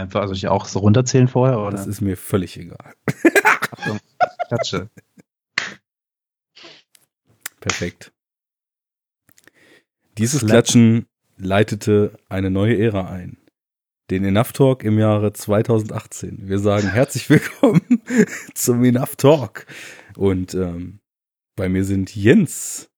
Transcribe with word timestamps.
Einfach, 0.00 0.22
also 0.22 0.32
ich 0.32 0.48
auch 0.48 0.64
so 0.64 0.78
runterzählen 0.78 1.28
vorher, 1.28 1.58
oder? 1.60 1.72
Das 1.72 1.86
ist 1.86 2.00
mir 2.00 2.16
völlig 2.16 2.56
egal. 2.56 2.94
Achtung, 3.44 3.98
Klatsche. 4.48 4.88
Perfekt. 7.60 8.10
Dieses 10.16 10.40
Slap. 10.40 10.50
Klatschen 10.50 11.06
leitete 11.36 12.18
eine 12.30 12.50
neue 12.50 12.78
Ära 12.78 13.10
ein. 13.10 13.36
Den 14.10 14.24
Enough 14.24 14.52
Talk 14.52 14.84
im 14.84 14.98
Jahre 14.98 15.34
2018. 15.34 16.48
Wir 16.48 16.58
sagen 16.58 16.88
herzlich 16.92 17.28
willkommen 17.28 17.82
zum 18.54 18.82
Enough 18.82 19.16
Talk. 19.16 19.66
Und 20.16 20.54
ähm, 20.54 21.00
bei 21.56 21.68
mir 21.68 21.84
sind 21.84 22.16
Jens, 22.16 22.88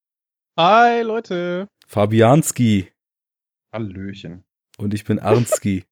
Hi, 0.57 1.03
Leute. 1.03 1.67
Fabianski 1.89 2.93
Hallöchen. 3.75 4.45
und 4.79 4.95
ich 4.95 5.05
bin 5.05 5.19
Arnski. 5.19 5.85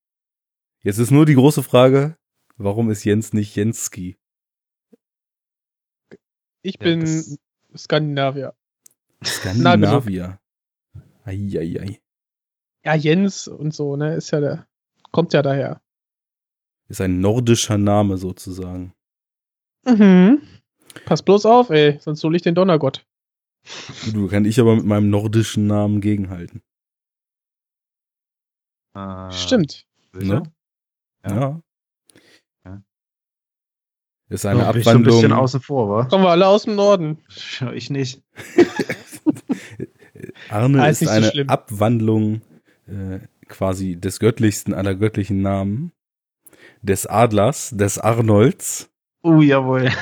Jetzt 0.82 0.98
ist 0.98 1.10
nur 1.10 1.26
die 1.26 1.34
große 1.34 1.62
Frage, 1.62 2.16
warum 2.56 2.90
ist 2.90 3.04
Jens 3.04 3.32
nicht 3.32 3.54
Jenski? 3.54 4.16
Ich 6.62 6.74
Ja, 6.74 6.80
bin 6.84 7.38
Skandinavier. 7.76 8.54
Skandinavier. 9.24 10.40
Eieiei. 11.24 12.00
Ja, 12.84 12.94
Jens 12.94 13.46
und 13.46 13.74
so, 13.74 13.96
ne, 13.96 14.14
ist 14.14 14.30
ja 14.30 14.40
der, 14.40 14.66
kommt 15.12 15.32
ja 15.34 15.42
daher. 15.42 15.82
Ist 16.88 17.00
ein 17.00 17.20
nordischer 17.20 17.78
Name 17.78 18.16
sozusagen. 18.16 18.94
Mhm. 19.84 20.42
Pass 21.04 21.22
bloß 21.22 21.46
auf, 21.46 21.70
ey, 21.70 21.98
sonst 22.00 22.24
hol 22.24 22.34
ich 22.34 22.42
den 22.42 22.54
Donnergott. 22.54 23.06
Du 24.12 24.28
kann 24.28 24.46
ich 24.46 24.58
aber 24.58 24.76
mit 24.76 24.86
meinem 24.86 25.10
nordischen 25.10 25.66
Namen 25.66 26.00
gegenhalten. 26.00 26.62
Äh, 28.94 29.30
Stimmt. 29.30 29.86
sicher? 30.12 30.40
Ne? 30.40 30.52
Ja. 31.26 31.60
Ja. 32.64 32.82
Ist 34.28 34.46
eine 34.46 34.66
Oh, 34.68 34.72
bin 34.72 34.80
ich 34.80 34.84
schon 34.86 34.96
ein 34.96 35.02
bisschen 35.02 35.32
Abwandlung. 35.32 35.38
außen 35.38 35.60
vor, 35.60 35.88
wa? 35.90 36.04
Kommen 36.04 36.24
wir 36.24 36.30
alle 36.30 36.46
aus 36.46 36.64
dem 36.64 36.76
Norden. 36.76 37.18
Ich 37.74 37.90
nicht. 37.90 38.22
Arne 40.50 40.82
Ah, 40.82 40.88
ist 40.88 41.02
ist 41.02 41.02
nicht 41.02 41.10
so 41.10 41.14
eine 41.16 41.30
schlimm. 41.30 41.48
Abwandlung 41.48 42.42
äh, 42.86 43.20
quasi 43.48 43.96
des 43.96 44.18
göttlichsten 44.20 44.74
aller 44.74 44.94
göttlichen 44.94 45.42
Namen. 45.42 45.92
Des 46.82 47.06
Adlers, 47.06 47.70
des 47.70 47.98
Arnolds. 47.98 48.88
Oh, 49.22 49.40
jawohl. 49.42 49.90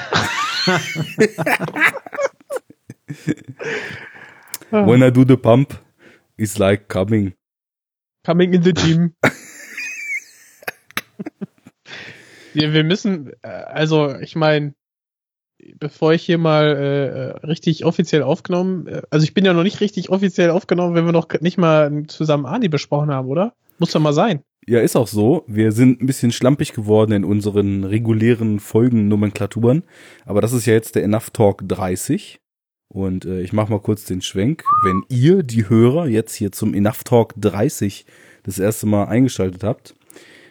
When 4.70 5.02
I 5.02 5.10
do 5.10 5.24
the 5.24 5.36
pump, 5.36 5.74
it's 6.36 6.58
like 6.58 6.88
coming. 6.88 7.34
Coming 8.24 8.52
in 8.54 8.62
the 8.62 8.72
gym. 8.72 9.14
wir, 12.54 12.72
wir 12.72 12.84
müssen, 12.84 13.32
äh, 13.42 13.48
also 13.48 14.14
ich 14.16 14.36
meine, 14.36 14.74
bevor 15.78 16.12
ich 16.12 16.24
hier 16.24 16.38
mal 16.38 16.64
äh, 16.64 17.06
äh, 17.06 17.46
richtig 17.46 17.84
offiziell 17.84 18.22
aufgenommen, 18.22 18.86
äh, 18.86 19.02
also 19.10 19.24
ich 19.24 19.34
bin 19.34 19.44
ja 19.44 19.52
noch 19.52 19.62
nicht 19.62 19.80
richtig 19.80 20.10
offiziell 20.10 20.50
aufgenommen, 20.50 20.94
wenn 20.94 21.06
wir 21.06 21.12
noch 21.12 21.28
nicht 21.40 21.58
mal 21.58 22.04
zusammen 22.06 22.46
Ani 22.46 22.68
besprochen 22.68 23.10
haben, 23.10 23.28
oder? 23.28 23.54
Muss 23.78 23.92
doch 23.92 24.00
mal 24.00 24.12
sein. 24.12 24.42
Ja, 24.66 24.80
ist 24.80 24.96
auch 24.96 25.08
so. 25.08 25.44
Wir 25.46 25.72
sind 25.72 26.02
ein 26.02 26.06
bisschen 26.06 26.30
schlampig 26.30 26.74
geworden 26.74 27.12
in 27.12 27.24
unseren 27.24 27.84
regulären 27.84 28.60
Folgennomenklaturen. 28.60 29.82
Aber 30.26 30.42
das 30.42 30.52
ist 30.52 30.66
ja 30.66 30.74
jetzt 30.74 30.94
der 30.94 31.04
Enough 31.04 31.30
Talk 31.30 31.66
30. 31.66 32.38
Und 32.88 33.24
äh, 33.24 33.40
ich 33.40 33.54
mache 33.54 33.70
mal 33.70 33.80
kurz 33.80 34.04
den 34.04 34.20
Schwenk. 34.20 34.64
Wenn 34.84 35.04
ihr, 35.08 35.42
die 35.42 35.70
Hörer, 35.70 36.06
jetzt 36.06 36.34
hier 36.34 36.52
zum 36.52 36.74
Enough 36.74 37.04
Talk 37.04 37.34
30 37.38 38.04
das 38.42 38.58
erste 38.58 38.86
Mal 38.86 39.04
eingeschaltet 39.04 39.64
habt, 39.64 39.94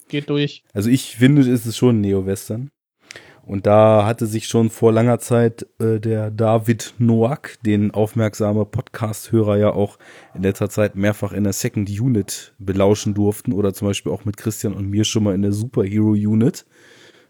Geht 0.09 0.29
durch. 0.29 0.63
Also 0.75 0.91
ich 0.91 1.17
finde, 1.17 1.41
es 1.43 1.65
ist 1.67 1.77
schon 1.77 1.97
ein 1.97 2.01
Neo-Western. 2.03 2.71
Und 3.45 3.67
da 3.67 4.07
hatte 4.07 4.27
sich 4.27 4.47
schon 4.47 4.71
vor 4.71 4.93
langer 4.93 5.19
Zeit 5.19 5.67
äh, 5.81 5.99
der 5.99 6.31
David 6.31 6.95
Noack, 6.99 7.59
den 7.65 7.91
aufmerksame 7.91 8.65
Podcast-Hörer 8.65 9.57
ja 9.57 9.71
auch 9.71 9.99
in 10.35 10.43
letzter 10.43 10.71
Zeit 10.71 10.95
mehrfach 10.95 11.33
in 11.33 11.45
der 11.45 11.53
Second 11.53 11.91
Unit 11.91 12.55
belauschen 12.59 13.15
durften 13.15 13.53
oder 13.53 13.75
zum 13.75 13.89
Beispiel 13.89 14.13
auch 14.13 14.25
mit 14.25 14.37
Christian 14.37 14.75
und 14.75 14.89
mir 14.89 15.05
schon 15.05 15.25
mal 15.25 15.35
in 15.35 15.43
der 15.43 15.53
Superhero 15.53 16.11
Unit. 16.11 16.65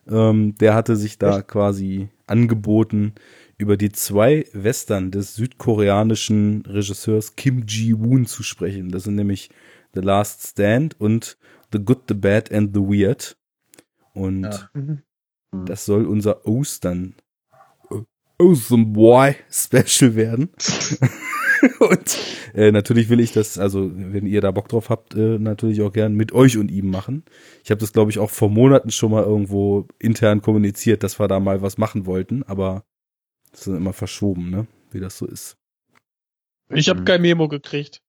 Ähm, 0.07 0.55
der 0.59 0.75
hatte 0.75 0.97
sich 0.97 1.19
da 1.19 1.43
quasi 1.43 2.09
angeboten, 2.27 3.15
über 3.57 3.77
die 3.77 3.93
zwei 3.93 4.45
Western 4.53 5.13
des 5.13 5.37
südkoreanischen 5.37 6.63
Regisseurs 6.67 7.37
Kim 7.37 7.65
Ji-woon 7.67 8.27
zu 8.27 8.43
sprechen. 8.43 8.91
Das 8.91 9.05
sind 9.05 9.15
nämlich 9.15 9.51
The 9.95 10.01
Last 10.01 10.47
Stand 10.47 11.01
und 11.01 11.39
The 11.73 11.79
Good, 11.79 12.03
The 12.09 12.15
Bad 12.15 12.53
and 12.53 12.75
The 12.75 12.81
Weird. 12.81 13.37
Und 14.15 14.43
Ja. 14.43 14.69
Mhm. 15.53 15.67
das 15.67 15.85
soll 15.85 16.07
unser 16.07 16.47
Ostern 16.47 17.15
Awesome 18.39 18.87
Boy 18.87 19.37
Special 19.51 20.17
werden. 20.17 20.51
und 21.79 22.19
äh, 22.55 22.73
natürlich 22.73 23.09
will 23.09 23.21
ich 23.21 23.31
das, 23.33 23.57
also 23.59 23.91
wenn 23.95 24.27
ihr 24.27 24.41
da 24.41 24.51
Bock 24.51 24.69
drauf 24.69 24.91
habt, 24.91 25.15
äh, 25.15 25.39
natürlich 25.39 25.81
auch 25.83 25.93
gern 25.93 26.15
mit 26.15 26.33
euch 26.33 26.59
und 26.59 26.71
ihm 26.71 26.91
machen. 26.91 27.25
Ich 27.63 27.71
habe 27.71 27.81
das, 27.81 27.93
glaube 27.93 28.11
ich, 28.11 28.19
auch 28.19 28.31
vor 28.31 28.51
Monaten 28.51 28.91
schon 28.91 29.13
mal 29.13 29.23
irgendwo 29.23 29.87
intern 30.01 30.43
kommuniziert, 30.43 31.05
dass 31.05 31.21
wir 31.21 31.29
da 31.29 31.39
mal 31.39 31.63
was 31.63 31.79
machen 31.79 32.05
wollten, 32.07 32.43
aber 32.43 32.85
das 33.53 33.67
ist 33.69 33.77
immer 33.77 33.93
verschoben, 33.93 34.51
ne? 34.51 34.67
Wie 34.91 34.99
das 35.01 35.19
so 35.19 35.27
ist. 35.27 35.57
Ich 36.71 36.89
habe 36.89 37.01
Mhm. 37.01 37.05
kein 37.05 37.23
Memo 37.23 37.47
gekriegt. 37.49 38.03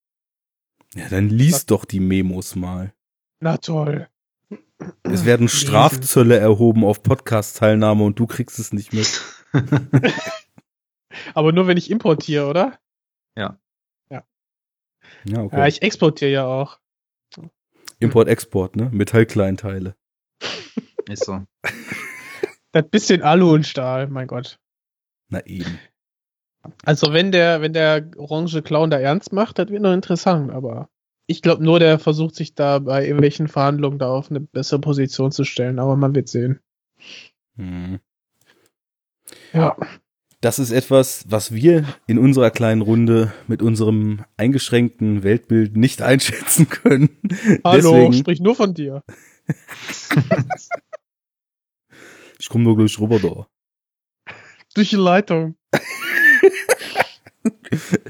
Ja, 0.96 1.08
dann 1.10 1.28
liest 1.28 1.70
doch 1.70 1.84
die 1.84 2.00
Memos 2.00 2.56
mal. 2.56 2.92
Na 3.40 3.56
toll. 3.58 4.08
Es 5.02 5.24
werden 5.24 5.48
Strafzölle 5.48 6.38
erhoben 6.38 6.84
auf 6.84 7.02
Podcast-Teilnahme 7.02 8.04
und 8.04 8.18
du 8.18 8.26
kriegst 8.26 8.58
es 8.58 8.72
nicht 8.72 8.92
mit. 8.92 9.22
Aber 11.34 11.52
nur 11.52 11.66
wenn 11.66 11.76
ich 11.76 11.90
importiere, 11.90 12.46
oder? 12.46 12.78
Ja. 13.36 13.58
Ja. 14.10 14.24
Ja, 15.24 15.42
okay. 15.42 15.58
Ja, 15.58 15.66
ich 15.66 15.82
exportiere 15.82 16.30
ja 16.30 16.46
auch. 16.46 16.78
Import-Export, 18.00 18.76
ne? 18.76 18.90
Metallkleinteile. 18.92 19.96
Ist 21.08 21.24
so. 21.24 21.44
Das 22.72 22.88
bisschen 22.90 23.22
Alu 23.22 23.54
und 23.54 23.64
Stahl, 23.68 24.08
mein 24.08 24.26
Gott. 24.26 24.58
Na 25.28 25.46
eben. 25.46 25.78
Also 26.84 27.12
wenn 27.12 27.30
der, 27.30 27.60
wenn 27.60 27.72
der 27.72 28.10
orange 28.16 28.62
Clown 28.62 28.90
da 28.90 28.98
ernst 28.98 29.32
macht, 29.32 29.60
das 29.60 29.68
wird 29.68 29.80
noch 29.80 29.92
interessant, 29.92 30.50
aber 30.50 30.88
ich 31.26 31.42
glaube 31.42 31.64
nur, 31.64 31.78
der 31.78 31.98
versucht 31.98 32.34
sich 32.34 32.54
da 32.54 32.78
bei 32.78 33.04
irgendwelchen 33.04 33.48
Verhandlungen 33.48 33.98
da 33.98 34.08
auf 34.08 34.30
eine 34.30 34.40
bessere 34.40 34.80
Position 34.80 35.32
zu 35.32 35.44
stellen, 35.44 35.78
aber 35.78 35.96
man 35.96 36.14
wird 36.14 36.28
sehen. 36.28 36.60
Hm. 37.56 38.00
Ja. 39.52 39.76
Das 40.40 40.58
ist 40.58 40.72
etwas, 40.72 41.24
was 41.28 41.54
wir 41.54 41.86
in 42.06 42.18
unserer 42.18 42.50
kleinen 42.50 42.82
Runde 42.82 43.32
mit 43.46 43.62
unserem 43.62 44.24
eingeschränkten 44.36 45.22
Weltbild 45.22 45.76
nicht 45.76 46.02
einschätzen 46.02 46.68
können. 46.68 47.08
Hallo, 47.64 47.92
Deswegen, 47.92 48.12
sprich 48.12 48.40
nur 48.40 48.54
von 48.54 48.74
dir. 48.74 49.02
ich 52.38 52.50
komme 52.50 52.64
nur 52.64 52.76
gleich 52.76 53.00
rüber 53.00 53.18
da. 53.18 53.46
Durch 54.74 54.90
die 54.90 54.96
Leitung. 54.96 55.56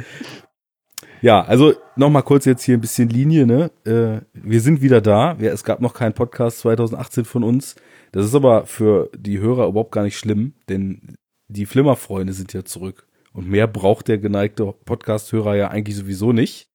Ja, 1.24 1.40
also 1.40 1.72
nochmal 1.96 2.22
kurz 2.22 2.44
jetzt 2.44 2.64
hier 2.64 2.76
ein 2.76 2.82
bisschen 2.82 3.08
Linie, 3.08 3.46
ne? 3.46 3.70
Äh, 3.86 4.20
wir 4.34 4.60
sind 4.60 4.82
wieder 4.82 5.00
da. 5.00 5.40
Wir, 5.40 5.54
es 5.54 5.64
gab 5.64 5.80
noch 5.80 5.94
keinen 5.94 6.12
Podcast 6.12 6.58
2018 6.58 7.24
von 7.24 7.44
uns. 7.44 7.76
Das 8.12 8.26
ist 8.26 8.34
aber 8.34 8.66
für 8.66 9.08
die 9.16 9.38
Hörer 9.38 9.68
überhaupt 9.68 9.92
gar 9.92 10.02
nicht 10.02 10.18
schlimm, 10.18 10.52
denn 10.68 11.16
die 11.48 11.64
Flimmerfreunde 11.64 12.34
sind 12.34 12.52
ja 12.52 12.66
zurück. 12.66 13.08
Und 13.32 13.48
mehr 13.48 13.66
braucht 13.66 14.08
der 14.08 14.18
geneigte 14.18 14.70
Podcast-Hörer 14.84 15.56
ja 15.56 15.68
eigentlich 15.68 15.96
sowieso 15.96 16.32
nicht. 16.32 16.68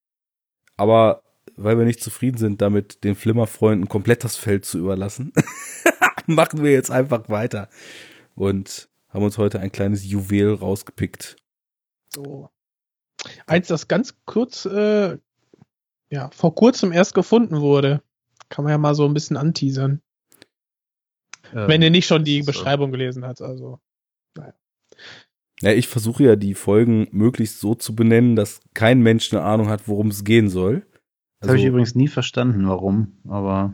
Aber 0.77 1.21
weil 1.55 1.77
wir 1.77 1.85
nicht 1.85 2.01
zufrieden 2.01 2.39
sind, 2.39 2.59
damit 2.59 3.03
den 3.03 3.13
Flimmerfreunden 3.13 3.87
komplett 3.87 4.23
das 4.23 4.35
Feld 4.35 4.65
zu 4.65 4.79
überlassen, 4.79 5.31
machen 6.25 6.63
wir 6.63 6.71
jetzt 6.71 6.89
einfach 6.89 7.29
weiter. 7.29 7.69
Und 8.33 8.89
haben 9.09 9.23
uns 9.23 9.37
heute 9.37 9.59
ein 9.59 9.71
kleines 9.71 10.09
Juwel 10.09 10.55
rausgepickt. 10.55 11.35
So. 12.11 12.49
Eins, 13.47 13.67
das 13.67 13.87
ganz 13.87 14.15
kurz, 14.25 14.65
äh, 14.65 15.17
ja, 16.09 16.29
vor 16.31 16.55
kurzem 16.55 16.91
erst 16.91 17.13
gefunden 17.13 17.61
wurde. 17.61 18.01
Kann 18.49 18.63
man 18.63 18.71
ja 18.71 18.77
mal 18.77 18.95
so 18.95 19.05
ein 19.05 19.13
bisschen 19.13 19.37
anteasern. 19.37 20.01
Wenn 21.51 21.81
ihr 21.81 21.89
nicht 21.89 22.05
schon 22.05 22.23
die 22.23 22.37
Ähm, 22.37 22.43
so. 22.43 22.51
Beschreibung 22.51 22.91
gelesen 22.91 23.25
habt, 23.25 23.41
also. 23.41 23.79
Ja, 25.61 25.73
ich 25.73 25.87
versuche 25.87 26.23
ja 26.23 26.35
die 26.37 26.53
Folgen 26.53 27.07
möglichst 27.11 27.59
so 27.59 27.75
zu 27.75 27.93
benennen, 27.93 28.37
dass 28.37 28.61
kein 28.73 29.01
Mensch 29.01 29.33
eine 29.33 29.43
Ahnung 29.43 29.67
hat, 29.67 29.87
worum 29.89 30.07
es 30.07 30.23
gehen 30.23 30.49
soll. 30.49 30.85
Das 31.41 31.49
habe 31.49 31.59
ich 31.59 31.65
übrigens 31.65 31.95
nie 31.95 32.07
verstanden, 32.07 32.67
warum, 32.67 33.17
aber 33.27 33.73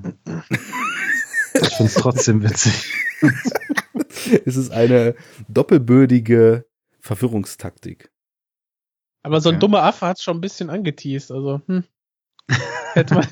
ich 1.54 1.68
finde 1.76 1.92
es 1.92 1.94
trotzdem 1.94 2.44
witzig. 2.44 2.92
es 4.46 4.56
ist 4.56 4.72
eine 4.72 5.16
doppelbödige 5.48 6.66
Verwirrungstaktik. 7.00 8.12
Aber 9.26 9.42
so 9.42 9.50
ein 9.50 9.56
Ja. 9.56 9.60
dummer 9.60 9.82
Affe 9.84 10.06
hat's 10.06 10.22
schon 10.24 10.38
ein 10.38 10.42
bisschen 10.42 10.70
angeteased, 10.70 11.32
also, 11.32 11.62
hm. 11.66 11.84
Man, 12.96 13.28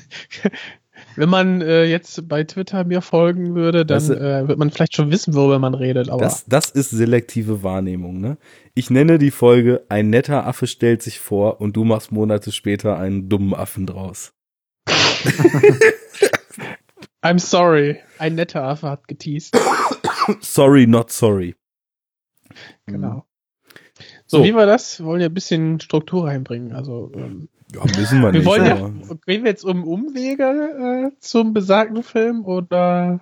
wenn 1.16 1.28
man 1.28 1.60
äh, 1.62 1.84
jetzt 1.84 2.28
bei 2.28 2.42
Twitter 2.44 2.82
mir 2.84 3.00
folgen 3.00 3.54
würde, 3.54 3.86
dann 3.86 4.06
Das- 4.08 4.10
äh, 4.10 4.48
wird 4.48 4.58
man 4.58 4.70
vielleicht 4.72 4.96
schon 4.96 5.10
wissen, 5.12 5.34
worüber 5.34 5.58
man 5.60 5.74
redet, 5.74 6.08
aber. 6.10 6.20
Das, 6.22 6.44
das 6.46 6.70
ist 6.70 6.90
selektive 6.90 7.62
Wahrnehmung, 7.62 8.20
ne? 8.20 8.36
Ich 8.74 8.90
nenne 8.90 9.18
die 9.18 9.30
Folge 9.30 9.84
Ein 9.88 10.10
netter 10.10 10.46
Affe 10.46 10.66
stellt 10.66 11.00
sich 11.02 11.20
vor 11.20 11.60
und 11.60 11.76
du 11.76 11.84
machst 11.84 12.10
Monate 12.10 12.50
später 12.50 12.98
einen 12.98 13.28
dummen 13.28 13.54
Affen 13.54 13.86
draus. 13.86 14.32
I'm 17.22 17.38
sorry. 17.38 18.00
Ein 18.18 18.34
netter 18.34 18.64
Affe 18.64 18.90
hat 18.90 19.08
geteased. 19.08 19.56
Sorry, 20.40 20.86
not 20.86 21.10
sorry. 21.10 21.54
Genau. 22.86 23.24
So, 24.34 24.44
wie 24.44 24.54
war 24.54 24.66
das? 24.66 25.00
Wir 25.00 25.06
wollen 25.06 25.20
ja 25.20 25.28
ein 25.28 25.34
bisschen 25.34 25.80
Struktur 25.80 26.26
reinbringen. 26.26 26.72
Also, 26.72 27.10
ähm, 27.14 27.48
Ja, 27.74 27.84
müssen 27.84 28.20
wir 28.20 28.32
wir 28.32 28.40
nicht. 28.40 28.46
wollen 28.46 28.64
ja, 28.66 29.14
gehen 29.26 29.44
wir 29.44 29.50
jetzt 29.50 29.64
um 29.64 29.84
Umwege 29.84 30.44
äh, 31.12 31.18
zum 31.20 31.52
besagten 31.54 32.02
Film 32.02 32.44
oder? 32.44 33.20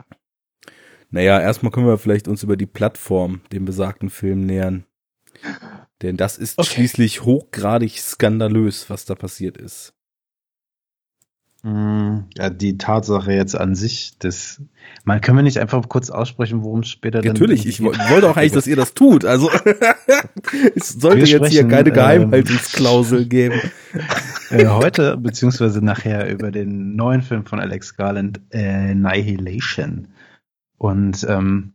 Naja, 1.11 1.41
erstmal 1.41 1.71
können 1.71 1.87
wir 1.87 1.99
vielleicht 1.99 2.27
uns 2.27 2.43
über 2.43 2.57
die 2.57 2.67
Plattform 2.67 3.43
dem 3.53 3.65
besagten 3.65 4.09
Film 4.11 4.47
nähern. 4.47 4.85
Denn 6.01 6.17
das 6.17 6.39
ist 6.39 6.59
Okay. 6.59 6.75
schließlich 6.75 7.23
hochgradig 7.23 7.99
skandalös, 7.99 8.91
was 8.91 9.05
da 9.05 9.15
passiert 9.15 9.57
ist. 9.57 9.95
Mm, 11.65 12.25
Ja, 12.37 12.51
die 12.51 12.77
Tatsache 12.77 13.33
jetzt 13.33 13.55
an 13.55 13.75
sich, 13.77 14.19
das, 14.19 14.61
man 15.05 15.21
können 15.21 15.39
wir 15.39 15.43
nicht 15.45 15.59
einfach 15.59 15.89
kurz 15.89 16.11
aussprechen, 16.11 16.65
worum 16.65 16.81
es 16.81 16.89
später 16.89 17.21
dann 17.21 17.33
Natürlich, 17.35 17.67
ich 17.67 17.81
wo- 17.83 17.91
geht? 17.91 18.11
wollte 18.11 18.29
auch 18.31 18.37
eigentlich, 18.37 18.53
dass 18.53 18.67
ihr 18.67 18.75
das 18.77 18.95
tut. 18.95 19.25
Also 19.25 19.49
es 20.75 20.89
sollte 20.89 21.19
Wir 21.23 21.27
jetzt 21.27 21.51
hier 21.53 21.69
keine 21.69 21.91
ähm, 21.91 21.95
Geheimhaltungsklausel 21.95 23.27
geben. 23.27 23.61
äh, 24.51 24.67
heute, 24.67 25.17
beziehungsweise 25.17 25.85
nachher 25.85 26.29
über 26.31 26.51
den 26.51 26.97
neuen 26.97 27.23
Film 27.23 27.47
von 27.47 27.61
Alex 27.61 27.97
Garland, 27.97 28.41
äh, 28.51 28.91
Annihilation. 28.91 30.09
Und 30.79 31.25
ähm, 31.29 31.75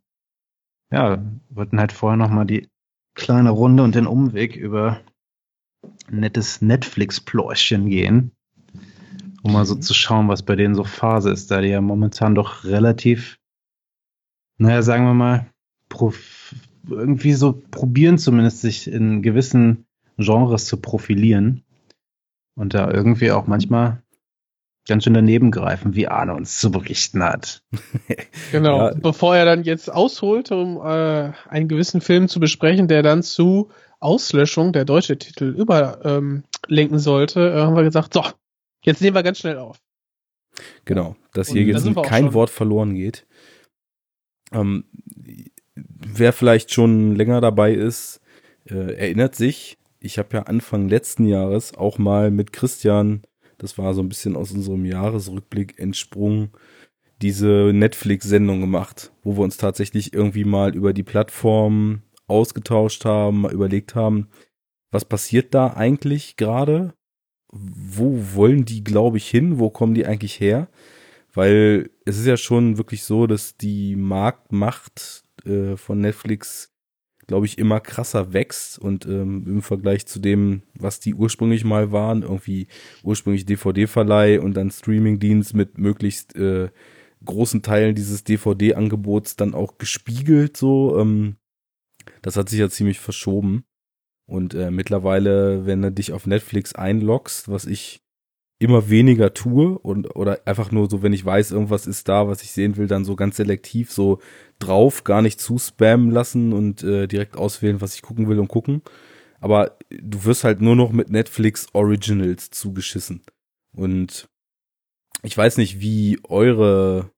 ja, 0.92 1.24
wollten 1.50 1.80
halt 1.80 1.94
vorher 1.94 2.18
nochmal 2.18 2.46
die 2.46 2.68
kleine 3.16 3.52
Runde 3.52 3.84
und 3.84 3.96
den 3.96 4.06
Umweg 4.08 4.56
über 4.58 5.00
ein 6.10 6.20
nettes 6.20 6.62
Netflix-Plorchen 6.62 7.88
gehen, 7.90 8.32
um 9.44 9.54
mal 9.54 9.66
so 9.66 9.76
Mhm. 9.76 9.82
zu 9.82 9.94
schauen, 9.94 10.28
was 10.28 10.44
bei 10.44 10.56
denen 10.56 10.76
so 10.76 10.84
Phase 10.84 11.32
ist, 11.32 11.52
da 11.52 11.62
die 11.62 11.70
ja 11.70 11.82
momentan 11.82 12.36
doch 12.36 12.64
relativ, 12.64 13.40
naja, 14.58 14.82
sagen 14.82 15.06
wir 15.06 15.14
mal, 15.14 15.48
irgendwie 16.90 17.34
so 17.34 17.62
probieren 17.72 18.18
zumindest 18.18 18.62
sich 18.62 18.90
in 18.90 19.22
gewissen 19.22 19.86
Genres 20.18 20.66
zu 20.66 20.78
profilieren 20.78 21.64
und 22.56 22.74
da 22.74 22.90
irgendwie 22.92 23.32
auch 23.32 23.48
manchmal 23.48 24.02
ganz 24.88 25.04
schön 25.04 25.14
daneben 25.14 25.52
greifen, 25.52 25.96
wie 25.96 26.08
Arne 26.08 26.34
uns 26.34 26.60
zu 26.60 26.72
berichten 26.72 27.24
hat. 27.24 27.62
Genau. 28.52 28.88
Ja. 28.88 28.94
Bevor 28.94 29.36
er 29.36 29.44
dann 29.44 29.64
jetzt 29.64 29.92
ausholt, 29.92 30.52
um 30.52 30.78
äh, 30.78 31.32
einen 31.50 31.68
gewissen 31.68 32.00
Film 32.00 32.30
zu 32.30 32.40
besprechen, 32.40 32.88
der 32.88 33.04
dann 33.04 33.22
zu 33.24 33.70
Auslöschung, 34.00 34.72
der 34.72 34.86
deutsche 34.86 35.18
Titel, 35.18 35.54
überlenken 35.58 36.44
ähm, 36.96 37.00
sollte, 37.00 37.50
äh, 37.52 37.62
haben 37.62 37.76
wir 37.76 37.84
gesagt, 37.84 38.14
so, 38.14 38.24
jetzt 38.88 39.02
nehmen 39.02 39.16
wir 39.16 39.24
ganz 39.24 39.40
schnell 39.40 39.58
auf. 39.58 39.80
Genau, 40.86 41.16
dass 41.34 41.50
Und 41.50 41.58
hier 41.58 41.66
jetzt 41.66 41.86
kein 42.04 42.26
schon. 42.26 42.34
Wort 42.34 42.50
verloren 42.50 42.96
geht. 42.96 43.28
Ähm, 44.52 44.86
wer 45.76 46.34
vielleicht 46.34 46.72
schon 46.72 47.16
länger 47.16 47.42
dabei 47.42 47.74
ist, 47.74 48.22
äh, 48.66 48.96
erinnert 48.96 49.36
sich, 49.36 49.78
ich 50.00 50.18
habe 50.18 50.38
ja 50.38 50.44
Anfang 50.44 50.88
letzten 50.88 51.28
Jahres 51.28 51.76
auch 51.76 51.98
mal 51.98 52.32
mit 52.32 52.54
Christian, 52.54 53.22
das 53.58 53.78
war 53.78 53.94
so 53.94 54.02
ein 54.02 54.10
bisschen 54.10 54.36
aus 54.36 54.52
unserem 54.52 54.86
Jahresrückblick 54.86 55.80
entsprungen, 55.80 56.52
diese 57.22 57.72
Netflix-Sendung 57.74 58.62
gemacht, 58.62 59.12
wo 59.24 59.38
wir 59.38 59.44
uns 59.44 59.58
tatsächlich 59.58 60.14
irgendwie 60.14 60.46
mal 60.46 60.76
über 60.76 60.94
die 60.94 61.04
Plattform 61.04 62.04
ausgetauscht 62.28 63.06
haben, 63.06 63.42
mal 63.42 63.54
überlegt 63.54 63.96
haben, 63.96 64.30
was 64.92 65.06
passiert 65.06 65.54
da 65.54 65.74
eigentlich 65.74 66.38
gerade? 66.38 66.94
Wo 67.52 68.20
wollen 68.34 68.66
die, 68.66 68.84
glaube 68.84 69.18
ich, 69.18 69.30
hin? 69.30 69.60
Wo 69.60 69.70
kommen 69.70 69.94
die 69.94 70.06
eigentlich 70.06 70.40
her? 70.40 70.68
Weil 71.34 71.90
es 72.06 72.18
ist 72.18 72.26
ja 72.26 72.38
schon 72.38 72.78
wirklich 72.78 73.04
so, 73.04 73.28
dass 73.28 73.58
die 73.58 73.96
Marktmacht 73.96 75.24
äh, 75.46 75.78
von 75.78 76.02
Netflix, 76.02 76.74
glaube 77.28 77.46
ich, 77.46 77.58
immer 77.58 77.80
krasser 77.80 78.34
wächst 78.34 78.80
und 78.80 79.06
ähm, 79.06 79.46
im 79.48 79.62
Vergleich 79.62 80.08
zu 80.08 80.20
dem, 80.20 80.64
was 80.74 81.00
die 81.00 81.14
ursprünglich 81.14 81.64
mal 81.64 81.92
waren, 81.92 82.24
irgendwie 82.24 82.68
ursprünglich 83.04 83.46
DVD-Verleih 83.46 84.42
und 84.42 84.56
dann 84.56 84.72
Streamingdienst 84.72 85.54
mit 85.54 85.78
möglichst 85.78 86.36
äh, 86.36 86.70
großen 87.24 87.62
Teilen 87.62 87.96
dieses 87.96 88.24
DVD-Angebots 88.24 89.36
dann 89.36 89.54
auch 89.54 89.78
gespiegelt 89.78 90.58
so. 90.58 91.00
Ähm, 91.00 91.38
das 92.22 92.36
hat 92.36 92.50
sich 92.50 92.60
ja 92.60 92.70
ziemlich 92.70 93.00
verschoben. 93.00 93.66
Und 94.28 94.54
äh, 94.54 94.72
mittlerweile, 94.72 95.66
wenn 95.66 95.82
du 95.82 95.92
dich 95.92 96.12
auf 96.12 96.28
Netflix 96.28 96.76
einloggst, 96.76 97.50
was 97.50 97.66
ich 97.66 98.02
immer 98.60 98.90
weniger 98.90 99.34
tue 99.34 99.78
und 99.78 100.16
oder 100.16 100.42
einfach 100.46 100.72
nur 100.72 100.90
so, 100.90 101.04
wenn 101.04 101.14
ich 101.14 101.24
weiß, 101.24 101.52
irgendwas 101.52 101.88
ist 101.88 102.10
da, 102.10 102.28
was 102.28 102.42
ich 102.42 102.52
sehen 102.52 102.76
will, 102.76 102.88
dann 102.88 103.06
so 103.06 103.16
ganz 103.16 103.38
selektiv 103.38 103.92
so 103.92 104.20
drauf, 104.60 105.04
gar 105.04 105.22
nicht 105.22 105.40
zu 105.40 105.58
spammen 105.60 106.12
lassen 106.12 106.54
und 106.54 106.84
äh, 106.84 107.08
direkt 107.08 107.38
auswählen, 107.38 107.82
was 107.82 107.96
ich 107.96 108.02
gucken 108.02 108.28
will 108.28 108.40
und 108.40 108.48
gucken. 108.48 108.82
Aber 109.40 109.78
du 109.90 110.26
wirst 110.26 110.44
halt 110.44 110.62
nur 110.62 110.76
noch 110.76 110.92
mit 110.92 111.10
Netflix 111.10 111.68
Originals 111.74 112.50
zugeschissen. 112.50 113.22
Und 113.74 114.28
ich 115.22 115.38
weiß 115.38 115.58
nicht, 115.58 115.80
wie 115.80 116.20
eure 116.24 117.12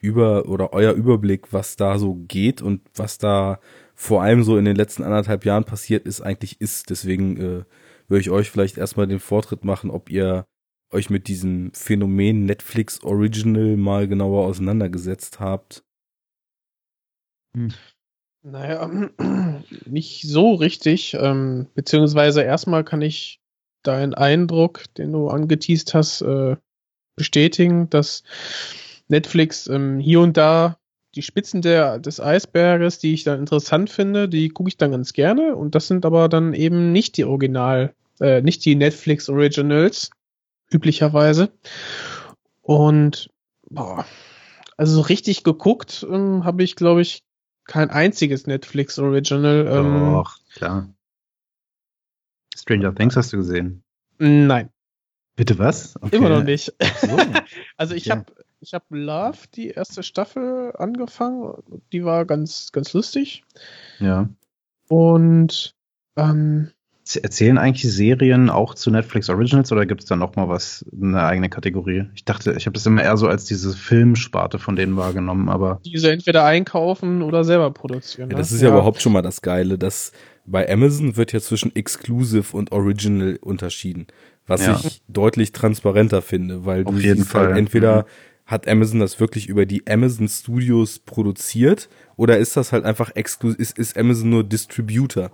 über 0.00 0.46
oder 0.46 0.72
euer 0.72 0.94
Überblick, 0.94 1.52
was 1.52 1.76
da 1.76 1.98
so 1.98 2.14
geht 2.14 2.62
und 2.62 2.80
was 2.94 3.18
da 3.18 3.60
vor 4.00 4.22
allem 4.22 4.42
so 4.44 4.56
in 4.56 4.64
den 4.64 4.76
letzten 4.76 5.02
anderthalb 5.02 5.44
Jahren 5.44 5.64
passiert 5.64 6.06
ist, 6.06 6.22
eigentlich 6.22 6.58
ist. 6.58 6.88
Deswegen 6.88 7.36
äh, 7.36 7.64
würde 8.08 8.20
ich 8.22 8.30
euch 8.30 8.50
vielleicht 8.50 8.78
erstmal 8.78 9.06
den 9.06 9.20
Vortritt 9.20 9.62
machen, 9.62 9.90
ob 9.90 10.08
ihr 10.08 10.46
euch 10.90 11.10
mit 11.10 11.28
diesem 11.28 11.70
Phänomen 11.74 12.46
Netflix 12.46 13.04
Original 13.04 13.76
mal 13.76 14.08
genauer 14.08 14.46
auseinandergesetzt 14.46 15.38
habt. 15.38 15.84
Hm. 17.54 17.74
Naja, 18.42 18.90
nicht 19.84 20.22
so 20.22 20.54
richtig. 20.54 21.12
Ähm, 21.20 21.66
beziehungsweise 21.74 22.40
erstmal 22.40 22.84
kann 22.84 23.02
ich 23.02 23.42
deinen 23.82 24.14
Eindruck, 24.14 24.84
den 24.94 25.12
du 25.12 25.28
angeteased 25.28 25.92
hast, 25.92 26.22
äh, 26.22 26.56
bestätigen, 27.16 27.90
dass 27.90 28.22
Netflix 29.08 29.66
ähm, 29.66 29.98
hier 29.98 30.20
und 30.20 30.38
da 30.38 30.79
die 31.14 31.22
Spitzen 31.22 31.62
der, 31.62 31.98
des 31.98 32.20
Eisberges, 32.20 32.98
die 32.98 33.14
ich 33.14 33.24
dann 33.24 33.40
interessant 33.40 33.90
finde, 33.90 34.28
die 34.28 34.48
gucke 34.48 34.68
ich 34.68 34.76
dann 34.76 34.92
ganz 34.92 35.12
gerne. 35.12 35.56
Und 35.56 35.74
das 35.74 35.88
sind 35.88 36.06
aber 36.06 36.28
dann 36.28 36.54
eben 36.54 36.92
nicht 36.92 37.16
die 37.16 37.24
Original, 37.24 37.94
äh, 38.20 38.42
nicht 38.42 38.64
die 38.64 38.76
Netflix 38.76 39.28
Originals, 39.28 40.10
üblicherweise. 40.70 41.50
Und 42.62 43.30
boah, 43.68 44.06
also 44.76 44.94
so 44.94 45.00
richtig 45.00 45.42
geguckt 45.42 46.06
ähm, 46.08 46.44
habe 46.44 46.62
ich, 46.62 46.76
glaube 46.76 47.02
ich, 47.02 47.22
kein 47.64 47.90
einziges 47.90 48.46
Netflix 48.46 48.98
Original. 48.98 49.66
Ähm, 49.68 50.12
Doch, 50.12 50.38
klar. 50.54 50.88
Stranger 52.56 52.94
Things 52.94 53.16
hast 53.16 53.32
du 53.32 53.38
gesehen? 53.38 53.82
Nein. 54.18 54.70
Bitte 55.36 55.58
was? 55.58 55.96
Okay. 56.00 56.16
Immer 56.16 56.28
noch 56.28 56.42
nicht. 56.42 56.74
So. 57.00 57.16
also 57.76 57.94
ich 57.94 58.10
okay. 58.10 58.20
habe 58.20 58.32
ich 58.60 58.74
habe 58.74 58.84
Love 58.90 59.38
die 59.54 59.68
erste 59.68 60.02
Staffel 60.02 60.72
angefangen. 60.76 61.54
Die 61.92 62.04
war 62.04 62.24
ganz 62.24 62.72
ganz 62.72 62.92
lustig. 62.92 63.44
Ja. 63.98 64.28
Und 64.88 65.74
ähm, 66.16 66.70
Erzählen 67.16 67.58
eigentlich 67.58 67.92
Serien 67.92 68.50
auch 68.50 68.74
zu 68.74 68.90
Netflix 68.90 69.28
Originals 69.30 69.72
oder 69.72 69.84
gibt 69.86 70.02
es 70.02 70.06
da 70.06 70.16
noch 70.16 70.36
mal 70.36 70.48
was, 70.48 70.84
eine 70.92 71.22
eigene 71.22 71.48
Kategorie? 71.48 72.04
Ich 72.14 72.24
dachte, 72.24 72.52
ich 72.52 72.66
habe 72.66 72.74
das 72.74 72.86
immer 72.86 73.02
eher 73.02 73.16
so 73.16 73.26
als 73.26 73.46
diese 73.46 73.72
Filmsparte 73.72 74.58
von 74.58 74.76
denen 74.76 74.96
wahrgenommen, 74.96 75.48
aber. 75.48 75.80
Diese 75.84 76.12
entweder 76.12 76.44
einkaufen 76.44 77.22
oder 77.22 77.42
selber 77.42 77.72
produzieren. 77.72 78.30
Ja, 78.30 78.36
das 78.36 78.50
ne? 78.50 78.56
ist 78.56 78.62
ja, 78.62 78.68
ja 78.68 78.74
überhaupt 78.74 79.02
schon 79.02 79.12
mal 79.12 79.22
das 79.22 79.42
Geile, 79.42 79.76
dass 79.76 80.12
bei 80.46 80.70
Amazon 80.70 81.16
wird 81.16 81.32
ja 81.32 81.40
zwischen 81.40 81.74
Exclusive 81.74 82.56
und 82.56 82.70
Original 82.70 83.38
unterschieden, 83.40 84.06
was 84.46 84.66
ja. 84.66 84.78
ich 84.80 85.02
deutlich 85.08 85.52
transparenter 85.52 86.22
finde, 86.22 86.64
weil 86.64 86.84
Auf 86.84 86.94
du 86.94 87.00
jeden 87.00 87.20
halt 87.20 87.28
Fall. 87.28 87.46
halt 87.46 87.58
entweder 87.58 88.02
mhm. 88.02 88.06
Hat 88.50 88.66
Amazon 88.66 88.98
das 88.98 89.20
wirklich 89.20 89.48
über 89.48 89.64
die 89.64 89.86
Amazon 89.86 90.28
Studios 90.28 90.98
produziert 90.98 91.88
oder 92.16 92.38
ist 92.38 92.56
das 92.56 92.72
halt 92.72 92.84
einfach 92.84 93.12
exklusiv, 93.14 93.60
ist, 93.60 93.78
ist 93.78 93.96
Amazon 93.96 94.30
nur 94.30 94.44
Distributor? 94.44 95.30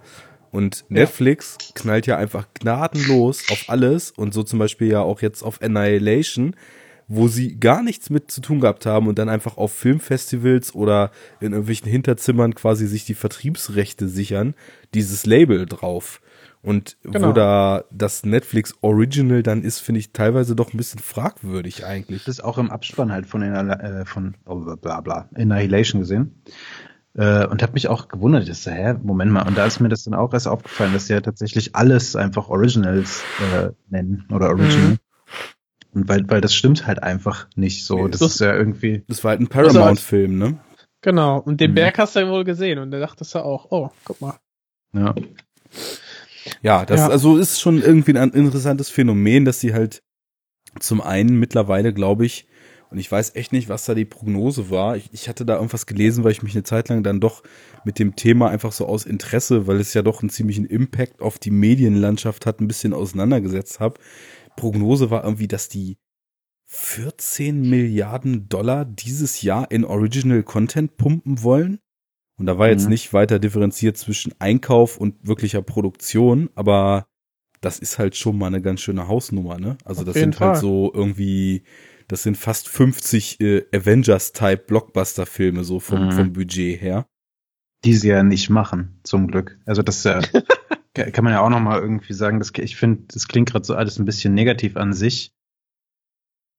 Und 0.50 0.84
Netflix 0.88 1.56
ja. 1.60 1.66
knallt 1.74 2.06
ja 2.06 2.18
einfach 2.18 2.46
gnadenlos 2.54 3.50
auf 3.50 3.64
alles 3.68 4.10
und 4.10 4.34
so 4.34 4.42
zum 4.42 4.58
Beispiel 4.58 4.88
ja 4.88 5.00
auch 5.00 5.22
jetzt 5.22 5.42
auf 5.42 5.62
Annihilation, 5.62 6.54
wo 7.08 7.28
sie 7.28 7.58
gar 7.58 7.82
nichts 7.82 8.10
mit 8.10 8.30
zu 8.30 8.40
tun 8.40 8.60
gehabt 8.60 8.84
haben 8.84 9.06
und 9.06 9.18
dann 9.18 9.28
einfach 9.28 9.56
auf 9.56 9.72
Filmfestivals 9.72 10.74
oder 10.74 11.10
in 11.40 11.52
irgendwelchen 11.52 11.88
Hinterzimmern 11.88 12.54
quasi 12.54 12.86
sich 12.86 13.04
die 13.04 13.14
Vertriebsrechte 13.14 14.08
sichern, 14.08 14.54
dieses 14.92 15.24
Label 15.24 15.66
drauf. 15.66 16.20
Und 16.66 16.96
genau. 17.04 17.28
wo 17.28 17.32
da 17.32 17.84
das 17.92 18.24
Netflix 18.24 18.74
Original 18.80 19.44
dann 19.44 19.62
ist, 19.62 19.78
finde 19.78 20.00
ich 20.00 20.10
teilweise 20.10 20.56
doch 20.56 20.74
ein 20.74 20.76
bisschen 20.76 20.98
fragwürdig 20.98 21.86
eigentlich. 21.86 22.24
Das 22.24 22.38
ist 22.38 22.44
auch 22.44 22.58
im 22.58 22.72
Abspann 22.72 23.12
halt 23.12 23.26
von, 23.26 23.40
äh, 23.40 24.04
von 24.04 24.34
bla 24.44 25.00
bla, 25.00 25.28
Annihilation 25.32 26.00
gesehen. 26.00 26.42
Äh, 27.14 27.46
und 27.46 27.62
habe 27.62 27.74
mich 27.74 27.86
auch 27.86 28.08
gewundert, 28.08 28.48
ich 28.48 28.58
so, 28.58 28.72
hä, 28.72 28.94
Moment 29.00 29.30
mal. 29.30 29.46
Und 29.46 29.56
da 29.56 29.64
ist 29.64 29.78
mir 29.78 29.88
das 29.88 30.02
dann 30.02 30.14
auch 30.14 30.34
erst 30.34 30.48
aufgefallen, 30.48 30.92
dass 30.92 31.06
sie 31.06 31.12
ja 31.12 31.20
tatsächlich 31.20 31.76
alles 31.76 32.16
einfach 32.16 32.48
Originals 32.48 33.22
äh, 33.54 33.68
nennen 33.88 34.26
oder 34.32 34.48
Original. 34.48 34.88
Mhm. 34.88 34.98
Und 35.94 36.08
weil, 36.08 36.28
weil 36.28 36.40
das 36.40 36.52
stimmt 36.52 36.88
halt 36.88 37.00
einfach 37.00 37.46
nicht 37.54 37.86
so. 37.86 38.08
Das, 38.08 38.18
das 38.18 38.32
ist 38.32 38.40
ja 38.40 38.52
irgendwie. 38.52 39.04
Das 39.06 39.22
war 39.22 39.30
halt 39.30 39.40
ein 39.40 39.46
Paramount-Film, 39.46 40.36
ne? 40.36 40.58
Genau. 41.00 41.38
Und 41.38 41.60
den 41.60 41.70
mhm. 41.70 41.76
Berg 41.76 41.98
hast 41.98 42.16
du 42.16 42.20
ja 42.20 42.28
wohl 42.28 42.42
gesehen 42.42 42.80
und 42.80 42.90
da 42.90 42.98
dachtest 42.98 43.36
du 43.36 43.38
auch, 43.38 43.68
oh, 43.70 43.90
guck 44.04 44.20
mal. 44.20 44.34
Ja. 44.92 45.14
Ja, 46.62 46.84
das 46.84 47.00
ja. 47.00 47.08
also 47.08 47.36
ist 47.36 47.60
schon 47.60 47.82
irgendwie 47.82 48.16
ein 48.16 48.30
interessantes 48.30 48.88
Phänomen, 48.88 49.44
dass 49.44 49.60
sie 49.60 49.74
halt 49.74 50.02
zum 50.80 51.00
einen 51.00 51.38
mittlerweile, 51.38 51.92
glaube 51.92 52.26
ich, 52.26 52.46
und 52.90 52.98
ich 52.98 53.10
weiß 53.10 53.34
echt 53.34 53.52
nicht, 53.52 53.68
was 53.68 53.84
da 53.84 53.94
die 53.94 54.04
Prognose 54.04 54.70
war. 54.70 54.96
Ich, 54.96 55.10
ich 55.12 55.28
hatte 55.28 55.44
da 55.44 55.56
irgendwas 55.56 55.86
gelesen, 55.86 56.22
weil 56.22 56.32
ich 56.32 56.42
mich 56.42 56.54
eine 56.54 56.62
Zeit 56.62 56.88
lang 56.88 57.02
dann 57.02 57.20
doch 57.20 57.42
mit 57.84 57.98
dem 57.98 58.14
Thema 58.14 58.48
einfach 58.48 58.72
so 58.72 58.86
aus 58.86 59.04
Interesse, 59.04 59.66
weil 59.66 59.80
es 59.80 59.92
ja 59.94 60.02
doch 60.02 60.22
einen 60.22 60.30
ziemlichen 60.30 60.64
Impact 60.64 61.20
auf 61.20 61.38
die 61.38 61.50
Medienlandschaft 61.50 62.46
hat, 62.46 62.60
ein 62.60 62.68
bisschen 62.68 62.92
auseinandergesetzt 62.92 63.80
habe. 63.80 64.00
Prognose 64.56 65.10
war 65.10 65.24
irgendwie, 65.24 65.48
dass 65.48 65.68
die 65.68 65.98
14 66.66 67.68
Milliarden 67.68 68.48
Dollar 68.48 68.84
dieses 68.84 69.42
Jahr 69.42 69.70
in 69.70 69.84
Original 69.84 70.42
Content 70.42 70.96
pumpen 70.96 71.42
wollen. 71.42 71.80
Und 72.38 72.46
da 72.46 72.58
war 72.58 72.68
jetzt 72.68 72.84
mhm. 72.84 72.90
nicht 72.90 73.12
weiter 73.12 73.38
differenziert 73.38 73.96
zwischen 73.96 74.34
Einkauf 74.38 74.98
und 74.98 75.14
wirklicher 75.26 75.62
Produktion, 75.62 76.50
aber 76.54 77.06
das 77.60 77.78
ist 77.78 77.98
halt 77.98 78.16
schon 78.16 78.36
mal 78.36 78.48
eine 78.48 78.60
ganz 78.60 78.82
schöne 78.82 79.08
Hausnummer, 79.08 79.58
ne? 79.58 79.78
Also 79.84 80.00
Auf 80.02 80.06
das 80.06 80.14
sind 80.14 80.34
halt 80.34 80.36
Fall. 80.36 80.48
halt 80.48 80.58
so 80.60 80.92
irgendwie 80.94 81.64
das 82.08 82.22
sind 82.22 82.36
fast 82.36 82.68
50 82.68 83.40
äh, 83.40 83.66
Avengers-Type 83.74 84.64
Blockbuster-Filme, 84.66 85.64
so 85.64 85.80
vom, 85.80 86.06
mhm. 86.06 86.12
vom 86.12 86.32
Budget 86.32 86.80
her. 86.80 87.06
Die 87.84 87.94
sie 87.94 88.08
ja 88.08 88.22
nicht 88.22 88.48
machen, 88.48 89.00
zum 89.02 89.26
Glück. 89.26 89.58
Also 89.66 89.82
das 89.82 90.04
ja, 90.04 90.20
kann 90.94 91.24
man 91.24 91.32
ja 91.32 91.40
auch 91.40 91.50
nochmal 91.50 91.80
irgendwie 91.80 92.14
sagen, 92.14 92.38
dass 92.38 92.52
ich 92.56 92.76
finde, 92.76 93.04
das 93.08 93.28
klingt 93.28 93.50
gerade 93.50 93.64
so 93.64 93.74
alles 93.74 93.98
ein 93.98 94.04
bisschen 94.04 94.34
negativ 94.34 94.76
an 94.76 94.92
sich 94.92 95.32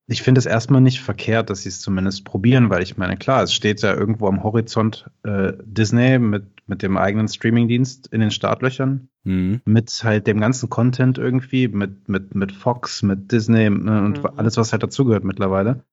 ich 0.09 0.21
finde 0.21 0.39
es 0.39 0.45
erstmal 0.45 0.79
nicht 0.79 1.01
verkehrt, 1.01 1.49
dass 1.49 1.63
sie 1.63 1.69
es 1.69 1.81
zumindest 1.81 2.23
probieren, 2.23 2.69
weil 2.69 2.81
ich 2.81 2.97
meine, 2.97 3.17
klar, 3.17 3.43
es 3.43 3.53
steht 3.53 3.81
ja 3.81 3.93
irgendwo 3.93 4.27
am 4.27 4.41
Horizont 4.41 5.09
äh, 5.23 5.51
Disney 5.63 6.17
mit, 6.17 6.45
mit 6.65 6.81
dem 6.81 6.97
eigenen 6.97 7.27
Streamingdienst 7.27 8.07
in 8.07 8.21
den 8.21 8.31
Startlöchern, 8.31 9.09
mhm. 9.25 9.61
mit 9.65 9.91
halt 10.03 10.25
dem 10.25 10.39
ganzen 10.39 10.69
Content 10.69 11.17
irgendwie, 11.17 11.67
mit, 11.67 12.07
mit, 12.07 12.35
mit 12.35 12.53
Fox, 12.53 13.03
mit 13.03 13.33
Disney 13.33 13.69
ne, 13.69 14.01
und 14.01 14.23
mhm. 14.23 14.29
alles, 14.37 14.55
was 14.55 14.71
halt 14.71 14.81
dazugehört 14.81 15.25
mittlerweile. 15.25 15.83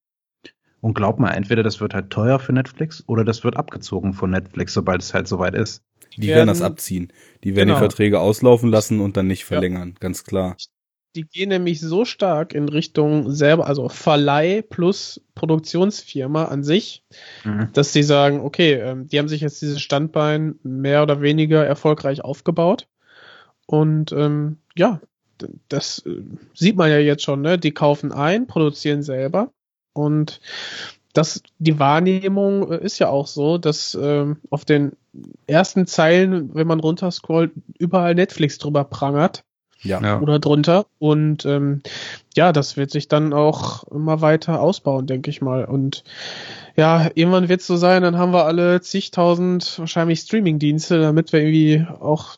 Und 0.81 0.95
glaub 0.95 1.19
mal, 1.19 1.31
entweder 1.31 1.65
das 1.65 1.81
wird 1.81 1.95
halt 1.95 2.11
teuer 2.11 2.39
für 2.39 2.53
Netflix 2.53 3.03
oder 3.09 3.25
das 3.25 3.43
wird 3.43 3.57
abgezogen 3.57 4.13
von 4.13 4.31
Netflix, 4.31 4.75
sobald 4.75 5.03
es 5.03 5.13
halt 5.13 5.27
soweit 5.27 5.55
ist. 5.55 5.83
Die 6.17 6.29
werden, 6.29 6.37
werden 6.37 6.49
das 6.49 6.63
abziehen. 6.63 7.13
Die 7.43 7.57
werden 7.57 7.69
genau. 7.69 7.81
die 7.81 7.87
Verträge 7.87 8.21
auslaufen 8.21 8.71
lassen 8.71 9.01
und 9.01 9.17
dann 9.17 9.27
nicht 9.27 9.45
verlängern, 9.45 9.89
ja. 9.89 9.99
ganz 9.99 10.23
klar. 10.23 10.57
Die 11.15 11.23
gehen 11.23 11.51
nämlich 11.51 11.81
so 11.81 12.05
stark 12.05 12.55
in 12.55 12.69
Richtung 12.69 13.31
selber, 13.31 13.67
also 13.67 13.89
Verleih 13.89 14.63
plus 14.63 15.21
Produktionsfirma 15.35 16.47
an 16.47 16.65
sich, 16.65 17.05
mhm. 17.45 17.69
dass 17.73 17.93
sie 17.93 18.03
sagen, 18.03 18.41
okay, 18.41 18.75
ähm, 18.75 19.07
die 19.07 19.19
haben 19.19 19.29
sich 19.29 19.41
jetzt 19.41 19.63
dieses 19.63 19.81
Standbein 19.81 20.57
mehr 20.63 21.03
oder 21.03 21.21
weniger 21.21 21.65
erfolgreich 21.65 22.25
aufgebaut. 22.25 22.89
Und 23.67 24.13
ähm, 24.13 24.59
ja, 24.77 25.01
das 25.69 26.05
äh, 26.07 26.23
sieht 26.55 26.77
man 26.77 26.91
ja 26.91 26.99
jetzt 26.99 27.23
schon, 27.23 27.43
ne? 27.43 27.59
Die 27.59 27.73
kaufen 27.73 28.13
ein, 28.13 28.47
produzieren 28.47 29.03
selber. 29.03 29.53
Und 29.93 30.41
das, 31.13 31.43
die 31.59 31.79
Wahrnehmung 31.79 32.73
äh, 32.73 32.85
ist 32.85 32.99
ja 32.99 33.09
auch 33.09 33.29
so, 33.29 33.57
dass 33.59 33.97
ähm, 34.01 34.39
auf 34.51 34.65
den 34.65 34.93
ersten 35.47 35.87
Zeilen, 35.87 36.55
wenn 36.55 36.67
man 36.67 36.81
runterscrollt, 36.81 37.53
überall 37.79 38.15
Netflix 38.15 38.59
drüber 38.59 38.85
prangert 38.85 39.45
ja. 39.83 40.21
oder 40.21 40.39
drunter. 40.39 40.87
Und 40.99 41.45
ähm, 41.47 41.83
ja, 42.35 42.53
das 42.53 42.77
wird 42.77 42.91
sich 42.91 43.09
dann 43.09 43.33
auch 43.33 43.85
immer 43.85 44.21
weiter 44.21 44.61
ausbauen, 44.61 45.07
denke 45.07 45.31
ich 45.31 45.41
mal. 45.41 45.65
Und 45.65 46.05
ja, 46.77 47.11
irgendwann 47.15 47.49
wird 47.49 47.61
es 47.61 47.67
so 47.67 47.77
sein, 47.77 48.03
dann 48.03 48.19
haben 48.19 48.33
wir 48.33 48.47
alle 48.47 48.81
zigtausend 48.81 49.79
wahrscheinlich 49.79 50.21
Streaming-Dienste, 50.21 51.01
damit 51.01 51.33
wir 51.33 51.41
irgendwie 51.41 51.87
auch 52.01 52.37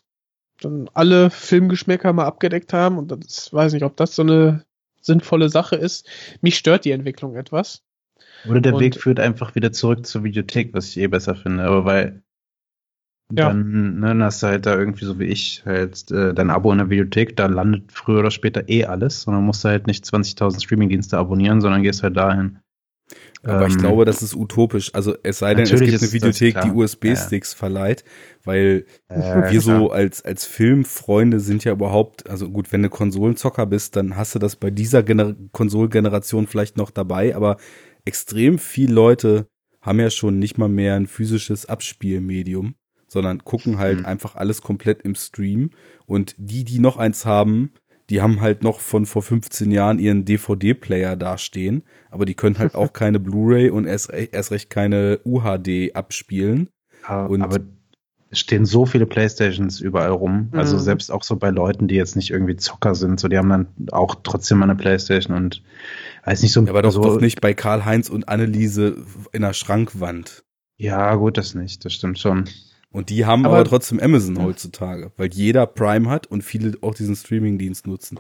dann 0.61 0.89
alle 0.95 1.31
Filmgeschmäcker 1.31 2.13
mal 2.13 2.27
abgedeckt 2.27 2.73
haben. 2.73 2.99
Und 2.99 3.13
das 3.13 3.53
weiß 3.53 3.73
nicht, 3.73 3.85
ob 3.85 3.97
das 3.97 4.15
so 4.15 4.23
eine 4.23 4.65
sinnvolle 5.01 5.49
Sache 5.49 5.77
ist. 5.77 6.09
Mich 6.41 6.57
stört 6.57 6.85
die 6.85 6.91
Entwicklung 6.91 7.37
etwas. 7.37 7.83
Oder 8.49 8.61
der 8.61 8.75
und, 8.75 8.81
Weg 8.81 9.01
führt 9.01 9.21
einfach 9.21 9.55
wieder 9.55 9.73
zurück 9.73 10.07
zur 10.07 10.25
Videothek, 10.25 10.75
was 10.75 10.89
ich 10.89 10.99
eh 10.99 11.07
besser 11.07 11.35
finde. 11.35 11.65
Aber 11.65 11.85
weil 11.85 12.23
ja. 13.33 13.49
Dann 13.49 13.99
ne, 13.99 14.25
hast 14.25 14.43
du 14.43 14.47
halt 14.47 14.67
da 14.67 14.79
irgendwie 14.79 15.05
so 15.05 15.19
wie 15.19 15.25
ich 15.25 15.63
halt 15.67 16.11
äh, 16.13 16.33
dein 16.33 16.51
Abo 16.51 16.71
in 16.71 16.79
der 16.79 16.91
Videothek, 16.91 17.37
da 17.37 17.47
landet 17.47 17.91
früher 17.91 18.21
oder 18.21 18.31
später 18.31 18.69
eh 18.69 18.85
alles, 18.85 19.23
sondern 19.23 19.45
musst 19.45 19.65
du 19.65 19.69
halt 19.69 19.89
nicht 19.89 20.05
20.000 20.05 20.63
Streamingdienste 20.63 21.19
abonnieren, 21.19 21.61
sondern 21.61 21.83
gehst 21.83 22.05
halt 22.05 22.17
dahin. 22.17 22.59
Aber 23.43 23.63
ähm, 23.63 23.71
ich 23.71 23.79
glaube, 23.79 24.05
das 24.05 24.23
ist 24.23 24.35
utopisch. 24.35 24.95
Also 24.95 25.17
es 25.25 25.41
sei 25.41 25.55
denn, 25.55 25.65
es 25.65 25.71
gibt 25.71 25.83
eine 25.83 26.13
Videothek, 26.13 26.61
die 26.63 26.71
USB-Sticks 26.71 27.53
ja. 27.53 27.59
verleiht, 27.59 28.05
weil 28.45 28.87
äh, 29.09 29.51
wir 29.51 29.61
so 29.61 29.91
als, 29.91 30.25
als 30.25 30.45
Filmfreunde 30.45 31.41
sind 31.41 31.65
ja 31.65 31.73
überhaupt, 31.73 32.29
also 32.31 32.49
gut, 32.49 32.73
wenn 32.73 32.83
du 32.83 32.91
Konsolenzocker 32.91 33.67
bist, 33.67 33.97
dann 33.97 34.17
hast 34.17 34.37
du 34.37 34.39
das 34.39 34.55
bei 34.55 34.71
dieser 34.71 35.03
Gener 35.03 35.35
Konsolgeneration 35.51 36.47
vielleicht 36.47 36.77
noch 36.77 36.91
dabei, 36.91 37.35
aber 37.35 37.57
extrem 38.05 38.59
viele 38.59 38.95
Leute 38.95 39.47
haben 39.81 39.99
ja 39.99 40.11
schon 40.11 40.39
nicht 40.39 40.59
mal 40.59 40.69
mehr 40.69 40.95
ein 40.95 41.07
physisches 41.07 41.67
Abspielmedium 41.67 42.75
sondern 43.17 43.43
gucken 43.45 43.79
halt 43.79 44.01
Mhm. 44.01 44.05
einfach 44.07 44.37
alles 44.37 44.61
komplett 44.61 45.01
im 45.03 45.15
Stream. 45.15 45.71
Und 46.05 46.35
die, 46.37 46.65
die 46.65 46.79
noch 46.79 46.99
eins 46.99 47.25
haben, 47.25 47.73
die 48.11 48.21
haben 48.21 48.43
halt 48.43 48.63
noch 48.63 48.81
von 48.81 49.07
vor 49.07 49.23
15 49.23 49.71
Jahren 49.71 49.99
ihren 49.99 50.27
DVD-Player 50.27 51.17
dastehen, 51.17 51.83
aber 52.11 52.27
die 52.27 52.35
können 52.35 52.59
halt 52.59 52.75
auch 52.75 52.93
keine 52.93 53.19
Blu-ray 53.19 53.71
und 53.71 53.87
erst, 53.87 54.11
erst 54.13 54.51
recht 54.51 54.69
keine 54.69 55.19
UHD 55.25 55.95
abspielen. 55.95 56.69
Ja, 57.09 57.25
Und- 57.25 57.41
aber 57.41 57.61
es 58.31 58.41
stehen 58.41 58.67
so 58.67 58.85
viele 58.85 59.07
Playstations 59.07 59.81
überall 59.81 60.11
rum. 60.11 60.51
Also 60.53 60.77
Mhm. 60.77 60.81
selbst 60.81 61.11
auch 61.11 61.23
so 61.23 61.37
bei 61.37 61.49
Leuten, 61.51 61.89
die 61.89 61.95
jetzt 61.95 62.17
nicht 62.17 62.31
irgendwie 62.31 62.57
Zocker 62.57 62.95
sind, 62.95 63.19
so 63.19 63.29
die 63.29 63.39
haben 63.39 63.49
dann 63.49 63.67
auch 63.93 64.17
trotzdem 64.23 64.59
mal 64.59 64.65
eine 64.69 64.75
Playstation 64.77 65.35
und 65.37 65.63
weiß 66.27 66.43
nicht 66.43 66.53
so. 66.53 66.61
Ja, 66.63 66.69
aber 66.71 66.83
doch, 66.83 66.91
so, 66.93 67.03
doch 67.03 67.21
nicht 67.21 67.41
bei 67.41 67.55
Karl-Heinz 67.55 68.11
und 68.11 68.29
Anneliese 68.29 68.97
in 69.33 69.43
der 69.43 69.53
Schrankwand. 69.53 70.43
Ja, 70.77 71.15
gut, 71.15 71.39
das 71.39 71.55
nicht. 71.55 71.85
Das 71.85 71.93
stimmt 71.95 72.19
schon. 72.19 72.45
Und 72.97 73.11
die 73.11 73.27
haben 73.27 73.45
aber, 73.45 73.57
Aber- 73.57 73.69
trotzdem 73.69 74.01
Amazon 74.01 74.43
heutzutage, 74.43 75.13
weil 75.19 75.29
jeder 75.29 75.67
Prime 75.67 76.09
hat 76.09 76.29
und 76.29 76.41
viele 76.43 76.79
auch 76.81 76.95
diesen 76.95 77.15
Streaming-Dienst 77.15 77.87
nutzen. 77.87 78.19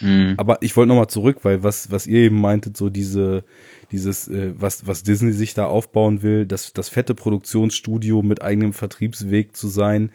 Mhm. 0.00 0.34
Aber 0.38 0.60
ich 0.60 0.76
wollte 0.76 0.88
nochmal 0.88 1.06
zurück, 1.06 1.38
weil 1.44 1.62
was, 1.62 1.92
was 1.92 2.08
ihr 2.08 2.18
eben 2.18 2.40
meintet, 2.40 2.76
so 2.76 2.90
diese, 2.90 3.44
dieses, 3.92 4.26
äh, 4.26 4.54
was, 4.60 4.88
was 4.88 5.04
Disney 5.04 5.30
sich 5.30 5.54
da 5.54 5.66
aufbauen 5.66 6.22
will, 6.22 6.46
das, 6.46 6.72
das 6.72 6.88
fette 6.88 7.14
Produktionsstudio 7.14 8.22
mit 8.22 8.42
eigenem 8.42 8.72
Vertriebsweg 8.72 9.54
zu 9.54 9.68
sein. 9.68 10.10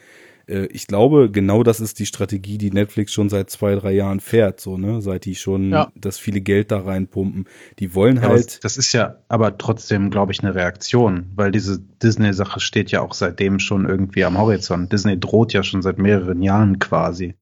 Äh, 0.47 0.65
ich 0.67 0.87
glaube, 0.87 1.29
genau 1.31 1.63
das 1.63 1.79
ist 1.79 1.99
die 1.99 2.05
Strategie, 2.05 2.57
die 2.57 2.71
Netflix 2.71 3.13
schon 3.13 3.29
seit 3.29 3.49
zwei, 3.49 3.75
drei 3.75 3.93
Jahren 3.93 4.19
fährt, 4.19 4.59
so, 4.59 4.77
ne, 4.77 5.01
seit 5.01 5.25
die 5.25 5.35
schon 5.35 5.71
Ja. 5.71 5.91
das 5.95 6.17
viele 6.19 6.41
Geld 6.41 6.71
da 6.71 6.79
reinpumpen. 6.79 7.45
Die 7.79 7.93
wollen 7.95 8.17
Ja, 8.17 8.23
halt, 8.23 8.63
das 8.63 8.77
ist 8.77 8.93
ja 8.93 9.17
aber 9.27 9.57
trotzdem, 9.57 10.09
glaube 10.09 10.31
ich, 10.31 10.41
eine 10.41 10.55
Reaktion, 10.55 11.31
weil 11.35 11.51
diese 11.51 11.79
Disney-Sache 11.79 12.59
steht 12.59 12.91
ja 12.91 13.01
auch 13.01 13.13
seitdem 13.13 13.59
schon 13.59 13.85
irgendwie 13.87 14.23
am 14.25 14.37
Horizont. 14.37 14.91
Disney 14.91 15.19
droht 15.19 15.53
ja 15.53 15.63
schon 15.63 15.81
seit 15.81 15.97
mehreren 15.97 16.41
Jahren 16.41 16.79
quasi. 16.79 17.35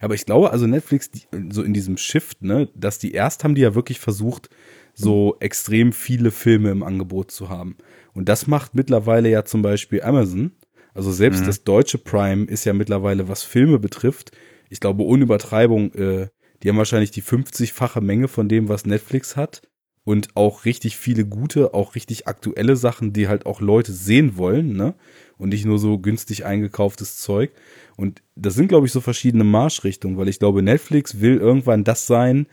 Aber 0.00 0.14
ich 0.14 0.24
glaube, 0.24 0.52
also 0.52 0.66
Netflix, 0.66 1.10
die, 1.10 1.22
so 1.50 1.62
in 1.62 1.74
diesem 1.74 1.96
Shift, 1.96 2.42
ne, 2.42 2.68
dass 2.74 2.98
die 2.98 3.12
erst 3.12 3.42
haben 3.42 3.54
die 3.54 3.62
ja 3.62 3.74
wirklich 3.74 3.98
versucht, 4.00 4.48
so 4.94 5.36
extrem 5.40 5.92
viele 5.92 6.30
Filme 6.30 6.70
im 6.70 6.84
Angebot 6.84 7.32
zu 7.32 7.48
haben. 7.48 7.76
Und 8.12 8.28
das 8.28 8.46
macht 8.46 8.76
mittlerweile 8.76 9.28
ja 9.28 9.44
zum 9.44 9.62
Beispiel 9.62 10.02
Amazon. 10.02 10.52
Also 10.94 11.12
selbst 11.12 11.42
Mhm. 11.42 11.46
das 11.46 11.64
deutsche 11.64 11.98
Prime 11.98 12.44
ist 12.44 12.64
ja 12.64 12.72
mittlerweile, 12.72 13.28
was 13.28 13.42
Filme 13.42 13.78
betrifft, 13.78 14.30
ich 14.70 14.80
glaube, 14.80 15.04
ohne 15.04 15.24
Übertreibung, 15.24 15.92
äh, 15.94 16.28
die 16.62 16.68
haben 16.68 16.78
wahrscheinlich 16.78 17.10
die 17.10 17.22
50-fache 17.22 18.00
Menge 18.00 18.28
von 18.28 18.48
dem, 18.48 18.68
was 18.68 18.86
Netflix 18.86 19.36
hat. 19.36 19.62
Und 20.06 20.36
auch 20.36 20.66
richtig 20.66 20.98
viele 20.98 21.24
gute, 21.24 21.72
auch 21.72 21.94
richtig 21.94 22.26
aktuelle 22.28 22.76
Sachen, 22.76 23.14
die 23.14 23.26
halt 23.26 23.46
auch 23.46 23.62
Leute 23.62 23.92
sehen 23.92 24.36
wollen, 24.36 24.74
ne? 24.74 24.94
Und 25.38 25.48
nicht 25.48 25.64
nur 25.64 25.78
so 25.78 25.98
günstig 25.98 26.44
eingekauftes 26.44 27.16
Zeug. 27.16 27.52
Und 27.96 28.22
das 28.34 28.54
sind, 28.54 28.68
glaube 28.68 28.86
ich, 28.86 28.92
so 28.92 29.00
verschiedene 29.00 29.44
Marschrichtungen, 29.44 30.18
weil 30.18 30.28
ich 30.28 30.38
glaube, 30.38 30.62
Netflix 30.62 31.20
will 31.20 31.38
irgendwann 31.38 31.84
das 31.84 32.06
sein, 32.06 32.46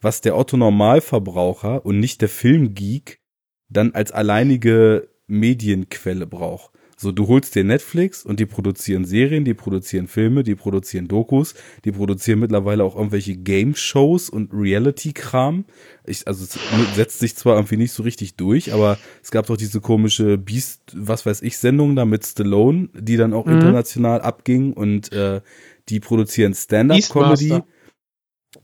was 0.00 0.22
der 0.22 0.36
Otto 0.36 0.56
Normalverbraucher 0.56 1.84
und 1.84 2.00
nicht 2.00 2.22
der 2.22 2.30
Filmgeek 2.30 3.20
dann 3.68 3.92
als 3.92 4.10
alleinige 4.10 5.08
Medienquelle 5.26 6.26
braucht. 6.26 6.73
So, 6.96 7.12
du 7.12 7.28
holst 7.28 7.54
dir 7.54 7.64
Netflix 7.64 8.24
und 8.24 8.40
die 8.40 8.46
produzieren 8.46 9.04
Serien, 9.04 9.44
die 9.44 9.54
produzieren 9.54 10.06
Filme, 10.06 10.42
die 10.44 10.54
produzieren 10.54 11.08
Dokus, 11.08 11.54
die 11.84 11.92
produzieren 11.92 12.40
mittlerweile 12.40 12.84
auch 12.84 12.96
irgendwelche 12.96 13.36
Game-Shows 13.36 14.30
und 14.30 14.52
Reality-Kram. 14.52 15.64
Ich, 16.06 16.26
also 16.26 16.44
es 16.44 16.58
setzt 16.94 17.18
sich 17.18 17.34
zwar 17.36 17.56
irgendwie 17.56 17.76
nicht 17.76 17.92
so 17.92 18.02
richtig 18.02 18.36
durch, 18.36 18.72
aber 18.72 18.98
es 19.22 19.30
gab 19.30 19.46
doch 19.46 19.56
diese 19.56 19.80
komische 19.80 20.38
Beast, 20.38 20.80
was 20.94 21.26
weiß 21.26 21.42
ich, 21.42 21.58
Sendung 21.58 21.96
da 21.96 22.04
mit 22.04 22.24
Stallone, 22.24 22.88
die 22.94 23.16
dann 23.16 23.32
auch 23.32 23.46
Mhm. 23.46 23.52
international 23.52 24.20
abging 24.20 24.72
und 24.72 25.12
äh, 25.12 25.40
die 25.88 26.00
produzieren 26.00 26.54
Stand-up-Comedy 26.54 27.62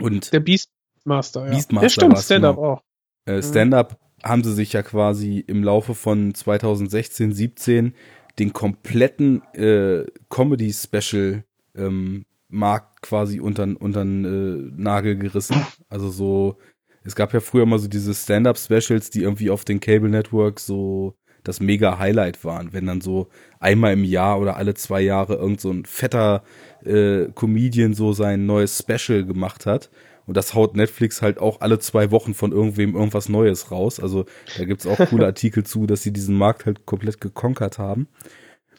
und 0.01 0.33
Der 0.33 0.41
Beastmaster, 0.41 1.47
ja. 1.47 1.51
Beastmaster 1.51 1.85
ja, 1.85 1.89
stimmt, 1.91 2.19
Stand-up 2.19 2.57
genau. 2.57 2.73
auch. 2.73 2.83
äh, 3.27 3.43
Stand-up 3.43 3.99
haben 4.23 4.45
sie 4.45 4.53
sich 4.53 4.73
ja 4.75 4.83
quasi 4.83 5.43
im 5.47 5.65
Laufe 5.65 5.95
von 5.95 6.35
2016, 6.35 7.33
17 7.33 7.95
den 8.41 8.53
kompletten 8.53 9.43
äh, 9.53 10.05
Comedy-Special 10.31 11.45
ähm, 11.77 12.25
Markt 12.49 13.03
quasi 13.03 13.39
untern, 13.39 13.77
untern 13.77 14.25
äh, 14.25 14.73
Nagel 14.77 15.17
gerissen. 15.17 15.65
Also 15.89 16.11
so, 16.11 16.57
es 17.05 17.15
gab 17.15 17.33
ja 17.33 17.41
früher 17.41 17.67
mal 17.67 17.79
so 17.79 17.87
diese 17.87 18.15
Stand-up-Specials, 18.15 19.11
die 19.11 19.23
irgendwie 19.23 19.51
auf 19.51 19.65
den 19.65 19.79
Cable 19.79 20.09
Networks 20.09 20.67
so 20.67 21.15
das 21.43 21.61
mega 21.61 21.99
Highlight 21.99 22.45
waren, 22.45 22.73
wenn 22.73 22.87
dann 22.87 23.01
so 23.01 23.29
einmal 23.61 23.93
im 23.93 24.05
Jahr 24.05 24.41
oder 24.41 24.57
alle 24.57 24.75
zwei 24.75 25.01
Jahre 25.01 25.37
irgend 25.37 25.61
so 25.61 25.71
ein 25.71 25.85
fetter 25.85 26.43
äh, 26.85 27.27
Comedian 27.35 27.95
so 27.95 28.13
sein 28.13 28.47
neues 28.47 28.79
Special 28.79 29.25
gemacht 29.25 29.67
hat. 29.67 29.91
Und 30.27 30.37
das 30.37 30.55
haut 30.55 30.77
Netflix 30.77 31.23
halt 31.23 31.39
auch 31.39 31.61
alle 31.61 31.79
zwei 31.79 32.11
Wochen 32.11 32.35
von 32.35 32.53
irgendwem 32.53 32.95
irgendwas 32.95 33.29
Neues 33.29 33.71
raus. 33.71 34.01
Also 34.01 34.27
da 34.57 34.65
gibt's 34.65 34.87
auch 34.87 34.99
coole 35.09 35.27
Artikel 35.27 35.65
zu, 35.65 35.87
dass 35.87 36.03
sie 36.03 36.13
diesen 36.13 36.37
Markt 36.37 36.67
halt 36.67 36.87
komplett 36.87 37.21
gekonkert 37.21 37.79
haben. 37.79 38.09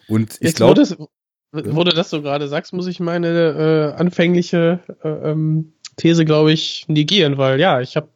Und 0.07 0.37
ich 0.39 0.55
glaube, 0.55 0.81
wo 1.51 1.83
du 1.83 1.91
das 1.91 2.09
so 2.09 2.21
gerade 2.21 2.47
sagst, 2.47 2.73
muss 2.73 2.87
ich 2.87 2.99
meine 2.99 3.93
äh, 3.97 3.99
anfängliche 3.99 4.79
äh, 5.03 5.09
ähm, 5.09 5.73
These, 5.97 6.25
glaube 6.25 6.53
ich, 6.53 6.85
negieren, 6.87 7.37
weil 7.37 7.59
ja, 7.59 7.81
ich 7.81 7.95
habe 7.95 8.09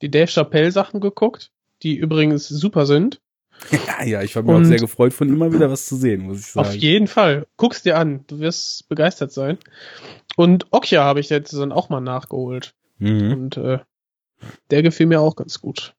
die 0.00 0.10
Dave 0.10 0.26
Chappelle 0.30 0.72
Sachen 0.72 1.00
geguckt, 1.00 1.50
die 1.82 1.96
übrigens 1.96 2.48
super 2.48 2.86
sind. 2.86 3.20
ja, 3.70 4.04
ja, 4.04 4.22
ich 4.22 4.36
habe 4.36 4.46
mich 4.46 4.56
auch 4.56 4.68
sehr 4.68 4.78
gefreut, 4.78 5.12
von 5.12 5.28
ihm 5.28 5.38
mal 5.38 5.52
wieder 5.52 5.70
was 5.70 5.86
zu 5.86 5.96
sehen, 5.96 6.22
muss 6.22 6.40
ich 6.40 6.46
sagen. 6.46 6.68
Auf 6.68 6.74
jeden 6.74 7.06
Fall. 7.06 7.46
Guck's 7.56 7.82
dir 7.82 7.98
an, 7.98 8.24
du 8.26 8.38
wirst 8.40 8.88
begeistert 8.88 9.32
sein. 9.32 9.58
Und 10.36 10.66
Okja 10.70 11.02
habe 11.02 11.20
ich 11.20 11.28
jetzt 11.28 11.52
dann 11.52 11.72
auch 11.72 11.88
mal 11.88 12.00
nachgeholt. 12.00 12.74
Mhm. 12.98 13.32
Und 13.32 13.56
äh, 13.56 13.78
der 14.70 14.82
gefiel 14.82 15.06
mir 15.06 15.20
auch 15.20 15.36
ganz 15.36 15.60
gut. 15.60 15.94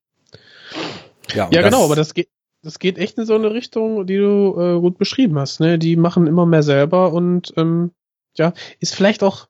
Ja, 1.33 1.49
Ja, 1.51 1.61
genau, 1.61 1.83
aber 1.83 1.95
das 1.95 2.13
geht, 2.13 2.29
das 2.63 2.79
geht 2.79 2.97
echt 2.97 3.17
in 3.17 3.25
so 3.25 3.35
eine 3.35 3.53
Richtung, 3.53 4.07
die 4.07 4.17
du 4.17 4.55
äh, 4.57 4.79
gut 4.79 4.97
beschrieben 4.97 5.37
hast. 5.37 5.59
Ne? 5.59 5.77
Die 5.77 5.95
machen 5.95 6.27
immer 6.27 6.45
mehr 6.45 6.63
selber 6.63 7.13
und 7.13 7.53
ähm, 7.57 7.91
ja, 8.35 8.53
ist 8.79 8.95
vielleicht 8.95 9.23
auch 9.23 9.47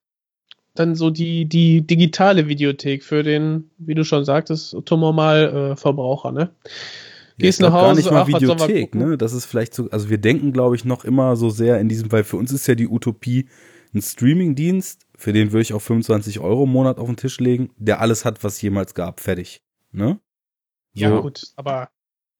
dann 0.75 0.95
so 0.95 1.09
die, 1.09 1.45
die 1.45 1.81
digitale 1.81 2.47
Videothek 2.47 3.03
für 3.03 3.23
den, 3.23 3.69
wie 3.77 3.95
du 3.95 4.03
schon 4.03 4.25
sagtest, 4.25 4.73
Otto-Normal 4.73 5.71
äh, 5.71 5.75
Verbraucher, 5.75 6.31
ne? 6.31 6.51
Gehst 7.39 7.61
nach 7.61 7.71
gar 7.71 7.89
Hause, 7.89 8.01
nicht 8.01 8.11
mal 8.11 8.21
ach, 8.23 8.27
Videothek, 8.27 8.95
ne? 8.95 9.17
Das 9.17 9.33
ist 9.33 9.45
vielleicht 9.45 9.73
so, 9.73 9.89
also 9.89 10.09
wir 10.09 10.17
denken, 10.19 10.53
glaube 10.53 10.75
ich, 10.75 10.85
noch 10.85 11.05
immer 11.05 11.35
so 11.35 11.49
sehr 11.49 11.79
in 11.79 11.89
diesem, 11.89 12.11
weil 12.11 12.23
für 12.23 12.37
uns 12.37 12.51
ist 12.51 12.67
ja 12.67 12.75
die 12.75 12.87
Utopie 12.87 13.47
ein 13.93 14.01
Streamingdienst, 14.01 15.07
für 15.15 15.33
den 15.33 15.51
würde 15.51 15.63
ich 15.63 15.73
auch 15.73 15.81
25 15.81 16.39
Euro 16.39 16.65
im 16.65 16.69
Monat 16.71 16.99
auf 16.99 17.07
den 17.07 17.17
Tisch 17.17 17.39
legen, 17.39 17.71
der 17.77 18.01
alles 18.01 18.25
hat, 18.25 18.43
was 18.43 18.61
jemals 18.61 18.93
gab, 18.93 19.19
fertig. 19.19 19.61
Ne? 19.91 20.19
Ja, 20.93 21.09
So, 21.09 21.21
gut, 21.21 21.43
aber 21.55 21.89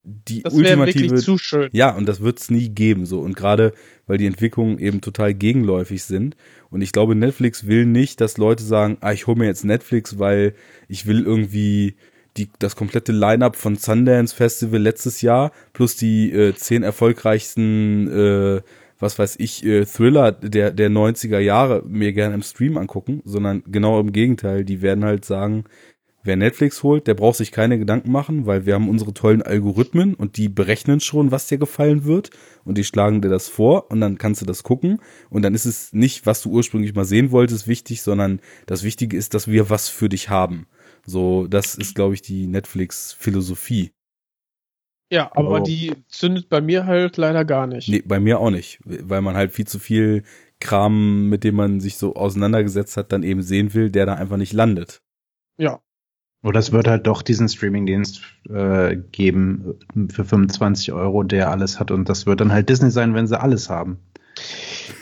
Die 0.04 0.44
das 0.44 0.54
wäre 0.54 0.80
ultimative 0.80 1.10
wirklich 1.10 1.24
zu 1.24 1.38
schön. 1.38 1.70
Ja, 1.74 1.96
und 1.96 2.08
das 2.08 2.22
wird's 2.22 2.50
nie 2.52 2.70
geben, 2.70 3.06
so. 3.06 3.20
Und 3.22 3.36
gerade, 3.36 3.74
weil 4.08 4.18
die 4.18 4.28
Entwicklungen 4.28 4.80
eben 4.80 5.02
total 5.02 5.34
gegenläufig 5.34 6.04
sind. 6.04 6.36
Und 6.70 6.82
ich 6.82 6.92
glaube, 6.92 7.16
Netflix 7.16 7.68
will 7.68 7.86
nicht, 7.86 8.22
dass 8.22 8.38
Leute 8.38 8.64
sagen, 8.64 8.98
ah, 9.02 9.12
ich 9.12 9.28
hole 9.28 9.38
mir 9.38 9.46
jetzt 9.46 9.66
Netflix, 9.66 10.20
weil 10.20 10.54
ich 10.88 11.06
will 11.06 11.24
irgendwie 11.24 11.96
die, 12.40 12.50
das 12.60 12.76
komplette 12.76 13.12
Line-Up 13.12 13.56
von 13.56 13.76
Sundance 13.76 14.36
Festival 14.36 14.82
letztes 14.82 15.22
Jahr 15.22 15.52
plus 15.74 15.96
die 15.96 16.32
äh, 16.32 16.56
zehn 16.56 16.84
erfolgreichsten, 16.84 18.08
äh, 18.08 18.62
was 18.98 19.20
weiß 19.20 19.36
ich, 19.40 19.66
äh, 19.66 19.86
Thriller 19.86 20.32
der, 20.32 20.72
der 20.72 20.90
90er 20.90 21.40
Jahre 21.40 21.84
mir 21.86 22.14
gerne 22.14 22.36
im 22.36 22.42
Stream 22.42 22.78
angucken, 22.78 23.22
sondern 23.26 23.64
genau 23.68 24.00
im 24.00 24.12
Gegenteil. 24.12 24.66
Die 24.66 24.82
werden 24.82 25.06
halt 25.06 25.26
sagen, 25.26 25.66
Wer 26.22 26.36
Netflix 26.36 26.84
holt, 26.84 27.08
der 27.08 27.14
braucht 27.14 27.38
sich 27.38 27.54
keine 27.54 27.80
Gedanken 27.80 28.12
machen, 28.12 28.46
weil 28.46 28.66
wir 28.66 28.74
haben 28.74 28.90
unsere 28.90 29.14
tollen 29.14 29.42
Algorithmen 29.42 30.16
und 30.16 30.36
die 30.36 30.50
berechnen 30.50 31.00
schon, 31.00 31.32
was 31.32 31.48
dir 31.48 31.58
gefallen 31.58 32.04
wird 32.04 32.32
und 32.66 32.78
die 32.78 32.84
schlagen 32.84 33.22
dir 33.22 33.30
das 33.30 33.48
vor 33.48 33.90
und 33.90 34.02
dann 34.02 34.18
kannst 34.18 34.42
du 34.42 34.46
das 34.46 34.64
gucken 34.64 35.00
und 35.30 35.44
dann 35.44 35.56
ist 35.56 35.66
es 35.66 35.94
nicht, 35.94 36.26
was 36.26 36.42
du 36.42 36.50
ursprünglich 36.50 36.94
mal 36.94 37.06
sehen 37.06 37.32
wolltest, 37.32 37.70
wichtig, 37.70 38.02
sondern 38.02 38.42
das 38.66 38.84
Wichtige 38.84 39.16
ist, 39.16 39.34
dass 39.34 39.48
wir 39.48 39.70
was 39.70 39.88
für 39.88 40.10
dich 40.10 40.30
haben. 40.30 40.68
So, 41.10 41.48
das 41.48 41.76
ist, 41.76 41.96
glaube 41.96 42.14
ich, 42.14 42.22
die 42.22 42.48
Netflix-Philosophie. 42.48 43.92
Ja, 45.12 45.32
aber 45.36 45.62
Oh. 45.62 45.64
die 45.64 45.94
zündet 46.08 46.50
bei 46.50 46.62
mir 46.62 46.86
halt 46.86 47.18
leider 47.18 47.44
gar 47.46 47.66
nicht. 47.66 47.90
Nee, 47.90 48.04
bei 48.06 48.20
mir 48.20 48.40
auch 48.40 48.52
nicht, 48.52 48.80
weil 48.86 49.22
man 49.22 49.36
halt 49.36 49.52
viel 49.54 49.66
zu 49.66 49.80
viel 49.80 50.24
Kram, 50.60 51.30
mit 51.30 51.44
dem 51.44 51.56
man 51.56 51.80
sich 51.80 51.98
so 51.98 52.16
auseinandergesetzt 52.16 52.96
hat, 52.96 53.12
dann 53.12 53.24
eben 53.24 53.42
sehen 53.42 53.74
will, 53.74 53.90
der 53.90 54.06
da 54.06 54.14
einfach 54.14 54.38
nicht 54.38 54.54
landet. 54.54 55.02
Ja, 55.58 55.82
Oder 56.44 56.60
es 56.60 56.72
wird 56.72 56.88
halt 56.88 57.08
doch 57.08 57.22
diesen 57.24 57.50
Streamingdienst 57.50 58.22
äh, 58.50 58.96
geben 59.12 59.80
für 60.12 60.24
25 60.26 60.94
Euro, 60.94 61.24
der 61.24 61.50
alles 61.50 61.80
hat. 61.80 61.92
Und 61.92 62.08
das 62.08 62.26
wird 62.28 62.40
dann 62.40 62.52
halt 62.54 62.70
Disney 62.70 62.92
sein, 62.92 63.14
wenn 63.16 63.28
sie 63.28 63.40
alles 63.40 63.70
haben. 63.70 64.00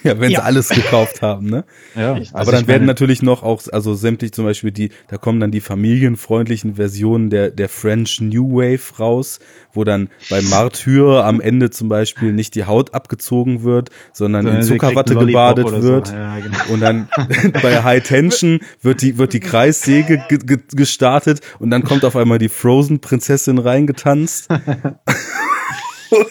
Ja, 0.03 0.19
wenn 0.19 0.29
Ja. 0.31 0.39
sie 0.41 0.45
alles 0.45 0.69
gekauft 0.69 1.21
haben, 1.21 1.49
ne? 1.49 1.65
Ja, 1.95 2.15
Ich- 2.17 2.29
Aber 2.29 2.39
also 2.39 2.51
dann 2.51 2.67
werden 2.67 2.85
natürlich 2.85 3.21
noch 3.23 3.41
auch, 3.43 3.61
also 3.71 3.93
sämtlich 3.95 4.31
zum 4.31 4.45
Beispiel 4.45 4.71
die, 4.71 4.89
da 5.09 5.17
kommen 5.17 5.39
dann 5.39 5.51
die 5.51 5.59
familienfreundlichen 5.59 6.75
Versionen 6.75 7.29
der, 7.29 7.49
der 7.51 7.67
French 7.67 8.21
New 8.21 8.53
Wave 8.57 8.97
raus, 8.99 9.39
wo 9.73 9.83
dann 9.83 10.09
bei 10.29 10.41
Martyr 10.41 11.25
am 11.25 11.41
Ende 11.41 11.71
zum 11.71 11.89
Beispiel 11.89 12.31
nicht 12.31 12.55
die 12.55 12.65
Haut 12.65 12.93
abgezogen 12.93 13.63
wird, 13.63 13.89
sondern 14.13 14.43
sondern 14.45 14.61
in 14.61 14.67
Zuckerwatte 14.67 15.15
gebadet 15.15 15.71
wird. 15.81 16.07
So. 16.07 16.13
Ja, 16.13 16.37
genau. 16.39 16.57
Und 16.69 16.79
dann 16.81 17.09
bei 17.61 17.83
High 17.83 18.03
Tension 18.03 18.59
wird 18.81 19.01
die, 19.01 19.17
wird 19.17 19.33
die 19.33 19.39
Kreissäge 19.39 20.23
ge 20.29 20.37
ge 20.37 20.57
gestartet 20.73 21.41
und 21.59 21.69
dann 21.71 21.83
kommt 21.83 22.05
auf 22.05 22.15
einmal 22.15 22.37
die 22.37 22.49
Frozen-Prinzessin 22.49 23.57
reingetanzt. 23.57 24.47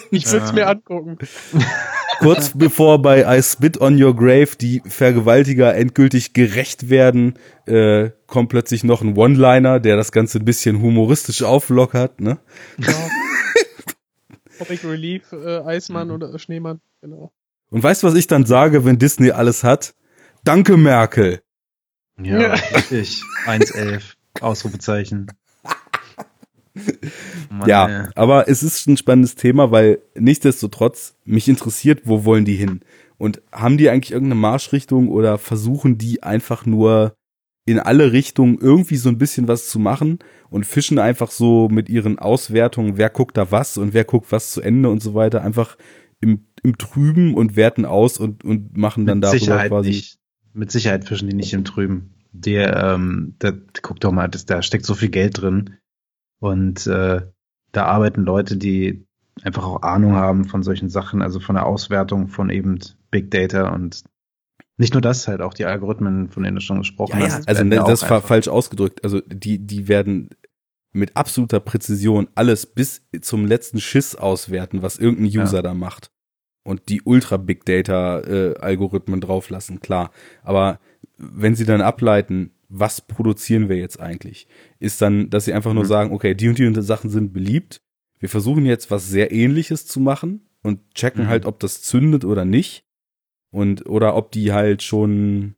Ich 0.09 0.25
würde 0.31 0.43
es 0.45 0.49
Ja. 0.49 0.55
mir 0.55 0.67
angucken. 0.67 1.17
Kurz 2.19 2.51
bevor 2.55 3.01
bei 3.01 3.37
I 3.37 3.41
Spit 3.43 3.79
on 3.79 4.01
Your 4.01 4.15
Grave 4.15 4.49
die 4.59 4.81
Vergewaltiger 4.85 5.75
endgültig 5.75 6.33
gerecht 6.33 6.89
werden, 6.89 7.37
äh, 7.65 8.09
kommt 8.25 8.49
plötzlich 8.49 8.83
noch 8.83 9.01
ein 9.01 9.15
One-Liner, 9.17 9.79
der 9.79 9.95
das 9.97 10.11
Ganze 10.11 10.39
ein 10.39 10.45
bisschen 10.45 10.81
humoristisch 10.81 11.43
auflockert. 11.43 12.19
Ne? 12.21 12.39
Ja. 12.77 12.93
Comic 14.57 14.83
Relief, 14.83 15.31
äh, 15.31 15.59
Eismann 15.59 16.09
oder 16.11 16.37
Schneemann, 16.39 16.81
genau. 17.01 17.31
Und 17.69 17.83
weißt 17.83 18.01
du, 18.03 18.07
was 18.07 18.15
ich 18.15 18.27
dann 18.27 18.45
sage, 18.45 18.85
wenn 18.85 18.97
Disney 18.97 19.31
alles 19.31 19.63
hat? 19.63 19.93
Danke, 20.43 20.77
Merkel. 20.77 21.41
Ja, 22.21 22.39
Ja. 22.41 22.53
richtig. 22.53 23.21
1,11. 23.45 24.01
Ausrufezeichen. 24.41 25.27
Mann, 27.49 27.67
ja, 27.67 27.87
ey. 27.87 28.07
aber 28.15 28.47
es 28.47 28.63
ist 28.63 28.87
ein 28.87 28.97
spannendes 28.97 29.35
Thema, 29.35 29.71
weil 29.71 29.99
nichtsdestotrotz 30.15 31.15
mich 31.25 31.47
interessiert, 31.47 32.01
wo 32.05 32.25
wollen 32.25 32.45
die 32.45 32.55
hin? 32.55 32.81
Und 33.17 33.41
haben 33.51 33.77
die 33.77 33.89
eigentlich 33.89 34.11
irgendeine 34.11 34.39
Marschrichtung 34.39 35.09
oder 35.09 35.37
versuchen 35.37 35.97
die 35.97 36.23
einfach 36.23 36.65
nur 36.65 37.13
in 37.65 37.79
alle 37.79 38.13
Richtungen 38.13 38.57
irgendwie 38.59 38.95
so 38.95 39.09
ein 39.09 39.17
bisschen 39.17 39.47
was 39.47 39.67
zu 39.67 39.77
machen 39.77 40.19
und 40.49 40.65
fischen 40.65 40.99
einfach 40.99 41.31
so 41.31 41.67
mit 41.69 41.89
ihren 41.89 42.17
Auswertungen, 42.17 42.97
wer 42.97 43.09
guckt 43.09 43.35
da 43.35 43.51
was 43.51 43.77
und 43.77 43.93
wer 43.93 44.05
guckt 44.05 44.31
was 44.31 44.51
zu 44.51 44.61
Ende 44.61 44.89
und 44.89 45.03
so 45.03 45.13
weiter, 45.13 45.41
einfach 45.41 45.77
im, 46.21 46.45
im 46.63 46.77
Trüben 46.77 47.33
und 47.33 47.55
werten 47.55 47.85
aus 47.85 48.17
und, 48.17 48.45
und 48.45 48.77
machen 48.77 49.05
dann 49.05 49.21
Sicherheit 49.23 49.69
quasi. 49.69 49.89
nicht. 49.89 50.19
Mit 50.53 50.71
Sicherheit 50.71 51.05
fischen 51.05 51.29
die 51.29 51.35
nicht 51.35 51.53
im 51.53 51.65
Trüben. 51.65 52.13
Der, 52.31 52.93
ähm, 52.93 53.35
da, 53.39 53.51
guck 53.81 53.99
doch 53.99 54.11
mal, 54.11 54.27
das, 54.27 54.45
da 54.45 54.61
steckt 54.61 54.85
so 54.85 54.95
viel 54.95 55.09
Geld 55.09 55.41
drin. 55.41 55.75
Und 56.39 56.87
äh, 56.87 57.21
da 57.71 57.85
arbeiten 57.85 58.21
Leute, 58.23 58.57
die 58.57 59.05
einfach 59.43 59.65
auch 59.65 59.81
Ahnung 59.83 60.13
haben 60.13 60.45
von 60.45 60.63
solchen 60.63 60.89
Sachen, 60.89 61.21
also 61.21 61.39
von 61.39 61.55
der 61.55 61.65
Auswertung 61.65 62.27
von 62.27 62.49
eben 62.49 62.79
Big 63.11 63.31
Data 63.31 63.73
und 63.73 64.03
nicht 64.77 64.93
nur 64.93 65.01
das, 65.01 65.27
halt 65.27 65.41
auch 65.41 65.53
die 65.53 65.65
Algorithmen, 65.65 66.29
von 66.29 66.43
denen 66.43 66.55
du 66.55 66.61
schon 66.61 66.77
gesprochen 66.79 67.19
Ja, 67.19 67.27
ja, 67.27 67.33
hast. 67.33 67.47
also 67.47 67.63
ne, 67.63 67.75
ja 67.75 67.83
das 67.83 68.03
war 68.03 68.17
einfach- 68.17 68.27
falsch 68.27 68.47
ausgedrückt. 68.47 69.03
Also 69.03 69.21
die, 69.21 69.59
die 69.59 69.87
werden 69.87 70.29
mit 70.91 71.15
absoluter 71.15 71.59
Präzision 71.59 72.27
alles 72.35 72.65
bis 72.65 73.01
zum 73.21 73.45
letzten 73.45 73.79
Schiss 73.79 74.15
auswerten, 74.15 74.81
was 74.81 74.97
irgendein 74.97 75.27
Ja. 75.31 75.43
User 75.43 75.61
da 75.61 75.73
macht. 75.73 76.11
Und 76.63 76.89
die 76.89 77.01
Ultra 77.03 77.37
Big 77.37 77.65
Data 77.65 78.19
äh, 78.21 78.55
Algorithmen 78.59 79.21
drauflassen, 79.21 79.79
klar. 79.79 80.11
Aber 80.43 80.79
wenn 81.17 81.55
sie 81.55 81.65
dann 81.65 81.81
ableiten, 81.81 82.51
was 82.69 83.01
produzieren 83.01 83.69
wir 83.69 83.77
jetzt 83.77 83.99
eigentlich, 83.99 84.47
ist 84.79 85.01
dann, 85.01 85.29
dass 85.29 85.45
sie 85.45 85.53
einfach 85.53 85.73
nur 85.73 85.83
Mhm. 85.83 85.87
sagen, 85.87 86.13
okay, 86.13 86.33
die 86.35 86.47
und 86.49 86.57
die 86.57 86.65
und 86.67 86.75
die 86.77 86.81
Sachen 86.81 87.09
sind 87.09 87.33
beliebt. 87.33 87.81
Wir 88.19 88.29
versuchen 88.29 88.65
jetzt 88.65 88.89
was 88.91 89.07
sehr 89.09 89.31
ähnliches 89.31 89.85
zu 89.85 89.99
machen 89.99 90.47
und 90.63 90.79
checken 90.95 91.25
Mhm. 91.25 91.27
halt, 91.29 91.45
ob 91.45 91.59
das 91.59 91.81
zündet 91.81 92.25
oder 92.25 92.45
nicht. 92.45 92.83
Und, 93.51 93.87
oder 93.87 94.15
ob 94.15 94.31
die 94.31 94.51
halt 94.53 94.83
schon 94.83 95.55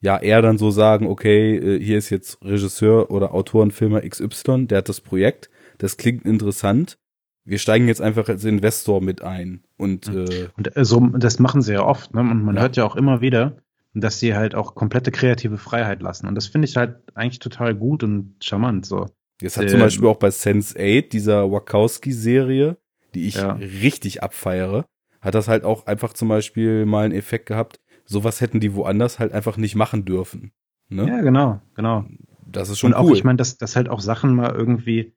ja 0.00 0.18
eher 0.18 0.42
dann 0.42 0.58
so 0.58 0.70
sagen, 0.70 1.06
okay, 1.06 1.56
äh, 1.56 1.82
hier 1.82 1.98
ist 1.98 2.10
jetzt 2.10 2.44
Regisseur 2.44 3.10
oder 3.10 3.34
Autorenfilmer 3.34 4.02
XY, 4.02 4.66
der 4.66 4.78
hat 4.78 4.88
das 4.88 5.00
Projekt, 5.00 5.50
das 5.78 5.96
klingt 5.96 6.24
interessant. 6.24 6.98
Wir 7.44 7.58
steigen 7.58 7.88
jetzt 7.88 8.02
einfach 8.02 8.28
als 8.28 8.44
Investor 8.44 9.00
mit 9.00 9.22
ein 9.22 9.64
und 9.78 10.06
äh, 10.08 10.48
Und 10.56 10.76
äh, 10.76 10.84
so, 10.84 11.00
das 11.00 11.38
machen 11.38 11.62
sie 11.62 11.72
ja 11.72 11.82
oft, 11.84 12.14
ne? 12.14 12.20
Und 12.20 12.44
man 12.44 12.56
Ja. 12.56 12.62
hört 12.62 12.76
ja 12.76 12.84
auch 12.84 12.94
immer 12.94 13.20
wieder, 13.22 13.56
dass 13.94 14.20
sie 14.20 14.34
halt 14.34 14.54
auch 14.54 14.74
komplette 14.74 15.10
kreative 15.10 15.58
Freiheit 15.58 16.02
lassen. 16.02 16.26
Und 16.26 16.34
das 16.34 16.46
finde 16.46 16.68
ich 16.68 16.76
halt 16.76 16.96
eigentlich 17.14 17.38
total 17.38 17.74
gut 17.74 18.02
und 18.02 18.36
charmant. 18.42 18.86
So. 18.86 19.06
jetzt 19.40 19.56
hat 19.56 19.64
Ähm, 19.64 19.70
zum 19.70 19.80
Beispiel 19.80 20.08
auch 20.08 20.18
bei 20.18 20.30
Sense 20.30 20.76
8, 20.78 21.12
dieser 21.12 21.50
Wachowski-Serie, 21.50 22.76
die 23.14 23.26
ich 23.26 23.36
Ja. 23.36 23.52
richtig 23.52 24.22
abfeiere, 24.22 24.84
hat 25.20 25.34
das 25.34 25.48
halt 25.48 25.64
auch 25.64 25.86
einfach 25.86 26.12
zum 26.12 26.28
Beispiel 26.28 26.86
mal 26.86 27.04
einen 27.04 27.14
Effekt 27.14 27.46
gehabt. 27.46 27.80
Sowas 28.04 28.40
hätten 28.40 28.60
die 28.60 28.74
woanders 28.74 29.18
halt 29.18 29.32
einfach 29.32 29.56
nicht 29.56 29.74
machen 29.74 30.04
dürfen. 30.04 30.52
Ne? 30.88 31.06
Ja, 31.06 31.20
genau, 31.20 31.60
genau. 31.74 32.06
Das 32.50 32.70
ist 32.70 32.78
schon 32.78 32.92
und 32.92 32.98
auch, 32.98 33.04
cool. 33.04 33.16
ich 33.16 33.24
meine, 33.24 33.36
dass, 33.36 33.58
dass 33.58 33.76
halt 33.76 33.88
auch 33.88 34.00
Sachen 34.00 34.34
mal 34.34 34.54
irgendwie 34.54 35.14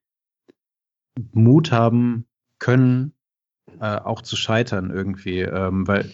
Mut 1.34 1.72
haben 1.72 2.26
können, 2.60 3.14
äh, 3.80 3.96
auch 3.98 4.22
zu 4.22 4.36
scheitern 4.36 4.92
irgendwie. 4.92 5.40
Ähm, 5.40 5.88
weil, 5.88 6.10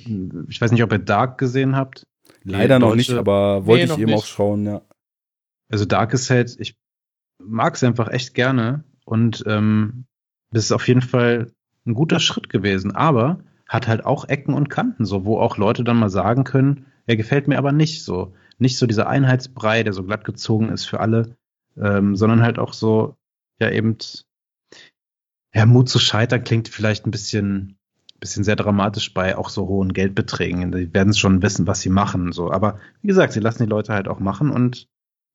ich 0.50 0.62
weiß 0.62 0.72
nicht, 0.72 0.84
ob 0.84 0.92
ihr 0.92 1.00
Dark 1.00 1.38
gesehen 1.38 1.76
habt. 1.76 2.06
Leider 2.48 2.80
noch 2.80 2.96
nicht, 2.96 3.12
aber 3.12 3.66
wollte 3.66 3.88
Nee, 3.88 3.94
ich 3.94 4.00
eben 4.00 4.12
nicht. 4.12 4.20
auch 4.20 4.26
schauen, 4.26 4.66
ja. 4.66 4.82
Also 5.70 5.86
Dark 5.86 6.14
ist 6.14 6.30
halt, 6.30 6.56
ich 6.60 6.78
mag 7.44 7.76
es 7.76 7.84
einfach 7.84 8.10
echt 8.10 8.34
gerne 8.34 8.84
und 9.06 9.44
ähm, 9.48 10.06
das 10.52 10.66
ist 10.66 10.72
auf 10.72 10.88
jeden 10.88 11.02
Fall 11.02 11.52
ein 11.86 11.94
guter 11.94 12.20
Schritt 12.20 12.50
gewesen, 12.50 12.96
aber 12.96 13.40
hat 13.68 13.88
halt 13.88 14.06
auch 14.06 14.30
Ecken 14.30 14.54
und 14.54 14.70
Kanten, 14.70 15.06
so 15.06 15.26
wo 15.26 15.40
auch 15.40 15.58
Leute 15.58 15.84
dann 15.84 15.98
mal 15.98 16.10
sagen 16.10 16.44
können, 16.46 16.86
er 17.06 17.18
gefällt 17.18 17.48
mir 17.48 17.58
aber 17.58 17.72
nicht 17.72 18.04
so. 18.04 18.34
Nicht 18.60 18.78
so 18.78 18.86
dieser 18.88 19.08
Einheitsbrei, 19.08 19.84
der 19.84 19.94
so 19.94 20.04
glatt 20.04 20.24
gezogen 20.26 20.70
ist 20.70 20.86
für 20.86 21.00
alle, 21.00 21.36
ähm, 21.78 22.16
sondern 22.16 22.42
halt 22.42 22.60
auch 22.60 22.74
so, 22.74 23.16
ja 23.60 23.70
eben, 23.72 23.98
ja, 25.54 25.66
Mut 25.66 25.90
zu 25.90 26.00
scheitern 26.00 26.44
klingt 26.44 26.68
vielleicht 26.70 27.06
ein 27.06 27.12
bisschen, 27.12 27.78
bisschen 28.20 28.44
sehr 28.44 28.56
dramatisch 28.56 29.14
bei 29.14 29.38
auch 29.38 29.50
so 29.50 29.68
hohen 29.68 29.94
Geldbeträgen. 29.94 30.72
Die 30.72 30.94
werden 30.94 31.14
schon 31.14 31.42
wissen, 31.42 31.68
was 31.68 31.82
sie 31.82 31.90
machen, 31.90 32.32
so. 32.32 32.52
Aber 32.52 32.80
wie 33.02 33.08
gesagt, 33.08 33.34
sie 33.34 33.40
lassen 33.40 33.64
die 33.64 33.70
Leute 33.70 33.94
halt 33.94 34.08
auch 34.08 34.20
machen 34.20 34.50
und 34.50 34.88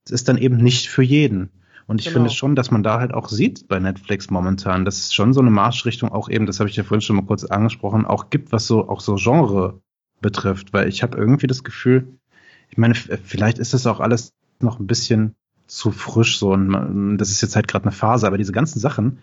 es 0.04 0.10
ist 0.12 0.28
dann 0.28 0.38
eben 0.38 0.56
nicht 0.56 0.88
für 0.88 1.02
jeden. 1.02 1.50
Und 1.86 2.00
ich 2.00 2.06
Genau. 2.06 2.14
finde 2.14 2.30
schon, 2.30 2.54
dass 2.54 2.70
man 2.70 2.82
da 2.82 3.00
halt 3.00 3.12
auch 3.12 3.28
sieht 3.28 3.68
bei 3.68 3.78
Netflix 3.78 4.30
momentan, 4.30 4.84
dass 4.84 4.98
es 4.98 5.14
schon 5.14 5.32
so 5.32 5.40
eine 5.40 5.50
Marschrichtung 5.50 6.10
auch 6.10 6.28
eben, 6.28 6.46
das 6.46 6.60
habe 6.60 6.70
ich 6.70 6.76
ja 6.76 6.84
vorhin 6.84 7.00
schon 7.00 7.16
mal 7.16 7.26
kurz 7.26 7.44
angesprochen, 7.44 8.06
auch 8.06 8.30
gibt, 8.30 8.52
was 8.52 8.66
so 8.66 8.88
auch 8.88 9.00
so 9.00 9.16
Genre 9.16 9.80
betrifft. 10.20 10.72
Weil 10.72 10.88
ich 10.88 11.02
habe 11.02 11.18
irgendwie 11.18 11.46
das 11.46 11.64
Gefühl, 11.64 12.18
ich 12.70 12.78
meine, 12.78 12.94
vielleicht 12.94 13.58
ist 13.58 13.74
das 13.74 13.86
auch 13.86 14.00
alles 14.00 14.32
noch 14.60 14.78
ein 14.80 14.86
bisschen 14.86 15.34
zu 15.66 15.90
frisch 15.90 16.38
so 16.38 16.52
und 16.52 16.68
man, 16.68 17.18
das 17.18 17.30
ist 17.30 17.40
jetzt 17.42 17.56
halt 17.56 17.68
gerade 17.68 17.84
eine 17.84 17.92
Phase, 17.92 18.26
aber 18.26 18.38
diese 18.38 18.52
ganzen 18.52 18.78
Sachen, 18.78 19.18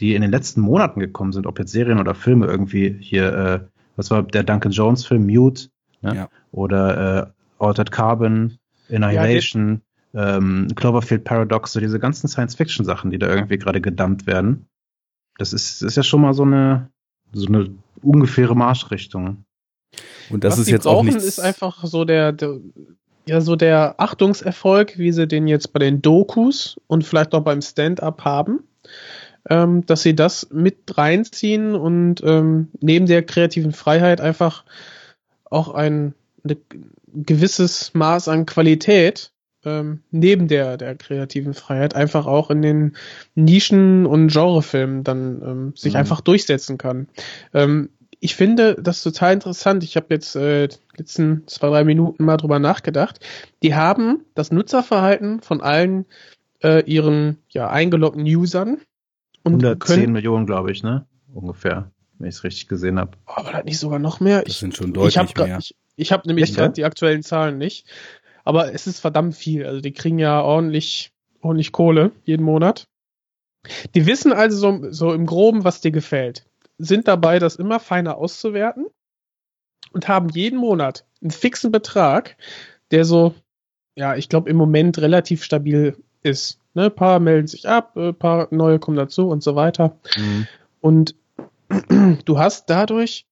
die 0.00 0.14
in 0.14 0.22
den 0.22 0.30
letzten 0.30 0.60
Monaten 0.60 1.00
gekommen 1.00 1.32
sind, 1.32 1.46
ob 1.46 1.58
jetzt 1.58 1.72
Serien 1.72 1.98
oder 1.98 2.14
Filme 2.14 2.46
irgendwie 2.46 2.96
hier, 3.00 3.32
äh, 3.32 3.60
was 3.96 4.10
war 4.10 4.22
der 4.22 4.42
Duncan 4.42 4.72
Jones 4.72 5.06
Film 5.06 5.26
Mute 5.26 5.68
ne? 6.02 6.16
Ja. 6.16 6.28
oder 6.50 7.32
äh, 7.58 7.64
Altered 7.64 7.92
Carbon, 7.92 8.58
Annihilation, 8.90 9.82
ähm, 10.14 10.68
Cloverfield 10.74 11.24
Paradox, 11.24 11.72
so 11.72 11.80
diese 11.80 11.98
ganzen 11.98 12.28
Science-Fiction-Sachen, 12.28 13.10
die 13.10 13.18
da 13.18 13.28
irgendwie 13.28 13.58
gerade 13.58 13.80
gedumpt 13.80 14.26
werden. 14.26 14.66
Das 15.38 15.52
ist, 15.52 15.82
ist 15.82 15.96
ja 15.96 16.02
schon 16.02 16.20
mal 16.20 16.34
so 16.34 16.44
eine, 16.44 16.90
so 17.32 17.46
eine 17.46 17.70
ungefähre 18.02 18.54
Marschrichtung. 18.54 19.44
Und 20.30 20.44
das 20.44 20.54
Was 20.54 20.60
ist 20.60 20.70
jetzt 20.70 20.86
auch 20.86 20.94
brauchen, 20.94 21.06
nichts. 21.06 21.24
ist 21.24 21.40
einfach 21.40 21.84
so 21.84 22.04
der, 22.04 22.32
der, 22.32 22.60
ja, 23.26 23.40
so 23.40 23.56
der 23.56 23.94
Achtungserfolg, 23.98 24.98
wie 24.98 25.12
sie 25.12 25.26
den 25.26 25.48
jetzt 25.48 25.72
bei 25.72 25.78
den 25.78 26.02
Dokus 26.02 26.80
und 26.86 27.04
vielleicht 27.04 27.34
auch 27.34 27.42
beim 27.42 27.62
Stand-up 27.62 28.24
haben, 28.24 28.64
ähm, 29.50 29.84
dass 29.86 30.02
sie 30.02 30.14
das 30.14 30.48
mit 30.50 30.96
reinziehen 30.96 31.74
und 31.74 32.22
ähm, 32.24 32.68
neben 32.80 33.06
der 33.06 33.22
kreativen 33.22 33.72
Freiheit 33.72 34.20
einfach 34.20 34.64
auch 35.44 35.74
ein, 35.74 36.14
ein 36.44 36.56
gewisses 37.12 37.92
Maß 37.94 38.28
an 38.28 38.46
Qualität 38.46 39.32
ähm, 39.64 40.00
neben 40.10 40.48
der, 40.48 40.76
der 40.76 40.94
kreativen 40.94 41.54
Freiheit 41.54 41.94
einfach 41.94 42.26
auch 42.26 42.50
in 42.50 42.62
den 42.62 42.96
Nischen- 43.34 44.06
und 44.06 44.28
Genrefilmen 44.28 45.04
dann 45.04 45.42
ähm, 45.42 45.72
sich 45.76 45.94
Mhm. 45.94 46.00
einfach 46.00 46.20
durchsetzen 46.20 46.78
kann. 46.78 47.08
Ähm, 47.52 47.90
ich 48.20 48.36
finde 48.36 48.76
das 48.80 49.02
total 49.02 49.34
interessant. 49.34 49.84
Ich 49.84 49.96
habe 49.96 50.06
jetzt 50.10 50.34
äh, 50.36 50.68
letzten 50.96 51.46
zwei, 51.46 51.68
drei 51.68 51.84
Minuten 51.84 52.24
mal 52.24 52.36
drüber 52.36 52.58
nachgedacht. 52.58 53.20
Die 53.62 53.74
haben 53.74 54.24
das 54.34 54.50
Nutzerverhalten 54.50 55.42
von 55.42 55.60
allen 55.60 56.06
äh, 56.62 56.82
ihren 56.90 57.38
ja, 57.50 57.68
eingeloggten 57.68 58.24
Usern 58.24 58.78
und 59.44 59.52
110 59.64 59.78
können. 59.78 60.12
Millionen, 60.12 60.46
glaube 60.46 60.72
ich, 60.72 60.82
ne? 60.82 61.06
Ungefähr, 61.32 61.90
wenn 62.18 62.28
ich 62.28 62.36
es 62.36 62.44
richtig 62.44 62.68
gesehen 62.68 62.98
habe. 62.98 63.12
Oh, 63.26 63.32
aber 63.36 63.52
das 63.52 63.64
nicht 63.64 63.78
sogar 63.78 63.98
noch 63.98 64.20
mehr. 64.20 64.42
Das 64.42 64.58
sind 64.58 64.74
schon 64.76 64.88
ich 64.88 64.92
deutlich 64.94 65.18
hab 65.18 65.34
grad- 65.34 65.46
mehr. 65.48 65.58
Ich, 65.58 65.74
ich 65.96 66.12
habe 66.12 66.26
nämlich 66.26 66.54
ja? 66.56 66.68
die 66.68 66.84
aktuellen 66.84 67.22
Zahlen 67.22 67.58
nicht. 67.58 67.86
Aber 68.44 68.72
es 68.74 68.86
ist 68.86 69.00
verdammt 69.00 69.36
viel. 69.36 69.64
Also 69.64 69.80
die 69.80 69.92
kriegen 69.92 70.18
ja 70.18 70.42
ordentlich, 70.42 71.12
ordentlich 71.40 71.72
Kohle 71.72 72.12
jeden 72.24 72.42
Monat. 72.44 72.88
Die 73.94 74.06
wissen 74.06 74.32
also 74.32 74.58
so, 74.58 74.90
so 74.92 75.12
im 75.14 75.24
Groben, 75.24 75.64
was 75.64 75.80
dir 75.80 75.92
gefällt. 75.92 76.46
Sind 76.76 77.08
dabei, 77.08 77.38
das 77.38 77.56
immer 77.56 77.80
feiner 77.80 78.16
auszuwerten. 78.18 78.86
und 79.92 80.08
haben 80.08 80.28
jeden 80.28 80.58
Monat 80.58 81.06
einen 81.22 81.30
fixen 81.30 81.70
Betrag, 81.70 82.36
der 82.90 83.04
so, 83.04 83.34
ja, 83.96 84.16
ich 84.16 84.28
glaube 84.28 84.50
im 84.50 84.56
Moment 84.56 84.98
relativ 84.98 85.42
stabil 85.44 85.96
ist. 86.24 86.58
Ne, 86.74 86.84
ein 86.86 86.94
paar 86.94 87.20
melden 87.20 87.46
sich 87.46 87.68
ab, 87.68 87.96
ein 87.96 88.14
paar 88.14 88.48
neue 88.50 88.78
kommen 88.78 88.96
dazu 88.96 89.28
und 89.28 89.42
so 89.42 89.54
weiter. 89.54 89.96
Mhm. 90.16 90.48
Und 90.80 91.14
du 92.24 92.38
hast 92.38 92.68
dadurch 92.68 93.26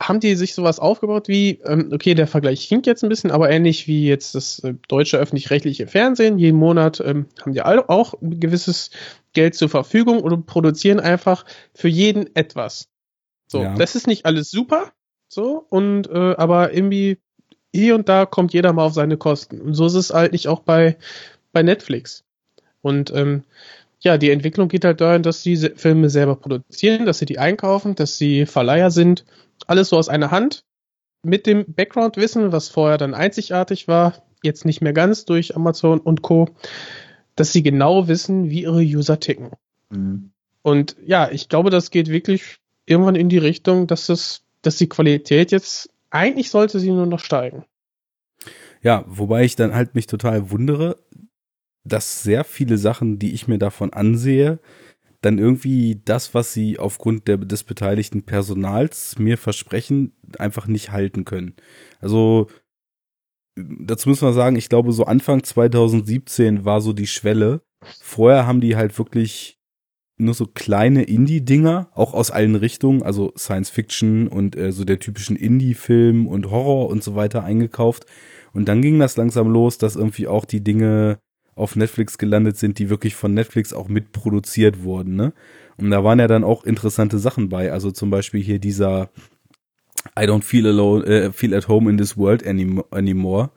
haben 0.00 0.20
die 0.20 0.34
sich 0.34 0.54
sowas 0.54 0.78
aufgebaut 0.78 1.28
wie, 1.28 1.60
ähm, 1.64 1.90
okay, 1.92 2.14
der 2.14 2.26
Vergleich 2.26 2.64
hinkt 2.64 2.86
jetzt 2.86 3.02
ein 3.02 3.08
bisschen, 3.08 3.30
aber 3.30 3.50
ähnlich 3.50 3.86
wie 3.86 4.06
jetzt 4.06 4.34
das 4.34 4.58
äh, 4.60 4.74
deutsche 4.88 5.18
öffentlich-rechtliche 5.18 5.86
Fernsehen. 5.86 6.38
Jeden 6.38 6.58
Monat 6.58 7.00
ähm, 7.00 7.26
haben 7.40 7.52
die 7.52 7.60
alle 7.60 7.88
auch 7.88 8.14
ein 8.20 8.40
gewisses 8.40 8.90
Geld 9.32 9.54
zur 9.54 9.68
Verfügung 9.68 10.20
und 10.20 10.46
produzieren 10.46 10.98
einfach 10.98 11.44
für 11.74 11.88
jeden 11.88 12.34
etwas. 12.34 12.88
So, 13.48 13.62
ja. 13.62 13.74
das 13.74 13.94
ist 13.94 14.06
nicht 14.06 14.26
alles 14.26 14.50
super, 14.50 14.92
so, 15.28 15.66
und 15.68 16.08
äh, 16.08 16.34
aber 16.36 16.72
irgendwie 16.72 17.18
hier 17.72 17.94
und 17.94 18.08
da 18.08 18.26
kommt 18.26 18.52
jeder 18.52 18.72
mal 18.72 18.84
auf 18.84 18.94
seine 18.94 19.16
Kosten. 19.16 19.60
Und 19.60 19.74
so 19.74 19.86
ist 19.86 19.94
es 19.94 20.10
halt 20.12 20.32
nicht 20.32 20.48
auch 20.48 20.60
bei, 20.60 20.96
bei 21.56 21.62
Netflix. 21.62 22.22
Und 22.82 23.10
ähm, 23.14 23.42
ja, 24.00 24.18
die 24.18 24.30
Entwicklung 24.30 24.68
geht 24.68 24.84
halt 24.84 25.00
dahin, 25.00 25.22
dass 25.22 25.42
sie 25.42 25.56
Filme 25.56 26.10
selber 26.10 26.36
produzieren, 26.36 27.06
dass 27.06 27.18
sie 27.18 27.24
die 27.24 27.38
einkaufen, 27.38 27.94
dass 27.94 28.18
sie 28.18 28.44
Verleiher 28.44 28.90
sind 28.90 29.24
alles 29.66 29.88
so 29.88 29.96
aus 29.96 30.10
einer 30.10 30.30
Hand 30.30 30.64
mit 31.22 31.46
dem 31.46 31.64
Background-Wissen, 31.66 32.52
was 32.52 32.68
vorher 32.68 32.98
dann 32.98 33.14
einzigartig 33.14 33.88
war, 33.88 34.22
jetzt 34.42 34.66
nicht 34.66 34.82
mehr 34.82 34.92
ganz 34.92 35.24
durch 35.24 35.56
Amazon 35.56 35.98
und 35.98 36.20
Co., 36.20 36.50
dass 37.36 37.54
sie 37.54 37.62
genau 37.62 38.06
wissen, 38.06 38.50
wie 38.50 38.64
ihre 38.64 38.82
User 38.82 39.18
ticken. 39.18 39.52
Mhm. 39.88 40.32
Und 40.60 40.94
ja, 41.06 41.30
ich 41.30 41.48
glaube, 41.48 41.70
das 41.70 41.90
geht 41.90 42.10
wirklich 42.10 42.58
irgendwann 42.84 43.16
in 43.16 43.30
die 43.30 43.38
Richtung, 43.38 43.86
dass 43.86 44.10
es, 44.10 44.42
dass 44.60 44.76
die 44.76 44.90
Qualität 44.90 45.52
jetzt, 45.52 45.88
eigentlich 46.10 46.50
sollte 46.50 46.80
sie 46.80 46.90
nur 46.90 47.06
noch 47.06 47.20
steigen. 47.20 47.64
Ja, 48.82 49.04
wobei 49.08 49.44
ich 49.44 49.56
dann 49.56 49.74
halt 49.74 49.94
mich 49.94 50.06
total 50.06 50.50
wundere, 50.50 50.96
dass 51.86 52.22
sehr 52.22 52.44
viele 52.44 52.78
Sachen, 52.78 53.18
die 53.18 53.32
ich 53.32 53.48
mir 53.48 53.58
davon 53.58 53.92
ansehe, 53.92 54.58
dann 55.22 55.38
irgendwie 55.38 56.00
das, 56.04 56.34
was 56.34 56.52
sie 56.52 56.78
aufgrund 56.78 57.26
der, 57.26 57.38
des 57.38 57.64
beteiligten 57.64 58.22
Personals 58.22 59.18
mir 59.18 59.38
versprechen, 59.38 60.12
einfach 60.38 60.66
nicht 60.66 60.92
halten 60.92 61.24
können. 61.24 61.54
Also 62.00 62.48
dazu 63.56 64.08
muss 64.08 64.20
man 64.20 64.34
sagen, 64.34 64.56
ich 64.56 64.68
glaube, 64.68 64.92
so 64.92 65.04
Anfang 65.04 65.42
2017 65.42 66.64
war 66.64 66.80
so 66.80 66.92
die 66.92 67.06
Schwelle. 67.06 67.62
Vorher 68.00 68.46
haben 68.46 68.60
die 68.60 68.76
halt 68.76 68.96
wirklich 68.98 69.58
nur 70.18 70.34
so 70.34 70.46
kleine 70.46 71.02
Indie-Dinger, 71.02 71.90
auch 71.94 72.14
aus 72.14 72.30
allen 72.30 72.54
Richtungen, 72.54 73.02
also 73.02 73.32
Science 73.36 73.68
Fiction 73.68 74.28
und 74.28 74.56
äh, 74.56 74.72
so 74.72 74.84
der 74.84 74.98
typischen 74.98 75.36
Indie-Film 75.36 76.26
und 76.26 76.50
Horror 76.50 76.88
und 76.88 77.02
so 77.02 77.14
weiter 77.14 77.44
eingekauft. 77.44 78.06
Und 78.52 78.66
dann 78.68 78.80
ging 78.80 78.98
das 78.98 79.16
langsam 79.18 79.48
los, 79.48 79.76
dass 79.76 79.96
irgendwie 79.96 80.26
auch 80.26 80.46
die 80.46 80.64
Dinge 80.64 81.18
auf 81.56 81.74
Netflix 81.74 82.18
gelandet 82.18 82.56
sind, 82.58 82.78
die 82.78 82.90
wirklich 82.90 83.16
von 83.16 83.34
Netflix 83.34 83.72
auch 83.72 83.88
mitproduziert 83.88 84.84
wurden. 84.84 85.16
Ne? 85.16 85.32
Und 85.78 85.90
da 85.90 86.04
waren 86.04 86.20
ja 86.20 86.28
dann 86.28 86.44
auch 86.44 86.64
interessante 86.64 87.18
Sachen 87.18 87.48
bei. 87.48 87.72
Also 87.72 87.90
zum 87.90 88.10
Beispiel 88.10 88.42
hier 88.42 88.60
dieser 88.60 89.10
I 90.18 90.24
don't 90.24 90.42
feel 90.42 90.66
alone, 90.66 91.04
äh, 91.06 91.32
feel 91.32 91.54
at 91.54 91.66
home 91.66 91.90
in 91.90 91.96
this 91.98 92.16
world 92.16 92.46
anymore, 92.46 93.50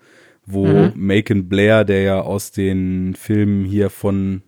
wo 0.45 0.65
mhm. 0.65 0.93
Macon 0.95 1.47
Blair, 1.49 1.83
der 1.83 2.01
ja 2.01 2.21
aus 2.21 2.51
den 2.51 3.13
Filmen 3.15 3.65
hier 3.65 3.89
von, 3.89 4.41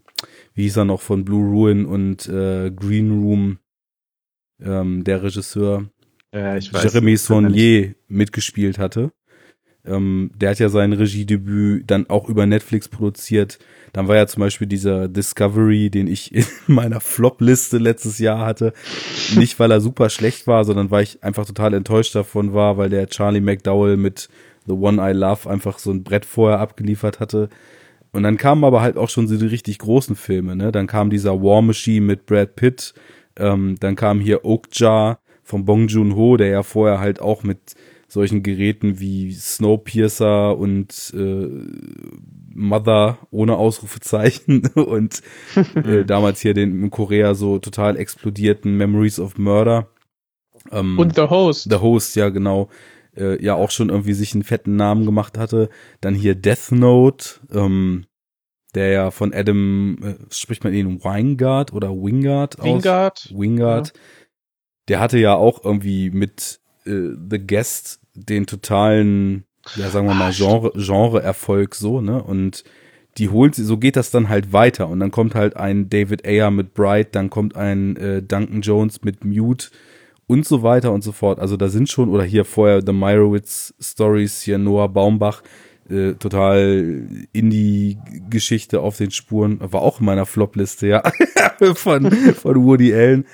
wie 0.55 0.63
hieß 0.63 0.77
er 0.77 0.85
noch, 0.85 1.01
von 1.01 1.25
Blue 1.25 1.47
Ruin 1.47 1.85
und 1.85 2.27
äh, 2.27 2.71
Green 2.71 3.21
Room, 3.21 3.59
ähm, 4.61 5.03
der 5.03 5.23
Regisseur, 5.23 5.89
ja, 6.33 6.57
Jeremy 6.57 7.17
Saunier 7.17 7.95
mitgespielt 8.07 8.79
hatte. 8.79 9.11
Ähm, 9.85 10.31
der 10.35 10.51
hat 10.51 10.59
ja 10.59 10.69
sein 10.69 10.93
Regiedebüt 10.93 11.89
dann 11.89 12.09
auch 12.09 12.29
über 12.29 12.45
Netflix 12.45 12.87
produziert. 12.87 13.57
Dann 13.93 14.07
war 14.07 14.15
ja 14.15 14.27
zum 14.27 14.41
Beispiel 14.41 14.67
dieser 14.67 15.07
Discovery, 15.07 15.89
den 15.89 16.07
ich 16.07 16.33
in 16.33 16.45
meiner 16.67 16.99
Flop-Liste 16.99 17.77
letztes 17.77 18.19
Jahr 18.19 18.45
hatte. 18.45 18.73
Nicht, 19.35 19.59
weil 19.59 19.71
er 19.71 19.81
super 19.81 20.09
schlecht 20.09 20.47
war, 20.47 20.65
sondern 20.65 20.91
weil 20.91 21.03
ich 21.03 21.23
einfach 21.23 21.45
total 21.45 21.73
enttäuscht 21.73 22.15
davon 22.15 22.53
war, 22.53 22.77
weil 22.77 22.89
der 22.89 23.07
Charlie 23.07 23.41
McDowell 23.41 23.97
mit 23.97 24.29
The 24.67 24.73
One 24.73 25.01
I 25.01 25.13
Love 25.13 25.49
einfach 25.49 25.79
so 25.79 25.91
ein 25.91 26.03
Brett 26.03 26.25
vorher 26.25 26.59
abgeliefert 26.59 27.19
hatte. 27.19 27.49
Und 28.13 28.23
dann 28.23 28.37
kamen 28.37 28.63
aber 28.63 28.81
halt 28.81 28.97
auch 28.97 29.09
schon 29.09 29.27
so 29.27 29.37
die 29.37 29.45
richtig 29.45 29.79
großen 29.79 30.15
Filme, 30.15 30.55
ne? 30.55 30.71
Dann 30.71 30.85
kam 30.85 31.09
dieser 31.09 31.41
War 31.41 31.61
Machine 31.61 32.05
mit 32.05 32.25
Brad 32.25 32.55
Pitt, 32.55 32.93
ähm, 33.37 33.77
dann 33.79 33.95
kam 33.95 34.19
hier 34.19 34.43
Oakjar 34.43 35.19
von 35.43 35.65
Bong 35.65 35.87
Joon-ho, 35.87 36.37
der 36.37 36.47
ja 36.47 36.63
vorher 36.63 36.99
halt 36.99 37.21
auch 37.21 37.43
mit 37.43 37.75
solchen 38.11 38.43
Geräten 38.43 38.99
wie 38.99 39.31
Snowpiercer 39.31 40.57
und 40.57 41.13
äh, 41.15 41.47
Mother 42.53 43.19
ohne 43.31 43.55
Ausrufezeichen 43.55 44.67
und 44.75 45.21
äh, 45.75 46.03
damals 46.05 46.41
hier 46.41 46.53
den 46.53 46.83
in 46.83 46.91
Korea 46.91 47.35
so 47.35 47.57
total 47.57 47.95
explodierten 47.95 48.75
Memories 48.75 49.17
of 49.17 49.37
Murder. 49.37 49.87
Ähm, 50.71 50.99
und 50.99 51.15
The 51.15 51.21
Host. 51.21 51.69
The 51.69 51.77
Host, 51.77 52.17
ja 52.17 52.27
genau. 52.27 52.69
Äh, 53.15 53.41
ja 53.41 53.55
auch 53.55 53.71
schon 53.71 53.87
irgendwie 53.87 54.13
sich 54.13 54.33
einen 54.33 54.43
fetten 54.43 54.75
Namen 54.75 55.05
gemacht 55.05 55.37
hatte. 55.37 55.69
Dann 56.01 56.13
hier 56.13 56.35
Death 56.35 56.71
Note, 56.73 57.39
ähm, 57.53 58.07
der 58.75 58.89
ja 58.89 59.11
von 59.11 59.33
Adam, 59.33 59.97
äh, 60.03 60.15
spricht 60.33 60.65
man 60.65 60.73
ihn 60.73 61.01
Wingard 61.01 61.71
oder 61.71 61.91
Wingard 61.91 62.59
aus? 62.59 62.65
Wingard. 62.65 63.33
Wingard. 63.33 63.87
Ja. 63.87 64.01
Der 64.89 64.99
hatte 64.99 65.17
ja 65.17 65.33
auch 65.35 65.63
irgendwie 65.63 66.09
mit 66.09 66.59
äh, 66.85 67.11
The 67.29 67.39
Guest 67.39 68.00
den 68.25 68.45
totalen, 68.45 69.45
ja 69.75 69.89
sagen 69.89 70.07
wir 70.07 70.13
mal, 70.13 70.31
Genre, 70.31 70.71
Genre-Erfolg 70.75 71.75
so, 71.75 72.01
ne? 72.01 72.21
Und 72.21 72.63
die 73.17 73.29
holt 73.29 73.55
sie, 73.55 73.63
so 73.63 73.77
geht 73.77 73.95
das 73.95 74.11
dann 74.11 74.29
halt 74.29 74.53
weiter. 74.53 74.87
Und 74.87 74.99
dann 74.99 75.11
kommt 75.11 75.35
halt 75.35 75.57
ein 75.57 75.89
David 75.89 76.25
Ayer 76.25 76.51
mit 76.51 76.73
Bright, 76.73 77.15
dann 77.15 77.29
kommt 77.29 77.55
ein 77.55 77.97
äh, 77.97 78.21
Duncan 78.21 78.61
Jones 78.61 79.03
mit 79.03 79.25
Mute 79.25 79.67
und 80.27 80.45
so 80.45 80.63
weiter 80.63 80.93
und 80.93 81.03
so 81.03 81.11
fort. 81.11 81.39
Also 81.39 81.57
da 81.57 81.67
sind 81.67 81.89
schon, 81.89 82.09
oder 82.09 82.23
hier 82.23 82.45
vorher 82.45 82.81
The 82.85 82.93
Meyerowitz 82.93 83.73
Stories, 83.81 84.41
hier 84.41 84.57
Noah 84.57 84.87
Baumbach, 84.87 85.43
äh, 85.89 86.13
total 86.13 87.05
Indie-Geschichte 87.33 88.79
auf 88.79 88.97
den 88.97 89.11
Spuren, 89.11 89.59
war 89.59 89.81
auch 89.81 89.99
in 89.99 90.05
meiner 90.05 90.25
Flop-Liste, 90.25 90.87
ja, 90.87 91.03
von, 91.73 92.09
von 92.11 92.63
Woody 92.63 92.93
Allen 92.93 93.25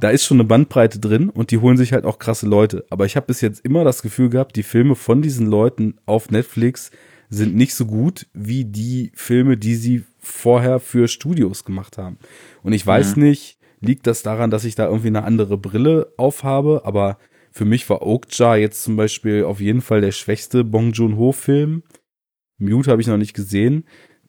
da 0.00 0.10
ist 0.10 0.24
schon 0.24 0.38
eine 0.38 0.48
Bandbreite 0.48 0.98
drin 0.98 1.30
und 1.30 1.50
die 1.50 1.58
holen 1.58 1.76
sich 1.76 1.92
halt 1.92 2.04
auch 2.04 2.18
krasse 2.18 2.46
Leute. 2.46 2.84
Aber 2.90 3.06
ich 3.06 3.16
habe 3.16 3.26
bis 3.26 3.40
jetzt 3.40 3.64
immer 3.64 3.84
das 3.84 4.02
Gefühl 4.02 4.28
gehabt, 4.28 4.56
die 4.56 4.62
Filme 4.62 4.96
von 4.96 5.22
diesen 5.22 5.46
Leuten 5.46 5.94
auf 6.06 6.30
Netflix 6.30 6.90
sind 7.30 7.54
nicht 7.54 7.74
so 7.74 7.86
gut 7.86 8.26
wie 8.32 8.64
die 8.64 9.12
Filme, 9.14 9.56
die 9.56 9.74
sie 9.74 10.04
vorher 10.18 10.80
für 10.80 11.08
Studios 11.08 11.64
gemacht 11.64 11.98
haben. 11.98 12.18
Und 12.62 12.72
ich 12.72 12.86
weiß 12.86 13.16
mhm. 13.16 13.24
nicht, 13.24 13.58
liegt 13.80 14.06
das 14.06 14.22
daran, 14.22 14.50
dass 14.50 14.64
ich 14.64 14.74
da 14.74 14.86
irgendwie 14.86 15.08
eine 15.08 15.24
andere 15.24 15.58
Brille 15.58 16.12
aufhabe, 16.16 16.82
aber 16.84 17.18
für 17.52 17.64
mich 17.64 17.88
war 17.88 18.02
Oakjar 18.02 18.56
jetzt 18.56 18.82
zum 18.82 18.96
Beispiel 18.96 19.44
auf 19.44 19.60
jeden 19.60 19.80
Fall 19.80 20.00
der 20.00 20.12
schwächste 20.12 20.64
Bong 20.64 20.92
Joon-ho-Film. 20.92 21.84
Mute 22.58 22.90
habe 22.90 23.00
ich 23.00 23.06
noch 23.06 23.16
nicht 23.16 23.34
gesehen 23.34 23.84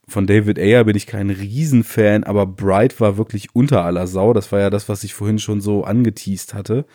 von 0.07 0.27
David 0.27 0.59
Ayer 0.59 0.83
bin 0.83 0.95
ich 0.95 1.07
kein 1.07 1.29
Riesenfan, 1.29 2.23
aber 2.23 2.45
Bright 2.45 3.01
war 3.01 3.17
wirklich 3.17 3.53
unter 3.53 3.83
aller 3.83 4.07
Sau. 4.07 4.33
Das 4.33 4.51
war 4.51 4.59
ja 4.59 4.69
das, 4.69 4.87
was 4.87 5.03
ich 5.03 5.13
vorhin 5.13 5.39
schon 5.39 5.61
so 5.61 5.83
angeteased 5.83 6.53
hatte. 6.53 6.85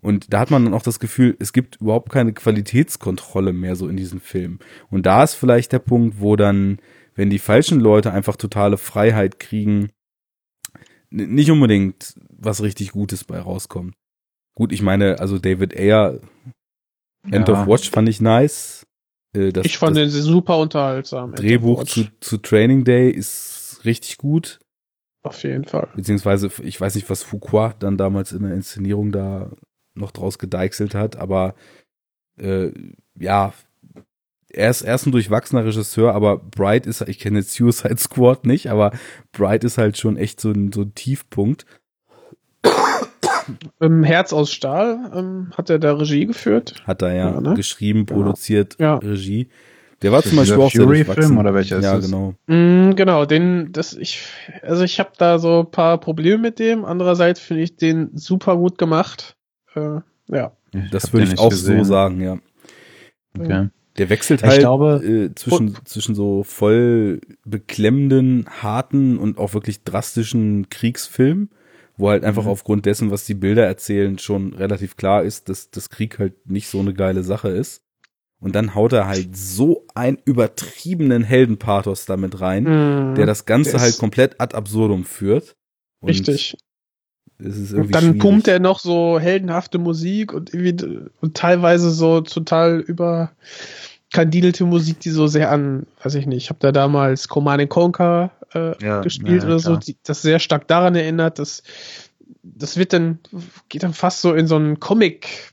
Und 0.00 0.32
da 0.32 0.40
hat 0.40 0.50
man 0.50 0.64
dann 0.64 0.74
auch 0.74 0.82
das 0.82 1.00
Gefühl, 1.00 1.36
es 1.38 1.52
gibt 1.52 1.80
überhaupt 1.80 2.10
keine 2.10 2.32
Qualitätskontrolle 2.32 3.52
mehr 3.52 3.76
so 3.76 3.88
in 3.88 3.96
diesen 3.96 4.20
Filmen. 4.20 4.58
Und 4.90 5.06
da 5.06 5.24
ist 5.24 5.34
vielleicht 5.34 5.72
der 5.72 5.78
Punkt, 5.78 6.20
wo 6.20 6.36
dann, 6.36 6.78
wenn 7.14 7.30
die 7.30 7.38
falschen 7.38 7.80
Leute 7.80 8.12
einfach 8.12 8.36
totale 8.36 8.76
Freiheit 8.76 9.38
kriegen, 9.40 9.90
nicht 11.10 11.50
unbedingt 11.50 12.14
was 12.28 12.62
richtig 12.62 12.92
Gutes 12.92 13.24
bei 13.24 13.38
rauskommt. 13.38 13.94
Gut, 14.54 14.72
ich 14.72 14.82
meine, 14.82 15.20
also 15.20 15.38
David 15.38 15.74
Ayer, 15.74 16.20
End 17.30 17.48
ja. 17.48 17.54
of 17.54 17.66
Watch 17.66 17.90
fand 17.90 18.08
ich 18.08 18.20
nice. 18.20 18.86
Äh, 19.34 19.52
das, 19.52 19.66
ich 19.66 19.78
fand 19.78 19.96
den 19.96 20.08
super 20.08 20.58
unterhaltsam. 20.58 21.34
Drehbuch 21.34 21.84
zu, 21.84 22.06
zu 22.20 22.38
Training 22.38 22.84
Day 22.84 23.10
ist 23.10 23.80
richtig 23.84 24.18
gut. 24.18 24.60
Auf 25.22 25.42
jeden 25.42 25.64
Fall. 25.64 25.88
Beziehungsweise, 25.96 26.50
ich 26.62 26.80
weiß 26.80 26.94
nicht, 26.94 27.08
was 27.08 27.22
Fuqua 27.22 27.74
dann 27.78 27.96
damals 27.96 28.32
in 28.32 28.42
der 28.42 28.52
Inszenierung 28.52 29.10
da 29.10 29.50
noch 29.94 30.10
draus 30.10 30.38
gedeichselt 30.38 30.94
hat, 30.94 31.16
aber 31.16 31.54
äh, 32.36 32.70
ja, 33.18 33.54
er 34.50 34.70
ist, 34.70 34.82
er 34.82 34.94
ist 34.94 35.06
ein 35.06 35.12
durchwachsener 35.12 35.64
Regisseur, 35.64 36.14
aber 36.14 36.38
Bright 36.38 36.86
ist, 36.86 37.00
ich 37.02 37.18
kenne 37.18 37.40
jetzt 37.40 37.52
Suicide 37.52 37.96
Squad 37.96 38.44
nicht, 38.46 38.70
aber 38.70 38.92
Bright 39.32 39.64
ist 39.64 39.78
halt 39.78 39.98
schon 39.98 40.16
echt 40.16 40.40
so 40.40 40.50
ein, 40.50 40.72
so 40.72 40.82
ein 40.82 40.94
Tiefpunkt. 40.94 41.64
Ähm, 43.80 44.04
Herz 44.04 44.32
aus 44.32 44.52
Stahl 44.52 45.10
ähm, 45.14 45.52
hat 45.56 45.70
er 45.70 45.78
da 45.78 45.94
Regie 45.94 46.26
geführt. 46.26 46.82
Hat 46.86 47.02
er 47.02 47.14
ja, 47.14 47.30
ja 47.32 47.40
ne? 47.40 47.54
geschrieben, 47.54 48.06
produziert, 48.06 48.76
ja. 48.78 48.96
Regie. 48.96 49.48
Der 50.02 50.12
war 50.12 50.22
zum 50.22 50.36
Beispiel 50.36 50.60
auch 50.60 50.70
Fury 50.70 51.04
Film 51.04 51.38
oder 51.38 51.54
welcher 51.54 51.78
ist 51.78 51.84
ja, 51.84 51.98
genau. 51.98 52.34
Mm, 52.46 52.94
genau, 52.94 53.24
den, 53.24 53.72
das 53.72 53.94
ich, 53.94 54.20
also 54.62 54.84
ich 54.84 54.98
habe 55.00 55.12
da 55.16 55.38
so 55.38 55.60
ein 55.60 55.70
paar 55.70 55.98
Probleme 55.98 56.38
mit 56.38 56.58
dem. 56.58 56.84
Andererseits 56.84 57.40
finde 57.40 57.62
ich 57.62 57.76
den 57.76 58.10
super 58.14 58.56
gut 58.56 58.76
gemacht. 58.76 59.36
Äh, 59.74 60.00
ja. 60.28 60.52
Das 60.90 61.12
würde 61.12 61.32
ich 61.32 61.38
auch 61.38 61.50
gesehen. 61.50 61.84
so 61.84 61.84
sagen, 61.84 62.20
ja. 62.20 62.38
Okay. 63.38 63.68
Der 63.96 64.10
wechselt 64.10 64.42
halt 64.42 64.58
glaube, 64.58 65.02
äh, 65.04 65.34
zwischen, 65.34 65.76
zwischen 65.84 66.14
so 66.14 66.42
voll 66.42 67.20
beklemmenden, 67.44 68.46
harten 68.62 69.18
und 69.18 69.38
auch 69.38 69.54
wirklich 69.54 69.84
drastischen 69.84 70.68
Kriegsfilmen, 70.68 71.50
wo 71.96 72.10
halt 72.10 72.24
einfach 72.24 72.44
mhm. 72.44 72.50
aufgrund 72.50 72.86
dessen, 72.86 73.10
was 73.10 73.24
die 73.24 73.34
Bilder 73.34 73.66
erzählen, 73.66 74.18
schon 74.18 74.54
relativ 74.54 74.96
klar 74.96 75.22
ist, 75.22 75.48
dass 75.48 75.70
das 75.70 75.90
Krieg 75.90 76.18
halt 76.18 76.48
nicht 76.48 76.68
so 76.68 76.80
eine 76.80 76.94
geile 76.94 77.22
Sache 77.22 77.48
ist. 77.48 77.82
Und 78.40 78.54
dann 78.54 78.74
haut 78.74 78.92
er 78.92 79.06
halt 79.06 79.36
so 79.36 79.86
einen 79.94 80.18
übertriebenen 80.24 81.22
Heldenpathos 81.22 82.04
damit 82.04 82.40
rein, 82.40 82.64
mhm. 82.64 83.14
der 83.14 83.26
das 83.26 83.46
Ganze 83.46 83.80
halt 83.80 83.96
komplett 83.96 84.40
ad 84.40 84.54
absurdum 84.54 85.04
führt. 85.04 85.56
Und 86.00 86.10
richtig. 86.10 86.56
und 87.38 87.94
dann 87.94 88.02
schwierig. 88.02 88.20
pumpt 88.20 88.48
er 88.48 88.58
noch 88.58 88.80
so 88.80 89.18
heldenhafte 89.18 89.78
Musik 89.78 90.34
und 90.34 90.52
und 90.52 91.36
teilweise 91.36 91.90
so 91.90 92.20
total 92.20 92.80
über 92.80 93.32
kandidelte 94.14 94.64
Musik, 94.64 95.00
die 95.00 95.10
so 95.10 95.26
sehr 95.26 95.50
an, 95.50 95.86
weiß 96.02 96.14
ich 96.14 96.26
nicht, 96.26 96.44
ich 96.44 96.48
habe 96.48 96.60
da 96.60 96.70
damals 96.70 97.26
Command 97.26 97.68
Conquer 97.68 98.30
äh, 98.54 98.80
ja, 98.82 99.00
gespielt 99.00 99.42
ja, 99.42 99.48
oder 99.48 99.58
klar. 99.58 99.74
so, 99.74 99.76
die, 99.76 99.96
das 100.04 100.22
sehr 100.22 100.38
stark 100.38 100.68
daran 100.68 100.94
erinnert, 100.94 101.40
dass 101.40 101.64
das 102.44 102.76
wird 102.76 102.92
dann, 102.92 103.18
geht 103.68 103.82
dann 103.82 103.92
fast 103.92 104.20
so 104.20 104.32
in 104.32 104.46
so 104.46 104.54
einen 104.54 104.78
Comic, 104.78 105.52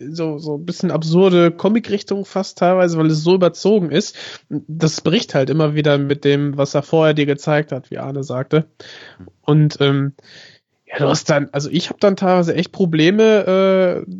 so, 0.00 0.38
so 0.38 0.56
ein 0.56 0.66
bisschen 0.66 0.90
absurde 0.90 1.52
Comic-Richtung 1.52 2.24
fast 2.24 2.58
teilweise, 2.58 2.98
weil 2.98 3.06
es 3.06 3.22
so 3.22 3.34
überzogen 3.34 3.92
ist. 3.92 4.16
Das 4.48 5.02
bricht 5.02 5.34
halt 5.36 5.48
immer 5.48 5.76
wieder 5.76 5.96
mit 5.96 6.24
dem, 6.24 6.56
was 6.56 6.74
er 6.74 6.82
vorher 6.82 7.14
dir 7.14 7.26
gezeigt 7.26 7.70
hat, 7.70 7.92
wie 7.92 7.98
Arne 7.98 8.24
sagte. 8.24 8.66
Und 9.42 9.76
ähm, 9.80 10.14
ja, 10.84 10.98
du 10.98 11.08
hast 11.08 11.30
dann, 11.30 11.48
also 11.52 11.70
ich 11.70 11.90
habe 11.90 12.00
dann 12.00 12.16
teilweise 12.16 12.56
echt 12.56 12.72
Probleme, 12.72 14.04
äh, 14.06 14.10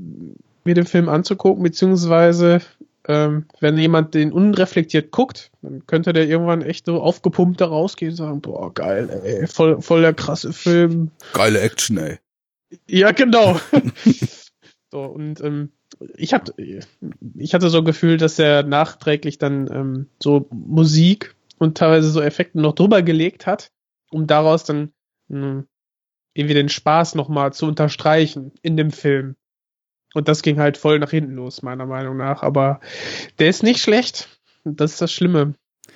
mir 0.64 0.74
den 0.74 0.86
Film 0.86 1.08
anzugucken, 1.08 1.64
beziehungsweise 1.64 2.60
ähm, 3.10 3.46
wenn 3.58 3.76
jemand 3.76 4.14
den 4.14 4.32
unreflektiert 4.32 5.10
guckt, 5.10 5.50
dann 5.62 5.84
könnte 5.86 6.12
der 6.12 6.28
irgendwann 6.28 6.62
echt 6.62 6.86
so 6.86 7.00
aufgepumpt 7.00 7.60
da 7.60 7.66
rausgehen 7.66 8.12
und 8.12 8.16
sagen, 8.16 8.40
boah, 8.40 8.72
geil, 8.72 9.10
ey, 9.24 9.48
voll, 9.48 9.82
voll 9.82 10.02
der 10.02 10.14
krasse 10.14 10.52
Film. 10.52 11.10
Geile 11.32 11.60
Action, 11.60 11.98
ey. 11.98 12.18
Ja, 12.88 13.10
genau. 13.10 13.58
so, 14.92 15.00
und 15.02 15.40
ähm, 15.40 15.70
ich 16.14 16.32
hatte, 16.32 16.54
ich 17.36 17.52
hatte 17.52 17.68
so 17.68 17.78
ein 17.78 17.84
Gefühl, 17.84 18.16
dass 18.16 18.38
er 18.38 18.62
nachträglich 18.62 19.38
dann 19.38 19.68
ähm, 19.72 20.06
so 20.22 20.46
Musik 20.52 21.34
und 21.58 21.76
teilweise 21.76 22.10
so 22.10 22.20
Effekte 22.20 22.60
noch 22.60 22.76
drüber 22.76 23.02
gelegt 23.02 23.46
hat, 23.46 23.72
um 24.12 24.28
daraus 24.28 24.62
dann 24.62 24.92
mh, 25.28 25.40
hm, 25.40 25.66
irgendwie 26.32 26.54
den 26.54 26.68
Spaß 26.68 27.16
nochmal 27.16 27.52
zu 27.52 27.66
unterstreichen 27.66 28.52
in 28.62 28.76
dem 28.76 28.92
Film. 28.92 29.34
Und 30.14 30.28
das 30.28 30.42
ging 30.42 30.58
halt 30.58 30.76
voll 30.76 30.98
nach 30.98 31.10
hinten 31.10 31.34
los, 31.34 31.62
meiner 31.62 31.86
Meinung 31.86 32.16
nach. 32.16 32.42
Aber 32.42 32.80
der 33.38 33.48
ist 33.48 33.62
nicht 33.62 33.80
schlecht. 33.80 34.28
Das 34.64 34.92
ist 34.92 35.00
das 35.00 35.12
Schlimme. 35.12 35.54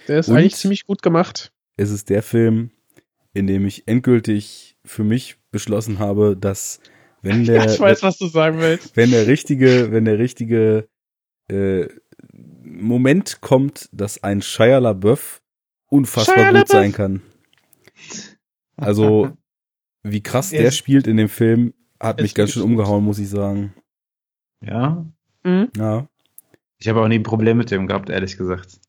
Der 0.08 0.20
ist 0.20 0.28
Und 0.28 0.36
eigentlich 0.36 0.56
ziemlich 0.56 0.86
gut 0.86 1.02
gemacht. 1.02 1.52
Es 1.76 1.90
ist 1.90 2.10
der 2.10 2.22
Film, 2.22 2.70
in 3.32 3.46
dem 3.46 3.66
ich 3.66 3.88
endgültig 3.88 4.76
für 4.84 5.04
mich 5.04 5.36
beschlossen 5.50 5.98
habe, 5.98 6.36
dass 6.36 6.80
wenn 7.22 7.44
der, 7.46 7.64
ja, 7.64 7.72
ich 7.72 7.80
weiß, 7.80 8.02
was 8.02 8.18
du 8.18 8.26
sagen 8.26 8.60
willst. 8.60 8.96
Wenn 8.96 9.10
der 9.10 9.26
richtige, 9.26 9.90
wenn 9.90 10.04
der 10.04 10.18
richtige 10.18 10.88
äh, 11.48 11.88
Moment 12.62 13.40
kommt, 13.40 13.88
dass 13.92 14.22
ein 14.22 14.42
Shia 14.42 14.78
LaBeouf 14.78 15.42
unfassbar 15.88 16.36
Shia 16.36 16.46
gut 16.46 16.54
LaBeouf. 16.54 16.68
sein 16.68 16.92
kann. 16.92 17.22
Also 18.76 19.30
wie 20.02 20.22
krass 20.22 20.50
der 20.50 20.70
spielt 20.70 21.06
in 21.06 21.16
dem 21.16 21.28
Film, 21.28 21.74
hat 21.98 22.20
mich 22.20 22.34
ganz 22.34 22.50
schön 22.52 22.62
umgehauen, 22.62 23.04
muss 23.04 23.18
ich 23.18 23.28
sagen. 23.28 23.74
Ja. 24.66 25.04
Mhm. 25.42 25.68
Ja. 25.76 26.06
Ich 26.78 26.88
habe 26.88 27.00
auch 27.00 27.08
nie 27.08 27.16
ein 27.16 27.22
Problem 27.22 27.56
mit 27.56 27.70
dem 27.70 27.86
gehabt, 27.86 28.10
ehrlich 28.10 28.36
gesagt. 28.36 28.80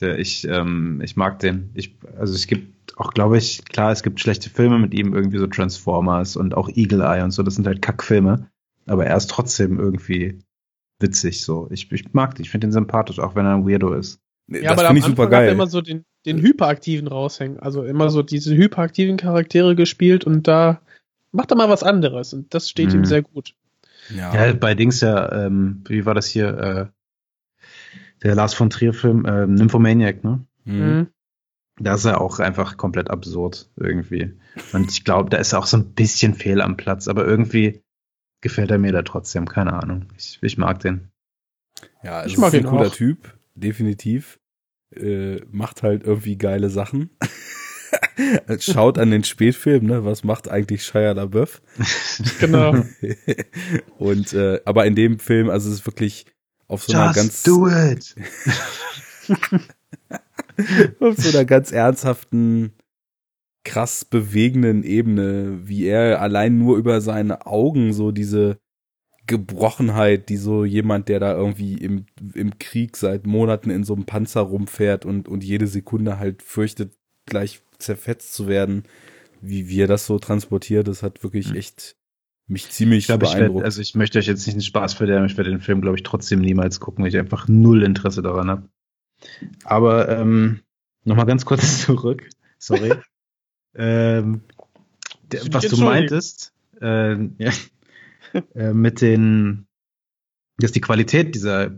Der, 0.00 0.18
ich, 0.18 0.46
ähm, 0.48 1.00
ich 1.04 1.16
mag 1.16 1.38
den. 1.38 1.70
Ich, 1.74 1.96
also 2.18 2.34
es 2.34 2.46
gibt 2.46 2.98
auch, 2.98 3.12
glaube 3.12 3.38
ich, 3.38 3.64
klar, 3.64 3.92
es 3.92 4.02
gibt 4.02 4.20
schlechte 4.20 4.50
Filme 4.50 4.78
mit 4.78 4.94
ihm, 4.94 5.14
irgendwie 5.14 5.38
so 5.38 5.46
Transformers 5.46 6.36
und 6.36 6.54
auch 6.54 6.68
Eagle 6.68 7.02
Eye 7.02 7.22
und 7.22 7.30
so, 7.30 7.42
das 7.42 7.54
sind 7.54 7.66
halt 7.66 7.82
Kackfilme. 7.82 8.48
Aber 8.86 9.06
er 9.06 9.16
ist 9.16 9.30
trotzdem 9.30 9.78
irgendwie 9.78 10.40
witzig 11.00 11.42
so. 11.42 11.68
Ich, 11.70 11.90
ich 11.92 12.12
mag 12.12 12.34
den, 12.34 12.42
ich 12.42 12.50
finde 12.50 12.66
ihn 12.66 12.72
sympathisch, 12.72 13.18
auch 13.18 13.34
wenn 13.34 13.46
er 13.46 13.54
ein 13.54 13.68
Weirdo 13.68 13.94
ist. 13.94 14.20
Ja, 14.48 14.70
das 14.70 14.72
aber 14.72 14.88
finde 14.88 15.00
ich 15.00 15.06
super 15.06 15.28
geil. 15.28 15.42
Hat 15.42 15.48
er 15.48 15.52
immer 15.52 15.66
so 15.66 15.80
den, 15.80 16.04
den 16.26 16.40
Hyperaktiven 16.40 17.08
raushängen. 17.08 17.58
Also 17.60 17.84
immer 17.84 18.10
so 18.10 18.22
diese 18.22 18.54
hyperaktiven 18.54 19.16
Charaktere 19.16 19.74
gespielt 19.74 20.24
und 20.24 20.46
da 20.46 20.80
macht 21.32 21.50
er 21.50 21.56
mal 21.56 21.68
was 21.68 21.82
anderes 21.82 22.34
und 22.34 22.52
das 22.52 22.68
steht 22.68 22.90
mhm. 22.90 23.00
ihm 23.00 23.04
sehr 23.04 23.22
gut. 23.22 23.54
Ja. 24.10 24.34
ja, 24.34 24.52
bei 24.52 24.74
Dings 24.74 25.00
ja, 25.00 25.46
ähm, 25.46 25.82
wie 25.88 26.06
war 26.06 26.14
das 26.14 26.26
hier, 26.26 26.58
äh, 26.58 26.86
der 28.22 28.34
Lars 28.34 28.54
von 28.54 28.70
Trier-Film, 28.70 29.24
äh, 29.24 29.46
Nymphomaniac, 29.46 30.24
ne? 30.24 30.46
Mhm. 30.64 31.08
Da 31.78 31.94
ist 31.94 32.04
er 32.04 32.20
auch 32.20 32.38
einfach 32.38 32.76
komplett 32.76 33.10
absurd 33.10 33.68
irgendwie. 33.76 34.38
Und 34.72 34.90
ich 34.92 35.04
glaube, 35.04 35.30
da 35.30 35.38
ist 35.38 35.52
er 35.52 35.58
auch 35.58 35.66
so 35.66 35.76
ein 35.76 35.92
bisschen 35.92 36.34
fehl 36.34 36.60
am 36.60 36.76
Platz, 36.76 37.08
aber 37.08 37.26
irgendwie 37.26 37.82
gefällt 38.40 38.70
er 38.70 38.78
mir 38.78 38.92
da 38.92 39.02
trotzdem, 39.02 39.48
keine 39.48 39.72
Ahnung. 39.72 40.06
Ich, 40.16 40.38
ich 40.40 40.56
mag 40.56 40.78
den. 40.80 41.10
Ja, 42.02 42.20
also 42.20 42.32
ich 42.32 42.38
mag 42.38 42.54
ist 42.54 42.60
ein 42.60 42.66
cooler 42.66 42.86
auch. 42.86 42.94
Typ, 42.94 43.36
definitiv. 43.54 44.38
Äh, 44.94 45.40
macht 45.50 45.82
halt 45.82 46.04
irgendwie 46.04 46.38
geile 46.38 46.70
Sachen. 46.70 47.10
Schaut 48.58 48.98
an 48.98 49.10
den 49.10 49.24
Spätfilm, 49.24 49.86
ne? 49.86 50.04
Was 50.04 50.24
macht 50.24 50.48
eigentlich 50.48 50.84
Shia 50.84 51.12
LaBeouf? 51.12 51.62
genau. 52.40 52.84
Und 53.98 54.32
äh, 54.32 54.60
aber 54.64 54.86
in 54.86 54.94
dem 54.94 55.18
Film, 55.18 55.50
also 55.50 55.68
es 55.68 55.80
ist 55.80 55.86
wirklich 55.86 56.26
auf 56.68 56.84
so 56.84 56.92
Just 56.92 57.02
einer 57.02 57.12
ganz 57.12 57.42
do 57.42 57.68
it. 57.68 58.14
auf 61.00 61.16
so 61.16 61.36
einer 61.36 61.44
ganz 61.44 61.72
ernsthaften, 61.72 62.72
krass 63.64 64.04
bewegenden 64.04 64.84
Ebene, 64.84 65.60
wie 65.64 65.86
er 65.86 66.20
allein 66.20 66.58
nur 66.58 66.76
über 66.76 67.00
seine 67.00 67.46
Augen 67.46 67.92
so 67.92 68.12
diese 68.12 68.58
Gebrochenheit, 69.26 70.28
die 70.28 70.36
so 70.36 70.64
jemand, 70.64 71.08
der 71.08 71.18
da 71.18 71.34
irgendwie 71.34 71.74
im, 71.74 72.06
im 72.34 72.58
Krieg 72.58 72.96
seit 72.96 73.26
Monaten 73.26 73.70
in 73.70 73.84
so 73.84 73.94
einem 73.94 74.04
Panzer 74.04 74.42
rumfährt 74.42 75.06
und, 75.06 75.28
und 75.28 75.42
jede 75.42 75.66
Sekunde 75.66 76.18
halt 76.18 76.42
fürchtet, 76.42 76.94
gleich 77.24 77.62
zerfetzt 77.84 78.34
zu 78.34 78.48
werden, 78.48 78.84
wie 79.40 79.68
wir 79.68 79.86
das 79.86 80.06
so 80.06 80.18
transportiert, 80.18 80.88
das 80.88 81.02
hat 81.02 81.22
wirklich 81.22 81.50
mhm. 81.50 81.56
echt 81.56 81.96
mich 82.46 82.70
ziemlich 82.70 83.00
ich 83.00 83.06
glaub, 83.06 83.20
beeindruckt. 83.20 83.50
Ich 83.50 83.54
werd, 83.54 83.64
also 83.64 83.80
ich 83.80 83.94
möchte 83.94 84.18
euch 84.18 84.26
jetzt 84.26 84.46
nicht 84.46 84.54
einen 84.54 84.62
Spaß 84.62 84.94
verderben, 84.94 85.26
ich 85.26 85.36
werde 85.36 85.50
den 85.50 85.60
Film, 85.60 85.80
glaube 85.80 85.96
ich, 85.96 86.02
trotzdem 86.02 86.40
niemals 86.40 86.80
gucken, 86.80 87.02
weil 87.02 87.10
ich 87.10 87.18
einfach 87.18 87.48
null 87.48 87.82
Interesse 87.82 88.22
daran 88.22 88.50
habe. 88.50 88.68
Aber 89.64 90.08
ähm, 90.08 90.60
nochmal 91.04 91.26
ganz 91.26 91.44
kurz 91.44 91.82
zurück, 91.84 92.28
sorry. 92.58 92.92
ähm, 93.74 94.42
der, 95.32 95.40
was 95.52 95.66
du 95.68 95.76
meintest, 95.78 96.52
äh, 96.80 97.14
ja, 97.38 97.52
äh, 98.54 98.72
mit 98.72 99.00
den, 99.00 99.66
dass 100.58 100.72
die 100.72 100.80
Qualität 100.80 101.34
dieser 101.34 101.70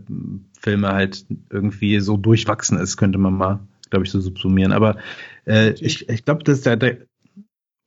Filme 0.59 0.89
halt 0.89 1.25
irgendwie 1.49 1.99
so 1.99 2.17
durchwachsen 2.17 2.77
ist, 2.77 2.97
könnte 2.97 3.17
man 3.17 3.33
mal 3.33 3.59
glaube 3.89 4.05
ich, 4.05 4.11
so 4.11 4.19
subsumieren. 4.19 4.71
Aber 4.71 4.97
äh, 5.45 5.71
ich, 5.79 6.07
ich 6.09 6.25
glaube, 6.25 6.43
dass 6.43 6.61
der, 6.61 6.77
der, 6.77 6.97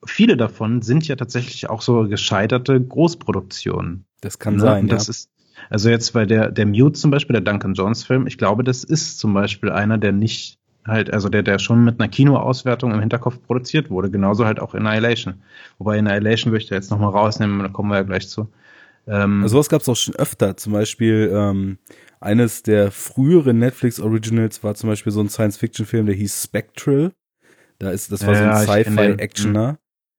viele 0.05 0.37
davon 0.37 0.83
sind 0.83 1.07
ja 1.07 1.17
tatsächlich 1.17 1.69
auch 1.69 1.83
so 1.83 2.09
gescheiterte 2.09 2.81
Großproduktionen. 2.81 4.05
Das 4.21 4.39
kann 4.39 4.55
ne? 4.57 4.61
sein. 4.61 4.89
das 4.89 5.07
ja. 5.07 5.11
ist 5.11 5.31
also 5.69 5.91
jetzt 5.91 6.13
bei 6.13 6.25
der 6.25 6.51
der 6.51 6.67
Mute 6.67 6.99
zum 6.99 7.11
Beispiel, 7.11 7.35
der 7.35 7.43
Duncan 7.43 7.75
Jones 7.75 8.03
Film, 8.03 8.27
ich 8.27 8.39
glaube, 8.39 8.65
das 8.65 8.83
ist 8.83 9.19
zum 9.19 9.35
Beispiel 9.35 9.71
einer, 9.71 9.99
der 9.99 10.13
nicht 10.13 10.59
halt, 10.87 11.13
also 11.13 11.29
der, 11.29 11.43
der 11.43 11.59
schon 11.59 11.85
mit 11.85 12.01
einer 12.01 12.09
Kinoauswertung 12.09 12.93
im 12.93 13.01
Hinterkopf 13.01 13.43
produziert 13.43 13.91
wurde, 13.91 14.11
genauso 14.11 14.47
halt 14.47 14.61
auch 14.61 14.75
Annihilation. 14.75 15.43
Wobei 15.79 15.99
Annihilation 15.99 16.53
würde 16.53 16.63
ich 16.63 16.69
da 16.69 16.77
jetzt 16.77 16.91
nochmal 16.91 17.11
rausnehmen, 17.11 17.61
da 17.61 17.69
kommen 17.69 17.91
wir 17.91 17.97
ja 17.97 18.03
gleich 18.03 18.29
zu. 18.29 18.49
Ähm, 19.11 19.43
also 19.43 19.59
was 19.59 19.69
gab 19.69 19.83
es 19.83 19.89
auch 19.89 19.97
schon 19.97 20.15
öfter, 20.15 20.57
zum 20.57 20.73
Beispiel 20.73 21.31
ähm, 21.35 21.79
eines 22.21 22.63
der 22.63 22.93
früheren 22.93 23.59
Netflix 23.59 23.99
Originals 23.99 24.63
war 24.63 24.75
zum 24.77 24.89
Beispiel 24.89 25.13
so 25.13 25.21
ein 25.21 25.29
Science-Fiction-Film, 25.29 26.07
der 26.07 26.15
hieß 26.15 26.45
Spectral. 26.45 27.13
Da 27.79 27.91
ist, 27.91 28.13
das 28.13 28.25
war 28.27 28.35
ja, 28.35 28.63
so 28.63 28.71
ein 28.71 28.85
Sci-Fi-Actioner. 28.85 29.79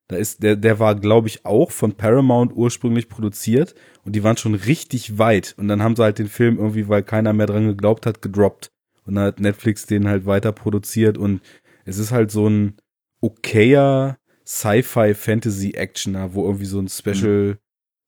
Da 0.09 0.17
ist, 0.17 0.43
der, 0.43 0.57
der 0.57 0.79
war, 0.79 0.95
glaube 0.95 1.29
ich, 1.29 1.45
auch 1.45 1.71
von 1.71 1.93
Paramount 1.93 2.51
ursprünglich 2.53 3.07
produziert 3.07 3.75
und 4.03 4.13
die 4.13 4.23
waren 4.23 4.35
schon 4.35 4.55
richtig 4.55 5.17
weit. 5.17 5.55
Und 5.57 5.69
dann 5.69 5.81
haben 5.81 5.95
sie 5.95 6.03
halt 6.03 6.19
den 6.19 6.27
Film 6.27 6.57
irgendwie, 6.57 6.89
weil 6.89 7.03
keiner 7.03 7.31
mehr 7.31 7.45
dran 7.45 7.67
geglaubt 7.67 8.05
hat, 8.05 8.21
gedroppt. 8.21 8.71
Und 9.05 9.15
dann 9.15 9.25
hat 9.25 9.39
Netflix 9.39 9.85
den 9.85 10.09
halt 10.09 10.25
weiter 10.25 10.51
produziert 10.51 11.17
und 11.17 11.41
es 11.85 11.97
ist 11.97 12.11
halt 12.11 12.29
so 12.29 12.47
ein 12.47 12.75
okayer 13.21 14.17
Sci-Fi-Fantasy-Actioner, 14.45 16.33
wo 16.33 16.45
irgendwie 16.45 16.65
so 16.65 16.79
ein 16.79 16.89
Special 16.89 17.57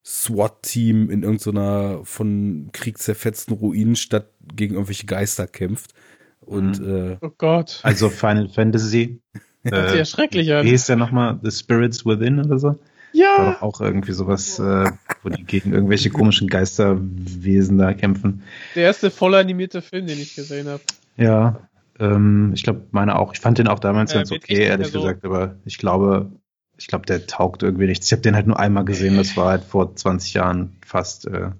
SWAT-Team 0.04 1.10
in 1.10 1.22
irgendeiner 1.22 2.00
von 2.04 2.68
Krieg 2.72 2.98
zerfetzten 2.98 3.54
Ruinenstadt 3.54 4.28
gegen 4.54 4.74
irgendwelche 4.74 5.06
Geister 5.06 5.46
kämpft. 5.46 5.94
Und 6.40 6.80
mhm. 6.80 7.12
äh, 7.12 7.16
oh 7.22 7.30
Gott. 7.38 7.80
Also 7.82 8.10
Final 8.10 8.48
Fantasy. 8.48 9.20
Das 9.66 9.94
äh, 9.94 9.96
ja 9.96 10.04
schrecklich 10.04 10.52
an. 10.52 10.66
Wie 10.66 10.68
hieß 10.68 10.84
der 10.84 10.96
nochmal? 10.96 11.40
The 11.42 11.50
Spirits 11.50 12.04
Within 12.04 12.38
oder 12.38 12.58
so? 12.58 12.78
Ja. 13.14 13.38
War 13.38 13.52
doch 13.54 13.62
auch 13.62 13.80
irgendwie 13.80 14.12
sowas, 14.12 14.58
äh, 14.58 14.90
wo 15.22 15.30
die 15.30 15.42
gegen 15.44 15.72
irgendwelche 15.72 16.10
komischen 16.10 16.48
Geisterwesen 16.48 17.78
da 17.78 17.94
kämpfen. 17.94 18.42
Der 18.74 18.82
erste 18.82 19.10
voll 19.10 19.34
animierte 19.34 19.80
Film, 19.80 20.06
den 20.06 20.20
ich 20.20 20.34
gesehen 20.34 20.68
habe. 20.68 20.82
Ja, 21.16 21.66
ähm, 21.98 22.50
ich 22.54 22.62
glaube, 22.62 22.82
meine 22.90 23.18
auch. 23.18 23.32
Ich 23.32 23.40
fand 23.40 23.56
den 23.56 23.68
auch 23.68 23.78
damals 23.78 24.12
Äh, 24.12 24.16
ganz 24.16 24.32
okay, 24.32 24.64
ehrlich 24.64 24.92
Personen. 24.92 25.04
gesagt, 25.04 25.24
aber 25.24 25.56
ich 25.64 25.78
glaube, 25.78 26.30
ich 26.78 26.86
glaube, 26.86 27.06
der 27.06 27.26
taugt 27.26 27.62
irgendwie 27.62 27.86
nichts. 27.86 28.06
Ich 28.06 28.12
habe 28.12 28.22
den 28.22 28.34
halt 28.34 28.46
nur 28.46 28.58
einmal 28.58 28.84
gesehen, 28.84 29.16
das 29.16 29.36
war 29.36 29.50
halt 29.50 29.64
vor 29.64 29.94
20 29.94 30.34
Jahren 30.34 30.76
fast. 30.84 31.26
Äh, 31.26 31.50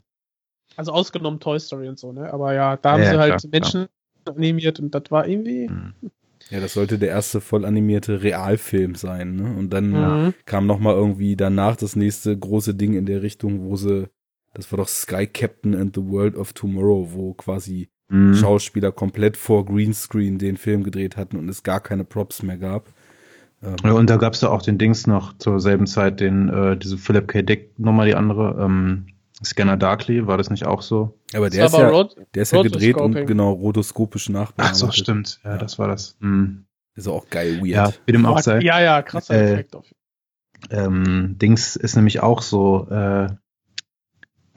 Also 0.76 0.92
ausgenommen 0.92 1.40
Toy 1.40 1.58
Story 1.60 1.88
und 1.88 1.98
so, 1.98 2.12
ne? 2.12 2.32
Aber 2.32 2.52
ja, 2.52 2.76
da 2.76 2.92
haben 2.92 3.04
Ja, 3.04 3.10
sie 3.10 3.16
ja, 3.16 3.20
halt 3.20 3.42
klar, 3.42 3.52
Menschen 3.52 3.86
animiert 4.24 4.80
und 4.80 4.94
das 4.94 5.04
war 5.10 5.26
irgendwie. 5.28 5.66
hm. 5.68 5.94
Ja, 6.50 6.60
das 6.60 6.74
sollte 6.74 6.98
der 6.98 7.08
erste 7.08 7.40
voll 7.40 7.64
animierte 7.64 8.22
Realfilm 8.22 8.94
sein, 8.96 9.36
ne? 9.36 9.56
Und 9.56 9.70
dann 9.70 9.92
Mhm. 9.92 10.34
kam 10.44 10.66
noch 10.66 10.78
mal 10.78 10.94
irgendwie 10.94 11.36
danach 11.36 11.76
das 11.76 11.96
nächste 11.96 12.36
große 12.38 12.74
Ding 12.74 12.94
in 12.94 13.06
der 13.06 13.22
Richtung, 13.22 13.62
wo 13.64 13.76
sie, 13.76 14.08
das 14.52 14.70
war 14.70 14.76
doch 14.76 14.88
Sky 14.88 15.26
Captain 15.26 15.74
and 15.74 15.94
the 15.96 16.02
World 16.04 16.36
of 16.36 16.52
Tomorrow, 16.52 17.08
wo 17.12 17.34
quasi 17.34 17.88
Hm. 18.10 18.34
Schauspieler 18.34 18.92
komplett 18.92 19.36
vor 19.36 19.64
Greenscreen 19.64 20.38
den 20.38 20.56
Film 20.58 20.82
gedreht 20.84 21.16
hatten 21.16 21.36
und 21.38 21.48
es 21.48 21.62
gar 21.62 21.80
keine 21.80 22.04
Props 22.04 22.42
mehr 22.42 22.58
gab. 22.58 22.92
Ähm, 23.64 23.76
Ja, 23.84 23.92
und 23.92 24.10
da 24.10 24.16
gab's 24.16 24.40
ja 24.40 24.50
auch 24.50 24.62
den 24.62 24.78
Dings 24.78 25.06
noch 25.06 25.36
zur 25.38 25.60
selben 25.60 25.86
Zeit, 25.86 26.20
den, 26.20 26.48
äh, 26.48 26.76
diese 26.76 26.98
Philip 26.98 27.28
K. 27.28 27.42
Dick 27.42 27.78
Nummer, 27.78 28.04
die 28.04 28.14
andere, 28.14 28.62
ähm, 28.62 29.06
Scanner 29.44 29.76
Darkly, 29.76 30.26
war 30.26 30.38
das 30.38 30.48
nicht 30.50 30.64
auch 30.66 30.80
so? 30.82 31.18
aber 31.34 31.50
der 31.50 31.66
ist, 31.66 31.72
ja, 31.72 31.78
aber 31.80 31.90
Rot 31.90 32.16
der 32.34 32.42
ist 32.42 32.52
ja 32.52 32.62
gedreht 32.62 32.96
und 32.96 33.26
genau 33.26 33.50
rotoskopisch 33.52 34.28
nachbearbeitet. 34.28 34.94
stimmt. 34.94 35.40
Ja, 35.44 35.50
Ja. 35.52 35.58
das 35.58 35.78
war 35.78 35.88
das. 35.88 36.16
Hm. 36.20 36.64
Ist 36.94 37.08
auch 37.08 37.28
geil 37.28 37.56
weird. 37.58 37.66
Ja, 37.66 37.92
wie 38.06 38.12
dem 38.12 38.24
auch 38.24 38.38
sei. 38.38 38.60
Ja, 38.60 38.80
ja, 38.80 39.02
krasser 39.02 39.34
Äh, 39.34 39.52
Effekt 39.54 39.74
auf. 39.74 39.86
Ähm, 40.70 41.36
Dings 41.38 41.74
ist 41.76 41.96
nämlich 41.96 42.20
auch 42.20 42.40
so, 42.40 42.88
äh, 42.88 43.28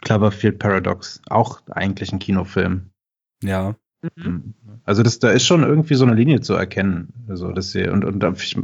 Cloverfield 0.03 0.59
Paradox, 0.59 1.21
auch 1.29 1.61
eigentlich 1.69 2.13
ein 2.13 2.19
Kinofilm. 2.19 2.91
ja. 3.43 3.75
Mhm. 4.15 4.53
Also 4.87 5.03
das, 5.03 5.19
da 5.19 5.29
ist 5.29 5.45
schon 5.45 5.63
irgendwie 5.63 5.95
so 5.95 6.05
eine 6.05 6.15
Linie 6.15 6.39
zu 6.39 6.53
erkennen. 6.53 7.09
Also 7.27 7.51
das 7.51 7.73
hier, 7.73 7.91
und, 7.91 8.05
und 8.05 8.23
ich, 8.41 8.57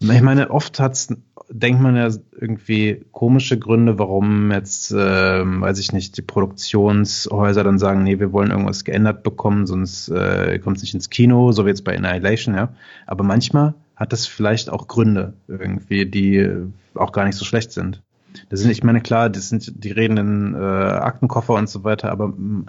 ich 0.00 0.22
meine, 0.22 0.50
oft 0.50 0.80
hat's, 0.80 1.14
denkt 1.48 1.80
man 1.80 1.94
ja 1.94 2.08
irgendwie 2.32 3.04
komische 3.12 3.56
Gründe, 3.56 3.96
warum 4.00 4.50
jetzt, 4.50 4.92
ähm, 4.96 5.60
weiß 5.60 5.78
ich 5.78 5.92
nicht, 5.92 6.16
die 6.16 6.22
Produktionshäuser 6.22 7.62
dann 7.62 7.78
sagen, 7.78 8.02
nee, 8.02 8.18
wir 8.18 8.32
wollen 8.32 8.50
irgendwas 8.50 8.84
geändert 8.84 9.22
bekommen, 9.22 9.68
sonst 9.68 10.08
äh, 10.08 10.58
kommt 10.58 10.78
es 10.78 10.82
nicht 10.82 10.94
ins 10.94 11.10
Kino, 11.10 11.52
so 11.52 11.64
wie 11.64 11.70
jetzt 11.70 11.84
bei 11.84 11.96
Annihilation, 11.96 12.56
ja. 12.56 12.74
Aber 13.06 13.22
manchmal 13.22 13.74
hat 13.94 14.12
das 14.12 14.26
vielleicht 14.26 14.68
auch 14.68 14.88
Gründe 14.88 15.34
irgendwie, 15.46 16.06
die 16.06 16.38
äh, 16.38 16.66
auch 16.94 17.12
gar 17.12 17.24
nicht 17.24 17.36
so 17.36 17.44
schlecht 17.44 17.70
sind. 17.70 18.02
Das 18.48 18.58
sind, 18.58 18.70
ich 18.70 18.82
meine, 18.82 19.00
klar, 19.00 19.30
das 19.30 19.48
sind 19.48 19.84
die 19.84 19.92
redenden 19.92 20.54
äh, 20.54 20.58
Aktenkoffer 20.58 21.54
und 21.54 21.68
so 21.68 21.84
weiter, 21.84 22.10
aber 22.10 22.28
mm, 22.28 22.66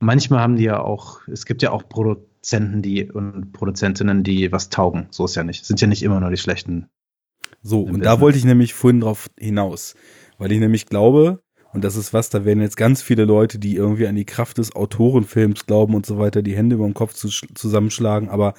manchmal 0.00 0.40
haben 0.40 0.56
die 0.56 0.64
ja 0.64 0.80
auch, 0.80 1.20
es 1.28 1.46
gibt 1.46 1.62
ja 1.62 1.70
auch 1.70 1.88
Produzenten, 1.88 2.82
die 2.82 3.10
und 3.10 3.52
Produzentinnen, 3.52 4.24
die 4.24 4.50
was 4.50 4.70
taugen. 4.70 5.06
So 5.10 5.24
ist 5.24 5.36
ja 5.36 5.44
nicht. 5.44 5.62
Es 5.62 5.68
sind 5.68 5.80
ja 5.80 5.86
nicht 5.86 6.02
immer 6.02 6.18
nur 6.18 6.30
die 6.30 6.36
schlechten. 6.36 6.88
So, 7.62 7.82
und 7.82 7.86
da 7.86 7.92
Business. 7.92 8.20
wollte 8.20 8.38
ich 8.38 8.44
nämlich 8.44 8.74
vorhin 8.74 9.00
drauf 9.00 9.30
hinaus, 9.38 9.94
weil 10.38 10.50
ich 10.50 10.58
nämlich 10.58 10.86
glaube, 10.86 11.42
und 11.72 11.84
das 11.84 11.96
ist 11.96 12.12
was, 12.12 12.30
da 12.30 12.44
werden 12.44 12.62
jetzt 12.62 12.76
ganz 12.76 13.02
viele 13.02 13.24
Leute, 13.24 13.58
die 13.58 13.76
irgendwie 13.76 14.06
an 14.06 14.16
die 14.16 14.24
Kraft 14.24 14.58
des 14.58 14.74
Autorenfilms 14.74 15.66
glauben 15.66 15.94
und 15.94 16.06
so 16.06 16.18
weiter, 16.18 16.42
die 16.42 16.56
Hände 16.56 16.76
über 16.76 16.86
den 16.86 16.94
Kopf 16.94 17.12
zu, 17.12 17.28
zusammenschlagen, 17.28 18.28
aber 18.28 18.54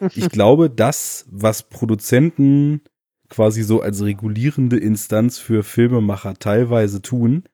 ich 0.14 0.30
glaube, 0.30 0.70
das, 0.70 1.26
was 1.30 1.68
Produzenten 1.68 2.80
quasi 3.28 3.62
so 3.62 3.80
als 3.80 4.02
regulierende 4.02 4.78
Instanz 4.78 5.38
für 5.38 5.62
Filmemacher 5.62 6.34
teilweise 6.34 7.02
tun, 7.02 7.44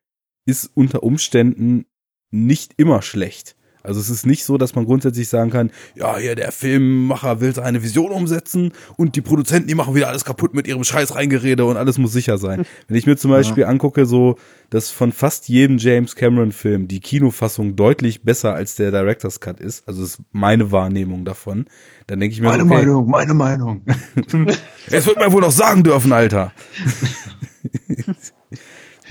ist 0.44 0.70
unter 0.74 1.02
Umständen 1.02 1.86
nicht 2.32 2.74
immer 2.76 3.02
schlecht. 3.02 3.54
Also 3.82 4.00
es 4.00 4.10
ist 4.10 4.26
nicht 4.26 4.44
so, 4.44 4.58
dass 4.58 4.74
man 4.74 4.84
grundsätzlich 4.84 5.28
sagen 5.28 5.50
kann, 5.50 5.70
ja, 5.96 6.16
hier 6.16 6.36
der 6.36 6.52
Filmemacher 6.52 7.40
will 7.40 7.54
seine 7.54 7.82
Vision 7.82 8.12
umsetzen 8.12 8.72
und 8.96 9.16
die 9.16 9.20
Produzenten, 9.20 9.68
die 9.68 9.74
machen 9.74 9.94
wieder 9.94 10.08
alles 10.08 10.24
kaputt 10.24 10.54
mit 10.54 10.68
ihrem 10.68 10.84
scheiß 10.84 11.14
Reingerede 11.16 11.64
und 11.64 11.76
alles 11.76 11.98
muss 11.98 12.12
sicher 12.12 12.38
sein. 12.38 12.64
Wenn 12.88 12.96
ich 12.96 13.06
mir 13.06 13.16
zum 13.16 13.30
Beispiel 13.30 13.64
angucke, 13.64 14.06
so, 14.06 14.36
dass 14.70 14.90
von 14.90 15.12
fast 15.12 15.48
jedem 15.48 15.78
James 15.78 16.14
Cameron 16.14 16.52
Film 16.52 16.86
die 16.86 17.00
Kinofassung 17.00 17.74
deutlich 17.74 18.22
besser 18.22 18.54
als 18.54 18.76
der 18.76 18.90
Director's 18.90 19.40
Cut 19.40 19.58
ist, 19.58 19.86
also 19.88 20.02
das 20.02 20.10
ist 20.10 20.20
meine 20.30 20.70
Wahrnehmung 20.70 21.24
davon, 21.24 21.66
dann 22.06 22.20
denke 22.20 22.34
ich 22.34 22.40
mir, 22.40 22.48
Meine 22.48 22.64
okay, 22.64 22.74
Meinung, 22.74 23.10
meine 23.10 23.34
Meinung. 23.34 23.82
es 24.90 25.06
wird 25.06 25.18
man 25.18 25.32
wohl 25.32 25.40
noch 25.40 25.50
sagen 25.50 25.82
dürfen, 25.82 26.12
Alter. 26.12 26.52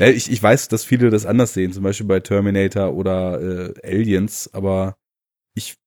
ich, 0.10 0.32
ich 0.32 0.42
weiß, 0.42 0.68
dass 0.68 0.84
viele 0.84 1.10
das 1.10 1.26
anders 1.26 1.54
sehen, 1.54 1.74
zum 1.74 1.84
Beispiel 1.84 2.08
bei 2.08 2.20
Terminator 2.20 2.94
oder 2.94 3.42
äh, 3.42 3.74
Aliens, 3.84 4.50
aber 4.54 4.96
ich 5.54 5.78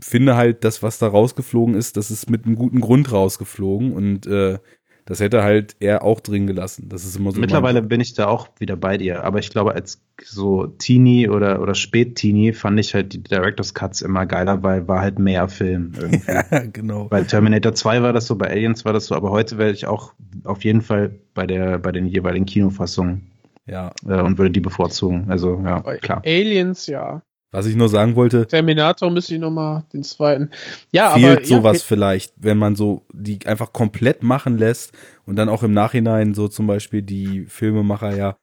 finde 0.00 0.36
halt, 0.36 0.64
das, 0.64 0.82
was 0.82 0.98
da 0.98 1.08
rausgeflogen 1.08 1.74
ist, 1.74 1.96
das 1.96 2.10
ist 2.10 2.30
mit 2.30 2.44
einem 2.44 2.56
guten 2.56 2.80
Grund 2.80 3.10
rausgeflogen 3.12 3.92
und 3.92 4.26
äh, 4.26 4.58
das 5.06 5.20
hätte 5.20 5.42
halt 5.42 5.76
er 5.80 6.02
auch 6.02 6.20
drin 6.20 6.46
gelassen. 6.46 6.88
Das 6.88 7.04
ist 7.04 7.14
immer 7.16 7.30
so. 7.30 7.38
Mittlerweile 7.38 7.82
bin 7.82 8.00
ich 8.00 8.14
da 8.14 8.26
auch 8.26 8.48
wieder 8.58 8.76
bei 8.76 8.96
dir, 8.96 9.22
aber 9.22 9.38
ich 9.38 9.50
glaube, 9.50 9.74
als 9.74 10.00
so 10.22 10.66
Teenie 10.66 11.28
oder, 11.28 11.60
oder 11.60 11.74
Spät-Teenie 11.74 12.54
fand 12.54 12.80
ich 12.80 12.94
halt 12.94 13.12
die 13.12 13.22
Director's 13.22 13.74
Cuts 13.74 14.00
immer 14.00 14.24
geiler, 14.24 14.62
weil 14.62 14.88
war 14.88 15.00
halt 15.00 15.18
mehr 15.18 15.48
Film 15.48 15.92
irgendwie. 15.98 16.22
ja, 16.50 16.60
genau. 16.72 17.04
Bei 17.08 17.22
Terminator 17.22 17.74
2 17.74 18.02
war 18.02 18.14
das 18.14 18.26
so, 18.26 18.36
bei 18.36 18.48
Aliens 18.48 18.86
war 18.86 18.94
das 18.94 19.06
so, 19.06 19.14
aber 19.14 19.30
heute 19.30 19.58
werde 19.58 19.74
ich 19.74 19.86
auch 19.86 20.14
auf 20.44 20.64
jeden 20.64 20.80
Fall 20.80 21.18
bei 21.34 21.46
der, 21.46 21.78
bei 21.78 21.92
den 21.92 22.06
jeweiligen 22.06 22.46
Kinofassungen 22.46 23.33
Ja. 23.66 23.92
äh, 24.06 24.20
und 24.20 24.38
würde 24.38 24.50
die 24.50 24.60
bevorzugen. 24.60 25.30
Also 25.30 25.60
ja, 25.64 25.80
Bei 25.80 25.98
klar. 25.98 26.22
Aliens, 26.24 26.86
ja. 26.86 27.22
Was 27.50 27.66
ich 27.66 27.76
nur 27.76 27.88
sagen 27.88 28.16
wollte, 28.16 28.48
Terminator 28.48 29.10
müsste 29.10 29.34
ich 29.34 29.40
nochmal 29.40 29.84
den 29.92 30.02
zweiten. 30.02 30.50
Ja, 30.90 31.10
fehlt 31.10 31.38
aber. 31.38 31.46
sowas 31.46 31.78
ja, 31.78 31.84
vielleicht, 31.86 32.34
wenn 32.36 32.58
man 32.58 32.74
so 32.74 33.06
die 33.12 33.38
einfach 33.46 33.72
komplett 33.72 34.24
machen 34.24 34.58
lässt 34.58 34.92
und 35.24 35.36
dann 35.36 35.48
auch 35.48 35.62
im 35.62 35.72
Nachhinein 35.72 36.34
so 36.34 36.48
zum 36.48 36.66
Beispiel 36.66 37.02
die 37.02 37.44
Filmemacher 37.46 38.16
ja 38.16 38.36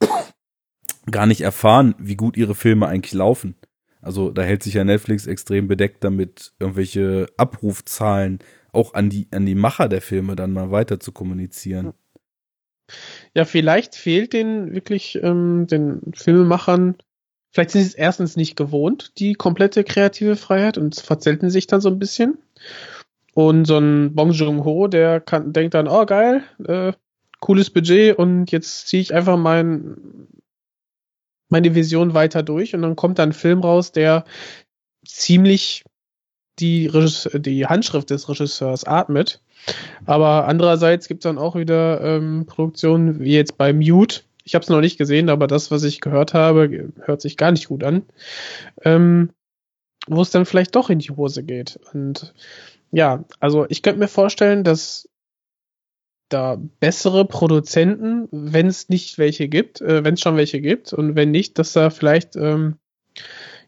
gar 1.10 1.26
nicht 1.26 1.42
erfahren, 1.42 1.94
wie 1.98 2.16
gut 2.16 2.38
ihre 2.38 2.54
Filme 2.54 2.88
eigentlich 2.88 3.12
laufen. 3.12 3.56
Also 4.00 4.30
da 4.30 4.42
hält 4.42 4.62
sich 4.62 4.74
ja 4.74 4.84
Netflix 4.84 5.26
extrem 5.26 5.68
bedeckt 5.68 6.02
damit, 6.02 6.54
irgendwelche 6.58 7.26
Abrufzahlen 7.36 8.38
auch 8.72 8.94
an 8.94 9.10
die, 9.10 9.28
an 9.32 9.44
die 9.44 9.54
Macher 9.54 9.88
der 9.88 10.00
Filme 10.00 10.34
dann 10.34 10.52
mal 10.52 10.70
weiter 10.70 10.98
zu 10.98 11.12
kommunizieren. 11.12 11.92
Ja, 13.36 13.44
vielleicht 13.44 13.96
fehlt 13.96 14.32
den 14.32 14.72
wirklich 14.72 15.22
ähm, 15.22 15.66
den 15.66 16.00
Filmemachern. 16.14 16.96
Vielleicht 17.52 17.70
sind 17.72 17.82
sie 17.82 17.88
es 17.88 17.94
erstens 17.94 18.34
nicht 18.34 18.56
gewohnt, 18.56 19.12
die 19.18 19.34
komplette 19.34 19.84
kreative 19.84 20.36
Freiheit 20.36 20.78
und 20.78 20.98
verzelten 20.98 21.50
sich 21.50 21.66
dann 21.66 21.82
so 21.82 21.90
ein 21.90 21.98
bisschen. 21.98 22.38
Und 23.34 23.66
so 23.66 23.76
ein 23.76 24.14
Bong 24.14 24.30
Joon-ho, 24.30 24.88
der 24.88 25.20
kann, 25.20 25.52
denkt 25.52 25.74
dann, 25.74 25.86
oh 25.86 26.06
geil, 26.06 26.44
äh, 26.66 26.94
cooles 27.40 27.68
Budget 27.68 28.16
und 28.16 28.50
jetzt 28.52 28.88
ziehe 28.88 29.02
ich 29.02 29.12
einfach 29.12 29.36
mein, 29.36 30.28
meine 31.50 31.74
Vision 31.74 32.14
weiter 32.14 32.42
durch 32.42 32.74
und 32.74 32.80
dann 32.80 32.96
kommt 32.96 33.18
dann 33.18 33.28
ein 33.28 33.34
Film 33.34 33.60
raus, 33.60 33.92
der 33.92 34.24
ziemlich 35.06 35.84
die, 36.58 36.86
Regisse 36.86 37.38
die 37.38 37.66
Handschrift 37.66 38.08
des 38.08 38.30
Regisseurs 38.30 38.84
atmet. 38.84 39.42
Aber 40.04 40.46
andererseits 40.46 41.08
gibt 41.08 41.24
es 41.24 41.28
dann 41.28 41.38
auch 41.38 41.56
wieder 41.56 42.00
ähm, 42.00 42.46
Produktionen 42.46 43.20
wie 43.20 43.34
jetzt 43.34 43.58
bei 43.58 43.72
Mute. 43.72 44.20
Ich 44.44 44.54
habe 44.54 44.62
es 44.62 44.68
noch 44.68 44.80
nicht 44.80 44.98
gesehen, 44.98 45.28
aber 45.28 45.46
das, 45.46 45.70
was 45.70 45.82
ich 45.82 46.00
gehört 46.00 46.34
habe, 46.34 46.92
hört 47.00 47.20
sich 47.20 47.36
gar 47.36 47.50
nicht 47.50 47.68
gut 47.68 47.82
an. 47.82 48.02
Ähm, 48.84 49.30
wo 50.06 50.22
es 50.22 50.30
dann 50.30 50.46
vielleicht 50.46 50.76
doch 50.76 50.90
in 50.90 51.00
die 51.00 51.10
Hose 51.10 51.42
geht. 51.42 51.80
Und 51.92 52.32
ja, 52.92 53.24
also 53.40 53.66
ich 53.68 53.82
könnte 53.82 53.98
mir 53.98 54.08
vorstellen, 54.08 54.64
dass 54.64 55.08
da 56.28 56.56
bessere 56.80 57.24
Produzenten, 57.24 58.28
wenn 58.30 58.66
es 58.66 58.88
nicht 58.88 59.18
welche 59.18 59.48
gibt, 59.48 59.80
äh, 59.80 60.04
wenn 60.04 60.14
es 60.14 60.20
schon 60.20 60.36
welche 60.36 60.60
gibt 60.60 60.92
und 60.92 61.14
wenn 61.14 61.30
nicht, 61.30 61.58
dass 61.58 61.72
da 61.72 61.90
vielleicht 61.90 62.36
ähm, 62.36 62.76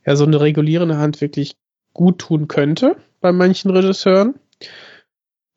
ja 0.04 0.16
so 0.16 0.24
eine 0.24 0.40
regulierende 0.40 0.98
Hand 0.98 1.20
wirklich 1.20 1.56
gut 1.92 2.18
tun 2.18 2.48
könnte 2.48 2.96
bei 3.20 3.32
manchen 3.32 3.70
Regisseuren. 3.70 4.34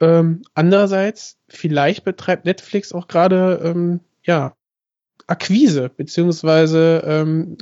Ähm, 0.01 0.41
andererseits, 0.55 1.37
vielleicht 1.47 2.03
betreibt 2.03 2.45
Netflix 2.45 2.91
auch 2.91 3.07
gerade 3.07 3.61
ähm, 3.63 3.99
ja 4.23 4.55
Akquise, 5.27 5.89
beziehungsweise 5.95 7.03
ähm, 7.05 7.55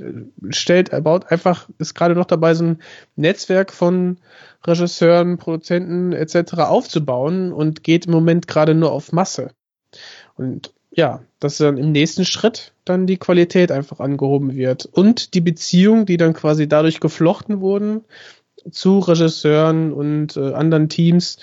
stellt, 0.50 0.92
baut 1.04 1.32
einfach, 1.32 1.70
ist 1.78 1.94
gerade 1.94 2.16
noch 2.16 2.26
dabei, 2.26 2.56
so 2.56 2.64
ein 2.64 2.82
Netzwerk 3.16 3.72
von 3.72 4.18
Regisseuren, 4.66 5.38
Produzenten 5.38 6.14
etc. 6.14 6.54
aufzubauen 6.60 7.52
und 7.52 7.84
geht 7.84 8.08
im 8.08 8.14
Moment 8.14 8.48
gerade 8.48 8.74
nur 8.74 8.92
auf 8.92 9.12
Masse. 9.12 9.52
Und 10.36 10.74
ja, 10.92 11.22
dass 11.40 11.58
dann 11.58 11.78
im 11.78 11.92
nächsten 11.92 12.26
Schritt 12.26 12.74
dann 12.86 13.06
die 13.06 13.18
Qualität 13.18 13.72
einfach 13.72 14.00
angehoben 14.00 14.56
wird 14.56 14.86
und 14.86 15.34
die 15.34 15.42
Beziehungen, 15.42 16.06
die 16.06 16.18
dann 16.18 16.34
quasi 16.34 16.68
dadurch 16.68 17.00
geflochten 17.00 17.62
wurden 17.62 18.06
zu 18.72 19.00
Regisseuren 19.00 19.94
und 19.94 20.36
äh, 20.38 20.54
anderen 20.54 20.90
Teams, 20.90 21.38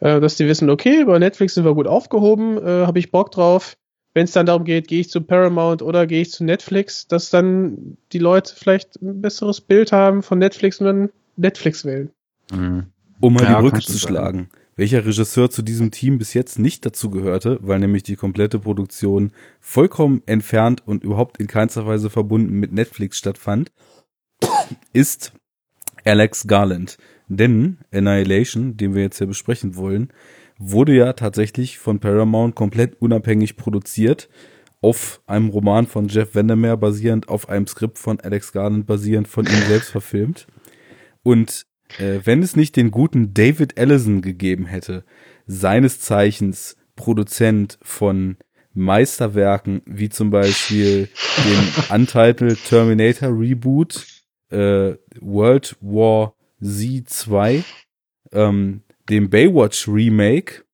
Äh, 0.00 0.20
dass 0.20 0.36
die 0.36 0.46
wissen, 0.46 0.70
okay, 0.70 1.04
bei 1.04 1.18
Netflix 1.18 1.54
sind 1.54 1.64
wir 1.64 1.74
gut 1.74 1.86
aufgehoben, 1.86 2.58
äh, 2.58 2.86
habe 2.86 2.98
ich 2.98 3.10
Bock 3.10 3.30
drauf. 3.30 3.76
Wenn 4.14 4.24
es 4.24 4.32
dann 4.32 4.46
darum 4.46 4.64
geht, 4.64 4.88
gehe 4.88 5.00
ich 5.00 5.10
zu 5.10 5.20
Paramount 5.20 5.82
oder 5.82 6.06
gehe 6.06 6.22
ich 6.22 6.30
zu 6.30 6.44
Netflix, 6.44 7.06
dass 7.06 7.28
dann 7.28 7.98
die 8.12 8.18
Leute 8.18 8.54
vielleicht 8.56 9.00
ein 9.02 9.20
besseres 9.20 9.60
Bild 9.60 9.92
haben 9.92 10.22
von 10.22 10.38
Netflix 10.38 10.80
und 10.80 10.86
dann 10.86 11.10
Netflix 11.36 11.84
wählen. 11.84 12.10
Mhm. 12.50 12.86
Um 13.20 13.34
mal 13.34 13.44
Ja, 13.44 13.56
die 13.56 13.68
Brücke 13.68 13.82
zu 13.82 13.98
schlagen. 13.98 14.48
Welcher 14.74 15.06
Regisseur 15.06 15.50
zu 15.50 15.62
diesem 15.62 15.90
Team 15.90 16.18
bis 16.18 16.34
jetzt 16.34 16.58
nicht 16.58 16.84
dazu 16.84 17.08
gehörte, 17.10 17.58
weil 17.62 17.78
nämlich 17.78 18.02
die 18.02 18.16
komplette 18.16 18.58
Produktion 18.58 19.32
vollkommen 19.58 20.22
entfernt 20.26 20.82
und 20.86 21.02
überhaupt 21.02 21.38
in 21.38 21.46
keinster 21.46 21.86
Weise 21.86 22.10
verbunden 22.10 22.58
mit 22.60 22.72
Netflix 22.72 23.16
stattfand, 23.16 23.72
ist 24.92 25.32
Alex 26.04 26.46
Garland. 26.46 26.98
Denn 27.28 27.78
Annihilation, 27.92 28.76
den 28.76 28.94
wir 28.94 29.02
jetzt 29.02 29.18
hier 29.18 29.26
besprechen 29.26 29.76
wollen, 29.76 30.12
wurde 30.58 30.94
ja 30.94 31.12
tatsächlich 31.12 31.78
von 31.78 31.98
Paramount 31.98 32.54
komplett 32.54 33.00
unabhängig 33.00 33.56
produziert, 33.56 34.28
auf 34.80 35.20
einem 35.26 35.48
Roman 35.48 35.86
von 35.86 36.08
Jeff 36.08 36.34
Vandermeer 36.34 36.76
basierend, 36.76 37.28
auf 37.28 37.48
einem 37.48 37.66
Skript 37.66 37.98
von 37.98 38.20
Alex 38.20 38.52
Garland 38.52 38.86
basierend, 38.86 39.26
von 39.26 39.46
ihm 39.46 39.62
selbst 39.66 39.90
verfilmt. 39.90 40.46
Und 41.22 41.66
äh, 41.98 42.20
wenn 42.24 42.42
es 42.42 42.56
nicht 42.56 42.76
den 42.76 42.90
guten 42.90 43.34
David 43.34 43.78
Ellison 43.78 44.22
gegeben 44.22 44.66
hätte, 44.66 45.04
seines 45.46 46.00
Zeichens 46.00 46.76
Produzent 46.94 47.78
von 47.82 48.36
Meisterwerken 48.74 49.82
wie 49.86 50.08
zum 50.08 50.30
Beispiel 50.30 51.08
den 51.44 51.94
Untitled 51.94 52.58
Terminator 52.64 53.30
Reboot, 53.30 54.06
äh, 54.50 54.94
World 55.20 55.76
War 55.80 56.35
Z 56.62 57.08
2, 57.08 57.62
ähm, 58.32 58.82
dem 59.08 59.30
Baywatch 59.30 59.86
Remake 59.88 60.64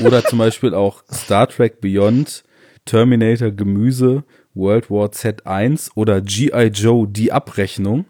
oder 0.00 0.24
zum 0.24 0.38
Beispiel 0.38 0.74
auch 0.74 1.02
Star 1.12 1.48
Trek 1.48 1.80
Beyond, 1.80 2.42
Terminator 2.84 3.50
Gemüse, 3.50 4.24
World 4.54 4.90
War 4.90 5.08
Z1 5.10 5.90
oder 5.94 6.20
G.I. 6.20 6.66
Joe 6.68 7.06
Die 7.08 7.32
Abrechnung. 7.32 8.04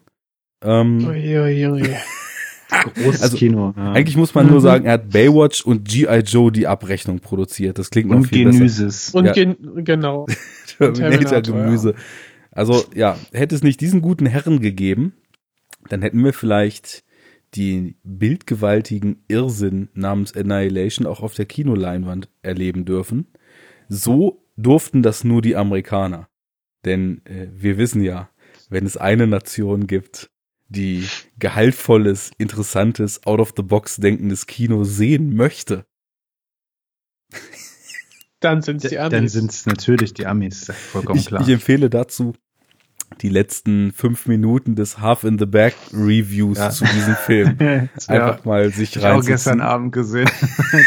Ähm. 0.62 1.00
Großes 2.94 3.22
Also, 3.22 3.36
Kino. 3.36 3.74
Ja. 3.76 3.92
eigentlich 3.92 4.16
muss 4.16 4.34
man 4.34 4.46
nur 4.46 4.56
Mhm. 4.58 4.62
sagen, 4.62 4.84
er 4.86 4.92
hat 4.94 5.10
Baywatch 5.10 5.62
und 5.64 5.86
G.I. 5.88 6.20
Joe 6.20 6.52
die 6.52 6.66
Abrechnung 6.66 7.18
produziert. 7.20 7.78
Das 7.78 7.90
klingt 7.90 8.08
noch 8.08 8.18
und 8.18 8.24
viel 8.28 8.44
besser. 8.44 8.58
Genüses. 8.58 9.10
Und 9.14 9.24
Ja. 9.26 9.32
gen 9.32 9.56
genau. 9.84 10.26
Terminator 10.78 11.10
Terminator, 11.10 11.42
Gemüse. 11.42 11.94
Also 12.52 12.84
ja, 12.94 13.16
hätte 13.32 13.54
es 13.54 13.62
nicht 13.62 13.80
diesen 13.80 14.00
guten 14.02 14.26
Herren 14.26 14.60
gegeben, 14.60 15.14
dann 15.90 16.02
hätten 16.02 16.24
wir 16.24 16.32
vielleicht 16.32 17.04
die 17.54 17.96
bildgewaltigen 18.04 19.24
Irrsinn 19.28 19.88
namens 19.92 20.36
Annihilation 20.36 21.06
auch 21.06 21.20
auf 21.20 21.34
der 21.34 21.46
Kinoleinwand 21.46 22.28
erleben 22.42 22.84
dürfen. 22.84 23.26
So 23.88 24.46
durften 24.56 25.02
das 25.02 25.24
nur 25.24 25.42
die 25.42 25.56
Amerikaner. 25.56 26.28
Denn 26.84 27.24
äh, 27.26 27.48
wir 27.52 27.76
wissen 27.76 28.02
ja, 28.02 28.30
wenn 28.68 28.86
es 28.86 28.96
eine 28.96 29.26
Nation 29.26 29.88
gibt, 29.88 30.30
die 30.68 31.04
gehaltvolles, 31.38 32.30
interessantes, 32.38 33.26
out-of-the-box 33.26 33.96
denkendes 33.96 34.46
Kino 34.46 34.84
sehen 34.84 35.34
möchte, 35.34 35.86
Dann 38.38 38.62
sind 38.62 38.84
es 38.84 38.90
die 38.90 38.96
Dann 38.96 39.12
Amis. 39.14 39.32
sind 39.32 39.50
es 39.50 39.66
natürlich 39.66 40.14
die 40.14 40.26
Amis, 40.26 40.70
vollkommen 40.72 41.18
ich, 41.18 41.26
klar. 41.26 41.42
ich 41.42 41.48
empfehle 41.48 41.90
dazu 41.90 42.34
die 43.20 43.28
letzten 43.28 43.92
fünf 43.92 44.26
Minuten 44.26 44.76
des 44.76 44.98
Half 45.00 45.24
in 45.24 45.38
the 45.38 45.46
Back 45.46 45.74
Reviews 45.92 46.58
Ja. 46.58 46.70
zu 46.70 46.84
diesem 46.84 47.14
Film. 47.16 47.56
Einfach 48.08 48.44
mal 48.44 48.70
sich 48.70 48.96
ich 48.96 49.04
auch 49.04 49.24
gestern. 49.24 49.60
Abend 49.60 49.92
gesehen. 49.92 50.28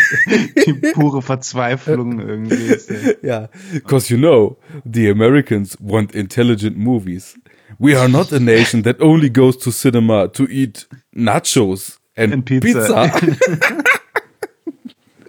die 0.65 0.74
pure 0.93 1.21
Verzweiflung 1.21 2.19
irgendwie. 2.19 2.76
Ja, 3.21 3.49
cause 3.86 4.13
you 4.13 4.17
know, 4.19 4.57
the 4.91 5.09
Americans 5.09 5.78
want 5.80 6.13
intelligent 6.15 6.78
movies. 6.78 7.38
We 7.80 7.97
are 7.99 8.07
not 8.09 8.32
a 8.32 8.39
nation 8.39 8.84
that 8.84 9.01
only 9.01 9.30
goes 9.30 9.57
to 9.59 9.71
cinema 9.71 10.28
to 10.28 10.45
eat 10.47 10.88
nachos 11.13 11.99
and, 12.15 12.34
And 12.34 12.45
pizza. 12.45 13.07
pizza. 13.09 13.76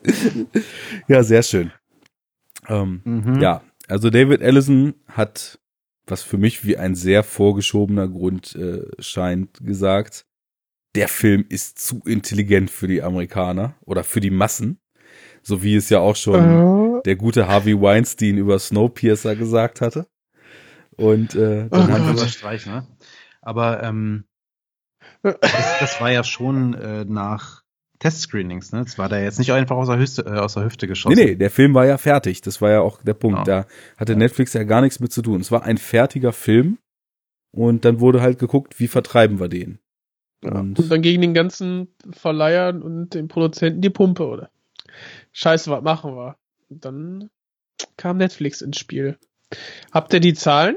ja, 1.08 1.22
sehr 1.22 1.42
schön. 1.42 1.72
Ähm, 2.68 3.00
Mhm. 3.04 3.40
Ja, 3.40 3.62
also 3.88 4.10
David 4.10 4.40
Ellison 4.42 4.94
hat, 5.08 5.58
was 6.06 6.22
für 6.22 6.38
mich 6.38 6.64
wie 6.64 6.76
ein 6.76 6.94
sehr 6.94 7.22
vorgeschobener 7.22 8.08
Grund 8.08 8.54
äh, 8.56 8.82
scheint, 9.00 9.64
gesagt, 9.64 10.26
der 10.94 11.08
Film 11.08 11.44
ist 11.48 11.78
zu 11.78 12.02
intelligent 12.04 12.70
für 12.70 12.86
die 12.88 13.02
Amerikaner 13.02 13.74
oder 13.82 14.04
für 14.04 14.20
die 14.20 14.30
Massen. 14.30 14.78
So 15.42 15.62
wie 15.62 15.76
es 15.76 15.90
ja 15.90 15.98
auch 16.00 16.16
schon 16.16 16.64
Äh, 16.98 17.02
der 17.04 17.16
gute 17.16 17.48
Harvey 17.48 17.80
Weinstein 17.80 18.38
über 18.38 18.58
Snowpiercer 18.58 19.36
gesagt 19.36 19.80
hatte. 19.80 20.06
Und 20.96 21.34
äh, 21.34 21.64
Oh 21.66 21.68
dann 21.70 21.88
Gott. 21.88 21.90
haben 21.90 22.16
wir, 22.16 22.28
Streich, 22.28 22.66
ne? 22.66 22.86
Aber 23.42 23.82
ähm, 23.82 24.24
das, 25.22 25.40
das 25.80 26.00
war 26.00 26.10
ja 26.12 26.24
schon 26.24 26.74
äh, 26.74 27.04
nach 27.04 27.63
Testscreenings, 27.98 28.72
ne? 28.72 28.82
Das 28.84 28.98
war 28.98 29.08
da 29.08 29.18
jetzt 29.18 29.38
nicht 29.38 29.52
einfach 29.52 29.76
aus 29.76 29.88
der, 29.88 29.98
Hüfte, 29.98 30.22
äh, 30.26 30.38
aus 30.38 30.54
der 30.54 30.64
Hüfte 30.64 30.86
nee, 30.86 30.88
geschossen. 30.88 31.16
nee, 31.16 31.34
der 31.36 31.50
Film 31.50 31.74
war 31.74 31.86
ja 31.86 31.98
fertig. 31.98 32.40
Das 32.40 32.60
war 32.60 32.70
ja 32.70 32.80
auch 32.80 33.02
der 33.02 33.14
Punkt. 33.14 33.46
Ja. 33.46 33.62
Da 33.62 33.66
hatte 33.96 34.16
Netflix 34.16 34.52
ja 34.52 34.64
gar 34.64 34.80
nichts 34.80 35.00
mit 35.00 35.12
zu 35.12 35.22
tun. 35.22 35.40
Es 35.40 35.50
war 35.50 35.62
ein 35.62 35.78
fertiger 35.78 36.32
Film. 36.32 36.78
Und 37.50 37.84
dann 37.84 38.00
wurde 38.00 38.20
halt 38.20 38.40
geguckt, 38.40 38.80
wie 38.80 38.88
vertreiben 38.88 39.38
wir 39.38 39.48
den. 39.48 39.78
Und 40.42 40.78
Und 40.78 40.90
dann 40.90 41.02
gegen 41.02 41.22
den 41.22 41.34
ganzen 41.34 41.88
Verleihern 42.10 42.82
und 42.82 43.14
den 43.14 43.28
Produzenten 43.28 43.80
die 43.80 43.90
Pumpe, 43.90 44.26
oder? 44.26 44.50
Scheiße, 45.32 45.70
was 45.70 45.82
machen 45.82 46.16
wir? 46.16 46.36
Und 46.68 46.84
dann 46.84 47.30
kam 47.96 48.16
Netflix 48.16 48.60
ins 48.60 48.78
Spiel. 48.78 49.18
Habt 49.92 50.12
ihr 50.12 50.20
die 50.20 50.34
Zahlen? 50.34 50.76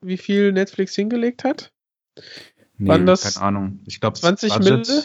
Wie 0.00 0.16
viel 0.16 0.52
Netflix 0.52 0.94
hingelegt 0.94 1.42
hat? 1.44 1.72
nee, 2.78 2.88
Wann 2.88 3.06
das 3.06 3.34
Keine 3.34 3.46
Ahnung. 3.46 3.80
Ich 3.86 4.00
glaube, 4.00 4.18
20 4.18 4.50
das 4.50 4.58
Budget, 4.58 4.88
Mille? 4.88 5.04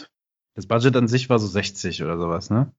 Das 0.54 0.66
Budget 0.66 0.96
an 0.96 1.08
sich 1.08 1.28
war 1.30 1.38
so 1.38 1.46
60 1.46 2.02
oder 2.02 2.18
sowas, 2.18 2.50
ne? 2.50 2.72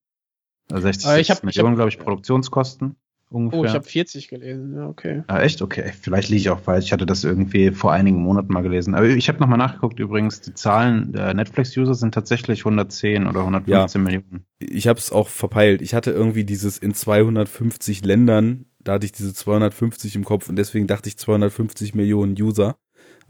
Also 0.71 0.83
60 0.83 1.05
Aber 1.07 1.19
ich 1.19 1.29
hab- 1.31 1.37
ich 1.39 1.43
Millionen, 1.43 1.69
hab- 1.71 1.75
glaube 1.77 1.89
ich, 1.89 1.99
Produktionskosten 1.99 2.95
ungefähr. 3.29 3.59
Oh, 3.59 3.65
ich 3.65 3.71
habe 3.73 3.83
40 3.83 4.27
gelesen. 4.27 4.75
Ja, 4.75 4.87
okay. 4.87 5.23
Ah, 5.27 5.41
echt? 5.41 5.61
Okay. 5.61 5.91
Vielleicht 5.99 6.29
liege 6.29 6.41
ich 6.41 6.49
auch 6.49 6.59
falsch. 6.59 6.85
Ich 6.85 6.91
hatte 6.93 7.05
das 7.05 7.23
irgendwie 7.23 7.71
vor 7.71 7.91
einigen 7.91 8.17
Monaten 8.21 8.51
mal 8.53 8.61
gelesen. 8.61 8.93
Aber 8.95 9.07
ich 9.07 9.27
habe 9.29 9.39
nochmal 9.39 9.57
nachgeguckt 9.57 9.99
übrigens. 9.99 10.41
Die 10.41 10.53
Zahlen 10.53 11.11
der 11.13 11.33
Netflix-User 11.33 11.93
sind 11.93 12.13
tatsächlich 12.13 12.65
110 12.65 13.27
oder 13.27 13.41
115 13.41 14.01
Millionen. 14.03 14.45
ich 14.59 14.87
habe 14.87 14.99
es 14.99 15.11
auch 15.11 15.27
verpeilt. 15.29 15.81
Ich 15.81 15.93
hatte 15.93 16.11
irgendwie 16.11 16.43
dieses 16.45 16.77
in 16.77 16.93
250 16.93 18.03
Ländern, 18.05 18.65
da 18.79 18.93
hatte 18.93 19.05
ich 19.05 19.11
diese 19.11 19.33
250 19.33 20.15
im 20.15 20.23
Kopf 20.25 20.49
und 20.49 20.55
deswegen 20.57 20.87
dachte 20.87 21.09
ich 21.09 21.17
250 21.17 21.95
Millionen 21.95 22.33
User. 22.33 22.75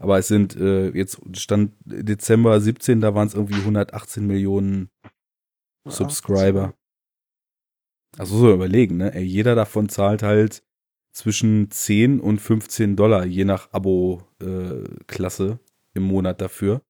Aber 0.02 0.18
es 0.18 0.26
sind 0.28 0.56
äh, 0.56 0.90
jetzt 0.90 1.20
stand 1.36 1.72
Dezember 1.84 2.60
17, 2.60 3.00
da 3.00 3.14
waren 3.14 3.28
es 3.28 3.34
irgendwie 3.34 3.60
118 3.60 4.26
Millionen 4.26 4.90
Subscriber. 5.88 6.74
Also 8.18 8.36
so 8.36 8.52
überlegen, 8.52 8.96
ne? 8.98 9.14
Ey, 9.14 9.22
jeder 9.24 9.54
davon 9.54 9.88
zahlt 9.88 10.22
halt 10.22 10.62
zwischen 11.12 11.70
10 11.70 12.20
und 12.20 12.40
15 12.40 12.96
Dollar, 12.96 13.24
je 13.24 13.44
nach 13.44 13.72
Abo-Klasse 13.72 15.60
im 15.94 16.02
Monat 16.02 16.40
dafür. 16.40 16.82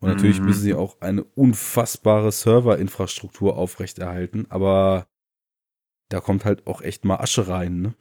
Und 0.00 0.08
natürlich 0.10 0.40
Mhm. 0.40 0.46
müssen 0.46 0.60
sie 0.62 0.74
auch 0.74 1.00
eine 1.00 1.24
unfassbare 1.24 2.30
Serverinfrastruktur 2.30 3.56
aufrechterhalten, 3.56 4.46
aber 4.50 5.08
da 6.10 6.20
kommt 6.20 6.44
halt 6.44 6.66
auch 6.66 6.80
echt 6.82 7.04
mal 7.04 7.16
Asche 7.16 7.48
rein, 7.48 7.80
ne? 7.80 7.94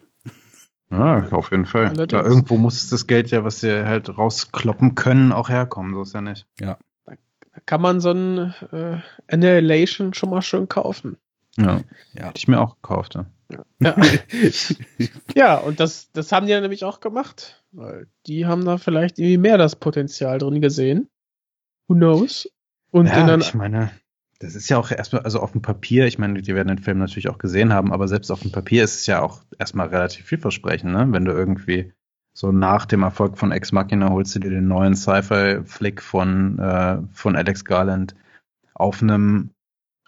Ja, 0.94 1.28
auf 1.32 1.52
jeden 1.52 1.66
Fall. 1.66 1.88
Allerdings. 1.88 2.10
Da 2.10 2.24
irgendwo 2.24 2.58
muss 2.58 2.90
das 2.90 3.08
Geld 3.08 3.32
ja, 3.32 3.44
was 3.44 3.62
sie 3.62 3.86
halt 3.86 4.16
rauskloppen 4.16 4.96
können, 4.96 5.32
auch 5.32 5.50
herkommen. 5.50 5.94
So 5.94 6.04
ist 6.04 6.14
ja 6.14 6.22
nicht. 6.22 6.46
Da 6.58 6.78
kann 7.66 7.82
man 7.82 8.00
so 8.00 8.12
ein 8.12 8.54
äh, 8.72 8.98
Annihilation 9.28 10.14
schon 10.14 10.30
mal 10.30 10.42
schön 10.42 10.68
kaufen. 10.68 11.18
Ja. 11.58 11.82
Ja. 12.14 12.28
Hätte 12.28 12.38
ich 12.38 12.48
mir 12.48 12.60
auch 12.60 12.76
gekauft. 12.76 13.16
Ja. 13.16 13.26
Ja, 13.80 13.96
ja 15.36 15.58
und 15.58 15.80
das, 15.80 16.12
das 16.12 16.32
haben 16.32 16.46
die 16.46 16.52
ja 16.52 16.62
nämlich 16.62 16.84
auch 16.84 17.00
gemacht. 17.00 17.64
Weil 17.72 18.08
die 18.28 18.46
haben 18.46 18.66
da 18.66 18.78
vielleicht 18.78 19.20
irgendwie 19.20 19.38
mehr 19.38 19.58
das 19.58 19.76
Potenzial 19.76 20.38
drin 20.38 20.62
gesehen. 20.62 21.10
Who 21.88 21.96
knows? 21.96 22.50
Und 22.92 23.08
ja, 23.08 23.14
einer, 23.14 23.38
ich 23.40 23.56
meine, 23.56 23.92
das 24.40 24.56
ist 24.56 24.70
ja 24.70 24.78
auch 24.78 24.92
erstmal, 24.92 25.22
also 25.24 25.40
auf 25.40 25.52
dem 25.54 25.62
Papier, 25.62 26.06
ich 26.06 26.20
meine, 26.20 26.42
die 26.42 26.56
werden 26.56 26.68
den 26.68 26.80
Film 26.80 27.00
natürlich 27.00 27.30
auch 27.30 27.38
gesehen 27.38 27.72
haben, 27.72 27.94
aber 27.94 28.08
selbst 28.08 28.32
auf 28.32 28.42
dem 28.42 28.52
Papier 28.52 28.84
ist 28.84 28.96
es 28.96 29.06
ja 29.06 29.22
auch 29.22 29.42
erstmal 29.58 29.88
relativ 29.88 30.26
vielversprechend, 30.26 30.92
ne? 30.92 31.08
Wenn 31.10 31.26
du 31.26 31.32
irgendwie 31.32 31.94
so 32.34 32.52
nach 32.52 32.86
dem 32.86 33.04
Erfolg 33.04 33.38
von 33.38 33.52
Ex 33.52 33.72
Machina 33.72 34.10
holst 34.10 34.36
du 34.36 34.40
dir 34.40 34.50
den 34.50 34.68
neuen 34.68 34.96
Sci-Fi-Flick 34.96 36.02
von, 36.02 36.58
äh, 36.60 36.98
von 37.14 37.36
Alex 37.36 37.64
Garland 37.64 38.16
auf 38.74 39.02
einem 39.02 39.52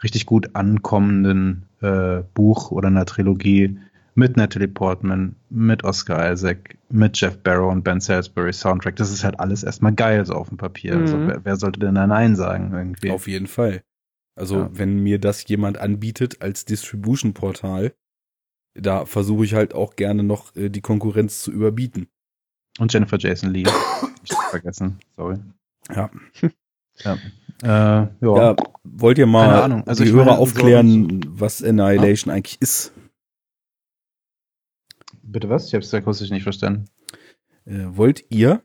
richtig 0.03 0.25
gut 0.25 0.55
ankommenden 0.55 1.67
äh, 1.81 2.23
Buch 2.33 2.71
oder 2.71 2.87
einer 2.87 3.05
Trilogie 3.05 3.79
mit 4.15 4.37
Natalie 4.37 4.67
Portman, 4.67 5.35
mit 5.49 5.83
Oscar 5.83 6.31
Isaac, 6.31 6.77
mit 6.89 7.19
Jeff 7.19 7.37
Barrow 7.37 7.71
und 7.71 7.83
Ben 7.83 7.99
Salisbury 7.99 8.53
Soundtrack. 8.53 8.95
Das 8.95 9.11
ist 9.11 9.23
halt 9.23 9.39
alles 9.39 9.63
erstmal 9.63 9.93
geil 9.93 10.25
so 10.25 10.33
auf 10.33 10.49
dem 10.49 10.57
Papier. 10.57 10.95
Also 10.97 11.17
Mhm. 11.17 11.27
wer, 11.27 11.45
wer 11.45 11.55
sollte 11.57 11.79
denn 11.79 11.95
da 11.95 12.07
Nein 12.07 12.35
sagen 12.35 12.71
irgendwie? 12.73 13.11
Auf 13.11 13.27
jeden 13.27 13.47
Fall. 13.47 13.81
Also 14.35 14.55
Ja. 14.57 14.69
wenn 14.73 14.99
mir 14.99 15.19
das 15.19 15.47
jemand 15.47 15.77
anbietet 15.77 16.41
als 16.41 16.65
Distribution-Portal, 16.65 17.93
da 18.73 19.05
versuche 19.05 19.45
ich 19.45 19.53
halt 19.53 19.73
auch 19.73 19.95
gerne 19.95 20.23
noch 20.23 20.55
äh, 20.55 20.69
die 20.69 20.81
Konkurrenz 20.81 21.41
zu 21.41 21.51
überbieten. 21.51 22.07
Und 22.79 22.91
Jennifer 22.93 23.17
Jason 23.17 23.51
Lee. 23.51 23.63
Ich 24.23 24.31
hab's 24.31 24.49
vergessen. 24.49 24.99
Sorry. 25.15 25.37
Ja. 25.93 26.09
Ja. 27.03 27.13
Äh, 27.63 27.67
ja. 27.67 28.09
Ja, 28.21 28.55
wollt 28.83 29.17
ihr 29.17 29.27
mal. 29.27 29.83
Also 29.85 30.03
die 30.03 30.11
Hörer 30.11 30.25
meine, 30.25 30.35
so- 30.37 30.41
aufklären, 30.43 31.21
was 31.29 31.63
Annihilation 31.63 32.33
eigentlich 32.33 32.61
ist? 32.61 32.91
Bitte 35.23 35.49
was? 35.49 35.67
Ich 35.67 35.73
hab's 35.75 35.93
akustisch 35.93 36.29
nicht 36.29 36.43
verstanden. 36.43 36.85
Äh, 37.65 37.85
wollt 37.89 38.25
ihr 38.29 38.61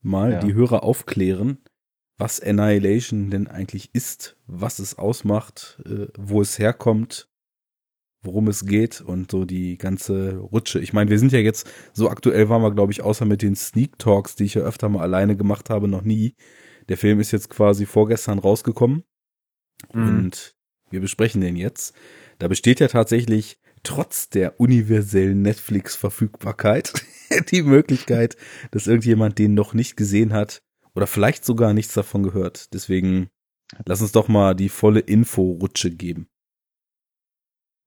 mal 0.00 0.32
Ja. 0.32 0.40
die 0.40 0.54
Hörer 0.54 0.82
aufklären, 0.82 1.58
was 2.22 2.38
Annihilation 2.38 3.30
denn 3.30 3.48
eigentlich 3.48 3.90
ist, 3.94 4.36
was 4.46 4.78
es 4.78 4.96
ausmacht, 4.96 5.82
äh, 5.86 6.06
wo 6.16 6.40
es 6.40 6.56
herkommt, 6.56 7.28
worum 8.22 8.46
es 8.46 8.64
geht 8.64 9.00
und 9.00 9.32
so 9.32 9.44
die 9.44 9.76
ganze 9.76 10.36
Rutsche. 10.36 10.78
Ich 10.78 10.92
meine, 10.92 11.10
wir 11.10 11.18
sind 11.18 11.32
ja 11.32 11.40
jetzt, 11.40 11.68
so 11.92 12.08
aktuell 12.08 12.48
waren 12.48 12.62
wir, 12.62 12.70
glaube 12.70 12.92
ich, 12.92 13.02
außer 13.02 13.24
mit 13.24 13.42
den 13.42 13.56
Sneak 13.56 13.98
Talks, 13.98 14.36
die 14.36 14.44
ich 14.44 14.54
ja 14.54 14.62
öfter 14.62 14.88
mal 14.88 15.02
alleine 15.02 15.36
gemacht 15.36 15.68
habe, 15.68 15.88
noch 15.88 16.02
nie. 16.02 16.36
Der 16.88 16.96
Film 16.96 17.18
ist 17.18 17.32
jetzt 17.32 17.50
quasi 17.50 17.86
vorgestern 17.86 18.38
rausgekommen 18.38 19.02
Mhm. 19.92 20.18
und 20.18 20.54
wir 20.90 21.00
besprechen 21.00 21.40
den 21.40 21.56
jetzt. 21.56 21.92
Da 22.38 22.46
besteht 22.46 22.78
ja 22.78 22.86
tatsächlich 22.86 23.58
trotz 23.82 24.28
der 24.28 24.60
universellen 24.60 25.42
Netflix-Verfügbarkeit 25.42 26.92
die 27.50 27.62
Möglichkeit, 27.62 28.36
dass 28.70 28.86
irgendjemand 28.86 29.40
den 29.40 29.54
noch 29.54 29.74
nicht 29.74 29.96
gesehen 29.96 30.32
hat 30.32 30.62
oder 30.94 31.06
vielleicht 31.06 31.44
sogar 31.44 31.72
nichts 31.72 31.94
davon 31.94 32.22
gehört. 32.22 32.72
Deswegen 32.74 33.28
lass 33.86 34.02
uns 34.02 34.12
doch 34.12 34.28
mal 34.28 34.54
die 34.54 34.68
volle 34.68 35.00
Info-Rutsche 35.00 35.90
geben. 35.90 36.28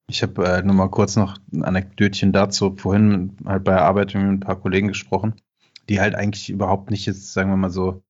Ich 0.07 0.21
habe 0.21 0.45
äh, 0.45 0.61
nur 0.61 0.75
mal 0.75 0.89
kurz 0.89 1.15
noch 1.15 1.37
ein 1.51 1.63
Anekdötchen 1.63 2.31
dazu. 2.31 2.75
Vorhin 2.77 3.37
halt 3.45 3.63
bei 3.63 3.71
der 3.71 3.85
Arbeit 3.85 4.13
mit 4.13 4.23
ein 4.23 4.39
paar 4.39 4.59
Kollegen 4.59 4.87
gesprochen, 4.87 5.35
die 5.89 5.99
halt 5.99 6.15
eigentlich 6.15 6.49
überhaupt 6.49 6.91
nicht 6.91 7.05
jetzt, 7.07 7.33
sagen 7.33 7.49
wir 7.49 7.57
mal 7.57 7.71
so, 7.71 8.03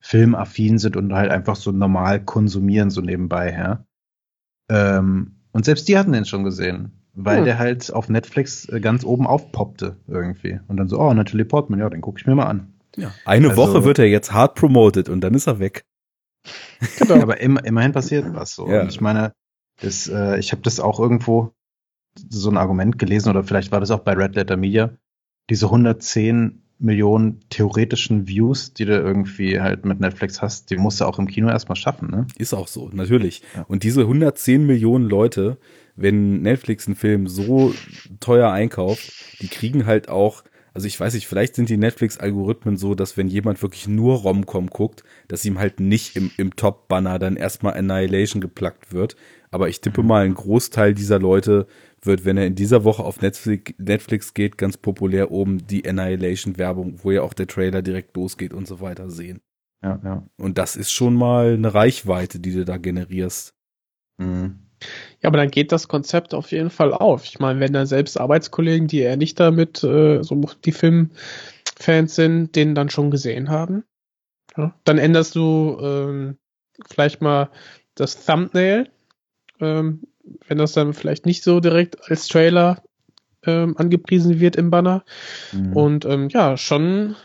filmaffin 0.00 0.78
sind 0.78 0.96
und 0.96 1.12
halt 1.14 1.30
einfach 1.30 1.56
so 1.56 1.70
normal 1.70 2.24
konsumieren, 2.24 2.90
so 2.90 3.00
nebenbei, 3.00 3.52
ja. 3.52 3.86
Ähm, 4.70 5.42
und 5.52 5.64
selbst 5.64 5.86
die 5.88 5.98
hatten 5.98 6.12
den 6.12 6.24
schon 6.24 6.44
gesehen, 6.44 6.92
weil 7.12 7.38
Hm. 7.38 7.44
der 7.44 7.58
halt 7.58 7.92
auf 7.92 8.08
Netflix 8.08 8.68
äh, 8.68 8.80
ganz 8.80 9.04
oben 9.04 9.26
aufpoppte 9.26 9.98
irgendwie. 10.08 10.60
Und 10.66 10.76
dann 10.78 10.88
so, 10.88 10.98
oh, 10.98 11.12
Natalie 11.14 11.44
Portman, 11.44 11.78
ja, 11.80 11.90
den 11.90 12.00
gucke 12.00 12.20
ich 12.20 12.26
mir 12.26 12.34
mal 12.34 12.46
an. 12.46 12.71
Ja. 12.96 13.12
Eine 13.24 13.50
Also- 13.50 13.62
Woche 13.62 13.84
wird 13.84 13.98
er 13.98 14.06
jetzt 14.06 14.32
hart 14.32 14.54
promoted 14.54 15.08
und 15.08 15.20
dann 15.22 15.34
ist 15.34 15.46
er 15.46 15.58
weg. 15.58 15.84
Genau. 16.98 17.22
Aber 17.22 17.40
im, 17.40 17.56
immerhin 17.58 17.92
passiert 17.92 18.26
was 18.34 18.54
so. 18.54 18.68
Ja. 18.68 18.82
Und 18.82 18.88
ich 18.90 19.00
meine, 19.00 19.32
das, 19.80 20.08
äh, 20.08 20.38
ich 20.38 20.52
habe 20.52 20.62
das 20.62 20.80
auch 20.80 20.98
irgendwo 20.98 21.52
so 22.28 22.50
ein 22.50 22.56
Argument 22.56 22.98
gelesen 22.98 23.30
oder 23.30 23.44
vielleicht 23.44 23.72
war 23.72 23.80
das 23.80 23.90
auch 23.90 24.00
bei 24.00 24.12
Red 24.12 24.34
Letter 24.34 24.56
Media. 24.56 24.90
Diese 25.50 25.66
110 25.66 26.62
Millionen 26.78 27.40
theoretischen 27.48 28.26
Views, 28.26 28.74
die 28.74 28.84
du 28.84 28.94
irgendwie 28.98 29.60
halt 29.60 29.84
mit 29.84 30.00
Netflix 30.00 30.42
hast, 30.42 30.70
die 30.70 30.76
musst 30.76 31.00
du 31.00 31.04
auch 31.04 31.18
im 31.20 31.28
Kino 31.28 31.48
erstmal 31.48 31.76
schaffen, 31.76 32.10
ne? 32.10 32.26
Ist 32.38 32.54
auch 32.54 32.66
so, 32.66 32.90
natürlich. 32.92 33.42
Ja. 33.54 33.62
Und 33.68 33.84
diese 33.84 34.02
110 34.02 34.66
Millionen 34.66 35.08
Leute, 35.08 35.58
wenn 35.94 36.42
Netflix 36.42 36.86
einen 36.88 36.96
Film 36.96 37.28
so 37.28 37.72
teuer 38.18 38.50
einkauft, 38.50 39.12
die 39.40 39.46
kriegen 39.48 39.86
halt 39.86 40.08
auch, 40.08 40.42
also 40.74 40.86
ich 40.86 40.98
weiß 40.98 41.14
nicht, 41.14 41.26
vielleicht 41.26 41.54
sind 41.54 41.68
die 41.68 41.76
Netflix-Algorithmen 41.76 42.76
so, 42.76 42.94
dass 42.94 43.16
wenn 43.16 43.28
jemand 43.28 43.60
wirklich 43.62 43.88
nur 43.88 44.16
Romcom 44.16 44.68
guckt, 44.68 45.04
dass 45.28 45.44
ihm 45.44 45.58
halt 45.58 45.80
nicht 45.80 46.16
im, 46.16 46.30
im 46.38 46.56
Top-Banner 46.56 47.18
dann 47.18 47.36
erstmal 47.36 47.74
Annihilation 47.74 48.40
geplackt 48.40 48.92
wird. 48.92 49.16
Aber 49.50 49.68
ich 49.68 49.82
tippe 49.82 50.02
mal, 50.02 50.24
ein 50.24 50.34
Großteil 50.34 50.94
dieser 50.94 51.18
Leute 51.18 51.66
wird, 52.00 52.24
wenn 52.24 52.38
er 52.38 52.46
in 52.46 52.54
dieser 52.54 52.84
Woche 52.84 53.04
auf 53.04 53.20
Netflix, 53.20 53.74
Netflix 53.78 54.32
geht, 54.32 54.56
ganz 54.56 54.78
populär 54.78 55.30
oben 55.30 55.66
die 55.66 55.86
Annihilation-Werbung, 55.86 57.00
wo 57.02 57.10
ja 57.10 57.22
auch 57.22 57.34
der 57.34 57.46
Trailer 57.46 57.82
direkt 57.82 58.16
losgeht 58.16 58.54
und 58.54 58.66
so 58.66 58.80
weiter 58.80 59.10
sehen. 59.10 59.40
Ja, 59.82 60.00
ja. 60.02 60.26
Und 60.38 60.58
das 60.58 60.76
ist 60.76 60.90
schon 60.90 61.14
mal 61.14 61.54
eine 61.54 61.74
Reichweite, 61.74 62.40
die 62.40 62.52
du 62.52 62.64
da 62.64 62.78
generierst. 62.78 63.54
Mhm. 64.18 64.61
Ja, 65.20 65.28
aber 65.28 65.38
dann 65.38 65.50
geht 65.50 65.72
das 65.72 65.88
Konzept 65.88 66.34
auf 66.34 66.52
jeden 66.52 66.70
Fall 66.70 66.92
auf. 66.92 67.24
Ich 67.24 67.38
meine, 67.38 67.60
wenn 67.60 67.72
da 67.72 67.86
selbst 67.86 68.18
Arbeitskollegen, 68.18 68.88
die 68.88 69.00
eher 69.00 69.16
nicht 69.16 69.38
damit 69.38 69.82
äh, 69.84 70.22
so 70.22 70.40
die 70.64 70.72
Filmfans 70.72 72.14
sind, 72.14 72.56
den 72.56 72.74
dann 72.74 72.90
schon 72.90 73.10
gesehen 73.10 73.50
haben, 73.50 73.84
ja, 74.56 74.74
dann 74.84 74.98
änderst 74.98 75.34
du 75.34 75.78
ähm, 75.80 76.38
vielleicht 76.88 77.22
mal 77.22 77.50
das 77.94 78.24
Thumbnail, 78.24 78.90
ähm, 79.60 80.02
wenn 80.46 80.58
das 80.58 80.72
dann 80.72 80.94
vielleicht 80.94 81.26
nicht 81.26 81.42
so 81.42 81.60
direkt 81.60 82.10
als 82.10 82.28
Trailer 82.28 82.82
ähm, 83.44 83.76
angepriesen 83.76 84.40
wird 84.40 84.56
im 84.56 84.70
Banner. 84.70 85.04
Mhm. 85.52 85.72
Und 85.72 86.04
ähm, 86.04 86.28
ja, 86.28 86.56
schon 86.56 87.16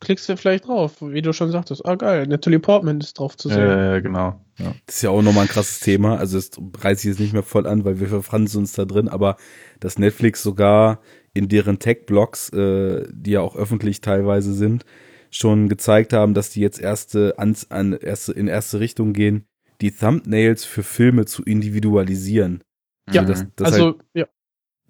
klickst 0.00 0.28
du 0.28 0.36
vielleicht 0.36 0.66
drauf, 0.66 1.00
wie 1.00 1.22
du 1.22 1.32
schon 1.32 1.50
sagtest. 1.50 1.86
Ah, 1.86 1.94
geil, 1.94 2.26
Natalie 2.26 2.58
Portman 2.58 3.00
ist 3.00 3.18
drauf 3.18 3.36
zu 3.36 3.48
sehen. 3.48 3.96
äh, 3.96 4.02
genau. 4.02 4.40
Ja. 4.58 4.74
Das 4.86 4.96
ist 4.96 5.02
ja 5.02 5.10
auch 5.10 5.22
nochmal 5.22 5.44
ein 5.44 5.48
krasses 5.48 5.80
Thema. 5.80 6.18
Also 6.18 6.36
das 6.36 6.50
reiße 6.82 7.00
ich 7.00 7.12
jetzt 7.12 7.20
nicht 7.20 7.32
mehr 7.32 7.42
voll 7.42 7.66
an, 7.66 7.84
weil 7.84 8.00
wir 8.00 8.08
verfransen 8.08 8.60
uns 8.60 8.72
da 8.72 8.84
drin, 8.84 9.08
aber 9.08 9.36
dass 9.80 9.98
Netflix 9.98 10.42
sogar 10.42 11.00
in 11.34 11.48
deren 11.48 11.78
Tech-Blogs, 11.78 12.50
äh, 12.50 13.06
die 13.10 13.32
ja 13.32 13.40
auch 13.40 13.56
öffentlich 13.56 14.00
teilweise 14.00 14.52
sind, 14.52 14.84
schon 15.30 15.68
gezeigt 15.68 16.12
haben, 16.12 16.34
dass 16.34 16.50
die 16.50 16.60
jetzt 16.60 16.78
erste, 16.78 17.38
ans, 17.38 17.70
an, 17.70 17.94
erste 17.94 18.32
in 18.32 18.48
erste 18.48 18.80
Richtung 18.80 19.14
gehen, 19.14 19.46
die 19.80 19.90
Thumbnails 19.90 20.64
für 20.64 20.82
Filme 20.82 21.24
zu 21.24 21.42
individualisieren. 21.42 22.62
Ja, 23.10 23.24
das, 23.24 23.46
das 23.56 23.72
also, 23.72 23.84
halt, 23.84 23.96
ja, 24.14 24.26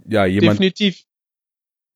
ja, 0.04 0.26
jemand, 0.26 0.58
definitiv. 0.58 1.04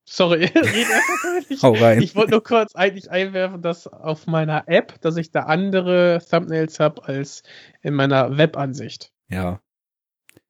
Sorry, 0.09 0.51
nicht. 1.49 1.63
hau 1.63 1.73
rein. 1.73 2.01
Ich 2.01 2.15
wollte 2.15 2.31
nur 2.33 2.43
kurz 2.43 2.75
eigentlich 2.77 3.11
einwerfen, 3.11 3.61
dass 3.61 3.87
auf 3.89 4.27
meiner 4.27 4.65
App, 4.69 5.01
dass 5.01 5.17
ich 5.17 5.33
da 5.33 5.41
andere 5.41 6.23
Thumbnails 6.31 6.79
habe 6.79 7.05
als 7.05 7.43
in 7.83 7.95
meiner 7.95 8.37
Webansicht. 8.39 9.13
ja, 9.29 9.61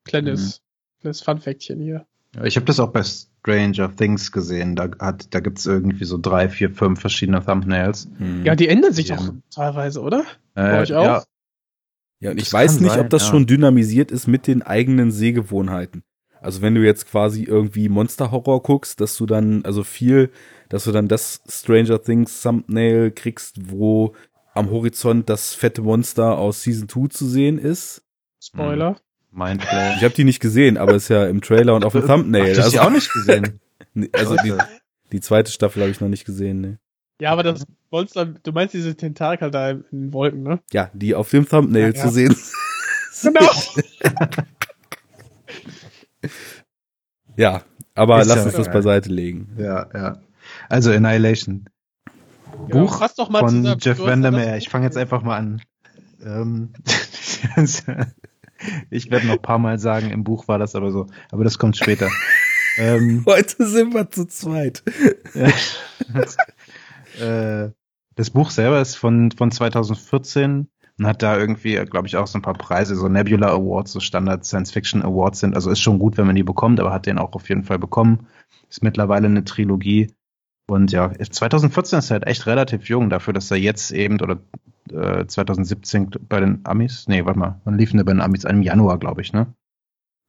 Kleines, 0.04 0.62
kleines 1.00 1.20
Funfactchen 1.22 1.80
hier. 1.80 2.06
Ja, 2.36 2.44
Ich 2.44 2.56
habe 2.56 2.66
das 2.66 2.78
auch 2.80 2.92
bei 2.92 3.02
Stranger 3.02 3.94
Things 3.96 4.30
gesehen. 4.30 4.76
Da, 4.76 4.90
hat, 5.00 5.34
da 5.34 5.40
gibt's 5.40 5.66
irgendwie 5.66 6.04
so 6.04 6.18
drei, 6.18 6.48
vier, 6.48 6.70
fünf 6.70 7.00
verschiedene 7.00 7.44
Thumbnails. 7.44 8.08
hm. 8.18 8.44
Ja, 8.44 8.54
die 8.54 8.68
ändern 8.68 8.92
sich 8.92 9.08
Ja. 9.08 9.16
auch 9.16 9.30
teilweise, 9.50 10.00
oder? 10.00 10.24
Äh, 10.54 10.80
euch 10.80 10.92
auch? 10.94 11.04
Ja, 11.04 11.24
Ja, 12.20 12.30
und 12.30 12.38
ich 12.38 12.44
Das 12.44 12.52
weiß 12.52 12.80
nicht, 12.80 12.92
sein, 12.92 13.00
ob 13.00 13.10
das 13.10 13.22
ja. 13.22 13.28
schon 13.30 13.46
dynamisiert 13.46 14.10
ist 14.12 14.26
mit 14.26 14.46
den 14.46 14.62
eigenen 14.62 15.10
Sehgewohnheiten. 15.10 16.02
Also 16.46 16.62
wenn 16.62 16.76
du 16.76 16.84
jetzt 16.84 17.10
quasi 17.10 17.42
irgendwie 17.42 17.88
Monster-Horror 17.88 18.62
guckst, 18.62 19.00
dass 19.00 19.16
du 19.16 19.26
dann, 19.26 19.64
also 19.64 19.82
viel, 19.82 20.30
dass 20.68 20.84
du 20.84 20.92
dann 20.92 21.08
das 21.08 21.42
Stranger 21.48 22.00
Things 22.00 22.40
Thumbnail 22.40 23.10
kriegst, 23.10 23.72
wo 23.72 24.14
am 24.54 24.70
Horizont 24.70 25.28
das 25.28 25.54
fette 25.54 25.82
Monster 25.82 26.38
aus 26.38 26.62
Season 26.62 26.88
2 26.88 27.08
zu 27.08 27.26
sehen 27.26 27.58
ist. 27.58 28.04
Spoiler. 28.40 28.94
Mindflow. 29.32 29.94
Ich 29.96 30.04
habe 30.04 30.14
die 30.14 30.22
nicht 30.22 30.38
gesehen, 30.38 30.76
aber 30.78 30.94
ist 30.94 31.08
ja 31.08 31.26
im 31.26 31.40
Trailer 31.40 31.74
und 31.74 31.84
auf 31.84 31.94
dem 31.94 32.06
Thumbnail. 32.06 32.52
Ach, 32.52 32.56
das 32.56 32.66
also 32.66 32.76
ich 32.76 32.80
auch 32.80 32.90
nicht 32.90 33.12
gesehen. 33.12 33.60
Also 34.12 34.36
die, 34.36 34.52
die 35.10 35.20
zweite 35.20 35.50
Staffel 35.50 35.80
habe 35.80 35.90
ich 35.90 36.02
noch 36.02 36.08
nicht 36.08 36.26
gesehen. 36.26 36.60
Ne. 36.60 36.78
Ja, 37.18 37.32
aber 37.32 37.42
das 37.42 37.64
Monster, 37.90 38.26
du 38.26 38.52
meinst 38.52 38.74
diese 38.74 38.94
Tentakel 38.94 39.50
da 39.50 39.70
in 39.70 39.84
den 39.90 40.12
Wolken, 40.12 40.42
ne? 40.42 40.60
Ja, 40.70 40.90
die 40.92 41.14
auf 41.14 41.30
dem 41.30 41.48
Thumbnail 41.48 41.94
Ja, 41.94 41.94
zu 41.94 42.06
ja. 42.06 42.10
sehen. 42.10 42.36
Genau. 43.22 43.50
Ja, 47.38 47.62
aber 47.94 48.22
Ist 48.22 48.28
lass 48.28 48.36
ja 48.38 48.44
uns 48.44 48.54
das 48.54 48.66
geil. 48.66 48.74
beiseite 48.74 49.10
legen. 49.10 49.56
Ja, 49.58 49.88
ja. 49.92 50.22
Also 50.70 50.90
Annihilation. 50.90 51.68
Buch 52.68 53.00
mal 53.28 53.40
von. 53.40 53.76
Jeff 53.78 53.98
Vandermeer. 53.98 54.56
Ich 54.56 54.70
fange 54.70 54.86
jetzt 54.86 54.96
einfach 54.96 55.22
mal 55.22 55.36
an. 55.36 55.62
Ähm, 56.24 56.72
ich 58.90 59.10
werde 59.10 59.26
noch 59.26 59.34
ein 59.34 59.42
paar 59.42 59.58
Mal 59.58 59.78
sagen, 59.78 60.10
im 60.10 60.24
Buch 60.24 60.48
war 60.48 60.58
das 60.58 60.74
aber 60.74 60.90
so. 60.92 61.06
Aber 61.30 61.44
das 61.44 61.58
kommt 61.58 61.76
später. 61.76 62.08
ähm, 62.78 63.22
Heute 63.26 63.66
sind 63.66 63.92
wir 63.94 64.10
zu 64.10 64.26
zweit. 64.26 64.82
äh, 67.20 67.70
das 68.14 68.30
Buch 68.30 68.50
selber 68.50 68.80
ist 68.80 68.96
von, 68.96 69.30
von 69.30 69.50
2014 69.50 70.68
und 70.98 71.06
hat 71.06 71.22
da 71.22 71.36
irgendwie, 71.36 71.74
glaube 71.84 72.06
ich, 72.06 72.16
auch 72.16 72.26
so 72.26 72.38
ein 72.38 72.42
paar 72.42 72.54
Preise, 72.54 72.96
so 72.96 73.08
Nebula 73.08 73.48
Awards, 73.48 73.92
so 73.92 74.00
Standard 74.00 74.44
Science 74.44 74.70
Fiction 74.70 75.02
Awards 75.02 75.40
sind. 75.40 75.54
Also 75.54 75.70
ist 75.70 75.80
schon 75.80 75.98
gut, 75.98 76.16
wenn 76.16 76.26
man 76.26 76.36
die 76.36 76.42
bekommt, 76.42 76.80
aber 76.80 76.92
hat 76.92 77.06
den 77.06 77.18
auch 77.18 77.32
auf 77.32 77.48
jeden 77.48 77.64
Fall 77.64 77.78
bekommen. 77.78 78.26
Ist 78.70 78.82
mittlerweile 78.82 79.26
eine 79.26 79.44
Trilogie. 79.44 80.14
Und 80.68 80.92
ja, 80.92 81.12
2014 81.12 81.98
ist 81.98 82.10
halt 82.10 82.26
echt 82.26 82.46
relativ 82.46 82.88
jung 82.88 83.10
dafür, 83.10 83.32
dass 83.32 83.50
er 83.50 83.58
jetzt 83.58 83.92
eben 83.92 84.20
oder 84.20 84.38
äh, 84.90 85.26
2017 85.26 86.10
bei 86.28 86.40
den 86.40 86.60
Amis, 86.64 87.06
nee, 87.08 87.24
warte 87.24 87.38
mal, 87.38 87.60
wann 87.64 87.78
lief 87.78 87.90
denn 87.90 87.98
der 87.98 88.04
bei 88.04 88.12
den 88.12 88.22
Amis? 88.22 88.44
Im 88.44 88.62
Januar, 88.62 88.98
glaube 88.98 89.20
ich, 89.20 89.32
ne? 89.32 89.54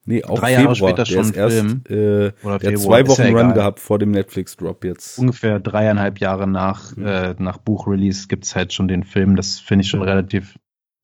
Nee, 0.09 0.23
auch 0.23 0.39
Drei 0.39 0.53
Jahre 0.53 0.73
Februar. 0.73 0.89
später 0.91 1.03
der 1.03 1.05
schon 1.05 1.23
ist 1.25 1.35
erst, 1.35 1.55
Film. 1.57 1.81
Äh, 1.89 2.31
Oder 2.45 2.59
der 2.59 2.71
hat 2.71 2.79
zwei 2.79 3.07
Wochen 3.07 3.21
ja 3.21 3.27
Run 3.27 3.35
egal. 3.37 3.53
gehabt 3.53 3.79
vor 3.81 3.99
dem 3.99 4.11
Netflix-Drop 4.11 4.85
jetzt. 4.85 5.19
Ungefähr 5.19 5.59
dreieinhalb 5.59 6.19
Jahre 6.19 6.47
nach, 6.47 6.95
Mhm. 6.95 7.05
äh, 7.05 7.35
nach 7.39 7.57
Buchrelease 7.57 8.27
gibt's 8.29 8.55
halt 8.55 8.71
schon 8.71 8.87
den 8.87 9.03
Film. 9.03 9.35
Das 9.35 9.59
finde 9.59 9.83
ich 9.83 9.89
schon 9.89 10.01
relativ 10.01 10.57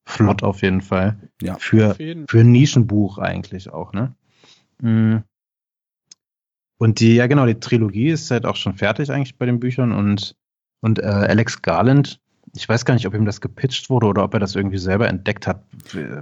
flott 0.06 0.42
auf 0.42 0.62
jeden 0.62 0.80
Fall. 0.80 1.18
Ja. 1.42 1.56
Für, 1.58 1.96
jeden 1.98 2.26
für 2.28 2.40
ein 2.40 2.50
Nischenbuch 2.50 3.18
eigentlich 3.18 3.70
auch, 3.70 3.92
ne? 3.92 4.14
Mm. 4.80 5.18
Und 6.78 7.00
die, 7.00 7.14
ja 7.14 7.26
genau, 7.26 7.46
die 7.46 7.60
Trilogie 7.60 8.08
ist 8.08 8.30
halt 8.30 8.46
auch 8.46 8.56
schon 8.56 8.74
fertig 8.74 9.10
eigentlich 9.10 9.36
bei 9.38 9.46
den 9.46 9.60
Büchern 9.60 9.92
und, 9.92 10.34
und 10.80 10.98
äh, 10.98 11.02
Alex 11.04 11.62
Garland, 11.62 12.20
ich 12.54 12.68
weiß 12.68 12.84
gar 12.84 12.94
nicht, 12.94 13.06
ob 13.06 13.14
ihm 13.14 13.24
das 13.24 13.40
gepitcht 13.40 13.90
wurde 13.90 14.06
oder 14.06 14.24
ob 14.24 14.34
er 14.34 14.40
das 14.40 14.54
irgendwie 14.54 14.78
selber 14.78 15.08
entdeckt 15.08 15.46
hat. 15.46 15.64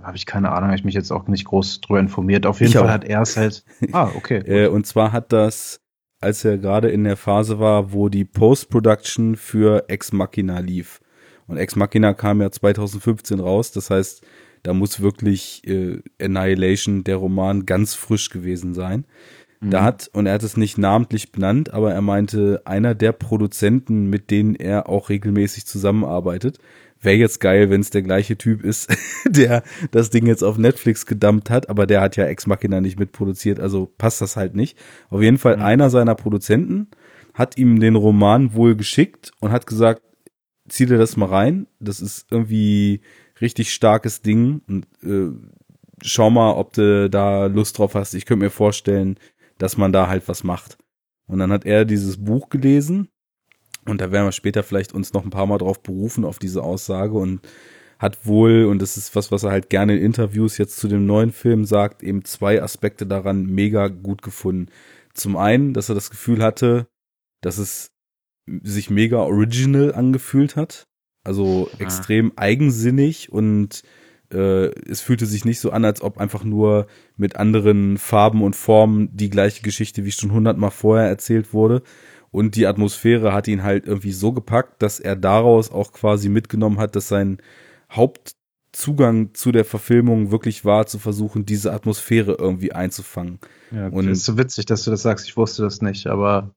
Habe 0.02 0.16
ich 0.16 0.26
keine 0.26 0.50
Ahnung, 0.50 0.68
habe 0.68 0.76
ich 0.78 0.84
mich 0.84 0.94
jetzt 0.94 1.10
auch 1.10 1.26
nicht 1.28 1.44
groß 1.44 1.80
drüber 1.80 2.00
informiert. 2.00 2.46
Auf 2.46 2.60
jeden 2.60 2.70
Ich 2.72 2.78
Fall 2.78 2.86
auch. 2.86 2.92
hat 2.92 3.04
er 3.04 3.22
es 3.22 3.36
halt. 3.36 3.64
Ah, 3.92 4.10
okay. 4.16 4.38
Äh, 4.38 4.68
und 4.68 4.86
zwar 4.86 5.12
hat 5.12 5.32
das, 5.32 5.80
als 6.20 6.44
er 6.44 6.58
gerade 6.58 6.90
in 6.90 7.04
der 7.04 7.16
Phase 7.16 7.58
war, 7.58 7.92
wo 7.92 8.08
die 8.08 8.24
Post-Production 8.24 9.36
für 9.36 9.84
Ex 9.88 10.12
Machina 10.12 10.60
lief. 10.60 11.00
Und 11.46 11.56
Ex 11.58 11.76
Machina 11.76 12.14
kam 12.14 12.40
ja 12.40 12.50
2015 12.50 13.40
raus, 13.40 13.72
das 13.72 13.90
heißt, 13.90 14.24
da 14.62 14.72
muss 14.72 15.00
wirklich 15.00 15.66
äh, 15.66 16.00
Annihilation, 16.22 17.02
der 17.02 17.16
Roman, 17.16 17.66
ganz 17.66 17.94
frisch 17.94 18.30
gewesen 18.30 18.74
sein. 18.74 19.04
Da 19.64 19.84
hat, 19.84 20.10
und 20.12 20.26
er 20.26 20.34
hat 20.34 20.42
es 20.42 20.56
nicht 20.56 20.76
namentlich 20.76 21.30
benannt, 21.30 21.72
aber 21.72 21.92
er 21.92 22.02
meinte, 22.02 22.62
einer 22.64 22.96
der 22.96 23.12
Produzenten, 23.12 24.10
mit 24.10 24.32
denen 24.32 24.56
er 24.56 24.88
auch 24.88 25.08
regelmäßig 25.08 25.66
zusammenarbeitet, 25.66 26.58
wäre 27.00 27.16
jetzt 27.16 27.38
geil, 27.38 27.70
wenn 27.70 27.80
es 27.80 27.90
der 27.90 28.02
gleiche 28.02 28.36
Typ 28.36 28.64
ist, 28.64 28.92
der 29.28 29.62
das 29.92 30.10
Ding 30.10 30.26
jetzt 30.26 30.42
auf 30.42 30.58
Netflix 30.58 31.06
gedumpt 31.06 31.48
hat, 31.48 31.70
aber 31.70 31.86
der 31.86 32.00
hat 32.00 32.16
ja 32.16 32.24
Ex 32.24 32.48
Machina 32.48 32.80
nicht 32.80 32.98
mitproduziert, 32.98 33.60
also 33.60 33.86
passt 33.98 34.20
das 34.20 34.36
halt 34.36 34.56
nicht. 34.56 34.76
Auf 35.10 35.22
jeden 35.22 35.38
Fall 35.38 35.56
einer 35.56 35.90
seiner 35.90 36.16
Produzenten 36.16 36.88
hat 37.32 37.56
ihm 37.56 37.78
den 37.78 37.94
Roman 37.94 38.54
wohl 38.54 38.74
geschickt 38.74 39.30
und 39.40 39.52
hat 39.52 39.68
gesagt, 39.68 40.02
zieh 40.68 40.86
dir 40.86 40.98
das 40.98 41.16
mal 41.16 41.26
rein, 41.26 41.68
das 41.78 42.00
ist 42.00 42.26
irgendwie 42.30 43.00
richtig 43.40 43.72
starkes 43.72 44.22
Ding 44.22 44.62
und 44.66 44.86
äh, 45.04 45.30
schau 46.02 46.30
mal, 46.30 46.52
ob 46.52 46.72
du 46.72 47.08
da 47.08 47.46
Lust 47.46 47.78
drauf 47.78 47.94
hast. 47.94 48.14
Ich 48.14 48.26
könnte 48.26 48.44
mir 48.44 48.50
vorstellen, 48.50 49.16
dass 49.62 49.76
man 49.76 49.92
da 49.92 50.08
halt 50.08 50.26
was 50.26 50.42
macht. 50.42 50.76
Und 51.28 51.38
dann 51.38 51.52
hat 51.52 51.64
er 51.64 51.84
dieses 51.84 52.22
Buch 52.24 52.48
gelesen 52.48 53.08
und 53.84 54.00
da 54.00 54.10
werden 54.10 54.26
wir 54.26 54.32
später 54.32 54.64
vielleicht 54.64 54.92
uns 54.92 55.12
noch 55.12 55.22
ein 55.22 55.30
paar 55.30 55.46
Mal 55.46 55.58
drauf 55.58 55.80
berufen, 55.84 56.24
auf 56.24 56.40
diese 56.40 56.64
Aussage 56.64 57.14
und 57.14 57.40
hat 58.00 58.26
wohl, 58.26 58.64
und 58.64 58.82
das 58.82 58.96
ist 58.96 59.14
was, 59.14 59.30
was 59.30 59.44
er 59.44 59.52
halt 59.52 59.70
gerne 59.70 59.96
in 59.96 60.02
Interviews 60.02 60.58
jetzt 60.58 60.78
zu 60.78 60.88
dem 60.88 61.06
neuen 61.06 61.30
Film 61.30 61.64
sagt, 61.64 62.02
eben 62.02 62.24
zwei 62.24 62.60
Aspekte 62.60 63.06
daran 63.06 63.46
mega 63.46 63.86
gut 63.86 64.22
gefunden. 64.22 64.66
Zum 65.14 65.36
einen, 65.36 65.74
dass 65.74 65.88
er 65.88 65.94
das 65.94 66.10
Gefühl 66.10 66.42
hatte, 66.42 66.88
dass 67.40 67.58
es 67.58 67.92
sich 68.64 68.90
mega 68.90 69.18
original 69.18 69.94
angefühlt 69.94 70.56
hat. 70.56 70.88
Also 71.22 71.68
Ja. 71.74 71.78
extrem 71.78 72.32
eigensinnig 72.34 73.30
und 73.30 73.84
äh, 74.32 74.66
es 74.88 75.00
fühlte 75.00 75.26
sich 75.26 75.44
nicht 75.44 75.60
so 75.60 75.70
an, 75.70 75.84
als 75.84 76.02
ob 76.02 76.18
einfach 76.18 76.44
nur 76.44 76.86
mit 77.16 77.36
anderen 77.36 77.98
Farben 77.98 78.42
und 78.42 78.56
Formen 78.56 79.08
die 79.16 79.30
gleiche 79.30 79.62
Geschichte 79.62 80.04
wie 80.04 80.12
schon 80.12 80.32
hundertmal 80.32 80.70
vorher 80.70 81.08
erzählt 81.08 81.52
wurde. 81.52 81.82
Und 82.30 82.56
die 82.56 82.66
Atmosphäre 82.66 83.32
hat 83.34 83.46
ihn 83.48 83.62
halt 83.62 83.86
irgendwie 83.86 84.12
so 84.12 84.32
gepackt, 84.32 84.82
dass 84.82 84.98
er 85.00 85.16
daraus 85.16 85.70
auch 85.70 85.92
quasi 85.92 86.28
mitgenommen 86.30 86.78
hat, 86.78 86.96
dass 86.96 87.08
sein 87.08 87.38
Hauptzugang 87.90 89.34
zu 89.34 89.52
der 89.52 89.64
Verfilmung 89.64 90.30
wirklich 90.30 90.64
war, 90.64 90.86
zu 90.86 90.98
versuchen, 90.98 91.44
diese 91.44 91.72
Atmosphäre 91.72 92.36
irgendwie 92.38 92.72
einzufangen. 92.72 93.38
Ja, 93.70 93.88
und- 93.88 94.08
ist 94.08 94.24
so 94.24 94.38
witzig, 94.38 94.66
dass 94.66 94.84
du 94.84 94.90
das 94.90 95.02
sagst. 95.02 95.26
Ich 95.26 95.36
wusste 95.36 95.62
das 95.62 95.82
nicht, 95.82 96.06
aber 96.06 96.54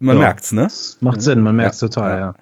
Man 0.00 0.16
Ja. 0.16 0.22
merkt's, 0.22 0.50
ne? 0.50 0.66
macht 1.00 1.22
Sinn. 1.22 1.42
Man 1.42 1.54
merkt 1.54 1.76
es 1.76 1.80
Ja, 1.80 1.86
total, 1.88 2.10
ja. 2.10 2.18
ja. 2.18 2.34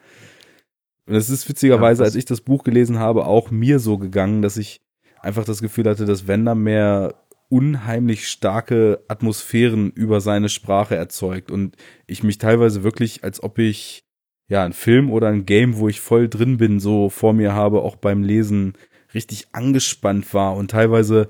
Und 1.06 1.14
es 1.14 1.30
ist 1.30 1.48
witzigerweise, 1.48 2.02
Ja, 2.02 2.06
als 2.06 2.14
ich 2.14 2.24
das 2.24 2.40
Buch 2.40 2.64
gelesen 2.64 2.98
habe, 2.98 3.26
auch 3.26 3.50
mir 3.50 3.78
so 3.78 3.98
gegangen, 3.98 4.42
dass 4.42 4.56
ich 4.56 4.80
einfach 5.20 5.44
das 5.44 5.60
Gefühl 5.60 5.88
hatte, 5.88 6.06
dass 6.06 6.26
Wender 6.26 6.54
mehr 6.54 7.14
unheimlich 7.48 8.28
starke 8.28 9.04
Atmosphären 9.08 9.90
über 9.90 10.20
seine 10.20 10.48
Sprache 10.48 10.94
erzeugt 10.94 11.50
und 11.50 11.76
ich 12.06 12.22
mich 12.22 12.38
teilweise 12.38 12.84
wirklich, 12.84 13.24
als 13.24 13.42
ob 13.42 13.58
ich 13.58 14.04
ja 14.48 14.64
ein 14.64 14.72
Film 14.72 15.10
oder 15.10 15.28
ein 15.28 15.46
Game, 15.46 15.76
wo 15.76 15.88
ich 15.88 16.00
voll 16.00 16.28
drin 16.28 16.58
bin, 16.58 16.78
so 16.78 17.08
vor 17.08 17.32
mir 17.32 17.52
habe, 17.52 17.82
auch 17.82 17.96
beim 17.96 18.22
Lesen 18.22 18.74
richtig 19.14 19.48
angespannt 19.52 20.32
war 20.32 20.54
und 20.54 20.70
teilweise 20.70 21.28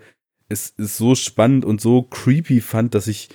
es 0.51 0.71
ist 0.71 0.97
so 0.97 1.15
spannend 1.15 1.65
und 1.65 1.81
so 1.81 2.03
creepy 2.03 2.61
fand, 2.61 2.95
dass 2.95 3.07
ich 3.07 3.29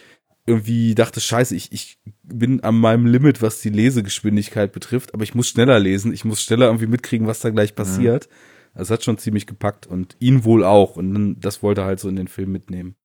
irgendwie 0.47 0.93
dachte, 0.95 1.19
scheiße, 1.21 1.55
ich, 1.55 1.71
ich 1.71 1.99
bin 2.23 2.61
an 2.61 2.75
meinem 2.75 3.05
Limit, 3.07 3.41
was 3.41 3.61
die 3.61 3.69
Lesegeschwindigkeit 3.69 4.71
betrifft, 4.71 5.13
aber 5.13 5.23
ich 5.23 5.33
muss 5.33 5.47
schneller 5.47 5.79
lesen, 5.79 6.13
ich 6.13 6.23
muss 6.25 6.41
schneller 6.41 6.67
irgendwie 6.67 6.87
mitkriegen, 6.87 7.25
was 7.27 7.39
da 7.39 7.49
gleich 7.49 7.73
passiert. 7.75 8.29
Also 8.73 8.93
es 8.93 8.97
hat 8.99 9.03
schon 9.03 9.17
ziemlich 9.17 9.47
gepackt 9.47 9.87
und 9.87 10.15
ihn 10.19 10.43
wohl 10.43 10.63
auch 10.63 10.97
und 10.97 11.13
dann, 11.13 11.39
das 11.39 11.63
wollte 11.63 11.81
er 11.81 11.87
halt 11.87 11.99
so 11.99 12.09
in 12.09 12.15
den 12.15 12.27
Film 12.27 12.51
mitnehmen. 12.51 12.95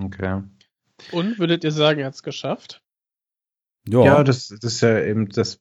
Okay. 0.00 0.42
Und 1.12 1.38
würdet 1.38 1.64
ihr 1.64 1.72
sagen, 1.72 2.00
er 2.00 2.06
hat 2.06 2.14
es 2.14 2.22
geschafft? 2.22 2.82
Ja, 4.04 4.24
das, 4.24 4.48
das 4.48 4.74
ist 4.74 4.80
ja 4.80 5.00
eben 5.04 5.28
das, 5.28 5.60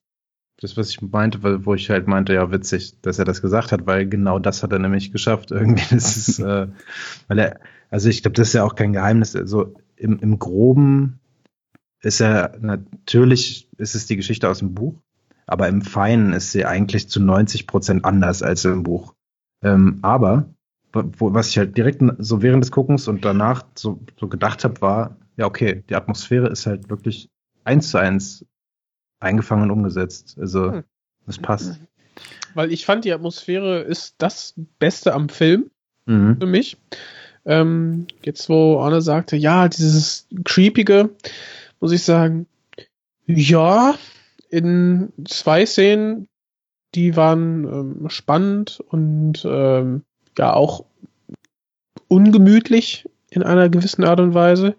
das, 0.62 0.78
was 0.78 0.90
ich 0.90 1.02
meinte, 1.02 1.44
weil- 1.44 1.66
wo 1.66 1.74
ich 1.74 1.90
halt 1.90 2.08
meinte, 2.08 2.34
ja, 2.34 2.50
witzig, 2.52 3.02
dass 3.02 3.20
er 3.20 3.26
das 3.26 3.42
gesagt 3.42 3.72
hat, 3.72 3.86
weil 3.86 4.08
genau 4.08 4.40
das 4.40 4.64
hat 4.64 4.72
er 4.72 4.80
nämlich 4.80 5.12
geschafft. 5.12 5.52
Irgendwie, 5.52 5.84
das 5.90 6.16
ist, 6.16 6.40
äh, 6.40 6.68
weil 7.28 7.40
er, 7.40 7.60
also 7.90 8.08
ich 8.10 8.22
glaube, 8.22 8.36
das 8.36 8.50
ist 8.50 8.54
ja 8.54 8.64
auch 8.64 8.76
kein 8.76 8.94
Geheimnis. 8.94 9.36
Also 9.36 9.74
im, 10.04 10.20
im 10.20 10.38
Groben 10.38 11.20
ist 12.02 12.20
er, 12.20 12.58
natürlich 12.60 13.70
ist 13.78 13.96
es 13.96 14.06
die 14.06 14.18
Geschichte 14.18 14.50
aus 14.50 14.60
dem 14.60 14.74
Buch, 14.74 14.96
aber 15.48 15.70
im 15.70 15.82
Feinen 15.82 16.34
ist 16.34 16.52
sie 16.52 16.66
eigentlich 16.66 17.08
zu 17.08 17.22
90 17.22 17.66
Prozent 17.68 18.06
anders 18.06 18.44
als 18.44 18.66
im 18.66 18.84
Buch. 18.84 19.16
Ähm, 19.62 20.00
aber, 20.02 20.50
wo, 20.92 21.34
was 21.34 21.50
ich 21.50 21.58
halt 21.58 21.78
direkt 21.78 22.02
so 22.20 22.42
während 22.42 22.64
des 22.64 22.72
Guckens 22.72 23.08
und 23.08 23.24
danach 23.24 23.66
so, 23.76 24.02
so 24.20 24.28
gedacht 24.28 24.64
habe, 24.66 24.82
war, 24.82 25.18
ja, 25.38 25.46
okay, 25.46 25.84
die 25.90 25.96
Atmosphäre 25.96 26.50
ist 26.50 26.66
halt 26.66 26.90
wirklich 26.90 27.30
eins 27.64 27.90
zu 27.90 27.98
eins 27.98 28.46
eingefangen 29.20 29.64
und 29.64 29.72
umgesetzt. 29.72 30.38
Also, 30.38 30.74
Hm. 30.74 30.84
das 31.26 31.40
passt. 31.40 31.80
Weil 32.54 32.72
ich 32.72 32.86
fand, 32.86 33.06
die 33.06 33.14
Atmosphäre 33.14 33.80
ist 33.80 34.16
das 34.18 34.54
Beste 34.80 35.14
am 35.14 35.30
Film 35.30 35.72
Mhm. 36.06 36.38
für 36.40 36.46
mich. 36.46 36.78
Ähm, 37.46 38.08
jetzt, 38.24 38.50
wo 38.50 38.80
Arne 38.80 39.02
sagte, 39.02 39.36
ja, 39.36 39.68
dieses 39.68 40.28
Creepige, 40.44 41.10
muss 41.80 41.92
ich 41.92 42.04
sagen, 42.04 42.48
ja, 43.26 43.96
in 44.50 45.12
zwei 45.26 45.66
Szenen, 45.66 46.28
die 46.96 47.16
waren 47.16 47.64
ähm, 47.64 48.10
spannend 48.10 48.80
und 48.88 49.44
ähm, 49.46 50.04
ja 50.38 50.54
auch 50.54 50.86
ungemütlich 52.08 53.06
in 53.32 53.44
einer 53.44 53.70
gewissen 53.70 54.04
Art 54.04 54.20
und 54.20 54.34
Weise. 54.34 54.76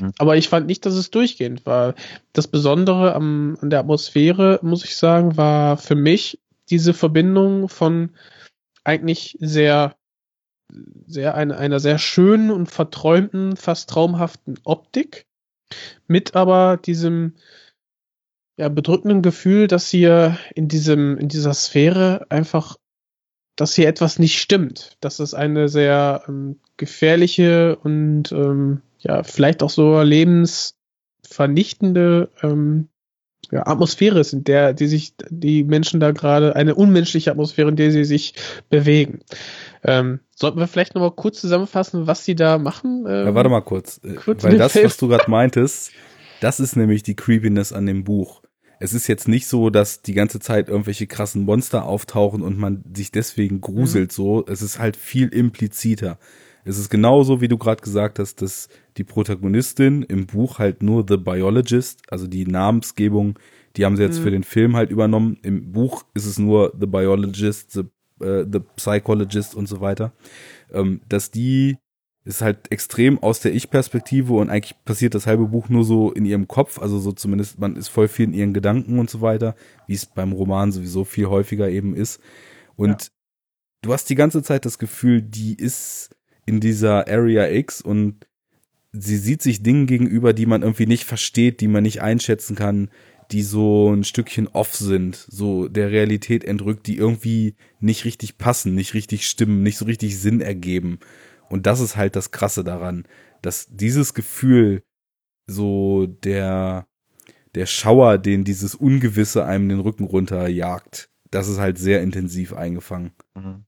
Mhm. 0.00 0.12
Aber 0.18 0.36
ich 0.36 0.48
fand 0.48 0.66
nicht, 0.66 0.86
dass 0.86 0.94
es 0.94 1.10
durchgehend 1.10 1.66
war. 1.66 1.94
Das 2.32 2.48
Besondere 2.48 3.14
am, 3.14 3.58
an 3.60 3.70
der 3.70 3.80
Atmosphäre, 3.80 4.58
muss 4.62 4.84
ich 4.84 4.96
sagen, 4.96 5.36
war 5.36 5.76
für 5.76 5.94
mich 5.94 6.40
diese 6.70 6.94
Verbindung 6.94 7.68
von 7.68 8.10
eigentlich 8.84 9.36
sehr, 9.40 9.94
sehr 11.06 11.34
eine, 11.34 11.56
einer 11.56 11.80
sehr 11.80 11.96
schönen 11.98 12.50
und 12.50 12.70
verträumten, 12.70 13.56
fast 13.56 13.88
traumhaften 13.90 14.58
Optik 14.64 15.26
mit 16.06 16.36
aber 16.36 16.76
diesem 16.76 17.34
ja, 18.56 18.68
bedrückenden 18.68 19.22
Gefühl, 19.22 19.66
dass 19.68 19.88
hier 19.88 20.38
in 20.54 20.68
diesem, 20.68 21.16
in 21.18 21.28
dieser 21.28 21.54
Sphäre 21.54 22.26
einfach, 22.28 22.76
dass 23.56 23.74
hier 23.74 23.88
etwas 23.88 24.18
nicht 24.18 24.38
stimmt. 24.40 24.96
Dass 25.00 25.20
es 25.20 25.32
eine 25.34 25.68
sehr 25.68 26.24
ähm, 26.28 26.60
gefährliche 26.76 27.76
und 27.76 28.32
ähm, 28.32 28.82
ja, 28.98 29.22
vielleicht 29.22 29.62
auch 29.62 29.70
so 29.70 30.02
lebensvernichtende 30.02 32.30
ähm, 32.42 32.88
ja, 33.50 33.66
Atmosphäre 33.66 34.20
ist, 34.20 34.32
in 34.32 34.44
der 34.44 34.74
die 34.74 34.86
sich 34.86 35.14
die 35.30 35.64
Menschen 35.64 36.00
da 36.00 36.10
gerade, 36.12 36.54
eine 36.56 36.74
unmenschliche 36.74 37.30
Atmosphäre, 37.30 37.70
in 37.70 37.76
der 37.76 37.90
sie 37.90 38.04
sich 38.04 38.34
bewegen. 38.68 39.20
Ähm, 39.84 40.20
sollten 40.34 40.58
wir 40.58 40.68
vielleicht 40.68 40.94
nochmal 40.94 41.12
kurz 41.12 41.40
zusammenfassen, 41.40 42.06
was 42.06 42.24
sie 42.24 42.34
da 42.34 42.58
machen? 42.58 43.06
Ähm, 43.08 43.26
Ja, 43.26 43.34
warte 43.34 43.48
mal 43.48 43.62
kurz. 43.62 44.00
äh, 44.04 44.14
kurz 44.14 44.44
weil 44.44 44.58
das, 44.58 44.72
Film. 44.72 44.84
was 44.86 44.96
du 44.96 45.08
gerade 45.08 45.30
meintest, 45.30 45.92
das 46.40 46.60
ist 46.60 46.76
nämlich 46.76 47.02
die 47.02 47.16
Creepiness 47.16 47.72
an 47.72 47.86
dem 47.86 48.04
Buch. 48.04 48.42
Es 48.80 48.94
ist 48.94 49.08
jetzt 49.08 49.26
nicht 49.26 49.48
so, 49.48 49.70
dass 49.70 50.02
die 50.02 50.14
ganze 50.14 50.38
Zeit 50.38 50.68
irgendwelche 50.68 51.08
krassen 51.08 51.42
Monster 51.44 51.84
auftauchen 51.84 52.42
und 52.42 52.58
man 52.58 52.84
sich 52.94 53.10
deswegen 53.10 53.60
gruselt 53.60 54.12
so. 54.12 54.44
Es 54.46 54.62
ist 54.62 54.78
halt 54.78 54.96
viel 54.96 55.28
impliziter. 55.28 56.18
Es 56.68 56.76
ist 56.78 56.90
genauso, 56.90 57.40
wie 57.40 57.48
du 57.48 57.56
gerade 57.56 57.80
gesagt 57.82 58.18
hast, 58.18 58.42
dass 58.42 58.68
die 58.98 59.04
Protagonistin 59.04 60.02
im 60.02 60.26
Buch 60.26 60.58
halt 60.58 60.82
nur 60.82 61.04
The 61.08 61.16
Biologist, 61.16 62.02
also 62.10 62.26
die 62.26 62.44
Namensgebung, 62.46 63.38
die 63.76 63.86
haben 63.86 63.96
sie 63.96 64.02
jetzt 64.02 64.18
Mhm. 64.18 64.22
für 64.22 64.30
den 64.30 64.44
Film 64.44 64.76
halt 64.76 64.90
übernommen. 64.90 65.38
Im 65.42 65.72
Buch 65.72 66.04
ist 66.12 66.26
es 66.26 66.38
nur 66.38 66.74
The 66.78 66.86
Biologist, 66.86 67.72
The, 67.72 67.84
äh, 68.22 68.44
the 68.52 68.60
Psychologist 68.76 69.54
und 69.54 69.66
so 69.66 69.80
weiter. 69.80 70.12
Ähm, 70.70 71.00
dass 71.08 71.30
die 71.30 71.78
ist 72.24 72.42
halt 72.42 72.70
extrem 72.70 73.18
aus 73.22 73.40
der 73.40 73.54
Ich-Perspektive 73.54 74.34
und 74.34 74.50
eigentlich 74.50 74.76
passiert 74.84 75.14
das 75.14 75.26
halbe 75.26 75.46
Buch 75.46 75.70
nur 75.70 75.84
so 75.84 76.12
in 76.12 76.26
ihrem 76.26 76.48
Kopf, 76.48 76.78
also 76.78 76.98
so 76.98 77.12
zumindest, 77.12 77.58
man 77.58 77.76
ist 77.76 77.88
voll 77.88 78.08
viel 78.08 78.26
in 78.26 78.34
ihren 78.34 78.52
Gedanken 78.52 78.98
und 78.98 79.08
so 79.08 79.22
weiter, 79.22 79.54
wie 79.86 79.94
es 79.94 80.04
beim 80.04 80.32
Roman 80.32 80.70
sowieso 80.70 81.04
viel 81.04 81.28
häufiger 81.28 81.70
eben 81.70 81.94
ist. 81.94 82.20
Und 82.76 83.08
du 83.80 83.92
hast 83.94 84.10
die 84.10 84.14
ganze 84.16 84.42
Zeit 84.42 84.66
das 84.66 84.78
Gefühl, 84.78 85.22
die 85.22 85.54
ist 85.54 86.10
in 86.48 86.60
dieser 86.60 87.06
Area 87.08 87.48
X 87.48 87.82
und 87.82 88.26
sie 88.92 89.18
sieht 89.18 89.42
sich 89.42 89.62
Dingen 89.62 89.86
gegenüber, 89.86 90.32
die 90.32 90.46
man 90.46 90.62
irgendwie 90.62 90.86
nicht 90.86 91.04
versteht, 91.04 91.60
die 91.60 91.68
man 91.68 91.82
nicht 91.82 92.00
einschätzen 92.00 92.56
kann, 92.56 92.90
die 93.30 93.42
so 93.42 93.92
ein 93.92 94.04
Stückchen 94.04 94.48
off 94.48 94.74
sind, 94.74 95.14
so 95.14 95.68
der 95.68 95.90
Realität 95.90 96.44
entrückt, 96.44 96.86
die 96.86 96.96
irgendwie 96.96 97.54
nicht 97.80 98.06
richtig 98.06 98.38
passen, 98.38 98.74
nicht 98.74 98.94
richtig 98.94 99.28
stimmen, 99.28 99.62
nicht 99.62 99.76
so 99.76 99.84
richtig 99.84 100.18
Sinn 100.18 100.40
ergeben. 100.40 100.98
Und 101.50 101.66
das 101.66 101.80
ist 101.80 101.96
halt 101.96 102.16
das 102.16 102.30
Krasse 102.30 102.64
daran, 102.64 103.04
dass 103.42 103.66
dieses 103.70 104.14
Gefühl, 104.14 104.82
so 105.46 106.06
der, 106.06 106.86
der 107.54 107.66
Schauer, 107.66 108.16
den 108.16 108.44
dieses 108.44 108.74
Ungewisse 108.74 109.44
einem 109.44 109.68
den 109.68 109.80
Rücken 109.80 110.04
runterjagt, 110.04 111.10
das 111.30 111.48
ist 111.48 111.58
halt 111.58 111.78
sehr 111.78 112.02
intensiv 112.02 112.54
eingefangen. 112.54 113.12
Mhm. 113.34 113.64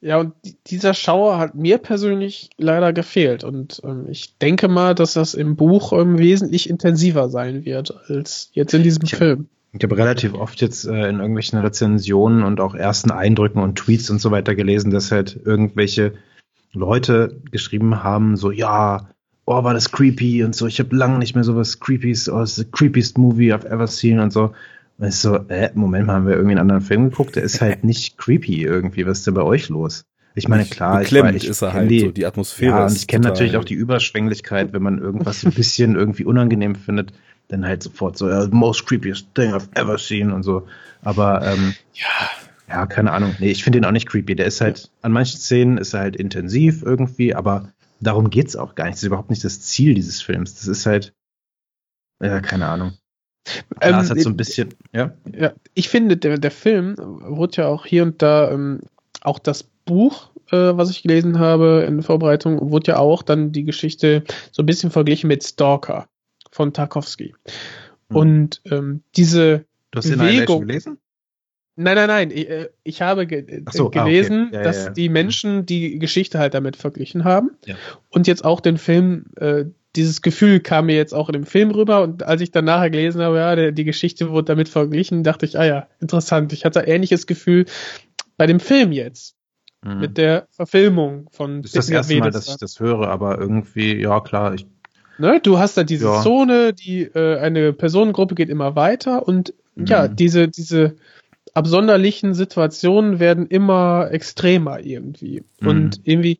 Ja, 0.00 0.18
und 0.18 0.34
dieser 0.68 0.94
Schauer 0.94 1.38
hat 1.38 1.56
mir 1.56 1.78
persönlich 1.78 2.50
leider 2.56 2.92
gefehlt. 2.92 3.42
Und 3.42 3.80
ähm, 3.84 4.06
ich 4.08 4.38
denke 4.38 4.68
mal, 4.68 4.94
dass 4.94 5.14
das 5.14 5.34
im 5.34 5.56
Buch 5.56 5.92
ähm, 5.92 6.18
wesentlich 6.18 6.70
intensiver 6.70 7.28
sein 7.28 7.64
wird 7.64 7.92
als 8.08 8.50
jetzt 8.52 8.74
in 8.74 8.84
diesem 8.84 9.02
ich, 9.04 9.16
Film. 9.16 9.48
Ich 9.72 9.82
habe 9.82 9.96
relativ 9.96 10.34
oft 10.34 10.60
jetzt 10.60 10.86
äh, 10.86 11.08
in 11.08 11.18
irgendwelchen 11.18 11.58
Rezensionen 11.58 12.44
und 12.44 12.60
auch 12.60 12.74
ersten 12.74 13.10
Eindrücken 13.10 13.60
und 13.60 13.76
Tweets 13.76 14.08
und 14.08 14.20
so 14.20 14.30
weiter 14.30 14.54
gelesen, 14.54 14.92
dass 14.92 15.10
halt 15.10 15.38
irgendwelche 15.44 16.14
Leute 16.72 17.40
geschrieben 17.50 18.02
haben, 18.04 18.36
so 18.36 18.50
ja, 18.52 19.08
oh, 19.46 19.64
war 19.64 19.74
das 19.74 19.90
creepy 19.90 20.44
und 20.44 20.54
so, 20.54 20.66
ich 20.66 20.78
habe 20.78 20.94
lange 20.94 21.18
nicht 21.18 21.34
mehr 21.34 21.44
sowas 21.44 21.80
Creepies, 21.80 22.28
oh, 22.28 22.42
ist 22.42 22.56
the 22.56 22.64
creepiest 22.64 23.18
movie 23.18 23.52
I've 23.52 23.66
ever 23.66 23.86
seen 23.86 24.20
und 24.20 24.32
so. 24.32 24.52
Und 24.98 25.08
ich 25.08 25.14
so, 25.14 25.36
äh, 25.48 25.70
Moment 25.74 26.06
mal, 26.06 26.14
haben 26.14 26.26
wir 26.26 26.34
irgendwie 26.34 26.52
einen 26.52 26.60
anderen 26.60 26.82
Film 26.82 27.10
geguckt? 27.10 27.36
Der 27.36 27.44
ist 27.44 27.60
halt 27.60 27.84
nicht 27.84 28.18
creepy 28.18 28.62
irgendwie. 28.62 29.06
Was 29.06 29.18
ist 29.18 29.26
denn 29.26 29.34
bei 29.34 29.42
euch 29.42 29.68
los? 29.68 30.04
Ich 30.34 30.48
meine, 30.48 30.64
klar, 30.64 31.02
ich, 31.02 31.12
ich, 31.12 31.34
ich 31.34 31.48
ist 31.48 31.62
er 31.62 31.72
halt 31.72 31.90
die, 31.90 32.00
so, 32.00 32.10
die 32.10 32.26
Atmosphäre. 32.26 32.76
Ja, 32.76 32.86
und 32.86 32.94
ich 32.94 33.06
kenne 33.08 33.26
natürlich 33.26 33.56
auch 33.56 33.64
die 33.64 33.74
Überschwänglichkeit, 33.74 34.72
wenn 34.72 34.82
man 34.82 34.98
irgendwas 34.98 35.44
ein 35.44 35.52
bisschen 35.52 35.96
irgendwie 35.96 36.24
unangenehm 36.24 36.76
findet, 36.76 37.12
dann 37.48 37.66
halt 37.66 37.82
sofort 37.82 38.16
so, 38.16 38.26
uh, 38.26 38.46
most 38.50 38.86
creepiest 38.86 39.34
thing 39.34 39.52
I've 39.52 39.68
ever 39.74 39.98
seen 39.98 40.30
und 40.30 40.44
so. 40.44 40.66
Aber 41.02 41.44
ähm, 41.44 41.74
ja, 41.94 42.28
ja, 42.68 42.86
keine 42.86 43.12
Ahnung. 43.12 43.34
Nee, 43.38 43.50
ich 43.50 43.64
finde 43.64 43.78
ihn 43.78 43.84
auch 43.84 43.92
nicht 43.92 44.08
creepy. 44.08 44.36
Der 44.36 44.46
ist 44.46 44.60
halt, 44.60 44.90
an 45.02 45.12
manchen 45.12 45.40
Szenen 45.40 45.78
ist 45.78 45.94
er 45.94 46.00
halt 46.00 46.16
intensiv 46.16 46.82
irgendwie, 46.82 47.34
aber 47.34 47.72
darum 48.00 48.30
geht's 48.30 48.56
auch 48.56 48.74
gar 48.74 48.84
nicht. 48.84 48.94
Das 48.94 49.02
ist 49.02 49.06
überhaupt 49.06 49.30
nicht 49.30 49.44
das 49.44 49.60
Ziel 49.60 49.94
dieses 49.94 50.22
Films. 50.22 50.54
Das 50.54 50.68
ist 50.68 50.86
halt, 50.86 51.14
ja, 52.22 52.40
keine 52.40 52.66
Ahnung. 52.66 52.92
Ähm, 53.80 53.92
Lars 53.92 54.10
hat 54.10 54.20
so 54.20 54.30
ein 54.30 54.36
bisschen, 54.36 54.74
ja. 54.92 55.12
Ja, 55.36 55.52
ich 55.74 55.88
finde, 55.88 56.16
der, 56.16 56.38
der 56.38 56.50
Film 56.50 56.96
wurde 56.98 57.62
ja 57.62 57.68
auch 57.68 57.86
hier 57.86 58.02
und 58.02 58.22
da, 58.22 58.50
ähm, 58.50 58.80
auch 59.22 59.38
das 59.38 59.64
Buch, 59.84 60.30
äh, 60.50 60.56
was 60.56 60.90
ich 60.90 61.02
gelesen 61.02 61.38
habe 61.38 61.84
in 61.86 62.02
Vorbereitung, 62.02 62.70
wurde 62.70 62.92
ja 62.92 62.98
auch 62.98 63.22
dann 63.22 63.52
die 63.52 63.64
Geschichte 63.64 64.24
so 64.52 64.62
ein 64.62 64.66
bisschen 64.66 64.90
verglichen 64.90 65.28
mit 65.28 65.44
Stalker 65.44 66.08
von 66.50 66.72
Tarkovsky. 66.72 67.34
Hm. 68.10 68.16
Und 68.16 68.62
ähm, 68.70 69.02
diese 69.16 69.64
Du 69.90 69.98
hast 69.98 70.10
Bewegung, 70.10 70.66
gelesen? 70.66 70.98
Nein, 71.76 71.94
nein, 71.94 72.08
nein. 72.08 72.30
Ich, 72.32 72.50
äh, 72.50 72.68
ich 72.82 73.02
habe 73.02 73.26
ge 73.26 73.62
so, 73.70 73.88
gelesen, 73.88 74.46
ah, 74.46 74.48
okay. 74.48 74.56
ja, 74.56 74.62
dass 74.62 74.76
ja, 74.78 74.84
ja. 74.86 74.90
die 74.90 75.08
Menschen 75.08 75.64
die 75.64 75.98
Geschichte 75.98 76.38
halt 76.38 76.54
damit 76.54 76.76
verglichen 76.76 77.24
haben. 77.24 77.52
Und 78.08 78.26
jetzt 78.26 78.44
auch 78.44 78.60
den 78.60 78.78
Film 78.78 79.26
äh, 79.36 79.66
dieses 79.96 80.22
Gefühl 80.22 80.60
kam 80.60 80.86
mir 80.86 80.96
jetzt 80.96 81.14
auch 81.14 81.28
in 81.28 81.32
dem 81.34 81.46
Film 81.46 81.70
rüber 81.70 82.02
und 82.02 82.22
als 82.22 82.40
ich 82.40 82.50
dann 82.50 82.64
nachher 82.64 82.90
gelesen 82.90 83.22
habe, 83.22 83.38
ja, 83.38 83.56
der, 83.56 83.72
die 83.72 83.84
Geschichte 83.84 84.30
wurde 84.30 84.44
damit 84.44 84.68
verglichen, 84.68 85.24
dachte 85.24 85.46
ich, 85.46 85.58
ah 85.58 85.64
ja, 85.64 85.88
interessant. 86.00 86.52
Ich 86.52 86.64
hatte 86.64 86.80
ein 86.80 86.88
ähnliches 86.88 87.26
Gefühl 87.26 87.64
bei 88.36 88.46
dem 88.46 88.60
Film 88.60 88.92
jetzt. 88.92 89.34
Mhm. 89.82 90.00
Mit 90.00 90.18
der 90.18 90.48
Verfilmung 90.50 91.28
von 91.30 91.62
Das 91.62 91.70
ist 91.70 91.76
das 91.76 91.90
erste 91.90 92.18
Mal, 92.18 92.30
dass 92.30 92.48
ich 92.48 92.56
das 92.56 92.80
höre, 92.80 93.08
aber 93.08 93.38
irgendwie, 93.38 94.00
ja 94.00 94.20
klar, 94.20 94.54
ich. 94.54 94.66
Ne, 95.18 95.40
du 95.40 95.58
hast 95.58 95.76
da 95.76 95.84
diese 95.84 96.06
ja. 96.06 96.22
Zone, 96.22 96.72
die 96.72 97.02
äh, 97.02 97.38
eine 97.38 97.72
Personengruppe 97.72 98.34
geht 98.34 98.48
immer 98.48 98.76
weiter 98.76 99.26
und 99.26 99.54
mhm. 99.74 99.86
ja, 99.86 100.06
diese, 100.08 100.48
diese 100.48 100.96
absonderlichen 101.54 102.34
Situationen 102.34 103.18
werden 103.18 103.46
immer 103.46 104.10
extremer 104.10 104.80
irgendwie. 104.80 105.44
Mhm. 105.60 105.68
Und 105.68 106.00
irgendwie 106.04 106.38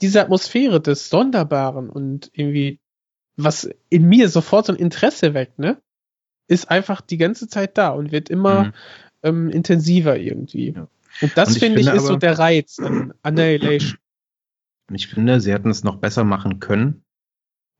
diese 0.00 0.20
Atmosphäre 0.20 0.80
des 0.80 1.08
Sonderbaren 1.08 1.90
und 1.90 2.30
irgendwie 2.32 2.80
was 3.36 3.68
in 3.88 4.08
mir 4.08 4.28
sofort 4.28 4.66
so 4.66 4.72
ein 4.72 4.78
Interesse 4.78 5.34
weckt, 5.34 5.58
ne? 5.58 5.80
Ist 6.46 6.70
einfach 6.70 7.00
die 7.00 7.16
ganze 7.16 7.48
Zeit 7.48 7.78
da 7.78 7.90
und 7.90 8.12
wird 8.12 8.28
immer 8.28 8.64
mhm. 8.64 8.72
ähm, 9.22 9.50
intensiver 9.50 10.18
irgendwie. 10.18 10.72
Ja. 10.72 10.88
Und 11.22 11.36
das 11.36 11.56
finde 11.58 11.80
ich, 11.80 11.86
find, 11.86 11.96
ist 11.96 12.06
so 12.06 12.16
der 12.16 12.38
Reiz 12.38 12.78
an 12.78 13.14
Annihilation. 13.22 13.98
Ich 14.92 15.06
finde, 15.06 15.40
sie 15.40 15.52
hätten 15.52 15.70
es 15.70 15.84
noch 15.84 15.96
besser 15.96 16.24
machen 16.24 16.58
können, 16.58 17.04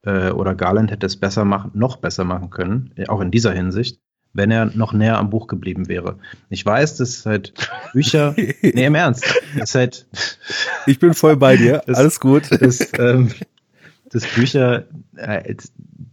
äh, 0.03 0.31
oder 0.31 0.55
Garland 0.55 0.91
hätte 0.91 1.05
es 1.05 1.17
besser 1.17 1.45
machen, 1.45 1.71
noch 1.73 1.97
besser 1.97 2.23
machen 2.23 2.49
können, 2.49 2.93
äh, 2.95 3.07
auch 3.07 3.21
in 3.21 3.31
dieser 3.31 3.51
Hinsicht, 3.51 3.99
wenn 4.33 4.51
er 4.51 4.65
noch 4.65 4.93
näher 4.93 5.17
am 5.17 5.29
Buch 5.29 5.47
geblieben 5.47 5.87
wäre. 5.87 6.17
Ich 6.49 6.65
weiß, 6.65 6.97
dass 6.97 7.25
halt 7.25 7.53
Bücher, 7.93 8.33
nee, 8.37 8.85
im 8.85 8.95
Ernst, 8.95 9.25
das 9.57 9.75
halt, 9.75 10.07
ich 10.85 10.99
bin 10.99 11.13
voll 11.13 11.37
bei 11.37 11.57
dir, 11.57 11.81
das, 11.85 11.97
alles 11.97 12.19
gut. 12.19 12.49
Das, 12.51 12.91
ähm, 12.97 13.31
dass 14.09 14.25
Bücher 14.27 14.85
äh, 15.15 15.55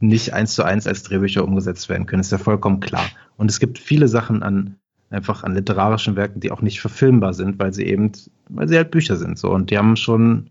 nicht 0.01 0.33
eins 0.33 0.55
zu 0.55 0.63
eins 0.63 0.87
als 0.87 1.03
Drehbücher 1.03 1.45
umgesetzt 1.45 1.89
werden 1.89 2.07
können, 2.07 2.21
ist 2.21 2.33
ja 2.33 2.39
vollkommen 2.39 2.81
klar. 2.81 3.07
Und 3.37 3.51
es 3.51 3.59
gibt 3.59 3.79
viele 3.79 4.09
Sachen 4.09 4.43
an 4.43 4.77
einfach 5.11 5.43
an 5.43 5.55
literarischen 5.55 6.17
Werken, 6.17 6.41
die 6.41 6.51
auch 6.51 6.61
nicht 6.61 6.81
verfilmbar 6.81 7.33
sind, 7.33 7.59
weil 7.59 7.73
sie 7.73 7.85
eben, 7.85 8.13
weil 8.49 8.69
sie 8.69 8.77
halt 8.77 8.91
Bücher 8.91 9.17
sind 9.17 9.39
so 9.39 9.51
und 9.51 9.71
die 9.71 9.79
haben 9.79 9.97
schon 9.97 10.51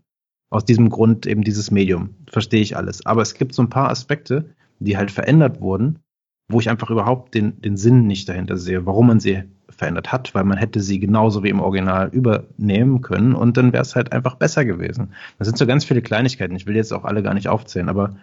aus 0.50 0.64
diesem 0.64 0.88
Grund 0.88 1.26
eben 1.26 1.42
dieses 1.42 1.70
Medium. 1.70 2.14
Verstehe 2.30 2.60
ich 2.60 2.76
alles. 2.76 3.04
Aber 3.06 3.22
es 3.22 3.34
gibt 3.34 3.54
so 3.54 3.62
ein 3.62 3.70
paar 3.70 3.90
Aspekte, 3.90 4.54
die 4.78 4.96
halt 4.96 5.10
verändert 5.10 5.60
wurden, 5.60 6.00
wo 6.48 6.60
ich 6.60 6.70
einfach 6.70 6.90
überhaupt 6.90 7.34
den, 7.34 7.60
den 7.60 7.76
Sinn 7.76 8.06
nicht 8.06 8.28
dahinter 8.28 8.56
sehe, 8.56 8.86
warum 8.86 9.08
man 9.08 9.20
sie 9.20 9.44
verändert 9.68 10.12
hat, 10.12 10.34
weil 10.34 10.44
man 10.44 10.58
hätte 10.58 10.80
sie 10.80 10.98
genauso 10.98 11.42
wie 11.42 11.50
im 11.50 11.60
Original 11.60 12.08
übernehmen 12.08 13.00
können 13.00 13.34
und 13.34 13.56
dann 13.56 13.72
wäre 13.72 13.82
es 13.82 13.94
halt 13.94 14.12
einfach 14.12 14.36
besser 14.36 14.64
gewesen. 14.64 15.12
Das 15.38 15.46
sind 15.46 15.58
so 15.58 15.66
ganz 15.66 15.84
viele 15.84 16.02
Kleinigkeiten. 16.02 16.56
Ich 16.56 16.66
will 16.66 16.76
jetzt 16.76 16.92
auch 16.92 17.04
alle 17.04 17.22
gar 17.22 17.34
nicht 17.34 17.48
aufzählen, 17.48 17.88
aber 17.88 18.16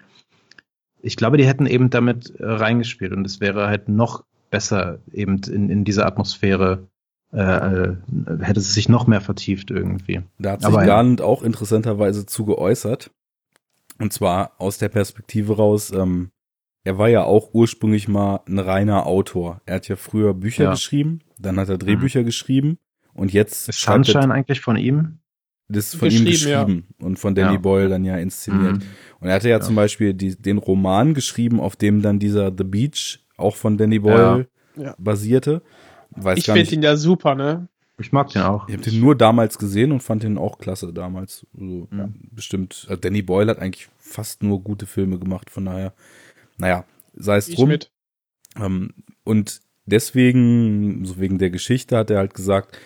ich 1.02 1.18
glaube, 1.18 1.38
die 1.38 1.46
hätten 1.46 1.68
eben 1.68 1.90
damit 1.90 2.36
äh, 2.40 2.46
reingespielt 2.46 3.14
und 3.14 3.26
es 3.26 3.40
wäre 3.40 3.68
halt 3.68 3.90
noch 3.90 4.24
besser 4.50 5.00
eben 5.12 5.42
in, 5.44 5.70
in 5.70 5.84
dieser 5.84 6.06
Atmosphäre 6.06 6.88
äh, 7.32 7.42
äh 7.42 7.96
hätte 8.42 8.60
es 8.60 8.74
sich 8.74 8.90
noch 8.90 9.08
mehr 9.08 9.22
vertieft 9.22 9.72
irgendwie. 9.72 10.22
Da 10.40 10.54
hat 10.54 10.62
sich 10.62 10.68
Aber, 10.68 10.86
Garland 10.86 11.22
auch 11.22 11.44
interessanterweise 11.44 12.26
zu 12.26 12.46
geäußert. 12.46 13.12
Und 14.00 14.14
zwar 14.14 14.54
aus 14.58 14.78
der 14.78 14.90
Perspektive 14.90 15.56
raus, 15.56 15.92
ähm, 15.92 16.32
er 16.86 16.98
war 16.98 17.10
ja 17.10 17.24
auch 17.24 17.50
ursprünglich 17.54 18.08
mal 18.08 18.42
ein 18.48 18.60
reiner 18.60 19.08
Autor. 19.08 19.60
Er 19.66 19.76
hat 19.76 19.88
ja 19.88 19.96
früher 19.96 20.34
Bücher 20.34 20.66
ja. 20.66 20.72
geschrieben, 20.72 21.20
dann 21.38 21.60
hat 21.60 21.68
er 21.68 21.78
Drehbücher 21.78 22.22
mhm. 22.22 22.26
geschrieben 22.26 22.78
und 23.14 23.34
jetzt 23.34 23.68
ist 23.68 23.82
Sunshine 23.82 24.32
eigentlich 24.32 24.62
von 24.62 24.78
ihm? 24.78 25.18
Das 25.68 25.88
ist 25.88 25.96
von 25.96 26.12
ihm 26.12 26.26
geschrieben 26.26 26.86
ja. 27.00 27.06
und 27.06 27.18
von 27.18 27.34
Danny 27.34 27.56
ja. 27.56 27.60
Boyle 27.60 27.90
dann 27.90 28.06
ja 28.06 28.18
inszeniert. 28.18 28.78
Mhm. 28.78 28.84
Und 29.20 29.28
er 29.28 29.34
hatte 29.34 29.50
ja, 29.50 29.60
zum 29.60 29.74
Beispiel 29.74 30.14
die, 30.14 30.40
den 30.40 30.60
Roman 30.60 31.16
geschrieben, 31.16 31.60
auf 31.60 31.76
dem 31.76 32.04
dann 32.04 32.20
dieser 32.20 32.54
The 32.56 32.64
Beach 32.64 33.26
auch 33.36 33.56
von 33.56 33.78
Danny 33.78 33.98
Boyle 33.98 34.48
basierte. 35.00 35.64
Weiß 36.12 36.38
ich 36.38 36.46
finde 36.46 36.76
ihn 36.76 36.84
ja 36.84 36.96
super, 36.96 37.34
ne? 37.34 37.68
Ich 37.98 38.12
mag 38.12 38.30
den 38.30 38.44
auch. 38.44 38.68
Ich 38.68 38.76
habe 38.76 38.84
den 38.84 39.00
nur 39.00 39.16
damals 39.16 39.58
gesehen 39.58 39.92
und 39.92 40.04
fand 40.04 40.22
den 40.22 40.38
auch 40.38 40.60
klasse 40.60 40.94
damals. 40.94 41.48
Also, 41.60 41.88
Bestimmt. 42.32 42.86
Also 42.88 43.02
Danny 43.02 43.24
Boyle 43.24 43.50
hat 43.50 43.60
eigentlich 43.60 43.90
fast 43.98 44.44
nur 44.44 44.62
gute 44.62 44.86
Filme 44.86 45.18
gemacht, 45.18 45.50
von 45.50 45.66
daher 45.66 45.94
naja, 46.58 46.86
sei 47.14 47.38
es 47.38 47.48
drum. 47.48 47.78
Ähm, 48.58 48.94
und 49.24 49.62
deswegen, 49.86 51.06
so 51.06 51.20
wegen 51.20 51.38
der 51.38 51.50
Geschichte, 51.50 51.98
hat 51.98 52.10
er 52.10 52.20
halt 52.20 52.34
gesagt, 52.34 52.78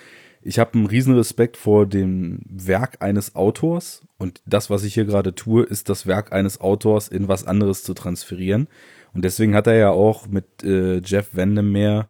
ich 0.42 0.58
habe 0.58 0.74
einen 0.76 0.86
riesen 0.86 1.16
Respekt 1.16 1.58
vor 1.58 1.86
dem 1.86 2.40
Werk 2.46 3.02
eines 3.02 3.36
Autors 3.36 4.08
und 4.18 4.42
das, 4.46 4.70
was 4.70 4.84
ich 4.84 4.94
hier 4.94 5.06
gerade 5.06 5.36
tue, 5.36 5.64
ist 5.64 5.90
das 5.90 6.08
Werk 6.08 6.32
eines 6.32 6.62
Autors 6.62 7.08
in 7.10 7.28
was 7.28 7.46
anderes 7.46 7.84
zu 7.84 7.94
transferieren. 7.94 8.68
Und 9.14 9.26
deswegen 9.26 9.56
hat 9.56 9.68
er 9.68 9.76
ja 9.76 9.90
auch 9.90 10.28
mit 10.28 10.64
äh, 10.64 11.02
Jeff 11.04 11.36
Vandermeer, 11.36 12.10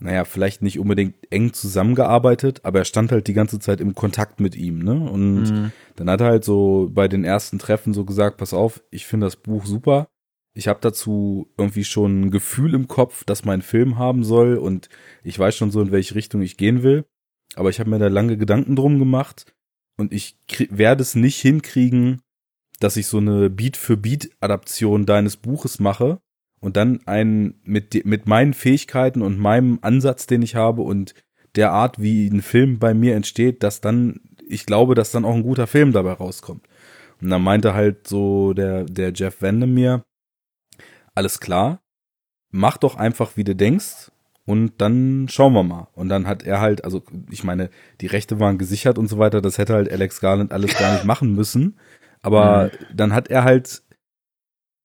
naja, 0.00 0.24
vielleicht 0.24 0.62
nicht 0.62 0.78
unbedingt 0.78 1.14
eng 1.30 1.52
zusammengearbeitet, 1.52 2.60
aber 2.64 2.80
er 2.80 2.84
stand 2.86 3.12
halt 3.12 3.28
die 3.28 3.34
ganze 3.34 3.58
Zeit 3.58 3.80
im 3.80 3.94
Kontakt 3.94 4.40
mit 4.40 4.56
ihm, 4.56 4.78
ne? 4.78 4.94
Und 5.10 5.42
mhm. 5.42 5.72
dann 5.96 6.08
hat 6.08 6.22
er 6.22 6.28
halt 6.28 6.44
so 6.44 6.88
bei 6.92 7.06
den 7.06 7.22
ersten 7.22 7.58
Treffen 7.58 7.92
so 7.92 8.04
gesagt, 8.04 8.38
pass 8.38 8.54
auf, 8.54 8.82
ich 8.90 9.06
finde 9.06 9.26
das 9.26 9.36
Buch 9.36 9.66
super, 9.66 10.08
ich 10.54 10.68
habe 10.68 10.80
dazu 10.80 11.48
irgendwie 11.56 11.84
schon 11.84 12.22
ein 12.22 12.30
Gefühl 12.30 12.74
im 12.74 12.88
Kopf, 12.88 13.24
dass 13.24 13.44
mein 13.44 13.62
Film 13.62 13.98
haben 13.98 14.24
soll 14.24 14.56
und 14.56 14.88
ich 15.22 15.38
weiß 15.38 15.54
schon 15.56 15.70
so, 15.70 15.80
in 15.80 15.92
welche 15.92 16.14
Richtung 16.14 16.42
ich 16.42 16.56
gehen 16.56 16.82
will. 16.82 17.04
Aber 17.54 17.70
ich 17.70 17.80
habe 17.80 17.90
mir 17.90 17.98
da 17.98 18.08
lange 18.08 18.36
Gedanken 18.36 18.76
drum 18.76 18.98
gemacht 18.98 19.52
und 19.96 20.12
ich 20.12 20.36
werde 20.70 21.02
es 21.02 21.14
nicht 21.14 21.40
hinkriegen, 21.40 22.22
dass 22.80 22.96
ich 22.96 23.06
so 23.06 23.18
eine 23.18 23.50
Beat-für-Beat-Adaption 23.50 25.06
deines 25.06 25.36
Buches 25.36 25.78
mache 25.78 26.20
und 26.60 26.76
dann 26.76 27.06
einen 27.06 27.60
mit, 27.64 28.04
mit 28.04 28.26
meinen 28.26 28.54
Fähigkeiten 28.54 29.22
und 29.22 29.38
meinem 29.38 29.78
Ansatz, 29.82 30.26
den 30.26 30.42
ich 30.42 30.56
habe 30.56 30.82
und 30.82 31.14
der 31.56 31.72
Art, 31.72 32.00
wie 32.00 32.28
ein 32.28 32.42
Film 32.42 32.78
bei 32.78 32.94
mir 32.94 33.14
entsteht, 33.16 33.62
dass 33.62 33.80
dann, 33.80 34.20
ich 34.46 34.66
glaube, 34.66 34.94
dass 34.94 35.10
dann 35.10 35.24
auch 35.24 35.34
ein 35.34 35.42
guter 35.42 35.66
Film 35.66 35.92
dabei 35.92 36.12
rauskommt. 36.12 36.66
Und 37.20 37.30
dann 37.30 37.42
meinte 37.42 37.74
halt 37.74 38.06
so 38.06 38.52
der, 38.52 38.84
der 38.84 39.12
Jeff 39.12 39.42
Vandermeer, 39.42 40.04
alles 41.14 41.40
klar, 41.40 41.80
mach 42.50 42.76
doch 42.76 42.96
einfach, 42.96 43.36
wie 43.36 43.44
du 43.44 43.54
denkst, 43.54 44.10
und 44.46 44.80
dann 44.80 45.28
schauen 45.28 45.52
wir 45.52 45.62
mal. 45.62 45.86
Und 45.94 46.08
dann 46.08 46.26
hat 46.26 46.42
er 46.42 46.60
halt, 46.60 46.82
also 46.84 47.04
ich 47.30 47.44
meine, 47.44 47.70
die 48.00 48.08
Rechte 48.08 48.40
waren 48.40 48.58
gesichert 48.58 48.98
und 48.98 49.06
so 49.06 49.16
weiter, 49.16 49.40
das 49.40 49.58
hätte 49.58 49.74
halt 49.74 49.92
Alex 49.92 50.20
Garland 50.20 50.52
alles 50.52 50.76
gar 50.76 50.92
nicht 50.92 51.04
machen 51.04 51.36
müssen. 51.36 51.78
Aber 52.20 52.64
mhm. 52.64 52.96
dann 52.96 53.14
hat 53.14 53.28
er 53.28 53.44
halt 53.44 53.82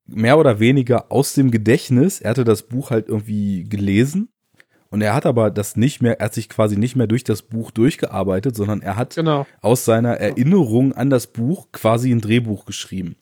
mehr 0.05 0.37
oder 0.37 0.59
weniger 0.59 1.11
aus 1.11 1.33
dem 1.33 1.49
Gedächtnis, 1.49 2.21
er 2.21 2.29
hatte 2.31 2.43
das 2.43 2.63
Buch 2.63 2.91
halt 2.91 3.07
irgendwie 3.07 3.63
gelesen 3.63 4.29
und 4.89 5.01
er 5.01 5.15
hat 5.15 5.25
aber 5.25 5.49
das 5.49 5.75
nicht 5.75 5.99
mehr, 6.01 6.19
er 6.19 6.25
hat 6.25 6.35
sich 6.35 6.47
quasi 6.47 6.77
nicht 6.77 6.95
mehr 6.95 7.07
durch 7.07 7.23
das 7.23 7.41
Buch 7.41 7.71
durchgearbeitet, 7.71 8.55
sondern 8.55 8.81
er 8.81 8.97
hat 8.97 9.15
genau. 9.15 9.47
aus 9.61 9.83
seiner 9.83 10.17
Erinnerung 10.17 10.93
an 10.93 11.09
das 11.09 11.27
Buch 11.27 11.71
quasi 11.71 12.11
ein 12.11 12.21
Drehbuch 12.21 12.65
geschrieben. 12.65 13.15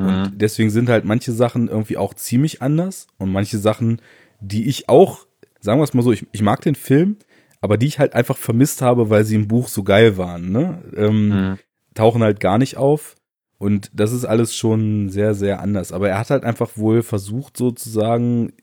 Mhm. 0.00 0.06
Und 0.06 0.32
deswegen 0.40 0.70
sind 0.70 0.88
halt 0.88 1.04
manche 1.04 1.32
Sachen 1.32 1.68
irgendwie 1.68 1.96
auch 1.96 2.14
ziemlich 2.14 2.62
anders 2.62 3.06
und 3.18 3.30
manche 3.30 3.58
Sachen, 3.58 4.00
die 4.40 4.68
ich 4.68 4.88
auch, 4.88 5.26
sagen 5.60 5.80
wir 5.80 5.84
es 5.84 5.94
mal 5.94 6.02
so, 6.02 6.12
ich, 6.12 6.26
ich 6.32 6.42
mag 6.42 6.62
den 6.62 6.74
Film, 6.74 7.16
aber 7.60 7.76
die 7.76 7.86
ich 7.86 7.98
halt 7.98 8.14
einfach 8.14 8.36
vermisst 8.36 8.82
habe, 8.82 9.10
weil 9.10 9.24
sie 9.24 9.36
im 9.36 9.48
Buch 9.48 9.68
so 9.68 9.82
geil 9.82 10.16
waren, 10.16 10.50
ne? 10.50 10.82
Ähm, 10.96 11.28
mhm. 11.28 11.58
Tauchen 11.94 12.22
halt 12.22 12.40
gar 12.40 12.58
nicht 12.58 12.76
auf. 12.76 13.16
Und 13.58 13.90
das 13.92 14.12
ist 14.12 14.24
alles 14.24 14.54
schon 14.54 15.10
sehr, 15.10 15.34
sehr 15.34 15.60
anders. 15.60 15.92
Aber 15.92 16.08
er 16.08 16.18
hat 16.18 16.30
halt 16.30 16.44
einfach 16.44 16.70
wohl 16.76 17.02
versucht, 17.02 17.58
sozusagen 17.58 18.54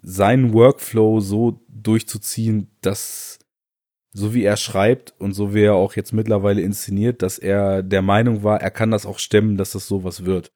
seinen 0.00 0.52
Workflow 0.52 1.18
so 1.20 1.60
durchzuziehen, 1.68 2.68
dass 2.82 3.40
so 4.12 4.34
wie 4.34 4.44
er 4.44 4.56
schreibt 4.56 5.14
und 5.18 5.32
so 5.32 5.54
wie 5.54 5.62
er 5.62 5.74
auch 5.74 5.94
jetzt 5.94 6.12
mittlerweile 6.12 6.60
inszeniert, 6.60 7.22
dass 7.22 7.38
er 7.38 7.82
der 7.82 8.02
Meinung 8.02 8.42
war, 8.42 8.60
er 8.60 8.70
kann 8.70 8.90
das 8.90 9.06
auch 9.06 9.18
stemmen, 9.18 9.56
dass 9.56 9.72
das 9.72 9.86
sowas 9.86 10.24
wird. 10.24 10.52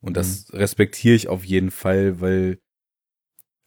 Und 0.00 0.16
das 0.16 0.50
mhm. 0.50 0.58
respektiere 0.58 1.14
ich 1.14 1.28
auf 1.28 1.44
jeden 1.44 1.70
Fall, 1.70 2.20
weil 2.20 2.58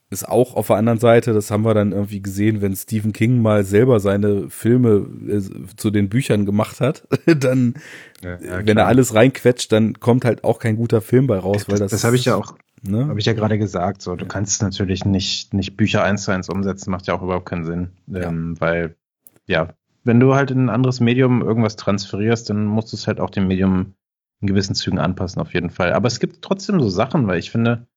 ist 0.10 0.28
auch 0.28 0.56
auf 0.56 0.68
der 0.68 0.78
anderen 0.78 1.00
Seite, 1.00 1.34
das 1.34 1.52
haben 1.52 1.66
wir 1.66 1.74
dann 1.74 1.92
irgendwie 1.92 2.22
gesehen, 2.22 2.62
wenn 2.62 2.76
Stephen 2.76 3.12
King 3.12 3.42
mal 3.42 3.66
selber 3.66 4.00
seine 4.00 4.50
Filme 4.50 5.06
äh, 5.28 5.42
zu 5.76 5.92
den 5.92 6.08
Büchern 6.08 6.46
gemacht 6.46 6.80
hat, 6.80 7.06
dann, 7.26 7.74
ja, 8.24 8.40
ja, 8.40 8.66
wenn 8.66 8.78
er 8.78 8.88
alles 8.88 9.14
reinquetscht, 9.14 9.70
dann 9.72 10.00
kommt 10.00 10.24
halt 10.24 10.46
auch 10.46 10.60
kein 10.60 10.78
guter 10.78 11.02
Film 11.02 11.28
bei 11.28 11.38
raus, 11.38 11.68
weil 11.68 11.78
das. 11.78 11.92
Das, 11.92 12.02
das 12.02 12.04
habe 12.06 12.16
ich 12.16 12.24
ja 12.24 12.36
auch, 12.36 12.56
ne? 12.84 13.08
habe 13.08 13.20
ich 13.20 13.26
ja 13.26 13.34
gerade 13.34 13.58
gesagt. 13.58 14.02
So, 14.02 14.16
du 14.16 14.24
ja. 14.24 14.30
kannst 14.30 14.62
natürlich 14.62 15.04
nicht 15.04 15.54
nicht 15.54 15.76
Bücher 15.76 16.04
eins 16.04 16.24
zu 16.24 16.32
eins 16.32 16.48
umsetzen, 16.48 16.90
macht 16.90 17.08
ja 17.08 17.14
auch 17.14 17.22
überhaupt 17.22 17.48
keinen 17.48 17.66
Sinn, 17.66 17.90
ähm, 18.14 18.56
weil 18.60 18.96
ja, 19.48 19.74
wenn 20.04 20.20
du 20.20 20.36
halt 20.36 20.52
in 20.52 20.66
ein 20.66 20.70
anderes 20.70 21.00
Medium 21.00 21.42
irgendwas 21.42 21.76
transferierst, 21.76 22.50
dann 22.50 22.66
musst 22.66 22.92
du 22.92 22.98
es 22.98 23.08
halt 23.08 23.20
auch 23.20 23.30
dem 23.30 23.48
Medium 23.48 23.96
in 24.40 24.48
gewissen 24.48 24.76
Zügen 24.76 25.00
anpassen, 25.00 25.42
auf 25.42 25.54
jeden 25.54 25.70
Fall. 25.70 25.94
Aber 25.94 26.08
es 26.08 26.20
gibt 26.20 26.42
trotzdem 26.42 26.80
so 26.80 26.90
Sachen, 26.90 27.28
weil 27.28 27.40
ich 27.40 27.52
finde, 27.52 27.88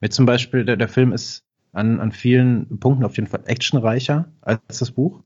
mir 0.00 0.10
zum 0.10 0.26
Beispiel, 0.26 0.64
der, 0.64 0.76
der 0.76 0.88
Film 0.88 1.12
ist 1.12 1.44
an, 1.72 2.00
an 2.00 2.12
vielen 2.12 2.80
Punkten 2.80 3.04
auf 3.04 3.16
jeden 3.16 3.28
Fall 3.28 3.42
actionreicher 3.46 4.32
als 4.40 4.78
das 4.78 4.90
Buch. 4.90 5.22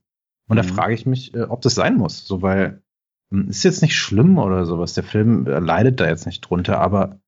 Und 0.47 0.57
mhm. 0.57 0.61
da 0.61 0.63
frage 0.63 0.93
ich 0.93 1.05
mich, 1.05 1.33
äh, 1.33 1.43
ob 1.43 1.61
das 1.61 1.75
sein 1.75 1.95
muss. 1.95 2.25
So, 2.25 2.41
weil 2.41 2.83
hm, 3.31 3.49
ist 3.49 3.63
jetzt 3.63 3.81
nicht 3.81 3.97
schlimm 3.97 4.37
oder 4.37 4.65
sowas. 4.65 4.93
Der 4.93 5.03
Film 5.03 5.47
äh, 5.47 5.59
leidet 5.59 5.99
da 5.99 6.07
jetzt 6.07 6.25
nicht 6.25 6.41
drunter, 6.41 6.79
aber 6.79 7.19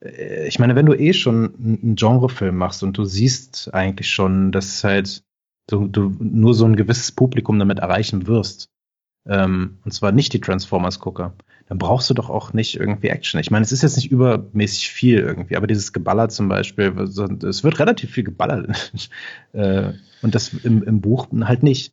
äh, 0.00 0.46
ich 0.46 0.58
meine, 0.58 0.76
wenn 0.76 0.86
du 0.86 0.94
eh 0.94 1.12
schon 1.12 1.54
einen 1.54 1.94
Genrefilm 1.94 2.56
machst 2.56 2.82
und 2.82 2.98
du 2.98 3.04
siehst 3.04 3.72
eigentlich 3.72 4.10
schon, 4.10 4.52
dass 4.52 4.84
halt 4.84 5.24
du, 5.66 5.88
du 5.88 6.14
nur 6.18 6.54
so 6.54 6.64
ein 6.64 6.76
gewisses 6.76 7.12
Publikum 7.12 7.58
damit 7.58 7.78
erreichen 7.78 8.26
wirst, 8.26 8.70
ähm, 9.24 9.78
und 9.84 9.92
zwar 9.92 10.10
nicht 10.10 10.32
die 10.32 10.40
Transformers-Gucker, 10.40 11.34
dann 11.66 11.78
brauchst 11.78 12.10
du 12.10 12.14
doch 12.14 12.28
auch 12.28 12.52
nicht 12.52 12.78
irgendwie 12.78 13.08
Action. 13.08 13.38
Ich 13.38 13.50
meine, 13.52 13.64
es 13.64 13.70
ist 13.70 13.82
jetzt 13.82 13.96
nicht 13.96 14.10
übermäßig 14.10 14.90
viel 14.90 15.20
irgendwie, 15.20 15.56
aber 15.56 15.68
dieses 15.68 15.92
Geballer 15.92 16.28
zum 16.28 16.48
Beispiel, 16.48 16.92
es 16.98 17.62
wird 17.62 17.78
relativ 17.78 18.10
viel 18.10 18.24
geballert. 18.24 18.92
Äh, 19.52 19.92
und 20.22 20.34
das 20.34 20.54
im, 20.54 20.82
im 20.82 21.02
Buch 21.02 21.28
halt 21.42 21.62
nicht. 21.62 21.92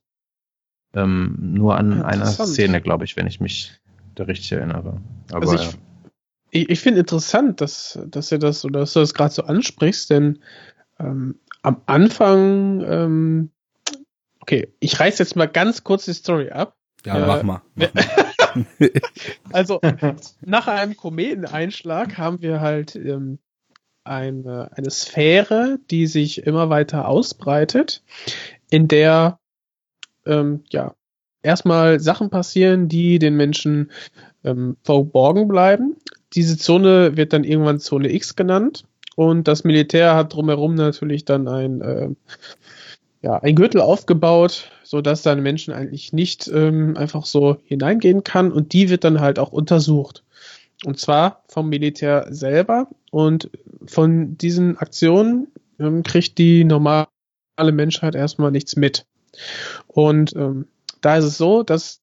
Ähm, 0.93 1.35
nur 1.39 1.77
an 1.77 2.01
einer 2.01 2.25
Szene, 2.25 2.79
glaube 2.79 3.03
ich, 3.03 3.17
wenn 3.17 3.27
ich 3.27 3.41
mich 3.41 3.73
da 4.15 4.23
richtig 4.23 4.53
erinnere. 4.53 5.01
Aber, 5.31 5.41
also 5.41 5.55
ich, 5.55 5.71
ja. 5.73 5.77
ich, 6.51 6.69
ich 6.69 6.79
finde 6.79 7.01
interessant, 7.01 7.59
dass, 7.59 7.99
dass 8.07 8.31
ihr 8.31 8.39
das 8.39 8.63
oder 8.63 8.79
dass 8.79 8.93
du 8.93 9.01
das 9.01 9.13
gerade 9.13 9.33
so 9.33 9.43
ansprichst, 9.43 10.09
denn 10.09 10.39
ähm, 10.99 11.35
am 11.63 11.81
Anfang, 11.85 12.81
ähm, 12.87 13.51
okay, 14.49 14.73
ich 14.79 14.99
reiß 14.99 15.19
jetzt 15.19 15.35
mal 15.35 15.47
ganz 15.47 15.83
kurz 15.83 16.05
die 16.05 16.13
Story 16.13 16.49
ab. 16.49 16.75
Ja, 17.05 17.17
äh, 17.17 17.27
mach 17.27 17.43
mal. 17.43 17.61
Mach 17.75 17.93
mal. 18.79 18.91
also 19.53 19.79
nach 20.41 20.67
einem 20.67 20.97
Kometeneinschlag 20.97 22.17
haben 22.17 22.41
wir 22.41 22.59
halt 22.59 22.95
ähm, 22.95 23.37
eine, 24.03 24.71
eine 24.75 24.89
Sphäre, 24.89 25.77
die 25.91 26.07
sich 26.07 26.47
immer 26.47 26.69
weiter 26.71 27.07
ausbreitet, 27.07 28.03
in 28.71 28.87
der 28.87 29.39
ähm, 30.25 30.63
ja 30.71 30.95
erstmal 31.43 31.99
Sachen 31.99 32.31
passieren, 32.31 32.87
die 32.89 33.19
den 33.19 33.35
Menschen 33.35 33.91
ähm, 34.43 34.77
verborgen 34.81 35.47
bleiben. 35.47 35.95
Diese 36.33 36.57
Zone 36.57 37.15
wird 37.17 37.33
dann 37.33 37.43
irgendwann 37.43 37.79
Zone 37.79 38.11
X 38.11 38.35
genannt 38.35 38.83
und 39.15 39.47
das 39.47 39.63
Militär 39.63 40.15
hat 40.15 40.33
drumherum 40.33 40.73
natürlich 40.73 41.25
dann 41.25 41.47
ein 41.47 41.81
äh, 41.81 42.09
ja, 43.21 43.37
ein 43.37 43.55
Gürtel 43.55 43.81
aufgebaut, 43.81 44.71
so 44.83 45.01
dass 45.01 45.21
dann 45.21 45.43
Menschen 45.43 45.73
eigentlich 45.73 46.13
nicht 46.13 46.47
ähm, 46.47 46.95
einfach 46.97 47.25
so 47.25 47.57
hineingehen 47.65 48.23
kann 48.23 48.51
und 48.51 48.73
die 48.73 48.89
wird 48.89 49.03
dann 49.03 49.19
halt 49.19 49.39
auch 49.39 49.51
untersucht. 49.51 50.23
Und 50.85 50.97
zwar 50.99 51.43
vom 51.47 51.67
Militär 51.67 52.27
selber 52.29 52.87
und 53.11 53.49
von 53.85 54.37
diesen 54.37 54.77
Aktionen 54.77 55.47
ähm, 55.79 56.03
kriegt 56.03 56.37
die 56.37 56.63
normale 56.63 57.07
Menschheit 57.57 58.15
erstmal 58.15 58.51
nichts 58.51 58.77
mit. 58.77 59.05
Und 59.87 60.33
ähm, 60.35 60.67
da 61.01 61.17
ist 61.17 61.25
es 61.25 61.37
so, 61.37 61.63
dass 61.63 62.01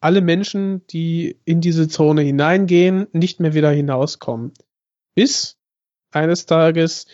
alle 0.00 0.20
Menschen, 0.20 0.86
die 0.88 1.38
in 1.44 1.60
diese 1.60 1.88
Zone 1.88 2.22
hineingehen, 2.22 3.06
nicht 3.12 3.40
mehr 3.40 3.54
wieder 3.54 3.70
hinauskommen. 3.70 4.52
Bis 5.14 5.56
eines 6.12 6.46
Tages 6.46 7.06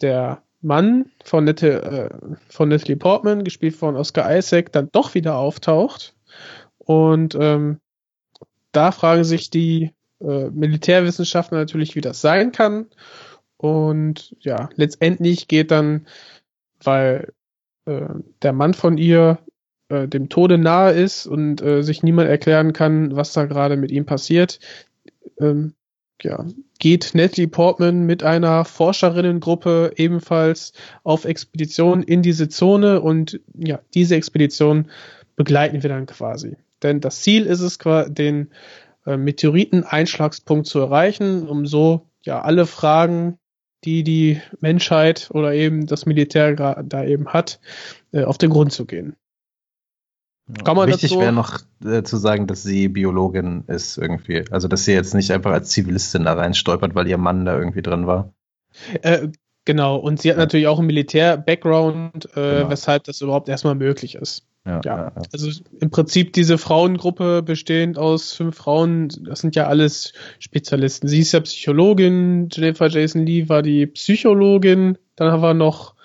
der 0.00 0.42
Mann 0.66 1.10
von, 1.24 1.44
Nette, 1.44 1.82
äh, 1.82 2.34
von 2.48 2.68
Natalie 2.68 2.96
Portman, 2.96 3.44
gespielt 3.44 3.76
von 3.76 3.96
Oscar 3.96 4.36
Isaac, 4.36 4.72
dann 4.72 4.90
doch 4.92 5.14
wieder 5.14 5.36
auftaucht. 5.36 6.14
Und 6.78 7.36
ähm, 7.40 7.78
da 8.72 8.92
fragen 8.92 9.24
sich 9.24 9.48
die 9.50 9.92
äh, 10.20 10.50
Militärwissenschaftler 10.50 11.58
natürlich, 11.58 11.94
wie 11.94 12.00
das 12.00 12.20
sein 12.20 12.52
kann. 12.52 12.86
Und 13.56 14.36
ja, 14.40 14.68
letztendlich 14.74 15.48
geht 15.48 15.70
dann, 15.70 16.06
weil 16.82 17.32
äh, 17.86 18.08
der 18.42 18.52
Mann 18.52 18.74
von 18.74 18.98
ihr 18.98 19.38
äh, 19.88 20.08
dem 20.08 20.28
Tode 20.28 20.58
nahe 20.58 20.92
ist 20.92 21.26
und 21.26 21.62
äh, 21.62 21.82
sich 21.82 22.02
niemand 22.02 22.28
erklären 22.28 22.72
kann, 22.72 23.14
was 23.14 23.32
da 23.32 23.46
gerade 23.46 23.76
mit 23.76 23.90
ihm 23.92 24.04
passiert, 24.04 24.58
ähm, 25.38 25.74
ja, 26.22 26.44
geht 26.86 27.16
Natalie 27.16 27.48
Portman 27.48 28.06
mit 28.06 28.22
einer 28.22 28.64
Forscherinnengruppe 28.64 29.94
ebenfalls 29.96 30.72
auf 31.02 31.24
Expedition 31.24 32.04
in 32.04 32.22
diese 32.22 32.48
Zone 32.48 33.00
und 33.00 33.40
ja, 33.58 33.80
diese 33.92 34.14
Expedition 34.14 34.88
begleiten 35.34 35.82
wir 35.82 35.90
dann 35.90 36.06
quasi. 36.06 36.56
Denn 36.84 37.00
das 37.00 37.22
Ziel 37.22 37.44
ist 37.46 37.58
es, 37.60 37.78
den 38.06 38.52
äh, 39.04 39.16
Meteoriteneinschlagspunkt 39.16 40.68
zu 40.68 40.78
erreichen, 40.78 41.48
um 41.48 41.66
so 41.66 42.06
ja 42.22 42.42
alle 42.42 42.66
Fragen, 42.66 43.36
die 43.82 44.04
die 44.04 44.40
Menschheit 44.60 45.28
oder 45.32 45.54
eben 45.54 45.86
das 45.86 46.06
Militär 46.06 46.54
da 46.54 47.04
eben 47.04 47.32
hat, 47.32 47.58
äh, 48.12 48.22
auf 48.22 48.38
den 48.38 48.50
Grund 48.50 48.70
zu 48.70 48.86
gehen. 48.86 49.16
Kann 50.64 50.76
man 50.76 50.88
Wichtig 50.88 51.18
wäre 51.18 51.32
noch 51.32 51.58
äh, 51.84 52.04
zu 52.04 52.16
sagen, 52.18 52.46
dass 52.46 52.62
sie 52.62 52.86
Biologin 52.86 53.64
ist 53.66 53.98
irgendwie. 53.98 54.44
Also, 54.50 54.68
dass 54.68 54.84
sie 54.84 54.92
jetzt 54.92 55.12
nicht 55.12 55.32
einfach 55.32 55.50
als 55.50 55.70
Zivilistin 55.70 56.24
da 56.24 56.34
reinstolpert, 56.34 56.94
weil 56.94 57.08
ihr 57.08 57.18
Mann 57.18 57.44
da 57.44 57.58
irgendwie 57.58 57.82
drin 57.82 58.06
war. 58.06 58.32
Äh, 59.02 59.28
genau, 59.64 59.96
und 59.96 60.20
sie 60.20 60.30
hat 60.30 60.36
ja. 60.36 60.44
natürlich 60.44 60.68
auch 60.68 60.78
einen 60.78 60.86
Militär-Background, 60.86 62.26
äh, 62.36 62.58
genau. 62.58 62.70
weshalb 62.70 63.04
das 63.04 63.20
überhaupt 63.22 63.48
erstmal 63.48 63.74
möglich 63.74 64.14
ist. 64.14 64.46
Ja, 64.64 64.80
ja. 64.84 64.96
ja, 64.96 65.12
Also 65.32 65.50
im 65.80 65.90
Prinzip 65.90 66.32
diese 66.32 66.58
Frauengruppe 66.58 67.42
bestehend 67.42 67.98
aus 67.98 68.32
fünf 68.32 68.56
Frauen, 68.56 69.08
das 69.24 69.40
sind 69.40 69.56
ja 69.56 69.66
alles 69.66 70.12
Spezialisten. 70.38 71.08
Sie 71.08 71.20
ist 71.20 71.32
ja 71.32 71.40
Psychologin, 71.40 72.48
Jennifer 72.52 72.88
Jason 72.88 73.26
Lee 73.26 73.48
war 73.48 73.62
die 73.62 73.86
Psychologin, 73.86 74.96
dann 75.16 75.32
haben 75.32 75.42
wir 75.42 75.54
noch 75.54 75.95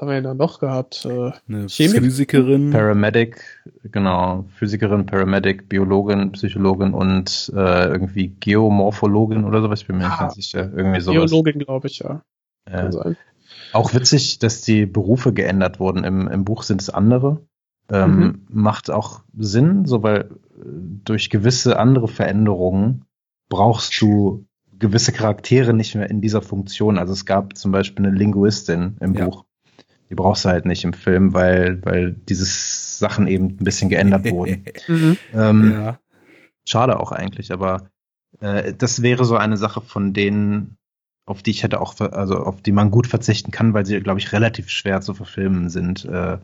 haben 0.00 0.08
wir 0.08 0.20
denn 0.20 0.36
noch 0.36 0.58
gehabt? 0.60 1.04
Äh, 1.04 1.32
Eine 1.48 1.68
Chemik 1.68 2.02
Physikerin. 2.02 2.70
Paramedic, 2.70 3.62
genau. 3.84 4.44
Physikerin, 4.56 5.06
Paramedic, 5.06 5.68
Biologin, 5.68 6.32
Psychologin 6.32 6.94
und 6.94 7.52
äh, 7.54 7.88
irgendwie 7.88 8.28
Geomorphologin 8.28 9.44
oder 9.44 9.60
sowas. 9.62 9.82
Ich 9.82 9.86
bin 9.86 9.98
mir 9.98 10.04
nicht 10.04 10.12
ah, 10.18 10.22
ganz 10.22 10.34
sicher. 10.34 10.72
Irgendwie 10.74 11.00
sowas. 11.00 11.30
Biologin, 11.30 11.58
glaube 11.60 11.88
ich, 11.88 11.98
ja. 12.00 12.22
Äh, 12.66 12.90
auch 13.72 13.94
witzig, 13.94 14.38
dass 14.38 14.62
die 14.62 14.86
Berufe 14.86 15.32
geändert 15.32 15.80
wurden. 15.80 16.04
Im, 16.04 16.28
Im 16.28 16.44
Buch 16.44 16.62
sind 16.62 16.80
es 16.80 16.90
andere. 16.90 17.46
Ähm, 17.90 18.16
Mhm. 18.18 18.46
Macht 18.48 18.90
auch 18.90 19.22
Sinn, 19.36 19.84
so 19.84 20.02
weil 20.02 20.20
äh, 20.20 20.28
durch 21.04 21.28
gewisse 21.30 21.78
andere 21.78 22.06
Veränderungen 22.08 23.04
brauchst 23.48 24.00
du 24.00 24.46
gewisse 24.78 25.12
Charaktere 25.12 25.74
nicht 25.74 25.94
mehr 25.94 26.08
in 26.08 26.20
dieser 26.20 26.40
Funktion. 26.40 26.98
Also 26.98 27.12
es 27.12 27.26
gab 27.26 27.56
zum 27.56 27.72
Beispiel 27.72 28.06
eine 28.06 28.16
Linguistin 28.16 28.96
im 29.00 29.14
Ja. 29.14 29.24
Buch. 29.26 29.44
Die 30.10 30.14
brauchst 30.14 30.44
du 30.44 30.48
halt 30.48 30.66
nicht 30.66 30.84
im 30.84 30.92
Film, 30.92 31.32
weil, 31.34 31.84
weil 31.84 32.12
diese 32.12 32.44
Sachen 32.44 33.26
eben 33.28 33.46
ein 33.46 33.56
bisschen 33.64 33.88
geändert 33.88 34.30
wurden. 34.30 34.64
Mhm. 34.88 35.16
Ähm, 35.32 35.72
ja. 35.72 35.98
Schade 36.66 36.98
auch 37.00 37.12
eigentlich, 37.12 37.52
aber 37.52 37.88
äh, 38.40 38.74
das 38.74 39.02
wäre 39.02 39.24
so 39.24 39.36
eine 39.36 39.56
Sache 39.56 39.80
von 39.80 40.12
denen, 40.12 40.76
auf 41.26 41.42
die 41.42 41.50
ich 41.52 41.62
hätte 41.62 41.80
auch, 41.80 41.98
also 42.00 42.36
auf 42.38 42.60
die 42.60 42.72
man 42.72 42.90
gut 42.90 43.06
verzichten 43.06 43.50
kann, 43.52 43.72
weil 43.72 43.86
sie, 43.86 44.00
glaube 44.00 44.18
ich, 44.18 44.32
relativ 44.32 44.68
schwer 44.68 45.00
zu 45.00 45.14
verfilmen 45.14 45.70
sind, 45.70 46.04
äh, 46.04 46.38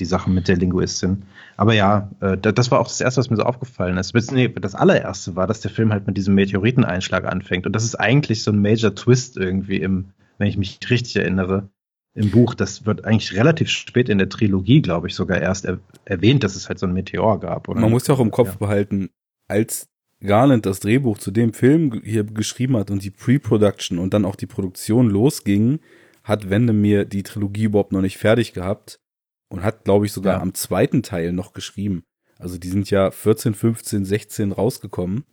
die 0.00 0.04
Sachen 0.04 0.34
mit 0.34 0.48
der 0.48 0.56
Linguistin. 0.56 1.24
Aber 1.56 1.72
ja, 1.74 2.10
äh, 2.20 2.36
da- 2.36 2.52
das 2.52 2.70
war 2.70 2.80
auch 2.80 2.88
das 2.88 3.00
Erste, 3.00 3.20
was 3.20 3.30
mir 3.30 3.36
so 3.36 3.44
aufgefallen 3.44 3.96
ist. 3.96 4.14
Nee, 4.32 4.48
das 4.48 4.74
allererste 4.74 5.36
war, 5.36 5.46
dass 5.46 5.60
der 5.60 5.70
Film 5.70 5.92
halt 5.92 6.06
mit 6.06 6.16
diesem 6.16 6.34
Meteoriteneinschlag 6.34 7.24
anfängt. 7.26 7.66
Und 7.66 7.74
das 7.74 7.84
ist 7.84 7.94
eigentlich 7.96 8.42
so 8.42 8.50
ein 8.50 8.60
Major 8.60 8.94
Twist 8.94 9.36
irgendwie 9.36 9.76
im, 9.76 10.10
wenn 10.38 10.48
ich 10.48 10.56
mich 10.56 10.78
richtig 10.90 11.16
erinnere, 11.16 11.68
im 12.14 12.30
Buch. 12.30 12.54
Das 12.54 12.86
wird 12.86 13.04
eigentlich 13.04 13.34
relativ 13.34 13.68
spät 13.68 14.08
in 14.08 14.18
der 14.18 14.28
Trilogie, 14.28 14.80
glaube 14.82 15.08
ich, 15.08 15.14
sogar 15.14 15.40
erst 15.40 15.64
er 15.64 15.78
erwähnt, 16.04 16.44
dass 16.44 16.54
es 16.56 16.68
halt 16.68 16.78
so 16.78 16.86
ein 16.86 16.92
Meteor 16.92 17.40
gab. 17.40 17.68
Oder? 17.68 17.80
Man 17.80 17.90
muss 17.90 18.06
ja 18.06 18.14
auch 18.14 18.20
im 18.20 18.30
Kopf 18.30 18.50
Ja. 18.52 18.56
behalten, 18.56 19.10
als 19.48 19.88
Garland 20.20 20.64
das 20.64 20.80
Drehbuch 20.80 21.18
zu 21.18 21.30
dem 21.30 21.52
Film 21.52 22.00
hier 22.04 22.24
geschrieben 22.24 22.76
hat 22.76 22.90
und 22.90 23.02
die 23.04 23.10
Pre-Production 23.10 23.98
und 23.98 24.14
dann 24.14 24.24
auch 24.24 24.36
die 24.36 24.46
Produktion 24.46 25.10
losging, 25.10 25.80
hat 26.22 26.48
Wendemir 26.48 27.04
die 27.04 27.22
Trilogie 27.22 27.64
überhaupt 27.64 27.92
noch 27.92 28.00
nicht 28.00 28.16
fertig 28.16 28.54
gehabt 28.54 29.00
und 29.50 29.62
hat, 29.62 29.84
glaube 29.84 30.06
ich, 30.06 30.12
sogar 30.12 30.34
Ja. 30.36 30.40
am 30.40 30.54
zweiten 30.54 31.02
Teil 31.02 31.32
noch 31.32 31.52
geschrieben. 31.52 32.04
Also 32.38 32.58
die 32.58 32.68
sind 32.68 32.90
ja 32.90 33.10
14, 33.10 33.54
15, 33.54 34.04
16 34.04 34.52
rausgekommen 34.52 35.24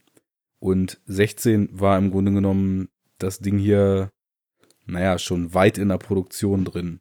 und 0.59 0.99
16 1.05 1.69
war 1.71 1.97
im 1.97 2.11
Grunde 2.11 2.31
genommen 2.33 2.89
das 3.17 3.39
Ding 3.39 3.57
hier, 3.57 4.09
naja, 4.85 5.17
schon 5.17 5.53
weit 5.53 5.77
in 5.77 5.89
der 5.89 5.97
Produktion 5.97 6.65
drin. 6.65 6.99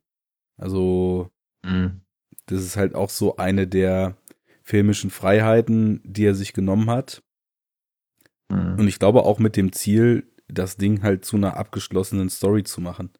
Also 0.56 1.30
Mhm. 1.64 2.00
das 2.46 2.62
ist 2.62 2.76
halt 2.76 2.94
auch 2.94 3.10
so 3.10 3.36
eine 3.36 3.66
der 3.66 4.16
filmischen 4.62 5.10
Freiheiten, 5.10 6.00
die 6.04 6.24
er 6.24 6.34
sich 6.34 6.52
genommen 6.52 6.90
hat. 6.90 7.22
Mhm. 8.50 8.76
Und 8.78 8.88
ich 8.88 8.98
glaube 8.98 9.24
auch 9.24 9.38
mit 9.38 9.56
dem 9.56 9.72
Ziel, 9.72 10.26
das 10.48 10.76
Ding 10.76 11.02
halt 11.02 11.24
zu 11.24 11.36
einer 11.36 11.56
abgeschlossenen 11.56 12.28
Story 12.28 12.64
zu 12.64 12.80
machen. 12.80 13.10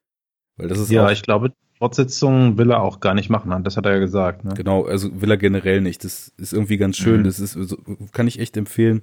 Weil 0.57 0.69
das 0.69 0.79
ist 0.79 0.91
Ja, 0.91 1.11
ich 1.11 1.23
glaube, 1.23 1.53
Fortsetzungen 1.79 2.59
will 2.59 2.71
er 2.71 2.83
auch 2.83 3.01
gar 3.01 3.15
nicht 3.15 3.31
machen, 3.31 3.65
das 3.65 3.77
hat 3.77 3.87
er 3.87 3.93
ja 3.93 3.99
gesagt. 3.99 4.45
Ne? 4.45 4.53
genau, 4.55 4.85
also 4.85 5.21
will 5.21 5.31
er 5.31 5.39
generell 5.39 5.81
nicht. 5.81 6.05
Das 6.05 6.29
ist 6.37 6.53
irgendwie 6.53 6.77
ganz 6.77 6.97
schön. 6.99 7.21
Mhm. 7.21 7.25
Das 7.25 7.41
ist, 7.41 7.57
also, 7.57 7.79
kann 8.13 8.29
ich 8.29 8.39
echt 8.39 8.57
empfehlen, 8.57 9.01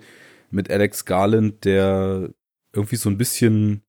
mit 0.51 0.69
Alex 0.69 1.05
Garland, 1.05 1.65
der 1.65 2.29
irgendwie 2.73 2.95
so 2.97 3.09
ein 3.09 3.17
bisschen 3.17 3.81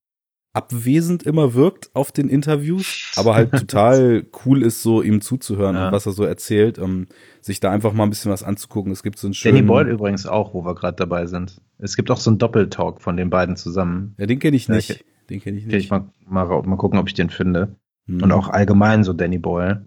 abwesend 0.58 1.22
immer 1.22 1.54
wirkt 1.54 1.90
auf 1.94 2.10
den 2.12 2.28
Interviews, 2.28 3.12
aber 3.16 3.34
halt 3.34 3.52
total 3.52 4.26
cool 4.44 4.62
ist, 4.62 4.82
so 4.82 5.02
ihm 5.02 5.20
zuzuhören 5.20 5.76
Ja. 5.76 5.86
und 5.86 5.92
was 5.92 6.04
er 6.06 6.12
so 6.12 6.24
erzählt, 6.24 6.78
ähm, 6.78 7.06
sich 7.40 7.60
da 7.60 7.70
einfach 7.70 7.92
mal 7.92 8.04
ein 8.04 8.10
bisschen 8.10 8.30
was 8.32 8.42
anzugucken. 8.42 8.90
Es 8.92 9.02
gibt 9.02 9.18
so 9.18 9.26
einen 9.28 9.34
schönen, 9.34 9.54
Danny 9.56 9.66
Boyle 9.66 9.90
übrigens 9.90 10.26
auch, 10.26 10.52
wo 10.54 10.64
wir 10.64 10.74
gerade 10.74 10.96
dabei 10.96 11.26
sind. 11.26 11.60
Es 11.78 11.94
gibt 11.96 12.10
auch 12.10 12.16
so 12.18 12.30
einen 12.30 12.38
Doppeltalk 12.38 13.00
von 13.00 13.16
den 13.16 13.30
beiden 13.30 13.56
zusammen. 13.56 14.14
ja, 14.18 14.26
den 14.26 14.38
kenne 14.40 14.56
ich 14.56 14.66
Ja, 14.68 14.74
nicht. 14.74 14.90
ich- 14.90 15.04
Den 15.30 15.40
kenne 15.40 15.58
ich 15.58 15.66
Okay, 15.66 15.76
ich 15.76 15.82
nicht. 15.84 15.90
mal, 15.90 16.08
mal, 16.46 16.62
mal 16.62 16.76
gucken, 16.76 16.98
ob 16.98 17.06
ich 17.06 17.14
den 17.14 17.30
finde. 17.30 17.76
Hm. 18.06 18.22
Und 18.22 18.32
auch 18.32 18.48
allgemein 18.48 19.04
so 19.04 19.12
Danny 19.12 19.38
Boyle. 19.38 19.84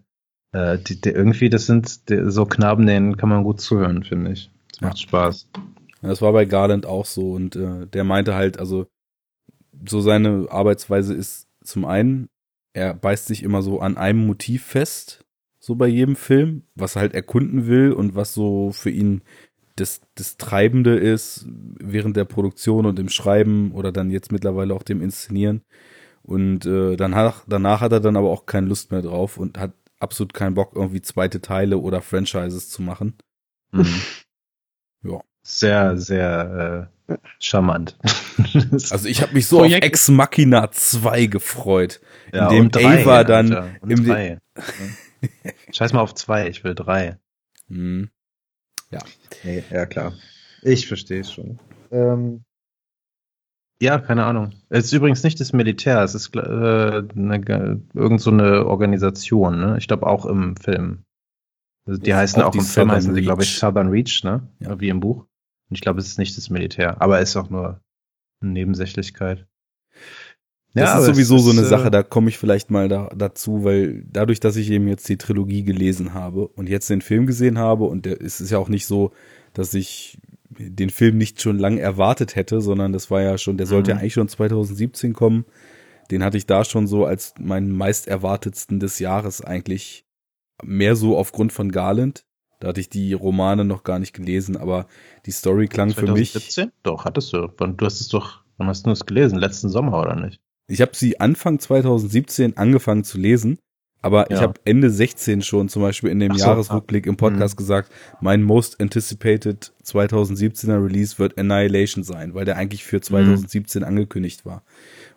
Äh, 0.53 0.77
die, 0.79 1.01
die, 1.01 1.09
irgendwie, 1.09 1.49
das 1.49 1.65
sind 1.65 2.09
die, 2.09 2.29
so 2.29 2.45
Knaben, 2.45 2.85
denen 2.85 3.17
kann 3.17 3.29
man 3.29 3.43
gut 3.43 3.59
zuhören, 3.59 4.03
finde 4.03 4.31
ich. 4.33 4.51
Das 4.73 4.79
Ja. 4.81 4.87
macht 4.87 4.99
Spaß. 4.99 5.49
Ja, 6.03 6.09
Das 6.09 6.21
war 6.21 6.31
bei 6.33 6.45
Garland 6.45 6.85
auch 6.85 7.05
so 7.05 7.31
und 7.33 7.55
äh, 7.55 7.87
der 7.87 8.03
meinte 8.03 8.35
halt, 8.35 8.59
also 8.59 8.85
so 9.85 10.01
seine 10.01 10.47
Arbeitsweise 10.49 11.13
ist 11.13 11.47
zum 11.63 11.85
einen, 11.85 12.29
er 12.73 12.93
beißt 12.93 13.27
sich 13.27 13.43
immer 13.43 13.61
so 13.61 13.79
an 13.79 13.97
einem 13.97 14.25
Motiv 14.25 14.63
fest, 14.65 15.25
so 15.59 15.75
bei 15.75 15.87
jedem 15.87 16.15
Film, 16.15 16.63
was 16.75 16.95
er 16.95 17.01
halt 17.01 17.13
erkunden 17.13 17.67
will 17.67 17.91
und 17.91 18.15
was 18.15 18.33
so 18.33 18.71
für 18.71 18.89
ihn 18.89 19.21
das, 19.75 20.01
das 20.15 20.37
Treibende 20.37 20.97
ist 20.97 21.45
während 21.47 22.15
der 22.17 22.25
Produktion 22.25 22.85
und 22.85 22.99
im 22.99 23.09
Schreiben 23.09 23.71
oder 23.71 23.91
dann 23.91 24.11
jetzt 24.11 24.31
mittlerweile 24.31 24.73
auch 24.73 24.83
dem 24.83 25.01
Inszenieren. 25.01 25.63
Und 26.23 26.65
äh, 26.65 26.95
danach, 26.97 27.43
danach 27.47 27.81
hat 27.81 27.91
er 27.91 27.99
dann 27.99 28.15
aber 28.15 28.29
auch 28.29 28.45
keine 28.45 28.67
Lust 28.67 28.91
mehr 28.91 29.01
drauf 29.01 29.37
und 29.37 29.57
hat 29.57 29.73
absolut 29.99 30.33
keinen 30.33 30.55
Bock, 30.55 30.73
irgendwie 30.75 31.01
zweite 31.01 31.41
Teile 31.41 31.77
oder 31.77 32.01
Franchises 32.01 32.69
zu 32.69 32.81
machen. 32.81 33.15
Mhm. 33.71 34.01
Ja. 35.03 35.21
Sehr, 35.43 35.97
sehr 35.97 36.89
äh, 36.91 37.00
charmant. 37.39 37.97
Also 38.89 39.07
ich 39.07 39.21
habe 39.21 39.33
mich 39.33 39.45
so 39.47 39.59
Projekt- 39.59 39.83
auf 39.83 39.87
Ex 39.87 40.07
Machina 40.09 40.71
2 40.71 41.27
gefreut. 41.27 42.01
ja, 42.33 42.47
in 42.49 42.55
dem 42.55 42.65
und 42.65 42.75
drei, 42.75 43.01
Ava 43.03 43.23
dann 43.23 43.53
Alter, 43.53 43.69
und 43.81 43.89
im- 43.91 44.05
drei. 44.05 44.39
Scheiß 45.71 45.93
mal 45.93 46.01
auf 46.01 46.15
zwei, 46.15 46.47
ich 46.49 46.63
will 46.63 46.73
drei. 46.75 47.17
Hm. 47.67 48.09
Nee, 49.43 49.63
ja 49.71 49.85
klar. 49.85 50.13
Ich 50.63 50.87
verstehe 50.87 51.21
es 51.21 51.31
schon. 51.31 51.59
Ähm, 51.91 52.43
ja, 53.81 53.97
keine 53.99 54.25
Ahnung. 54.25 54.51
Es 54.69 54.85
ist 54.85 54.93
übrigens 54.93 55.23
nicht 55.23 55.39
das 55.39 55.53
Militär, 55.53 56.03
es 56.03 56.13
ist 56.15 56.35
äh, 56.35 56.39
eine, 56.39 57.81
irgend 57.93 58.21
so 58.21 58.31
eine 58.31 58.65
Organisation, 58.65 59.59
ne? 59.59 59.77
Ich 59.77 59.87
glaube 59.87 60.05
auch 60.07 60.25
im 60.25 60.55
Film. 60.57 61.03
Also 61.87 61.99
die 61.99 62.13
heißen 62.13 62.41
auch 62.41 62.47
auch, 62.49 62.53
im 62.55 62.61
Film 62.61 62.67
Southern 62.89 62.91
heißen 62.95 63.15
sie, 63.15 63.21
glaube 63.21 63.43
ich. 63.43 63.57
Southern 63.57 63.87
Reach, 63.89 64.23
ne? 64.23 64.47
Ja. 64.59 64.79
Wie 64.79 64.89
im 64.89 64.99
Buch. 64.99 65.25
Und 65.71 65.75
ich 65.75 65.81
glaube, 65.81 66.01
es 66.01 66.07
ist 66.07 66.19
nicht 66.19 66.35
das 66.35 66.49
Militär, 66.49 67.01
aber 67.01 67.21
es 67.21 67.29
ist 67.29 67.37
auch 67.37 67.49
nur 67.49 67.79
eine 68.41 68.51
Nebensächlichkeit. 68.51 69.47
Das 70.73 70.89
aber 70.89 71.01
ist 71.01 71.07
es 71.07 71.15
sowieso 71.15 71.37
so 71.37 71.51
eine 71.51 71.61
äh, 71.61 71.69
Sache, 71.69 71.89
da 71.89 72.03
komme 72.03 72.27
ich 72.27 72.37
vielleicht 72.37 72.71
mal 72.71 72.89
da, 72.89 73.09
dazu, 73.15 73.63
weil 73.63 74.03
dadurch, 74.05 74.41
dass 74.41 74.57
ich 74.57 74.69
eben 74.69 74.89
jetzt 74.89 75.07
die 75.07 75.17
Trilogie 75.17 75.63
gelesen 75.63 76.13
habe 76.13 76.45
und 76.45 76.67
jetzt 76.67 76.89
den 76.89 76.99
Film 77.01 77.25
gesehen 77.25 77.57
habe 77.57 77.85
und 77.85 78.05
der, 78.05 78.21
es 78.21 78.41
ist 78.41 78.51
ja 78.51 78.57
auch 78.57 78.67
nicht 78.67 78.85
so, 78.85 79.11
dass 79.53 79.73
ich 79.73 80.17
den 80.49 80.89
Film 80.89 81.17
nicht 81.17 81.41
schon 81.41 81.57
lang 81.57 81.77
erwartet 81.77 82.35
hätte, 82.35 82.59
sondern 82.59 82.91
das 82.91 83.09
war 83.09 83.21
ja 83.21 83.37
schon, 83.37 83.55
der 83.55 83.67
sollte 83.67 83.91
Mhm. 83.91 83.95
ja 83.95 84.01
eigentlich 84.01 84.13
schon 84.13 84.27
2017 84.27 85.13
kommen. 85.13 85.45
Den 86.11 86.21
hatte 86.21 86.35
ich 86.35 86.47
da 86.47 86.65
schon 86.65 86.85
so 86.85 87.05
als 87.05 87.33
meinen 87.39 87.71
meist 87.71 88.09
erwartetsten 88.09 88.81
des 88.81 88.99
Jahres 88.99 89.39
eigentlich 89.39 90.05
mehr 90.61 90.97
so 90.97 91.17
aufgrund 91.17 91.53
von 91.53 91.71
Garland. 91.71 92.25
Da 92.61 92.69
hatte 92.69 92.79
ich 92.79 92.89
die 92.89 93.13
Romane 93.13 93.65
noch 93.65 93.83
gar 93.83 93.99
nicht 93.99 94.13
gelesen, 94.13 94.55
aber 94.55 94.85
die 95.25 95.31
Story 95.31 95.67
klang 95.67 95.89
für 95.89 96.03
mich. 96.13 96.31
2017? 96.31 96.71
Doch, 96.83 97.03
hattest 97.05 97.33
du. 97.33 97.49
Wann- 97.57 97.75
Du 97.75 97.85
hast 97.85 97.99
es 97.99 98.07
doch, 98.07 98.39
wann 98.57 98.67
hast 98.67 98.85
du 98.85 98.91
es 98.91 99.05
gelesen? 99.05 99.37
Letzten 99.37 99.67
Sommer 99.69 99.99
oder 99.99 100.15
nicht? 100.15 100.39
Ich 100.67 100.79
habe 100.79 100.91
sie 100.95 101.19
Anfang 101.19 101.59
2017 101.59 102.55
angefangen 102.57 103.03
zu 103.03 103.17
lesen, 103.17 103.57
aber 104.03 104.29
ich 104.31 104.37
Ja. 104.37 104.43
habe 104.43 104.53
Ende 104.63 104.89
16 104.89 105.41
schon 105.41 105.69
zum 105.69 105.81
Beispiel 105.81 106.11
in 106.11 106.19
dem 106.19 106.33
so, 106.35 106.45
Jahresrückblick 106.45 107.07
im 107.07 107.17
Podcast 107.17 107.55
Mhm. 107.55 107.57
gesagt, 107.57 107.91
mein 108.21 108.41
most 108.43 108.79
anticipated 108.79 109.73
2017er 109.83 110.83
Release 110.83 111.17
wird 111.19 111.37
Annihilation 111.37 112.03
sein, 112.03 112.33
weil 112.35 112.45
der 112.45 112.57
eigentlich 112.57 112.83
für 112.83 113.01
2017 113.01 113.83
angekündigt 113.83 114.45
war. 114.45 114.63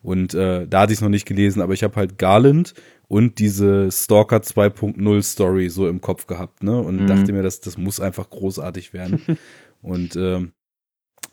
Und 0.03 0.35
äh, 0.35 0.67
da 0.67 0.81
hatte 0.83 0.93
ich 0.93 0.99
es 0.99 1.03
noch 1.03 1.09
nicht 1.11 1.27
gelesen, 1.27 1.61
aber 1.63 1.73
ich 1.75 1.83
habe 1.85 1.95
halt 1.97 2.19
Garland 2.19 2.75
und 3.09 3.39
diese 3.39 3.91
Stalker 3.93 4.39
2.0 4.39 5.23
Story 5.23 5.69
so 5.69 5.89
im 5.89 6.01
Kopf 6.01 6.27
gehabt, 6.27 6.63
ne? 6.63 6.79
Und 6.79 7.03
Mhm. 7.03 7.07
dachte 7.07 7.33
mir, 7.33 7.43
das, 7.43 7.61
das 7.61 7.77
muss 7.79 8.01
einfach 8.01 8.31
großartig 8.31 8.93
werden. 8.93 9.21
und 9.83 10.17
ähm, 10.17 10.53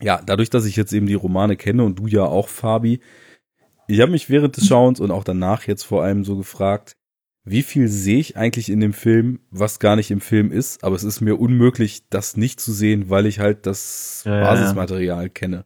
ja, 0.01 0.21
dadurch, 0.25 0.49
dass 0.49 0.65
ich 0.65 0.75
jetzt 0.75 0.93
eben 0.93 1.05
die 1.07 1.13
Romane 1.13 1.55
kenne 1.57 1.83
und 1.83 1.99
du 1.99 2.07
ja 2.07 2.23
auch, 2.23 2.49
Fabi, 2.49 2.99
ich 3.87 3.99
habe 4.01 4.11
mich 4.11 4.29
während 4.29 4.57
des 4.57 4.65
Schauens 4.67 4.99
und 4.99 5.11
auch 5.11 5.23
danach 5.23 5.67
jetzt 5.67 5.83
vor 5.83 6.03
allem 6.03 6.23
so 6.23 6.37
gefragt, 6.37 6.95
wie 7.43 7.63
viel 7.63 7.87
sehe 7.87 8.19
ich 8.19 8.37
eigentlich 8.37 8.69
in 8.69 8.79
dem 8.79 8.93
Film, 8.93 9.39
was 9.49 9.79
gar 9.79 9.95
nicht 9.95 10.11
im 10.11 10.21
Film 10.21 10.51
ist, 10.51 10.83
aber 10.83 10.95
es 10.95 11.03
ist 11.03 11.21
mir 11.21 11.39
unmöglich, 11.39 12.07
das 12.09 12.37
nicht 12.37 12.59
zu 12.59 12.71
sehen, 12.71 13.09
weil 13.09 13.25
ich 13.25 13.39
halt 13.39 13.65
das 13.65 14.21
Ja, 14.25 14.31
ja, 14.35 14.39
ja. 14.41 14.43
Basismaterial 14.47 15.29
kenne. 15.29 15.65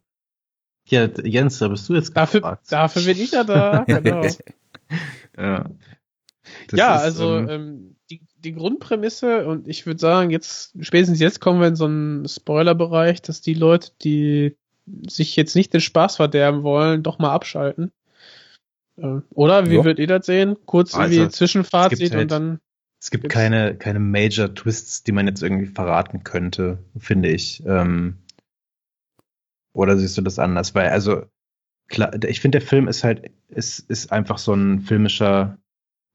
Ja, 0.88 1.08
Jens, 1.24 1.58
da 1.58 1.68
bist 1.68 1.88
du 1.88 1.94
jetzt 1.94 2.16
Dafür, 2.16 2.40
gefragt. 2.40 2.72
dafür 2.72 3.02
bin 3.02 3.18
ich 3.20 3.32
ja 3.32 3.44
da. 3.44 3.84
Genau. 3.86 4.22
Ja, 5.38 5.68
Das 6.68 6.78
ja, 6.78 6.96
ist, 6.96 7.02
also 7.02 7.36
ähm, 7.38 7.48
ähm, 7.48 7.96
die, 8.10 8.20
die 8.38 8.52
Grundprämisse, 8.52 9.46
und 9.46 9.68
ich 9.68 9.86
würde 9.86 10.00
sagen, 10.00 10.30
jetzt, 10.30 10.72
spätestens 10.80 11.20
jetzt 11.20 11.40
kommen 11.40 11.60
wir 11.60 11.68
in 11.68 11.76
so 11.76 11.86
einen 11.86 12.28
Spoilerbereich, 12.28 13.22
dass 13.22 13.40
die 13.40 13.54
Leute, 13.54 13.90
die 14.02 14.56
sich 15.08 15.36
jetzt 15.36 15.56
nicht 15.56 15.72
den 15.72 15.80
Spaß 15.80 16.16
verderben 16.16 16.62
wollen, 16.62 17.02
doch 17.02 17.18
mal 17.18 17.32
abschalten. 17.32 17.92
Äh, 18.96 19.20
Oder 19.30 19.66
wie 19.66 19.76
würdet 19.76 19.98
ihr 19.98 20.06
das 20.06 20.26
sehen? 20.26 20.56
Kurz 20.64 20.94
Also, 20.94 21.14
irgendwie 21.14 21.30
Zwischenfazit 21.30 22.12
halt- 22.12 22.22
und 22.22 22.30
dann. 22.30 22.60
es 23.00 23.10
gibt 23.10 23.28
keine, 23.28 23.76
keine 23.76 23.98
Major 23.98 24.54
Twists, 24.54 25.02
die 25.02 25.12
man 25.12 25.26
jetzt 25.26 25.42
irgendwie 25.42 25.66
verraten 25.66 26.24
könnte, 26.24 26.78
finde 26.98 27.30
ich. 27.30 27.62
Ähm, 27.66 28.18
oder 29.72 29.96
siehst 29.96 30.16
du 30.16 30.22
das 30.22 30.38
anders? 30.38 30.74
Weil, 30.74 30.88
also, 30.88 31.24
klar, 31.88 32.12
ich 32.24 32.40
finde, 32.40 32.60
der 32.60 32.66
Film 32.66 32.88
ist 32.88 33.04
halt, 33.04 33.30
ist, 33.48 33.90
ist 33.90 34.12
einfach 34.12 34.38
so 34.38 34.54
ein 34.54 34.80
filmischer 34.80 35.58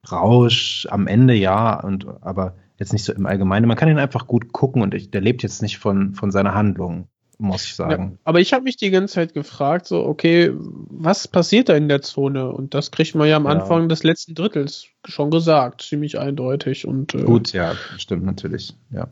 Rausch 0.10 0.88
am 0.90 1.08
Ende, 1.08 1.34
ja, 1.34 1.80
und, 1.80 2.06
aber 2.22 2.56
jetzt 2.78 2.94
nicht 2.94 3.04
so 3.04 3.14
im 3.14 3.26
Allgemeinen. 3.26 3.68
Man 3.68 3.78
kann 3.78 3.90
ihn 3.90 4.00
einfach 4.00 4.28
gut 4.28 4.52
gucken 4.52 4.82
und 4.82 4.94
ich, 4.94 5.12
der 5.12 5.22
lebt 5.22 5.44
jetzt 5.44 5.62
nicht 5.62 5.78
von, 5.78 6.16
von 6.16 6.32
seiner 6.32 6.56
Handlung, 6.56 7.08
muss 7.38 7.66
ich 7.66 7.76
sagen. 7.76 8.14
Ja, 8.14 8.18
aber 8.24 8.40
ich 8.40 8.54
habe 8.54 8.64
mich 8.64 8.78
die 8.78 8.90
ganze 8.90 9.16
Zeit 9.16 9.34
gefragt, 9.34 9.86
so, 9.86 10.04
okay, 10.04 10.52
was 10.56 11.28
passiert 11.28 11.70
da 11.70 11.76
in 11.76 11.90
der 11.90 12.02
Zone? 12.02 12.52
Und 12.52 12.74
das 12.74 12.90
kriegt 12.90 13.14
man 13.14 13.28
ja 13.28 13.38
am 13.38 13.46
Ja. 13.46 13.52
Anfang 13.52 13.88
des 13.90 14.04
letzten 14.04 14.34
Drittels 14.34 14.88
schon 15.06 15.30
gesagt, 15.30 15.84
ziemlich 15.84 16.18
eindeutig. 16.18 16.88
Und 16.88 17.14
äh, 17.14 17.24
Gut, 17.24 17.54
ja, 17.54 17.76
stimmt 17.98 18.26
natürlich, 18.26 18.76
ja. 18.92 19.08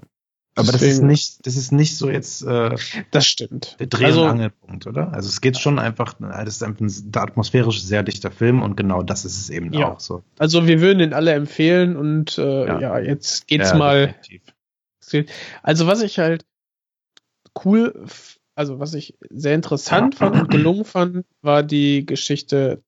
Aber 0.60 0.72
das 0.72 0.81
ist 0.81 1.02
nicht, 1.02 1.45
das 1.48 1.56
ist 1.56 1.72
nicht 1.72 1.98
so 1.98 2.10
jetzt 2.10 2.44
äh, 2.44 2.76
das 3.11 3.26
stimmt. 3.26 3.77
der 3.80 3.88
Dreh- 3.88 4.06
Also- 4.06 4.23
und 4.23 4.30
Angelpunkt, 4.30 4.86
oder? 4.88 5.14
Also 5.14 5.30
es 5.30 5.41
geht 5.41 5.57
schon 5.57 5.80
einfach, 5.80 6.15
das 6.19 6.48
ist 6.56 6.64
einfach 6.64 6.81
ein 6.81 7.11
atmosphärisch 7.15 7.81
sehr 7.81 8.03
dichter 8.03 8.31
Film 8.31 8.61
und 8.61 8.76
genau 8.76 9.02
das 9.03 9.26
ist 9.26 9.38
es 9.40 9.49
eben 9.49 9.73
Ja. 9.73 9.94
auch 9.94 9.99
so. 9.99 10.23
Also 10.38 10.68
wir 10.68 10.81
würden 10.81 10.99
den 10.99 11.14
alle 11.14 11.31
empfehlen 11.34 11.95
und 11.95 12.38
äh, 12.38 12.68
Ja. 12.68 12.80
ja. 12.80 12.99
jetzt 12.99 13.48
geht's 13.48 13.72
Ja, 13.72 13.77
mal. 13.77 14.07
definitiv. 14.07 14.41
Also 15.64 15.88
was 15.88 16.02
ich 16.03 16.19
halt 16.19 16.45
cool, 17.65 18.06
also 18.56 18.80
was 18.80 18.94
ich 18.94 19.18
sehr 19.30 19.56
interessant 19.56 20.15
fand 20.15 20.36
und 20.36 20.49
gelungen 20.52 20.86
fand, 20.86 21.26
war 21.41 21.64
die 21.64 22.06
Geschichte, 22.06 22.84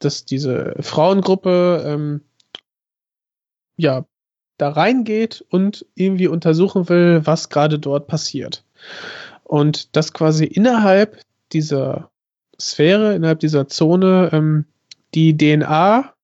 dass 0.00 0.24
diese 0.26 0.74
Frauengruppe 0.80 1.82
ähm, 1.86 2.20
ja 3.76 4.04
da 4.64 4.70
reingeht 4.70 5.44
und 5.50 5.84
irgendwie 5.94 6.26
untersuchen 6.26 6.88
will, 6.88 7.20
was 7.24 7.50
gerade 7.50 7.78
dort 7.78 8.06
passiert. 8.06 8.64
Und 9.42 9.94
das 9.94 10.14
quasi 10.14 10.46
innerhalb 10.46 11.20
dieser 11.52 12.10
Sphäre, 12.58 13.14
innerhalb 13.14 13.40
dieser 13.40 13.68
Zone, 13.68 14.30
ähm, 14.32 14.64
die 15.14 15.36
DNA 15.36 16.14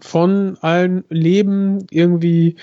von 0.00 0.56
allen 0.62 1.04
Leben 1.10 1.86
irgendwie 1.90 2.56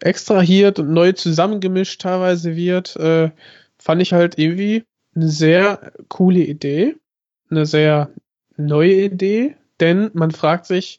extrahiert 0.00 0.80
und 0.80 0.92
neu 0.92 1.12
zusammengemischt 1.12 2.00
teilweise 2.00 2.56
wird, 2.56 2.96
äh, 2.96 3.30
fand 3.78 4.02
ich 4.02 4.12
halt 4.12 4.36
irgendwie 4.36 4.84
eine 5.14 5.28
sehr 5.28 5.92
coole 6.08 6.40
Idee, 6.40 6.96
eine 7.50 7.66
sehr 7.66 8.10
neue 8.56 9.04
Idee, 9.04 9.56
denn 9.78 10.10
man 10.12 10.32
fragt 10.32 10.66
sich, 10.66 10.98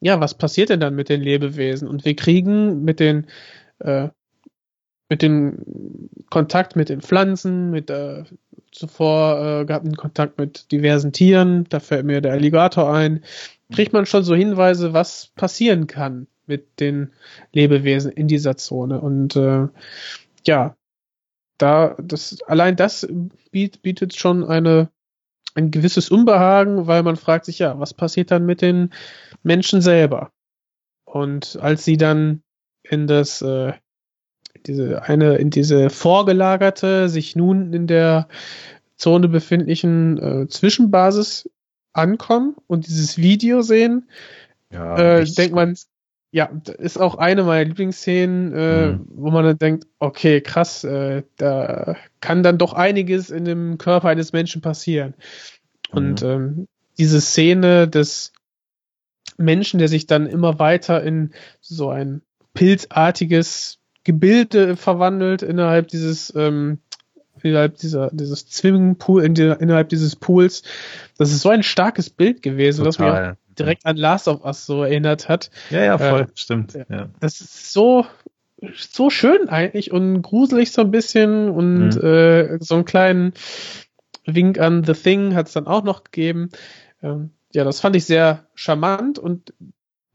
ja, 0.00 0.20
was 0.20 0.34
passiert 0.34 0.70
denn 0.70 0.80
dann 0.80 0.94
mit 0.94 1.08
den 1.08 1.20
Lebewesen? 1.20 1.88
Und 1.88 2.04
wir 2.04 2.16
kriegen 2.16 2.84
mit 2.84 3.00
den 3.00 3.26
äh, 3.80 4.08
mit 5.10 5.22
dem 5.22 5.58
Kontakt 6.30 6.76
mit 6.76 6.88
den 6.88 7.02
Pflanzen, 7.02 7.70
mit 7.70 7.90
äh, 7.90 8.24
zuvor 8.70 9.60
äh, 9.60 9.64
gehabten 9.64 9.96
Kontakt 9.96 10.38
mit 10.38 10.70
diversen 10.70 11.12
Tieren, 11.12 11.64
da 11.68 11.80
fällt 11.80 12.06
mir 12.06 12.20
der 12.20 12.32
Alligator 12.32 12.92
ein, 12.92 13.24
kriegt 13.72 13.92
man 13.92 14.06
schon 14.06 14.22
so 14.22 14.34
Hinweise, 14.34 14.92
was 14.92 15.32
passieren 15.34 15.88
kann 15.88 16.28
mit 16.46 16.80
den 16.80 17.12
Lebewesen 17.52 18.12
in 18.12 18.28
dieser 18.28 18.56
Zone. 18.56 19.00
Und 19.00 19.34
äh, 19.36 19.66
ja, 20.46 20.76
da 21.58 21.96
das 22.00 22.40
allein 22.42 22.76
das 22.76 23.08
biet, 23.50 23.82
bietet 23.82 24.14
schon 24.14 24.44
eine 24.44 24.90
ein 25.54 25.70
gewisses 25.70 26.10
Unbehagen, 26.10 26.86
weil 26.86 27.02
man 27.02 27.16
fragt 27.16 27.44
sich 27.44 27.58
ja, 27.58 27.78
was 27.78 27.94
passiert 27.94 28.30
dann 28.30 28.46
mit 28.46 28.62
den 28.62 28.90
Menschen 29.42 29.80
selber? 29.80 30.30
Und 31.04 31.58
als 31.60 31.84
sie 31.84 31.96
dann 31.96 32.42
in 32.82 33.06
das 33.06 33.42
äh, 33.42 33.72
diese 34.66 35.02
eine 35.02 35.36
in 35.36 35.50
diese 35.50 35.90
vorgelagerte 35.90 37.08
sich 37.08 37.36
nun 37.36 37.72
in 37.72 37.86
der 37.86 38.28
Zone 38.96 39.28
befindlichen 39.28 40.18
äh, 40.18 40.48
Zwischenbasis 40.48 41.48
ankommen 41.92 42.56
und 42.66 42.86
dieses 42.86 43.18
Video 43.18 43.62
sehen, 43.62 44.08
Ja, 44.70 45.18
äh, 45.18 45.24
denkt 45.24 45.54
man, 45.54 45.76
ja, 46.32 46.48
das 46.64 46.76
ist 46.76 46.98
auch 46.98 47.16
eine 47.16 47.42
meiner 47.42 47.64
Lieblingsszenen, 47.64 48.52
äh, 48.54 48.86
Mhm. 48.92 49.06
wo 49.14 49.30
man 49.30 49.44
dann 49.44 49.58
denkt, 49.58 49.86
okay, 49.98 50.40
krass, 50.40 50.84
äh, 50.84 51.24
da 51.36 51.96
kann 52.20 52.42
dann 52.42 52.58
doch 52.58 52.72
einiges 52.72 53.30
in 53.30 53.44
dem 53.44 53.78
Körper 53.78 54.08
eines 54.08 54.32
Menschen 54.32 54.62
passieren. 54.62 55.14
Und 55.90 56.22
Mhm. 56.22 56.28
ähm, 56.28 56.68
diese 56.98 57.20
Szene 57.20 57.88
des 57.88 58.32
Menschen, 59.38 59.78
der 59.78 59.88
sich 59.88 60.06
dann 60.06 60.26
immer 60.26 60.58
weiter 60.58 61.02
in 61.02 61.32
so 61.60 61.90
ein 61.90 62.22
pilzartiges 62.54 63.78
Gebilde 64.04 64.76
verwandelt 64.76 65.42
innerhalb 65.42 65.88
dieses 65.88 66.32
ähm, 66.36 66.78
innerhalb 67.42 67.76
dieser 67.78 68.10
dieses 68.12 68.40
Swimmingpool 68.40 69.24
in 69.24 69.34
der, 69.34 69.60
innerhalb 69.60 69.88
dieses 69.88 70.14
Pools. 70.16 70.62
Das 71.16 71.32
ist 71.32 71.40
so 71.40 71.48
ein 71.48 71.62
starkes 71.62 72.10
Bild 72.10 72.42
gewesen, 72.42 72.84
was 72.84 72.98
mich 72.98 73.08
auch 73.08 73.14
Total. 73.14 73.36
Direkt 73.60 73.86
an 73.86 73.96
Last 73.96 74.28
of 74.28 74.44
Us 74.44 74.66
so 74.66 74.82
erinnert 74.82 75.28
hat. 75.28 75.50
Ja, 75.70 75.82
ja, 75.84 75.98
voll, 75.98 76.22
äh, 76.22 76.26
stimmt. 76.34 76.74
ja. 76.88 77.08
Das 77.20 77.40
ist 77.40 77.72
so 77.72 78.06
so 78.76 79.08
schön 79.08 79.48
eigentlich 79.48 79.90
und 79.90 80.20
gruselig 80.20 80.72
so 80.72 80.82
ein 80.82 80.90
bisschen 80.90 81.48
und 81.48 81.94
Mhm. 81.96 82.02
äh, 82.04 82.58
so 82.62 82.74
einen 82.74 82.84
kleinen 82.84 83.32
Wink 84.26 84.58
an 84.58 84.84
The 84.84 84.92
Thing 84.92 85.34
hat 85.34 85.46
es 85.48 85.54
dann 85.54 85.66
auch 85.66 85.82
noch 85.82 86.04
gegeben. 86.04 86.50
Ähm, 87.02 87.30
ja, 87.54 87.64
das 87.64 87.80
fand 87.80 87.96
ich 87.96 88.04
sehr 88.04 88.46
charmant 88.54 89.18
und 89.18 89.54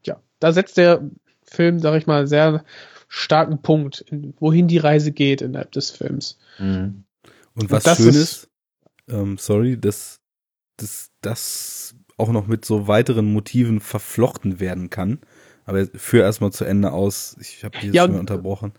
ja, 0.04 0.20
da 0.38 0.52
setzt 0.52 0.76
der 0.76 1.02
Film, 1.42 1.80
sag 1.80 1.96
ich 1.98 2.06
mal, 2.06 2.26
sehr 2.28 2.64
starken 3.08 3.62
Punkt, 3.62 4.00
in, 4.02 4.34
wohin 4.38 4.68
die 4.68 4.78
Reise 4.78 5.10
geht 5.10 5.42
innerhalb 5.42 5.72
des 5.72 5.90
Films. 5.90 6.38
Mhm. 6.58 7.02
Und 7.54 7.70
was 7.72 7.82
das 7.82 7.98
schön 7.98 8.08
ist- 8.10 8.16
ist, 8.16 8.48
ähm, 9.08 9.38
sorry, 9.38 9.76
dass, 9.76 10.20
dass 10.76 11.10
das 11.20 11.96
auch 12.16 12.30
noch 12.30 12.46
mit 12.46 12.64
so 12.64 12.88
weiteren 12.88 13.32
Motiven 13.32 13.80
verflochten 13.80 14.60
werden 14.60 14.90
kann. 14.90 15.20
Aber 15.64 15.84
führ 15.86 16.22
erstmal 16.22 16.52
zu 16.52 16.64
Ende 16.64 16.92
aus. 16.92 17.36
Ich 17.40 17.64
habe 17.64 17.76
dieses 17.80 17.94
Ja, 17.94 18.04
und- 18.04 18.14
unterbrochen. 18.18 18.72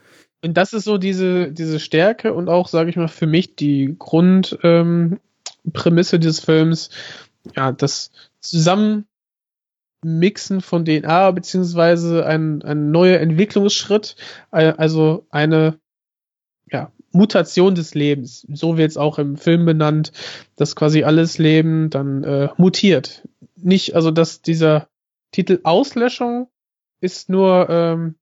Und 0.44 0.56
das 0.56 0.72
ist 0.74 0.84
so 0.86 0.98
diese, 0.98 1.52
diese 1.52 1.80
Stärke 1.80 2.34
und 2.34 2.48
auch, 2.48 2.68
sage 2.68 2.90
ich 2.90 2.96
mal, 2.96 3.08
für 3.08 3.26
mich 3.26 3.56
die 3.56 3.96
Grundprämisse 3.98 5.18
ähm, 6.16 6.22
dieses 6.22 6.40
Films, 6.40 6.90
ja, 7.56 7.72
das 7.72 8.12
Zusammenmixen 8.40 9.08
von 10.62 10.86
DNA, 10.86 11.32
beziehungsweise 11.32 12.26
ein, 12.26 12.62
ein 12.62 12.92
neuer 12.92 13.20
Entwicklungsschritt, 13.20 14.16
also 14.52 15.26
eine 15.32 15.80
Mutation 17.18 17.76
des 17.76 17.94
Lebens. 17.96 18.46
So 18.54 18.78
wird 18.78 18.92
es 18.92 18.98
auch 18.98 19.20
im 19.20 19.36
Film 19.38 19.66
benannt, 19.66 20.12
dass 20.56 20.76
quasi 20.76 21.04
alles 21.04 21.38
Leben 21.38 21.90
dann 21.90 22.24
äh, 22.24 22.50
mutiert. 22.58 23.28
Nicht, 23.56 23.96
also 23.96 24.12
dass 24.12 24.42
dieser 24.42 24.88
Titel 25.32 25.60
Auslöschung 25.64 26.48
ist 27.02 27.30
nur, 27.30 27.68
ähm, 27.70 28.16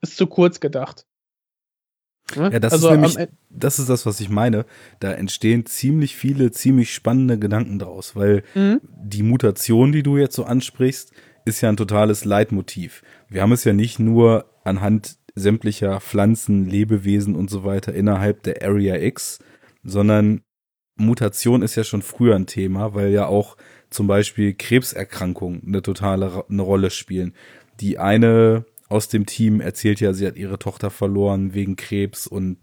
ist 0.00 0.16
zu 0.16 0.26
kurz 0.26 0.60
gedacht. 0.60 1.06
Ne? 2.36 2.50
Ja, 2.52 2.60
das 2.60 2.72
also 2.72 2.88
ist 2.88 2.92
nämlich, 2.92 3.18
am 3.18 3.26
das 3.50 3.78
ist 3.78 3.88
das, 3.88 4.06
was 4.06 4.20
ich 4.20 4.28
meine. 4.28 4.64
Da 5.00 5.12
entstehen 5.12 5.66
ziemlich 5.66 6.16
viele, 6.16 6.52
ziemlich 6.52 6.94
spannende 6.94 7.38
Gedanken 7.38 7.78
draus, 7.78 8.14
weil 8.14 8.44
Mhm. 8.54 8.80
die 8.84 9.24
Mutation, 9.24 9.92
die 9.92 10.02
du 10.02 10.16
jetzt 10.16 10.36
so 10.36 10.44
ansprichst, 10.44 11.12
ist 11.44 11.60
ja 11.60 11.68
ein 11.68 11.76
totales 11.76 12.24
Leitmotiv. 12.24 13.02
Wir 13.28 13.42
haben 13.42 13.52
es 13.52 13.64
ja 13.64 13.72
nicht 13.72 13.98
nur 13.98 14.44
anhand 14.62 15.16
sämtlicher 15.34 16.00
Pflanzen, 16.00 16.66
Lebewesen 16.66 17.34
und 17.34 17.50
so 17.50 17.64
weiter 17.64 17.94
innerhalb 17.94 18.42
der 18.42 18.62
Area 18.62 18.96
X, 18.96 19.38
sondern 19.82 20.42
Mutation 20.96 21.62
ist 21.62 21.76
ja 21.76 21.84
schon 21.84 22.02
früher 22.02 22.36
ein 22.36 22.46
Thema, 22.46 22.94
weil 22.94 23.10
ja 23.10 23.26
auch 23.26 23.56
zum 23.88 24.06
Beispiel 24.06 24.54
Krebserkrankungen 24.54 25.62
eine 25.66 25.82
totale 25.82 26.44
eine 26.48 26.62
Rolle 26.62 26.90
spielen. 26.90 27.34
Die 27.80 27.98
eine 27.98 28.64
aus 28.88 29.08
dem 29.08 29.24
Team 29.24 29.60
erzählt 29.60 30.00
ja, 30.00 30.12
sie 30.12 30.26
hat 30.26 30.36
ihre 30.36 30.58
Tochter 30.58 30.90
verloren 30.90 31.54
wegen 31.54 31.76
Krebs 31.76 32.26
und 32.26 32.58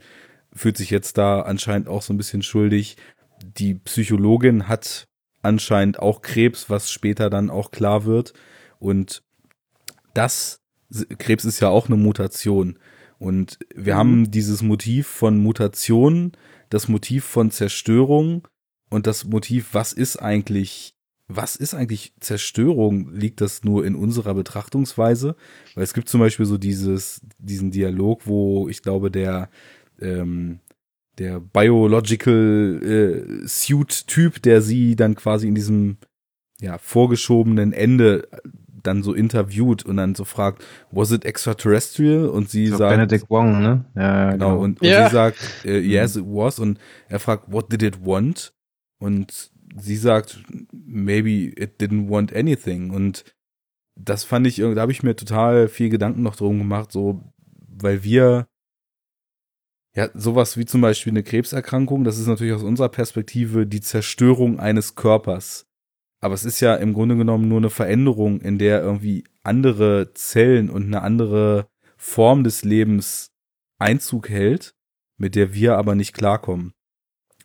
fühlt 0.53 0.77
sich 0.77 0.89
jetzt 0.89 1.17
da 1.17 1.41
anscheinend 1.41 1.87
auch 1.87 2.01
so 2.01 2.13
ein 2.13 2.17
bisschen 2.17 2.43
schuldig. 2.43 2.97
Die 3.41 3.75
Psychologin 3.75 4.67
hat 4.67 5.07
anscheinend 5.41 5.99
auch 5.99 6.21
Krebs, 6.21 6.69
was 6.69 6.91
später 6.91 7.29
dann 7.29 7.49
auch 7.49 7.71
klar 7.71 8.05
wird. 8.05 8.33
Und 8.79 9.23
das, 10.13 10.59
Krebs 11.17 11.45
ist 11.45 11.59
ja 11.59 11.69
auch 11.69 11.87
eine 11.87 11.97
Mutation. 11.97 12.77
Und 13.19 13.57
wir 13.75 13.95
Mhm. 13.95 13.97
haben 13.97 14.31
dieses 14.31 14.61
Motiv 14.61 15.07
von 15.07 15.37
Mutation, 15.37 16.31
das 16.69 16.87
Motiv 16.87 17.23
von 17.25 17.51
Zerstörung 17.51 18.47
und 18.89 19.07
das 19.07 19.25
Motiv, 19.25 19.69
was 19.73 19.91
ist 19.93 20.17
eigentlich, 20.17 20.93
was 21.27 21.55
ist 21.55 21.73
eigentlich 21.73 22.13
Zerstörung? 22.21 23.11
Liegt 23.13 23.41
das 23.41 23.63
nur 23.63 23.85
in 23.85 23.95
unserer 23.95 24.33
Betrachtungsweise? 24.33 25.35
Weil 25.75 25.83
es 25.83 25.93
gibt 25.93 26.07
zum 26.09 26.19
Beispiel 26.21 26.45
so 26.45 26.57
dieses, 26.57 27.21
diesen 27.37 27.71
Dialog, 27.71 28.27
wo 28.27 28.69
ich 28.69 28.81
glaube, 28.81 29.11
der, 29.11 29.49
ähm, 29.99 30.59
der 31.17 31.39
Biological 31.41 32.79
äh, 32.83 33.47
Suit-Typ, 33.47 34.41
der 34.41 34.61
sie 34.61 34.95
dann 34.95 35.15
quasi 35.15 35.47
in 35.47 35.55
diesem 35.55 35.97
ja, 36.59 36.77
vorgeschobenen 36.77 37.73
Ende 37.73 38.27
dann 38.87 39.03
so 39.03 39.13
interviewt 39.13 39.85
und 39.85 39.97
dann 39.97 40.15
so 40.15 40.25
fragt, 40.25 40.65
was 40.91 41.11
it 41.11 41.25
extraterrestrial? 41.25 42.27
Und 42.27 42.49
sie 42.49 42.67
sagt, 42.67 42.95
Benedict 42.95 43.29
Wong, 43.29 43.61
ne? 43.61 43.85
Ja, 43.95 44.31
genau, 44.31 44.57
und, 44.57 44.81
und 44.81 44.87
Ja. 44.87 45.07
sie 45.07 45.13
sagt, 45.13 45.37
äh, 45.65 45.79
yes, 45.79 46.15
it 46.15 46.25
was. 46.25 46.57
Und 46.59 46.79
er 47.07 47.19
fragt, 47.19 47.51
what 47.51 47.71
did 47.71 47.83
it 47.83 48.03
want? 48.05 48.53
Und 48.99 49.51
sie 49.79 49.97
sagt, 49.97 50.39
maybe 50.71 51.29
it 51.55 51.79
didn't 51.79 52.09
want 52.09 52.35
anything. 52.35 52.89
Und 52.89 53.23
das 53.95 54.23
fand 54.23 54.47
ich, 54.47 54.57
da 54.57 54.75
habe 54.77 54.91
ich 54.91 55.03
mir 55.03 55.15
total 55.15 55.67
viel 55.67 55.89
Gedanken 55.89 56.23
noch 56.23 56.35
drum 56.35 56.57
gemacht, 56.57 56.91
so, 56.91 57.21
weil 57.67 58.03
wir 58.03 58.47
ja, 59.95 60.09
sowas 60.13 60.57
wie 60.57 60.65
zum 60.65 60.81
Beispiel 60.81 61.11
eine 61.11 61.23
Krebserkrankung, 61.23 62.03
das 62.03 62.19
ist 62.19 62.27
natürlich 62.27 62.53
aus 62.53 62.61
unserer 62.63 62.89
Perspektive 62.89 63.65
die 63.65 63.81
Zerstörung 63.81 64.59
eines 64.59 64.93
Körpers. 64.93 65.65
Aber 66.19 66.33
es 66.33 66.45
ist 66.45 66.59
ja 66.59 66.75
im 66.75 66.93
Grunde 66.93 67.15
genommen 67.15 67.47
nur 67.47 67.59
eine 67.59 67.69
Veränderung, 67.69 68.41
in 68.41 68.57
der 68.57 68.81
irgendwie 68.81 69.23
andere 69.43 70.13
Zellen 70.13 70.69
und 70.69 70.85
eine 70.85 71.01
andere 71.01 71.67
Form 71.95 72.43
des 72.43 72.63
Lebens 72.63 73.31
Einzug 73.79 74.29
hält, 74.29 74.73
mit 75.17 75.35
der 75.35 75.53
wir 75.53 75.77
aber 75.77 75.95
nicht 75.95 76.13
klarkommen. 76.13 76.73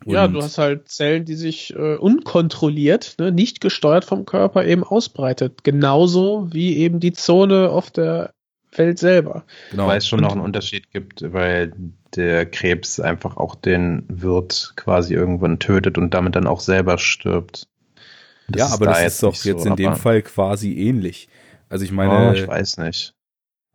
Und 0.04 0.14
ja, 0.14 0.26
du 0.26 0.42
hast 0.42 0.58
halt 0.58 0.88
Zellen, 0.88 1.24
die 1.24 1.36
sich 1.36 1.74
äh, 1.74 1.96
unkontrolliert, 1.96 3.16
ne, 3.18 3.30
nicht 3.30 3.60
gesteuert 3.60 4.04
vom 4.04 4.24
Körper 4.24 4.64
eben 4.64 4.82
ausbreitet. 4.82 5.62
Genauso 5.62 6.48
wie 6.50 6.76
eben 6.76 6.98
die 6.98 7.12
Zone 7.12 7.70
auf 7.70 7.90
der 7.90 8.34
Welt 8.72 8.98
selber. 8.98 9.44
Genau. 9.70 9.86
Weil 9.86 9.98
es 9.98 10.08
schon 10.08 10.18
Und, 10.20 10.24
noch 10.24 10.32
einen 10.32 10.40
Unterschied 10.40 10.90
gibt, 10.90 11.32
weil 11.32 11.72
der 12.16 12.46
Krebs 12.46 13.00
einfach 13.00 13.36
auch 13.36 13.54
den 13.54 14.04
Wirt 14.08 14.72
quasi 14.76 15.14
irgendwann 15.14 15.58
tötet 15.58 15.98
und 15.98 16.14
damit 16.14 16.36
dann 16.36 16.46
auch 16.46 16.60
selber 16.60 16.98
stirbt. 16.98 17.68
Das 18.52 18.68
ja, 18.68 18.74
aber 18.74 18.86
da 18.86 18.92
das 18.92 19.14
ist 19.14 19.22
doch 19.22 19.34
jetzt 19.34 19.62
so, 19.62 19.68
in 19.68 19.76
dem 19.76 19.94
Fall 19.96 20.22
quasi 20.22 20.72
ähnlich. 20.74 21.28
Also 21.68 21.84
ich 21.84 21.92
meine, 21.92 22.30
oh, 22.30 22.32
ich 22.32 22.46
weiß 22.46 22.78
nicht. 22.78 23.14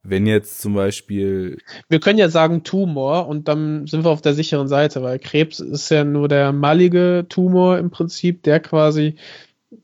Wenn 0.04 0.26
jetzt 0.26 0.62
zum 0.62 0.74
Beispiel. 0.74 1.58
Wir 1.90 2.00
können 2.00 2.20
ja 2.20 2.30
sagen 2.30 2.64
Tumor 2.64 3.28
und 3.28 3.48
dann 3.48 3.88
sind 3.88 4.06
wir 4.06 4.12
auf 4.12 4.22
der 4.22 4.34
sicheren 4.34 4.68
Seite, 4.68 5.04
weil 5.04 5.20
Krebs 5.20 5.60
ist 5.60 5.90
ja 5.90 6.04
nur 6.04 6.28
der 6.28 6.54
malige 6.54 7.26
Tumor 7.28 7.78
im 7.78 7.90
Prinzip, 7.90 8.44
der 8.44 8.60
quasi, 8.62 9.16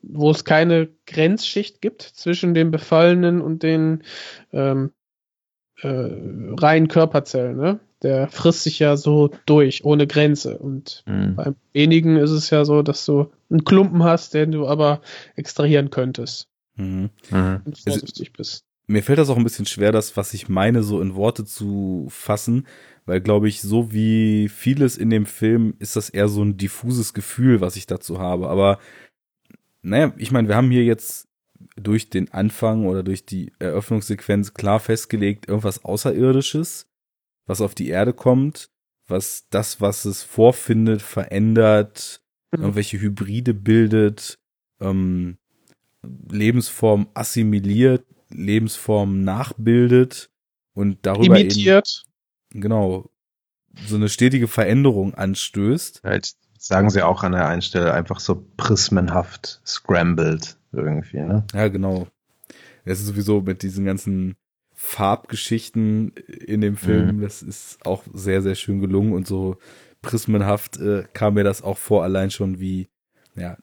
wo 0.02 0.32
es 0.32 0.46
keine 0.46 0.90
Grenzschicht 1.08 1.82
gibt 1.82 2.04
zwischen 2.04 2.54
dem 2.54 2.72
Befallenen 2.72 3.42
und 3.42 3.64
den 3.64 4.04
ähm, 4.54 4.92
äh, 5.82 6.10
reinen 6.58 6.88
Körperzellen. 6.88 7.58
Ne? 7.58 7.80
Der 8.02 8.30
frisst 8.30 8.64
sich 8.64 8.80
ja 8.80 8.96
so 8.96 9.32
durch, 9.46 9.84
ohne 9.84 10.08
Grenze. 10.08 10.58
Und 10.58 11.04
mhm. 11.06 11.36
beim 11.36 11.56
wenigen 11.74 12.16
ist 12.16 12.32
es 12.32 12.50
ja 12.50 12.64
so, 12.64 12.82
dass 12.82 13.06
du 13.06 13.32
einen 13.54 13.64
Klumpen 13.64 14.04
hast, 14.04 14.34
den 14.34 14.52
du 14.52 14.68
aber 14.68 15.02
extrahieren 15.36 15.90
könntest. 15.90 16.50
Mhm. 16.76 17.10
Mhm. 17.30 17.62
Und 17.64 17.78
vorsichtig 17.78 18.34
bist 18.34 18.66
mir 18.88 19.04
fällt 19.04 19.20
das 19.20 19.30
auch 19.30 19.38
ein 19.38 19.44
bisschen 19.44 19.66
schwer, 19.66 19.92
das, 19.92 20.18
was 20.18 20.34
ich 20.34 20.50
meine, 20.50 20.84
so 20.84 21.02
in 21.02 21.16
Worte 21.16 21.46
zu 21.46 22.08
fassen, 22.10 22.68
weil, 23.06 23.22
glaube 23.22 23.48
ich, 23.48 23.62
so 23.62 23.94
wie 23.94 24.50
vieles 24.50 24.98
in 24.98 25.10
dem 25.10 25.26
Film 25.26 25.76
ist 25.80 25.96
das 25.96 26.10
eher 26.10 26.28
so 26.28 26.44
ein 26.44 26.58
diffuses 26.58 27.14
Gefühl, 27.14 27.62
was 27.62 27.76
ich 27.76 27.86
dazu 27.86 28.20
habe. 28.20 28.50
Aber 28.50 28.80
naja, 29.82 30.14
ich 30.18 30.32
meine, 30.32 30.48
wir 30.48 30.56
haben 30.56 30.72
hier 30.72 30.84
jetzt 30.84 31.28
durch 31.76 32.10
den 32.10 32.32
Anfang 32.32 32.86
oder 32.86 33.04
durch 33.04 33.26
die 33.26 33.52
Eröffnungssequenz 33.60 34.54
klar 34.54 34.80
festgelegt, 34.80 35.48
irgendwas 35.48 35.84
Außerirdisches, 35.84 36.88
was 37.46 37.62
auf 37.62 37.76
die 37.76 37.90
Erde 37.90 38.14
kommt, 38.14 38.70
was 39.08 39.48
das, 39.50 39.82
was 39.82 40.06
es 40.06 40.24
vorfindet, 40.24 41.02
verändert, 41.02 42.22
mhm. 42.54 42.64
irgendwelche 42.64 43.00
Hybride 43.00 43.54
bildet, 43.54 44.40
ähm, 44.80 45.38
Lebensform 46.30 47.08
assimiliert, 47.14 48.06
Lebensformen 48.30 49.24
nachbildet 49.24 50.30
und 50.74 50.98
darüber 51.04 51.40
imitiert. 51.40 52.04
Eben, 52.52 52.62
genau, 52.62 53.10
so 53.86 53.96
eine 53.96 54.10
stetige 54.10 54.48
Veränderung 54.48 55.14
anstößt. 55.14 56.02
Halt, 56.04 56.34
sagen 56.58 56.90
sie 56.90 57.02
auch 57.02 57.24
an 57.24 57.34
der 57.34 57.48
einen 57.48 57.62
Stelle 57.62 57.94
einfach 57.94 58.20
so 58.20 58.46
prismenhaft 58.58 59.62
scrambled 59.66 60.58
irgendwie, 60.72 61.22
ne? 61.22 61.46
Ja, 61.54 61.68
genau. 61.68 62.08
Es 62.86 63.00
ist 63.00 63.08
sowieso 63.08 63.42
mit 63.42 63.64
diesen 63.64 63.86
ganzen 63.86 64.36
Farbgeschichten 64.74 66.10
in 66.46 66.62
dem 66.62 66.76
Film, 66.76 67.18
mhm. 67.18 67.22
das 67.22 67.42
ist 67.42 67.86
auch 67.86 68.04
sehr, 68.14 68.42
sehr 68.42 68.56
schön 68.56 68.82
gelungen 68.82 69.14
und 69.14 69.28
so 69.28 69.58
prismenhaft 70.04 70.78
äh, 70.78 71.06
kam 71.14 71.34
mir 71.34 71.44
das 71.44 71.64
auch 71.64 71.80
vor, 71.80 72.04
allein 72.04 72.30
schon 72.30 72.60
wie, 72.60 72.90
ja, 73.36 73.58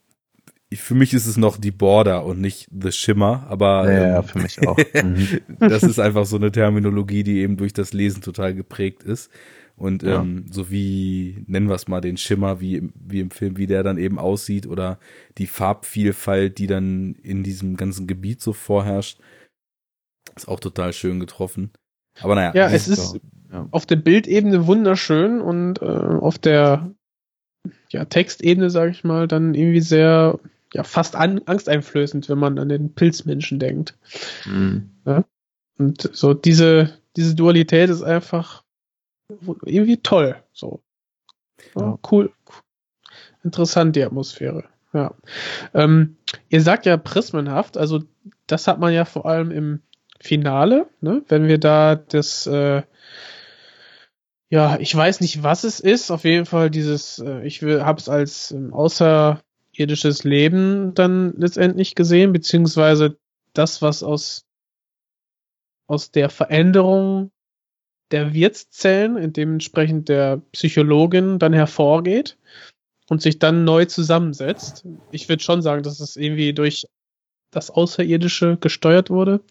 für 0.73 0.95
mich 0.95 1.15
ist 1.15 1.27
es 1.27 1.37
noch 1.37 1.57
die 1.57 1.73
Border 1.73 2.25
und 2.25 2.41
nicht 2.41 2.69
The 2.71 2.93
Shimmer, 2.93 3.47
aber 3.49 3.91
ja, 3.93 4.19
ähm, 4.19 4.25
für 4.25 4.39
mich 4.39 4.67
auch. 4.67 4.79
Mhm. 5.03 5.41
das 5.59 5.83
ist 5.83 5.99
einfach 5.99 6.27
so 6.27 6.37
eine 6.37 6.53
Terminologie, 6.53 7.23
die 7.23 7.39
eben 7.39 7.57
durch 7.57 7.73
das 7.73 7.93
Lesen 7.93 8.23
total 8.23 8.55
geprägt 8.55 9.03
ist. 9.03 9.31
Und 9.77 10.03
ja. 10.03 10.21
ähm, 10.21 10.47
so 10.51 10.71
wie, 10.71 11.43
nennen 11.47 11.69
wir 11.69 11.75
es 11.75 11.89
mal, 11.89 12.01
den 12.01 12.17
Schimmer, 12.17 12.61
wie, 12.61 12.91
wie 12.95 13.21
im 13.21 13.31
Film, 13.31 13.57
wie 13.57 13.67
der 13.67 13.83
dann 13.83 13.99
eben 13.99 14.19
aussieht, 14.19 14.67
oder 14.67 14.99
die 15.39 15.47
Farbvielfalt, 15.47 16.59
die 16.59 16.67
dann 16.67 17.15
in 17.15 17.43
diesem 17.43 17.77
ganzen 17.77 18.07
Gebiet 18.07 18.43
so 18.43 18.53
vorherrscht, 18.53 19.21
ist 20.37 20.49
auch 20.49 20.61
total 20.61 20.93
schön 20.93 21.19
getroffen. 21.19 21.73
Aber 22.21 22.35
naja. 22.35 22.53
Ja, 22.55 22.71
es 22.71 22.89
ist 22.89 23.21
ja. 23.53 23.69
auf 23.71 23.87
der 23.87 23.97
Bildebene 23.97 24.67
wunderschön 24.67 25.41
und 25.41 25.83
äh, 25.83 25.85
auf 25.85 26.39
der 26.39 26.91
ja, 27.91 28.05
Textebene, 28.05 28.71
sage 28.71 28.91
ich 28.91 29.05
mal, 29.05 29.29
dann 29.29 29.55
irgendwie 29.55 29.81
sehr 29.81 30.39
ja 30.73 30.85
fast 30.85 31.17
an, 31.17 31.41
angsteinflößend, 31.47 32.29
wenn 32.29 32.39
man 32.39 32.59
an 32.59 32.69
den 32.69 32.95
Pilzmenschen 32.95 33.59
denkt. 33.59 33.97
Mhm. 34.47 34.91
Ja? 35.05 35.25
Und 35.79 36.11
so 36.13 36.35
diese, 36.35 36.99
diese 37.17 37.35
Dualität 37.35 37.91
ist 37.91 38.03
einfach 38.03 38.63
irgendwie 39.65 39.99
toll. 39.99 40.37
So. 40.53 40.81
Ja, 41.77 41.99
cool. 42.11 42.33
Interessant, 43.43 43.97
die 43.97 44.05
Atmosphäre. 44.05 44.65
Ja. 44.93 45.15
Ähm, 45.73 46.17
ihr 46.49 46.63
sagt 46.63 46.87
ja 46.87 46.97
prismenhaft, 46.97 47.77
also 47.77 48.03
das 48.47 48.67
hat 48.67 48.81
man 48.81 48.93
ja 48.93 49.05
vor 49.05 49.27
allem 49.27 49.51
im 49.51 49.81
Finale, 50.21 50.89
ne? 51.01 51.23
wenn 51.29 51.49
wir 51.49 51.59
da 51.59 51.95
das, 51.95 52.47
äh, 52.47 52.83
ja, 54.51 54.79
ich 54.81 54.95
weiß 54.95 55.21
nicht, 55.21 55.45
was 55.45 55.63
es 55.63 55.79
ist, 55.79 56.11
auf 56.11 56.25
jeden 56.25 56.45
Fall 56.45 56.71
dieses, 56.71 57.21
äh, 57.21 57.47
ich 57.47 57.63
habe 57.63 58.01
es 58.01 58.09
als 58.09 58.51
ähm, 58.51 58.75
außer 58.75 59.41
irdisches 59.73 60.25
Leben 60.25 60.93
dann 60.95 61.33
letztendlich 61.37 61.95
gesehen, 61.95 62.33
beziehungsweise 62.33 63.17
das, 63.55 63.81
was 63.81 64.03
aus, 64.03 64.45
aus 65.87 66.11
der 66.11 66.31
Veränderung 66.31 67.31
der 68.11 68.35
Wirtszellen, 68.35 69.33
dementsprechend 69.33 70.09
der 70.09 70.43
Psychologin 70.51 71.39
dann 71.39 71.53
hervorgeht 71.53 72.37
und 73.09 73.23
sich 73.23 73.39
dann 73.39 73.63
neu 73.65 73.85
zusammensetzt. 73.85 74.85
Ich 75.13 75.29
würde 75.29 75.45
schon 75.45 75.63
sagen, 75.63 75.85
dass 75.85 76.01
es 76.01 76.17
irgendwie 76.17 76.53
durch 76.53 76.87
das 77.53 77.71
Außerirdische 77.71 78.57
gesteuert 78.57 79.11
wurde. 79.11 79.43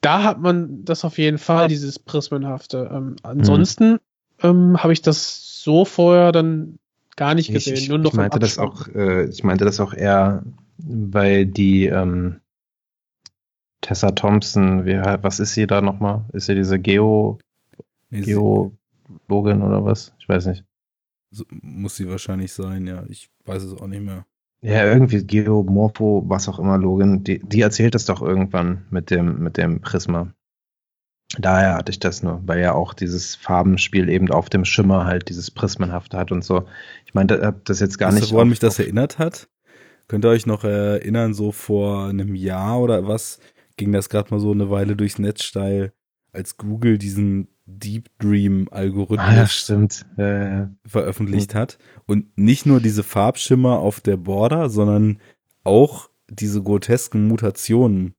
Da 0.00 0.22
hat 0.22 0.40
man 0.40 0.84
das 0.84 1.04
auf 1.04 1.18
jeden 1.18 1.38
Fall, 1.38 1.68
dieses 1.68 1.98
Prismenhafte. 1.98 2.88
Ähm, 2.92 3.16
ansonsten 3.22 3.92
mhm. 3.92 3.98
ähm, 4.42 4.82
habe 4.82 4.92
ich 4.92 5.02
das 5.02 5.62
so 5.62 5.84
vorher 5.84 6.32
dann 6.32 6.78
gar 7.16 7.34
nicht 7.34 7.52
gesehen. 7.52 7.74
Ich, 7.74 7.88
nur 7.88 7.98
noch 7.98 8.12
ich 8.12 8.16
meinte 8.16 8.38
das 8.38 8.58
auch, 8.58 8.86
äh, 8.88 9.24
ich 9.26 9.42
meinte 9.42 9.64
das 9.64 9.80
auch 9.80 9.92
eher, 9.92 10.44
weil 10.78 11.46
die 11.46 11.86
ähm, 11.86 12.40
Tessa 13.80 14.12
Thompson, 14.12 14.86
wie, 14.86 14.96
was 14.96 15.40
ist 15.40 15.54
sie 15.54 15.66
da 15.66 15.80
nochmal? 15.80 16.24
Ist 16.32 16.46
sie 16.46 16.54
diese 16.54 16.78
Geo 16.78 17.38
Geologin 18.10 19.62
oder 19.62 19.84
was? 19.84 20.14
Ich 20.18 20.28
weiß 20.28 20.46
nicht. 20.46 20.64
So, 21.30 21.44
muss 21.50 21.96
sie 21.96 22.08
wahrscheinlich 22.08 22.52
sein, 22.52 22.86
ja. 22.86 23.04
Ich 23.08 23.30
weiß 23.44 23.62
es 23.64 23.74
auch 23.74 23.86
nicht 23.86 24.02
mehr. 24.02 24.24
Ja, 24.60 24.84
irgendwie 24.84 25.24
Geomorpho, 25.24 26.24
was 26.26 26.48
auch 26.48 26.58
immer, 26.58 26.78
Login, 26.78 27.22
die, 27.22 27.38
die 27.38 27.60
erzählt 27.60 27.94
es 27.94 28.06
doch 28.06 28.20
irgendwann 28.20 28.86
mit 28.90 29.10
dem, 29.10 29.38
mit 29.38 29.56
dem 29.56 29.80
Prisma. 29.80 30.32
Daher 31.38 31.74
hatte 31.74 31.90
ich 31.90 32.00
das 32.00 32.22
nur, 32.22 32.40
weil 32.46 32.60
ja 32.60 32.72
auch 32.72 32.94
dieses 32.94 33.36
Farbenspiel 33.36 34.08
eben 34.08 34.30
auf 34.30 34.48
dem 34.48 34.64
Schimmer 34.64 35.04
halt 35.04 35.28
dieses 35.28 35.50
Prismenhafte 35.50 36.16
hat 36.16 36.32
und 36.32 36.42
so. 36.42 36.64
Ich 37.04 37.14
meine, 37.14 37.40
hab 37.42 37.64
das 37.66 37.80
jetzt 37.80 37.98
gar 37.98 38.10
weißt 38.10 38.20
nicht. 38.20 38.32
Woran 38.32 38.48
mich 38.48 38.58
das 38.58 38.78
erinnert 38.78 39.18
hat? 39.18 39.48
Könnt 40.08 40.24
ihr 40.24 40.30
euch 40.30 40.46
noch 40.46 40.64
erinnern, 40.64 41.34
so 41.34 41.52
vor 41.52 42.08
einem 42.08 42.34
Jahr 42.34 42.80
oder 42.80 43.06
was 43.06 43.40
ging 43.76 43.92
das 43.92 44.08
gerade 44.08 44.30
mal 44.30 44.40
so 44.40 44.52
eine 44.52 44.70
Weile 44.70 44.96
durchs 44.96 45.18
Netz 45.18 45.42
steil, 45.42 45.92
als 46.32 46.56
Google 46.56 46.96
diesen 46.96 47.48
Deep 47.70 48.08
Dream 48.18 48.66
Algorithmus 48.70 49.70
ah, 49.76 49.86
ja. 50.16 50.58
Ja, 50.58 50.70
veröffentlicht 50.86 51.54
hat. 51.54 51.78
Und 52.06 52.36
nicht 52.36 52.64
nur 52.64 52.80
diese 52.80 53.02
Farbschimmer 53.02 53.78
auf 53.78 54.00
der 54.00 54.16
Border, 54.16 54.70
sondern 54.70 55.20
auch 55.64 56.08
diese 56.30 56.62
grotesken 56.62 57.28
Mutationen. 57.28 58.14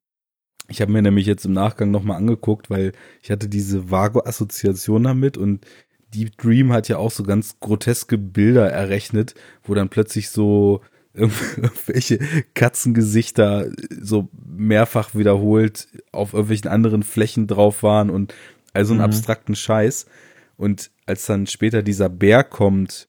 Ich 0.67 0.81
habe 0.81 0.91
mir 0.91 1.01
nämlich 1.01 1.25
jetzt 1.25 1.45
im 1.45 1.53
Nachgang 1.53 1.89
nochmal 1.89 2.17
angeguckt, 2.17 2.69
weil 2.69 2.91
ich 3.23 3.31
hatte 3.31 3.49
diese 3.49 3.89
vage 3.89 4.25
Assoziation 4.25 5.03
damit 5.03 5.35
und 5.35 5.65
Deep 6.13 6.37
Dream 6.37 6.71
hat 6.71 6.87
ja 6.87 6.97
auch 6.97 7.11
so 7.11 7.23
ganz 7.23 7.59
groteske 7.59 8.17
Bilder 8.17 8.69
errechnet, 8.69 9.33
wo 9.63 9.73
dann 9.73 9.89
plötzlich 9.89 10.29
so 10.29 10.81
irgendwelche 11.13 12.19
Katzengesichter 12.53 13.71
so 13.99 14.29
mehrfach 14.45 15.15
wiederholt 15.15 15.87
auf 16.11 16.33
irgendwelchen 16.33 16.69
anderen 16.69 17.01
Flächen 17.01 17.47
drauf 17.47 17.81
waren 17.81 18.11
und 18.11 18.33
also 18.73 18.93
einen 18.93 18.99
mhm. 18.99 19.05
abstrakten 19.05 19.55
Scheiß. 19.55 20.05
Und 20.57 20.91
als 21.05 21.25
dann 21.25 21.47
später 21.47 21.81
dieser 21.83 22.09
Bär 22.09 22.43
kommt, 22.43 23.07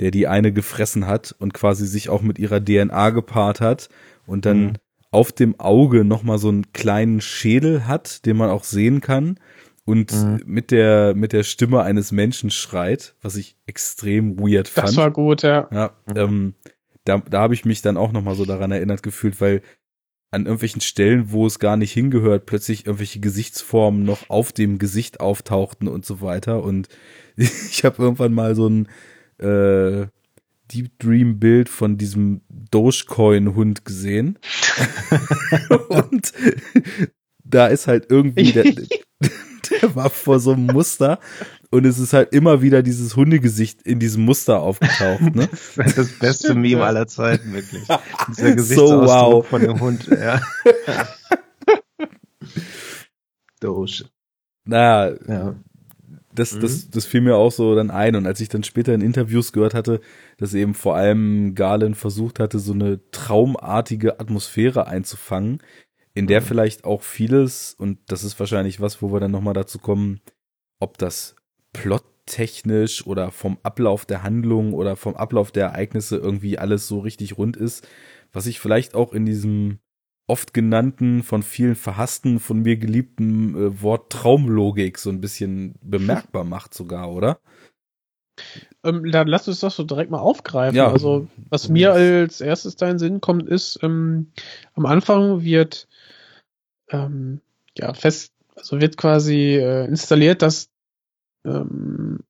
der 0.00 0.10
die 0.10 0.26
eine 0.26 0.52
gefressen 0.52 1.06
hat 1.06 1.34
und 1.38 1.54
quasi 1.54 1.86
sich 1.86 2.08
auch 2.08 2.22
mit 2.22 2.38
ihrer 2.38 2.62
DNA 2.62 3.10
gepaart 3.10 3.60
hat 3.60 3.88
und 4.26 4.44
dann 4.44 4.64
mhm 4.64 4.72
auf 5.12 5.30
dem 5.30 5.60
Auge 5.60 6.04
nochmal 6.04 6.38
so 6.38 6.48
einen 6.48 6.72
kleinen 6.72 7.20
Schädel 7.20 7.86
hat, 7.86 8.26
den 8.26 8.36
man 8.36 8.50
auch 8.50 8.64
sehen 8.64 9.00
kann 9.00 9.38
und 9.84 10.12
Mhm. 10.12 10.40
mit 10.46 10.70
der 10.70 11.14
mit 11.14 11.32
der 11.32 11.42
Stimme 11.42 11.82
eines 11.82 12.12
Menschen 12.12 12.50
schreit, 12.50 13.14
was 13.20 13.36
ich 13.36 13.56
extrem 13.66 14.38
weird 14.38 14.68
fand. 14.68 14.88
Das 14.88 14.96
war 14.96 15.10
gut, 15.10 15.42
ja. 15.42 15.68
Ja, 15.70 15.92
ähm, 16.16 16.54
da, 17.04 17.18
da 17.18 17.40
habe 17.40 17.54
ich 17.54 17.64
mich 17.64 17.82
dann 17.82 17.96
auch 17.96 18.12
nochmal 18.12 18.36
so 18.36 18.46
daran 18.46 18.72
erinnert 18.72 19.02
gefühlt, 19.02 19.40
weil 19.40 19.60
an 20.32 20.46
irgendwelchen 20.46 20.80
Stellen, 20.80 21.30
wo 21.30 21.46
es 21.46 21.58
gar 21.58 21.76
nicht 21.76 21.92
hingehört, 21.92 22.46
plötzlich 22.46 22.86
irgendwelche 22.86 23.20
Gesichtsformen 23.20 24.02
noch 24.02 24.30
auf 24.30 24.52
dem 24.52 24.78
Gesicht 24.78 25.20
auftauchten 25.20 25.88
und 25.88 26.06
so 26.06 26.22
weiter. 26.22 26.64
Und 26.64 26.88
ich 27.36 27.84
habe 27.84 28.02
irgendwann 28.02 28.32
mal 28.32 28.56
so 28.56 28.66
ein 28.66 28.88
äh, 29.38 30.06
Deep 30.72 30.98
Dream 30.98 31.38
Bild 31.38 31.68
von 31.68 31.98
diesem 31.98 32.40
Dogecoin-Hund 32.48 33.84
gesehen. 33.84 34.38
und 35.88 36.32
da 37.44 37.66
ist 37.66 37.86
halt 37.86 38.06
irgendwie 38.08 38.52
der, 38.52 38.64
der 39.70 39.94
war 39.94 40.08
vor 40.08 40.40
so 40.40 40.52
einem 40.52 40.66
Muster 40.66 41.20
und 41.72 41.84
es 41.86 41.98
ist 41.98 42.12
halt 42.12 42.32
immer 42.32 42.62
wieder 42.62 42.82
dieses 42.82 43.16
Hundegesicht 43.16 43.82
in 43.82 43.98
diesem 43.98 44.24
Muster 44.24 44.60
aufgetaucht, 44.60 45.34
ne? 45.34 45.48
Das 45.76 45.86
ist 45.86 45.98
das 45.98 46.12
beste 46.18 46.54
Meme 46.54 46.84
aller 46.84 47.06
Zeiten, 47.08 47.52
wirklich. 47.52 47.82
Dieser 48.28 48.48
So, 48.50 48.54
Gesichtsausdruck 48.54 49.08
wow. 49.08 49.46
von 49.46 49.60
dem 49.62 49.80
Hund, 49.80 50.06
ja. 50.08 50.40
Doge. 53.60 54.04
Naja, 54.64 55.14
Ja. 55.28 55.54
das, 56.34 56.54
Mhm. 56.54 56.60
das, 56.60 56.90
das 56.90 57.04
fiel 57.06 57.20
mir 57.20 57.36
auch 57.36 57.52
so 57.52 57.74
dann 57.74 57.90
ein. 57.90 58.16
Und 58.16 58.26
als 58.26 58.40
ich 58.40 58.48
dann 58.48 58.64
später 58.64 58.94
in 58.94 59.00
Interviews 59.00 59.52
gehört 59.52 59.74
hatte, 59.74 60.00
dass 60.38 60.54
eben 60.54 60.74
vor 60.74 60.96
allem 60.96 61.54
Garland 61.54 61.96
versucht 61.96 62.38
hatte, 62.40 62.58
so 62.58 62.72
eine 62.72 63.00
traumartige 63.10 64.18
Atmosphäre 64.20 64.86
einzufangen, 64.86 65.62
in 66.14 66.26
der 66.26 66.40
Mhm. 66.40 66.44
vielleicht 66.46 66.84
auch 66.84 67.02
vieles, 67.02 67.74
und 67.78 67.98
das 68.06 68.24
ist 68.24 68.38
wahrscheinlich 68.38 68.80
was, 68.80 69.02
wo 69.02 69.12
wir 69.12 69.20
dann 69.20 69.30
nochmal 69.30 69.54
dazu 69.54 69.78
kommen, 69.78 70.20
ob 70.80 70.98
das 70.98 71.36
plottechnisch 71.72 73.06
oder 73.06 73.30
vom 73.30 73.58
Ablauf 73.62 74.06
der 74.06 74.22
Handlung 74.22 74.72
oder 74.74 74.96
vom 74.96 75.14
Ablauf 75.14 75.52
der 75.52 75.66
Ereignisse 75.66 76.16
irgendwie 76.16 76.58
alles 76.58 76.88
so 76.88 77.00
richtig 77.00 77.38
rund 77.38 77.56
ist, 77.56 77.86
was 78.32 78.46
ich 78.46 78.60
vielleicht 78.60 78.94
auch 78.94 79.12
in 79.12 79.26
diesem 79.26 79.78
oft 80.26 80.54
genannten, 80.54 81.22
von 81.22 81.42
vielen 81.42 81.74
verhassten, 81.74 82.38
von 82.38 82.62
mir 82.62 82.76
geliebten 82.76 83.54
äh, 83.54 83.82
Wort 83.82 84.10
Traumlogik 84.12 84.98
so 84.98 85.10
ein 85.10 85.20
bisschen 85.20 85.74
bemerkbar 85.82 86.44
macht 86.44 86.74
sogar, 86.74 87.12
oder? 87.12 87.38
Ähm, 88.84 89.10
dann 89.10 89.28
lass 89.28 89.48
uns 89.48 89.60
das 89.60 89.76
so 89.76 89.84
direkt 89.84 90.10
mal 90.10 90.18
aufgreifen. 90.18 90.76
Ja. 90.76 90.90
Also, 90.90 91.28
was 91.50 91.68
mir 91.68 91.92
als 91.92 92.40
erstes 92.40 92.76
da 92.76 92.86
in 92.86 92.94
den 92.94 92.98
Sinn 92.98 93.20
kommt, 93.20 93.48
ist, 93.48 93.78
ähm, 93.82 94.32
am 94.74 94.86
Anfang 94.86 95.42
wird 95.42 95.88
ähm, 96.88 97.40
ja 97.76 97.92
fest, 97.94 98.32
also 98.56 98.80
wird 98.80 98.96
quasi 98.96 99.56
äh, 99.56 99.86
installiert, 99.86 100.42
dass 100.42 100.68
ähm, 101.44 102.20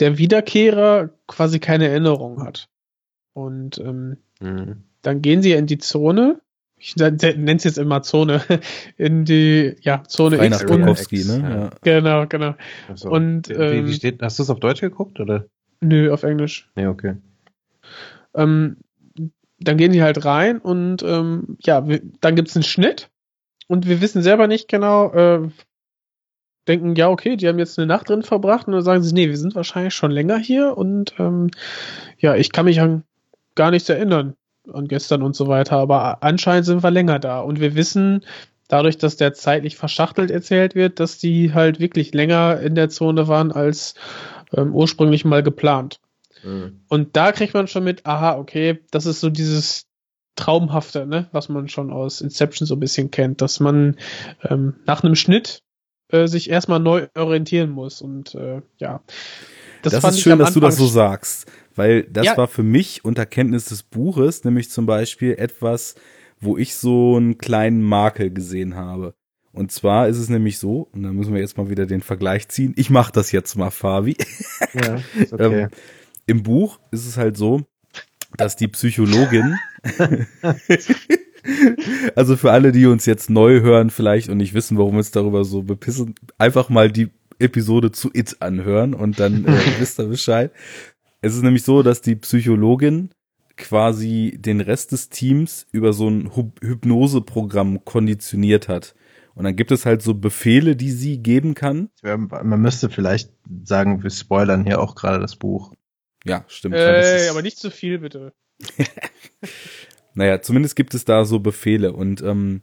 der 0.00 0.18
Wiederkehrer 0.18 1.10
quasi 1.26 1.60
keine 1.60 1.88
Erinnerung 1.88 2.42
hat. 2.42 2.68
Und 3.34 3.78
ähm, 3.78 4.18
Mhm. 4.42 4.84
dann 5.02 5.22
gehen 5.22 5.42
sie 5.42 5.52
in 5.52 5.66
die 5.66 5.78
Zone. 5.78 6.40
Ich 6.76 6.96
nenne 6.96 7.54
es 7.54 7.64
jetzt 7.64 7.78
immer 7.78 8.02
Zone. 8.02 8.42
In 8.96 9.24
die 9.24 9.76
ja, 9.82 10.02
Zone 10.02 10.36
Frei 10.36 10.48
nach 10.48 10.62
X 10.62 10.70
und 10.70 10.78
Tarkovsky, 10.80 11.24
ne? 11.24 11.38
Ja. 11.40 11.70
Genau, 11.82 12.26
genau. 12.26 12.56
Also, 12.88 13.08
Und, 13.08 13.48
wie, 13.48 13.52
ähm, 13.52 13.86
wie 13.86 13.92
steht, 13.92 14.20
hast 14.20 14.40
du 14.40 14.42
es 14.42 14.50
auf 14.50 14.58
Deutsch 14.58 14.80
geguckt, 14.80 15.20
oder? 15.20 15.46
Nö, 15.80 16.12
auf 16.12 16.24
Englisch. 16.24 16.68
Nee, 16.74 16.86
okay. 16.88 17.14
Ähm, 18.34 18.78
dann 19.60 19.76
gehen 19.76 19.92
die 19.92 20.02
halt 20.02 20.24
rein 20.24 20.58
und 20.58 21.04
ähm, 21.04 21.56
ja, 21.60 21.86
wir, 21.86 22.00
dann 22.20 22.34
gibt's 22.34 22.56
einen 22.56 22.64
Schnitt 22.64 23.10
und 23.68 23.86
wir 23.86 24.00
wissen 24.00 24.22
selber 24.22 24.48
nicht 24.48 24.66
genau, 24.66 25.12
äh, 25.12 25.48
denken, 26.68 26.94
ja, 26.94 27.08
okay, 27.08 27.36
die 27.36 27.48
haben 27.48 27.58
jetzt 27.58 27.78
eine 27.78 27.86
Nacht 27.86 28.08
drin 28.08 28.22
verbracht 28.22 28.66
und 28.66 28.74
dann 28.74 28.82
sagen 28.82 29.02
sie, 29.02 29.14
nee, 29.14 29.28
wir 29.28 29.36
sind 29.36 29.54
wahrscheinlich 29.54 29.94
schon 29.94 30.10
länger 30.10 30.38
hier 30.38 30.76
und 30.76 31.14
ähm, 31.18 31.50
ja, 32.18 32.34
ich 32.34 32.52
kann 32.52 32.66
mich 32.66 32.80
an 32.80 33.04
gar 33.54 33.70
nichts 33.70 33.88
erinnern 33.88 34.34
an 34.72 34.86
gestern 34.86 35.22
und 35.22 35.34
so 35.34 35.48
weiter, 35.48 35.78
aber 35.78 36.22
anscheinend 36.22 36.66
sind 36.66 36.84
wir 36.84 36.90
länger 36.90 37.18
da 37.18 37.40
und 37.40 37.60
wir 37.60 37.74
wissen, 37.74 38.24
dadurch, 38.68 38.96
dass 38.96 39.16
der 39.16 39.34
zeitlich 39.34 39.76
verschachtelt 39.76 40.30
erzählt 40.30 40.74
wird, 40.74 41.00
dass 41.00 41.18
die 41.18 41.52
halt 41.52 41.80
wirklich 41.80 42.14
länger 42.14 42.60
in 42.60 42.74
der 42.74 42.88
Zone 42.88 43.28
waren 43.28 43.52
als 43.52 43.94
ähm, 44.54 44.74
ursprünglich 44.74 45.24
mal 45.24 45.42
geplant. 45.42 46.00
Mhm. 46.42 46.80
Und 46.88 47.16
da 47.16 47.32
kriegt 47.32 47.54
man 47.54 47.66
schon 47.66 47.84
mit, 47.84 48.06
aha, 48.06 48.36
okay, 48.36 48.80
das 48.90 49.06
ist 49.06 49.20
so 49.20 49.30
dieses 49.30 49.86
Traumhafte, 50.36 51.06
ne, 51.06 51.28
was 51.32 51.48
man 51.48 51.68
schon 51.68 51.92
aus 51.92 52.20
Inception 52.20 52.66
so 52.66 52.76
ein 52.76 52.80
bisschen 52.80 53.10
kennt, 53.10 53.42
dass 53.42 53.60
man 53.60 53.96
ähm, 54.42 54.76
nach 54.86 55.02
einem 55.02 55.16
Schnitt 55.16 55.62
äh, 56.12 56.26
sich 56.28 56.48
erstmal 56.50 56.80
neu 56.80 57.08
orientieren 57.14 57.70
muss. 57.70 58.00
Und 58.00 58.34
äh, 58.34 58.62
ja. 58.78 59.00
Das, 59.82 59.96
fand 59.96 60.14
ist 60.14 60.20
schön, 60.20 60.38
dass 60.38 60.54
du 60.54 60.60
das 60.60 60.76
so 60.76 60.86
sagst, 60.86 61.50
weil 61.74 62.04
das 62.04 62.26
Ja. 62.26 62.36
war 62.36 62.46
für 62.46 62.62
mich 62.62 63.04
unter 63.04 63.26
Kenntnis 63.26 63.64
des 63.64 63.82
Buches 63.82 64.44
nämlich 64.44 64.70
zum 64.70 64.86
Beispiel 64.86 65.32
etwas, 65.36 65.96
wo 66.40 66.56
ich 66.56 66.76
so 66.76 67.16
einen 67.16 67.38
kleinen 67.38 67.82
Makel 67.82 68.30
gesehen 68.30 68.76
habe. 68.76 69.14
Und 69.52 69.70
zwar 69.72 70.08
ist 70.08 70.18
es 70.18 70.28
nämlich 70.28 70.58
so, 70.58 70.88
und 70.92 71.02
da 71.02 71.12
müssen 71.12 71.34
wir 71.34 71.40
jetzt 71.40 71.58
mal 71.58 71.68
wieder 71.68 71.84
den 71.86 72.00
Vergleich 72.00 72.48
ziehen. 72.48 72.72
Ich 72.76 72.88
mache 72.90 73.12
das 73.12 73.32
jetzt 73.32 73.54
mal, 73.56 73.70
Fabi. 73.70 74.16
Ja, 74.72 74.96
ist 75.18 75.32
okay. 75.32 75.62
Ähm, 75.64 75.68
Im 76.26 76.42
Buch 76.42 76.78
ist 76.90 77.06
es 77.06 77.16
halt 77.16 77.36
so, 77.36 77.62
dass 78.36 78.56
die 78.56 78.68
Psychologin, 78.68 79.56
also 82.16 82.36
für 82.36 82.52
alle, 82.52 82.72
die 82.72 82.86
uns 82.86 83.06
jetzt 83.06 83.30
neu 83.30 83.60
hören 83.60 83.90
vielleicht 83.90 84.28
und 84.28 84.38
nicht 84.38 84.54
wissen, 84.54 84.78
warum 84.78 84.94
wir 84.94 84.98
uns 84.98 85.10
darüber 85.10 85.44
so 85.44 85.62
bepissen, 85.62 86.14
einfach 86.38 86.68
mal 86.68 86.90
die 86.90 87.08
Episode 87.38 87.90
zu 87.92 88.10
It 88.14 88.36
anhören 88.40 88.94
und 88.94 89.18
dann 89.18 89.44
äh, 89.46 89.52
wisst 89.80 89.98
ihr 89.98 90.06
Bescheid. 90.06 90.52
Es 91.20 91.34
ist 91.34 91.42
nämlich 91.42 91.62
so, 91.64 91.82
dass 91.82 92.00
die 92.00 92.16
Psychologin 92.16 93.10
quasi 93.56 94.36
den 94.40 94.60
Rest 94.60 94.92
des 94.92 95.08
Teams 95.08 95.66
über 95.72 95.92
so 95.92 96.08
ein 96.08 96.30
Hy- 96.30 96.52
Hypnoseprogramm 96.62 97.84
konditioniert 97.84 98.68
hat. 98.68 98.94
Und 99.34 99.44
dann 99.44 99.56
gibt 99.56 99.70
es 99.72 99.86
halt 99.86 100.02
so 100.02 100.14
Befehle, 100.14 100.76
die 100.76 100.90
sie 100.90 101.18
geben 101.18 101.54
kann. 101.54 101.88
Man 102.02 102.60
müsste 102.60 102.90
vielleicht 102.90 103.30
sagen, 103.64 104.02
wir 104.02 104.10
spoilern 104.10 104.64
hier 104.64 104.80
auch 104.80 104.94
gerade 104.94 105.20
das 105.20 105.36
Buch. 105.36 105.72
Ja, 106.24 106.44
stimmt. 106.48 106.74
ist- 106.76 107.30
aber 107.30 107.42
nicht 107.42 107.58
zu 107.58 107.70
viel, 107.70 107.98
bitte. 107.98 108.32
Naja, 110.14 110.42
zumindest 110.42 110.76
gibt 110.76 110.94
es 110.94 111.04
da 111.04 111.24
so 111.24 111.40
Befehle 111.40 111.92
und 111.92 112.22
ähm, 112.22 112.62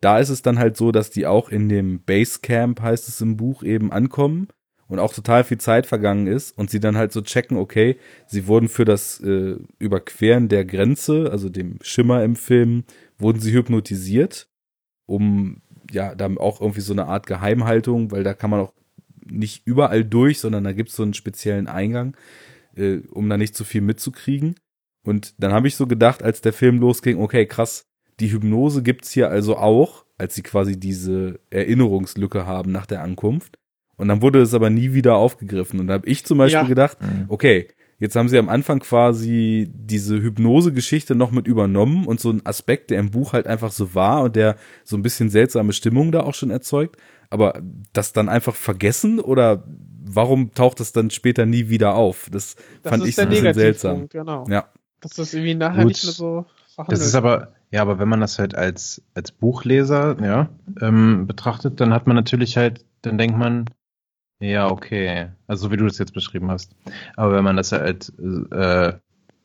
da 0.00 0.18
ist 0.18 0.28
es 0.28 0.42
dann 0.42 0.58
halt 0.58 0.76
so, 0.76 0.92
dass 0.92 1.10
die 1.10 1.26
auch 1.26 1.48
in 1.48 1.68
dem 1.68 2.02
Basecamp, 2.02 2.80
heißt 2.80 3.08
es 3.08 3.20
im 3.20 3.36
Buch, 3.36 3.62
eben 3.62 3.92
ankommen 3.92 4.48
und 4.88 4.98
auch 4.98 5.12
total 5.12 5.44
viel 5.44 5.58
Zeit 5.58 5.86
vergangen 5.86 6.26
ist 6.26 6.56
und 6.56 6.70
sie 6.70 6.80
dann 6.80 6.96
halt 6.96 7.12
so 7.12 7.22
checken, 7.22 7.56
okay, 7.56 7.96
sie 8.26 8.46
wurden 8.46 8.68
für 8.68 8.84
das 8.84 9.20
äh, 9.20 9.56
Überqueren 9.78 10.48
der 10.48 10.64
Grenze, 10.64 11.30
also 11.30 11.48
dem 11.48 11.78
Schimmer 11.82 12.22
im 12.22 12.36
Film, 12.36 12.84
wurden 13.18 13.40
sie 13.40 13.52
hypnotisiert, 13.52 14.48
um 15.06 15.62
ja, 15.90 16.14
dann 16.14 16.38
auch 16.38 16.60
irgendwie 16.60 16.80
so 16.80 16.92
eine 16.92 17.06
Art 17.06 17.26
Geheimhaltung, 17.26 18.10
weil 18.10 18.24
da 18.24 18.34
kann 18.34 18.50
man 18.50 18.60
auch 18.60 18.72
nicht 19.24 19.66
überall 19.66 20.04
durch, 20.04 20.40
sondern 20.40 20.64
da 20.64 20.72
gibt 20.72 20.90
es 20.90 20.96
so 20.96 21.02
einen 21.02 21.14
speziellen 21.14 21.68
Eingang, 21.68 22.16
äh, 22.76 22.98
um 23.10 23.28
da 23.28 23.36
nicht 23.36 23.54
zu 23.54 23.64
viel 23.64 23.80
mitzukriegen. 23.80 24.56
Und 25.06 25.34
dann 25.38 25.52
habe 25.52 25.68
ich 25.68 25.76
so 25.76 25.86
gedacht, 25.86 26.22
als 26.22 26.40
der 26.40 26.52
Film 26.52 26.78
losging, 26.80 27.18
okay, 27.18 27.46
krass, 27.46 27.86
die 28.20 28.32
Hypnose 28.32 28.82
gibt's 28.82 29.10
hier 29.12 29.30
also 29.30 29.56
auch, 29.56 30.04
als 30.18 30.34
sie 30.34 30.42
quasi 30.42 30.78
diese 30.78 31.38
Erinnerungslücke 31.50 32.46
haben 32.46 32.72
nach 32.72 32.86
der 32.86 33.02
Ankunft. 33.02 33.58
Und 33.96 34.08
dann 34.08 34.20
wurde 34.22 34.40
es 34.40 34.52
aber 34.54 34.68
nie 34.70 34.92
wieder 34.92 35.16
aufgegriffen. 35.16 35.80
Und 35.80 35.86
da 35.86 35.94
habe 35.94 36.08
ich 36.08 36.24
zum 36.24 36.38
Beispiel 36.38 36.62
Ja. 36.62 36.68
gedacht, 36.68 36.98
okay, 37.28 37.68
jetzt 37.98 38.16
haben 38.16 38.28
sie 38.28 38.38
am 38.38 38.48
Anfang 38.48 38.80
quasi 38.80 39.70
diese 39.72 40.20
Hypnose-Geschichte 40.20 41.14
noch 41.14 41.30
mit 41.30 41.46
übernommen 41.46 42.06
und 42.06 42.20
so 42.20 42.30
ein 42.30 42.44
Aspekt, 42.44 42.90
der 42.90 42.98
im 43.00 43.10
Buch 43.10 43.32
halt 43.32 43.46
einfach 43.46 43.72
so 43.72 43.94
war 43.94 44.24
und 44.24 44.36
der 44.36 44.56
so 44.84 44.96
ein 44.96 45.02
bisschen 45.02 45.30
seltsame 45.30 45.72
Stimmung 45.72 46.12
da 46.12 46.20
auch 46.20 46.34
schon 46.34 46.50
erzeugt. 46.50 46.96
Aber 47.30 47.60
das 47.92 48.12
dann 48.12 48.28
einfach 48.28 48.54
vergessen 48.54 49.18
oder 49.18 49.64
warum 50.04 50.52
taucht 50.54 50.80
das 50.80 50.92
dann 50.92 51.10
später 51.10 51.46
nie 51.46 51.68
wieder 51.68 51.94
auf? 51.94 52.28
Das, 52.30 52.56
Das 52.82 52.90
fand 52.90 53.06
ich 53.06 53.16
so 53.16 53.22
ein 53.22 53.28
bisschen 53.30 53.54
seltsam. 53.54 54.08
Genau. 54.08 54.46
Ja. 54.48 54.68
Dass 55.00 55.12
das 55.12 55.34
irgendwie 55.34 55.54
nachher 55.54 55.82
Gut. 55.82 55.88
nicht 55.92 56.04
mehr 56.04 56.12
so 56.12 56.46
verhandelt 56.74 57.00
Das 57.00 57.06
ist 57.06 57.14
aber, 57.14 57.52
ja, 57.70 57.82
aber 57.82 57.98
wenn 57.98 58.08
man 58.08 58.20
das 58.20 58.38
halt 58.38 58.54
als, 58.54 59.02
als 59.14 59.32
Buchleser, 59.32 60.16
ja, 60.22 60.48
ähm, 60.80 61.26
betrachtet, 61.26 61.80
dann 61.80 61.92
hat 61.92 62.06
man 62.06 62.16
natürlich 62.16 62.56
halt, 62.56 62.84
dann 63.02 63.18
denkt 63.18 63.36
man, 63.38 63.66
ja, 64.40 64.68
okay, 64.70 65.30
also 65.46 65.66
so 65.66 65.72
wie 65.72 65.76
du 65.76 65.86
das 65.86 65.98
jetzt 65.98 66.12
beschrieben 66.12 66.50
hast. 66.50 66.76
Aber 67.16 67.32
wenn 67.34 67.44
man 67.44 67.56
das 67.56 67.72
halt 67.72 68.12
äh, 68.52 68.92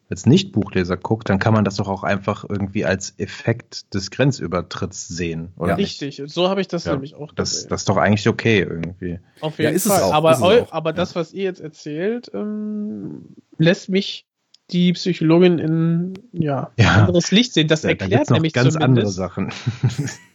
als 0.09 0.25
Nicht-Buchleser 0.25 0.97
guckt, 0.97 1.29
dann 1.29 1.39
kann 1.39 1.53
man 1.53 1.63
das 1.63 1.77
doch 1.77 1.87
auch 1.87 2.03
einfach 2.03 2.43
irgendwie 2.47 2.83
als 2.83 3.17
Effekt 3.17 3.93
des 3.93 4.11
Grenzübertritts 4.11 5.07
sehen, 5.07 5.53
oder 5.57 5.69
Ja. 5.69 5.75
nicht? 5.77 6.01
Richtig, 6.01 6.21
so 6.33 6.49
habe 6.49 6.59
ich 6.59 6.67
das 6.67 6.83
Ja, 6.83 6.93
nämlich 6.93 7.15
auch 7.15 7.31
Das, 7.33 7.51
gesehen. 7.51 7.69
das 7.69 7.81
ist 7.81 7.89
doch 7.89 7.95
eigentlich 7.97 8.27
okay 8.27 8.59
irgendwie. 8.59 9.19
Auf 9.39 9.57
Ja, 9.57 9.69
jeden 9.69 9.77
es 9.77 9.87
Fall. 9.87 10.03
auch, 10.03 10.13
aber, 10.13 10.31
ist 10.31 10.37
es 10.39 10.43
eu- 10.43 10.61
auch. 10.63 10.71
aber 10.73 10.91
das, 10.91 11.15
was 11.15 11.31
ihr 11.31 11.43
jetzt 11.43 11.61
erzählt, 11.61 12.29
ähm, 12.33 13.35
lässt 13.57 13.87
mich 13.87 14.25
die 14.71 14.93
Psychologin 14.93 15.59
in 15.59 16.13
ja, 16.31 16.71
Ja. 16.77 16.91
anderes 17.05 17.31
Licht 17.31 17.53
sehen. 17.53 17.67
Das 17.67 17.81
Da, 17.81 17.89
da 17.89 17.91
erklärt 18.05 18.29
noch 18.29 18.37
nämlich 18.37 18.53
ganz 18.53 18.75
andere 18.75 19.05
zumindest 19.05 19.15
Sachen. 19.15 19.51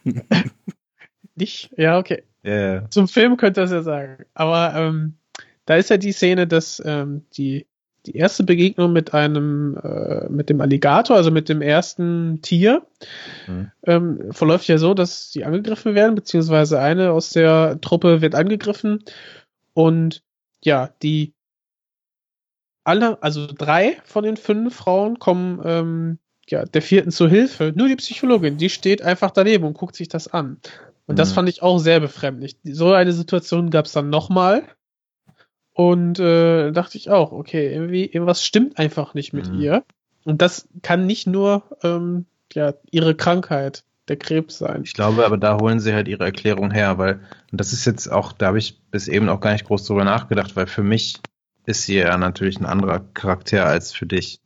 nicht. 1.35 1.71
Ja, 1.77 1.97
okay. 1.99 2.23
Ja, 2.43 2.89
Zum 2.89 3.07
Film 3.07 3.37
könnte 3.37 3.61
das 3.61 3.71
ja 3.71 3.81
sagen. 3.83 4.25
Aber 4.33 4.73
ähm, 4.75 5.15
da 5.65 5.75
ist 5.75 5.89
ja 5.89 5.97
die 5.97 6.11
Szene, 6.13 6.47
dass 6.47 6.81
ähm, 6.85 7.25
die, 7.33 7.67
die 8.05 8.15
erste 8.15 8.43
Begegnung 8.43 8.93
mit 8.93 9.13
einem, 9.13 9.77
äh, 9.83 10.29
mit 10.29 10.49
dem 10.49 10.61
Alligator, 10.61 11.17
also 11.17 11.29
mit 11.31 11.49
dem 11.49 11.61
ersten 11.61 12.41
Tier, 12.41 12.83
Mhm. 13.47 13.71
ähm, 13.85 14.19
verläuft 14.31 14.67
ja 14.67 14.77
so, 14.77 14.93
dass 14.93 15.31
sie 15.31 15.43
angegriffen 15.45 15.93
werden, 15.95 16.15
beziehungsweise 16.15 16.79
eine 16.79 17.11
aus 17.11 17.29
der 17.31 17.79
Truppe 17.81 18.21
wird 18.21 18.33
angegriffen 18.35 19.03
und 19.73 20.23
ja, 20.63 20.89
die 21.03 21.33
alle, 22.87 23.21
also 23.21 23.47
drei 23.47 23.97
von 24.05 24.23
den 24.23 24.37
fünf 24.37 24.75
Frauen 24.75 25.19
kommen 25.19 25.61
ähm, 25.65 26.17
ja, 26.49 26.63
der 26.65 26.81
vierten 26.81 27.11
zur 27.11 27.29
Hilfe. 27.29 27.73
Nur 27.75 27.87
die 27.87 27.97
Psychologin, 27.97 28.57
die 28.57 28.69
steht 28.69 29.01
einfach 29.01 29.31
daneben 29.31 29.65
und 29.65 29.77
guckt 29.77 29.95
sich 29.95 30.07
das 30.07 30.27
an. 30.27 30.57
Und 31.05 31.19
das 31.19 31.31
Mhm. 31.31 31.35
fand 31.35 31.49
ich 31.49 31.61
auch 31.61 31.77
sehr 31.77 31.99
befremdlich. 31.99 32.55
So 32.63 32.93
eine 32.93 33.11
Situation 33.13 33.69
gab 33.69 33.85
es 33.85 33.91
dann 33.91 34.09
nochmal. 34.09 34.63
Und 35.73 36.19
äh, 36.19 36.71
dachte 36.71 36.97
ich 36.97 37.09
auch, 37.11 37.31
okay, 37.31 37.71
irgendwie, 37.71 38.05
irgendwas 38.05 38.43
stimmt 38.43 38.79
einfach 38.79 39.13
nicht 39.13 39.33
mit 39.33 39.51
Mhm. 39.51 39.59
ihr. 39.59 39.83
Und 40.23 40.41
das 40.41 40.67
kann 40.81 41.05
nicht 41.05 41.27
nur 41.27 41.63
ähm, 41.83 42.25
ja, 42.53 42.73
ihre 42.89 43.13
Krankheit, 43.15 43.83
der 44.07 44.17
Krebs 44.17 44.57
sein. 44.57 44.83
Ich 44.83 44.93
glaube, 44.93 45.25
aber 45.25 45.37
da 45.37 45.59
holen 45.59 45.79
sie 45.79 45.93
halt 45.93 46.07
ihre 46.07 46.23
Erklärung 46.23 46.71
her, 46.71 46.97
weil, 46.97 47.19
und 47.51 47.59
das 47.59 47.73
ist 47.73 47.85
jetzt 47.85 48.07
auch, 48.07 48.31
da 48.31 48.47
habe 48.47 48.57
ich 48.57 48.79
bis 48.89 49.07
eben 49.09 49.27
auch 49.29 49.41
gar 49.41 49.51
nicht 49.51 49.65
groß 49.65 49.85
drüber 49.85 50.05
nachgedacht, 50.05 50.55
weil 50.55 50.65
für 50.67 50.83
mich 50.83 51.19
ist 51.67 51.83
sie 51.83 51.97
ja 51.97 52.17
natürlich 52.17 52.59
ein 52.59 52.65
anderer 52.65 53.01
Charakter 53.13 53.65
als 53.67 53.93
für 53.93 54.07
dich, 54.07 54.39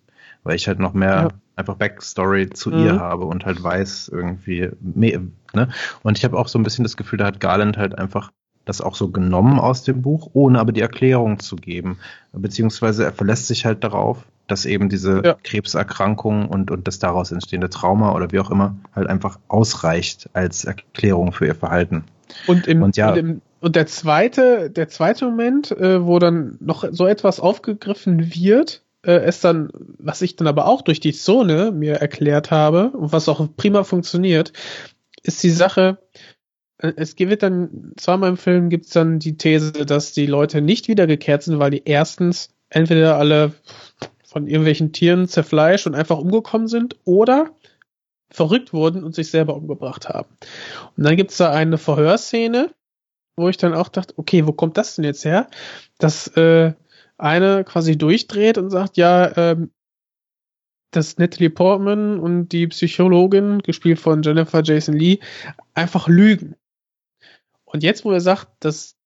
weil 0.43 0.56
ich 0.56 0.68
halt 0.68 0.80
noch 0.80 0.93
mehr 0.93 1.10
Ja. 1.10 1.27
einfach 1.56 1.76
Backstory 1.76 2.49
zu 2.49 2.69
Mhm. 2.72 2.77
ihr 2.80 2.99
habe 2.99 3.26
und 3.26 3.45
halt 3.45 3.64
weiß 3.64 4.10
irgendwie 4.14 4.69
mehr, 4.81 5.22
ne? 5.53 5.69
Und 6.03 6.18
ich 6.18 6.26
habe 6.26 6.38
auch 6.38 6.48
so 6.49 6.60
ein 6.60 6.64
bisschen 6.64 6.84
das 6.84 6.98
Gefühl, 6.98 7.19
da 7.19 7.26
hat 7.27 7.39
Garland 7.39 7.77
halt 7.77 7.98
einfach 7.98 8.31
das 8.65 8.81
auch 8.81 8.95
so 8.95 9.10
genommen 9.10 9.60
aus 9.60 9.84
dem 9.84 10.02
Buch, 10.03 10.30
ohne 10.34 10.60
aber 10.60 10.72
die 10.72 10.81
Erklärung 10.81 11.39
zu 11.39 11.56
geben. 11.56 11.98
Beziehungsweise 12.31 13.03
er 13.06 13.11
verlässt 13.11 13.48
sich 13.48 13.65
halt 13.65 13.84
darauf, 13.84 14.23
dass 14.48 14.65
eben 14.65 14.89
diese 14.89 15.22
Ja. 15.23 15.35
Krebserkrankung 15.43 16.48
und, 16.48 16.69
und 16.72 16.88
das 16.88 16.99
daraus 16.99 17.31
entstehende 17.31 17.69
Trauma 17.69 18.14
oder 18.14 18.31
wie 18.31 18.39
auch 18.39 18.52
immer 18.52 18.76
halt 18.95 19.07
einfach 19.07 19.39
ausreicht 19.48 20.30
als 20.34 20.65
Erklärung 20.65 21.31
für 21.31 21.48
ihr 21.48 21.56
Verhalten. 21.56 22.03
Und, 22.48 22.68
im, 22.68 22.81
Und 22.84 22.98
ja. 22.98 23.11
und, 23.11 23.18
im, 23.18 23.41
und 23.61 23.75
der 23.75 23.85
zweite, 23.85 24.71
der 24.71 24.89
zweite 24.89 25.25
Moment, 25.25 25.71
äh, 25.71 26.03
wo 26.03 26.19
dann 26.19 26.57
noch 26.59 26.83
so 26.91 27.05
etwas 27.05 27.39
aufgegriffen 27.39 28.33
wird, 28.33 28.83
äh, 29.05 29.27
ist 29.27 29.43
dann, 29.43 29.69
was 29.99 30.23
ich 30.23 30.35
dann 30.35 30.47
aber 30.47 30.65
auch 30.65 30.81
durch 30.81 30.99
die 30.99 31.13
Zone 31.13 31.71
mir 31.71 31.95
erklärt 31.95 32.49
habe 32.49 32.89
und 32.89 33.13
was 33.13 33.29
auch 33.29 33.47
prima 33.55 33.83
funktioniert, 33.83 34.51
ist 35.21 35.43
die 35.43 35.51
Sache, 35.51 35.99
äh, 36.79 36.91
es 36.95 37.17
wird 37.19 37.43
dann, 37.43 37.93
zweimal 37.97 38.29
im 38.31 38.38
Film 38.38 38.69
gibt 38.69 38.85
es 38.85 38.91
dann 38.91 39.19
die 39.19 39.38
These, 39.38 39.71
dass 39.85 40.11
die 40.13 40.25
Leute 40.25 40.61
nicht 40.61 40.88
wiedergekehrt 40.88 41.43
sind, 41.43 41.59
weil 41.59 41.71
die 41.71 41.83
erstens 41.85 42.49
entweder 42.69 43.17
alle 43.17 43.53
von 44.25 44.47
irgendwelchen 44.47 44.91
Tieren 44.91 45.27
zerfleischt 45.27 45.85
und 45.85 45.93
einfach 45.93 46.17
umgekommen 46.17 46.67
sind 46.67 46.95
oder 47.03 47.51
verrückt 48.31 48.73
wurden 48.73 49.03
und 49.03 49.13
sich 49.13 49.29
selber 49.29 49.55
umgebracht 49.55 50.09
haben. 50.09 50.29
Und 50.97 51.03
dann 51.03 51.17
gibt's 51.17 51.38
da 51.38 51.51
eine 51.51 51.77
Verhörszene, 51.77 52.73
wo 53.41 53.49
ich 53.49 53.57
dann 53.57 53.73
auch 53.73 53.89
dachte, 53.89 54.13
okay, 54.18 54.47
wo 54.47 54.53
kommt 54.53 54.77
das 54.77 54.95
denn 54.95 55.05
jetzt 55.05 55.26
her? 55.26 55.47
Dass 55.97 56.27
äh, 56.38 56.73
eine 57.18 57.63
quasi 57.63 57.97
durchdreht 57.97 58.57
und 58.57 58.69
sagt, 58.69 58.97
ja, 58.97 59.35
ähm, 59.35 59.72
dass 60.91 61.18
Natalie 61.18 61.49
Portman 61.49 62.19
und 62.19 62.49
die 62.49 62.68
Psychologin, 62.68 63.59
gespielt 63.59 63.99
von 63.99 64.22
Jennifer 64.22 64.61
Jason 64.63 64.95
Lee, 64.95 65.19
einfach 65.73 66.07
lügen. 66.07 66.55
Und 67.65 67.84
jetzt, 67.84 68.03
wo 68.03 68.11
er 68.11 68.22
sagt, 68.22 68.49
dass 68.59 68.97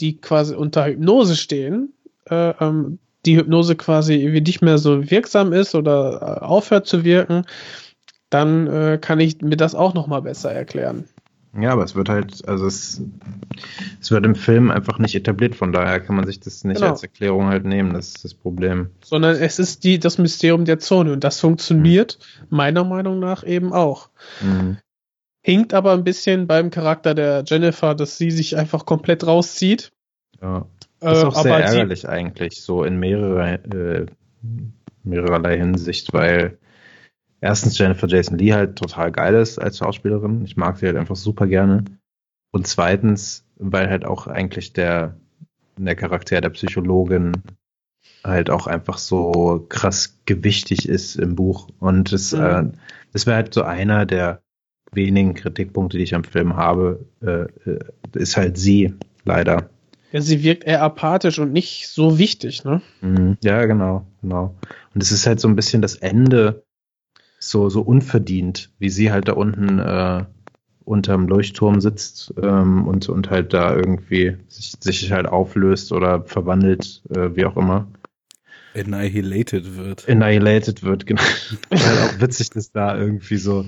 die 0.00 0.18
quasi 0.20 0.54
unter 0.54 0.86
Hypnose 0.86 1.36
stehen, 1.36 1.92
äh, 2.28 2.50
ähm, 2.60 2.98
die 3.26 3.36
Hypnose 3.36 3.76
quasi 3.76 4.16
nicht 4.40 4.62
mehr 4.62 4.78
so 4.78 5.10
wirksam 5.10 5.52
ist 5.52 5.74
oder 5.74 6.40
äh, 6.40 6.44
aufhört 6.44 6.86
zu 6.86 7.04
wirken, 7.04 7.44
dann 8.30 8.66
äh, 8.66 8.98
kann 9.00 9.20
ich 9.20 9.40
mir 9.40 9.56
das 9.56 9.74
auch 9.74 9.94
noch 9.94 10.06
mal 10.06 10.22
besser 10.22 10.52
erklären. 10.52 11.08
Ja, 11.58 11.72
aber 11.72 11.84
es 11.84 11.94
wird 11.94 12.08
halt, 12.08 12.46
also 12.48 12.66
es, 12.66 13.02
es 14.00 14.10
wird 14.10 14.24
im 14.26 14.34
Film 14.34 14.70
einfach 14.70 14.98
nicht 14.98 15.14
etabliert, 15.14 15.54
von 15.54 15.72
daher 15.72 16.00
kann 16.00 16.16
man 16.16 16.26
sich 16.26 16.40
das 16.40 16.64
nicht 16.64 16.78
Genau. 16.80 16.90
als 16.90 17.02
Erklärung 17.02 17.46
halt 17.46 17.64
nehmen, 17.64 17.94
das 17.94 18.08
ist 18.08 18.24
das 18.24 18.34
Problem. 18.34 18.90
sondern 19.04 19.36
es 19.36 19.58
ist 19.58 19.84
die, 19.84 19.98
das 19.98 20.18
Mysterium 20.18 20.64
der 20.64 20.78
Zone 20.78 21.12
und 21.12 21.24
das 21.24 21.40
funktioniert 21.40 22.18
meiner 22.50 22.84
Meinung 22.84 23.18
nach 23.18 23.44
eben 23.44 23.72
auch. 23.72 24.10
Mhm. 24.42 24.78
Hinkt 25.42 25.74
aber 25.74 25.92
ein 25.92 26.02
bisschen 26.04 26.46
beim 26.46 26.70
Charakter 26.70 27.14
der 27.14 27.44
Jennifer, 27.46 27.94
dass 27.94 28.18
sie 28.18 28.30
sich 28.32 28.56
einfach 28.56 28.84
komplett 28.84 29.26
rauszieht. 29.26 29.92
Ja. 30.42 30.66
Das 31.00 31.18
ist 31.18 31.24
Äh, 31.24 31.26
auch 31.28 31.42
sehr 31.42 31.54
aber 31.54 31.68
sie, 31.68 31.76
ärgerlich 31.76 32.08
eigentlich, 32.08 32.62
so 32.62 32.82
in 32.82 32.98
mehrerer, 32.98 33.52
äh, 33.72 34.06
mehrerlei 35.04 35.56
Hinsicht, 35.56 36.12
weil 36.12 36.58
erstens 37.40 37.78
Jennifer 37.78 38.06
Jason 38.08 38.38
Lee 38.38 38.52
halt 38.52 38.76
total 38.76 39.12
geil 39.12 39.34
ist 39.34 39.58
als 39.58 39.78
Schauspielerin. 39.78 40.44
Ich 40.44 40.56
mag 40.56 40.78
sie 40.78 40.86
halt 40.86 40.96
einfach 40.96 41.16
super 41.16 41.46
gerne. 41.46 41.84
Und 42.52 42.66
zweitens, 42.66 43.44
weil 43.56 43.88
halt 43.90 44.04
auch 44.04 44.26
eigentlich 44.26 44.72
der, 44.72 45.16
der 45.78 45.96
Charakter 45.96 46.40
der 46.40 46.50
Psychologin 46.50 47.32
halt 48.24 48.50
auch 48.50 48.66
einfach 48.66 48.98
so 48.98 49.64
krass 49.68 50.18
gewichtig 50.24 50.88
ist 50.88 51.16
im 51.16 51.36
Buch. 51.36 51.68
Und 51.78 52.12
das, 52.12 52.32
Mhm. 52.32 52.40
äh, 52.40 52.64
das 53.12 53.26
wäre 53.26 53.36
halt 53.36 53.54
so 53.54 53.62
einer 53.62 54.06
der 54.06 54.40
wenigen 54.92 55.34
Kritikpunkte, 55.34 55.98
die 55.98 56.04
ich 56.04 56.14
am 56.14 56.24
Film 56.24 56.56
habe, 56.56 57.04
äh, 57.22 57.42
äh, 57.70 57.78
ist 58.14 58.36
halt 58.36 58.56
sie, 58.56 58.94
leider. 59.24 59.68
ja, 60.12 60.20
sie 60.20 60.42
wirkt 60.42 60.64
eher 60.64 60.82
apathisch 60.82 61.38
und 61.38 61.52
nicht 61.52 61.88
so 61.88 62.18
wichtig, 62.18 62.64
ne? 62.64 62.80
Mhm. 63.02 63.36
Ja, 63.42 63.66
genau, 63.66 64.06
genau. 64.22 64.54
Und 64.94 65.02
es 65.02 65.12
ist 65.12 65.26
halt 65.26 65.40
so 65.40 65.48
ein 65.48 65.56
bisschen 65.56 65.82
das 65.82 65.96
Ende 65.96 66.64
so, 67.38 67.68
so 67.68 67.82
unverdient, 67.82 68.70
wie 68.78 68.88
sie 68.88 69.12
halt 69.12 69.28
da 69.28 69.32
unten 69.32 69.78
äh, 69.78 70.24
unterm 70.84 71.26
Leuchtturm 71.26 71.80
sitzt 71.80 72.32
ähm, 72.40 72.86
und, 72.86 73.08
und 73.08 73.28
halt 73.30 73.52
da 73.52 73.74
irgendwie 73.74 74.36
sich, 74.48 74.74
sich 74.78 75.12
halt 75.12 75.26
auflöst 75.26 75.92
oder 75.92 76.22
verwandelt, 76.22 77.02
äh, 77.10 77.34
wie 77.34 77.44
auch 77.44 77.56
immer. 77.56 77.88
Annihilated 78.74 79.76
wird. 79.76 80.08
Annihilated 80.08 80.82
wird, 80.82 81.06
genau. 81.06 81.22
halt 81.70 81.98
auch 81.98 82.20
witzig, 82.20 82.50
dass 82.50 82.70
da 82.70 82.96
irgendwie 82.96 83.36
so, 83.36 83.66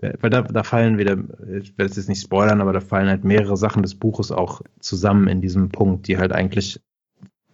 weil 0.00 0.30
da, 0.30 0.42
da 0.42 0.62
fallen 0.64 0.98
wieder, 0.98 1.16
ich 1.60 1.76
werde 1.78 1.90
es 1.90 1.96
jetzt 1.96 2.08
nicht 2.08 2.22
spoilern, 2.22 2.60
aber 2.60 2.72
da 2.72 2.80
fallen 2.80 3.08
halt 3.08 3.24
mehrere 3.24 3.56
Sachen 3.56 3.82
des 3.82 3.94
Buches 3.94 4.32
auch 4.32 4.62
zusammen 4.80 5.28
in 5.28 5.40
diesem 5.40 5.68
Punkt, 5.68 6.08
die 6.08 6.18
halt 6.18 6.32
eigentlich 6.32 6.80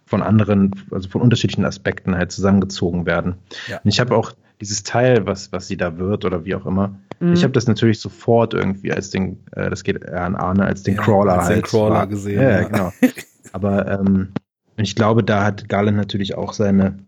von 0.07 0.23
anderen, 0.23 0.71
also 0.91 1.09
von 1.09 1.21
unterschiedlichen 1.21 1.65
Aspekten 1.65 2.15
halt 2.15 2.31
zusammengezogen 2.31 3.05
werden. 3.05 3.35
Ja. 3.67 3.81
Und 3.83 3.89
ich 3.89 3.99
habe 3.99 4.15
auch 4.15 4.33
dieses 4.61 4.83
Teil, 4.83 5.25
was, 5.25 5.51
was 5.51 5.67
sie 5.67 5.77
da 5.77 5.97
wird 5.97 6.25
oder 6.25 6.45
wie 6.45 6.55
auch 6.55 6.65
immer, 6.65 6.99
Mhm. 7.19 7.31
ich 7.33 7.43
habe 7.43 7.53
das 7.53 7.65
natürlich 7.65 8.01
sofort 8.01 8.53
irgendwie 8.53 8.91
als 8.91 9.09
den, 9.09 9.37
äh, 9.53 9.69
das 9.69 9.83
geht 9.85 10.03
eher 10.03 10.23
an 10.25 10.35
Arne, 10.35 10.65
als 10.65 10.83
den 10.83 10.95
Ja, 10.95 11.01
Crawler 11.01 11.37
als 11.39 11.47
den 11.47 11.55
halt. 11.55 11.65
Crawler 11.65 11.95
war. 11.95 12.07
gesehen, 12.07 12.41
Ja, 12.41 12.49
ja. 12.61 12.67
genau. 12.67 12.91
Aber 13.53 13.89
ähm, 13.89 14.33
ich 14.75 14.95
glaube, 14.95 15.23
da 15.23 15.45
hat 15.45 15.69
Garland 15.69 15.95
natürlich 15.95 16.35
auch 16.35 16.51
seine, 16.51 16.99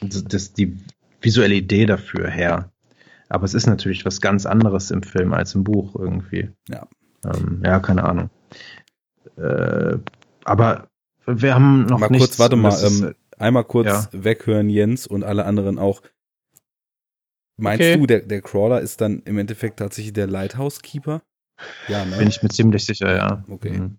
das, 0.00 0.52
die 0.52 0.76
visuelle 1.20 1.56
Idee 1.56 1.86
dafür 1.86 2.28
her. 2.30 2.70
Aber 3.28 3.44
es 3.44 3.54
ist 3.54 3.66
natürlich 3.66 4.04
was 4.04 4.20
ganz 4.20 4.46
anderes 4.46 4.92
im 4.92 5.02
Film 5.02 5.32
als 5.32 5.56
im 5.56 5.64
Buch 5.64 5.96
irgendwie. 5.96 6.50
Ja. 6.68 6.86
Ähm, 7.24 7.62
ja, 7.64 7.80
keine 7.80 8.04
Ahnung. 8.04 8.30
Äh, 9.36 9.98
aber 10.44 10.88
wir 11.26 11.54
haben 11.54 11.86
noch 11.86 11.98
mal 11.98 12.10
nichts. 12.10 12.26
kurz, 12.28 12.38
warte 12.38 12.56
mal, 12.56 12.76
ähm, 12.84 13.14
einmal 13.38 13.64
kurz 13.64 13.86
ja. 13.86 14.08
weghören, 14.12 14.68
Jens 14.68 15.06
und 15.06 15.24
alle 15.24 15.44
anderen 15.46 15.78
auch. 15.78 16.02
Meinst 17.62 17.80
Okay. 17.80 17.96
du, 17.96 18.06
der, 18.06 18.20
der 18.22 18.42
Crawler 18.42 18.80
ist 18.80 19.00
dann 19.00 19.22
im 19.24 19.38
Endeffekt 19.38 19.78
tatsächlich 19.78 20.12
der 20.12 20.26
Lighthouse 20.26 20.82
Keeper? 20.82 21.22
Ja, 21.86 22.04
ne? 22.04 22.16
bin 22.16 22.26
ich 22.28 22.42
mir 22.42 22.48
ziemlich 22.48 22.84
sicher, 22.84 23.14
ja. 23.14 23.44
Okay. 23.48 23.70
Mhm. 23.78 23.98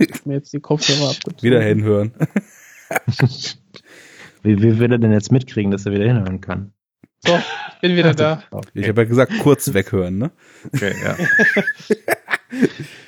Ich 0.00 0.10
hab 0.12 0.26
mir 0.26 0.34
jetzt 0.34 0.52
die 0.52 0.58
Kopfhörer 0.60 1.10
abgezogen. 1.10 1.42
Wieder 1.42 1.62
hinhören. 1.62 2.12
Wie, 4.42 4.60
wie 4.60 4.78
will 4.80 4.90
er 4.90 4.98
denn 4.98 5.12
jetzt 5.12 5.30
mitkriegen, 5.30 5.70
dass 5.70 5.86
er 5.86 5.92
wieder 5.92 6.04
hinhören 6.04 6.40
kann? 6.40 6.72
So, 7.24 7.36
ich 7.74 7.80
bin 7.80 7.96
wieder 7.96 8.12
da. 8.12 8.42
Ich 8.74 8.88
habe 8.88 9.02
ja 9.02 9.08
gesagt, 9.08 9.32
kurz 9.38 9.72
weghören, 9.72 10.18
ne? 10.18 10.32
Okay, 10.74 10.94
ja. 11.00 11.16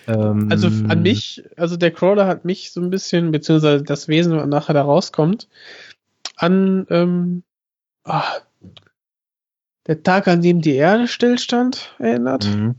ähm, 0.31 0.47
Also 0.53 0.69
an 0.69 1.03
mich, 1.03 1.43
also 1.57 1.77
der 1.77 1.91
Crawler 1.91 2.29
hat 2.29 2.45
mich 2.45 2.71
so 2.71 2.81
ein 2.81 2.91
bisschen, 2.91 3.33
beziehungsweise 3.33 3.83
das 3.83 4.07
Wesen, 4.07 4.37
was 4.37 4.47
nachher 4.47 4.75
da 4.75 4.83
rauskommt, 4.83 5.49
an 6.37 6.87
ähm, 6.91 7.43
ah, 8.05 8.23
der 9.87 10.03
Tag, 10.03 10.29
an 10.29 10.43
dem 10.43 10.61
die 10.61 10.75
Erde 10.75 11.09
stillstand, 11.09 11.95
erinnert. 11.99 12.47
Mhm. 12.47 12.77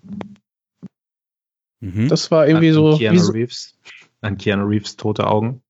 Mhm. 1.81 2.07
Das 2.09 2.31
war 2.31 2.47
irgendwie 2.47 2.69
an, 2.69 2.73
so, 2.73 2.91
An 2.91 2.97
Keanu 2.97 3.19
so 3.19 3.31
Reeves. 3.31 3.77
An 4.21 4.37
Keanu 4.37 4.65
Reeves 4.65 4.95
tote 4.95 5.27
Augen. 5.27 5.61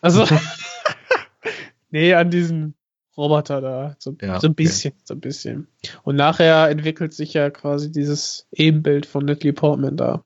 also 0.00 0.26
nee, 1.90 2.14
an 2.14 2.30
diesen 2.30 2.74
Roboter 3.16 3.60
da. 3.60 3.96
So, 3.98 4.16
Ja, 4.20 4.40
so 4.40 4.48
ein 4.48 4.52
okay. 4.52 4.64
bisschen, 4.64 4.94
so 5.04 5.14
ein 5.14 5.20
bisschen. 5.20 5.68
Und 6.02 6.16
nachher 6.16 6.68
entwickelt 6.70 7.14
sich 7.14 7.34
ja 7.34 7.50
quasi 7.50 7.90
dieses 7.90 8.46
Ebenbild 8.52 9.06
von 9.06 9.24
Natalie 9.24 9.52
Portman 9.52 9.96
da. 9.96 10.24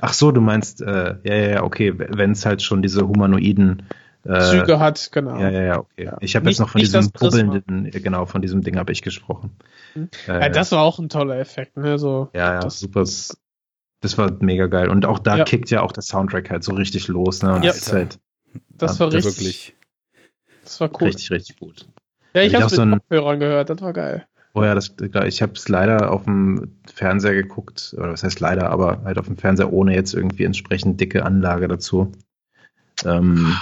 Ach 0.00 0.14
so, 0.14 0.32
du 0.32 0.40
meinst, 0.40 0.80
äh, 0.80 1.16
ja, 1.24 1.34
ja, 1.34 1.48
ja, 1.48 1.62
okay, 1.62 1.92
wenn 1.96 2.30
es 2.30 2.46
halt 2.46 2.62
schon 2.62 2.80
diese 2.80 3.06
humanoiden 3.06 3.82
äh, 4.24 4.40
Züge 4.50 4.78
hat, 4.78 5.10
genau. 5.12 5.38
Ja, 5.38 5.48
ja, 5.50 5.62
ja, 5.62 5.78
okay. 5.78 6.04
Ja. 6.04 6.16
Ich 6.20 6.36
habe 6.36 6.48
jetzt 6.48 6.58
noch 6.58 6.68
von 6.70 6.80
diesem 6.80 7.10
pubbelnden, 7.10 7.86
äh, 7.86 8.00
genau, 8.00 8.26
von 8.26 8.42
diesem 8.42 8.62
Ding 8.62 8.76
habe 8.78 8.92
ich 8.92 9.02
gesprochen. 9.02 9.50
Mhm. 9.94 10.10
Äh, 10.28 10.40
Ja, 10.40 10.48
das 10.48 10.72
war 10.72 10.80
auch 10.82 10.98
ein 10.98 11.08
toller 11.08 11.38
Effekt, 11.38 11.76
ne? 11.76 11.98
So, 11.98 12.28
ja, 12.34 12.54
ja, 12.54 12.60
das- 12.60 12.80
super. 12.80 13.04
Das 14.02 14.16
war 14.16 14.32
mega 14.40 14.66
geil. 14.66 14.88
Und 14.88 15.04
auch 15.04 15.18
da 15.18 15.36
Ja. 15.38 15.44
kickt 15.44 15.70
ja 15.70 15.82
auch 15.82 15.92
der 15.92 16.02
Soundtrack 16.02 16.48
halt 16.50 16.64
so 16.64 16.72
richtig 16.72 17.08
los, 17.08 17.42
ne? 17.42 17.54
Und 17.54 17.64
Ja. 17.64 17.72
das 17.72 17.92
halt 17.92 18.18
das 18.70 18.98
war 18.98 19.12
richtig, 19.12 19.36
wirklich. 19.36 19.76
das 20.64 20.80
war 20.80 20.88
cool. 21.00 21.08
richtig, 21.08 21.30
richtig 21.30 21.58
gut. 21.58 21.86
Ja, 22.34 22.40
ich 22.42 22.48
Ich 22.48 22.54
hab's 22.54 22.64
hab 22.64 22.70
mit 22.70 22.76
so 22.76 22.82
ein- 22.82 22.90
Kopfhörern 22.92 23.40
gehört, 23.40 23.68
das 23.70 23.80
war 23.82 23.92
geil. 23.92 24.26
Oh 24.54 24.64
ja, 24.64 24.74
das, 24.74 24.94
ich 25.26 25.42
habe 25.42 25.52
es 25.52 25.68
leider 25.68 26.10
auf 26.10 26.24
dem 26.24 26.72
Fernseher 26.92 27.34
geguckt, 27.34 27.94
oder 27.96 28.10
was 28.12 28.24
heißt 28.24 28.40
leider, 28.40 28.70
aber 28.70 29.02
halt 29.04 29.18
auf 29.18 29.26
dem 29.26 29.36
Fernseher 29.36 29.72
ohne 29.72 29.94
jetzt 29.94 30.12
irgendwie 30.14 30.44
entsprechend 30.44 31.00
dicke 31.00 31.24
Anlage 31.24 31.68
dazu. 31.68 32.10
Ähm, 33.04 33.54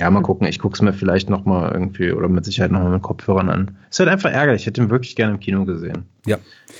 ja, 0.00 0.10
mal 0.10 0.22
gucken. 0.22 0.46
Ich 0.48 0.58
guck's 0.58 0.80
mir 0.82 0.92
vielleicht 0.92 1.28
noch 1.30 1.44
mal 1.44 1.70
irgendwie 1.72 2.10
oder 2.12 2.28
mit 2.28 2.44
Sicherheit 2.44 2.72
noch 2.72 2.82
mal 2.82 2.90
mit 2.90 3.02
Kopfhörern 3.02 3.48
an. 3.50 3.78
Ist 3.90 4.00
halt 4.00 4.08
einfach 4.08 4.30
ärgerlich. 4.32 4.62
Ich 4.62 4.66
hätte 4.66 4.80
ihn 4.82 4.90
wirklich 4.90 5.14
gerne 5.14 5.34
im 5.34 5.40
Kino 5.40 5.64
gesehen. 5.64 6.04
Ja, 6.26 6.38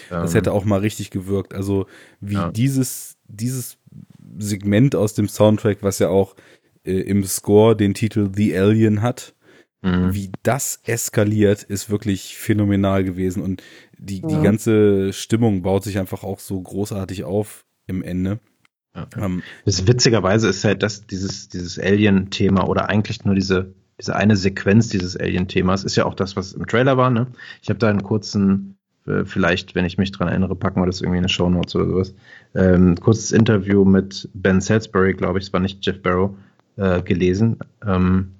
Das 0.08 0.30
Ähm, 0.32 0.36
hätte 0.36 0.52
auch 0.52 0.64
mal 0.64 0.80
richtig 0.80 1.10
gewirkt. 1.10 1.54
Also 1.54 1.86
wie 2.20 2.34
Ja. 2.34 2.50
dieses, 2.50 3.16
dieses 3.28 3.76
Segment 4.38 4.94
aus 4.96 5.14
dem 5.14 5.28
Soundtrack, 5.28 5.78
was 5.82 5.98
ja 5.98 6.08
auch 6.08 6.34
äh, 6.84 6.92
im 7.00 7.24
Score 7.24 7.76
den 7.76 7.94
Titel 7.94 8.30
The 8.34 8.56
Alien 8.58 9.02
hat, 9.02 9.34
mh. 9.82 10.14
wie 10.14 10.30
das 10.42 10.80
eskaliert, 10.84 11.62
ist 11.62 11.90
wirklich 11.90 12.36
phänomenal 12.38 13.04
gewesen. 13.04 13.42
Und 13.42 13.62
die, 13.98 14.22
die 14.22 14.34
Ja. 14.34 14.40
ganze 14.42 15.12
Stimmung 15.12 15.62
baut 15.62 15.84
sich 15.84 15.98
einfach 15.98 16.24
auch 16.24 16.38
so 16.40 16.60
großartig 16.60 17.24
auf 17.24 17.66
im 17.86 18.02
Ende. 18.02 18.38
Ja. 18.94 19.06
Ähm, 19.16 19.42
Das 19.64 19.86
witzigerweise 19.86 20.48
ist 20.48 20.64
halt 20.64 20.82
das, 20.82 21.06
dieses, 21.06 21.48
dieses 21.48 21.78
Alien-Thema 21.78 22.68
oder 22.68 22.88
eigentlich 22.88 23.24
nur 23.24 23.34
diese, 23.34 23.72
diese 24.00 24.16
eine 24.16 24.36
Sequenz 24.36 24.88
dieses 24.88 25.16
Alien-Themas 25.16 25.84
ist 25.84 25.96
ja 25.96 26.04
auch 26.06 26.14
das, 26.14 26.36
was 26.36 26.52
im 26.52 26.66
Trailer 26.66 26.96
war, 26.96 27.10
ne? 27.10 27.28
Ich 27.62 27.68
habe 27.68 27.78
da 27.78 27.88
einen 27.88 28.02
kurzen, 28.02 28.76
äh, 29.06 29.24
vielleicht, 29.24 29.74
wenn 29.74 29.84
ich 29.84 29.98
mich 29.98 30.10
dran 30.12 30.28
erinnere, 30.28 30.56
packen 30.56 30.80
wir 30.80 30.86
das 30.86 31.00
irgendwie 31.00 31.18
in 31.18 31.24
eine 31.24 31.28
Show 31.28 31.48
Notes 31.48 31.76
oder 31.76 31.86
sowas. 31.86 32.14
Ähm, 32.54 32.96
kurzes 32.96 33.32
Interview 33.32 33.84
mit 33.84 34.28
Ben 34.34 34.60
Salisbury, 34.60 35.14
glaube 35.14 35.38
ich, 35.38 35.46
es 35.46 35.52
war 35.52 35.60
nicht 35.60 35.84
Jeff 35.86 36.02
Barrow, 36.02 36.32
äh, 36.76 37.02
gelesen, 37.02 37.58
ähm, 37.86 38.32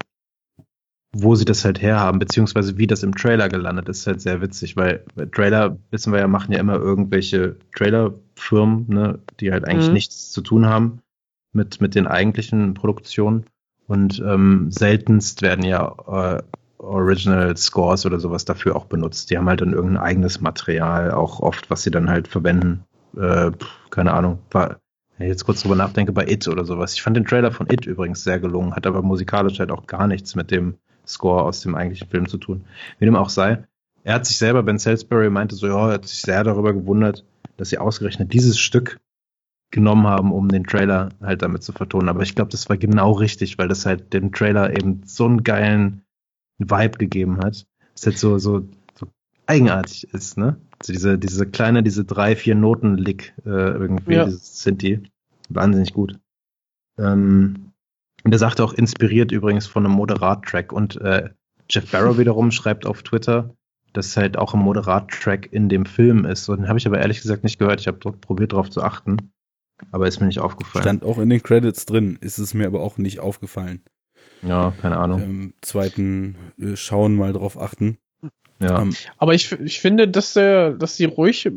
wo 1.13 1.35
sie 1.35 1.45
das 1.45 1.65
halt 1.65 1.83
herhaben, 1.83 2.19
beziehungsweise 2.19 2.79
wie 2.79 2.87
das 2.87 3.03
im 3.03 3.15
Trailer 3.15 3.49
gelandet 3.49 3.89
ist, 3.89 4.01
ist 4.01 4.07
halt 4.07 4.21
sehr 4.21 4.41
witzig, 4.41 4.77
weil 4.77 5.05
Trailer, 5.33 5.77
wissen 5.91 6.13
wir 6.13 6.21
ja, 6.21 6.29
machen 6.29 6.53
ja 6.53 6.61
immer 6.61 6.77
irgendwelche 6.77 7.57
Trailerfirmen, 7.75 8.87
ne, 8.89 9.19
die 9.41 9.51
halt 9.51 9.67
eigentlich 9.67 9.89
Mhm. 9.89 9.95
nichts 9.95 10.31
zu 10.31 10.41
tun 10.41 10.67
haben 10.67 11.01
mit, 11.53 11.81
mit 11.81 11.95
den 11.95 12.07
eigentlichen 12.07 12.75
Produktionen. 12.75 13.45
Und 13.89 14.23
ähm, 14.25 14.71
seltenst 14.71 15.43
werden 15.43 15.65
ja 15.65 15.95
äh, 16.39 16.43
Original 16.79 17.57
Scores 17.57 18.07
oder 18.07 18.21
sowas 18.21 18.45
dafür 18.45 18.77
auch 18.77 18.85
benutzt. 18.87 19.31
Die 19.31 19.37
haben 19.37 19.49
halt 19.49 19.61
dann 19.63 19.73
irgendein 19.73 20.03
eigenes 20.03 20.41
Material, 20.41 21.11
auch 21.11 21.41
oft, 21.41 21.71
was 21.71 21.83
sie 21.83 21.91
dann 21.91 22.09
halt 22.09 22.29
verwenden. 22.29 22.85
Äh, 23.17 23.51
keine 23.91 24.13
Ahnung. 24.13 24.39
War, 24.53 24.79
wenn 25.19 25.27
ich 25.27 25.33
jetzt 25.33 25.45
kurz 25.45 25.63
drüber 25.63 25.75
nachdenke, 25.75 26.13
bei 26.13 26.29
It 26.29 26.47
oder 26.47 26.65
sowas. 26.65 26.95
Ich 26.95 27.03
fand 27.03 27.17
den 27.17 27.25
Trailer 27.25 27.51
von 27.51 27.67
It 27.69 27.85
übrigens 27.85 28.23
sehr 28.23 28.39
gelungen, 28.39 28.77
hat 28.77 28.87
aber 28.87 29.03
musikalisch 29.03 29.59
halt 29.59 29.73
auch 29.73 29.89
gar 29.89 30.07
nichts 30.07 30.37
mit 30.37 30.53
dem 30.53 30.77
Score 31.13 31.43
aus 31.43 31.61
dem 31.61 31.75
eigentlichen 31.75 32.09
Film 32.09 32.29
zu 32.29 32.39
tun. 32.39 32.65
Wie 32.99 33.05
dem 33.05 33.17
auch 33.17 33.31
sei. 33.31 33.65
Er 34.03 34.15
hat 34.15 34.27
sich 34.27 34.39
selber, 34.39 34.63
Ben 34.63 34.79
Salisbury 34.79 35.31
meinte 35.31 35.55
so, 35.55 35.67
ja, 35.67 35.89
er 35.89 35.95
hat 35.95 36.07
sich 36.07 36.23
sehr 36.23 36.43
darüber 36.45 36.73
gewundert, 36.73 37.25
dass 37.57 37.69
sie 37.69 37.79
ausgerechnet 37.79 38.33
dieses 38.33 38.59
Stück 38.59 38.99
genommen 39.71 40.07
haben, 40.07 40.33
um 40.33 40.49
den 40.49 40.65
Trailer 40.65 41.11
halt 41.21 41.43
damit 41.43 41.63
zu 41.63 41.73
vertonen. 41.73 42.09
Aber 42.09 42.23
ich 42.23 42.35
glaube, 42.35 42.51
das 42.51 42.69
war 42.69 42.77
genau 42.77 43.13
richtig, 43.13 43.59
weil 43.59 43.69
das 43.69 43.87
halt 43.87 44.13
dem 44.13 44.33
Trailer 44.33 44.71
eben 44.71 45.03
so 45.05 45.27
einen 45.27 45.45
geilen 45.45 46.03
Vibe 46.59 46.99
gegeben 46.99 47.39
hat. 47.39 47.67
Das 47.95 48.07
halt 48.07 48.19
so, 48.19 48.39
so, 48.39 48.67
so 48.99 49.07
eigenartig 49.47 50.13
ist, 50.13 50.39
ne? 50.39 50.57
Also 50.81 50.93
diese, 50.93 51.19
diese 51.19 51.47
kleine, 51.47 51.83
diese 51.83 52.05
drei, 52.05 52.35
vier 52.35 52.55
Noten-Lick 52.55 53.35
äh, 53.45 53.51
irgendwie, 53.51 54.15
Ja. 54.15 54.25
dieses 54.25 54.63
Sinti. 54.63 55.03
Wahnsinnig 55.51 55.93
gut. 55.93 56.19
Ähm, 56.99 57.70
und 58.25 58.33
er 58.33 58.39
sagte 58.39 58.65
auch 58.65 58.73
inspiriert 58.73 59.33
übrigens 59.33 59.67
von 59.67 59.85
einem 59.85 59.95
Moderat-Track. 59.95 60.73
Und 60.73 61.01
äh, 61.01 61.31
Jeff 61.69 61.91
Barrow 61.91 62.19
wiederum 62.19 62.51
schreibt 62.51 62.87
auf 62.87 63.03
Twitter, 63.03 63.55
dass 63.93 64.17
halt 64.17 64.37
auch 64.37 64.55
ein 64.55 64.61
Moderat-Track 64.61 65.49
in 65.53 65.69
dem 65.69 65.87
Film 65.87 66.25
ist. 66.25 66.49
Und 66.49 66.59
den 66.59 66.69
habe 66.69 66.79
ich 66.79 66.87
aber 66.87 66.99
ehrlich 66.99 67.23
gesagt 67.23 67.45
nicht 67.45 67.59
gehört. 67.59 67.81
Ich 67.81 67.87
habe 67.87 67.99
dort 67.99 68.21
probiert 68.21 68.53
darauf 68.53 68.71
zu 68.71 68.83
achten. 68.83 69.33
Aber 69.93 70.07
ist 70.07 70.21
mir 70.21 70.27
nicht 70.27 70.41
aufgefallen. 70.41 70.83
stand 70.83 71.05
auch 71.05 71.19
in 71.19 71.31
den 71.31 71.43
Credits 71.43 71.87
drin, 71.87 72.19
ist 72.21 72.39
es 72.39 72.53
mir 72.53 72.67
aber 72.67 72.83
auch 72.83 72.99
nicht 72.99 73.21
aufgefallen. 73.21 73.83
Ja, 74.43 74.75
keine 74.81 74.99
Ahnung. 74.99 75.23
Im 75.23 75.55
zweiten 75.63 76.37
äh, 76.59 76.77
Schauen 76.77 77.15
mal 77.15 77.33
drauf 77.33 77.59
achten. 77.59 77.99
Ja. 78.61 78.83
ähm, 78.83 78.95
Aber 79.17 79.33
ich, 79.35 79.53
ich 79.53 79.81
finde, 79.81 80.07
dass 80.09 80.35
der, 80.35 80.73
dass 80.73 80.97
die 80.97 81.07
ruhig 81.07 81.51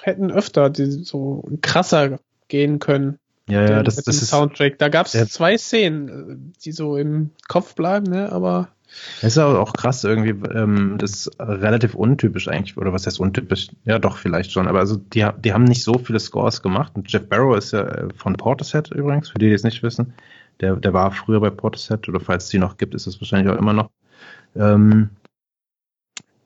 hätten 0.00 0.30
öfter 0.30 0.70
die 0.70 0.86
so 0.90 1.48
krasser 1.60 2.18
gehen 2.48 2.78
können. 2.78 3.18
Ja, 3.48 3.62
ja, 3.62 3.82
das, 3.82 3.96
das 3.96 4.22
ist, 4.22 4.28
Soundtrack. 4.30 4.78
Da 4.78 4.88
gab 4.88 5.06
es 5.06 5.12
Ja. 5.12 5.26
zwei 5.26 5.56
Szenen, 5.56 6.52
die 6.64 6.72
so 6.72 6.96
im 6.96 7.30
Kopf 7.48 7.74
bleiben, 7.74 8.06
ne? 8.06 8.32
Aber 8.32 8.68
das 9.20 9.32
ist 9.32 9.38
aber 9.38 9.60
auch 9.60 9.72
krass 9.72 10.04
irgendwie. 10.04 10.30
Ähm, 10.50 10.96
das 10.98 11.12
ist 11.12 11.40
relativ 11.40 11.94
untypisch 11.94 12.48
eigentlich. 12.48 12.76
Oder 12.76 12.92
was 12.92 13.06
heißt 13.06 13.20
untypisch? 13.20 13.68
Ja, 13.84 13.98
doch, 13.98 14.16
vielleicht 14.16 14.52
schon. 14.52 14.68
Aber 14.68 14.78
also, 14.80 14.96
die, 14.96 15.26
die 15.44 15.52
haben 15.52 15.64
nicht 15.64 15.82
so 15.82 15.98
viele 15.98 16.20
Scores 16.20 16.62
gemacht. 16.62 16.92
Und 16.94 17.10
Jeff 17.10 17.28
Barrow 17.28 17.56
ist 17.56 17.72
ja 17.72 17.82
äh, 17.82 18.08
von 18.14 18.34
Portishead 18.34 18.90
übrigens, 18.90 19.28
für 19.28 19.38
die, 19.38 19.46
die 19.46 19.54
es 19.54 19.64
nicht 19.64 19.82
wissen. 19.82 20.14
Der, 20.60 20.76
der 20.76 20.92
war 20.92 21.10
früher 21.12 21.40
bei 21.40 21.50
Portishead. 21.50 22.08
Oder 22.08 22.20
falls 22.20 22.44
es 22.44 22.50
die 22.50 22.58
noch 22.58 22.76
gibt, 22.78 22.94
ist 22.94 23.06
es 23.06 23.20
wahrscheinlich 23.20 23.52
auch 23.52 23.58
immer 23.58 23.72
noch. 23.72 23.90
Ähm, 24.54 25.10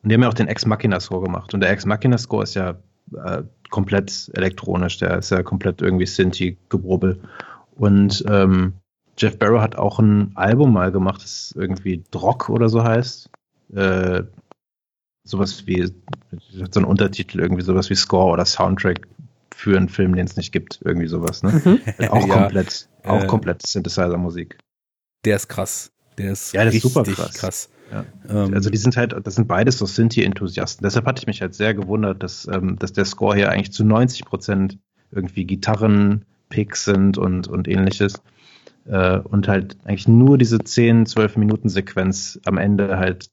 und 0.03 0.09
die 0.09 0.15
haben 0.15 0.23
ja 0.23 0.29
auch 0.29 0.35
den 0.35 0.49
Ex 0.49 0.67
Machina 0.67 0.99
Score 0.99 1.23
gemacht. 1.23 1.53
Und 1.55 1.61
der 1.61 1.71
Ex 1.71 1.85
Machina 1.85 2.19
Score 2.19 2.43
ist 2.43 2.55
ja 2.55 2.77
äh, 3.15 3.43
komplett 3.71 4.31
elektronisch. 4.35 4.99
Der 4.99 5.19
ist 5.19 5.31
ja 5.31 5.43
komplett 5.43 5.81
irgendwie 5.83 6.07
Sinti-Gebrubbel. 6.07 7.21
Und 7.77 8.25
ähm, 8.29 8.75
Jeff 9.17 9.39
Barrow 9.39 9.61
hat 9.61 9.77
auch 9.77 9.99
ein 9.99 10.33
Album 10.35 10.73
mal 10.73 10.93
gemacht, 10.93 11.23
das 11.23 11.55
irgendwie 11.57 12.03
Drock 12.11 12.49
oder 12.49 12.69
so 12.69 12.83
heißt. 12.83 13.31
Äh, 13.75 14.23
sowas 15.25 15.67
wie, 15.67 15.87
so 15.87 16.81
einen 16.81 16.85
Untertitel, 16.85 17.41
irgendwie 17.41 17.63
sowas 17.63 17.91
wie 17.91 17.95
Score 17.95 18.33
oder 18.33 18.45
Soundtrack 18.45 19.07
für 19.55 19.77
einen 19.77 19.89
Film, 19.89 20.15
den 20.15 20.27
es 20.27 20.37
nicht 20.37 20.53
gibt. 20.53 20.81
Irgendwie 20.85 21.07
sowas, 21.07 21.43
ne? 21.43 21.81
Auch 22.11 22.27
Ja, 22.29 22.43
komplett, 22.43 22.89
auch 23.05 23.23
äh, 23.23 23.27
komplett 23.27 23.67
Synthesizer-Musik. 23.67 24.59
Der 25.25 25.37
ist 25.37 25.49
krass. 25.49 25.93
Der 26.19 26.33
ist 26.33 26.53
Ja, 26.53 26.61
der 26.63 26.69
ist 26.69 26.77
richtig 26.77 26.93
super 26.93 27.11
krass. 27.11 27.35
krass. 27.35 27.71
Ja. 27.91 28.05
Ähm, 28.29 28.55
Also 28.55 28.71
die 28.71 28.79
sind 28.79 28.97
halt, 28.97 29.15
das 29.25 29.35
sind 29.35 29.49
beides 29.49 29.79
so 29.79 29.87
Sinti-Enthusiasten. 29.87 30.85
Deshalb 30.85 31.07
hatte 31.07 31.21
ich 31.21 31.27
mich 31.27 31.41
halt 31.41 31.55
sehr 31.55 31.75
gewundert, 31.75 32.23
dass, 32.23 32.47
ähm, 32.51 32.79
dass 32.79 32.93
der 32.93 33.05
Score 33.05 33.35
hier 33.37 33.51
eigentlich 33.51 33.73
zu 33.73 33.85
90 33.85 34.25
Prozent 34.25 34.79
irgendwie 35.11 35.45
Gitarren-Picks 35.45 36.85
sind 36.85 37.19
und, 37.19 37.49
und 37.49 37.69
ähnliches. 37.69 38.23
Äh, 38.87 39.19
und 39.19 39.49
halt 39.49 39.77
eigentlich 39.85 40.09
nur 40.09 40.39
diese 40.39 40.59
10, 40.59 41.07
12 41.07 41.37
Minuten 41.37 41.69
Sequenz 41.69 42.41
am 42.45 42.59
Ende 42.59 42.99
halt 42.99 43.31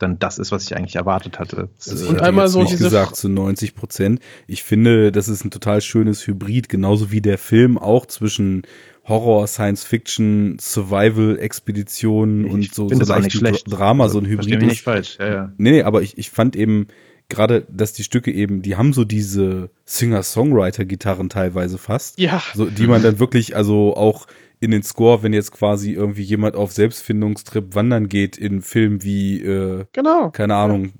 dann 0.00 0.18
das 0.18 0.38
ist, 0.38 0.50
was 0.50 0.64
ich 0.64 0.76
eigentlich 0.76 0.96
erwartet 0.96 1.38
hatte. 1.38 1.68
Also 1.86 2.04
ich 2.04 2.10
Und 2.10 2.22
einmal 2.22 2.48
so 2.48 2.62
nicht 2.62 2.78
gesagt 2.78 3.16
zu 3.16 3.28
90 3.28 3.74
Prozent. 3.74 4.20
Ich 4.46 4.62
finde, 4.62 5.12
das 5.12 5.28
ist 5.28 5.44
ein 5.44 5.50
total 5.50 5.80
schönes 5.80 6.26
Hybrid, 6.26 6.68
genauso 6.68 7.10
wie 7.10 7.20
der 7.20 7.38
Film 7.38 7.78
auch 7.78 8.06
zwischen 8.06 8.62
Horror, 9.04 9.46
Science 9.46 9.84
Fiction, 9.84 10.56
Survival, 10.60 11.38
Expedition 11.38 12.44
Ich 12.46 12.52
und 12.52 12.74
so, 12.74 12.88
so 12.88 13.04
schlecht. 13.30 13.64
Drama, 13.68 14.04
Also, 14.04 14.20
so 14.20 14.24
ein 14.24 14.26
Hybrid 14.30 14.62
nicht 14.62 14.82
falsch. 14.82 15.16
Ja, 15.18 15.32
ja. 15.32 15.52
Nee, 15.56 15.70
nee, 15.72 15.82
aber 15.82 16.02
ich, 16.02 16.18
ich 16.18 16.30
fand 16.30 16.54
eben 16.54 16.86
gerade, 17.28 17.66
dass 17.70 17.92
die 17.92 18.04
Stücke 18.04 18.30
eben, 18.32 18.60
die 18.62 18.76
haben 18.76 18.92
so 18.92 19.04
diese 19.04 19.70
Singer-Songwriter-Gitarren 19.84 21.28
teilweise 21.28 21.78
fast. 21.78 22.18
ja, 22.18 22.42
So, 22.54 22.66
die 22.66 22.86
man 22.86 23.02
dann 23.02 23.18
wirklich, 23.18 23.56
also 23.56 23.96
auch 23.96 24.26
in 24.58 24.70
den 24.70 24.82
Score, 24.82 25.22
wenn 25.22 25.32
jetzt 25.32 25.52
quasi 25.52 25.92
irgendwie 25.92 26.22
jemand 26.22 26.54
auf 26.54 26.72
Selbstfindungstrip 26.72 27.74
wandern 27.74 28.08
geht 28.08 28.36
in 28.36 28.60
Filmen 28.60 29.02
wie, 29.02 29.40
äh, 29.42 29.86
genau. 29.92 30.30
keine 30.30 30.54
Ahnung, 30.56 30.92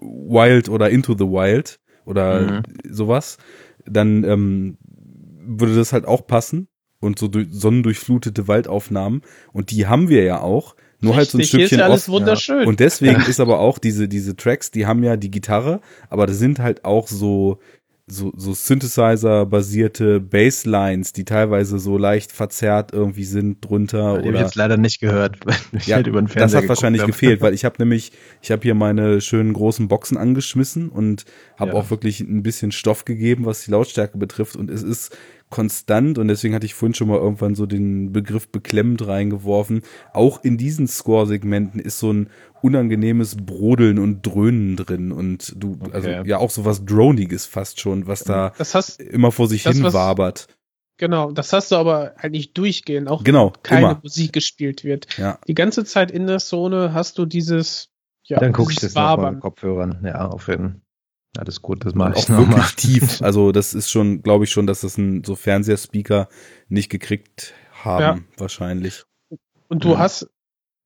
Wild 0.00 0.68
oder 0.68 0.90
Into 0.90 1.12
the 1.14 1.24
Wild 1.24 1.78
oder 2.04 2.40
Mhm. 2.40 2.62
sowas, 2.88 3.36
dann 3.84 4.24
ähm, 4.24 4.78
würde 5.44 5.74
das 5.74 5.92
halt 5.92 6.06
auch 6.06 6.26
passen. 6.26 6.68
Und 7.02 7.18
so 7.18 7.28
durch, 7.28 7.48
sonnendurchflutete 7.50 8.48
Waldaufnahmen. 8.48 9.20
Und 9.52 9.70
die 9.70 9.86
haben 9.86 10.08
wir 10.08 10.24
ja 10.24 10.40
auch. 10.40 10.74
Nur 11.00 11.16
halt 11.16 11.28
so 11.28 11.36
ein 11.36 11.40
Richtig, 11.40 11.50
hier 11.50 11.60
ist 11.64 11.66
Stückchen 11.66 11.78
ja 11.80 11.86
alles 11.86 12.02
Ost- 12.02 12.08
wunderschön. 12.12 12.66
und 12.66 12.78
deswegen 12.80 13.20
ist 13.28 13.40
aber 13.40 13.58
auch 13.58 13.78
diese, 13.78 14.06
diese 14.08 14.36
Tracks, 14.36 14.70
die 14.70 14.86
haben 14.86 15.02
ja 15.02 15.16
die 15.16 15.32
Gitarre, 15.32 15.80
aber 16.08 16.26
das 16.28 16.38
sind 16.38 16.60
halt 16.60 16.84
auch 16.84 17.08
so 17.08 17.58
so, 18.08 18.32
so 18.36 18.52
Synthesizer-basierte 18.52 20.20
Basslines, 20.20 21.12
die 21.12 21.24
teilweise 21.24 21.78
so 21.78 21.96
leicht 21.98 22.32
verzerrt 22.32 22.92
irgendwie 22.92 23.24
sind 23.24 23.64
drunter. 23.64 24.14
Die 24.14 24.20
oder 24.20 24.26
habe 24.26 24.36
ich 24.36 24.42
jetzt 24.42 24.54
leider 24.56 24.76
nicht 24.76 25.00
gehört. 25.00 25.36
ich 25.72 25.86
ja, 25.86 25.96
halt 25.96 26.06
über 26.06 26.20
den 26.20 26.28
das 26.34 26.54
hat 26.54 26.68
wahrscheinlich 26.68 27.00
geguckt 27.02 27.20
gefehlt, 27.20 27.40
weil 27.40 27.54
ich 27.54 27.64
habe 27.64 27.76
nämlich, 27.78 28.12
ich 28.42 28.50
habe 28.50 28.62
hier 28.62 28.74
meine 28.74 29.20
schönen 29.20 29.52
großen 29.52 29.88
Boxen 29.88 30.16
angeschmissen 30.16 30.88
und 30.88 31.24
habe 31.56 31.72
Ja. 31.72 31.76
auch 31.78 31.90
wirklich 31.90 32.20
ein 32.20 32.42
bisschen 32.42 32.72
Stoff 32.72 33.04
gegeben, 33.04 33.46
was 33.46 33.64
die 33.64 33.70
Lautstärke 33.70 34.18
betrifft. 34.18 34.56
Und 34.56 34.70
es 34.70 34.82
ist 34.82 35.16
konstant 35.52 36.18
und 36.18 36.26
deswegen 36.26 36.52
hatte 36.56 36.66
ich 36.66 36.74
vorhin 36.74 36.94
schon 36.94 37.06
mal 37.06 37.18
irgendwann 37.18 37.54
so 37.54 37.66
den 37.66 38.12
Begriff 38.12 38.48
beklemmend 38.48 39.06
reingeworfen. 39.06 39.82
Auch 40.12 40.42
in 40.42 40.58
diesen 40.58 40.88
Score-Segmenten 40.88 41.78
ist 41.78 42.00
so 42.00 42.12
ein 42.12 42.30
unangenehmes 42.62 43.36
Brodeln 43.36 44.00
und 44.00 44.22
Dröhnen 44.26 44.74
drin 44.76 45.12
und 45.12 45.54
du, 45.56 45.78
also 45.92 46.08
Okay. 46.08 46.28
ja 46.28 46.38
auch 46.38 46.50
so 46.50 46.64
was 46.64 46.84
Droniges 46.84 47.46
fast 47.46 47.78
schon, 47.80 48.08
was 48.08 48.24
da 48.24 48.52
Das 48.58 48.74
hast, 48.74 49.00
immer 49.00 49.30
vor 49.30 49.46
sich 49.48 49.62
Das, 49.62 49.76
hin 49.76 49.92
wabert. 49.92 50.46
genau, 50.96 51.30
das 51.32 51.52
hast 51.52 51.70
du 51.72 51.76
aber 51.76 52.14
halt 52.18 52.32
nicht 52.32 52.56
durchgehend, 52.58 53.08
auch 53.08 53.22
Genau, 53.24 53.52
wenn 53.54 53.62
keine 53.62 53.80
immer. 53.92 54.00
Musik 54.02 54.32
gespielt 54.32 54.82
wird. 54.84 55.06
Ja. 55.18 55.38
Die 55.46 55.54
ganze 55.54 55.84
Zeit 55.84 56.10
in 56.10 56.26
der 56.26 56.38
Zone 56.38 56.92
hast 56.94 57.18
du 57.18 57.26
dieses, 57.26 57.88
ja, 58.24 58.38
Dann 58.38 58.52
gucke 58.52 58.72
ich 58.72 58.78
das 58.80 58.94
nochmal 58.94 59.18
Wabern. 59.18 59.34
mit 59.34 59.42
Kopfhörern. 59.42 60.02
Ja, 60.04 60.28
auf 60.28 60.48
jeden 60.48 60.70
Fall. 60.70 60.80
Alles 61.38 61.62
gut, 61.62 61.84
das 61.84 61.94
mache 61.94 62.12
ich 62.16 62.24
auch 62.24 62.28
nochmal. 62.28 62.58
wirklich 62.58 62.74
tief. 62.76 63.20
Also 63.22 63.52
das 63.52 63.72
ist 63.74 63.90
schon, 63.90 64.22
glaube 64.22 64.44
ich 64.44 64.50
schon, 64.50 64.66
dass 64.66 64.82
das 64.82 64.98
ein 64.98 65.24
so 65.24 65.34
Fernsehspeaker 65.34 66.28
nicht 66.68 66.90
gekriegt 66.90 67.54
haben, 67.84 68.26
Ja. 68.28 68.38
wahrscheinlich. 68.38 69.04
Und 69.68 69.84
du 69.84 69.90
Mhm. 69.90 69.98
hast, 69.98 70.30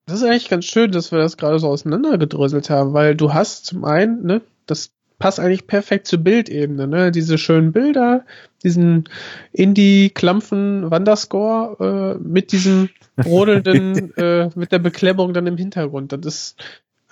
das 0.07 0.19
ist 0.19 0.25
eigentlich 0.25 0.49
ganz 0.49 0.65
schön, 0.67 0.93
dass 0.93 1.11
wir 1.11 1.19
das 1.19 1.37
gerade 1.37 1.59
so 1.59 1.69
auseinandergedröselt 1.69 2.71
haben, 2.71 2.93
weil 2.93 3.17
du 3.17 3.35
hast 3.35 3.67
zum 3.67 3.85
einen, 3.85 4.25
ne, 4.25 4.41
das 4.67 4.93
passt 5.19 5.41
eigentlich 5.41 5.67
perfekt 5.67 6.07
zur 6.07 6.21
Bildebene, 6.21 6.87
ne, 6.87 7.11
diese 7.11 7.39
schönen 7.39 7.73
Bilder, 7.73 8.25
diesen 8.63 9.09
Indie-Klampfen 9.53 10.91
Wanderscore 10.91 12.17
äh, 12.21 12.23
mit 12.23 12.53
diesem 12.53 12.91
brodelnden, 13.17 14.15
äh, 14.17 14.51
mit 14.55 14.71
der 14.73 14.79
Beklemmung 14.79 15.33
dann 15.35 15.47
im 15.47 15.57
Hintergrund. 15.57 16.13
Das 16.13 16.21
ist 16.25 16.57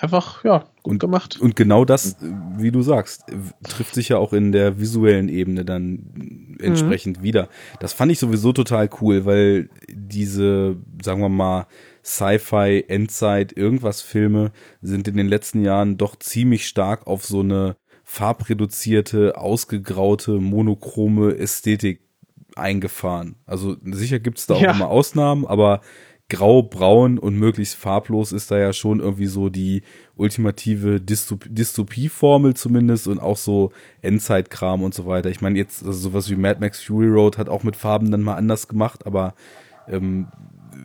einfach, 0.04 0.44
ja, 0.44 0.60
gut 0.82 0.92
Und- 0.92 0.98
gemacht. 1.00 1.40
Und 1.40 1.56
genau 1.56 1.84
das, 1.84 2.16
wie 2.56 2.70
du 2.70 2.82
sagst, 2.82 3.28
äh, 3.30 3.34
trifft 3.68 3.94
sich 3.94 4.08
ja 4.10 4.18
auch 4.18 4.32
in 4.32 4.52
der 4.52 4.78
visuellen 4.78 5.28
Ebene 5.28 5.64
dann 5.64 6.56
entsprechend 6.60 7.22
wieder. 7.22 7.48
Das 7.80 7.92
fand 7.92 8.12
ich 8.12 8.18
sowieso 8.20 8.52
total 8.52 8.88
cool, 9.00 9.24
weil 9.24 9.68
diese, 9.92 10.76
sagen 11.02 11.20
wir 11.20 11.28
mal, 11.28 11.66
Sci-Fi, 12.04 12.84
Endzeit, 12.88 13.56
irgendwas 13.56 14.02
Filme 14.02 14.52
sind 14.82 15.08
in 15.08 15.16
den 15.16 15.26
letzten 15.28 15.62
Jahren 15.64 15.96
doch 15.96 16.16
ziemlich 16.16 16.66
stark 16.68 17.06
auf 17.06 17.24
so 17.24 17.40
eine 17.40 17.76
farbreduzierte, 18.04 19.38
ausgegraute, 19.38 20.32
monochrome 20.32 21.36
Ästhetik 21.38 22.00
eingefahren. 22.56 23.36
Also 23.46 23.76
sicher 23.84 24.18
gibt's 24.20 24.46
da 24.46 24.54
auch 24.54 24.60
Ja. 24.60 24.72
immer 24.72 24.88
Ausnahmen, 24.88 25.46
aber 25.46 25.80
grau, 26.28 26.62
braun 26.62 27.18
und 27.18 27.38
möglichst 27.38 27.76
farblos 27.76 28.32
ist 28.32 28.50
da 28.50 28.58
ja 28.58 28.72
schon 28.72 29.00
irgendwie 29.00 29.26
so 29.26 29.50
die 29.50 29.82
ultimative 30.16 31.00
Dystop 31.00 31.44
Dystopie-Formel 31.48 32.54
zumindest 32.54 33.08
und 33.08 33.18
auch 33.18 33.36
so 33.36 33.72
Endzeitkram 34.00 34.82
und 34.82 34.94
so 34.94 35.06
weiter. 35.06 35.30
Ich 35.30 35.42
meine 35.42 35.58
jetzt, 35.58 35.84
also 35.84 35.98
sowas 35.98 36.30
wie 36.30 36.36
Mad 36.36 36.60
Max 36.60 36.82
Fury 36.82 37.08
Road 37.08 37.36
hat 37.36 37.48
auch 37.48 37.62
mit 37.62 37.76
Farben 37.76 38.10
dann 38.10 38.22
mal 38.22 38.36
anders 38.36 38.68
gemacht, 38.68 39.06
aber 39.06 39.34
ähm, 39.86 40.28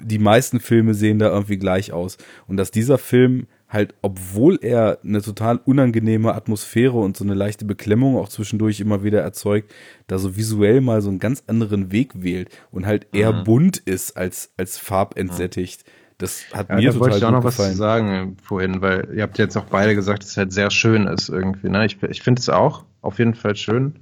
die 0.03 0.19
meisten 0.19 0.59
Filme 0.59 0.93
sehen 0.93 1.19
da 1.19 1.29
irgendwie 1.29 1.57
gleich 1.57 1.93
aus. 1.93 2.17
Und 2.47 2.57
dass 2.57 2.71
dieser 2.71 2.97
Film 2.97 3.47
halt, 3.69 3.93
obwohl 4.01 4.59
er 4.61 4.99
eine 5.03 5.21
total 5.21 5.57
unangenehme 5.63 6.33
Atmosphäre 6.33 6.97
und 6.97 7.15
so 7.17 7.23
eine 7.23 7.35
leichte 7.35 7.65
Beklemmung 7.65 8.17
auch 8.17 8.29
zwischendurch 8.29 8.79
immer 8.79 9.03
wieder 9.03 9.21
erzeugt, 9.21 9.71
da 10.07 10.17
so 10.17 10.35
visuell 10.35 10.81
mal 10.81 11.01
so 11.01 11.09
einen 11.09 11.19
ganz 11.19 11.43
anderen 11.47 11.91
Weg 11.91 12.21
wählt 12.23 12.49
und 12.71 12.85
halt 12.85 13.07
eher 13.13 13.31
Mhm. 13.31 13.43
bunt 13.43 13.77
ist 13.77 14.17
als, 14.17 14.51
als 14.57 14.77
farbentsättigt. 14.77 15.83
Das 16.17 16.47
hat 16.51 16.69
Ja, 16.69 16.75
mir 16.75 16.91
da 16.91 16.93
total 16.93 16.99
wollte 16.99 17.17
ich 17.17 17.25
auch 17.25 17.31
noch 17.31 17.43
was 17.43 17.55
gefallen. 17.57 17.71
zu 17.71 17.75
sagen 17.75 18.35
äh, 18.37 18.41
vorhin, 18.43 18.81
weil 18.81 19.09
ihr 19.15 19.23
habt 19.23 19.37
jetzt 19.39 19.57
auch 19.57 19.65
beide 19.65 19.95
gesagt, 19.95 20.23
dass 20.23 20.31
es 20.31 20.37
halt 20.37 20.53
sehr 20.53 20.69
schön 20.71 21.07
ist 21.07 21.29
irgendwie. 21.29 21.69
Ne? 21.69 21.85
Ich, 21.85 22.01
ich 22.03 22.21
finde 22.21 22.39
es 22.41 22.49
auch 22.49 22.85
auf 23.01 23.17
jeden 23.19 23.33
Fall 23.33 23.55
schön 23.55 23.95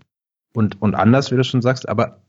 und, 0.53 0.81
und 0.81 0.95
anders, 0.95 1.31
wie 1.31 1.35
du 1.37 1.43
schon 1.43 1.61
sagst, 1.61 1.87
aber 1.87 2.21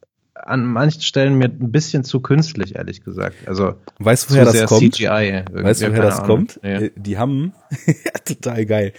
an 0.45 0.65
manchen 0.67 1.03
Stellen 1.03 1.37
mir 1.39 1.47
ein 1.47 1.73
bisschen 1.73 2.05
zu 2.05 2.21
künstlich, 2.21 2.77
ehrlich 2.77 3.03
gesagt. 3.03 3.37
Also 3.47 3.75
Weißt 3.99 4.31
du, 4.31 4.35
woher 4.35 4.45
das 4.45 4.65
kommt? 4.67 4.95
CGI. 4.95 5.05
irgendwie. 5.07 5.65
Weißt 5.65 5.83
du, 5.83 5.89
woher 5.91 6.03
das 6.03 6.21
Ahnung. 6.21 6.27
kommt? 6.27 6.61
Ja. 6.63 6.81
Äh, 6.81 6.91
Die 6.97 7.19
haben, 7.19 7.53
total 8.25 8.67
geil. 8.67 8.93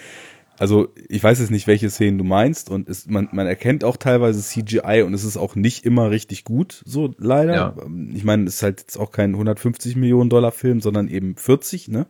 Also, 0.57 0.89
ich 1.07 1.23
weiß 1.23 1.39
jetzt 1.39 1.51
nicht, 1.51 1.67
welche 1.67 1.89
Szenen 1.89 2.17
du 2.17 2.25
meinst 2.25 2.69
und 2.69 2.89
es, 2.89 3.07
man, 3.07 3.29
man 3.31 3.47
erkennt 3.47 3.85
auch 3.85 3.95
teilweise 3.95 4.41
CGI 4.41 5.03
und 5.05 5.13
es 5.13 5.23
ist 5.23 5.37
auch 5.37 5.55
nicht 5.55 5.85
immer 5.85 6.11
richtig 6.11 6.43
gut, 6.43 6.83
so 6.85 7.15
leider. 7.17 7.53
Ja. 7.55 7.75
Ich 8.13 8.25
meine, 8.25 8.43
es 8.43 8.55
ist 8.55 8.63
halt 8.63 8.81
jetzt 8.81 8.97
auch 8.97 9.11
kein 9.13 9.31
150 9.31 9.95
Millionen 9.95 10.29
Dollar 10.29 10.51
Film, 10.51 10.81
sondern 10.81 11.07
eben 11.07 11.37
40, 11.37 11.87
ne? 11.87 12.07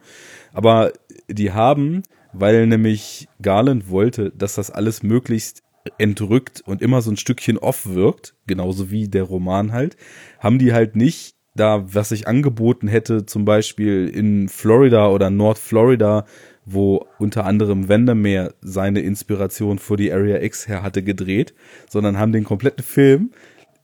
Aber 0.51 0.93
die 1.27 1.51
haben, 1.51 2.01
weil 2.33 2.65
nämlich 2.65 3.27
Garland 3.39 3.91
wollte, 3.91 4.31
dass 4.31 4.55
das 4.55 4.71
alles 4.71 5.03
möglichst 5.03 5.61
entrückt 5.97 6.61
und 6.65 6.81
immer 6.81 7.01
so 7.01 7.11
ein 7.11 7.17
Stückchen 7.17 7.57
off 7.57 7.85
wirkt, 7.87 8.35
genauso 8.47 8.91
wie 8.91 9.07
der 9.07 9.23
Roman 9.23 9.71
halt, 9.71 9.97
haben 10.39 10.59
die 10.59 10.73
halt 10.73 10.95
nicht 10.95 11.35
da, 11.55 11.83
was 11.93 12.09
sich 12.09 12.27
angeboten 12.27 12.87
hätte, 12.87 13.25
zum 13.25 13.45
Beispiel 13.45 14.07
in 14.07 14.49
Florida 14.49 15.09
oder 15.09 15.29
Nordflorida, 15.29 16.25
wo 16.65 17.07
unter 17.17 17.45
anderem 17.45 17.89
Vandermeer 17.89 18.53
seine 18.61 19.01
Inspiration 19.01 19.79
für 19.79 19.97
die 19.97 20.11
Area 20.11 20.41
X 20.41 20.67
her 20.67 20.83
hatte 20.83 21.03
gedreht, 21.03 21.53
sondern 21.89 22.17
haben 22.17 22.31
den 22.31 22.43
kompletten 22.43 22.83
Film 22.83 23.31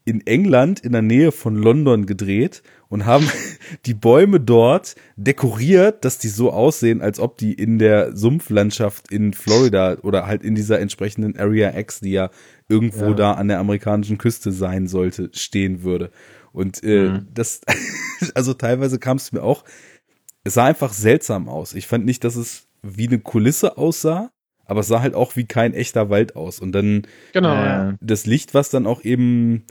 in 0.06 0.26
England 0.28 0.80
in 0.82 0.92
der 0.92 1.02
Nähe 1.02 1.32
von 1.32 1.56
London 1.56 2.06
gedreht 2.06 2.62
und 2.90 3.06
haben 3.06 3.28
die 3.88 3.96
Bäume 3.96 4.40
dort 4.40 4.96
dekoriert, 5.16 6.06
dass 6.06 6.20
die 6.20 6.28
so 6.28 6.52
aussehen, 6.52 7.02
als 7.02 7.20
ob 7.20 7.38
die 7.38 7.54
in 7.54 7.80
der 7.80 8.16
Sumpflandschaft 8.16 9.12
in 9.12 9.34
Florida 9.34 9.98
oder 10.04 10.28
halt 10.28 10.44
in 10.44 10.54
dieser 10.56 10.80
entsprechenden 10.80 11.36
Area 11.38 11.76
X, 11.78 12.00
die 12.02 12.12
ja 12.12 12.30
irgendwo 12.70 13.10
Ja. 13.10 13.14
da 13.16 13.32
an 13.34 13.48
der 13.48 13.60
amerikanischen 13.60 14.18
Küste 14.20 14.52
sein 14.52 14.88
sollte, 14.88 15.30
stehen 15.34 15.84
würde. 15.84 16.12
Und 16.54 16.84
äh, 16.84 17.10
Mhm. 17.10 17.28
das, 17.34 17.62
also 18.36 18.54
teilweise 18.54 19.00
kam 19.00 19.18
es 19.18 19.32
mir 19.32 19.42
auch, 19.44 19.64
es 20.44 20.54
sah 20.54 20.66
einfach 20.66 20.94
seltsam 20.94 21.50
aus. 21.50 21.74
Ich 21.74 21.88
fand 21.88 22.06
nicht, 22.06 22.24
dass 22.24 22.36
es 22.36 22.68
wie 22.84 23.08
eine 23.08 23.18
Kulisse 23.20 23.78
aussah, 23.80 24.32
aber 24.66 24.82
es 24.82 24.88
sah 24.88 25.02
halt 25.02 25.16
auch 25.16 25.36
wie 25.36 25.46
kein 25.46 25.74
echter 25.74 26.12
Wald 26.12 26.36
aus. 26.36 26.60
Und 26.60 26.72
dann 26.74 27.08
Genau, 27.34 27.66
Äh, 27.66 27.98
das 28.02 28.28
Licht, 28.28 28.54
was 28.54 28.70
dann 28.70 28.86
auch 28.86 29.04
eben 29.04 29.64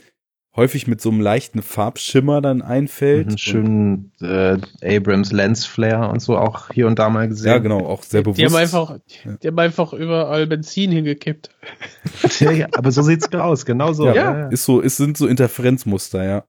häufig 0.57 0.87
mit 0.87 1.01
so 1.01 1.11
einem 1.11 1.21
leichten 1.21 1.63
Farbschimmer 1.63 2.41
dann 2.41 2.63
einfällt. 2.63 3.23
einen 3.23 3.31
Und- 3.33 3.41
schönen 3.41 4.13
äh, 4.21 4.59
Abrams 4.97 5.33
Lens 5.33 5.67
Flare 5.67 6.09
und 6.11 6.21
so 6.21 6.37
auch 6.37 6.71
hier 6.71 6.87
und 6.87 6.99
da 6.99 7.09
mal 7.11 7.29
gesehen. 7.29 7.49
ja, 7.53 7.59
genau, 7.59 7.87
auch 7.87 8.03
sehr 8.03 8.23
bewusst. 8.23 8.39
Die 8.41 8.47
haben 8.47 8.55
einfach, 8.55 8.99
Ja. 9.25 9.33
die 9.43 9.47
haben 9.49 9.59
einfach 9.59 9.93
überall 9.93 10.47
Benzin 10.47 10.93
hingekippt. 10.93 11.51
ja, 12.41 12.51
ja, 12.53 12.67
aber 12.73 12.93
so 12.93 13.03
sieht's 13.03 13.33
aus, 13.33 13.67
genau 13.67 13.93
so. 13.93 14.07
ja, 14.09 14.49
ist 14.49 14.65
so, 14.65 14.81
es 14.81 14.97
sind 14.97 15.17
so 15.17 15.27
Interferenzmuster, 15.27 16.23
ja. 16.25 16.45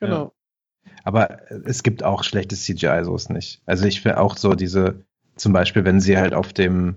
Genau. 0.00 0.32
Aber 1.04 1.38
es 1.64 1.82
gibt 1.82 2.04
auch 2.04 2.22
schlechtes 2.24 2.64
CGI, 2.64 3.02
so 3.04 3.14
ist 3.16 3.28
nicht. 3.30 3.60
Also 3.66 3.86
ich 3.86 4.00
finde 4.00 4.18
auch 4.20 4.36
so 4.36 4.54
diese, 4.54 5.04
zum 5.36 5.52
Beispiel, 5.52 5.84
wenn 5.84 6.00
sie 6.00 6.16
halt 6.16 6.32
auf 6.32 6.52
dem, 6.52 6.96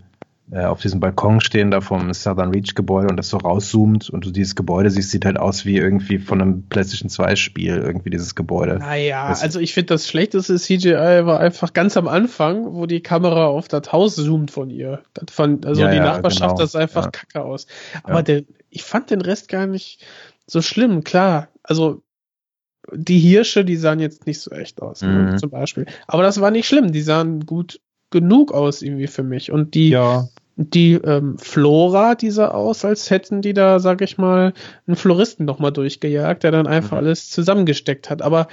äh, 0.52 0.64
auf 0.66 0.82
diesem 0.82 1.00
Balkon 1.00 1.42
stehen, 1.42 1.72
da 1.72 1.82
vom 1.82 2.14
Southern 2.14 2.52
Reach 2.52 2.76
Gebäude 2.76 3.08
und 3.08 3.18
das 3.18 3.30
so 3.30 3.38
rauszoomt 3.38 4.10
und 4.12 4.26
du 4.26 4.32
dieses 4.32 4.56
Gebäude 4.56 4.92
siehst, 4.92 5.10
sieht 5.12 5.26
halt 5.26 5.38
aus 5.40 5.66
wie 5.66 5.78
irgendwie 5.78 6.20
von 6.20 6.42
einem 6.42 6.64
PlayStation 6.70 7.10
2 7.10 7.36
Spiel, 7.36 7.78
irgendwie 7.78 8.12
dieses 8.12 8.36
Gebäude. 8.36 8.78
Naja, 8.78 9.30
Das- 9.30 9.42
also 9.42 9.60
ich 9.60 9.74
finde, 9.74 9.88
das 9.96 10.08
schlechteste 10.08 10.58
CGI 10.60 11.26
war 11.26 11.40
einfach 11.40 11.74
ganz 11.74 11.98
am 11.98 12.08
Anfang, 12.08 12.74
wo 12.76 12.86
die 12.86 13.02
Kamera 13.02 13.48
auf 13.48 13.68
das 13.68 13.92
Haus 13.92 14.16
zoomt 14.16 14.52
von 14.52 14.70
ihr. 14.70 15.02
Das 15.14 15.34
fand, 15.36 15.66
also 15.66 15.82
Ja, 15.82 15.90
die 15.90 15.98
ja, 15.98 16.04
Nachbarschaft, 16.04 16.42
genau. 16.52 16.58
das 16.62 16.74
sah 16.74 16.80
einfach 16.80 17.06
Ja. 17.06 17.12
kacke 17.12 17.44
aus. 17.44 17.66
Aber 18.04 18.22
der, 18.22 18.44
ich 18.70 18.84
fand 18.84 19.10
den 19.10 19.22
Rest 19.22 19.50
gar 19.50 19.66
nicht 19.66 20.06
so 20.46 20.62
schlimm, 20.62 21.04
klar. 21.04 21.48
Also 21.64 22.04
die 22.94 23.18
Hirsche, 23.18 23.66
die 23.66 23.78
sahen 23.78 24.00
jetzt 24.00 24.28
nicht 24.28 24.40
so 24.42 24.52
echt 24.52 24.80
aus, 24.82 25.02
ne, 25.02 25.32
Mhm. 25.32 25.38
zum 25.40 25.50
Beispiel. 25.50 25.88
Aber 26.06 26.22
das 26.22 26.40
war 26.40 26.52
nicht 26.52 26.68
schlimm, 26.68 26.92
die 26.92 27.02
sahen 27.02 27.48
gut 27.48 27.82
genug 28.12 28.52
aus 28.54 28.82
irgendwie 28.82 29.08
für 29.08 29.24
mich. 29.24 29.52
Und 29.52 29.74
die, 29.76 29.90
Ja, 29.90 30.28
die 30.58 30.94
ähm, 30.94 31.38
Flora, 31.38 32.16
die 32.16 32.32
sah 32.32 32.50
aus, 32.50 32.86
als 32.86 33.10
hätten 33.10 33.42
die 33.42 33.54
da, 33.54 33.80
sag 33.80 34.02
ich 34.02 34.18
mal, 34.18 34.54
einen 34.88 34.96
Floristen 34.96 35.46
nochmal 35.46 35.72
durchgejagt, 35.74 36.44
der 36.44 36.52
dann 36.52 36.68
einfach 36.68 36.94
Mhm. 36.94 36.98
alles 36.98 37.30
zusammengesteckt 37.30 38.10
hat. 38.10 38.22
Aber 38.22 38.48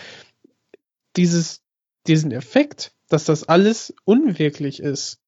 dieses, 1.16 1.62
diesen 2.06 2.32
Effekt, 2.32 2.92
dass 3.08 3.24
das 3.24 3.48
alles 3.48 3.94
unwirklich 4.04 4.80
ist, 4.80 5.18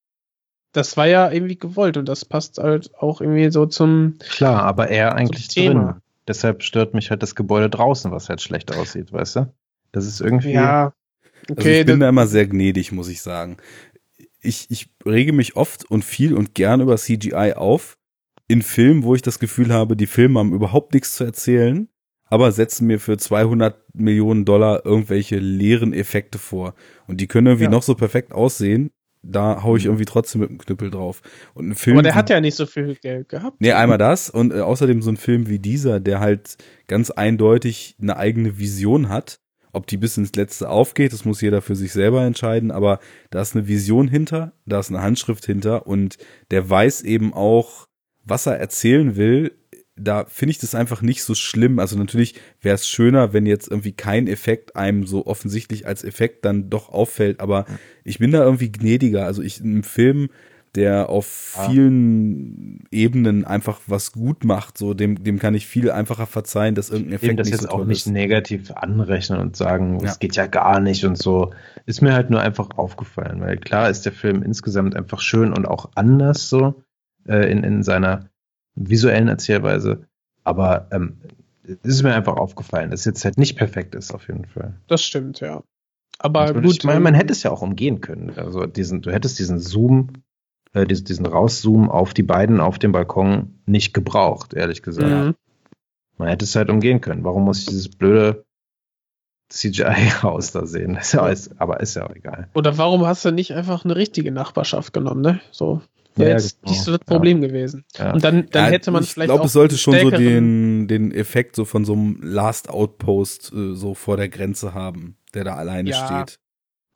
das 0.73 0.97
war 0.97 1.07
ja 1.07 1.31
irgendwie 1.31 1.57
gewollt 1.59 1.97
und 1.97 2.09
das 2.09 2.25
passt 2.25 2.59
halt 2.59 2.93
auch 2.99 3.21
irgendwie 3.21 3.51
so 3.53 3.67
zum, 3.67 4.19
klar, 4.19 4.63
aber 4.65 4.89
er 4.89 5.15
eigentlich 5.15 5.49
Thema. 5.49 5.93
drin. 5.93 6.01
Deshalb 6.27 6.63
stört 6.63 6.95
mich 6.95 7.11
halt 7.11 7.23
das 7.23 7.35
Gebäude 7.35 7.69
draußen, 7.71 8.11
was 8.11 8.29
halt 8.29 8.41
schlecht 8.41 8.73
aussieht, 8.73 9.13
weißt 9.13 9.37
du? 9.37 9.55
Das 9.93 10.07
ist 10.07 10.21
irgendwie. 10.21 10.53
ja, 10.53 10.93
Also 11.49 11.61
okay, 11.61 11.81
ich 11.81 11.87
bin 11.87 12.01
da 12.01 12.09
immer 12.09 12.27
sehr 12.27 12.47
gnädig, 12.47 12.91
muss 12.93 13.09
ich 13.09 13.21
sagen. 13.23 13.59
Ich, 14.45 14.67
ich 14.71 14.89
rege 15.07 15.33
mich 15.33 15.57
oft 15.57 15.85
und 15.91 16.05
viel 16.05 16.35
und 16.35 16.55
gern 16.55 16.81
über 16.81 16.97
CGI 16.97 17.55
auf, 17.57 17.97
in 18.49 18.63
Filmen, 18.63 19.03
wo 19.03 19.15
ich 19.15 19.23
das 19.23 19.39
Gefühl 19.39 19.73
habe, 19.73 19.97
die 19.97 20.07
Filme 20.07 20.39
haben 20.39 20.53
überhaupt 20.53 20.93
nichts 20.95 21.17
zu 21.17 21.25
erzählen, 21.25 21.89
aber 22.27 22.53
setzen 22.53 22.87
mir 22.87 23.01
für 23.01 23.17
200 23.17 23.95
Millionen 23.95 24.45
Dollar 24.45 24.85
irgendwelche 24.85 25.39
leeren 25.39 25.93
Effekte 25.93 26.39
vor. 26.39 26.75
Und 27.07 27.21
die 27.21 27.27
können 27.27 27.47
irgendwie 27.47 27.65
Ja. 27.65 27.71
noch 27.71 27.83
so 27.83 27.95
perfekt 27.95 28.33
aussehen, 28.33 28.91
da 29.23 29.63
hau 29.63 29.77
ich 29.77 29.87
irgendwie 29.87 30.05
trotzdem 30.05 30.43
mit 30.43 30.51
dem 30.51 30.59
Knüppel 30.59 30.91
drauf. 30.91 31.23
Und 31.55 31.71
ein 31.71 31.75
Film 31.75 31.97
Aber 31.97 32.03
der 32.03 32.15
hat 32.15 32.29
ja 32.29 32.41
nicht 32.41 32.57
so 32.57 32.67
viel 32.67 32.95
Geld 32.97 33.31
gehabt. 33.31 33.57
Nee, 33.61 33.73
einmal 33.73 33.97
das 33.99 34.29
und 34.29 34.53
äh, 34.53 34.61
außerdem 34.61 35.01
so 35.01 35.11
ein 35.11 35.17
Film 35.17 35.49
wie 35.49 35.59
dieser, 35.59 36.01
der 36.01 36.21
halt 36.21 36.59
ganz 36.87 37.11
eindeutig 37.11 37.97
eine 38.01 38.19
eigene 38.19 38.59
Vision 38.59 39.09
hat. 39.09 39.41
Ob 39.75 39.87
die 39.87 39.97
bis 39.97 40.17
ins 40.17 40.35
Letzte 40.35 40.69
aufgeht, 40.69 41.13
das 41.13 41.25
muss 41.25 41.41
jeder 41.41 41.61
für 41.61 41.77
sich 41.77 41.93
selber 41.93 42.25
entscheiden, 42.25 42.71
aber 42.71 43.01
da 43.31 43.41
ist 43.43 43.55
eine 43.55 43.67
Vision 43.69 44.09
hinter, 44.09 44.53
da 44.67 44.81
ist 44.81 44.91
eine 44.91 45.03
Handschrift 45.03 45.45
hinter 45.45 45.87
und 45.87 46.17
der 46.51 46.69
weiß 46.69 47.03
eben 47.03 47.35
auch, 47.35 47.89
was 48.25 48.47
er 48.47 48.57
erzählen 48.57 49.17
will. 49.17 49.53
Da 49.97 50.25
finde 50.25 50.53
ich 50.53 50.59
das 50.59 50.75
einfach 50.75 51.03
nicht 51.03 51.23
so 51.23 51.35
schlimm. 51.35 51.79
Also 51.79 51.97
natürlich 51.97 52.35
wäre 52.61 52.75
es 52.75 52.89
schöner, 52.89 53.33
wenn 53.33 53.47
jetzt 53.47 53.69
irgendwie 53.69 53.93
kein 53.93 54.27
Effekt 54.27 54.75
einem 54.75 55.07
so 55.07 55.27
offensichtlich 55.27 55.87
als 55.87 56.03
Effekt 56.03 56.45
dann 56.45 56.71
doch 56.71 56.89
auffällt, 56.89 57.41
aber 57.41 57.67
ich 58.03 58.19
bin 58.19 58.33
da 58.33 58.43
irgendwie 58.43 58.73
gnädiger. 58.73 59.25
Also 59.25 59.43
ich 59.43 59.61
im 59.61 59.85
Film, 59.85 60.31
der 60.77 61.09
auf 61.09 61.55
Ah. 61.57 61.69
vielen 61.69 62.85
Ebenen 62.91 63.45
einfach 63.45 63.81
was 63.87 64.13
gut 64.13 64.45
macht, 64.45 64.77
so 64.79 64.93
dem, 64.95 65.23
dem 65.23 65.39
kann 65.39 65.55
ich 65.55 65.67
viel 65.67 65.91
einfacher 65.91 66.27
verzeihen, 66.27 66.75
dass 66.75 66.91
irgendein 66.91 67.15
Eben 67.15 67.23
Effekt 67.25 67.39
das 67.41 67.47
nicht 67.47 67.53
jetzt 67.61 67.71
so 67.71 67.77
auch 67.77 67.85
nicht 67.85 68.07
ist. 68.07 68.13
negativ 68.13 68.71
anrechnen 68.73 69.39
und 69.41 69.57
sagen, 69.57 70.01
Ja. 70.01 70.07
es 70.11 70.19
geht 70.19 70.37
ja 70.37 70.47
gar 70.47 70.81
nicht 70.81 71.05
und 71.05 71.17
so. 71.17 71.53
Ist 71.87 72.03
mir 72.03 72.13
halt 72.13 72.31
nur 72.31 72.41
einfach 72.41 72.71
aufgefallen, 72.77 73.41
weil 73.41 73.57
klar 73.59 73.89
ist 73.91 74.05
der 74.05 74.13
Film 74.13 74.43
insgesamt 74.43 74.97
einfach 74.97 75.21
schön 75.21 75.53
und 75.53 75.67
auch 75.67 75.91
anders 75.95 76.49
so 76.49 76.83
äh, 77.29 77.51
in, 77.51 77.63
in 77.63 77.83
seiner 77.83 78.29
visuellen 78.75 79.29
Erzählweise. 79.29 80.07
Aber 80.43 80.89
ähm, 80.91 81.19
es 81.67 81.79
ist 81.85 82.03
mir 82.03 82.15
einfach 82.15 82.37
aufgefallen, 82.37 82.91
dass 82.91 83.01
es 83.01 83.07
jetzt 83.07 83.25
halt 83.25 83.39
nicht 83.39 83.57
perfekt 83.57 83.95
ist, 83.95 84.13
auf 84.13 84.27
jeden 84.29 84.45
Fall. 84.47 84.75
Das 84.89 85.03
stimmt, 85.03 85.41
ja. 85.41 85.63
Aber 86.19 86.53
gut. 86.53 86.65
ich 86.79 86.85
meine, 86.85 87.01
man 87.01 87.15
hätte 87.15 87.33
es 87.33 87.43
ja 87.43 87.51
auch 87.51 87.63
umgehen 87.63 88.01
können. 88.01 88.33
Also 88.37 88.67
diesen, 88.67 89.03
du 89.03 89.11
hättest 89.13 89.39
diesen 89.39 89.59
Zoom, 89.59 90.09
äh, 90.75 90.87
diesen, 90.87 91.07
diesen 91.07 91.27
Rauszoom 91.27 91.91
auf 91.91 92.13
die 92.15 92.23
beiden 92.23 92.61
auf 92.61 92.79
dem 92.79 92.93
Balkon 92.93 93.61
nicht 93.67 93.95
gebraucht, 93.95 94.53
ehrlich 94.55 94.83
gesagt. 94.83 95.09
Mhm. 95.09 95.35
Man 96.19 96.29
hätte 96.29 96.45
es 96.45 96.55
halt 96.55 96.69
umgehen 96.71 97.01
können. 97.01 97.25
Warum 97.25 97.45
muss 97.45 97.61
ich 97.61 97.67
dieses 97.67 97.89
blöde 97.89 98.45
CGI-Haus 99.49 100.53
da 100.53 100.67
sehen? 100.67 100.97
Ist 100.97 101.13
ja 101.13 101.23
alles, 101.23 101.51
aber 101.59 101.81
ist 101.81 101.95
ja 101.97 102.07
auch 102.07 102.15
egal. 102.15 102.49
Oder 102.55 102.77
warum 102.79 103.07
hast 103.07 103.25
du 103.25 103.31
nicht 103.31 103.53
einfach 103.53 103.85
eine 103.85 103.97
richtige 103.97 104.31
Nachbarschaft 104.33 104.93
genommen, 104.93 105.23
ne? 105.23 105.41
So. 105.51 105.81
Wäre 106.17 106.31
Ja, 106.31 106.37
jetzt 106.37 106.61
genau. 106.61 106.71
nicht 106.73 106.83
so 106.85 106.93
das 106.93 107.01
Problem 107.01 107.41
gewesen. 107.41 107.85
Ja. 107.97 108.13
Und 108.13 108.23
dann, 108.23 108.49
dann 108.51 108.67
Ja, 108.67 108.71
hätte 108.71 108.93
man 108.93 109.03
ich 109.03 109.13
vielleicht 109.13 109.29
glaube, 109.29 109.43
auch 109.43 109.47
es 109.47 109.53
sollte 109.53 109.77
schon 109.77 109.99
so 109.99 110.11
den, 110.11 110.87
den 110.87 111.11
Effekt 111.11 111.57
so 111.57 111.65
von 111.65 111.85
so 111.85 111.95
einem 111.95 112.21
Last 112.23 112.71
Outpost 112.71 113.53
äh, 113.53 113.75
so 113.75 113.95
vor 113.95 114.17
der 114.17 114.29
Grenze 114.29 114.75
haben, 114.75 115.17
der 115.35 115.43
da 115.43 115.57
alleine 115.57 115.91
Ja. 115.91 116.07
steht. 116.07 116.39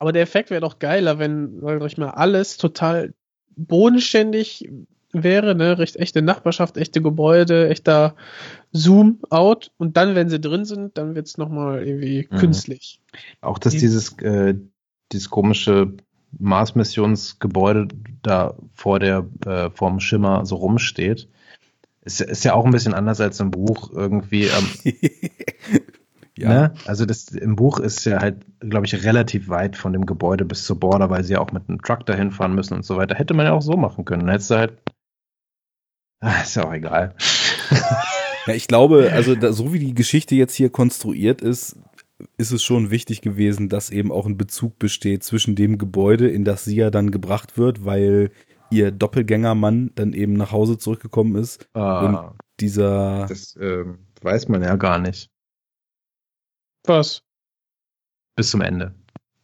Aber 0.01 0.13
der 0.13 0.21
Effekt 0.21 0.49
wäre 0.49 0.61
doch 0.61 0.79
geiler, 0.79 1.19
wenn, 1.19 1.59
sag 1.59 1.83
ich 1.83 1.97
mal, 1.97 2.11
alles 2.11 2.55
total 2.55 3.13
bodenständig 3.67 4.69
wäre, 5.11 5.55
ne? 5.55 5.77
Recht 5.79 5.95
echte 5.95 6.21
Nachbarschaft, 6.21 6.77
echte 6.77 7.01
Gebäude, 7.01 7.69
echter 7.69 8.15
Zoom-out. 8.71 9.71
Und 9.77 9.97
dann, 9.97 10.15
wenn 10.15 10.29
sie 10.29 10.39
drin 10.39 10.65
sind, 10.65 10.97
dann 10.97 11.15
wird's 11.15 11.37
noch 11.37 11.49
nochmal 11.49 11.85
irgendwie 11.87 12.27
Mhm. 12.29 12.35
künstlich. 12.37 13.01
Auch 13.41 13.57
dass 13.57 13.73
Die- 13.73 13.79
dieses, 13.79 14.17
äh, 14.19 14.55
dieses 15.11 15.29
komische 15.29 15.93
Mars-Missionsgebäude 16.37 17.87
da 18.21 18.55
vor 18.73 18.99
der, 18.99 19.25
äh, 19.45 19.69
vorm 19.71 19.99
Schimmer 19.99 20.45
so 20.45 20.57
rumsteht, 20.57 21.27
ist, 22.05 22.21
ist 22.21 22.43
ja 22.45 22.53
auch 22.53 22.65
ein 22.65 22.71
bisschen 22.71 22.93
anders 22.93 23.19
als 23.19 23.39
im 23.39 23.49
Buch 23.51 23.91
irgendwie. 23.91 24.43
Ähm, 24.45 24.67
ja. 26.39 26.49
Ne? 26.49 26.73
Also 26.85 27.05
das 27.05 27.29
im 27.29 27.55
Buch 27.55 27.79
ist 27.79 28.05
ja 28.05 28.19
halt, 28.19 28.45
glaube 28.59 28.85
ich, 28.85 29.03
relativ 29.03 29.49
weit 29.49 29.75
von 29.75 29.93
dem 29.93 30.05
Gebäude 30.05 30.45
bis 30.45 30.65
zur 30.65 30.79
Border, 30.79 31.09
weil 31.09 31.23
sie 31.23 31.33
ja 31.33 31.39
auch 31.39 31.51
mit 31.51 31.67
einem 31.67 31.81
Truck 31.81 32.05
dahin 32.05 32.31
fahren 32.31 32.55
müssen 32.55 32.73
und 32.73 32.85
so 32.85 32.97
weiter. 32.97 33.15
Hätte 33.15 33.33
man 33.33 33.45
ja 33.45 33.53
auch 33.53 33.61
so 33.61 33.77
machen 33.77 34.05
können. 34.05 34.21
Dann 34.21 34.31
hättest 34.31 34.51
du 34.51 34.55
halt. 34.55 34.73
Ah, 36.21 36.41
ist 36.41 36.55
ja 36.55 36.65
auch 36.65 36.73
egal. 36.73 37.15
Ja, 38.47 38.55
ich 38.55 38.67
glaube, 38.67 39.11
also 39.13 39.35
da, 39.35 39.53
so 39.53 39.73
wie 39.73 39.79
die 39.79 39.93
Geschichte 39.93 40.33
jetzt 40.33 40.55
hier 40.55 40.71
konstruiert 40.71 41.41
ist, 41.41 41.77
ist 42.37 42.51
es 42.51 42.63
schon 42.63 42.89
wichtig 42.89 43.21
gewesen, 43.21 43.69
dass 43.69 43.91
eben 43.91 44.11
auch 44.11 44.25
ein 44.25 44.37
Bezug 44.37 44.79
besteht 44.79 45.23
zwischen 45.23 45.55
dem 45.55 45.77
Gebäude, 45.77 46.27
in 46.29 46.45
das 46.45 46.65
sie 46.65 46.75
ja 46.75 46.89
dann 46.89 47.11
gebracht 47.11 47.57
wird, 47.57 47.85
weil 47.85 48.31
ihr 48.71 48.91
Doppelgängermann 48.91 49.91
dann 49.95 50.13
eben 50.13 50.33
nach 50.33 50.51
Hause 50.51 50.77
zurückgekommen 50.77 51.35
ist. 51.35 51.67
Ah, 51.73 52.33
Dieser, 52.59 53.27
das 53.27 53.55
ähm, 53.59 53.99
weiß 54.21 54.47
man 54.47 54.63
ja 54.63 54.75
gar 54.75 54.99
nicht. 54.99 55.29
Was? 56.85 57.23
Bis 58.35 58.49
zum 58.51 58.61
Ende. 58.61 58.93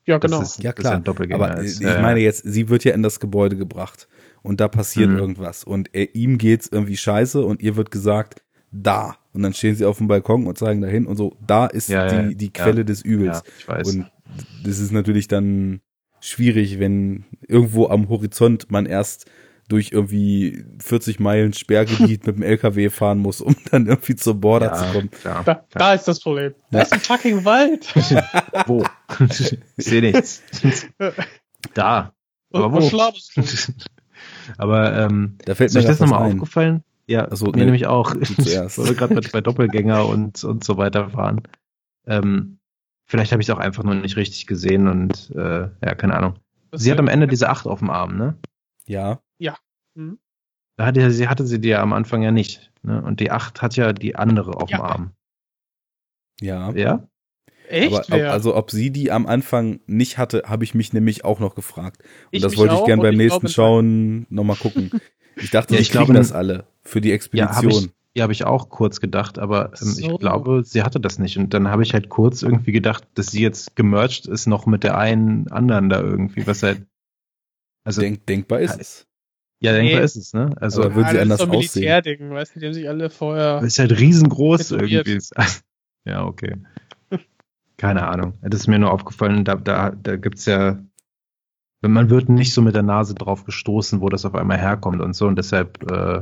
Ja, 0.05 0.19
Das 0.19 0.29
genau. 0.31 0.41
ist- 0.43 0.63
ja 0.63 0.71
klar, 0.71 1.01
aber 1.05 1.57
ist. 1.61 1.81
ich 1.81 1.85
meine 1.87 2.19
jetzt, 2.19 2.43
sie 2.45 2.69
wird 2.69 2.83
ja 2.83 2.93
in 2.93 3.01
das 3.01 3.19
Gebäude 3.19 3.55
gebracht 3.57 4.07
und 4.43 4.59
da 4.61 4.67
passiert 4.67 5.09
Mhm. 5.09 5.17
irgendwas 5.17 5.63
und 5.63 5.89
er, 5.93 6.13
ihm 6.15 6.37
geht's 6.37 6.67
irgendwie 6.71 6.97
scheiße 6.97 7.43
und 7.43 7.61
ihr 7.61 7.75
wird 7.75 7.89
gesagt, 7.91 8.43
da. 8.71 9.17
Und 9.33 9.41
dann 9.41 9.53
stehen 9.53 9.75
sie 9.75 9.85
auf 9.85 9.97
dem 9.97 10.07
Balkon 10.07 10.45
und 10.47 10.57
zeigen 10.57 10.81
dahin 10.81 11.07
und 11.07 11.17
so, 11.17 11.35
da 11.45 11.65
ist 11.65 11.89
Ja, 11.89 12.05
ja, 12.07 12.21
die, 12.23 12.35
die 12.35 12.53
Quelle 12.53 12.79
ja. 12.79 12.83
des 12.83 13.01
Übels. 13.01 13.41
Ja, 13.45 13.53
ich 13.57 13.67
weiß. 13.67 13.87
Und 13.95 14.11
das 14.63 14.79
ist 14.79 14.91
natürlich 14.91 15.27
dann 15.27 15.81
schwierig, 16.19 16.79
wenn 16.79 17.25
irgendwo 17.47 17.87
am 17.87 18.07
Horizont 18.09 18.69
man 18.71 18.85
erst 18.85 19.25
durch 19.67 19.91
irgendwie 19.91 20.63
40 20.79 21.19
Meilen 21.19 21.53
Sperrgebiet 21.53 22.25
mit 22.27 22.35
dem 22.37 22.43
LKW 22.43 22.89
fahren 22.89 23.19
muss, 23.19 23.41
um 23.41 23.55
dann 23.71 23.87
irgendwie 23.87 24.15
zur 24.15 24.35
Border 24.35 24.73
zu 24.73 24.85
kommen. 24.93 25.09
klar, 25.11 25.43
Da, 25.43 25.55
klar. 25.55 25.65
da 25.71 25.93
ist 25.93 26.07
das 26.07 26.19
Problem. 26.19 26.53
Da 26.71 26.81
ist 26.81 26.93
ein 26.93 26.99
fucking 26.99 27.45
Wald. 27.45 27.87
Wo? 28.67 28.83
ich 29.29 29.57
sehe 29.85 30.01
nichts. 30.01 30.43
da. 31.73 32.13
Aber 32.53 32.71
wo? 32.71 32.77
wo 32.81 32.89
schlafst 32.89 33.35
du? 33.35 33.43
Aber 34.57 34.95
ähm, 34.97 35.37
Da 35.45 35.55
fällt 35.55 35.69
ist 35.69 35.73
mir 35.73 35.81
euch 35.81 35.87
das 35.87 35.99
nochmal 35.99 36.31
aufgefallen? 36.31 36.83
Ja, 37.07 37.27
Ach 37.29 37.35
so, 37.35 37.45
mir 37.47 37.57
nee, 37.57 37.65
nämlich 37.65 37.85
auch. 37.87 38.15
zuerst. 38.41 38.77
Weil 38.79 38.87
wir 38.87 38.95
gerade 38.95 39.15
bei, 39.15 39.21
bei 39.31 39.41
Doppelgänger 39.41 40.05
und, 40.07 40.43
und 40.43 40.63
so 40.63 40.77
weiter 40.77 41.13
waren. 41.13 41.41
Ähm, 42.07 42.59
vielleicht 43.05 43.31
habe 43.31 43.41
ich 43.41 43.49
es 43.49 43.53
auch 43.55 43.59
einfach 43.59 43.83
nur 43.83 43.95
nicht 43.95 44.15
richtig 44.15 44.47
gesehen 44.47 44.87
und 44.87 45.31
äh, 45.35 45.69
ja, 45.83 45.95
keine 45.95 46.15
Ahnung. 46.15 46.35
Sie 46.71 46.91
hat 46.91 46.99
am 46.99 47.07
Ende 47.07 47.27
diese 47.27 47.49
acht 47.49 47.67
auf 47.67 47.79
dem 47.79 47.89
Arm, 47.89 48.17
ne? 48.17 48.35
Ja, 48.87 49.21
Hm? 49.97 50.19
Da 50.77 50.87
hatte, 50.87 51.09
sie 51.11 51.27
hatte 51.29 51.45
sie 51.45 51.61
die 51.61 51.69
ja 51.69 51.81
am 51.81 51.93
Anfang 51.93 52.21
ja 52.21 52.31
nicht. 52.31 52.71
Ne? 52.83 53.01
Und 53.01 53.21
die 53.21 53.31
acht 53.31 53.61
hat 53.61 53.77
ja 53.77 53.93
die 53.93 54.15
andere 54.17 54.57
auf 54.57 54.69
Ja. 54.69 54.77
dem 54.77 54.83
Arm. 54.85 55.11
ja. 56.41 56.71
Ja? 56.71 57.07
Echt? 57.69 58.11
Aber 58.11 58.27
ob, 58.27 58.31
also 58.31 58.55
ob 58.55 58.71
sie 58.71 58.91
die 58.91 59.11
am 59.11 59.25
Anfang 59.25 59.79
nicht 59.87 60.17
hatte, 60.17 60.43
habe 60.45 60.63
ich 60.63 60.75
mich 60.75 60.93
nämlich 60.93 61.25
auch 61.25 61.39
noch 61.39 61.55
gefragt. 61.55 62.03
Und 62.03 62.09
Ich 62.31 62.41
das 62.43 62.57
wollte 62.57 62.75
ich 62.75 62.83
gern 62.85 62.99
und 62.99 63.03
beim 63.03 63.13
ich 63.13 63.19
nächsten 63.19 63.47
Schauen 63.47 64.27
nochmal 64.29 64.57
gucken. 64.57 64.91
Ich 65.37 65.49
dachte, 65.49 65.73
Ja, 65.75 65.79
ich 65.79 65.89
glaube, 65.91 66.13
das 66.13 66.31
alle 66.31 66.67
für 66.83 67.01
die 67.01 67.09
Ja, 67.09 67.13
habe 67.13 67.15
Expedition. 67.15 67.85
ich, 67.85 67.89
ja, 68.15 68.23
hab 68.25 68.31
ich 68.31 68.43
auch 68.45 68.69
kurz 68.69 68.99
gedacht, 69.01 69.39
aber 69.39 69.71
ähm, 69.81 69.87
So. 69.87 70.11
ich 70.13 70.19
glaube, 70.19 70.63
sie 70.63 70.83
hatte 70.83 70.99
das 70.99 71.17
nicht. 71.17 71.37
Und 71.37 71.53
dann 71.53 71.69
habe 71.69 71.83
ich 71.83 71.93
halt 71.93 72.09
kurz 72.09 72.43
irgendwie 72.43 72.71
gedacht, 72.71 73.07
dass 73.15 73.27
sie 73.27 73.41
jetzt 73.41 73.75
gemerged 73.75 74.27
ist 74.27 74.45
noch 74.45 74.65
mit 74.67 74.83
der 74.83 74.97
einen 74.97 75.47
anderen 75.51 75.89
da 75.89 76.01
irgendwie, 76.01 76.45
was 76.45 76.61
halt. 76.61 76.85
Also, 77.85 78.01
Denk, 78.01 78.25
denkbar 78.27 78.59
ist 78.59 78.77
es. 78.79 79.07
ja, 79.61 79.71
denkbar 79.71 79.99
Nee. 79.99 80.05
ist 80.05 80.15
es, 80.17 80.33
ne? 80.33 80.53
Also, 80.59 80.83
Aber 80.83 80.95
würden 80.95 81.07
sie 81.09 81.13
das 81.15 81.21
anders 81.21 81.39
ist 81.41 81.45
so 81.45 81.51
ein 81.51 81.57
aussehen? 81.57 81.81
Militärding, 81.83 82.29
weißt 82.31 82.55
du, 82.55 82.59
die 82.59 82.65
haben 82.65 82.73
sich 82.73 82.89
alle 82.89 83.09
vorher. 83.09 83.61
ist 83.61 83.79
halt 83.79 83.97
riesengroß 83.97 84.67
Tätowiert. 84.69 85.07
irgendwie. 85.07 85.25
Ja, 86.07 86.23
okay. 86.25 86.57
Keine 87.77 88.07
Ahnung. 88.07 88.33
Das 88.41 88.59
ist 88.61 88.67
mir 88.67 88.77
nur 88.79 88.91
aufgefallen, 88.91 89.43
da, 89.43 89.55
da, 89.55 89.89
da 89.91 90.15
gibt's 90.17 90.45
ja, 90.45 90.77
man 91.81 92.09
wird 92.09 92.29
nicht 92.29 92.53
so 92.53 92.61
mit 92.61 92.75
der 92.75 92.83
Nase 92.83 93.15
drauf 93.15 93.43
gestoßen, 93.43 94.01
wo 94.01 94.09
das 94.09 94.23
auf 94.25 94.35
einmal 94.35 94.57
herkommt 94.59 95.01
und 95.01 95.13
so. 95.13 95.27
Und 95.27 95.35
deshalb 95.37 95.81
äh, 95.91 96.21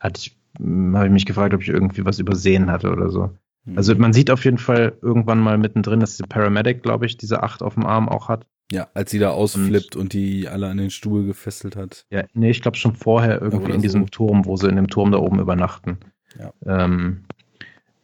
hatte 0.00 0.18
ich, 0.18 0.38
habe 0.58 1.06
ich 1.06 1.12
mich 1.12 1.26
gefragt, 1.26 1.54
ob 1.54 1.62
ich 1.62 1.68
irgendwie 1.68 2.04
was 2.04 2.18
übersehen 2.18 2.70
hatte 2.70 2.90
oder 2.90 3.10
so. 3.10 3.36
Also 3.76 3.94
Mhm. 3.94 4.00
man 4.00 4.12
sieht 4.14 4.30
auf 4.30 4.44
jeden 4.46 4.56
Fall 4.58 4.96
irgendwann 5.02 5.40
mal 5.40 5.58
mittendrin, 5.58 6.00
dass 6.00 6.16
die 6.16 6.22
Paramedic, 6.22 6.82
glaube 6.82 7.04
ich, 7.04 7.16
diese 7.18 7.42
acht 7.42 7.62
auf 7.62 7.74
dem 7.74 7.84
Arm 7.84 8.08
auch 8.08 8.28
hat. 8.28 8.46
Ja, 8.70 8.88
als 8.94 9.10
sie 9.10 9.18
da 9.18 9.30
ausflippt 9.30 9.96
und, 9.96 10.12
die 10.12 10.48
alle 10.48 10.68
an 10.68 10.76
den 10.76 10.90
Stuhl 10.90 11.24
gefesselt 11.24 11.76
hat. 11.76 12.04
Ja, 12.10 12.24
nee, 12.34 12.50
ich 12.50 12.62
glaube 12.62 12.76
schon 12.76 12.94
vorher 12.94 13.40
irgendwie 13.40 13.72
in 13.72 13.82
diesem 13.82 14.02
so. 14.02 14.08
Turm, 14.08 14.44
wo 14.44 14.56
sie 14.56 14.68
in 14.68 14.76
dem 14.76 14.88
Turm 14.88 15.12
da 15.12 15.18
oben 15.18 15.38
übernachten. 15.38 15.98
Ja. 16.38 16.52
Ähm, 16.66 17.24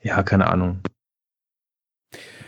ja, 0.03 0.23
keine 0.23 0.47
Ahnung. 0.47 0.81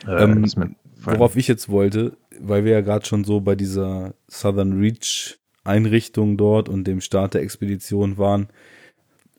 Äh, 0.07 0.23
Ähm. 0.23 0.77
Worauf 0.99 1.37
ich 1.37 1.47
jetzt 1.47 1.69
wollte, 1.69 2.17
weil 2.41 2.65
wir 2.65 2.73
ja 2.73 2.81
gerade 2.81 3.07
schon 3.07 3.23
so 3.23 3.41
bei 3.41 3.55
dieser 3.55 4.15
Southern 4.29 4.81
Reach 4.81 5.39
Einrichtung 5.63 6.37
dort 6.37 6.69
und 6.69 6.85
dem 6.85 7.01
Start 7.01 7.35
der 7.35 7.43
Expedition 7.43 8.19
waren, 8.19 8.49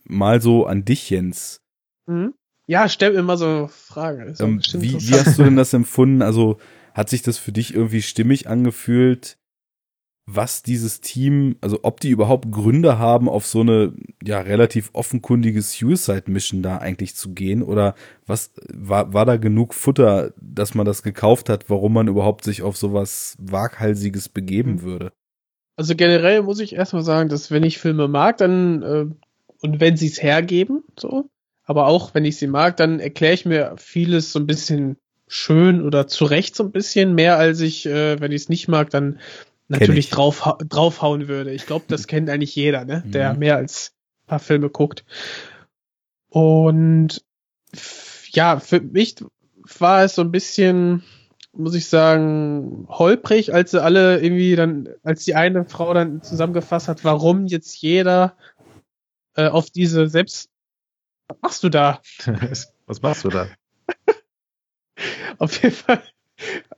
mal 0.04 0.42
so 0.42 0.66
an 0.66 0.86
dich, 0.86 1.10
Jens. 1.10 1.62
Hm? 2.08 2.34
Ja, 2.68 2.90
stell 2.90 3.14
mir 3.14 3.24
mal 3.24 3.38
so 3.38 3.70
Fragen. 3.72 4.36
Ähm, 4.40 4.62
wie, 4.74 4.94
wie 4.94 5.14
hast 5.14 5.40
du 5.40 5.44
denn 5.44 5.56
das 5.56 5.74
empfunden? 5.74 6.22
Also 6.22 6.58
hat 6.98 7.10
sich 7.10 7.22
das 7.22 7.38
für 7.38 7.52
dich 7.52 7.76
irgendwie 7.76 8.02
stimmig 8.02 8.50
angefühlt, 8.50 9.38
was 10.26 10.64
dieses 10.64 11.00
Team, 11.00 11.56
also 11.62 11.80
ob 11.84 12.00
die 12.00 12.10
überhaupt 12.10 12.52
Gründe 12.52 12.98
haben, 12.98 13.30
auf 13.30 13.46
so 13.46 13.62
eine 13.62 13.94
ja 14.22 14.42
relativ 14.42 14.90
offenkundige 14.94 15.62
Suicide 15.62 16.24
Mission 16.26 16.64
da 16.64 16.80
eigentlich 16.80 17.16
zu 17.16 17.34
gehen 17.34 17.62
oder 17.62 17.94
was 18.26 18.52
war 18.74 19.14
war 19.14 19.26
da 19.26 19.38
genug 19.38 19.76
Futter, 19.76 20.34
dass 20.42 20.74
man 20.74 20.88
das 20.88 21.04
gekauft 21.04 21.50
hat, 21.50 21.70
warum 21.70 21.94
man 21.94 22.08
überhaupt 22.08 22.44
sich 22.44 22.64
auf 22.64 22.76
sowas 22.76 23.38
waghalsiges 23.40 24.28
begeben 24.28 24.72
mhm. 24.72 24.82
würde? 24.82 25.14
Also 25.78 25.96
generell 25.96 26.42
muss 26.42 26.60
ich 26.60 26.74
erstmal 26.74 27.04
sagen, 27.04 27.30
dass 27.30 27.52
wenn 27.52 27.64
ich 27.64 27.78
Filme 27.78 28.08
mag, 28.08 28.38
dann 28.38 28.82
äh, 28.82 29.06
und 29.62 29.80
wenn 29.80 29.98
sie 29.98 30.08
es 30.08 30.22
hergeben, 30.22 30.84
so, 31.00 31.30
aber 31.64 31.86
auch 31.86 32.16
wenn 32.16 32.26
ich 32.26 32.38
sie 32.38 32.48
mag, 32.48 32.76
dann 32.76 33.00
erkläre 33.00 33.36
ich 33.36 33.46
mir 33.46 33.76
vieles 33.78 34.32
so 34.34 34.40
ein 34.40 34.48
bisschen 34.48 34.98
schön 35.28 35.86
oder 35.86 36.08
zurecht 36.08 36.56
so 36.56 36.64
ein 36.64 36.72
bisschen 36.72 37.14
mehr 37.14 37.38
als 37.38 37.60
ich, 37.60 37.86
äh, 37.86 38.20
wenn 38.20 38.32
ich 38.32 38.44
es 38.44 38.50
nicht 38.50 38.68
mag, 38.68 38.90
dann 38.90 39.20
natürlich 39.68 40.10
drauf, 40.10 40.56
draufhauen 40.68 41.28
würde. 41.28 41.52
Ich 41.52 41.66
glaube, 41.66 41.86
das 41.88 42.08
kennt 42.08 42.30
eigentlich 42.30 42.56
jeder, 42.56 42.86
ne? 42.86 43.04
der 43.06 43.34
mhm. 43.34 43.40
mehr 43.40 43.58
als 43.58 43.94
ein 44.24 44.28
paar 44.28 44.40
Filme 44.40 44.70
guckt. 44.70 45.06
Und 46.30 47.24
ja, 48.32 48.60
für 48.60 48.80
mich 48.82 49.16
war 49.80 50.04
es 50.04 50.16
so 50.16 50.22
ein 50.22 50.32
bisschen, 50.32 51.04
muss 51.52 51.76
ich 51.76 51.88
sagen, 51.88 52.86
holprig, 52.90 53.54
als 53.54 53.72
sie 53.72 53.82
alle 53.82 54.20
irgendwie 54.20 54.56
dann, 54.56 54.90
als 55.04 55.26
die 55.26 55.36
eine 55.36 55.66
Frau 55.66 55.94
dann 55.94 56.22
zusammengefasst 56.22 56.88
hat, 56.88 57.04
warum 57.04 57.48
jetzt 57.48 57.82
jeder 57.82 58.38
äh, 59.36 59.48
auf 59.48 59.70
diese 59.70 60.08
selbst. 60.08 60.50
Was 61.28 61.38
machst 61.42 61.64
du 61.64 61.70
da? 61.70 62.02
Was 62.86 63.02
machst 63.02 63.26
du 63.26 63.30
da? 63.30 63.48
auf 65.38 65.62
jeden 65.62 65.76
Fall 65.76 66.02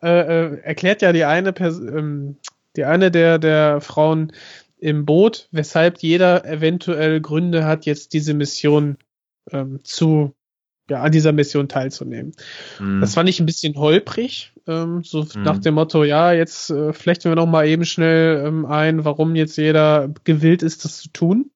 äh, 0.01 0.07
äh, 0.07 0.61
erklärt 0.61 1.01
ja 1.01 1.11
die 1.11 1.25
eine 1.25 1.53
Person, 1.53 1.97
ähm, 1.97 2.35
die 2.75 2.85
eine 2.85 3.11
der, 3.11 3.39
der 3.39 3.81
Frauen 3.81 4.31
im 4.79 5.05
Boot, 5.05 5.49
weshalb 5.51 5.99
jeder 5.99 6.45
eventuell 6.45 7.19
Gründe 7.19 7.65
hat, 7.65 7.85
jetzt 7.85 8.13
diese 8.13 8.33
Mission 8.33 8.97
ähm, 9.51 9.79
zu, 9.83 10.33
ja, 10.89 11.01
an 11.01 11.11
dieser 11.11 11.33
Mission 11.33 11.67
teilzunehmen. 11.67 12.31
Mhm. 12.79 13.01
Das 13.01 13.15
fand 13.15 13.27
ich 13.27 13.41
ein 13.41 13.45
bisschen 13.45 13.75
holprig, 13.75 14.53
ähm, 14.67 15.03
so 15.03 15.23
mhm. 15.23 15.43
nach 15.43 15.57
dem 15.57 15.73
Motto, 15.73 16.05
ja, 16.05 16.31
jetzt 16.31 16.69
äh, 16.69 16.93
flechten 16.93 17.29
wir 17.29 17.35
noch 17.35 17.47
mal 17.47 17.67
eben 17.67 17.83
schnell 17.83 18.45
ähm, 18.45 18.65
ein, 18.65 19.03
warum 19.03 19.35
jetzt 19.35 19.57
jeder 19.57 20.09
gewillt 20.23 20.63
ist, 20.63 20.85
das 20.85 20.99
zu 20.99 21.09
tun. 21.09 21.51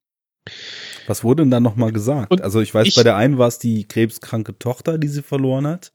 Was 1.06 1.24
wurde 1.24 1.42
denn 1.42 1.50
da 1.50 1.60
noch 1.60 1.76
mal 1.76 1.92
gesagt? 1.92 2.30
Und 2.30 2.42
also 2.42 2.60
ich 2.60 2.74
weiß, 2.74 2.86
ich, 2.86 2.96
bei 2.96 3.02
der 3.02 3.16
einen 3.16 3.38
war 3.38 3.48
es 3.48 3.58
die 3.58 3.88
krebskranke 3.88 4.58
Tochter, 4.58 4.98
die 4.98 5.08
sie 5.08 5.22
verloren 5.22 5.66
hat. 5.66 5.92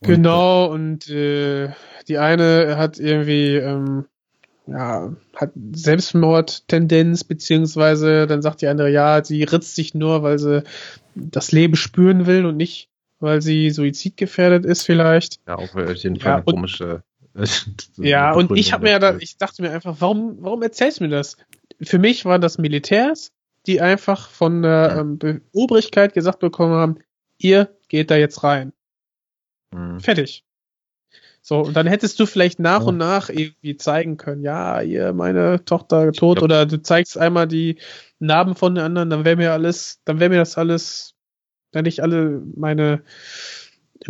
Und 0.00 0.08
genau, 0.08 0.70
und 0.70 1.08
äh, 1.08 1.70
die 2.06 2.18
eine 2.18 2.76
hat 2.76 2.98
irgendwie 2.98 3.56
ähm, 3.56 4.04
ja, 4.68 5.12
hat 5.34 5.52
Selbstmordtendenz, 5.72 7.24
beziehungsweise 7.24 8.26
dann 8.26 8.42
sagt 8.42 8.60
die 8.60 8.66
andere, 8.66 8.90
ja, 8.90 9.24
sie 9.24 9.42
ritzt 9.42 9.74
sich 9.74 9.94
nur, 9.94 10.22
weil 10.22 10.38
sie 10.38 10.62
das 11.14 11.52
Leben 11.52 11.74
spüren 11.74 12.26
will 12.26 12.44
und 12.44 12.56
nicht, 12.56 12.88
weil 13.18 13.40
sie 13.40 13.70
suizidgefährdet 13.70 14.66
ist 14.66 14.82
vielleicht. 14.82 15.40
Ja, 15.46 15.56
auch 15.56 15.74
auf 15.74 15.94
jeden 15.96 16.20
Fall 16.20 16.32
ja, 16.32 16.42
und, 16.44 16.54
komische. 16.54 17.02
ja, 17.96 18.32
und 18.32 18.56
ich 18.56 18.72
habe 18.72 18.84
mir 18.84 18.90
ja 18.90 18.98
da, 18.98 19.16
ich 19.18 19.38
dachte 19.38 19.62
mir 19.62 19.70
einfach, 19.70 19.96
warum, 20.00 20.38
warum 20.40 20.62
erzählst 20.62 21.00
du 21.00 21.04
mir 21.04 21.10
das? 21.10 21.36
Für 21.80 21.98
mich 21.98 22.24
waren 22.24 22.40
das 22.40 22.58
Militärs, 22.58 23.32
die 23.66 23.80
einfach 23.80 24.28
von 24.28 24.62
der 24.62 24.96
ähm, 24.98 25.42
Obrigkeit 25.52 26.14
gesagt 26.14 26.40
bekommen 26.40 26.74
haben, 26.74 26.98
ihr 27.38 27.70
geht 27.88 28.10
da 28.10 28.16
jetzt 28.16 28.42
rein. 28.42 28.72
Mhm. 29.72 30.00
Fertig. 30.00 30.44
So, 31.40 31.60
und 31.60 31.74
dann 31.74 31.86
hättest 31.86 32.20
du 32.20 32.26
vielleicht 32.26 32.58
nach 32.58 32.82
ja. 32.82 32.86
und 32.88 32.98
nach 32.98 33.30
irgendwie 33.30 33.76
zeigen 33.76 34.16
können, 34.16 34.42
ja, 34.42 34.82
ihr, 34.82 35.12
meine 35.12 35.64
Tochter 35.64 36.12
tot, 36.12 36.42
oder 36.42 36.66
du 36.66 36.82
zeigst 36.82 37.16
einmal 37.16 37.46
die 37.46 37.78
Narben 38.18 38.54
von 38.54 38.74
den 38.74 38.84
anderen, 38.84 39.08
dann 39.08 39.24
wäre 39.24 39.36
mir 39.36 39.52
alles, 39.52 40.00
dann 40.04 40.20
wäre 40.20 40.30
mir 40.30 40.36
das 40.36 40.58
alles, 40.58 41.14
dann 41.70 41.80
hätte 41.80 41.88
ich 41.88 42.02
alle 42.02 42.42
meine 42.54 43.02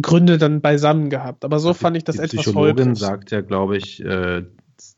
Gründe 0.02 0.38
dann 0.38 0.60
beisammen 0.60 1.10
gehabt. 1.10 1.44
Aber 1.44 1.58
so 1.60 1.74
fand 1.74 1.96
ich 1.96 2.04
das 2.04 2.16
die 2.16 2.22
etwas 2.22 2.42
Psychologin 2.42 2.86
holprig. 2.86 2.98
sagt 2.98 3.30
ja, 3.30 3.40
glaube 3.40 3.76
ich, 3.76 4.04
äh, 4.04 4.44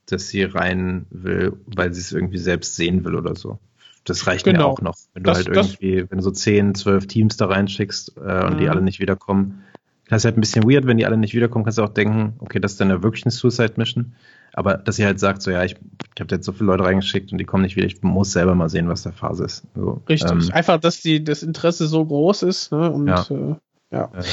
dass 0.07 0.29
sie 0.29 0.45
rein 0.45 1.07
will, 1.11 1.59
weil 1.67 1.93
sie 1.93 2.01
es 2.01 2.13
irgendwie 2.13 2.39
selbst 2.39 2.77
sehen 2.77 3.05
will 3.05 3.17
oder 3.17 3.35
so. 3.35 3.59
Das 4.05 4.27
reicht 4.27 4.45
genau. 4.45 4.59
mir 4.59 4.67
auch 4.67 4.81
noch. 4.81 4.97
Wenn 5.13 5.25
du 5.25 5.31
das, 5.31 5.47
halt 5.47 5.49
irgendwie, 5.49 6.11
wenn 6.11 6.19
du 6.19 6.25
so 6.25 6.31
10, 6.31 6.75
12 6.75 7.07
Teams 7.07 7.37
da 7.37 7.47
reinschickst 7.47 8.17
äh, 8.17 8.45
und 8.45 8.55
mhm. 8.55 8.59
die 8.59 8.69
alle 8.69 8.83
nicht 8.83 8.99
wiederkommen, 8.99 9.63
das 10.11 10.23
ist 10.23 10.25
halt 10.25 10.37
ein 10.37 10.41
bisschen 10.41 10.65
weird, 10.65 10.87
wenn 10.87 10.97
die 10.97 11.07
alle 11.07 11.17
nicht 11.17 11.35
wiederkommen, 11.35 11.65
kannst 11.65 11.79
du 11.79 11.85
auch 11.85 11.95
denken, 11.95 12.35
okay, 12.41 12.59
das 12.59 12.73
ist 12.73 12.81
dann 12.81 12.91
ja 12.91 13.03
wirklich 13.03 13.25
eine 13.25 13.31
Suicide 13.31 13.75
Mission. 13.77 14.15
Aber 14.53 14.75
dass 14.75 14.97
sie 14.97 15.05
halt 15.05 15.21
sagt, 15.21 15.41
so 15.41 15.53
ja, 15.53 15.65
ich, 15.65 15.77
ich 16.15 16.21
habe 16.21 16.35
jetzt 16.35 16.45
so 16.45 16.53
viele 16.53 16.67
Leute 16.67 16.85
reingeschickt 16.85 17.31
und 17.31 17.39
die 17.39 17.45
kommen 17.45 17.63
nicht 17.63 17.77
wieder, 17.77 17.87
ich 17.87 18.03
muss 18.03 18.33
selber 18.33 18.57
mal 18.57 18.69
sehen, 18.69 18.89
was 18.89 19.05
der 19.05 19.13
Phase 19.13 19.45
ist. 19.45 19.63
So, 19.77 20.03
Richtig. 20.09 20.31
Ähm, 20.31 20.51
Einfach, 20.53 20.81
dass 20.81 21.01
die, 21.01 21.23
das 21.23 21.45
Interesse 21.45 21.87
so 21.87 22.05
groß 22.05 22.43
ist, 22.43 22.73
ne? 22.73 22.91
Und 22.91 23.07
ja. 23.07 23.25
Äh, 23.31 23.55
ja. 23.93 24.11
Äh, 24.13 24.25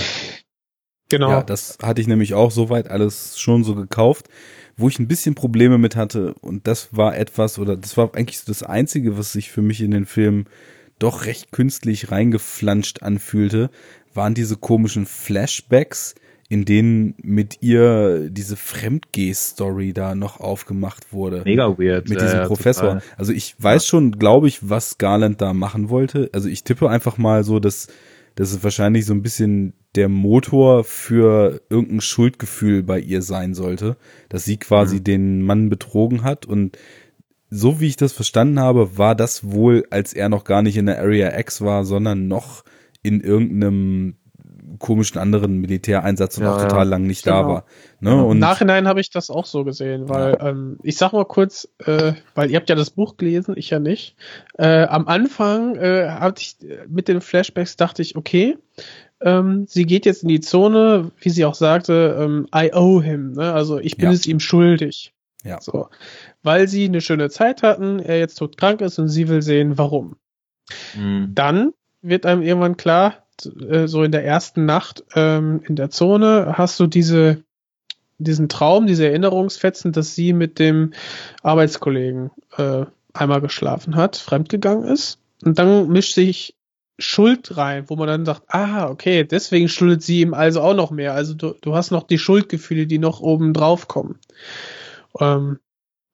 genau. 1.10 1.30
Ja, 1.30 1.44
das 1.44 1.78
hatte 1.84 2.02
ich 2.02 2.08
nämlich 2.08 2.34
auch 2.34 2.50
soweit 2.50 2.90
alles 2.90 3.38
schon 3.40 3.64
so 3.64 3.76
gekauft. 3.76 4.30
Wo 4.80 4.88
ich 4.88 5.00
ein 5.00 5.08
bisschen 5.08 5.36
Probleme 5.36 5.78
mit 5.78 5.96
hatte, 5.96 6.34
und 6.42 6.68
das 6.68 6.96
war 6.96 7.18
etwas, 7.18 7.58
oder 7.58 7.76
das 7.76 7.98
war 7.98 8.16
eigentlich 8.16 8.40
so 8.40 8.46
das 8.48 8.64
Einzige, 8.64 9.18
was 9.18 9.32
sich 9.32 9.52
für 9.52 9.64
mich 9.64 9.82
in 9.82 9.92
den 9.92 10.06
Film 10.06 10.46
doch 11.00 11.26
recht 11.26 11.52
künstlich 11.52 12.12
reingeflanscht 12.12 13.04
anfühlte, 13.04 13.70
waren 14.18 14.34
diese 14.34 14.58
komischen 14.58 15.06
Flashbacks, 15.06 16.16
in 16.50 16.66
denen 16.66 17.16
mit 17.22 17.62
ihr 17.62 18.30
diese 18.30 18.56
Fremdgeh-Story 18.56 19.94
da 19.94 20.16
noch 20.16 20.40
aufgemacht 20.40 21.14
wurde. 21.14 21.44
Mega 21.46 21.78
weird. 21.78 22.10
Mit 22.10 22.22
diesem 22.22 22.40
äh, 22.42 22.46
Professor. 22.46 22.96
Total. 22.96 23.02
Also 23.18 23.32
ich 23.32 23.56
weiß 23.60 23.86
schon, 23.86 24.12
glaube 24.14 24.48
ich, 24.48 24.70
was 24.70 24.98
Garland 24.98 25.42
da 25.42 25.54
machen 25.54 25.90
wollte. 25.90 26.30
Also 26.34 26.50
ich 26.50 26.64
tippe 26.64 26.90
einfach 26.90 27.18
mal 27.18 27.44
so, 27.44 27.60
dass 27.60 27.88
das 28.36 28.52
ist 28.52 28.64
wahrscheinlich 28.64 29.06
so 29.06 29.14
ein 29.14 29.24
bisschen 29.24 29.74
der 29.96 30.10
Motor 30.10 30.84
für 30.84 31.60
irgendein 31.70 32.02
Schuldgefühl 32.02 32.84
bei 32.84 33.00
ihr 33.00 33.24
sein 33.24 33.56
sollte, 33.56 33.98
dass 34.30 34.46
sie 34.46 34.58
quasi 34.58 34.98
mhm. 34.98 35.04
den 35.04 35.42
Mann 35.42 35.70
betrogen 35.70 36.24
hat 36.24 36.46
und 36.46 36.78
so 37.50 37.80
wie 37.80 37.88
ich 37.88 37.96
das 37.96 38.14
verstanden 38.14 38.60
habe, 38.60 38.98
war 38.98 39.16
das 39.16 39.50
wohl, 39.52 39.86
als 39.90 40.14
er 40.14 40.30
noch 40.30 40.44
gar 40.44 40.62
nicht 40.62 40.78
in 40.78 40.86
der 40.86 41.00
Area 41.00 41.38
X 41.40 41.62
war, 41.62 41.84
sondern 41.86 42.28
noch 42.28 42.64
in 43.02 43.22
irgendeinem 43.22 44.16
komischen 44.80 45.20
anderen 45.20 45.58
Militäreinsatz 45.60 46.38
und 46.38 46.44
ja, 46.44 46.56
auch 46.56 46.62
total 46.62 46.80
ja. 46.80 46.84
lang 46.84 47.04
nicht 47.04 47.24
genau. 47.24 47.42
da 47.42 47.48
war. 47.48 47.66
Ne? 48.00 48.24
Und 48.24 48.34
Im 48.34 48.40
Nachhinein 48.40 48.88
habe 48.88 49.02
ich 49.02 49.10
das 49.10 49.30
auch 49.30 49.46
so 49.46 49.64
gesehen, 49.64 50.10
weil 50.10 50.34
ja. 50.34 50.50
ähm, 50.50 50.78
ich 50.84 50.98
sag 50.98 51.14
mal 51.14 51.26
kurz, 51.26 51.68
äh, 51.80 52.14
weil 52.36 52.52
ihr 52.52 52.58
habt 52.58 52.70
ja 52.70 52.76
das 52.76 52.92
Buch 52.92 53.18
gelesen, 53.18 53.56
ich 53.58 53.70
ja 53.70 53.80
nicht. 53.80 54.16
Äh, 54.58 54.84
am 54.84 55.08
Anfang 55.08 55.76
äh, 55.76 56.10
hatte 56.10 56.42
ich 56.42 56.58
mit 56.88 57.08
den 57.08 57.22
Flashbacks 57.22 57.76
dachte 57.76 58.02
ich, 58.02 58.16
okay, 58.16 58.58
ähm, 59.22 59.66
sie 59.68 59.86
geht 59.86 60.06
jetzt 60.06 60.24
in 60.24 60.30
die 60.30 60.42
Zone, 60.42 61.12
wie 61.20 61.30
sie 61.30 61.46
auch 61.46 61.56
sagte, 61.56 62.18
ähm, 62.20 62.48
I 62.54 62.72
owe 62.74 63.04
him, 63.04 63.32
ne? 63.32 63.54
also 63.54 63.80
ich 63.80 63.98
bin 63.98 64.10
es 64.10 64.28
ihm 64.28 64.40
schuldig. 64.40 65.14
Ja. 65.44 65.62
So, 65.62 65.88
weil 66.44 66.68
sie 66.68 66.86
eine 66.86 67.02
schöne 67.02 67.30
Zeit 67.30 67.64
hatten, 67.64 68.00
er 68.00 68.20
jetzt 68.20 68.36
todkrank 68.36 68.82
ist 68.82 69.00
und 69.00 69.08
sie 69.08 69.28
will 69.28 69.42
sehen, 69.42 69.78
warum. 69.78 70.18
Mhm. 70.96 71.32
Dann 71.34 71.72
wird 72.02 72.26
einem 72.26 72.42
irgendwann 72.42 72.78
klar, 72.78 73.24
äh, 73.70 73.88
so 73.88 74.04
in 74.04 74.12
der 74.12 74.26
ersten 74.26 74.66
Nacht 74.66 75.04
ähm, 75.16 75.62
in 75.68 75.76
der 75.76 75.90
Zone 75.90 76.54
hast 76.58 76.80
du 76.80 76.88
diese 76.88 77.44
diesen 78.20 78.50
Traum, 78.50 78.88
diese 78.88 79.08
Erinnerungsfetzen, 79.08 79.92
dass 79.92 80.16
sie 80.16 80.34
mit 80.34 80.60
dem 80.60 80.94
Arbeitskollegen 81.44 82.32
äh, 82.58 82.86
einmal 83.14 83.42
geschlafen 83.42 83.96
hat, 83.96 84.18
fremdgegangen 84.18 84.88
ist. 84.88 85.20
Und 85.44 85.60
dann 85.60 85.90
mischt 85.90 86.16
sich 86.16 86.56
Schuld 87.00 87.58
rein, 87.58 87.86
wo 87.88 87.96
man 87.96 88.08
dann 88.08 88.26
sagt, 88.26 88.44
ah, 88.48 88.90
okay, 88.90 89.24
deswegen 89.24 89.70
schuldet 89.70 90.02
sie 90.02 90.22
ihm 90.22 90.34
also 90.34 90.62
auch 90.62 90.74
noch 90.74 90.90
mehr. 90.90 91.14
Also 91.14 91.36
du, 91.36 91.54
du 91.62 91.76
hast 91.76 91.92
noch 91.92 92.04
die 92.04 92.18
Schuldgefühle, 92.18 92.88
die 92.88 92.98
noch 92.98 93.20
oben 93.20 93.54
drauf 93.54 93.88
kommen. 93.88 94.18
Ähm, 95.20 95.60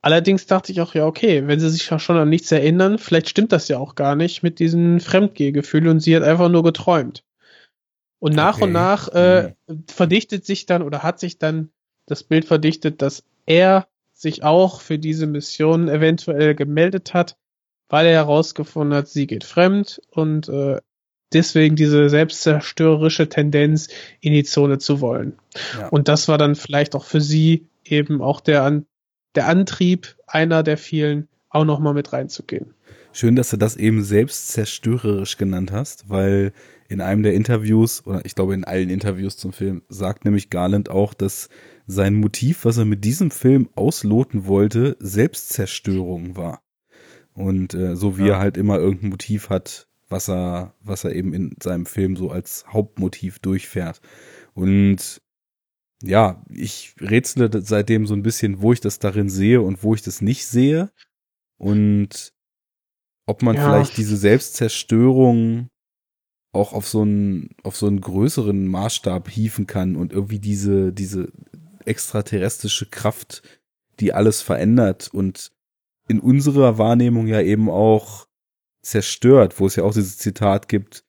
Allerdings 0.04 0.46
dachte 0.48 0.74
ich 0.74 0.82
auch, 0.82 0.94
ja, 0.96 1.06
okay, 1.06 1.48
wenn 1.48 1.62
sie 1.62 1.70
sich 1.70 1.90
ja 1.90 1.98
schon 1.98 2.18
an 2.18 2.28
nichts 2.28 2.52
erinnern, 2.52 2.98
vielleicht 3.00 3.30
stimmt 3.30 3.54
das 3.54 3.70
ja 3.70 3.78
auch 3.78 3.96
gar 3.96 4.16
nicht 4.16 4.44
mit 4.44 4.60
diesen 4.60 5.00
Fremdgehgefühlen 5.00 5.88
und 5.88 6.00
sie 6.02 6.14
hat 6.14 6.24
einfach 6.24 6.50
nur 6.50 6.62
geträumt. 6.62 7.24
Und 8.20 8.36
nach 8.36 8.56
okay. 8.56 8.66
und 8.66 8.74
nach 8.74 9.08
äh, 9.14 9.54
mhm. 9.66 9.86
verdichtet 9.88 10.46
sich 10.46 10.66
dann 10.66 10.82
oder 10.82 11.04
hat 11.04 11.22
sich 11.22 11.40
dann 11.40 11.70
das 12.06 12.24
Bild 12.24 12.44
verdichtet, 12.44 13.02
dass 13.02 13.24
er 13.46 13.88
sich 14.12 14.44
auch 14.44 14.82
für 14.82 15.00
diese 15.00 15.26
Mission 15.26 15.88
eventuell 15.88 16.54
gemeldet 16.54 17.14
hat, 17.14 17.38
weil 17.88 18.06
er 18.06 18.14
herausgefunden 18.14 18.98
hat, 18.98 19.08
sie 19.08 19.26
geht 19.26 19.46
fremd 19.46 20.02
und 20.10 20.50
äh, 20.50 20.82
deswegen 21.32 21.78
diese 21.78 22.10
selbstzerstörerische 22.10 23.30
Tendenz 23.30 23.88
in 24.20 24.34
die 24.34 24.44
Zone 24.44 24.80
zu 24.80 25.00
wollen. 25.00 25.40
Ja. 25.80 25.88
Und 25.88 26.10
das 26.10 26.28
war 26.28 26.38
dann 26.38 26.56
vielleicht 26.56 26.94
auch 26.94 27.06
für 27.06 27.22
sie 27.22 27.70
eben 27.86 28.22
auch 28.22 28.42
der 28.42 28.64
der 29.36 29.48
Antrieb, 29.48 30.16
einer 30.28 30.64
der 30.64 30.78
vielen, 30.78 31.28
auch 31.50 31.66
nochmal 31.66 31.94
mit 31.94 32.14
reinzugehen. 32.14 32.74
Schön, 33.12 33.36
dass 33.36 33.52
du 33.52 33.58
das 33.58 33.76
eben 33.76 34.04
selbst 34.04 34.50
zerstörerisch 34.50 35.38
genannt 35.38 35.72
hast, 35.72 36.10
weil 36.10 36.52
in 36.90 37.00
einem 37.00 37.24
der 37.24 37.34
Interviews, 37.34 38.06
oder 38.08 38.26
ich 38.26 38.34
glaube 38.34 38.56
in 38.56 38.64
allen 38.64 38.90
Interviews 38.90 39.38
zum 39.38 39.54
Film, 39.54 39.84
sagt 39.88 40.26
nämlich 40.26 40.50
Garland 40.50 40.90
auch, 40.90 41.14
dass 41.14 41.50
sein 41.86 42.16
Motiv, 42.16 42.66
was 42.66 42.78
er 42.78 42.86
mit 42.86 43.04
diesem 43.04 43.30
Film 43.30 43.70
ausloten 43.76 44.48
wollte, 44.48 44.98
Selbstzerstörung 45.00 46.36
war. 46.36 46.62
Und 47.34 47.74
äh, 47.74 47.96
so 47.96 48.18
wie 48.18 48.28
ja. 48.28 48.34
er 48.34 48.40
halt 48.40 48.58
immer 48.58 48.78
irgendein 48.78 49.10
Motiv 49.10 49.50
hat, 49.50 49.88
was 50.10 50.30
er, 50.30 50.74
was 50.82 51.04
er 51.04 51.14
eben 51.14 51.34
in 51.34 51.56
seinem 51.62 51.86
Film 51.86 52.16
so 52.16 52.30
als 52.30 52.66
Hauptmotiv 52.68 53.40
durchfährt. 53.40 54.02
Und 54.54 55.22
ja, 56.04 56.44
ich 56.50 56.96
rätsle 57.00 57.50
seitdem 57.62 58.06
so 58.06 58.14
ein 58.14 58.24
bisschen, 58.24 58.62
wo 58.62 58.74
ich 58.74 58.82
das 58.82 59.00
darin 59.00 59.30
sehe 59.30 59.62
und 59.62 59.84
wo 59.84 59.96
ich 59.96 60.02
das 60.02 60.22
nicht 60.22 60.46
sehe. 60.46 60.92
Und 61.58 62.34
ob 63.26 63.42
man 63.42 63.56
ja. 63.56 63.64
vielleicht 63.64 63.96
diese 63.98 64.18
Selbstzerstörung 64.18 65.70
auch 66.52 66.74
auf 66.74 66.88
so 66.88 67.02
einen, 67.02 67.56
auf 67.64 67.78
so 67.78 67.88
einen 67.88 68.02
größeren 68.02 68.68
Maßstab 68.68 69.30
hieven 69.30 69.66
kann 69.66 69.96
und 69.96 70.12
irgendwie 70.12 70.40
diese, 70.40 70.92
diese 70.92 71.32
extraterrestrische 71.86 72.86
Kraft, 72.86 73.42
die 74.00 74.14
alles 74.14 74.42
verändert 74.42 75.08
und 75.08 75.54
in 76.10 76.20
unserer 76.20 76.78
Wahrnehmung 76.78 77.28
ja 77.28 77.40
eben 77.42 77.70
auch 77.70 78.28
zerstört, 78.82 79.60
wo 79.62 79.68
es 79.68 79.78
ja 79.78 79.84
auch 79.86 79.94
dieses 79.94 80.18
Zitat 80.18 80.68
gibt, 80.68 81.06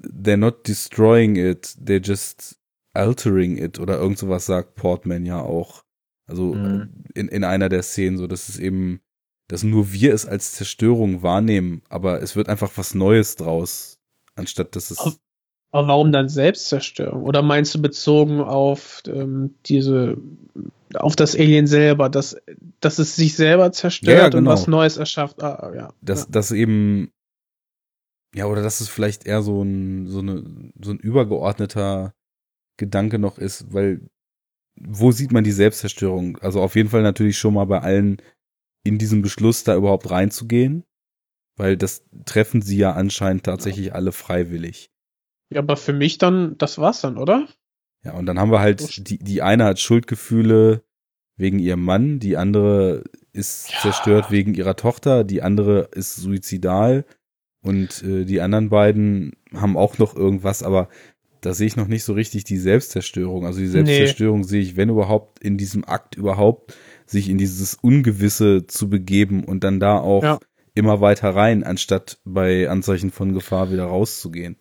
they're 0.00 0.36
not 0.36 0.68
destroying 0.68 1.34
it, 1.34 1.76
they're 1.84 2.04
just 2.04 2.59
altering 2.92 3.56
it 3.56 3.78
oder 3.78 3.98
irgend 3.98 4.18
sowas 4.18 4.46
sagt 4.46 4.74
Portman 4.74 5.26
ja 5.26 5.40
auch. 5.40 5.84
Also 6.26 6.54
mhm. 6.54 7.04
in, 7.14 7.28
in 7.28 7.44
einer 7.44 7.68
der 7.68 7.82
Szenen 7.82 8.16
so, 8.16 8.26
dass 8.26 8.48
es 8.48 8.58
eben, 8.58 9.00
dass 9.48 9.62
nur 9.62 9.92
wir 9.92 10.14
es 10.14 10.26
als 10.26 10.52
Zerstörung 10.52 11.22
wahrnehmen, 11.22 11.82
aber 11.88 12.22
es 12.22 12.36
wird 12.36 12.48
einfach 12.48 12.70
was 12.76 12.94
Neues 12.94 13.36
draus, 13.36 13.98
anstatt 14.36 14.76
dass 14.76 14.90
es. 14.90 14.98
Aber 15.72 15.86
warum 15.86 16.12
dann 16.12 16.28
Selbstzerstörung? 16.28 17.22
Oder 17.22 17.42
meinst 17.42 17.74
du 17.74 17.82
bezogen 17.82 18.40
auf 18.40 19.02
ähm, 19.06 19.54
diese, 19.66 20.16
auf 20.94 21.14
das 21.14 21.36
Alien 21.36 21.68
selber, 21.68 22.08
dass, 22.08 22.36
dass 22.80 22.98
es 22.98 23.14
sich 23.14 23.36
selber 23.36 23.70
zerstört 23.70 24.16
ja, 24.16 24.22
ja, 24.24 24.28
genau. 24.28 24.38
und 24.38 24.46
was 24.46 24.66
Neues 24.66 24.96
erschafft? 24.96 25.42
Ah, 25.42 25.72
ja. 25.74 25.92
Dass, 26.00 26.22
ja. 26.22 26.26
dass 26.30 26.50
eben, 26.50 27.12
ja, 28.34 28.46
oder 28.46 28.62
dass 28.62 28.80
es 28.80 28.88
vielleicht 28.88 29.26
eher 29.26 29.42
so 29.42 29.62
ein, 29.62 30.08
so 30.08 30.18
eine, 30.18 30.44
so 30.80 30.90
ein 30.90 30.98
übergeordneter 30.98 32.14
Gedanke 32.80 33.20
noch 33.20 33.38
ist, 33.38 33.72
weil 33.72 34.00
wo 34.80 35.12
sieht 35.12 35.30
man 35.30 35.44
die 35.44 35.52
Selbstzerstörung? 35.52 36.38
Also 36.38 36.60
auf 36.60 36.74
jeden 36.74 36.88
Fall 36.88 37.02
natürlich 37.02 37.38
schon 37.38 37.54
mal 37.54 37.66
bei 37.66 37.80
allen 37.80 38.20
in 38.82 38.98
diesem 38.98 39.22
Beschluss 39.22 39.62
da 39.62 39.76
überhaupt 39.76 40.10
reinzugehen, 40.10 40.84
weil 41.56 41.76
das 41.76 42.02
treffen 42.24 42.62
sie 42.62 42.78
ja 42.78 42.92
anscheinend 42.92 43.44
tatsächlich 43.44 43.94
alle 43.94 44.12
freiwillig. 44.12 44.90
Ja, 45.52 45.60
aber 45.60 45.76
für 45.76 45.92
mich 45.92 46.18
dann, 46.18 46.56
das 46.58 46.78
war's 46.78 47.02
dann, 47.02 47.18
oder? 47.18 47.46
Ja, 48.02 48.14
und 48.14 48.24
dann 48.26 48.38
haben 48.38 48.50
wir 48.50 48.60
halt, 48.60 49.08
die, 49.08 49.18
die 49.18 49.42
eine 49.42 49.64
hat 49.64 49.78
Schuldgefühle 49.78 50.82
wegen 51.36 51.58
ihrem 51.58 51.84
Mann, 51.84 52.18
die 52.18 52.36
andere 52.36 53.04
ist 53.32 53.70
ja. 53.70 53.80
zerstört 53.80 54.30
wegen 54.30 54.54
ihrer 54.54 54.76
Tochter, 54.76 55.24
die 55.24 55.42
andere 55.42 55.90
ist 55.92 56.16
suizidal 56.16 57.04
und 57.62 58.02
äh, 58.02 58.24
die 58.24 58.40
anderen 58.40 58.70
beiden 58.70 59.36
haben 59.52 59.76
auch 59.76 59.98
noch 59.98 60.16
irgendwas, 60.16 60.62
aber 60.62 60.88
da 61.40 61.54
sehe 61.54 61.66
ich 61.66 61.76
noch 61.76 61.88
nicht 61.88 62.04
so 62.04 62.12
richtig 62.12 62.44
die 62.44 62.58
Selbstzerstörung. 62.58 63.46
Also 63.46 63.60
die 63.60 63.66
Selbstzerstörung 63.66 64.40
nee. 64.40 64.46
sehe 64.46 64.62
ich, 64.62 64.76
wenn 64.76 64.88
überhaupt, 64.88 65.42
in 65.42 65.56
diesem 65.58 65.84
Akt 65.84 66.16
überhaupt, 66.16 66.74
sich 67.06 67.28
in 67.28 67.38
dieses 67.38 67.74
Ungewisse 67.74 68.66
zu 68.66 68.88
begeben 68.88 69.44
und 69.44 69.64
dann 69.64 69.80
da 69.80 69.98
auch 69.98 70.22
ja. 70.22 70.38
immer 70.74 71.00
weiter 71.00 71.30
rein, 71.30 71.64
anstatt 71.64 72.20
bei 72.24 72.68
Anzeichen 72.68 73.10
von 73.10 73.32
Gefahr 73.32 73.72
wieder 73.72 73.84
rauszugehen 73.84 74.56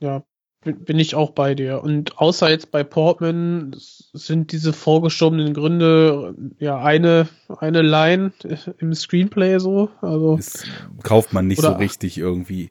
ja, 0.00 0.24
bin 0.64 0.98
ich 0.98 1.14
auch 1.14 1.30
bei 1.30 1.54
dir. 1.54 1.82
Und 1.82 2.18
außer 2.18 2.50
jetzt 2.50 2.70
bei 2.70 2.82
Portman 2.82 3.74
sind 3.78 4.52
diese 4.52 4.72
vorgeschobenen 4.72 5.54
Gründe 5.54 6.34
ja 6.58 6.78
eine, 6.78 7.28
eine 7.58 7.82
Line 7.82 8.32
im 8.78 8.94
Screenplay 8.94 9.58
so. 9.58 9.90
Also 10.00 10.36
das 10.36 10.64
kauft 11.02 11.32
man 11.32 11.46
nicht 11.46 11.62
so 11.62 11.72
richtig 11.72 12.18
irgendwie. 12.18 12.70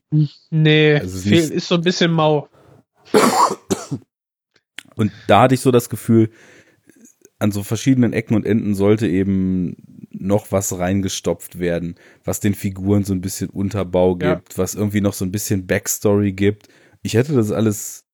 Nee, 0.49 0.95
also 0.95 1.19
fehl, 1.19 1.39
ist, 1.39 1.51
ist 1.51 1.67
so 1.67 1.75
ein 1.75 1.81
bisschen 1.81 2.11
mau. 2.11 2.49
Und 4.95 5.11
da 5.27 5.41
hatte 5.41 5.55
ich 5.55 5.61
so 5.61 5.71
das 5.71 5.89
Gefühl, 5.89 6.29
an 7.37 7.51
so 7.51 7.63
verschiedenen 7.63 8.13
Ecken 8.13 8.35
und 8.35 8.45
Enden 8.45 8.75
sollte 8.75 9.07
eben 9.07 9.75
noch 10.11 10.51
was 10.51 10.77
reingestopft 10.79 11.59
werden, 11.59 11.95
was 12.23 12.39
den 12.39 12.55
Figuren 12.55 13.03
so 13.03 13.13
ein 13.13 13.19
bisschen 13.19 13.49
Unterbau 13.49 14.15
gibt, 14.15 14.53
ja. 14.53 14.57
was 14.57 14.75
irgendwie 14.75 15.01
noch 15.01 15.13
so 15.13 15.25
ein 15.25 15.31
bisschen 15.31 15.67
Backstory 15.67 16.31
gibt 16.31 16.69
ich 17.05 17.13
hätte 17.13 17.33
das 17.33 17.51
alles, 17.51 18.05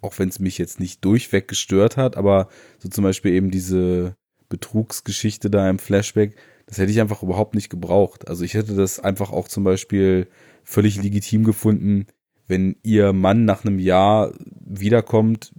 auch 0.00 0.18
wenn 0.18 0.30
es 0.30 0.40
mich 0.40 0.56
jetzt 0.56 0.80
nicht 0.80 1.04
durchweg 1.04 1.46
gestört 1.46 1.98
hat, 1.98 2.16
aber 2.16 2.48
so 2.78 2.88
zum 2.88 3.04
Beispiel 3.04 3.32
eben 3.32 3.50
diese 3.50 4.16
Betrugsgeschichte 4.48 5.50
da 5.50 5.68
im 5.68 5.78
Flashback, 5.78 6.36
das 6.66 6.78
hätte 6.78 6.90
ich 6.90 7.00
einfach 7.00 7.22
überhaupt 7.22 7.54
nicht 7.54 7.68
gebraucht. 7.68 8.28
Also 8.28 8.44
ich 8.44 8.54
hätte 8.54 8.74
das 8.74 8.98
einfach 8.98 9.30
auch 9.30 9.46
zum 9.46 9.62
Beispiel 9.62 10.28
völlig 10.64 11.02
legitim 11.02 11.44
gefunden, 11.44 12.06
wenn 12.50 12.76
ihr 12.82 13.12
Mann 13.12 13.44
nach 13.44 13.64
einem 13.64 13.78
Jahr 13.78 14.32
wiederkommt, 14.60 15.52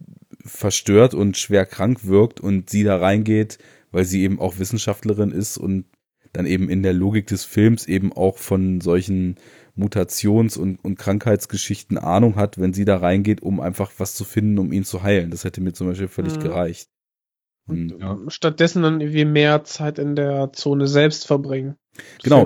verstört 0.43 1.13
und 1.13 1.37
schwer 1.37 1.65
krank 1.65 2.05
wirkt 2.05 2.39
und 2.39 2.69
sie 2.69 2.83
da 2.83 2.97
reingeht, 2.97 3.57
weil 3.91 4.05
sie 4.05 4.21
eben 4.23 4.39
auch 4.39 4.59
Wissenschaftlerin 4.59 5.31
ist 5.31 5.57
und 5.57 5.85
dann 6.33 6.45
eben 6.45 6.69
in 6.69 6.83
der 6.83 6.93
Logik 6.93 7.27
des 7.27 7.43
Films 7.43 7.87
eben 7.87 8.13
auch 8.13 8.37
von 8.37 8.81
solchen 8.81 9.35
Mutations- 9.77 10.57
und, 10.57 10.83
und 10.83 10.97
Krankheitsgeschichten 10.97 11.97
Ahnung 11.97 12.35
hat, 12.35 12.59
wenn 12.59 12.73
sie 12.73 12.85
da 12.85 12.97
reingeht, 12.97 13.41
um 13.41 13.59
einfach 13.59 13.91
was 13.97 14.13
zu 14.13 14.23
finden, 14.23 14.59
um 14.59 14.71
ihn 14.71 14.83
zu 14.83 15.03
heilen. 15.03 15.31
Das 15.31 15.43
hätte 15.43 15.61
mir 15.61 15.73
zum 15.73 15.87
Beispiel 15.87 16.07
völlig 16.07 16.37
mhm. 16.37 16.41
gereicht. 16.41 16.89
Und, 17.67 17.99
ja. 17.99 18.17
Stattdessen 18.27 18.83
dann 18.83 19.01
irgendwie 19.01 19.25
mehr 19.25 19.63
Zeit 19.63 19.99
in 19.99 20.15
der 20.15 20.51
Zone 20.53 20.87
selbst 20.87 21.27
verbringen. 21.27 21.75
Genau. 22.23 22.45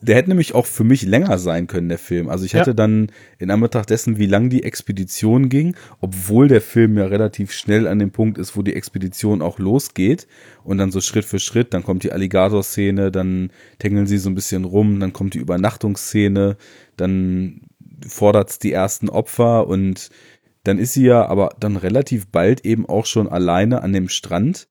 Der 0.00 0.16
hätte 0.16 0.30
nämlich 0.30 0.54
auch 0.54 0.66
für 0.66 0.84
mich 0.84 1.02
länger 1.02 1.38
sein 1.38 1.66
können, 1.66 1.88
der 1.88 1.98
Film. 1.98 2.28
Also 2.28 2.44
ich 2.44 2.52
ja. 2.52 2.64
dann 2.64 3.10
in 3.38 3.50
Anbetracht 3.50 3.90
dessen, 3.90 4.18
wie 4.18 4.26
lang 4.26 4.50
die 4.50 4.62
Expedition 4.62 5.48
ging, 5.48 5.74
obwohl 6.00 6.48
der 6.48 6.60
Film 6.60 6.96
ja 6.96 7.06
relativ 7.06 7.52
schnell 7.52 7.86
an 7.86 7.98
dem 7.98 8.10
Punkt 8.10 8.38
ist, 8.38 8.56
wo 8.56 8.62
die 8.62 8.74
Expedition 8.74 9.42
auch 9.42 9.58
losgeht 9.58 10.26
und 10.64 10.78
dann 10.78 10.90
so 10.90 11.00
Schritt 11.00 11.24
für 11.24 11.38
Schritt, 11.38 11.74
dann 11.74 11.82
kommt 11.82 12.02
die 12.02 12.12
Alligator-Szene, 12.12 13.10
dann 13.10 13.50
tängeln 13.78 14.06
sie 14.06 14.18
so 14.18 14.30
ein 14.30 14.34
bisschen 14.34 14.64
rum, 14.64 15.00
dann 15.00 15.12
kommt 15.12 15.34
die 15.34 15.38
Übernachtungsszene, 15.38 16.56
dann 16.96 17.62
fordert's 18.06 18.58
die 18.58 18.72
ersten 18.72 19.08
Opfer 19.08 19.66
und 19.66 20.10
dann 20.64 20.78
ist 20.78 20.94
sie 20.94 21.04
ja 21.04 21.26
aber 21.26 21.56
dann 21.58 21.76
relativ 21.76 22.28
bald 22.28 22.64
eben 22.64 22.86
auch 22.86 23.06
schon 23.06 23.28
alleine 23.28 23.82
an 23.82 23.92
dem 23.92 24.08
Strand 24.08 24.68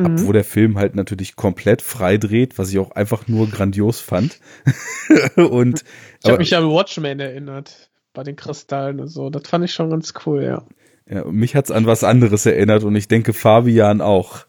Mhm. 0.00 0.06
Obwohl 0.06 0.32
der 0.32 0.44
Film 0.44 0.78
halt 0.78 0.94
natürlich 0.94 1.36
komplett 1.36 1.82
frei 1.82 2.16
dreht, 2.16 2.58
was 2.58 2.70
ich 2.70 2.78
auch 2.78 2.92
einfach 2.92 3.28
nur 3.28 3.48
grandios 3.48 4.00
fand. 4.00 4.40
und 5.36 5.84
ich 6.22 6.28
habe 6.28 6.38
mich 6.38 6.56
an 6.56 6.68
Watchmen 6.68 7.20
erinnert, 7.20 7.90
bei 8.12 8.22
den 8.22 8.36
Kristallen 8.36 9.00
und 9.00 9.08
so. 9.08 9.30
Das 9.30 9.48
fand 9.48 9.64
ich 9.64 9.72
schon 9.72 9.90
ganz 9.90 10.12
cool, 10.26 10.42
ja. 10.42 10.62
Ja, 11.08 11.22
und 11.22 11.34
mich 11.34 11.56
hat's 11.56 11.70
an 11.70 11.86
was 11.86 12.04
anderes 12.04 12.46
erinnert 12.46 12.84
und 12.84 12.94
ich 12.94 13.08
denke 13.08 13.32
Fabian 13.32 14.00
auch. 14.00 14.46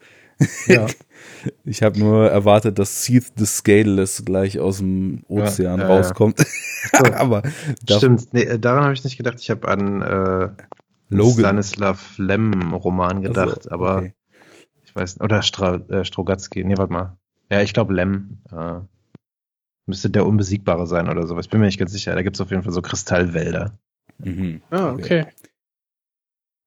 Ja. 0.68 0.88
Ich 1.64 1.82
habe 1.82 1.99
nur 1.99 2.30
erwartet, 2.30 2.78
dass 2.78 3.03
Seath 3.03 3.34
the 3.36 3.45
Scaleless 3.45 4.23
gleich 4.26 4.60
aus 4.60 4.78
dem 4.78 5.23
Ozean 5.28 5.80
ja, 5.80 5.88
ja, 5.88 5.95
rauskommt. 5.95 6.45
Ja. 6.94 7.14
Aber 7.15 7.44
stimmt, 7.90 8.34
nee, 8.34 8.57
daran 8.57 8.84
habe 8.86 8.94
ich 8.94 9.03
nicht 9.03 9.18
gedacht. 9.18 9.38
Ich 9.40 9.52
habe 9.52 9.68
an 9.68 10.02
äh, 10.02 10.49
Logan. 11.10 11.40
Stanislav 11.40 12.18
Lem 12.18 12.73
Roman 12.73 13.22
gedacht, 13.22 13.57
also, 13.57 13.72
aber 13.72 13.98
okay. 13.98 14.14
Ich 14.91 14.95
weiß, 14.97 15.22
oder 15.22 15.41
Stra 15.41 15.76
äh, 15.88 16.03
Strogatzki. 16.03 16.65
Nee, 16.65 16.77
warte 16.77 16.91
mal. 16.91 17.18
Ja, 17.49 17.61
ich 17.61 17.73
glaube 17.73 17.93
Lem. 17.93 18.39
Äh, 18.51 18.81
müsste 19.85 20.09
der 20.09 20.26
Unbesiegbare 20.26 20.85
sein 20.85 21.07
oder 21.07 21.26
sowas. 21.27 21.45
Ich 21.45 21.49
bin 21.49 21.61
mir 21.61 21.68
nicht 21.68 21.80
ganz 21.80 21.93
sicher. 21.93 22.13
Da 22.13 22.23
gibt 22.23 22.35
es 22.35 22.41
auf 22.41 22.51
jeden 22.51 22.63
Fall 22.63 22.73
so 22.73 22.81
Kristallwälder. 22.81 23.72
Mhm. 24.18 24.61
Ah, 24.69 24.91
okay. 24.91 25.27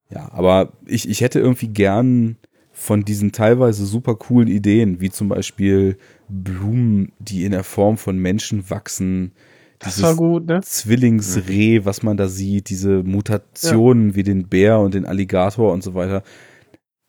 Ja, 0.09 0.33
aber 0.33 0.73
ich, 0.87 1.07
ich 1.07 1.21
hätte 1.21 1.39
irgendwie 1.39 1.69
gern 1.69 2.39
von 2.73 3.05
diesen 3.05 3.31
teilweise 3.31 3.85
super 3.85 4.15
coolen 4.15 4.49
Ideen, 4.49 5.03
wie 5.03 5.11
zum 5.11 5.29
Beispiel 5.29 5.99
Blumen, 6.31 7.13
die 7.19 7.45
in 7.45 7.53
der 7.53 7.63
Form 7.63 7.99
von 7.99 8.17
Menschen 8.17 8.71
wachsen. 8.71 9.33
Das 9.79 10.01
war 10.01 10.17
gut, 10.17 10.47
ne? 10.47 10.63
Zwillingsreh, 10.63 11.85
was 11.85 12.03
man 12.03 12.17
da 12.17 12.29
sieht, 12.29 12.71
diese 12.71 13.03
Mutationen 13.03 14.11
ja. 14.11 14.15
wie 14.15 14.23
den 14.23 14.49
Bär 14.49 14.79
und 14.79 14.95
den 14.95 15.05
Alligator 15.05 15.73
und 15.73 15.83
so 15.83 15.93
weiter 15.93 16.23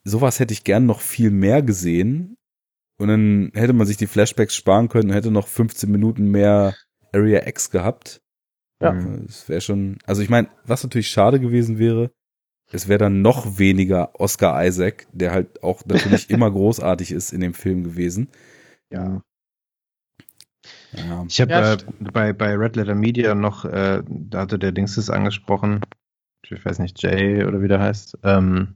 sowas 0.06 0.40
hätte 0.40 0.54
ich 0.54 0.64
gern 0.64 0.86
noch 0.86 1.02
viel 1.02 1.32
mehr 1.32 1.62
gesehen. 1.62 2.38
Und 2.98 3.10
dann 3.10 3.52
hätte 3.54 3.74
man 3.74 3.86
sich 3.86 3.98
die 3.98 4.08
Flashbacks 4.08 4.56
sparen 4.56 4.88
können 4.88 5.10
und 5.10 5.16
hätte 5.16 5.32
noch 5.32 5.48
15 5.50 5.92
Minuten 5.92 6.32
mehr 6.32 6.76
Area 7.12 7.46
X 7.46 7.70
gehabt. 7.70 8.22
Ja. 8.82 8.94
Das 9.26 9.50
wäre 9.50 9.60
schon, 9.60 9.98
also 10.06 10.22
ich 10.22 10.30
meine, 10.30 10.50
was 10.66 10.84
natürlich 10.84 11.10
schade 11.10 11.40
gewesen 11.42 11.78
wäre, 11.78 12.12
es 12.72 12.88
wäre 12.88 13.00
dann 13.00 13.22
noch 13.22 13.60
weniger 13.60 14.20
Oscar 14.20 14.66
Isaac, 14.66 15.08
der 15.12 15.32
halt 15.32 15.62
auch 15.64 15.86
natürlich 15.86 16.30
immer 16.30 16.50
großartig 16.50 17.12
ist 17.12 17.34
in 17.34 17.42
dem 17.42 17.54
Film 17.54 17.84
gewesen. 17.84 18.30
Ja. 18.90 19.22
Ja. 20.94 21.26
Ich 21.28 21.42
habe 21.42 21.52
Ja, 21.52 21.74
äh, 21.74 21.78
bei, 22.14 22.34
bei 22.34 22.56
Red 22.56 22.76
Letter 22.76 22.96
Media 22.96 23.36
noch, 23.36 23.66
äh, 23.66 24.04
da 24.08 24.40
hatte 24.40 24.58
der 24.58 24.72
Dings 24.72 24.96
das 24.96 25.10
angesprochen, 25.10 25.82
ich 26.44 26.64
weiß 26.64 26.80
nicht, 26.80 27.02
Jay 27.02 27.44
oder 27.44 27.62
wie 27.62 27.68
der 27.68 27.80
heißt, 27.80 28.20
ähm, 28.24 28.76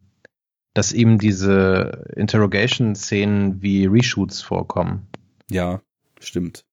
dass 0.74 0.94
ihm 0.94 1.18
diese 1.18 2.06
Interrogation-Szenen 2.16 3.62
wie 3.62 3.86
Reshoots 3.86 4.41
vorkommen. 4.41 5.08
ja, 5.50 5.82
stimmt. 6.20 6.66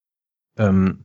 Ähm, 0.57 1.05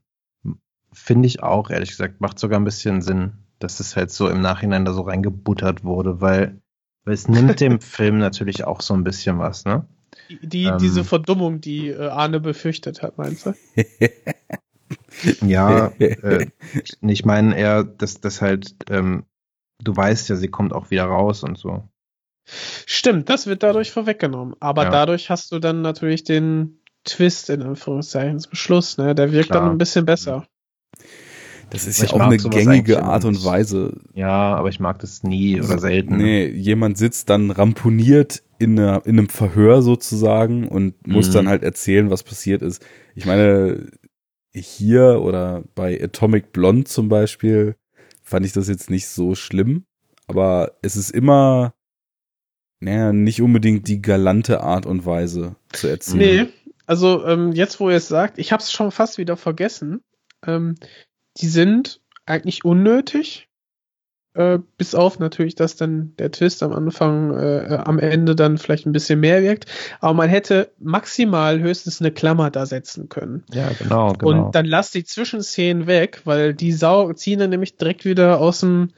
Finde 0.93 1.27
ich 1.27 1.41
auch, 1.41 1.69
ehrlich 1.69 1.89
gesagt, 1.89 2.19
macht 2.19 2.37
sogar 2.37 2.59
ein 2.59 2.65
bisschen 2.65 3.01
Sinn, 3.01 3.33
dass 3.59 3.79
es 3.79 3.95
halt 3.95 4.11
so 4.11 4.27
im 4.27 4.41
Nachhinein 4.41 4.83
da 4.83 4.93
so 4.93 5.01
reingebuttert 5.01 5.83
wurde, 5.83 6.19
weil, 6.19 6.61
weil 7.05 7.13
es 7.13 7.27
nimmt 7.27 7.59
dem 7.59 7.79
Film 7.81 8.17
natürlich 8.17 8.65
auch 8.65 8.81
so 8.81 8.93
ein 8.93 9.03
bisschen 9.03 9.39
was, 9.39 9.63
ne? 9.65 9.85
Die, 10.29 10.39
die 10.45 10.65
Ähm. 10.65 10.77
diese 10.79 11.03
Verdummung, 11.03 11.61
die 11.61 11.89
äh, 11.89 12.09
Arne 12.09 12.39
befürchtet 12.39 13.01
hat, 13.01 13.17
meinst 13.17 13.45
du? 13.45 13.53
Ja, 15.41 15.87
äh, 15.99 16.47
ich 17.01 17.25
meine 17.25 17.57
eher, 17.57 17.83
dass 17.83 18.21
das 18.21 18.41
halt, 18.41 18.75
ähm, 18.89 19.25
du 19.79 19.95
weißt 19.95 20.29
ja, 20.29 20.35
sie 20.35 20.47
kommt 20.47 20.73
auch 20.73 20.91
wieder 20.91 21.05
raus 21.05 21.43
und 21.43 21.57
so. 21.57 21.87
Stimmt, 22.85 23.29
das 23.29 23.47
wird 23.47 23.63
dadurch 23.63 23.91
vorweggenommen. 23.91 24.55
Aber 24.59 24.83
Ja. 24.83 24.89
dadurch 24.89 25.29
hast 25.29 25.51
du 25.51 25.59
dann 25.59 25.81
natürlich 25.81 26.23
den 26.23 26.79
Twist 27.03 27.49
in 27.49 27.61
Anführungszeichen 27.61 28.39
zum 28.39 28.53
Schluss, 28.55 28.97
ne? 28.97 29.15
Der 29.15 29.31
wirkt 29.31 29.47
Klar. 29.49 29.61
dann 29.61 29.71
ein 29.71 29.77
bisschen 29.77 30.05
besser. 30.05 30.45
Das 31.71 31.87
ist 31.87 31.99
Aber 31.99 32.07
ja 32.07 32.13
auch 32.13 32.19
eine 32.27 32.37
gängige 32.37 33.01
Art 33.01 33.23
und. 33.23 33.43
Weise. 33.45 33.97
Ja, 34.13 34.55
aber 34.55 34.69
ich 34.69 34.79
mag 34.79 34.99
das 34.99 35.23
nie 35.23 35.59
oder 35.61 35.79
selten. 35.79 36.17
Nee, 36.17 36.47
jemand 36.47 36.97
sitzt 36.97 37.29
dann 37.29 37.49
ramponiert 37.49 38.43
in, 38.59 38.77
einer, 38.77 39.05
in 39.05 39.17
einem 39.17 39.29
Verhör 39.29 39.81
sozusagen 39.81 40.67
und 40.67 41.07
muss 41.07 41.29
Mhm. 41.29 41.33
dann 41.33 41.47
halt 41.47 41.63
erzählen, 41.63 42.09
was 42.09 42.23
passiert 42.23 42.61
ist. 42.61 42.85
Ich 43.15 43.25
meine, 43.25 43.89
hier 44.53 45.21
oder 45.21 45.63
bei 45.73 46.01
Atomic 46.03 46.51
Blonde 46.51 46.83
zum 46.83 47.07
Beispiel 47.07 47.75
fand 48.21 48.45
ich 48.45 48.51
das 48.51 48.67
jetzt 48.67 48.89
nicht 48.89 49.07
so 49.07 49.33
schlimm, 49.33 49.85
aber 50.27 50.73
es 50.81 50.97
ist 50.97 51.09
immer, 51.09 51.73
naja, 52.81 53.13
nicht 53.13 53.41
unbedingt 53.41 53.87
die 53.87 54.01
galante 54.01 54.61
Art 54.61 54.85
und 54.85 55.05
Weise 55.05 55.55
zu 55.71 55.87
erzählen. 55.87 56.17
Nee, 56.17 56.47
also 56.87 57.25
ähm, 57.25 57.53
jetzt, 57.53 57.79
wo 57.79 57.89
ihr 57.89 57.97
es 57.97 58.07
sagt, 58.07 58.39
ich 58.39 58.51
habe 58.51 58.61
es 58.61 58.71
schon 58.71 58.91
fast 58.91 59.17
wieder 59.17 59.37
vergessen. 59.37 60.01
Ähm, 60.45 60.75
die 61.37 61.47
sind 61.47 62.01
eigentlich 62.25 62.65
unnötig. 62.65 63.47
Äh, 64.33 64.59
bis 64.77 64.95
auf 64.95 65.19
natürlich, 65.19 65.55
dass 65.55 65.75
dann 65.75 66.15
der 66.17 66.31
Twist 66.31 66.63
am 66.63 66.71
Anfang, 66.71 67.37
äh, 67.37 67.81
am 67.83 67.99
Ende 67.99 68.35
dann 68.35 68.57
vielleicht 68.57 68.85
ein 68.85 68.93
bisschen 68.93 69.19
mehr 69.19 69.43
wirkt. 69.43 69.65
Aber 69.99 70.13
man 70.13 70.29
hätte 70.29 70.71
maximal 70.79 71.59
höchstens 71.59 71.99
eine 71.99 72.11
Klammer 72.11 72.49
da 72.49 72.65
setzen 72.65 73.09
können. 73.09 73.43
Ja, 73.53 73.69
genau, 73.77 74.13
genau. 74.13 74.45
Und 74.45 74.55
dann 74.55 74.65
lass 74.65 74.89
die 74.89 75.03
Zwischenszenen 75.03 75.85
weg, 75.85 76.21
weil 76.23 76.53
die 76.53 76.71
Sau 76.71 77.13
ziehen 77.13 77.39
dann 77.39 77.49
nämlich 77.51 77.75
direkt 77.75 78.05
wieder 78.05 78.39
aus 78.39 78.61
dem, 78.61 78.89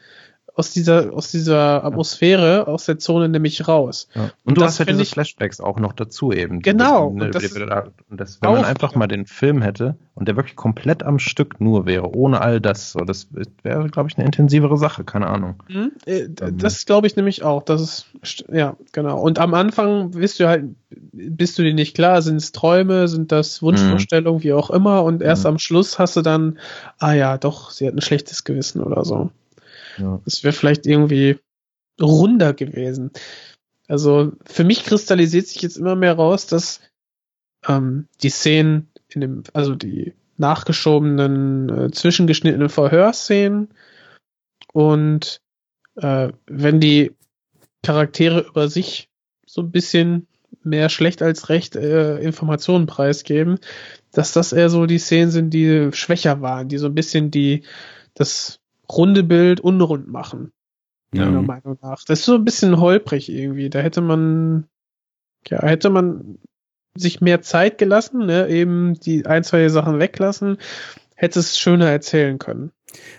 aus 0.55 0.71
dieser, 0.71 1.13
aus 1.13 1.31
dieser 1.31 1.83
Atmosphäre, 1.83 2.67
aus 2.67 2.85
der 2.85 2.99
Zone 2.99 3.27
nämlich 3.27 3.67
raus. 3.67 4.07
ja. 4.13 4.23
und 4.23 4.31
Und 4.45 4.57
du 4.59 4.63
hast 4.63 4.77
find 4.77 4.89
diese 4.89 5.01
ich- 5.01 5.09
Flashbacks 5.09 5.59
auch 5.59 5.79
noch 5.79 5.93
dazu 5.93 6.31
eben. 6.31 6.61
Genau, 6.61 7.09
Die- 7.09 7.21
und 7.23 7.35
das 8.19 8.39
wenn 8.41 8.51
man 8.51 8.63
einfach 8.65 8.93
mal 8.93 9.07
den 9.07 9.25
Film 9.25 9.61
hätte 9.63 9.95
und 10.13 10.27
der 10.27 10.35
wirklich 10.35 10.55
komplett 10.55 11.01
am 11.01 11.17
Stück 11.17 11.59
nur 11.59 11.87
wäre, 11.87 12.15
ohne 12.15 12.39
all 12.41 12.61
das, 12.61 12.91
so, 12.91 12.99
das 12.99 13.27
wäre, 13.63 13.89
glaube 13.89 14.09
ich, 14.09 14.17
eine 14.17 14.25
intensivere 14.25 14.77
Sache, 14.77 15.03
keine 15.03 15.25
Ahnung. 15.27 15.63
Hm? 15.67 15.91
Äh, 16.05 16.27
Ähm. 16.39 16.57
Das 16.59 16.85
glaube 16.85 17.07
ich 17.07 17.15
nämlich 17.15 17.41
auch. 17.43 17.63
Das 17.63 17.81
ist, 17.81 18.05
st- 18.23 18.55
ja, 18.55 18.75
genau. 18.91 19.19
Und 19.19 19.39
am 19.39 19.55
Anfang 19.55 20.11
bist 20.11 20.39
du 20.39 20.47
halt, 20.47 20.65
bist 21.11 21.57
du 21.57 21.63
dir 21.63 21.73
nicht 21.73 21.95
klar, 21.95 22.21
sind 22.21 22.35
es 22.35 22.51
Träume, 22.51 23.07
sind 23.07 23.31
das 23.31 23.63
Wunschvorstellungen, 23.63 24.43
wie 24.43 24.53
auch 24.53 24.69
immer. 24.69 25.03
Und 25.03 25.23
erst 25.23 25.45
Mhm. 25.45 25.49
am 25.49 25.57
Schluss 25.57 25.97
hast 25.97 26.15
du 26.15 26.21
dann, 26.21 26.59
ah 26.99 27.13
ja, 27.13 27.39
doch, 27.39 27.71
sie 27.71 27.87
hat 27.87 27.95
ein 27.95 28.01
schlechtes 28.01 28.43
Gewissen 28.43 28.81
oder 28.83 29.03
so. 29.03 29.31
Ja. 29.97 30.21
Das 30.25 30.43
wäre 30.43 30.53
vielleicht 30.53 30.85
irgendwie 30.85 31.39
runder 32.01 32.53
gewesen. 32.53 33.11
Also 33.87 34.31
für 34.45 34.63
mich 34.63 34.83
kristallisiert 34.83 35.47
sich 35.47 35.61
jetzt 35.61 35.77
immer 35.77 35.95
mehr 35.95 36.13
raus, 36.13 36.47
dass 36.47 36.81
ähm, 37.67 38.07
die 38.21 38.29
Szenen 38.29 38.89
in 39.09 39.21
dem, 39.21 39.43
also 39.53 39.75
die 39.75 40.13
nachgeschobenen, 40.37 41.69
äh, 41.69 41.91
zwischengeschnittenen 41.91 42.69
Verhörszenen 42.69 43.69
und 44.71 45.41
äh, 45.95 46.29
wenn 46.47 46.79
die 46.79 47.11
Charaktere 47.83 48.41
über 48.41 48.67
sich 48.69 49.09
so 49.45 49.61
ein 49.61 49.71
bisschen 49.71 50.27
mehr 50.63 50.89
schlecht 50.89 51.21
als 51.21 51.49
recht 51.49 51.75
äh, 51.75 52.17
Informationen 52.19 52.87
preisgeben, 52.87 53.59
dass 54.11 54.31
das 54.31 54.53
eher 54.53 54.69
so 54.69 54.85
die 54.85 54.99
Szenen 54.99 55.31
sind, 55.31 55.49
die 55.51 55.89
schwächer 55.91 56.41
waren, 56.41 56.69
die 56.69 56.77
so 56.77 56.87
ein 56.87 56.95
bisschen 56.95 57.31
die 57.31 57.63
das 58.13 58.59
runde 58.89 59.23
Bild 59.23 59.59
unrund 59.61 60.07
machen 60.07 60.51
Ja. 61.13 61.25
meiner 61.25 61.41
Meinung 61.41 61.77
nach. 61.81 62.03
Das 62.05 62.19
ist 62.19 62.25
so 62.25 62.35
ein 62.35 62.45
bisschen 62.45 62.79
holprig 62.79 63.29
irgendwie. 63.29 63.69
Da 63.69 63.79
hätte 63.79 64.01
man, 64.01 64.67
ja, 65.47 65.61
hätte 65.61 65.89
man 65.89 66.39
sich 66.95 67.21
mehr 67.21 67.41
Zeit 67.41 67.77
gelassen, 67.77 68.25
ne, 68.25 68.47
eben 68.49 68.93
die 68.99 69.25
ein, 69.25 69.43
zwei 69.43 69.67
Sachen 69.69 69.99
weglassen, 69.99 70.57
hätte 71.15 71.39
es 71.39 71.57
schöner 71.57 71.89
erzählen 71.89 72.37
können. 72.37 72.71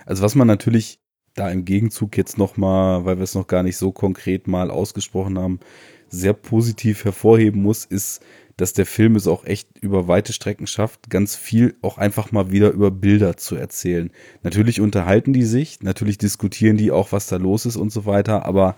Also 0.05 0.23
was 0.23 0.35
man 0.35 0.47
natürlich 0.47 0.99
da 1.33 1.49
im 1.49 1.65
Gegenzug 1.65 2.15
jetzt 2.17 2.37
noch 2.37 2.55
mal, 2.55 3.03
weil 3.05 3.17
wir 3.17 3.23
es 3.23 3.35
noch 3.35 3.47
gar 3.47 3.63
nicht 3.63 3.77
so 3.77 3.91
konkret 3.91 4.47
mal 4.47 4.71
ausgesprochen 4.71 5.37
haben, 5.37 5.59
sehr 6.07 6.33
positiv 6.33 7.03
hervorheben 7.03 7.61
muss, 7.61 7.83
ist, 7.83 8.21
dass 8.57 8.73
der 8.73 8.85
Film 8.85 9.15
es 9.15 9.27
auch 9.27 9.45
echt 9.45 9.77
über 9.79 10.07
weite 10.07 10.31
Strecken 10.33 10.67
schafft, 10.67 11.09
ganz 11.09 11.35
viel 11.35 11.75
auch 11.81 11.97
einfach 11.97 12.31
mal 12.31 12.51
wieder 12.51 12.71
über 12.71 12.89
Bilder 12.91 13.35
zu 13.37 13.55
erzählen. 13.55 14.11
Natürlich 14.43 14.79
unterhalten 14.79 15.33
die 15.33 15.43
sich, 15.43 15.81
natürlich 15.81 16.17
diskutieren 16.17 16.77
die 16.77 16.91
auch, 16.91 17.11
was 17.11 17.27
da 17.27 17.35
los 17.35 17.65
ist 17.65 17.75
und 17.75 17.91
so 17.91 18.05
weiter, 18.05 18.45
aber 18.45 18.75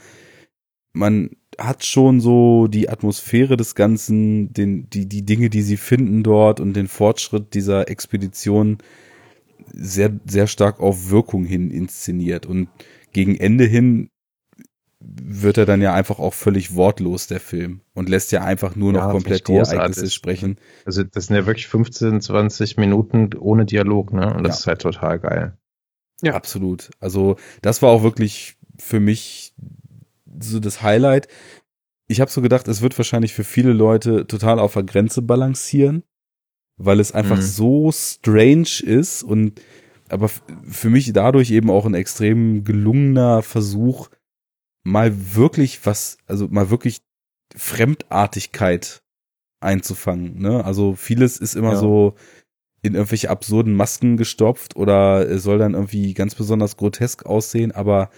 man 0.94 1.32
hat 1.60 1.86
schon 1.86 2.20
so 2.20 2.68
die 2.68 2.90
Atmosphäre 2.90 3.56
des 3.56 3.76
Ganzen, 3.76 4.54
den, 4.54 4.90
die, 4.90 5.08
die 5.08 5.26
Dinge, 5.26 5.50
die 5.50 5.62
sie 5.62 5.78
finden 5.78 6.24
dort 6.24 6.60
und 6.60 6.74
den 6.74 6.88
Fortschritt 6.88 7.54
dieser 7.54 7.90
Expedition 7.90 8.78
sehr, 9.74 10.20
sehr 10.26 10.48
stark 10.48 10.80
auf 10.80 11.10
Wirkung 11.10 11.46
hin 11.46 11.72
inszeniert. 11.72 12.46
Und 12.46 12.70
gegen 13.12 13.36
Ende 13.36 13.66
hin 13.66 14.10
wird 15.10 15.58
er 15.58 15.66
dann 15.66 15.82
ja 15.82 15.94
einfach 15.94 16.20
auch 16.20 16.34
völlig 16.34 16.76
wortlos, 16.76 17.28
der 17.28 17.40
Film. 17.40 17.82
Und 17.94 18.10
lässt 18.10 18.32
ja 18.32 18.44
einfach 18.44 18.76
nur 18.76 18.92
noch 18.94 19.06
Ja, 19.06 19.12
komplett 19.12 19.48
die 19.48 19.54
Ereignisse 19.54 20.10
sprechen. 20.10 20.58
Also 20.86 21.04
das 21.04 21.28
sind 21.28 21.36
ja 21.36 21.46
wirklich 21.46 21.68
15, 21.68 22.20
20 22.22 22.78
Minuten 22.78 23.30
ohne 23.40 23.66
Dialog, 23.66 24.12
ne? 24.14 24.34
Und 24.34 24.44
das 24.44 24.58
Ja. 24.58 24.60
ist 24.60 24.68
halt 24.68 24.82
total 24.82 25.20
geil. 25.20 25.58
Ja. 26.22 26.34
Absolut. 26.34 26.90
Also 27.00 27.38
das 27.62 27.82
war 27.82 27.90
auch 27.90 28.04
wirklich 28.04 28.58
für 28.80 29.00
mich 29.00 29.54
so 30.40 30.60
das 30.60 30.82
Highlight. 30.82 31.28
Ich 32.08 32.22
habe 32.22 32.32
so 32.32 32.42
gedacht, 32.42 32.68
es 32.68 32.82
wird 32.82 32.98
wahrscheinlich 32.98 33.34
für 33.34 33.44
viele 33.44 33.74
Leute 33.74 34.28
total 34.28 34.60
auf 34.60 34.74
der 34.74 34.84
Grenze 34.84 35.22
balancieren, 35.22 36.04
weil 36.78 37.00
es 37.00 37.12
einfach 37.12 37.38
Mhm. 37.38 37.42
so 37.42 37.92
strange 37.92 38.82
ist 38.84 39.24
und 39.24 39.62
aber 40.10 40.30
für 40.30 40.90
mich 40.90 41.12
dadurch 41.14 41.52
eben 41.52 41.70
auch 41.70 41.86
ein 41.86 41.94
extrem 41.94 42.64
gelungener 42.64 43.42
Versuch, 43.42 44.08
mal 44.88 45.36
wirklich 45.36 45.86
was, 45.86 46.18
also 46.28 46.48
mal 46.48 46.70
wirklich 46.70 47.02
Fremdartigkeit 47.56 49.02
einzufangen. 49.60 50.40
Ne? 50.40 50.64
Also 50.64 50.96
vieles 50.96 51.38
ist 51.38 51.56
immer 51.56 51.74
Ja. 51.74 51.78
so 51.80 52.16
in 52.84 52.96
irgendwelche 52.96 53.30
absurden 53.30 53.74
Masken 53.74 54.18
gestopft 54.18 54.76
oder 54.76 55.28
es 55.30 55.44
soll 55.44 55.58
dann 55.58 55.74
irgendwie 55.74 56.14
ganz 56.14 56.36
besonders 56.36 56.78
grotesk 56.78 57.26
aussehen, 57.26 57.72
aber 57.72 58.10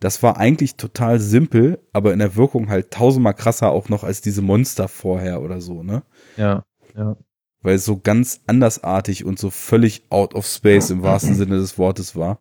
das 0.00 0.22
war 0.22 0.36
eigentlich 0.36 0.74
total 0.76 1.18
simpel, 1.18 1.78
aber 1.92 2.12
in 2.12 2.18
der 2.18 2.36
Wirkung 2.36 2.68
halt 2.68 2.90
tausendmal 2.90 3.34
krasser 3.34 3.70
auch 3.70 3.88
noch 3.88 4.04
als 4.04 4.20
diese 4.20 4.42
Monster 4.42 4.86
vorher 4.88 5.40
oder 5.40 5.60
so, 5.60 5.82
ne? 5.82 6.02
Ja, 6.36 6.64
ja. 6.96 7.16
Weil 7.62 7.74
es 7.76 7.84
so 7.84 7.98
ganz 7.98 8.40
andersartig 8.46 9.24
und 9.24 9.38
so 9.38 9.50
völlig 9.50 10.02
out 10.10 10.34
of 10.34 10.46
space 10.46 10.90
im 10.90 11.02
wahrsten 11.02 11.34
Sinne 11.34 11.56
des 11.58 11.78
Wortes 11.78 12.14
war. 12.14 12.38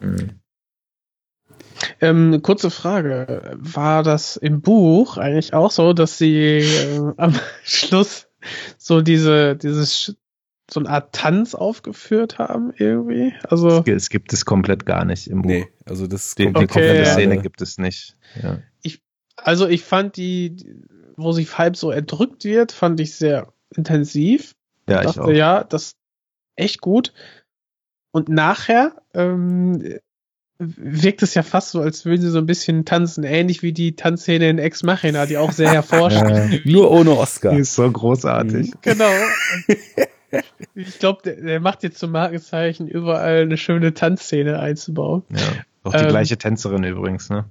Mhm. 0.00 0.40
Ähm, 2.00 2.40
kurze 2.42 2.70
Frage. 2.70 3.56
War 3.58 4.02
das 4.02 4.36
im 4.36 4.60
Buch 4.60 5.16
eigentlich 5.16 5.54
auch 5.54 5.70
so, 5.70 5.92
dass 5.92 6.18
sie 6.18 6.58
äh, 6.58 7.12
am 7.16 7.34
Schluss 7.64 8.28
so 8.78 9.00
diese, 9.02 9.56
dieses, 9.56 10.16
so 10.70 10.80
eine 10.80 10.88
Art 10.90 11.14
Tanz 11.14 11.54
aufgeführt 11.54 12.38
haben 12.38 12.72
irgendwie? 12.76 13.34
Also, 13.48 13.68
Es, 13.68 13.84
gibt- 13.84 13.96
es 13.96 14.10
gibt 14.10 14.32
es 14.32 14.44
komplett 14.44 14.84
gar 14.86 15.04
nicht 15.04 15.28
im 15.28 15.42
Buch. 15.42 15.48
Nee, 15.50 15.68
also 15.84 16.06
das 16.06 16.34
Die, 16.34 16.44
kommt 16.44 16.58
die 16.58 16.64
Okay, 16.64 16.72
komplette 16.72 16.98
ja. 17.08 17.12
Szene 17.14 17.38
gibt 17.38 17.60
es 17.62 17.78
nicht. 17.78 18.16
Ja. 18.42 18.58
also 19.36 19.66
ich 19.68 19.82
fand 19.84 20.16
die, 20.16 20.56
wo 21.16 21.32
sie 21.32 21.44
halb 21.46 21.76
so 21.76 21.90
erdrückt 21.90 22.44
wird, 22.44 22.72
fand 22.72 23.00
ich 23.00 23.14
sehr 23.14 23.52
intensiv. 23.74 24.54
Ja, 24.88 25.00
ich 25.00 25.06
dachte, 25.06 25.22
auch. 25.24 25.30
ja, 25.30 25.64
das 25.64 25.96
echt 26.56 26.80
gut. 26.80 27.12
Und 28.12 28.28
nachher 28.28 29.02
ähm, 29.14 29.98
wirkt 30.58 31.22
es 31.22 31.34
ja 31.34 31.42
fast 31.42 31.70
so, 31.70 31.80
als 31.80 32.04
würden 32.04 32.22
sie 32.22 32.30
so 32.30 32.38
ein 32.38 32.46
bisschen 32.46 32.84
tanzen, 32.84 33.24
ähnlich 33.24 33.62
wie 33.62 33.72
die 33.72 33.94
Tanzszene 33.96 34.48
in 34.48 34.58
Ex 34.58 34.82
Machina, 34.82 35.26
die 35.26 35.36
auch 35.36 35.52
sehr 35.52 35.70
hervorsticht. 35.70 36.26
Äh, 36.26 36.60
Nur 36.64 36.90
ohne 36.90 37.10
Oscar. 37.16 37.52
die 37.52 37.60
ist 37.60 37.74
so 37.74 37.90
großartig. 37.90 38.72
Genau. 38.82 39.10
ich 40.74 40.98
glaube, 40.98 41.22
der, 41.24 41.36
der, 41.36 41.60
macht 41.60 41.82
jetzt 41.82 41.98
zum 41.98 42.10
Markenzeichen, 42.12 42.88
überall 42.88 43.42
eine 43.42 43.56
schöne 43.56 43.94
Tanzszene 43.94 44.58
einzubauen. 44.58 45.24
Ja, 45.30 45.38
auch 45.84 45.92
die 45.92 46.04
ähm, 46.04 46.08
gleiche 46.08 46.38
Tänzerin 46.38 46.84
übrigens, 46.84 47.30
ne? 47.30 47.50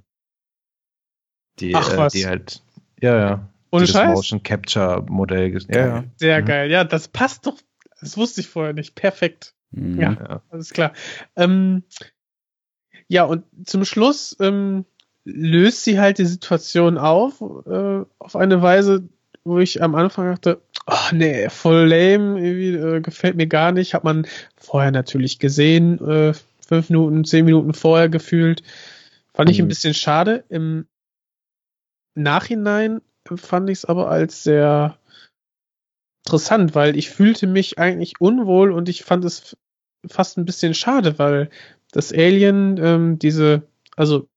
Die, 1.60 1.74
Ach, 1.74 1.92
äh, 1.92 1.96
was? 1.96 2.12
die 2.12 2.26
halt, 2.26 2.62
ja, 3.00 3.18
ja. 3.18 3.48
Ohne 3.70 3.86
Scheiß? 3.86 4.14
Motion 4.14 4.42
Capture 4.42 5.04
Modell. 5.08 5.58
Ja, 5.68 5.86
ja. 5.86 6.04
Sehr 6.16 6.42
Mhm. 6.42 6.46
geil. 6.46 6.70
Ja, 6.70 6.84
das 6.84 7.08
passt 7.08 7.46
doch. 7.46 7.56
Das 8.00 8.16
wusste 8.16 8.40
ich 8.40 8.48
vorher 8.48 8.72
nicht. 8.72 8.94
Perfekt. 8.94 9.54
Mhm. 9.70 10.00
Ja. 10.00 10.12
ja. 10.12 10.42
Alles 10.50 10.70
klar. 10.70 10.92
Ähm, 11.34 11.82
ja, 13.08 13.24
und 13.24 13.44
zum 13.64 13.84
Schluss 13.84 14.36
ähm, 14.40 14.84
löst 15.24 15.84
sie 15.84 15.98
halt 15.98 16.18
die 16.18 16.26
Situation 16.26 16.98
auf, 16.98 17.40
äh, 17.40 18.04
auf 18.18 18.36
eine 18.36 18.62
Weise, 18.62 19.08
wo 19.44 19.58
ich 19.58 19.82
am 19.82 19.94
Anfang 19.94 20.30
dachte, 20.32 20.60
ach 20.86 21.12
nee, 21.12 21.48
voll 21.50 21.86
lame, 21.88 22.40
irgendwie, 22.40 22.74
äh, 22.74 23.00
gefällt 23.00 23.36
mir 23.36 23.46
gar 23.46 23.72
nicht. 23.72 23.94
Hat 23.94 24.04
man 24.04 24.26
vorher 24.56 24.90
natürlich 24.90 25.38
gesehen, 25.38 25.98
äh, 26.06 26.32
fünf 26.66 26.90
Minuten, 26.90 27.24
zehn 27.24 27.44
Minuten 27.44 27.74
vorher 27.74 28.08
gefühlt. 28.08 28.62
Fand 29.34 29.50
ich 29.50 29.58
ein 29.58 29.66
Mhm. 29.66 29.68
bisschen 29.68 29.94
schade. 29.94 30.44
Im 30.48 30.86
Nachhinein 32.14 33.02
fand 33.36 33.70
ich 33.70 33.78
es 33.78 33.84
aber 33.84 34.10
als 34.10 34.42
sehr 34.42 34.98
interessant, 36.24 36.74
weil 36.74 36.96
ich 36.96 37.10
fühlte 37.10 37.46
mich 37.46 37.78
eigentlich 37.78 38.20
unwohl 38.20 38.72
und 38.72 38.88
ich 38.88 39.04
fand 39.04 39.24
es 39.24 39.56
fast 40.08 40.38
ein 40.38 40.44
bisschen 40.44 40.74
schade, 40.74 41.18
weil 41.18 41.50
das 41.96 42.12
Alien 42.12 42.78
ähm, 42.78 43.18
diese, 43.18 43.62
also 43.96 44.28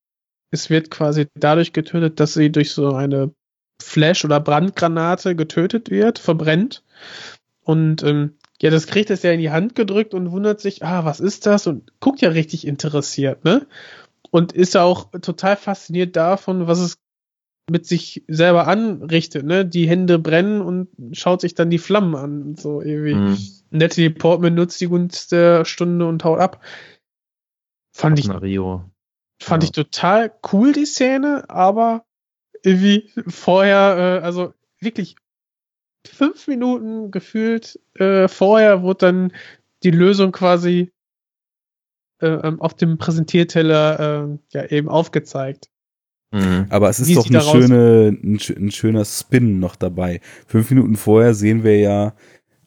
es 0.50 0.70
wird 0.70 0.90
quasi 0.90 1.28
dadurch 1.36 1.74
getötet, 1.74 2.20
dass 2.20 2.34
sie 2.34 2.52
durch 2.52 2.72
so 2.72 2.94
eine 2.94 3.34
Flash- 3.82 4.24
oder 4.24 4.40
Brandgranate 4.40 5.36
getötet 5.36 5.90
wird, 5.90 6.20
verbrennt. 6.20 6.84
Und 7.62 8.02
ähm, 8.04 8.38
ja, 8.62 8.70
das 8.70 8.88
kriegt 8.88 9.10
es 9.10 9.24
ja 9.24 9.32
in 9.32 9.42
die 9.42 9.52
Hand 9.52 9.76
gedrückt 9.76 10.14
und 10.14 10.32
wundert 10.32 10.62
sich, 10.62 10.84
ah, 10.84 11.04
was 11.04 11.20
ist 11.20 11.46
das? 11.46 11.68
Und 11.68 11.92
guckt 12.00 12.22
ja 12.22 12.30
richtig 12.30 12.66
interessiert, 12.66 13.44
ne? 13.44 13.68
Und 14.32 14.54
ist 14.54 14.74
ja 14.76 14.84
auch 14.84 15.12
total 15.22 15.58
fasziniert 15.58 16.16
davon, 16.16 16.68
was 16.68 16.80
es 16.80 16.98
mit 17.70 17.86
sich 17.86 18.24
selber 18.28 18.68
anrichtet, 18.68 19.46
ne? 19.46 19.66
Die 19.66 19.88
Hände 19.88 20.18
brennen 20.18 20.62
und 20.62 20.88
schaut 21.12 21.42
sich 21.42 21.56
dann 21.56 21.70
die 21.70 21.78
Flammen 21.78 22.16
an 22.16 22.56
so 22.56 22.82
irgendwie. 22.82 23.16
Mhm. 23.16 23.38
Natalie 23.72 24.12
Portman 24.12 24.56
nutzt 24.56 24.80
die 24.80 24.88
Gunst 24.88 25.34
der 25.34 25.66
Stunde 25.66 26.08
und 26.08 26.24
haut 26.24 26.40
ab. 26.40 26.62
Fand 28.00 28.18
ich, 28.18 28.30
Rio. 28.30 28.90
fand 29.42 29.64
ja. 29.64 29.68
ich 29.68 29.72
total 29.74 30.32
cool, 30.54 30.72
die 30.72 30.86
Szene, 30.86 31.50
aber 31.50 32.06
irgendwie 32.64 33.10
vorher, 33.28 34.22
äh, 34.22 34.26
also 34.26 34.54
wirklich 34.80 35.18
fünf 36.08 36.48
Minuten 36.48 37.12
gefühlt 37.12 37.78
äh, 37.96 38.30
vorher 38.30 38.84
wurde 38.84 39.08
dann 39.08 39.34
die 39.84 39.92
Lösung 39.92 40.32
quasi 40.32 40.94
äh, 42.22 42.28
ähm, 42.28 42.62
auf 42.62 42.74
dem 42.74 42.98
Präsentierteller 42.98 44.30
äh, 44.30 44.38
ja 44.54 44.66
eben 44.68 44.88
aufgezeigt. 44.88 45.70
Mhm. 46.32 46.68
Aber 46.70 46.90
es 46.90 47.02
ist 47.02 47.10
Wie 47.10 47.16
doch 47.16 47.30
eine 47.30 47.42
schöne, 47.42 48.18
ein, 48.24 48.40
ein 48.58 48.72
schöner 48.72 49.04
Spin 49.04 49.60
noch 49.60 49.76
dabei. 49.76 50.22
Fünf 50.48 50.70
Minuten 50.70 50.96
vorher 50.96 51.34
sehen 51.34 51.66
wir 51.66 51.78
ja, 51.80 52.16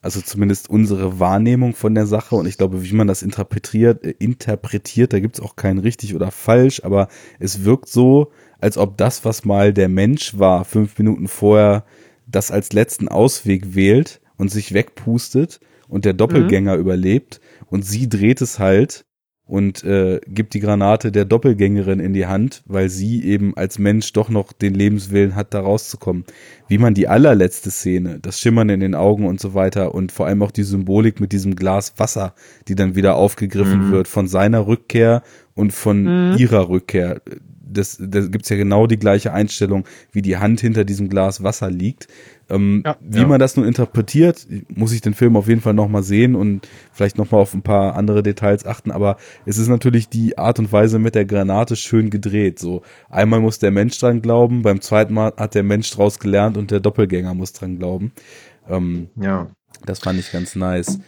also 0.03 0.21
zumindest 0.21 0.69
unsere 0.69 1.19
Wahrnehmung 1.19 1.73
von 1.73 1.95
der 1.95 2.05
Sache. 2.05 2.35
Und 2.35 2.45
ich 2.45 2.57
glaube, 2.57 2.83
wie 2.83 2.93
man 2.93 3.07
das 3.07 3.23
interpretiert, 3.23 4.03
äh, 4.03 4.13
interpretiert, 4.19 5.13
da 5.13 5.19
gibt's 5.19 5.39
auch 5.39 5.55
kein 5.55 5.79
richtig 5.79 6.13
oder 6.13 6.29
falsch, 6.29 6.83
aber 6.83 7.07
es 7.39 7.63
wirkt 7.63 7.87
so, 7.87 8.31
als 8.59 8.77
ob 8.77 8.97
das, 8.97 9.25
was 9.25 9.45
mal 9.45 9.73
der 9.73 9.89
Mensch 9.89 10.37
war, 10.37 10.65
fünf 10.65 10.97
Minuten 10.99 11.27
vorher 11.27 11.85
das 12.27 12.51
als 12.51 12.73
letzten 12.73 13.07
Ausweg 13.07 13.75
wählt 13.75 14.21
und 14.37 14.49
sich 14.49 14.73
wegpustet 14.73 15.59
und 15.87 16.05
der 16.05 16.13
Doppelgänger 16.13 16.75
überlebt. 16.75 17.39
Und 17.67 17.83
sie 17.83 18.09
dreht 18.09 18.41
es 18.41 18.59
halt 18.59 19.05
und 19.53 19.83
äh, 19.83 20.19
gibt 20.27 20.55
die 20.55 20.59
Granate 20.61 21.11
der 21.11 21.25
Doppelgängerin 21.25 21.99
in 21.99 22.13
die 22.13 22.25
Hand, 22.25 22.63
weil 22.65 22.89
sie 22.89 23.23
eben 23.23 23.55
als 23.55 23.77
Mensch 23.77 24.11
doch 24.11 24.29
noch 24.29 24.51
den 24.51 24.73
Lebenswillen 24.73 25.35
hat, 25.35 25.53
da 25.53 25.59
rauszukommen. 25.59 26.23
Wie 26.67 26.79
man 26.79 26.95
die 26.95 27.07
allerletzte 27.07 27.69
Szene, 27.69 28.17
das 28.19 28.39
Schimmern 28.39 28.69
in 28.69 28.79
den 28.79 28.95
Augen 28.95 29.27
und 29.27 29.39
so 29.39 29.53
weiter 29.53 29.93
und 29.93 30.11
vor 30.11 30.25
allem 30.25 30.41
auch 30.41 30.49
die 30.49 30.63
Symbolik 30.63 31.19
mit 31.21 31.33
diesem 31.33 31.55
Glas 31.55 31.93
Wasser, 31.97 32.33
die 32.67 32.73
dann 32.73 32.95
wieder 32.95 33.13
aufgegriffen 33.15 33.89
Mhm. 33.89 33.91
wird 33.91 34.07
von 34.07 34.27
seiner 34.27 34.65
Rückkehr 34.65 35.21
und 35.53 35.71
von 35.71 36.31
Mhm. 36.31 36.37
ihrer 36.39 36.67
Rückkehr. 36.69 37.21
Das, 37.73 37.97
da 37.99 38.21
gibt's 38.21 38.49
ja 38.49 38.55
genau 38.55 38.87
die 38.87 38.97
gleiche 38.97 39.33
Einstellung, 39.33 39.85
wie 40.11 40.21
die 40.21 40.37
Hand 40.37 40.61
hinter 40.61 40.85
diesem 40.85 41.09
Glas 41.09 41.43
Wasser 41.43 41.69
liegt. 41.69 42.07
Ähm, 42.49 42.83
Ja. 42.85 42.97
wie 43.01 43.19
Ja. 43.21 43.27
man 43.27 43.39
das 43.39 43.55
nun 43.55 43.65
interpretiert, 43.65 44.45
muss 44.67 44.91
ich 44.93 45.01
den 45.01 45.13
Film 45.13 45.35
auf 45.37 45.47
jeden 45.47 45.61
Fall 45.61 45.73
nochmal 45.73 46.03
sehen 46.03 46.35
und 46.35 46.67
vielleicht 46.91 47.17
nochmal 47.17 47.41
auf 47.41 47.53
ein 47.53 47.61
paar 47.63 47.95
andere 47.95 48.21
Details 48.23 48.65
achten. 48.65 48.91
Aber 48.91 49.17
es 49.45 49.57
ist 49.57 49.67
natürlich 49.69 50.09
die 50.09 50.37
Art 50.37 50.59
und 50.59 50.71
Weise 50.71 50.99
mit 50.99 51.15
der 51.15 51.25
Granate 51.25 51.75
schön 51.75 52.09
gedreht. 52.09 52.59
So 52.59 52.81
einmal 53.09 53.39
muss 53.39 53.59
der 53.59 53.71
Mensch 53.71 53.97
dran 53.99 54.21
glauben, 54.21 54.61
beim 54.61 54.81
zweiten 54.81 55.13
Mal 55.13 55.33
hat 55.37 55.55
der 55.55 55.63
Mensch 55.63 55.89
draus 55.91 56.19
gelernt 56.19 56.57
und 56.57 56.69
der 56.71 56.79
Doppelgänger 56.81 57.33
muss 57.33 57.53
dran 57.53 57.77
glauben. 57.79 58.11
Ähm, 58.69 59.09
Ja. 59.19 59.47
das 59.85 59.99
fand 59.99 60.19
ich 60.19 60.31
ganz 60.31 60.55
nice. 60.55 60.99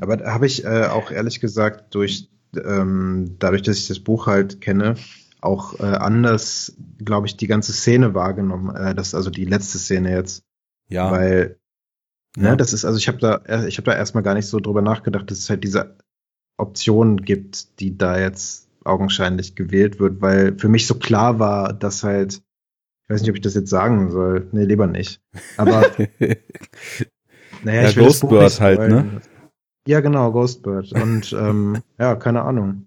Aber 0.00 0.16
da 0.16 0.32
habe 0.32 0.46
ich 0.46 0.64
äh, 0.64 0.86
auch 0.86 1.10
ehrlich 1.10 1.40
gesagt 1.40 1.94
durch 1.94 2.28
ähm, 2.64 3.36
dadurch, 3.38 3.62
dass 3.62 3.78
ich 3.78 3.88
das 3.88 4.00
Buch 4.00 4.26
halt 4.26 4.60
kenne, 4.60 4.94
auch 5.42 5.80
äh, 5.80 5.84
anders, 5.84 6.76
glaube 6.98 7.26
ich, 7.26 7.36
die 7.36 7.46
ganze 7.46 7.72
Szene 7.72 8.14
wahrgenommen. 8.14 8.74
Äh, 8.74 8.94
das 8.94 9.14
also 9.14 9.30
die 9.30 9.44
letzte 9.44 9.78
Szene 9.78 10.12
jetzt, 10.12 10.44
Ja, 10.88 11.10
weil 11.10 11.58
ja. 12.36 12.50
ne, 12.52 12.56
das 12.56 12.72
ist 12.72 12.84
also 12.84 12.98
ich 12.98 13.08
habe 13.08 13.18
da 13.18 13.36
äh, 13.46 13.68
ich 13.68 13.78
habe 13.78 13.90
da 13.90 13.96
erstmal 13.96 14.22
gar 14.22 14.34
nicht 14.34 14.46
so 14.46 14.60
drüber 14.60 14.82
nachgedacht, 14.82 15.30
dass 15.30 15.38
es 15.38 15.50
halt 15.50 15.64
diese 15.64 15.98
Option 16.58 17.18
gibt, 17.18 17.80
die 17.80 17.96
da 17.98 18.18
jetzt 18.18 18.68
augenscheinlich 18.84 19.54
gewählt 19.56 20.00
wird, 20.00 20.20
weil 20.20 20.58
für 20.58 20.68
mich 20.68 20.86
so 20.86 20.94
klar 20.96 21.38
war, 21.38 21.72
dass 21.72 22.04
halt 22.04 22.42
ich 23.04 23.10
weiß 23.10 23.20
nicht, 23.22 23.30
ob 23.30 23.36
ich 23.36 23.42
das 23.42 23.54
jetzt 23.54 23.70
sagen 23.70 24.10
soll. 24.10 24.48
Nee, 24.52 24.64
lieber 24.64 24.86
nicht. 24.86 25.20
Aber 25.56 25.82
naja, 27.62 27.82
Ja, 27.82 27.88
ich 27.88 27.96
will 27.96 28.04
Ghostbird 28.04 28.60
halt, 28.60 28.88
ne? 28.88 29.20
Ja, 29.86 30.00
genau, 30.00 30.30
Ghostbird. 30.32 30.92
Und 30.92 31.32
ähm, 31.32 31.82
ja, 31.98 32.14
keine 32.16 32.42
Ahnung. 32.42 32.86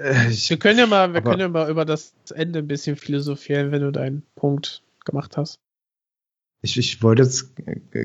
Äh, 0.00 0.28
Ich, 0.30 0.50
Wir 0.50 0.58
können 0.58 0.78
ja 0.78 0.86
mal, 0.86 1.12
wir 1.12 1.18
Aber- 1.20 1.30
können 1.30 1.40
ja 1.40 1.48
mal 1.48 1.70
über 1.70 1.84
das 1.84 2.14
Ende 2.34 2.60
ein 2.60 2.66
bisschen 2.68 2.96
philosophieren, 2.96 3.70
wenn 3.72 3.82
du 3.82 3.90
deinen 3.92 4.22
Punkt 4.34 4.82
gemacht 5.04 5.36
hast. 5.36 5.58
ich, 6.60 6.76
ich 6.76 7.02
wollte 7.02 7.22
jetzt 7.22 7.52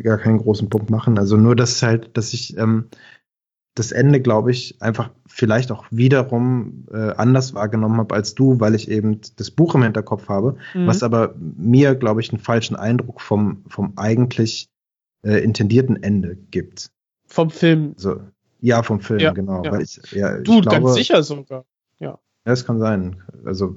gar 0.04 0.18
keinen 0.20 0.38
großen 0.38 0.70
Punkt 0.70 0.90
machen. 0.92 1.18
Also 1.18 1.38
nur, 1.38 1.56
dass 1.56 1.82
halt, 1.82 2.16
dass 2.16 2.34
ich 2.34 2.56
ähm, 2.58 2.88
das 3.76 3.92
Ende, 3.92 4.22
glaube 4.22 4.52
ich, 4.52 4.80
einfach 4.82 5.10
vielleicht 5.26 5.72
auch 5.72 5.86
wiederum 5.90 6.86
äh, 6.92 7.14
anders 7.18 7.56
wahrgenommen 7.56 7.98
habe 7.98 8.14
als 8.14 8.36
du, 8.36 8.60
weil 8.60 8.76
ich 8.76 8.90
eben 8.92 9.20
das 9.38 9.50
Buch 9.50 9.74
im 9.74 9.82
Hinterkopf 9.82 10.30
habe, 10.30 10.56
Mhm. 10.76 10.86
was 10.86 11.02
aber 11.02 11.34
mir, 11.40 11.96
glaube 11.96 12.22
ich, 12.22 12.30
einen 12.32 12.40
falschen 12.40 12.76
Eindruck 12.76 13.20
vom, 13.22 13.64
vom 13.68 13.94
eigentlich 13.98 14.68
äh, 15.26 15.44
intendierten 15.44 16.02
Ende 16.04 16.36
gibt. 16.52 16.92
Vom 17.26 17.50
Film. 17.50 17.94
So, 17.98 18.22
ja, 18.62 18.84
vom 18.84 19.00
Film, 19.02 19.20
Ja, 19.20 19.32
genau. 19.32 19.64
ja. 19.64 19.80
Ich, 19.80 20.00
ja, 20.12 20.38
Du, 20.42 20.58
ich 20.58 20.62
glaube, 20.62 20.84
ganz 20.84 20.94
sicher 20.94 21.24
sogar. 21.24 21.66
Ja, 22.46 22.52
das 22.52 22.66
kann 22.66 22.80
sein. 22.80 23.24
Also, 23.46 23.76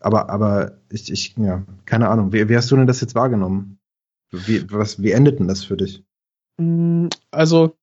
aber, 0.00 0.30
aber 0.30 0.78
ich, 0.90 1.10
ich, 1.10 1.36
ja, 1.36 1.64
keine 1.86 2.08
Ahnung. 2.08 2.32
Wie, 2.32 2.48
wie 2.48 2.56
hast 2.56 2.70
du 2.70 2.76
denn 2.76 2.86
das 2.86 3.00
jetzt 3.00 3.14
wahrgenommen? 3.14 3.78
Wie, 4.32 4.70
was, 4.70 5.02
wie 5.02 5.12
endet 5.12 5.38
denn 5.40 5.48
das 5.48 5.64
für 5.64 5.76
dich? 5.76 6.04
Mm, 6.58 7.08
Also 7.30 7.76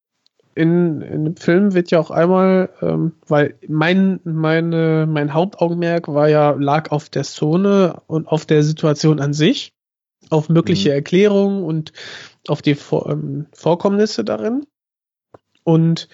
in, 0.55 1.01
in 1.01 1.25
dem 1.25 1.37
Film 1.37 1.73
wird 1.73 1.91
ja 1.91 1.99
auch 1.99 2.11
einmal, 2.11 2.69
ähm, 2.81 3.13
weil 3.27 3.57
mein, 3.67 4.19
meine, 4.25 5.07
mein 5.09 5.33
Hauptaugenmerk 5.33 6.09
war 6.09 6.29
ja, 6.29 6.51
lag 6.51 6.91
auf 6.91 7.09
der 7.09 7.23
Zone 7.23 8.01
und 8.07 8.27
auf 8.27 8.45
der 8.45 8.63
Situation 8.63 9.19
an 9.21 9.33
sich, 9.33 9.73
auf 10.29 10.49
mögliche 10.49 10.89
Mhm. 10.89 10.95
Erklärungen 10.95 11.63
und 11.63 11.93
auf 12.47 12.61
die 12.61 12.75
Vor 12.75 13.09
ähm, 13.09 13.47
Vorkommnisse 13.53 14.23
darin. 14.25 14.65
Und 15.63 16.09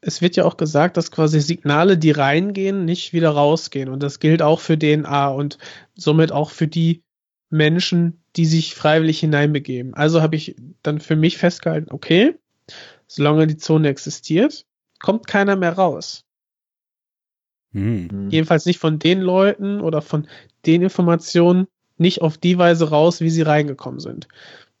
es 0.00 0.22
wird 0.22 0.36
ja 0.36 0.44
auch 0.44 0.56
gesagt, 0.56 0.96
dass 0.96 1.10
quasi 1.10 1.40
Signale, 1.40 1.98
die 1.98 2.10
reingehen, 2.10 2.84
nicht 2.84 3.12
wieder 3.12 3.30
rausgehen. 3.30 3.88
Und 3.88 4.02
das 4.02 4.18
gilt 4.18 4.42
auch 4.42 4.60
für 4.60 4.78
DNA 4.78 5.28
und 5.28 5.58
somit 5.94 6.32
auch 6.32 6.50
für 6.50 6.66
die 6.66 7.02
Menschen, 7.50 8.22
die 8.36 8.46
sich 8.46 8.74
freiwillig 8.74 9.20
hineinbegeben. 9.20 9.94
Also 9.94 10.22
habe 10.22 10.36
ich 10.36 10.56
dann 10.82 11.00
für 11.00 11.16
mich 11.16 11.36
festgehalten, 11.36 11.90
okay, 11.90 12.34
solange 13.06 13.46
die 13.46 13.56
Zone 13.56 13.88
existiert, 13.88 14.64
kommt 15.00 15.26
keiner 15.26 15.56
mehr 15.56 15.72
raus. 15.72 16.24
Hm. 17.72 18.30
Jedenfalls 18.30 18.66
nicht 18.66 18.78
von 18.78 18.98
den 18.98 19.20
Leuten 19.20 19.80
oder 19.80 20.00
von 20.00 20.28
den 20.66 20.82
Informationen, 20.82 21.66
nicht 21.98 22.22
auf 22.22 22.38
die 22.38 22.56
Weise 22.56 22.88
raus, 22.88 23.20
wie 23.20 23.30
sie 23.30 23.42
reingekommen 23.42 24.00
sind. 24.00 24.28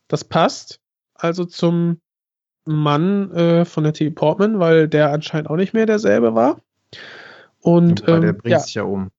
Das 0.08 0.24
passt 0.24 0.80
also 1.14 1.44
zum 1.44 2.00
Mann 2.66 3.30
äh, 3.32 3.64
von 3.64 3.84
der 3.84 3.92
T. 3.92 4.10
Portman, 4.10 4.58
weil 4.58 4.88
der 4.88 5.12
anscheinend 5.12 5.50
auch 5.50 5.56
nicht 5.56 5.74
mehr 5.74 5.86
derselbe 5.86 6.34
war. 6.34 6.60
Und 7.60 8.06
Weil 8.06 8.20
der 8.20 8.30
ähm, 8.30 8.38
bringt 8.38 8.52
ja, 8.52 8.58
sich 8.60 8.74
ja 8.74 8.82
um. 8.84 9.10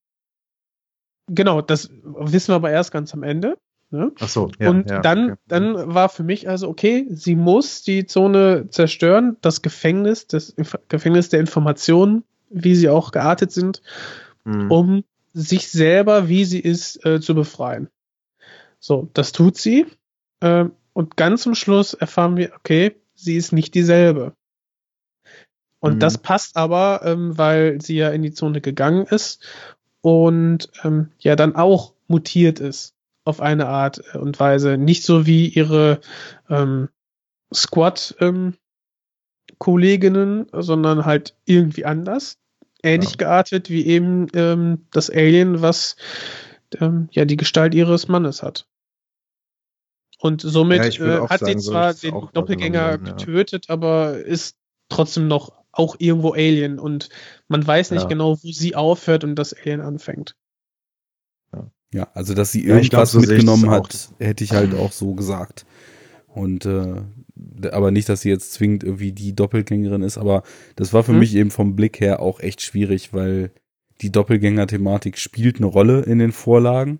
genau, 1.27 1.61
das 1.61 1.89
wissen 2.03 2.49
wir 2.49 2.55
aber 2.55 2.71
erst 2.71 2.91
ganz 2.91 3.13
am 3.13 3.23
Ende. 3.23 3.57
Ne? 3.91 4.11
Ach 4.19 4.29
so, 4.29 4.49
ja, 4.57 4.69
und 4.69 4.89
ja, 4.89 5.01
dann, 5.01 5.31
okay. 5.31 5.41
dann 5.47 5.93
war 5.93 6.07
für 6.07 6.23
mich 6.23 6.47
also, 6.47 6.69
okay, 6.69 7.05
sie 7.09 7.35
muss 7.35 7.83
die 7.83 8.05
Zone 8.05 8.67
zerstören, 8.69 9.35
das 9.41 9.61
Gefängnis, 9.61 10.27
das 10.27 10.49
Inf 10.49 10.77
Gefängnis 10.87 11.27
der 11.27 11.41
Informationen, 11.41 12.23
wie 12.49 12.75
sie 12.75 12.87
auch 12.87 13.11
geartet 13.11 13.51
sind, 13.51 13.81
mhm. 14.45 14.71
um 14.71 15.03
sich 15.33 15.69
selber, 15.69 16.29
wie 16.29 16.45
sie 16.45 16.59
ist, 16.59 17.05
äh, 17.05 17.19
zu 17.19 17.35
befreien. 17.35 17.89
So, 18.79 19.09
das 19.13 19.33
tut 19.33 19.57
sie. 19.57 19.85
Äh, 20.39 20.65
und 20.93 21.17
ganz 21.17 21.43
zum 21.43 21.55
Schluss 21.55 21.93
erfahren 21.93 22.37
wir, 22.37 22.53
okay, 22.57 22.95
sie 23.21 23.35
ist 23.35 23.53
nicht 23.53 23.75
dieselbe. 23.75 24.33
Und 25.79 25.95
mhm. 25.95 25.99
das 25.99 26.17
passt 26.17 26.57
aber, 26.57 27.01
ähm, 27.03 27.37
weil 27.37 27.81
sie 27.81 27.95
ja 27.95 28.09
in 28.09 28.21
die 28.21 28.33
Zone 28.33 28.61
gegangen 28.61 29.05
ist 29.05 29.43
und 30.01 30.69
ähm, 30.83 31.11
ja 31.19 31.35
dann 31.35 31.55
auch 31.55 31.93
mutiert 32.07 32.59
ist 32.59 32.95
auf 33.23 33.41
eine 33.41 33.67
Art 33.67 33.99
und 34.15 34.39
Weise. 34.39 34.77
Nicht 34.77 35.03
so 35.03 35.25
wie 35.25 35.47
ihre 35.47 36.01
ähm, 36.49 36.89
Squad-Kolleginnen, 37.53 40.47
ähm, 40.53 40.61
sondern 40.61 41.05
halt 41.05 41.35
irgendwie 41.45 41.85
anders. 41.85 42.37
Ähnlich 42.83 43.11
ja. 43.11 43.17
geartet 43.17 43.69
wie 43.69 43.85
eben 43.85 44.25
ähm, 44.33 44.87
das 44.91 45.11
Alien, 45.11 45.61
was 45.61 45.97
ähm, 46.79 47.09
ja 47.11 47.25
die 47.25 47.37
Gestalt 47.37 47.75
ihres 47.75 48.07
Mannes 48.07 48.41
hat. 48.41 48.65
Und 50.21 50.41
somit 50.41 50.97
ja, 50.97 51.23
äh, 51.23 51.27
hat 51.27 51.39
sagen, 51.39 51.59
sie 51.59 51.67
zwar 51.67 51.93
den 51.95 52.13
Doppelgänger 52.33 52.99
getötet, 52.99 53.65
ja. 53.67 53.73
aber 53.73 54.19
ist 54.19 54.55
trotzdem 54.87 55.27
noch 55.27 55.51
auch 55.71 55.95
irgendwo 55.97 56.33
Alien 56.33 56.79
und 56.79 57.09
man 57.47 57.65
weiß 57.65 57.91
nicht 57.91 58.03
ja. 58.03 58.07
genau, 58.07 58.37
wo 58.43 58.51
sie 58.51 58.75
aufhört 58.75 59.23
und 59.23 59.35
das 59.35 59.53
Alien 59.53 59.81
anfängt. 59.81 60.35
Ja, 61.93 62.07
also 62.13 62.33
dass 62.33 62.51
sie 62.51 62.63
irgendwas 62.63 63.11
glaub, 63.11 63.23
so 63.25 63.31
mitgenommen 63.31 63.69
hat, 63.69 64.09
hätte 64.19 64.43
ich 64.43 64.51
halt 64.51 64.75
auch 64.75 64.91
so 64.91 65.13
gesagt. 65.13 65.65
Und 66.27 66.65
äh, 66.65 67.01
aber 67.69 67.91
nicht, 67.91 68.07
dass 68.07 68.21
sie 68.21 68.29
jetzt 68.29 68.53
zwingend 68.53 68.83
irgendwie 68.83 69.11
die 69.11 69.35
Doppelgängerin 69.35 70.03
ist, 70.03 70.17
aber 70.17 70.43
das 70.75 70.93
war 70.93 71.03
für 71.03 71.11
hm. 71.11 71.19
mich 71.19 71.35
eben 71.35 71.51
vom 71.51 71.75
Blick 71.75 71.99
her 71.99 72.21
auch 72.21 72.39
echt 72.39 72.61
schwierig, 72.61 73.13
weil 73.13 73.51
die 74.01 74.11
Doppelgänger-Thematik 74.11 75.17
spielt 75.17 75.57
eine 75.57 75.65
Rolle 75.65 76.01
in 76.01 76.19
den 76.19 76.31
Vorlagen, 76.31 76.99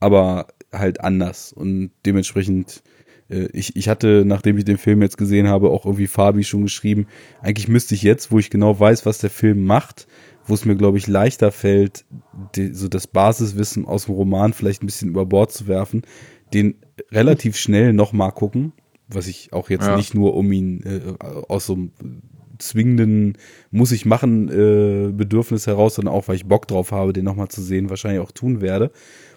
aber 0.00 0.46
halt 0.78 1.00
anders 1.00 1.52
und 1.52 1.90
dementsprechend 2.04 2.82
äh, 3.30 3.48
ich, 3.52 3.76
ich 3.76 3.88
hatte, 3.88 4.24
nachdem 4.26 4.58
ich 4.58 4.64
den 4.64 4.78
Film 4.78 5.02
jetzt 5.02 5.18
gesehen 5.18 5.48
habe, 5.48 5.70
auch 5.70 5.84
irgendwie 5.84 6.06
Fabi 6.06 6.44
schon 6.44 6.62
geschrieben, 6.62 7.06
eigentlich 7.40 7.68
müsste 7.68 7.94
ich 7.94 8.02
jetzt, 8.02 8.30
wo 8.30 8.38
ich 8.38 8.50
genau 8.50 8.78
weiß, 8.78 9.06
was 9.06 9.18
der 9.18 9.30
Film 9.30 9.64
macht, 9.64 10.06
wo 10.46 10.54
es 10.54 10.64
mir, 10.64 10.76
glaube 10.76 10.98
ich, 10.98 11.06
leichter 11.06 11.50
fällt, 11.50 12.04
die, 12.54 12.72
so 12.72 12.88
das 12.88 13.06
Basiswissen 13.06 13.84
aus 13.84 14.06
dem 14.06 14.14
Roman 14.14 14.52
vielleicht 14.52 14.82
ein 14.82 14.86
bisschen 14.86 15.10
über 15.10 15.26
Bord 15.26 15.52
zu 15.52 15.66
werfen, 15.66 16.02
den 16.54 16.76
relativ 17.10 17.56
schnell 17.56 17.92
nochmal 17.92 18.32
gucken, 18.32 18.72
was 19.08 19.26
ich 19.26 19.52
auch 19.52 19.70
jetzt 19.70 19.86
ja. 19.86 19.96
nicht 19.96 20.14
nur 20.14 20.34
um 20.34 20.50
ihn 20.52 20.82
äh, 20.84 21.24
aus 21.48 21.66
so 21.66 21.74
einem 21.74 21.90
zwingenden 22.58 23.36
muss 23.70 23.92
ich 23.92 24.06
machen 24.06 24.48
äh, 24.48 25.12
Bedürfnis 25.12 25.66
heraus, 25.66 25.96
sondern 25.96 26.14
auch 26.14 26.28
weil 26.28 26.36
ich 26.36 26.46
Bock 26.46 26.66
drauf 26.66 26.92
habe, 26.92 27.12
den 27.12 27.24
nochmal 27.24 27.48
zu 27.48 27.60
sehen, 27.60 27.90
wahrscheinlich 27.90 28.20
auch 28.20 28.32
tun 28.32 28.60
werde. 28.60 28.90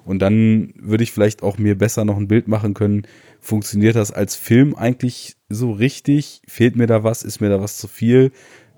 Und 0.05 0.19
dann 0.19 0.73
würde 0.75 1.03
ich 1.03 1.11
vielleicht 1.11 1.43
auch 1.43 1.57
mir 1.57 1.77
besser 1.77 2.05
noch 2.05 2.17
ein 2.17 2.27
Bild 2.27 2.47
machen 2.47 2.73
können, 2.73 3.03
funktioniert 3.39 3.95
das 3.95 4.11
als 4.11 4.35
Film 4.35 4.75
eigentlich 4.75 5.35
so 5.49 5.71
richtig? 5.71 6.41
Fehlt 6.47 6.75
mir 6.75 6.87
da 6.87 7.03
was? 7.03 7.23
Ist 7.23 7.41
mir 7.41 7.49
da 7.49 7.61
was 7.61 7.77
zu 7.77 7.87
viel? 7.87 8.31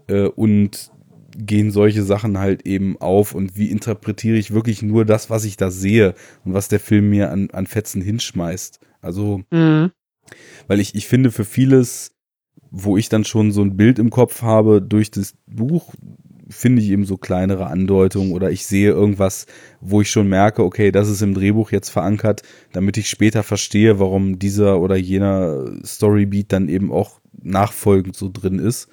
Äh, 0.07 0.27
und 0.27 0.91
gehen 1.37 1.71
solche 1.71 2.03
Sachen 2.03 2.37
halt 2.37 2.65
eben 2.65 2.97
auf 2.99 3.33
und 3.33 3.57
wie 3.57 3.69
interpretiere 3.69 4.37
ich 4.37 4.51
wirklich 4.51 4.81
nur 4.81 5.05
das, 5.05 5.29
was 5.29 5.45
ich 5.45 5.57
da 5.57 5.71
sehe 5.71 6.13
und 6.43 6.53
was 6.53 6.67
der 6.67 6.79
Film 6.79 7.09
mir 7.09 7.31
an, 7.31 7.49
an 7.51 7.67
Fetzen 7.67 8.01
hinschmeißt. 8.01 8.79
Also, 9.01 9.41
mhm. 9.51 9.91
weil 10.67 10.79
ich, 10.79 10.95
ich 10.95 11.07
finde 11.07 11.31
für 11.31 11.45
vieles, 11.45 12.15
wo 12.69 12.97
ich 12.97 13.09
dann 13.09 13.25
schon 13.25 13.51
so 13.51 13.61
ein 13.61 13.77
Bild 13.77 13.99
im 13.99 14.09
Kopf 14.09 14.41
habe 14.41 14.81
durch 14.81 15.11
das 15.11 15.35
Buch, 15.45 15.93
finde 16.51 16.81
ich 16.81 16.89
eben 16.89 17.05
so 17.05 17.17
kleinere 17.17 17.67
Andeutungen 17.67 18.33
oder 18.33 18.51
ich 18.51 18.65
sehe 18.65 18.89
irgendwas, 18.89 19.47
wo 19.79 20.01
ich 20.01 20.11
schon 20.11 20.29
merke, 20.29 20.63
okay, 20.63 20.91
das 20.91 21.09
ist 21.09 21.21
im 21.21 21.33
Drehbuch 21.33 21.71
jetzt 21.71 21.89
verankert, 21.89 22.43
damit 22.71 22.97
ich 22.97 23.09
später 23.09 23.43
verstehe, 23.43 23.99
warum 23.99 24.37
dieser 24.37 24.79
oder 24.79 24.95
jener 24.95 25.71
Storybeat 25.83 26.51
dann 26.51 26.69
eben 26.69 26.91
auch 26.91 27.19
nachfolgend 27.41 28.15
so 28.15 28.29
drin 28.31 28.59
ist 28.59 28.89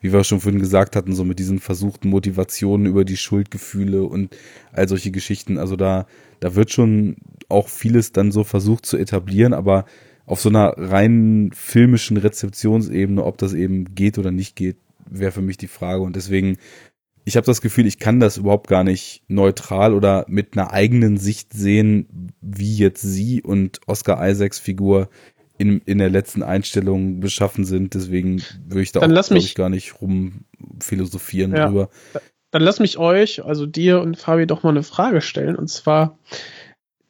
wie 0.00 0.12
wir 0.12 0.24
schon 0.24 0.40
vorhin 0.40 0.60
gesagt 0.60 0.96
hatten, 0.96 1.14
so 1.14 1.24
mit 1.24 1.38
diesen 1.38 1.58
versuchten 1.58 2.08
Motivationen 2.08 2.86
über 2.86 3.04
die 3.04 3.16
Schuldgefühle 3.16 4.02
und 4.02 4.36
all 4.72 4.88
solche 4.88 5.10
Geschichten. 5.10 5.58
Also 5.58 5.76
da, 5.76 6.06
da 6.40 6.54
wird 6.54 6.70
schon 6.70 7.16
auch 7.48 7.68
vieles 7.68 8.12
dann 8.12 8.32
so 8.32 8.44
versucht 8.44 8.86
zu 8.86 8.96
etablieren, 8.96 9.52
aber 9.52 9.84
auf 10.26 10.40
so 10.40 10.48
einer 10.48 10.74
rein 10.76 11.50
filmischen 11.54 12.16
Rezeptionsebene, 12.16 13.22
ob 13.22 13.38
das 13.38 13.52
eben 13.52 13.94
geht 13.94 14.16
oder 14.18 14.30
nicht 14.30 14.56
geht, 14.56 14.76
wäre 15.10 15.32
für 15.32 15.42
mich 15.42 15.56
die 15.56 15.66
Frage. 15.66 16.02
Und 16.02 16.16
deswegen, 16.16 16.56
ich 17.24 17.36
habe 17.36 17.46
das 17.46 17.60
Gefühl, 17.60 17.86
ich 17.86 17.98
kann 17.98 18.20
das 18.20 18.36
überhaupt 18.36 18.68
gar 18.68 18.84
nicht 18.84 19.22
neutral 19.28 19.94
oder 19.94 20.24
mit 20.28 20.56
einer 20.56 20.72
eigenen 20.72 21.16
Sicht 21.16 21.52
sehen, 21.52 22.32
wie 22.40 22.76
jetzt 22.76 23.02
sie 23.02 23.42
und 23.42 23.80
Oscar 23.86 24.26
Isaacs 24.28 24.58
Figur 24.58 25.08
in, 25.58 25.82
in 25.84 25.98
der 25.98 26.08
letzten 26.08 26.42
Einstellung 26.42 27.20
beschaffen 27.20 27.64
sind. 27.64 27.94
Deswegen 27.94 28.42
würde 28.66 28.82
ich 28.82 28.92
da 28.92 29.00
dann 29.00 29.16
auch, 29.16 29.30
ich, 29.32 29.54
gar 29.54 29.68
nicht 29.68 30.00
rum 30.00 30.44
philosophieren 30.80 31.54
ja, 31.54 31.66
drüber. 31.66 31.90
Dann 32.50 32.62
lass 32.62 32.80
mich 32.80 32.98
euch, 32.98 33.44
also 33.44 33.66
dir 33.66 34.00
und 34.00 34.16
Fabi, 34.16 34.46
doch 34.46 34.62
mal 34.62 34.70
eine 34.70 34.82
Frage 34.82 35.20
stellen. 35.20 35.56
Und 35.56 35.68
zwar, 35.68 36.18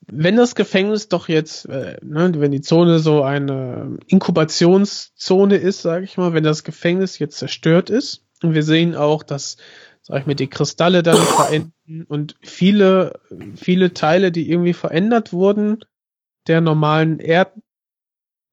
wenn 0.08 0.36
das 0.36 0.56
Gefängnis 0.56 1.08
doch 1.08 1.28
jetzt, 1.28 1.66
äh, 1.66 1.96
ne, 2.02 2.32
wenn 2.36 2.50
die 2.50 2.60
Zone 2.60 2.98
so 2.98 3.22
eine 3.22 3.98
Inkubationszone 4.08 5.56
ist, 5.56 5.82
sage 5.82 6.04
ich 6.04 6.16
mal, 6.16 6.34
wenn 6.34 6.44
das 6.44 6.64
Gefängnis 6.64 7.20
jetzt 7.20 7.38
zerstört 7.38 7.88
ist 7.88 8.26
und 8.42 8.54
wir 8.54 8.64
sehen 8.64 8.96
auch, 8.96 9.22
dass, 9.22 9.56
sag 10.10 10.20
ich 10.20 10.26
mal, 10.26 10.34
die 10.34 10.50
Kristalle 10.50 11.02
dann 11.02 11.16
verenden 11.16 12.04
und 12.08 12.34
viele, 12.42 13.20
viele 13.56 13.94
Teile, 13.94 14.32
die 14.32 14.50
irgendwie 14.50 14.72
verändert 14.72 15.32
wurden, 15.32 15.78
der 16.48 16.60
normalen 16.60 17.20
Erd 17.20 17.52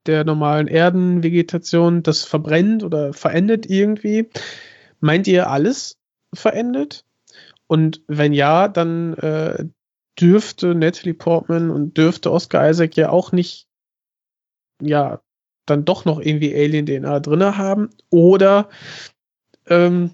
der 0.05 0.23
normalen 0.23 0.67
Erdenvegetation 0.67 2.01
das 2.01 2.23
verbrennt 2.23 2.84
oder 2.84 3.11
verendet 3.11 3.69
irgendwie. 3.69 4.29
Meint 5.01 5.27
ihr 5.27 5.49
alles 5.49 5.97
verendet? 6.34 7.03
Und 7.67 8.01
wenn 8.07 8.31
ja, 8.31 8.69
dann 8.69 9.15
äh, 9.15 9.65
dürfte 10.17 10.75
Natalie 10.75 11.13
Portman 11.13 11.69
und 11.69 11.97
dürfte 11.97 12.31
Oscar 12.31 12.69
Isaac 12.69 12.95
ja 12.95 13.09
auch 13.09 13.34
nicht, 13.34 13.67
ja, 14.81 15.19
dann 15.65 15.84
doch 15.84 16.05
noch 16.05 16.21
irgendwie 16.21 16.55
Alien-DNA 16.55 17.19
drinne 17.19 17.57
haben. 17.57 17.89
Oder 18.09 18.69
ähm, 19.65 20.11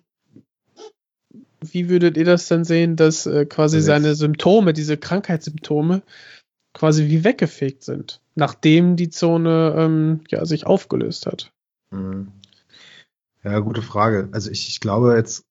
wie 1.71 1.89
würdet 1.89 2.17
ihr 2.17 2.25
das 2.25 2.47
dann 2.47 2.65
sehen, 2.65 2.95
dass 2.95 3.25
äh, 3.25 3.45
quasi 3.45 3.77
also 3.77 3.87
seine 3.87 4.15
Symptome, 4.15 4.73
diese 4.73 4.97
Krankheitssymptome, 4.97 6.01
quasi 6.73 7.07
wie 7.07 7.23
weggefegt 7.23 7.83
sind, 7.83 8.21
nachdem 8.35 8.95
die 8.95 9.09
Zone 9.09 9.75
ähm, 9.77 10.21
ja, 10.29 10.45
sich 10.45 10.65
aufgelöst 10.65 11.25
hat. 11.27 11.51
Mhm. 11.91 12.31
Ja, 13.43 13.59
gute 13.59 13.81
Frage. 13.81 14.29
Also 14.31 14.49
ich, 14.49 14.69
ich 14.69 14.79
glaube 14.79 15.15
jetzt 15.15 15.45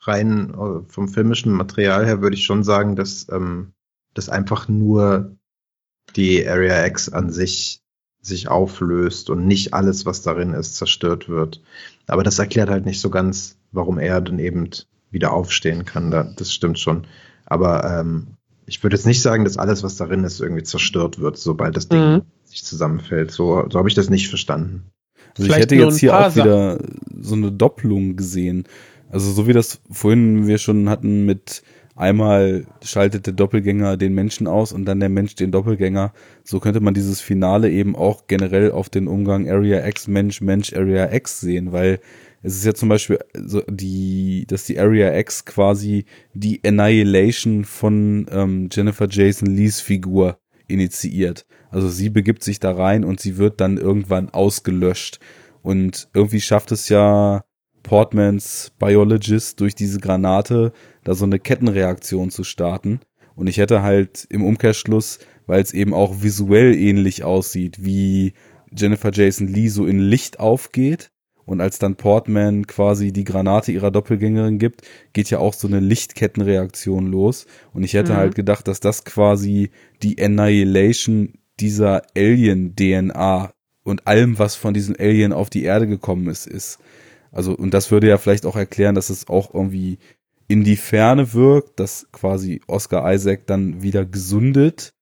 rein 0.00 0.54
äh, 0.54 0.90
vom 0.90 1.08
filmischen 1.08 1.52
Material 1.52 2.06
her 2.06 2.22
würde 2.22 2.36
ich 2.36 2.44
schon 2.44 2.62
sagen, 2.64 2.96
dass 2.96 3.28
ähm, 3.30 3.72
das 4.14 4.28
einfach 4.28 4.68
nur 4.68 5.36
die 6.16 6.46
Area 6.46 6.86
X 6.86 7.08
an 7.08 7.30
sich 7.30 7.82
sich 8.22 8.48
auflöst 8.48 9.30
und 9.30 9.46
nicht 9.46 9.72
alles, 9.72 10.04
was 10.04 10.22
darin 10.22 10.52
ist, 10.52 10.76
zerstört 10.76 11.28
wird. 11.28 11.62
Aber 12.06 12.22
das 12.22 12.38
erklärt 12.38 12.68
halt 12.68 12.84
nicht 12.84 13.00
so 13.00 13.08
ganz, 13.08 13.56
warum 13.72 13.98
er 13.98 14.20
dann 14.20 14.38
eben 14.38 14.68
wieder 15.10 15.32
aufstehen 15.32 15.84
kann. 15.84 16.10
Das 16.10 16.52
stimmt 16.52 16.78
schon. 16.78 17.06
Aber 17.46 17.84
ähm, 17.84 18.36
ich 18.66 18.82
würde 18.82 18.96
jetzt 18.96 19.06
nicht 19.06 19.22
sagen, 19.22 19.44
dass 19.44 19.56
alles, 19.56 19.82
was 19.82 19.96
darin 19.96 20.24
ist, 20.24 20.40
irgendwie 20.40 20.62
zerstört 20.62 21.18
wird, 21.18 21.36
sobald 21.36 21.76
das 21.76 21.88
Ding 21.88 21.98
mhm. 21.98 22.22
sich 22.44 22.64
zusammenfällt. 22.64 23.32
So, 23.32 23.66
so 23.68 23.78
habe 23.78 23.88
ich 23.88 23.94
das 23.94 24.10
nicht 24.10 24.28
verstanden. 24.28 24.84
Also 25.36 25.50
ich 25.50 25.56
hätte 25.56 25.74
jetzt 25.74 25.98
hier 25.98 26.16
auch 26.16 26.34
wieder 26.36 26.78
so 27.20 27.34
eine 27.34 27.52
Doppelung 27.52 28.16
gesehen. 28.16 28.64
Also 29.10 29.32
so 29.32 29.46
wie 29.46 29.52
das 29.52 29.80
vorhin 29.90 30.46
wir 30.46 30.58
schon 30.58 30.88
hatten 30.88 31.24
mit 31.24 31.62
einmal 31.96 32.64
schaltet 32.82 33.26
der 33.26 33.34
Doppelgänger 33.34 33.96
den 33.96 34.14
Menschen 34.14 34.46
aus 34.46 34.72
und 34.72 34.84
dann 34.86 35.00
der 35.00 35.08
Mensch 35.08 35.34
den 35.34 35.50
Doppelgänger. 35.50 36.12
So 36.44 36.60
könnte 36.60 36.80
man 36.80 36.94
dieses 36.94 37.20
Finale 37.20 37.70
eben 37.70 37.94
auch 37.96 38.26
generell 38.26 38.70
auf 38.72 38.88
den 38.88 39.06
Umgang 39.06 39.48
Area 39.48 39.86
X 39.86 40.08
Mensch 40.08 40.40
Mensch 40.40 40.72
Area 40.72 41.12
X 41.12 41.40
sehen, 41.40 41.72
weil 41.72 42.00
es 42.42 42.56
ist 42.56 42.64
ja 42.64 42.74
zum 42.74 42.88
Beispiel 42.88 43.18
so 43.34 43.62
die, 43.68 44.46
dass 44.48 44.64
die 44.64 44.78
Area 44.78 45.16
X 45.18 45.44
quasi 45.44 46.06
die 46.32 46.60
Annihilation 46.64 47.64
von 47.64 48.26
ähm, 48.30 48.68
Jennifer 48.72 49.06
Jason 49.08 49.48
Lees 49.48 49.80
Figur 49.80 50.38
initiiert. 50.66 51.46
Also 51.70 51.88
sie 51.88 52.08
begibt 52.08 52.42
sich 52.42 52.58
da 52.58 52.72
rein 52.72 53.04
und 53.04 53.20
sie 53.20 53.36
wird 53.36 53.60
dann 53.60 53.76
irgendwann 53.76 54.30
ausgelöscht. 54.30 55.20
Und 55.62 56.08
irgendwie 56.14 56.40
schafft 56.40 56.72
es 56.72 56.88
ja 56.88 57.44
Portmans 57.82 58.72
Biologist 58.78 59.60
durch 59.60 59.74
diese 59.74 60.00
Granate 60.00 60.72
da 61.04 61.14
so 61.14 61.26
eine 61.26 61.38
Kettenreaktion 61.38 62.30
zu 62.30 62.44
starten. 62.44 63.00
Und 63.34 63.48
ich 63.48 63.58
hätte 63.58 63.82
halt 63.82 64.26
im 64.30 64.44
Umkehrschluss, 64.44 65.18
weil 65.46 65.62
es 65.62 65.74
eben 65.74 65.92
auch 65.92 66.22
visuell 66.22 66.74
ähnlich 66.74 67.22
aussieht, 67.22 67.84
wie 67.84 68.32
Jennifer 68.74 69.10
Jason 69.12 69.48
Lee 69.48 69.68
so 69.68 69.86
in 69.86 69.98
Licht 69.98 70.40
aufgeht 70.40 71.10
und 71.44 71.60
als 71.60 71.78
dann 71.78 71.96
Portman 71.96 72.66
quasi 72.66 73.12
die 73.12 73.24
Granate 73.24 73.72
ihrer 73.72 73.90
Doppelgängerin 73.90 74.58
gibt, 74.58 74.82
geht 75.12 75.30
ja 75.30 75.38
auch 75.38 75.54
so 75.54 75.66
eine 75.66 75.80
Lichtkettenreaktion 75.80 77.06
los. 77.06 77.46
Und 77.72 77.82
ich 77.82 77.94
hätte 77.94 78.12
mhm. 78.12 78.16
halt 78.16 78.34
gedacht, 78.34 78.68
dass 78.68 78.80
das 78.80 79.04
quasi 79.04 79.70
die 80.02 80.22
Annihilation 80.22 81.34
dieser 81.58 82.02
Alien-DNA 82.16 83.52
und 83.82 84.06
allem, 84.06 84.38
was 84.38 84.54
von 84.54 84.74
diesem 84.74 84.96
Alien 84.98 85.32
auf 85.32 85.50
die 85.50 85.64
Erde 85.64 85.86
gekommen 85.86 86.28
ist, 86.28 86.46
ist. 86.46 86.78
Also, 87.32 87.54
und 87.54 87.74
das 87.74 87.90
würde 87.90 88.08
ja 88.08 88.18
vielleicht 88.18 88.46
auch 88.46 88.56
erklären, 88.56 88.94
dass 88.94 89.10
es 89.10 89.28
auch 89.28 89.54
irgendwie 89.54 89.98
in 90.48 90.64
die 90.64 90.76
Ferne 90.76 91.32
wirkt, 91.32 91.78
dass 91.78 92.08
quasi 92.12 92.60
Oscar 92.66 93.12
Isaac 93.12 93.46
dann 93.46 93.82
wieder 93.82 94.04
gesundet, 94.04 94.92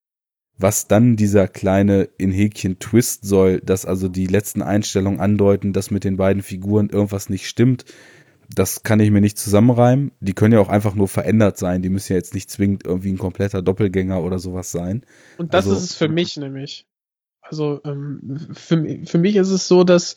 was 0.58 0.88
dann 0.88 1.16
dieser 1.16 1.46
kleine 1.46 2.08
in 2.18 2.32
Häkchen 2.32 2.78
Twist 2.80 3.24
soll, 3.24 3.60
dass 3.60 3.86
also 3.86 4.08
die 4.08 4.26
letzten 4.26 4.60
Einstellungen 4.60 5.20
andeuten, 5.20 5.72
dass 5.72 5.90
mit 5.90 6.04
den 6.04 6.16
beiden 6.16 6.42
Figuren 6.42 6.90
irgendwas 6.90 7.30
nicht 7.30 7.48
stimmt. 7.48 7.84
Das 8.52 8.82
kann 8.82 8.98
ich 8.98 9.10
mir 9.10 9.20
nicht 9.20 9.38
zusammenreimen. 9.38 10.10
Die 10.20 10.32
können 10.32 10.54
ja 10.54 10.60
auch 10.60 10.68
einfach 10.68 10.94
nur 10.94 11.06
verändert 11.06 11.58
sein. 11.58 11.82
Die 11.82 11.90
müssen 11.90 12.12
ja 12.12 12.16
jetzt 12.16 12.34
nicht 12.34 12.50
zwingend 12.50 12.84
irgendwie 12.84 13.12
ein 13.12 13.18
kompletter 13.18 13.62
Doppelgänger 13.62 14.22
oder 14.22 14.38
sowas 14.38 14.72
sein. 14.72 15.04
Und 15.36 15.54
das 15.54 15.66
also, 15.66 15.76
ist 15.76 15.84
es 15.84 15.94
für 15.94 16.08
mich 16.08 16.36
nämlich. 16.36 16.86
Also 17.40 17.80
ähm, 17.84 18.48
für, 18.52 19.00
für 19.04 19.18
mich 19.18 19.36
ist 19.36 19.50
es 19.50 19.68
so, 19.68 19.84
dass 19.84 20.16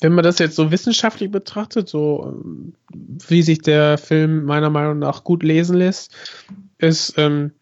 wenn 0.00 0.12
man 0.12 0.24
das 0.24 0.38
jetzt 0.38 0.56
so 0.56 0.70
wissenschaftlich 0.70 1.30
betrachtet, 1.30 1.88
so 1.88 2.42
ähm, 2.44 2.74
wie 2.92 3.42
sich 3.42 3.60
der 3.60 3.98
Film 3.98 4.44
meiner 4.44 4.70
Meinung 4.70 4.98
nach 4.98 5.24
gut 5.24 5.42
lesen 5.42 5.76
lässt, 5.76 6.14
ist, 6.78 7.14
ähm, 7.16 7.52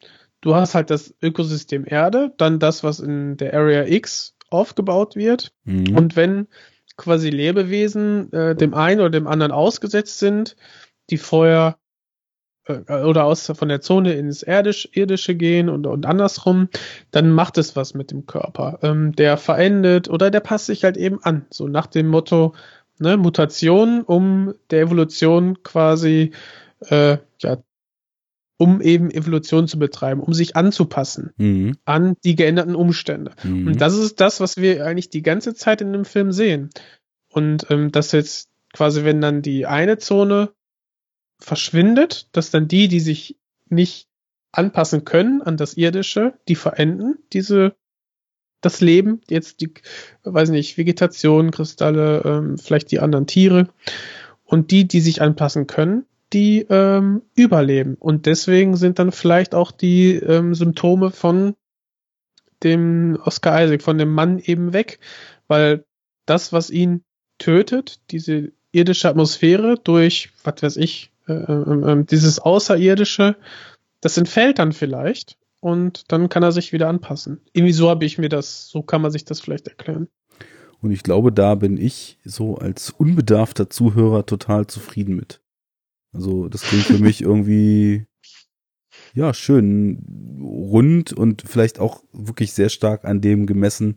du 0.45 0.55
hast 0.55 0.75
halt 0.75 0.91
das 0.91 1.15
Ökosystem 1.23 1.85
Erde, 1.87 2.33
dann 2.37 2.59
das, 2.59 2.85
was 2.85 3.01
in 3.01 3.39
der 3.39 3.55
Area 3.55 3.87
X 3.87 4.37
aufgebaut 4.51 5.17
wird. 5.17 5.53
Mhm. 5.65 5.97
Und 5.97 6.17
wenn 6.17 6.49
quasi 6.97 7.31
Lebewesen 7.31 8.31
äh, 8.33 8.55
dem 8.55 8.75
einen 8.75 9.01
oder 9.01 9.11
dem 9.11 9.27
anderen 9.27 9.53
ausgesetzt 9.53 10.19
sind, 10.19 10.55
die 11.09 11.17
vorher 11.17 11.79
äh, 12.67 12.75
oder 13.03 13.25
aus 13.25 13.51
von 13.55 13.69
der 13.69 13.81
Zone 13.81 14.13
ins 14.13 14.43
Erdisch, 14.43 14.87
Irdische 14.93 15.35
gehen 15.35 15.71
und, 15.71 15.87
und 15.87 16.05
andersrum, 16.05 16.69
dann 17.11 17.33
macht 17.33 17.57
es 17.57 17.75
was 17.75 17.95
mit 17.95 18.11
dem 18.11 18.27
Körper. 18.27 18.81
Ähm, 18.83 19.17
der 19.17 19.39
verendet 19.39 20.11
oder 20.11 20.31
der 20.31 20.41
passt 20.41 20.67
sich 20.67 20.85
halt 20.85 20.99
eben 20.99 21.23
an. 21.23 21.47
So 21.49 21.69
nach 21.69 21.87
dem 21.87 22.09
Motto, 22.09 22.55
ne, 22.99 23.17
Mutation, 23.17 24.03
um 24.03 24.55
der 24.71 24.83
Evolution 24.83 25.63
quasi, 25.63 26.33
äh, 26.81 27.17
ja, 27.39 27.57
um 28.57 28.81
eben 28.81 29.11
Evolution 29.11 29.67
zu 29.67 29.79
betreiben, 29.79 30.21
um 30.21 30.33
sich 30.33 30.57
anzupassen 30.57 31.33
mhm. 31.37 31.77
an 31.85 32.17
die 32.25 32.37
geänderten 32.37 32.75
Umstände. 32.75 33.33
Mhm. 33.43 33.67
Und 33.67 33.81
das 33.81 33.97
ist 33.97 34.21
das, 34.21 34.41
was 34.41 34.57
wir 34.57 34.87
eigentlich 34.87 35.11
die 35.11 35.23
ganze 35.23 35.55
Zeit 35.55 35.81
in 35.81 35.93
dem 35.93 36.05
Film 36.05 36.33
sehen. 36.33 36.71
Und 37.29 37.67
ähm, 37.71 37.91
das 37.91 38.13
jetzt 38.13 38.49
quasi, 38.73 39.05
wenn 39.05 39.21
dann 39.21 39.43
die 39.43 39.67
eine 39.67 39.99
Zone 39.99 40.53
verschwindet, 41.41 42.29
dass 42.33 42.51
dann 42.51 42.69
die, 42.69 42.89
die 42.89 43.01
sich 43.01 43.37
nicht 43.69 44.09
anpassen 44.53 45.05
können 45.05 45.43
an 45.43 45.57
das 45.57 45.77
Irdische, 45.77 46.35
die 46.49 46.55
verenden 46.55 47.19
diese 47.33 47.75
das 48.61 48.81
Leben, 48.81 49.21
jetzt 49.29 49.61
die, 49.61 49.75
weiß 50.23 50.49
nicht, 50.49 50.79
Vegetation, 50.79 51.51
Kristalle, 51.51 52.23
ähm, 52.25 52.57
vielleicht 52.57 52.91
die 52.93 53.01
anderen 53.01 53.27
Tiere 53.27 53.69
und 54.45 54.71
die, 54.71 54.89
die 54.89 55.01
sich 55.01 55.21
anpassen 55.21 55.67
können, 55.67 56.07
die 56.35 56.67
ähm, 56.69 57.23
überleben 57.37 57.95
und 57.95 58.27
deswegen 58.27 58.77
sind 58.77 58.99
dann 58.99 59.13
vielleicht 59.13 59.55
auch 59.55 59.71
die 59.71 60.17
ähm, 60.17 60.55
Symptome 60.55 61.11
von 61.11 61.55
dem 62.65 63.19
Oscar 63.25 63.65
Isaac, 63.65 63.83
von 63.83 63.99
dem 63.99 64.13
Mann 64.13 64.41
eben 64.41 64.73
weg, 64.73 64.99
weil 65.47 65.85
das, 66.27 66.53
was 66.53 66.71
ihn 66.71 67.05
tötet, 67.39 68.01
diese 68.11 68.53
irdische 68.73 69.09
Atmosphäre 69.09 69.77
durch, 69.83 70.31
was 70.43 70.63
weiß 70.63 70.77
ich, 70.79 71.13
äh, 71.29 71.33
äh, 71.33 72.05
dieses 72.05 72.41
Außerirdische, 72.41 73.37
das 74.01 74.19
entfällt 74.19 74.59
dann 74.59 74.73
vielleicht 74.73 75.39
und 75.61 76.11
dann 76.11 76.29
kann 76.29 76.43
er 76.43 76.53
sich 76.53 76.73
wieder 76.73 76.89
anpassen. 76.89 77.41
Irgendwie 77.53 77.73
so 77.73 77.89
habe 77.89 78.05
ich 78.05 78.19
mir 78.19 78.29
das, 78.29 78.69
so 78.69 78.83
kann 78.83 79.03
man 79.03 79.13
sich 79.13 79.25
das 79.25 79.41
vielleicht 79.41 79.69
erklären. 79.69 80.09
Und 80.81 80.91
ich 80.91 81.03
glaube, 81.03 81.33
da 81.33 81.55
bin 81.55 81.79
ich 81.79 82.19
so 82.25 82.57
als 82.57 82.91
unbedarfter 82.91 83.71
Zuhörer 83.71 84.27
total 84.27 84.67
zufrieden 84.67 85.17
mit. 85.17 85.41
Also 86.15 86.49
das 86.49 86.63
klingt 86.63 86.85
für 86.85 86.99
mich 86.99 87.23
irgendwie 87.23 88.07
ja 89.15 89.35
schön 89.35 90.39
rund 90.41 91.13
und 91.13 91.43
vielleicht 91.47 91.79
auch 91.79 92.03
wirklich 92.13 92.53
sehr 92.53 92.69
stark 92.69 93.05
an 93.05 93.21
dem 93.21 93.47
gemessen, 93.47 93.97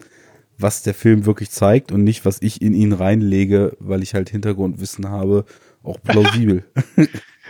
was 0.58 0.84
der 0.84 0.94
Film 0.94 1.26
wirklich 1.26 1.52
zeigt 1.52 1.92
und 1.92 2.04
nicht, 2.04 2.26
was 2.26 2.42
ich 2.42 2.62
in 2.62 2.74
ihn 2.74 2.94
reinlege, 2.94 3.78
weil 3.80 4.02
ich 4.02 4.14
halt 4.14 4.30
Hintergrundwissen 4.30 5.10
habe 5.10 5.46
auch 5.84 6.02
plausibel. 6.02 6.64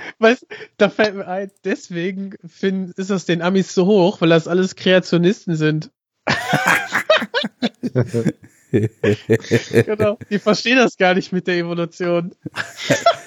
weißt, 0.20 0.46
da 0.78 0.90
fällt 0.90 1.16
mir 1.16 1.28
ein, 1.28 1.52
deswegen 1.64 2.36
find, 2.46 2.98
ist 2.98 3.10
das 3.10 3.26
den 3.26 3.42
Amis 3.42 3.74
so 3.74 3.86
hoch, 3.86 4.22
weil 4.22 4.30
das 4.30 4.48
alles 4.48 4.76
Kreationisten 4.76 5.56
sind. 5.56 5.92
genau, 8.72 10.18
die 10.30 10.40
verstehen 10.40 10.78
das 10.78 10.98
gar 10.98 11.14
nicht 11.14 11.32
mit 11.32 11.48
der 11.48 11.58
Evolution. 11.58 12.36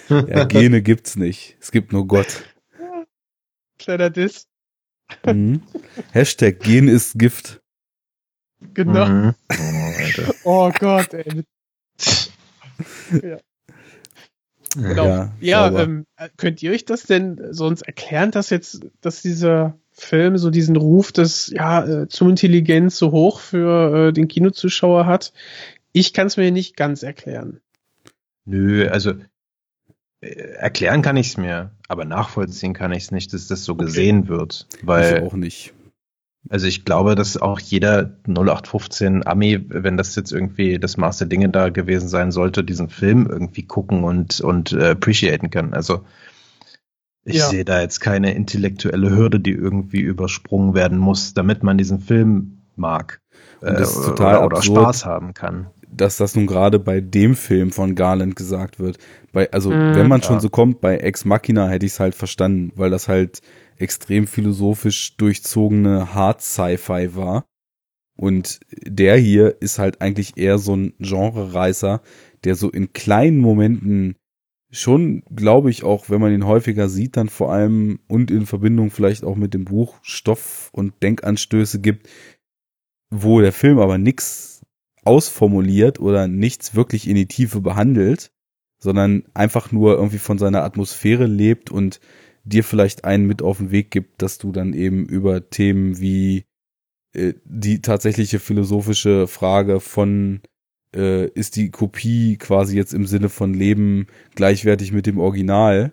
ja, 0.08 0.44
Gene 0.44 0.82
gibt's 0.82 1.16
nicht. 1.16 1.56
Es 1.60 1.70
gibt 1.70 1.92
nur 1.92 2.06
Gott. 2.06 2.44
Kleiner 3.78 4.10
Diss. 4.10 4.46
Mhm. 5.24 5.62
Hashtag 6.12 6.60
Gen 6.60 6.88
ist 6.88 7.18
Gift. 7.18 7.60
Genau. 8.74 9.06
Mhm. 9.06 9.34
Oh, 10.44 10.68
oh 10.68 10.72
Gott, 10.78 11.14
ey. 11.14 11.44
ja. 13.22 13.38
Genau. 14.76 15.04
Ja, 15.04 15.32
ja 15.40 15.80
ähm, 15.80 16.06
könnt 16.36 16.62
ihr 16.62 16.72
euch 16.72 16.84
das 16.84 17.04
denn 17.04 17.40
sonst 17.52 17.82
erklären, 17.82 18.30
dass 18.30 18.50
jetzt, 18.50 18.86
dass 19.00 19.22
dieser 19.22 19.79
Film 20.00 20.38
so 20.38 20.50
diesen 20.50 20.76
Ruf 20.76 21.12
des, 21.12 21.48
ja, 21.48 21.84
äh, 21.84 22.08
zu 22.08 22.28
Intelligenz 22.28 22.98
so 22.98 23.12
hoch 23.12 23.40
für 23.40 24.08
äh, 24.08 24.12
den 24.12 24.28
Kinozuschauer 24.28 25.06
hat? 25.06 25.32
Ich 25.92 26.12
kann 26.12 26.26
es 26.26 26.36
mir 26.36 26.50
nicht 26.50 26.76
ganz 26.76 27.02
erklären. 27.02 27.60
Nö, 28.44 28.88
also 28.88 29.12
äh, 30.20 30.30
erklären 30.30 31.02
kann 31.02 31.16
ich 31.16 31.28
es 31.28 31.36
mir, 31.36 31.72
aber 31.88 32.04
nachvollziehen 32.04 32.74
kann 32.74 32.92
ich 32.92 33.04
es 33.04 33.10
nicht, 33.10 33.32
dass 33.32 33.46
das 33.46 33.64
so 33.64 33.74
okay. 33.74 33.84
gesehen 33.84 34.28
wird. 34.28 34.66
Weil 34.82 35.18
ich 35.18 35.22
auch 35.22 35.34
nicht. 35.34 35.74
Also 36.48 36.66
ich 36.66 36.84
glaube, 36.86 37.14
dass 37.14 37.36
auch 37.36 37.60
jeder 37.60 38.16
0815 38.26 39.26
Ami, 39.26 39.62
wenn 39.68 39.98
das 39.98 40.16
jetzt 40.16 40.32
irgendwie 40.32 40.78
das 40.78 40.96
Maß 40.96 41.18
der 41.18 41.26
Dinge 41.26 41.50
da 41.50 41.68
gewesen 41.68 42.08
sein 42.08 42.32
sollte, 42.32 42.64
diesen 42.64 42.88
Film 42.88 43.26
irgendwie 43.30 43.64
gucken 43.64 44.04
und, 44.04 44.40
und 44.40 44.72
äh, 44.72 44.90
appreciaten 44.90 45.50
kann. 45.50 45.74
Also 45.74 46.06
ich 47.24 47.36
ja. 47.36 47.48
sehe 47.48 47.64
da 47.64 47.80
jetzt 47.80 48.00
keine 48.00 48.34
intellektuelle 48.34 49.10
Hürde, 49.10 49.40
die 49.40 49.52
irgendwie 49.52 50.00
übersprungen 50.00 50.74
werden 50.74 50.98
muss, 50.98 51.34
damit 51.34 51.62
man 51.62 51.78
diesen 51.78 52.00
Film 52.00 52.62
mag. 52.76 53.20
Und 53.60 53.78
das 53.78 53.96
ist 53.96 54.04
äh, 54.04 54.08
total 54.10 54.36
oder, 54.38 54.46
oder 54.46 54.62
Spaß 54.62 55.04
haben 55.04 55.34
kann. 55.34 55.68
Dass 55.92 56.16
das 56.16 56.34
nun 56.34 56.46
gerade 56.46 56.78
bei 56.78 57.00
dem 57.00 57.34
Film 57.34 57.72
von 57.72 57.94
Garland 57.94 58.36
gesagt 58.36 58.78
wird. 58.78 58.98
Bei, 59.32 59.50
also, 59.50 59.70
mm, 59.70 59.94
wenn 59.94 60.08
man 60.08 60.22
schon 60.22 60.36
ja. 60.36 60.40
so 60.40 60.48
kommt, 60.48 60.80
bei 60.80 60.96
Ex 60.96 61.24
Machina 61.24 61.68
hätte 61.68 61.84
ich 61.84 61.92
es 61.92 62.00
halt 62.00 62.14
verstanden, 62.14 62.72
weil 62.76 62.90
das 62.90 63.08
halt 63.08 63.40
extrem 63.76 64.26
philosophisch 64.26 65.16
durchzogene 65.16 66.14
Hard 66.14 66.42
Sci-Fi 66.42 67.14
war. 67.16 67.44
Und 68.16 68.60
der 68.70 69.16
hier 69.16 69.60
ist 69.60 69.78
halt 69.78 70.00
eigentlich 70.00 70.36
eher 70.36 70.58
so 70.58 70.76
ein 70.76 70.92
Genre-Reißer, 70.98 72.02
der 72.44 72.54
so 72.54 72.70
in 72.70 72.92
kleinen 72.92 73.38
Momenten 73.38 74.16
schon, 74.70 75.22
glaube 75.34 75.70
ich, 75.70 75.82
auch 75.82 76.10
wenn 76.10 76.20
man 76.20 76.32
ihn 76.32 76.46
häufiger 76.46 76.88
sieht, 76.88 77.16
dann 77.16 77.28
vor 77.28 77.52
allem 77.52 78.00
und 78.06 78.30
in 78.30 78.46
Verbindung 78.46 78.90
vielleicht 78.90 79.24
auch 79.24 79.36
mit 79.36 79.54
dem 79.54 79.64
Buch 79.64 79.98
Stoff 80.02 80.70
und 80.72 81.02
Denkanstöße 81.02 81.80
gibt, 81.80 82.08
wo 83.10 83.40
der 83.40 83.52
Film 83.52 83.78
aber 83.78 83.98
nichts 83.98 84.64
ausformuliert 85.04 85.98
oder 85.98 86.28
nichts 86.28 86.74
wirklich 86.74 87.08
in 87.08 87.16
die 87.16 87.26
Tiefe 87.26 87.60
behandelt, 87.60 88.32
sondern 88.78 89.24
einfach 89.34 89.72
nur 89.72 89.96
irgendwie 89.96 90.18
von 90.18 90.38
seiner 90.38 90.62
Atmosphäre 90.62 91.26
lebt 91.26 91.70
und 91.70 92.00
dir 92.44 92.64
vielleicht 92.64 93.04
einen 93.04 93.26
mit 93.26 93.42
auf 93.42 93.58
den 93.58 93.70
Weg 93.70 93.90
gibt, 93.90 94.22
dass 94.22 94.38
du 94.38 94.52
dann 94.52 94.72
eben 94.72 95.06
über 95.06 95.50
Themen 95.50 96.00
wie 96.00 96.44
äh, 97.12 97.34
die 97.44 97.82
tatsächliche 97.82 98.38
philosophische 98.38 99.26
Frage 99.26 99.80
von 99.80 100.40
äh, 100.94 101.26
ist 101.28 101.56
die 101.56 101.70
Kopie 101.70 102.36
quasi 102.36 102.76
jetzt 102.76 102.94
im 102.94 103.06
Sinne 103.06 103.28
von 103.28 103.54
Leben 103.54 104.06
gleichwertig 104.34 104.92
mit 104.92 105.06
dem 105.06 105.18
Original. 105.18 105.92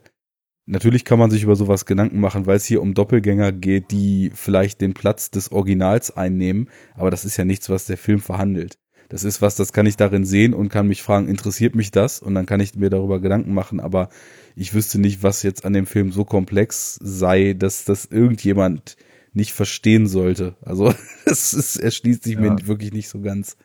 Natürlich 0.66 1.06
kann 1.06 1.20
man 1.20 1.32
sich 1.32 1.44
über 1.44 1.56
sowas 1.56 1.86
Gedanken 1.86 2.20
machen, 2.20 2.46
weil 2.46 2.58
es 2.58 2.66
hier 2.66 2.82
um 2.82 2.94
Doppelgänger 2.94 3.54
geht, 3.54 3.92
die 3.92 4.32
vielleicht 4.36 4.82
den 4.82 4.94
Platz 4.94 5.32
des 5.32 5.52
Originals 5.52 6.16
einnehmen, 6.18 6.70
aber 6.96 7.10
das 7.10 7.24
ist 7.24 7.38
ja 7.38 7.46
nichts, 7.46 7.70
was 7.70 7.86
der 7.86 7.98
Film 7.98 8.20
verhandelt. 8.20 8.78
Das 9.10 9.24
ist 9.24 9.42
was, 9.42 9.56
das 9.56 9.72
kann 9.72 9.86
ich 9.86 9.96
darin 9.96 10.26
sehen 10.26 10.54
und 10.54 10.68
kann 10.68 10.88
mich 10.88 11.02
fragen, 11.02 11.30
interessiert 11.30 11.76
mich 11.76 11.92
das? 11.92 12.20
Und 12.20 12.36
dann 12.36 12.46
kann 12.46 12.60
ich 12.60 12.76
mir 12.76 12.90
darüber 12.90 13.22
Gedanken 13.22 13.54
machen, 13.54 13.80
aber 13.80 14.10
ich 14.56 14.74
wüsste 14.74 15.00
nicht, 15.00 15.24
was 15.24 15.44
jetzt 15.44 15.64
an 15.64 15.72
dem 15.72 15.86
Film 15.86 16.12
so 16.12 16.26
komplex 16.26 17.00
sei, 17.02 17.54
dass 17.54 17.86
das 17.86 18.04
irgendjemand 18.06 18.98
nicht 19.32 19.54
verstehen 19.54 20.08
sollte. 20.08 20.58
Also 20.62 20.94
das 21.26 21.54
ist, 21.54 21.78
erschließt 21.78 22.24
sich 22.24 22.34
Ja. 22.34 22.42
mir 22.42 22.68
wirklich 22.68 22.92
nicht 22.92 23.08
so 23.08 23.22
ganz. 23.22 23.56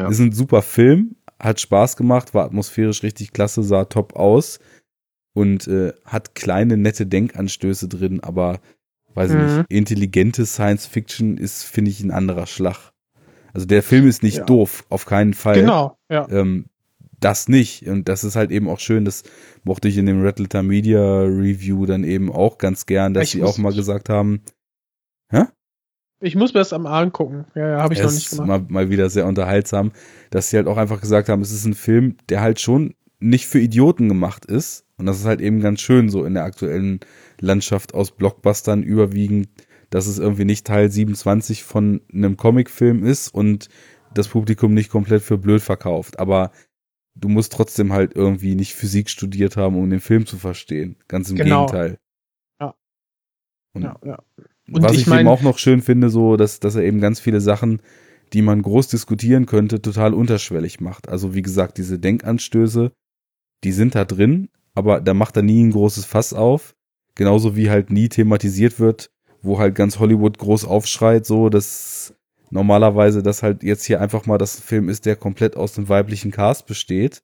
Ja. 0.00 0.08
Ist 0.08 0.18
ein 0.18 0.32
super 0.32 0.62
Film, 0.62 1.16
hat 1.38 1.60
Spaß 1.60 1.96
gemacht, 1.96 2.32
war 2.34 2.44
atmosphärisch 2.46 3.02
richtig 3.02 3.32
klasse, 3.32 3.62
sah 3.62 3.84
top 3.84 4.16
aus 4.16 4.58
und 5.34 5.68
äh, 5.68 5.92
hat 6.04 6.34
kleine 6.34 6.76
nette 6.76 7.06
Denkanstöße 7.06 7.86
drin, 7.88 8.20
aber 8.20 8.60
weiß 9.14 9.30
ich 9.32 9.36
Mhm. 9.36 9.42
nicht, 9.44 9.64
intelligente 9.68 10.46
Science 10.46 10.86
Fiction 10.86 11.36
ist, 11.36 11.64
finde 11.64 11.90
ich, 11.90 12.00
ein 12.02 12.10
anderer 12.10 12.46
Schlag. 12.46 12.92
Also 13.52 13.66
der 13.66 13.82
Film 13.82 14.06
ist 14.06 14.22
nicht 14.22 14.38
Ja. 14.38 14.44
doof, 14.44 14.84
auf 14.88 15.04
keinen 15.06 15.34
Fall. 15.34 15.60
Genau, 15.60 15.98
ja. 16.08 16.26
Ähm, 16.30 16.66
das 17.18 17.48
nicht. 17.48 17.86
Und 17.86 18.08
das 18.08 18.24
ist 18.24 18.36
halt 18.36 18.50
eben 18.50 18.68
auch 18.68 18.78
schön, 18.78 19.04
das 19.04 19.24
mochte 19.64 19.88
ich 19.88 19.98
in 19.98 20.06
dem 20.06 20.22
Red 20.22 20.38
Letter 20.38 20.62
Media 20.62 21.20
Review 21.22 21.84
dann 21.84 22.04
eben 22.04 22.32
auch 22.32 22.56
ganz 22.56 22.86
gern, 22.86 23.12
dass 23.12 23.24
Ich 23.24 23.30
sie 23.32 23.42
auch 23.42 23.58
mal 23.58 23.74
gesagt 23.74 24.08
haben, 24.08 24.40
Ich 26.20 26.36
muss 26.36 26.52
mir 26.52 26.60
das 26.60 26.72
am 26.72 26.86
Abend 26.86 27.12
gucken. 27.12 27.46
Ja, 27.54 27.68
ja, 27.68 27.82
habe 27.82 27.94
ich 27.94 28.02
noch 28.02 28.10
nicht 28.12 28.26
ist 28.26 28.38
gemacht. 28.38 28.68
mal, 28.70 28.84
mal 28.84 28.90
wieder 28.90 29.08
sehr 29.08 29.26
unterhaltsam, 29.26 29.92
dass 30.30 30.50
sie 30.50 30.56
halt 30.56 30.66
auch 30.66 30.76
einfach 30.76 31.00
gesagt 31.00 31.28
haben, 31.28 31.40
es 31.40 31.50
ist 31.50 31.64
ein 31.64 31.74
Film, 31.74 32.16
der 32.28 32.42
halt 32.42 32.60
schon 32.60 32.94
nicht 33.20 33.46
für 33.46 33.58
Idioten 33.60 34.08
gemacht 34.08 34.44
ist. 34.44 34.84
Und 34.96 35.06
das 35.06 35.18
ist 35.18 35.24
halt 35.24 35.40
eben 35.40 35.60
ganz 35.60 35.80
schön 35.80 36.10
so 36.10 36.24
in 36.24 36.34
der 36.34 36.44
aktuellen 36.44 37.00
Landschaft 37.40 37.94
aus 37.94 38.10
Blockbustern 38.10 38.82
überwiegend, 38.82 39.48
dass 39.88 40.06
es 40.06 40.18
irgendwie 40.18 40.44
nicht 40.44 40.66
Teil 40.66 40.90
27 40.90 41.64
von 41.64 42.02
einem 42.12 42.36
Comicfilm 42.36 43.04
ist 43.04 43.32
und 43.32 43.68
das 44.12 44.28
Publikum 44.28 44.74
nicht 44.74 44.90
komplett 44.90 45.22
für 45.22 45.38
blöd 45.38 45.62
verkauft. 45.62 46.18
Aber 46.18 46.50
du 47.14 47.28
musst 47.28 47.52
trotzdem 47.52 47.92
halt 47.92 48.14
irgendwie 48.14 48.54
nicht 48.54 48.74
Physik 48.74 49.08
studiert 49.08 49.56
haben, 49.56 49.76
um 49.76 49.88
den 49.88 50.00
Film 50.00 50.26
zu 50.26 50.36
verstehen. 50.36 50.96
Ganz 51.08 51.30
im 51.30 51.36
Genau. 51.36 51.66
Gegenteil. 51.66 51.98
Ja. 52.60 52.74
Und 53.72 53.82
Ja, 53.82 53.96
ja. 54.04 54.18
Und 54.72 54.82
was 54.82 54.92
ich 54.92 55.00
ich, 55.02 55.06
mein- 55.06 55.20
eben 55.20 55.28
auch 55.28 55.42
noch 55.42 55.58
schön 55.58 55.82
finde, 55.82 56.10
so, 56.10 56.36
dass, 56.36 56.60
dass 56.60 56.74
er 56.76 56.82
eben 56.84 57.00
ganz 57.00 57.20
viele 57.20 57.40
Sachen, 57.40 57.80
die 58.32 58.42
man 58.42 58.62
groß 58.62 58.88
diskutieren 58.88 59.46
könnte, 59.46 59.82
total 59.82 60.14
unterschwellig 60.14 60.80
macht. 60.80 61.08
Also 61.08 61.34
wie 61.34 61.42
gesagt, 61.42 61.78
diese 61.78 61.98
Denkanstöße, 61.98 62.92
die 63.64 63.72
sind 63.72 63.94
da 63.94 64.04
drin, 64.04 64.48
aber 64.74 65.00
da 65.00 65.14
macht 65.14 65.36
er 65.36 65.42
nie 65.42 65.62
ein 65.64 65.72
großes 65.72 66.04
Fass 66.04 66.32
auf. 66.32 66.74
Genauso 67.16 67.56
wie 67.56 67.70
halt 67.70 67.90
nie 67.90 68.08
thematisiert 68.08 68.78
wird, 68.78 69.10
wo 69.42 69.58
halt 69.58 69.74
ganz 69.74 69.98
Hollywood 69.98 70.38
groß 70.38 70.64
aufschreit, 70.64 71.26
so, 71.26 71.48
dass 71.48 72.14
normalerweise 72.50 73.22
das 73.22 73.42
halt 73.42 73.62
jetzt 73.62 73.84
hier 73.84 74.00
einfach 74.00 74.26
mal 74.26 74.38
das 74.38 74.60
Film 74.60 74.88
ist, 74.88 75.06
der 75.06 75.16
komplett 75.16 75.56
aus 75.56 75.72
dem 75.72 75.88
weiblichen 75.88 76.30
Cast 76.30 76.66
besteht. 76.66 77.22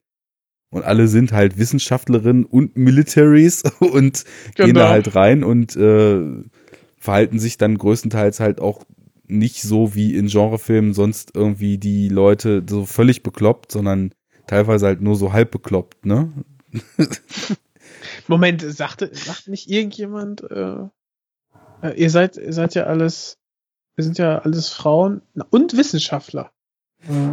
Und 0.70 0.84
alle 0.84 1.06
sind 1.06 1.30
halt 1.32 1.56
Wissenschaftlerinnen 1.58 2.44
und 2.44 2.76
Militaries 2.76 3.62
und 3.80 4.24
gehen 4.56 4.66
Genau. 4.68 4.80
da 4.80 4.88
halt 4.90 5.14
rein 5.14 5.44
und 5.44 5.76
äh, 5.76 6.42
verhalten 7.06 7.38
sich 7.38 7.56
dann 7.56 7.78
größtenteils 7.78 8.40
halt 8.40 8.60
auch 8.60 8.84
nicht 9.28 9.62
so 9.62 9.94
wie 9.94 10.16
in 10.16 10.26
Genrefilmen 10.26 10.92
sonst 10.92 11.30
irgendwie 11.34 11.78
die 11.78 12.08
Leute 12.08 12.64
so 12.68 12.84
völlig 12.84 13.22
bekloppt, 13.22 13.70
sondern 13.70 14.12
teilweise 14.48 14.86
halt 14.86 15.00
nur 15.00 15.14
so 15.14 15.32
halb 15.32 15.52
bekloppt, 15.52 16.04
ne? 16.04 16.32
Moment, 18.26 18.60
sagte, 18.62 19.10
sagt 19.12 19.46
nicht 19.46 19.70
irgendjemand, 19.70 20.42
äh, 20.50 20.78
äh, 21.82 21.94
ihr 21.96 22.10
seid, 22.10 22.38
ihr 22.38 22.52
seid 22.52 22.74
ja 22.74 22.84
alles, 22.84 23.38
wir 23.94 24.04
sind 24.04 24.18
ja 24.18 24.40
alles 24.40 24.68
Frauen 24.68 25.22
und 25.50 25.76
Wissenschaftler. 25.76 26.50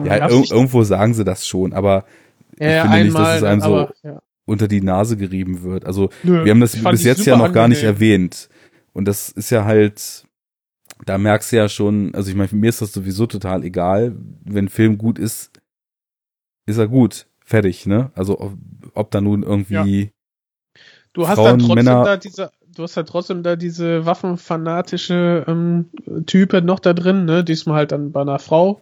Ja, 0.06 0.30
ir 0.30 0.52
irgendwo 0.52 0.84
sagen 0.84 1.16
sie 1.16 1.24
das 1.24 1.48
schon, 1.48 1.74
aber 1.74 2.06
ja, 2.60 2.76
ich 2.76 2.91
finde 2.91 3.04
nicht, 3.06 3.18
dass 3.18 3.22
einmal, 3.22 3.38
es 3.38 3.44
einem 3.44 3.62
so 3.62 3.76
aber, 3.78 3.94
ja. 4.04 4.22
unter 4.45 4.68
die 4.68 4.82
Nase 4.82 5.18
gerieben 5.18 5.64
wird. 5.64 5.86
Also 5.86 6.10
Nö, 6.22 6.45
wir 6.45 6.52
haben 6.52 6.62
das 6.62 6.78
bis 6.78 7.04
jetzt 7.04 7.26
ja 7.26 7.38
noch 7.38 7.52
gar 7.52 7.68
nicht 7.68 7.82
erwähnt. 7.82 8.50
Und 8.94 9.06
das 9.06 9.30
ist 9.30 9.49
ja 9.49 9.65
halt, 9.65 10.26
da 11.06 11.18
merkst 11.18 11.52
du 11.52 11.57
ja 11.57 11.68
schon, 11.70 12.14
also 12.15 12.30
ich 12.30 12.36
meine, 12.36 12.49
mir 12.53 12.70
ist 12.70 12.82
das 12.82 12.94
sowieso 12.94 13.26
total 13.26 13.64
egal. 13.64 14.15
Wenn 14.44 14.65
ein 14.65 14.70
Film 14.70 14.98
gut 14.98 15.20
ist, 15.20 15.52
ist 16.65 16.78
er 16.78 16.88
gut. 16.88 17.28
Fertig, 17.45 17.86
ne? 17.86 18.11
Also 18.15 18.40
ob, 18.40 18.53
ob 18.94 19.11
da 19.11 19.20
nun 19.20 19.44
irgendwie 19.44 20.11
Du 21.14 21.28
hast 21.28 21.36
Frauen, 21.36 21.60
dann 21.60 21.60
trotzdem 21.60 21.76
Männer- 21.76 22.03
da 22.03 22.18
diese, 22.18 22.52
du 22.76 22.84
hast 22.84 22.95
ja 22.95 23.03
trotzdem 23.03 23.44
da 23.44 23.56
diese 23.56 24.06
waffenfanatische 24.06 25.45
ähm, 25.48 25.90
Type 26.26 26.61
noch 26.61 26.80
da 26.80 26.94
drin, 26.94 27.26
ne? 27.26 27.44
Diesmal 27.44 27.78
halt 27.78 27.91
dann 27.91 28.11
bei 28.11 28.22
einer 28.22 28.40
Frau. 28.40 28.82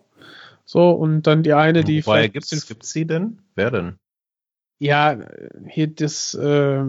So, 0.63 0.91
und 0.91 1.23
dann 1.23 1.43
die 1.43 1.53
eine, 1.53 1.83
die 1.83 2.05
Woher 2.05 2.29
gibt's, 2.29 2.67
gibt's 2.67 2.93
sie 2.93 3.05
denn? 3.05 3.39
Wer 3.55 3.71
denn? 3.71 3.95
ja, 4.79 5.19
hier 5.67 5.87
das, 5.87 6.33
äh, 6.33 6.83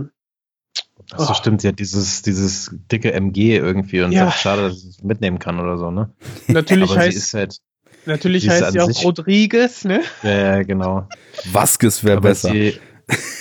Ach 1.13 1.19
so, 1.19 1.31
Oh. 1.31 1.35
stimmt, 1.35 1.61
sie 1.61 1.69
hat 1.69 1.79
dieses, 1.79 2.23
dieses 2.23 2.71
dicke 2.91 3.13
MG 3.13 3.57
irgendwie 3.57 4.03
und 4.03 4.13
Ja. 4.13 4.27
sagt, 4.27 4.39
schade, 4.39 4.63
dass 4.69 4.79
ich 4.83 4.91
es 4.91 5.03
mitnehmen 5.03 5.39
kann 5.39 5.61
oder 5.61 5.77
so, 5.79 5.91
ne? 5.91 6.15
natürlich 6.49 6.91
Aber 6.91 7.01
sie 7.01 7.07
heißt, 7.09 7.17
ist 7.19 7.35
halt, 7.35 7.59
natürlich 8.07 8.43
sie 8.43 8.49
ist 8.49 8.63
heißt 8.63 8.73
sie 8.73 8.81
auch 8.81 8.87
sich- 8.87 9.05
Rodriguez, 9.05 9.85
ne? 9.85 10.03
ja, 10.23 10.31
ja, 10.57 10.63
genau. 10.63 11.09
Vasquez 11.51 12.03
wäre 12.05 12.21
besser. 12.21 12.51
Sie, 12.51 12.79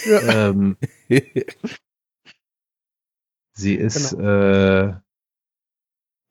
Ja. 0.05 0.49
ähm, 0.49 0.75
sie 3.53 3.75
ist, 3.75 4.13
äh, 4.13 4.93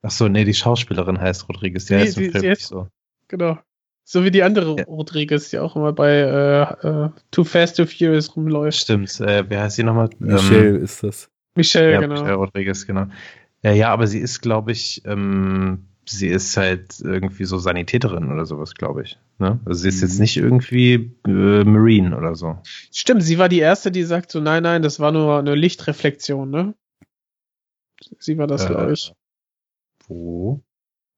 ach 0.03 0.11
so, 0.11 0.27
nee, 0.27 0.43
die 0.43 0.53
Schauspielerin 0.53 1.19
heißt 1.19 1.47
Rodriguez, 1.49 1.85
die 1.85 1.93
Sie- 1.93 1.99
heißt 1.99 2.17
im 2.17 2.23
sie- 2.25 2.29
Film 2.31 2.41
sie 2.41 2.49
nicht 2.49 2.61
so. 2.67 2.87
Genau. 3.27 3.57
So 4.11 4.25
wie 4.25 4.31
die 4.31 4.43
andere 4.43 4.75
Ja. 4.77 4.83
Rodriguez, 4.87 5.51
die 5.51 5.59
auch 5.59 5.77
immer 5.77 5.93
bei 5.93 6.11
äh, 6.11 6.87
äh, 7.05 7.09
Too 7.31 7.45
Fast, 7.45 7.77
Too 7.77 7.85
Furious 7.85 8.35
rumläuft. 8.35 8.77
Stimmt, 8.77 9.17
äh, 9.21 9.45
wer 9.49 9.61
heißt 9.61 9.77
sie 9.77 9.83
nochmal? 9.83 10.09
Michelle 10.19 10.79
ist 10.79 11.01
das. 11.01 11.29
Michelle, 11.55 11.93
ja, 11.93 12.01
genau. 12.01 12.15
Michelle 12.15 12.35
Rodriguez, 12.35 12.85
genau. 12.85 13.05
Ja, 13.63 13.71
ja, 13.71 13.87
aber 13.89 14.07
sie 14.07 14.19
ist, 14.19 14.41
glaube 14.41 14.73
ich, 14.73 15.01
ähm, 15.05 15.85
sie 16.05 16.27
ist 16.27 16.57
halt 16.57 16.99
irgendwie 16.99 17.45
so 17.45 17.57
Sanitäterin 17.57 18.29
oder 18.29 18.45
sowas, 18.45 18.73
glaube 18.73 19.03
ich. 19.03 19.17
Ne? 19.39 19.61
Also 19.63 19.83
sie 19.83 19.87
ist 19.87 20.01
Mhm. 20.01 20.07
jetzt 20.09 20.19
nicht 20.19 20.35
irgendwie 20.35 21.15
äh, 21.25 21.63
Marine 21.63 22.17
oder 22.17 22.35
so. 22.35 22.57
Stimmt, 22.91 23.23
sie 23.23 23.37
war 23.37 23.47
die 23.47 23.59
erste, 23.59 23.91
die 23.91 24.03
sagt 24.03 24.29
so, 24.31 24.41
nein, 24.41 24.63
nein, 24.63 24.81
das 24.81 24.99
war 24.99 25.13
nur 25.13 25.39
eine 25.39 25.55
Lichtreflexion, 25.55 26.49
ne? 26.49 26.73
Sie 28.19 28.37
war 28.37 28.47
das, 28.47 28.65
Äh, 28.65 28.67
glaube 28.67 28.91
ich. 28.91 29.13
Wo? 30.07 30.61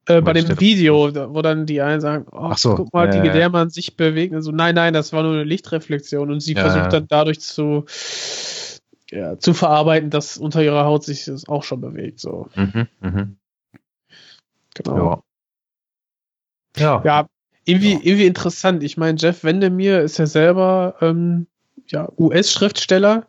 Äh, 0.05 0.21
bei 0.21 0.33
dem 0.33 0.59
Video, 0.59 1.13
wo 1.33 1.41
dann 1.41 1.65
die 1.65 1.81
einen 1.81 2.01
sagen, 2.01 2.25
oh, 2.31 2.49
Ach 2.51 2.57
so, 2.57 2.75
guck 2.75 2.93
mal, 2.93 3.11
wie 3.11 3.27
ja. 3.27 3.33
der 3.33 3.49
man 3.49 3.69
sich 3.69 3.95
bewegt. 3.95 4.33
Also, 4.33 4.51
nein, 4.51 4.75
nein, 4.75 4.93
das 4.93 5.13
war 5.13 5.23
nur 5.23 5.31
eine 5.33 5.43
Lichtreflexion. 5.45 6.29
Und 6.29 6.41
sie 6.41 6.53
Ja, 6.53 6.61
versucht 6.61 6.91
dann 6.93 7.07
dadurch 7.07 7.39
zu, 7.39 7.85
ja, 9.09 9.39
zu 9.39 9.53
verarbeiten, 9.53 10.09
dass 10.09 10.37
unter 10.37 10.61
ihrer 10.61 10.83
Haut 10.85 11.03
sich 11.05 11.25
das 11.25 11.47
auch 11.47 11.63
schon 11.63 11.79
bewegt. 11.79 12.19
So, 12.19 12.49
Mhm, 12.55 12.87
mhm. 12.99 13.37
genau. 14.75 15.23
Ja. 16.77 16.83
Ja. 16.83 17.01
Ja, 17.05 17.27
irgendwie, 17.65 17.93
irgendwie 17.93 18.25
interessant. 18.25 18.83
Ich 18.83 18.97
meine, 18.97 19.17
Jeff 19.17 19.43
Wendemir 19.43 20.01
ist 20.01 20.17
ja 20.17 20.25
selber 20.25 20.95
ähm, 21.01 21.47
ja, 21.87 22.09
US-Schriftsteller 22.17 23.27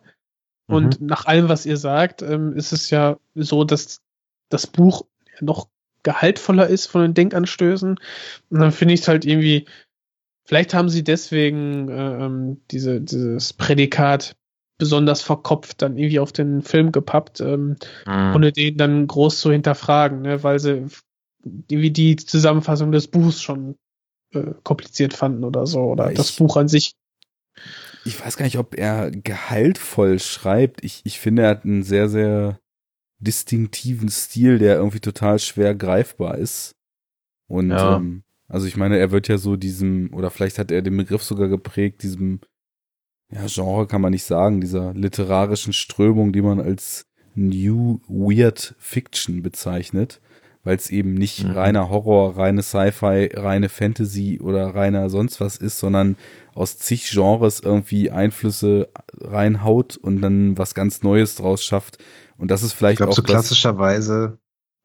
und 0.67 0.99
Mhm. 0.99 1.07
nach 1.07 1.25
allem, 1.25 1.47
was 1.47 1.65
ihr 1.65 1.77
sagt, 1.77 2.21
ähm, 2.21 2.53
ist 2.53 2.73
es 2.73 2.89
ja 2.89 3.17
so, 3.35 3.63
dass 3.63 4.01
das 4.49 4.67
Buch 4.67 5.05
noch 5.41 5.69
gehaltvoller 6.05 6.67
ist 6.67 6.85
von 6.87 7.01
den 7.01 7.13
Denkanstößen. 7.13 7.99
Und 8.49 8.59
dann 8.59 8.71
finde 8.71 8.93
ich 8.93 9.01
es 9.01 9.07
halt 9.09 9.25
irgendwie, 9.25 9.65
vielleicht 10.45 10.73
haben 10.73 10.87
sie 10.87 11.03
deswegen 11.03 11.89
äh, 11.89 12.25
ähm, 12.25 12.61
diese, 12.71 13.01
dieses 13.01 13.51
Prädikat 13.51 14.37
besonders 14.77 15.21
verkopft 15.21 15.81
dann 15.81 15.97
irgendwie 15.97 16.19
auf 16.19 16.31
den 16.31 16.61
Film 16.61 16.91
gepappt, 16.93 17.41
ähm, 17.41 17.75
Mhm. 18.07 18.35
ohne 18.35 18.51
den 18.53 18.77
dann 18.77 19.07
groß 19.07 19.39
zu 19.41 19.51
hinterfragen, 19.51 20.21
ne, 20.21 20.43
weil 20.43 20.59
sie 20.59 20.85
irgendwie 21.43 21.91
die 21.91 22.15
Zusammenfassung 22.15 22.91
des 22.91 23.07
Buchs 23.07 23.41
schon 23.41 23.75
äh, 24.33 24.51
kompliziert 24.63 25.13
fanden 25.13 25.43
oder 25.43 25.65
so, 25.67 25.81
oder 25.81 26.11
Ich- 26.11 26.17
das 26.17 26.31
Buch 26.33 26.57
an 26.57 26.67
sich. 26.67 26.93
Ich 28.03 28.19
weiß 28.23 28.37
gar 28.37 28.45
nicht, 28.45 28.57
ob 28.57 28.75
er 28.77 29.09
gehaltvoll 29.11 30.19
schreibt. 30.19 30.83
Ich, 30.83 31.01
ich 31.05 31.19
finde, 31.19 31.43
er 31.43 31.49
hat 31.49 31.63
einen 31.63 31.83
sehr, 31.83 32.09
sehr 32.09 32.59
distinktiven 33.19 34.09
Stil, 34.09 34.59
der 34.59 34.75
irgendwie 34.75 34.99
total 34.99 35.39
schwer 35.39 35.75
greifbar 35.75 36.37
ist. 36.37 36.75
Und 37.47 37.69
Ja. 37.71 37.97
ähm, 37.97 38.23
also 38.47 38.67
ich 38.67 38.77
meine, 38.77 38.97
er 38.97 39.11
wird 39.11 39.27
ja 39.27 39.37
so 39.37 39.55
diesem, 39.55 40.13
oder 40.13 40.29
vielleicht 40.29 40.59
hat 40.59 40.71
er 40.71 40.81
den 40.81 40.97
Begriff 40.97 41.23
sogar 41.23 41.47
geprägt, 41.47 42.03
diesem, 42.03 42.41
ja, 43.31 43.45
Genre 43.47 43.87
kann 43.87 44.01
man 44.01 44.11
nicht 44.11 44.23
sagen, 44.23 44.61
dieser 44.61 44.93
literarischen 44.93 45.73
Strömung, 45.73 46.31
die 46.31 46.41
man 46.41 46.59
als 46.59 47.07
New 47.33 47.99
Weird 48.07 48.75
Fiction 48.77 49.41
bezeichnet, 49.41 50.21
weil 50.63 50.77
es 50.77 50.89
eben 50.89 51.13
nicht 51.15 51.43
Mhm. 51.43 51.51
reiner 51.51 51.89
Horror, 51.89 52.37
reine 52.37 52.61
Sci-Fi, 52.63 53.31
reine 53.33 53.69
Fantasy 53.69 54.39
oder 54.41 54.73
reiner 54.73 55.09
sonst 55.09 55.41
was 55.41 55.57
ist, 55.57 55.79
sondern 55.79 56.15
aus 56.53 56.77
zig 56.77 57.09
Genres 57.11 57.59
irgendwie 57.59 58.09
Einflüsse 58.11 58.89
reinhaut 59.19 59.97
und 59.97 60.21
dann 60.21 60.57
was 60.57 60.73
ganz 60.75 61.03
Neues 61.03 61.35
draus 61.35 61.63
schafft. 61.63 61.97
Und 62.37 62.51
das 62.51 62.63
ist 62.63 62.71
Ich 62.73 62.77
vielleicht 62.77 62.97
glaube, 62.97 63.11
auch 63.11 63.15
so 63.15 63.21
das, 63.21 63.31
klassischerweise, 63.31 64.37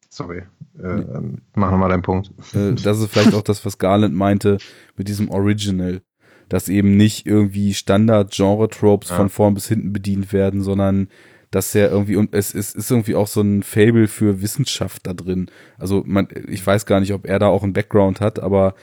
sorry, 0.09 0.43
äh, 0.79 0.87
ähm, 0.87 1.43
mach 1.55 1.71
nochmal 1.71 1.91
deinen 1.91 2.03
Punkt. 2.03 2.31
äh, 2.55 2.73
das 2.75 2.99
ist 3.01 3.11
vielleicht 3.11 3.35
auch 3.35 3.43
das, 3.43 3.65
was 3.67 3.79
Garland 3.79 4.15
meinte 4.15 4.59
mit 4.97 5.09
diesem 5.09 5.29
Original, 5.31 6.03
dass 6.49 6.69
eben 6.69 6.97
nicht 6.97 7.27
irgendwie 7.27 7.75
Standard-Genre-Tropes 7.75 9.11
Ja. 9.11 9.17
von 9.17 9.29
vorn 9.29 9.55
bis 9.55 9.69
hinten 9.69 9.93
bedient 9.93 10.33
werden, 10.33 10.63
sondern 10.63 11.09
dass 11.51 11.75
er 11.75 11.91
irgendwie, 11.91 12.15
und 12.15 12.33
es, 12.33 12.55
es 12.55 12.75
ist 12.75 12.91
irgendwie 12.91 13.17
auch 13.17 13.27
so 13.27 13.41
ein 13.41 13.65
Fable 13.65 14.07
für 14.07 14.41
Wissenschaft 14.41 15.07
da 15.07 15.15
drin. 15.15 15.51
Also 15.79 16.05
man, 16.07 16.29
ich 16.47 16.65
weiß 16.65 16.87
gar 16.87 17.01
nicht, 17.01 17.13
ob 17.13 17.27
er 17.27 17.41
da 17.41 17.49
auch 17.49 17.65
einen 17.65 17.73
Background 17.73 18.21
hat, 18.21 18.39
aber 18.39 18.75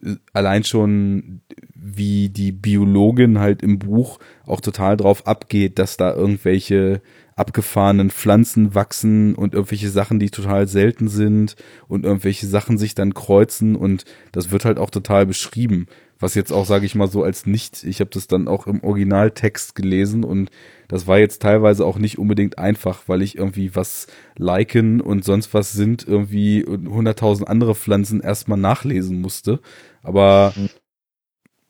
äh, 0.00 0.14
allein 0.32 0.62
schon, 0.62 1.40
wie 1.74 2.28
die 2.28 2.52
Biologin 2.52 3.40
halt 3.40 3.62
im 3.64 3.80
Buch 3.80 4.20
auch 4.46 4.60
total 4.60 4.96
drauf 4.96 5.26
abgeht, 5.26 5.78
dass 5.80 5.96
da 5.96 6.14
irgendwelche 6.14 7.02
abgefahrenen 7.36 8.10
Pflanzen 8.10 8.74
wachsen 8.74 9.34
und 9.34 9.54
irgendwelche 9.54 9.90
Sachen, 9.90 10.18
die 10.18 10.30
total 10.30 10.68
selten 10.68 11.08
sind 11.08 11.56
und 11.88 12.04
irgendwelche 12.04 12.46
Sachen 12.46 12.78
sich 12.78 12.94
dann 12.94 13.14
kreuzen 13.14 13.76
und 13.76 14.04
das 14.32 14.50
wird 14.50 14.64
halt 14.64 14.78
auch 14.78 14.90
total 14.90 15.26
beschrieben. 15.26 15.86
Was 16.20 16.36
jetzt 16.36 16.52
auch, 16.52 16.64
sage 16.64 16.86
ich 16.86 16.94
mal 16.94 17.08
so, 17.08 17.24
als 17.24 17.44
nicht, 17.44 17.82
ich 17.82 18.00
habe 18.00 18.10
das 18.10 18.28
dann 18.28 18.46
auch 18.46 18.68
im 18.68 18.82
Originaltext 18.84 19.74
gelesen 19.74 20.22
und 20.22 20.48
das 20.86 21.06
war 21.08 21.18
jetzt 21.18 21.42
teilweise 21.42 21.84
auch 21.84 21.98
nicht 21.98 22.18
unbedingt 22.18 22.56
einfach, 22.56 23.02
weil 23.08 23.20
ich 23.20 23.36
irgendwie 23.36 23.74
was 23.74 24.06
liken 24.36 25.00
und 25.00 25.24
sonst 25.24 25.52
was 25.54 25.72
sind 25.72 26.06
irgendwie 26.06 26.64
hunderttausend 26.64 27.48
andere 27.48 27.74
Pflanzen 27.74 28.20
erstmal 28.20 28.58
nachlesen 28.58 29.20
musste. 29.20 29.60
Aber 30.02 30.52
mhm. 30.54 30.68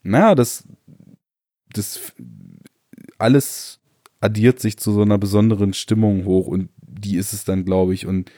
naja, 0.02 0.34
das, 0.34 0.68
das 1.72 2.12
alles 3.16 3.80
addiert 4.24 4.58
sich 4.58 4.78
zu 4.78 4.90
so 4.92 5.02
einer 5.02 5.18
besonderen 5.18 5.74
Stimmung 5.74 6.24
hoch 6.24 6.46
und 6.46 6.70
die 6.80 7.16
ist 7.16 7.34
es 7.34 7.44
dann, 7.44 7.66
glaube 7.66 7.92
ich. 7.92 8.06
Und 8.06 8.30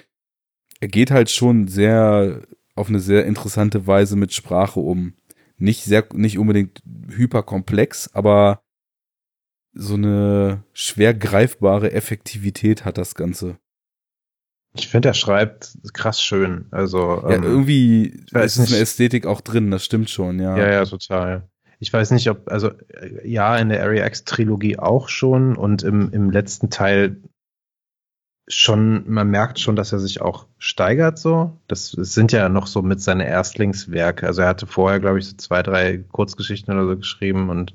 er 0.81 0.89
geht 0.89 1.13
halt 1.13 1.31
schon 1.31 1.69
sehr 1.69 2.43
auf 2.75 2.89
eine 2.89 2.99
sehr 2.99 3.25
interessante 3.25 3.87
Weise 3.87 4.17
mit 4.17 4.35
Sprache 4.35 4.81
um. 4.81 5.15
Nicht 5.59 5.85
sehr, 5.85 6.05
nicht 6.13 6.39
unbedingt 6.39 6.83
hyperkomplex, 7.09 8.11
aber 8.13 8.61
so 9.73 9.95
eine 9.95 10.65
schwer 10.73 11.15
greifbare 11.15 11.93
Effektivität 11.93 12.85
hat 12.85 12.99
das 12.99 13.15
Ganze. 13.15 13.59
Ich 14.75 14.89
finde, 14.89 15.09
er 15.09 15.15
schreibt 15.15 15.79
krass 15.95 16.21
schön. 16.21 16.67
Also 16.73 17.23
ja, 17.23 17.37
ähm, 17.37 17.45
irgendwie 17.45 18.25
ist 18.33 18.59
eine 18.59 18.79
Ästhetik 18.79 19.25
auch 19.25 19.41
drin, 19.41 19.71
das 19.71 19.85
stimmt 19.85 20.11
schon, 20.11 20.41
ja. 20.41 20.59
Ja, 20.59 20.71
ja, 20.71 20.85
total. 20.85 21.49
Ich 21.79 21.93
weiß 21.93 22.11
nicht, 22.13 22.31
ob, 22.31 22.51
also 22.51 22.71
ja, 23.25 23.57
in 23.57 23.69
der 23.69 23.83
Area 23.83 24.07
X-Trilogie 24.07 24.79
auch 24.79 25.09
schon 25.09 25.57
und 25.57 25.83
im, 25.83 26.11
im 26.13 26.31
letzten 26.31 26.71
Teil 26.71 27.17
schon, 28.49 29.11
man 29.11 29.29
merkt 29.29 29.59
schon, 29.59 29.77
dass 29.77 29.93
er 29.93 29.99
sich 29.99 30.21
auch 30.21 30.47
steigert 30.59 31.19
so. 31.19 31.59
Das, 31.67 31.93
das 31.93 32.15
sind 32.15 32.33
ja 32.33 32.49
noch 32.49 32.67
so 32.67 32.83
mit 32.83 33.01
seine 33.01 33.27
Erstlingswerke. 33.27 34.27
Also 34.27 34.43
er 34.43 34.49
hatte 34.49 34.67
vorher, 34.67 35.01
glaube 35.01 35.19
ich, 35.19 35.27
so 35.27 35.37
zwei, 35.37 35.63
drei 35.63 35.99
Kurzgeschichten 35.99 36.73
oder 36.73 36.87
so 36.87 36.97
geschrieben 36.97 37.51
und 37.51 37.75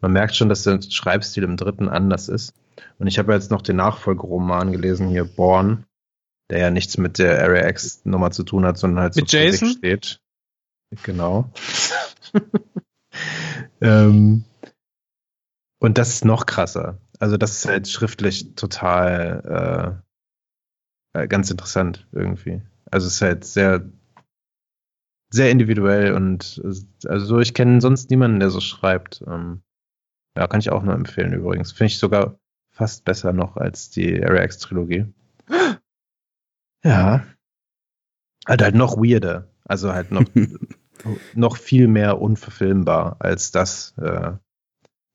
man 0.00 0.12
merkt 0.12 0.34
schon, 0.34 0.48
dass 0.48 0.62
der 0.62 0.80
Schreibstil 0.82 1.44
im 1.44 1.56
dritten 1.56 1.88
anders 1.88 2.28
ist. 2.28 2.54
Und 2.98 3.06
ich 3.06 3.18
habe 3.18 3.32
jetzt 3.32 3.50
noch 3.50 3.62
den 3.62 3.76
Nachfolgeroman 3.76 4.72
gelesen, 4.72 5.08
hier 5.08 5.24
Born, 5.24 5.84
der 6.50 6.58
ja 6.58 6.70
nichts 6.70 6.98
mit 6.98 7.18
der 7.18 7.42
Area 7.42 7.68
X 7.68 8.02
Nummer 8.04 8.30
zu 8.30 8.42
tun 8.42 8.64
hat, 8.64 8.78
sondern 8.78 9.02
halt 9.02 9.16
mit 9.16 9.28
so 9.28 9.36
Jason 9.36 9.68
steht. 9.70 10.20
Genau. 11.02 11.50
ähm, 13.80 14.44
und 15.78 15.98
das 15.98 16.08
ist 16.10 16.24
noch 16.24 16.46
krasser. 16.46 16.98
Also 17.18 17.36
das 17.36 17.52
ist 17.52 17.66
halt 17.66 17.88
schriftlich 17.88 18.54
total 18.54 20.02
äh, 21.14 21.22
äh 21.22 21.28
ganz 21.28 21.50
interessant 21.50 22.06
irgendwie. 22.12 22.62
Also 22.90 23.06
es 23.06 23.14
ist 23.14 23.22
halt 23.22 23.44
sehr 23.44 23.84
sehr 25.30 25.50
individuell 25.50 26.12
und 26.14 26.62
also 27.06 27.40
ich 27.40 27.54
kenne 27.54 27.80
sonst 27.80 28.10
niemanden, 28.10 28.40
der 28.40 28.50
so 28.50 28.60
schreibt. 28.60 29.22
Ähm, 29.26 29.62
ja, 30.36 30.46
kann 30.46 30.60
ich 30.60 30.70
auch 30.70 30.82
nur 30.82 30.94
empfehlen 30.94 31.32
übrigens. 31.32 31.72
Finde 31.72 31.86
ich 31.88 31.98
sogar 31.98 32.38
fast 32.70 33.04
besser 33.04 33.32
noch 33.32 33.56
als 33.56 33.90
die 33.90 34.22
Area 34.24 34.44
X 34.44 34.58
Trilogie. 34.58 35.06
Ja. 36.84 37.26
Halt 38.46 38.62
halt 38.62 38.76
noch 38.76 38.96
weirder. 38.96 39.48
Also 39.64 39.92
halt 39.92 40.12
noch 40.12 40.22
noch 41.34 41.56
viel 41.56 41.88
mehr 41.88 42.20
unverfilmbar 42.20 43.16
als 43.18 43.50
das, 43.50 43.94
äh, 43.98 44.32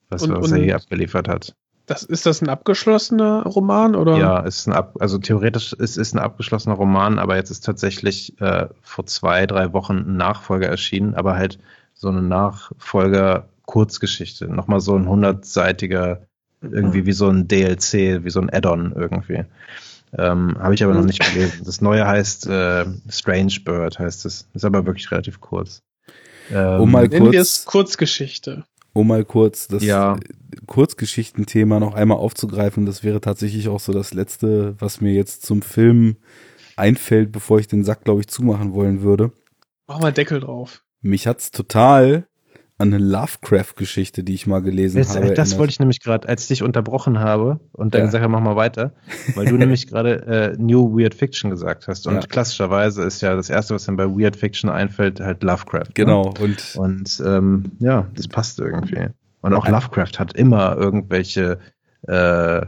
was, 0.10 0.24
und, 0.24 0.36
was 0.36 0.52
er 0.52 0.58
hier 0.60 0.76
abgeliefert 0.76 1.28
hat. 1.28 1.56
Das, 1.86 2.04
ist 2.04 2.26
das 2.26 2.42
ein 2.42 2.50
abgeschlossener 2.50 3.44
Roman 3.44 3.96
oder? 3.96 4.18
Ja, 4.18 4.40
ist 4.40 4.68
ein 4.68 4.74
ab, 4.74 4.98
also 5.00 5.18
theoretisch 5.18 5.72
ist 5.74 5.98
es 5.98 6.14
ein 6.14 6.20
abgeschlossener 6.20 6.76
Roman, 6.76 7.20
aber 7.20 7.36
jetzt 7.36 7.50
ist 7.50 7.66
tatsächlich 7.66 8.40
äh, 8.40 8.70
vor 8.82 9.06
zwei, 9.08 9.46
drei 9.46 9.74
Wochen 9.74 9.98
ein 9.98 10.16
Nachfolger 10.16 10.70
erschienen, 10.70 11.16
aber 11.16 11.36
halt 11.36 11.60
so 11.94 12.08
eine 12.08 12.22
Nachfolger-Kurzgeschichte. 12.22 14.48
Nochmal 14.48 14.80
so 14.80 14.96
ein 14.96 15.10
hundertseitiger, 15.10 16.22
irgendwie 16.62 17.06
wie 17.06 17.14
so 17.14 17.30
ein 17.30 17.48
DLC, 17.48 18.24
wie 18.24 18.30
so 18.30 18.40
ein 18.40 18.50
Add-on 18.50 18.94
irgendwie. 18.96 19.44
Ähm, 20.18 20.58
Habe 20.60 20.74
ich 20.74 20.84
aber 20.84 20.94
noch 20.94 21.06
nicht 21.06 21.20
gelesen. 21.20 21.62
Das 21.64 21.82
neue 21.82 22.06
heißt 22.06 22.48
äh, 22.48 22.86
Strange 23.10 23.58
Bird, 23.64 24.00
heißt 24.00 24.26
es. 24.26 24.48
Ist 24.54 24.66
aber 24.66 24.86
wirklich 24.86 25.10
relativ 25.12 25.40
kurz. 25.40 25.84
Ähm, 26.52 26.82
um 26.82 26.92
mal 26.92 27.08
kurz, 27.08 27.66
Kurzgeschichte. 27.66 28.66
Um 28.94 29.08
mal 29.08 29.24
kurz 29.24 29.68
das 29.68 29.84
ja. 29.84 30.18
Kurzgeschichtenthema 30.68 31.80
noch 31.80 31.94
einmal 31.94 32.18
aufzugreifen, 32.18 32.86
das 32.86 33.04
wäre 33.04 33.22
tatsächlich 33.22 33.70
auch 33.70 33.80
so 33.80 33.94
das 33.94 34.14
letzte, 34.14 34.76
was 34.80 35.00
mir 35.00 35.14
jetzt 35.14 35.46
zum 35.46 35.62
Film 35.62 36.18
einfällt, 36.76 37.32
bevor 37.32 37.60
ich 37.60 37.68
den 37.68 37.86
Sack, 37.86 38.04
glaube 38.04 38.20
ich, 38.20 38.28
zumachen 38.28 38.74
wollen 38.74 39.02
würde. 39.02 39.32
Mach 39.88 40.00
mal 40.00 40.12
Deckel 40.12 40.42
drauf. 40.42 40.84
Mich 41.02 41.26
hat's 41.26 41.52
total 41.52 42.28
an 42.82 42.94
eine 42.94 43.04
Lovecraft-Geschichte, 43.04 44.24
die 44.24 44.34
ich 44.34 44.48
mal 44.48 44.62
gelesen 44.62 44.98
Jetzt, 44.98 45.16
habe. 45.16 45.34
Das 45.34 45.58
wollte 45.58 45.72
ich 45.72 45.80
nämlich 45.80 46.00
gerade, 46.00 46.28
als 46.28 46.44
ich 46.44 46.48
dich 46.50 46.64
unterbrochen 46.64 47.20
habe 47.20 47.60
und 47.72 47.94
dann 47.94 48.02
ja. 48.02 48.06
gesagt 48.08 48.24
habe, 48.24 48.32
mach 48.32 48.42
mal 48.42 48.56
weiter, 48.56 48.94
weil 49.36 49.46
du 49.46 49.56
nämlich 49.58 49.88
gerade 49.88 50.26
äh, 50.26 50.58
New 50.58 50.98
Weird 50.98 51.14
Fiction 51.14 51.52
gesagt 51.52 51.88
hast. 51.88 52.08
Und 52.08 52.16
ja. 52.16 52.22
klassischerweise 52.22 53.04
ist 53.04 53.22
ja 53.22 53.36
das 53.36 53.50
Erste, 53.50 53.76
was 53.76 53.86
dann 53.86 53.96
bei 53.96 54.08
Weird 54.08 54.36
Fiction 54.36 54.70
einfällt, 54.70 55.20
halt 55.20 55.44
Lovecraft. 55.44 55.90
Ne? 55.90 55.94
Genau. 55.94 56.34
Ne? 56.34 56.44
Und, 56.44 56.76
und 56.76 57.24
ähm, 57.26 57.72
ja, 57.80 58.08
das 58.16 58.28
passt 58.28 58.60
irgendwie. 58.60 59.08
Und 59.42 59.54
auch 59.54 59.68
Lovecraft 59.68 60.20
hat 60.20 60.34
immer 60.34 60.76
irgendwelche 60.76 61.60
äh, 62.08 62.62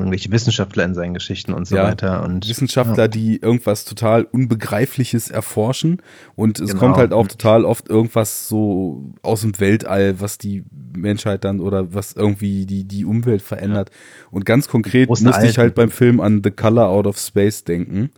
irgendwelche 0.00 0.30
Wissenschaftler 0.30 0.84
in 0.84 0.94
seinen 0.94 1.14
Geschichten 1.14 1.52
und 1.52 1.66
so 1.66 1.76
ja, 1.76 1.84
weiter. 1.84 2.22
Und, 2.24 2.48
Wissenschaftler, 2.48 3.04
ja. 3.04 3.08
die 3.08 3.36
irgendwas 3.36 3.84
total 3.84 4.24
Unbegreifliches 4.24 5.30
erforschen 5.30 6.02
und 6.34 6.60
es 6.60 6.70
genau. 6.70 6.80
kommt 6.80 6.96
halt 6.96 7.12
auch 7.12 7.28
total 7.28 7.64
oft 7.64 7.88
irgendwas 7.88 8.48
so 8.48 9.14
aus 9.22 9.42
dem 9.42 9.58
Weltall, 9.60 10.20
was 10.20 10.38
die 10.38 10.64
Menschheit 10.96 11.44
dann 11.44 11.60
oder 11.60 11.94
was 11.94 12.12
irgendwie 12.12 12.66
die, 12.66 12.84
die 12.84 13.04
Umwelt 13.04 13.42
verändert. 13.42 13.90
Ja. 13.90 14.28
Und 14.30 14.44
ganz 14.44 14.68
konkret 14.68 15.08
musste 15.08 15.30
ich 15.46 15.58
halt 15.58 15.74
beim 15.74 15.90
Film 15.90 16.20
an 16.20 16.42
The 16.42 16.50
Color 16.50 16.88
Out 16.88 17.06
of 17.06 17.18
Space 17.18 17.64
denken, 17.64 18.10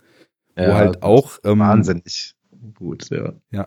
wo 0.56 0.74
halt 0.74 1.02
auch 1.02 1.38
ähm, 1.44 1.58
wahnsinnig 1.58 2.34
gut, 2.74 3.10
ja. 3.10 3.34
Ja. 3.50 3.66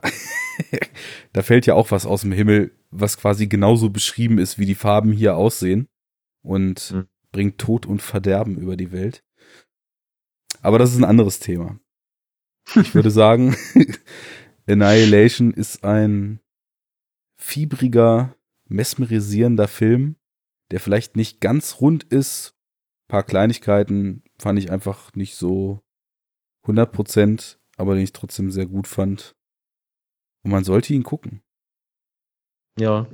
da 1.33 1.41
fällt 1.41 1.65
ja 1.65 1.73
auch 1.75 1.91
was 1.91 2.05
aus 2.05 2.21
dem 2.21 2.31
Himmel, 2.31 2.71
was 2.91 3.17
quasi 3.17 3.47
genauso 3.47 3.89
beschrieben 3.89 4.39
ist, 4.39 4.57
wie 4.59 4.65
die 4.65 4.75
Farben 4.75 5.11
hier 5.11 5.35
aussehen. 5.35 5.87
Und 6.41 6.91
mhm 6.93 7.05
bringt 7.31 7.57
Tod 7.57 7.85
und 7.85 8.01
Verderben 8.01 8.57
über 8.57 8.75
die 8.75 8.91
Welt. 8.91 9.23
Aber 10.61 10.79
das 10.79 10.91
ist 10.91 10.97
ein 10.97 11.05
anderes 11.05 11.39
Thema. 11.39 11.79
Ich 12.75 12.93
würde 12.93 13.11
sagen, 13.11 13.55
Annihilation 14.67 15.53
ist 15.53 15.83
ein 15.83 16.39
fiebriger, 17.37 18.35
mesmerisierender 18.65 19.67
Film, 19.67 20.17
der 20.71 20.79
vielleicht 20.79 21.15
nicht 21.15 21.41
ganz 21.41 21.81
rund 21.81 22.03
ist. 22.03 22.55
Ein 23.05 23.07
paar 23.07 23.23
Kleinigkeiten 23.23 24.23
fand 24.37 24.59
ich 24.59 24.71
einfach 24.71 25.13
nicht 25.15 25.35
so 25.35 25.81
100 26.63 26.91
Prozent, 26.91 27.59
aber 27.77 27.95
den 27.95 28.03
ich 28.03 28.13
trotzdem 28.13 28.51
sehr 28.51 28.67
gut 28.67 28.87
fand. 28.87 29.35
Und 30.43 30.51
man 30.51 30.63
sollte 30.63 30.93
ihn 30.93 31.03
gucken. 31.03 31.41
Ja, 32.77 33.07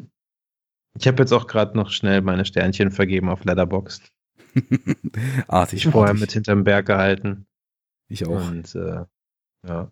ich 0.97 1.07
habe 1.07 1.23
jetzt 1.23 1.31
auch 1.31 1.47
gerade 1.47 1.75
noch 1.77 1.89
schnell 1.89 2.21
meine 2.21 2.45
Sternchen 2.45 2.91
vergeben 2.91 3.29
auf 3.29 3.43
Letterboxd. 3.43 4.11
artig. 5.47 5.85
Ich 5.85 5.91
vorher 5.91 6.13
mit 6.13 6.31
hinterm 6.31 6.63
Berg 6.63 6.85
gehalten. 6.85 7.45
Ich 8.07 8.27
auch. 8.27 8.47
Und 8.49 8.73
äh, 8.75 9.03
ja. 9.67 9.91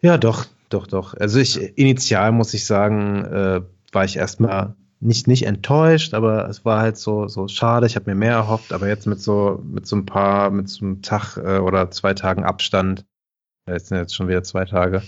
Ja, 0.00 0.18
doch, 0.18 0.46
doch, 0.68 0.86
doch. 0.86 1.14
Also 1.14 1.38
ich 1.38 1.58
initial 1.76 2.32
muss 2.32 2.54
ich 2.54 2.64
sagen, 2.64 3.24
äh, 3.24 3.60
war 3.92 4.04
ich 4.04 4.16
erstmal 4.16 4.76
nicht 5.00 5.26
nicht 5.26 5.46
enttäuscht, 5.46 6.14
aber 6.14 6.48
es 6.48 6.64
war 6.64 6.80
halt 6.80 6.96
so 6.96 7.26
so 7.26 7.48
schade. 7.48 7.86
Ich 7.86 7.96
habe 7.96 8.10
mir 8.10 8.14
mehr 8.14 8.32
erhofft, 8.32 8.72
aber 8.72 8.88
jetzt 8.88 9.06
mit 9.06 9.20
so 9.20 9.62
mit 9.64 9.86
so 9.86 9.96
ein 9.96 10.06
paar 10.06 10.50
mit 10.50 10.68
so 10.68 10.84
einem 10.84 11.02
Tag 11.02 11.36
äh, 11.36 11.58
oder 11.58 11.90
zwei 11.90 12.14
Tagen 12.14 12.44
Abstand, 12.44 13.04
jetzt 13.66 13.88
sind 13.88 13.98
jetzt 13.98 14.14
schon 14.14 14.28
wieder 14.28 14.42
zwei 14.42 14.64
Tage, 14.64 15.02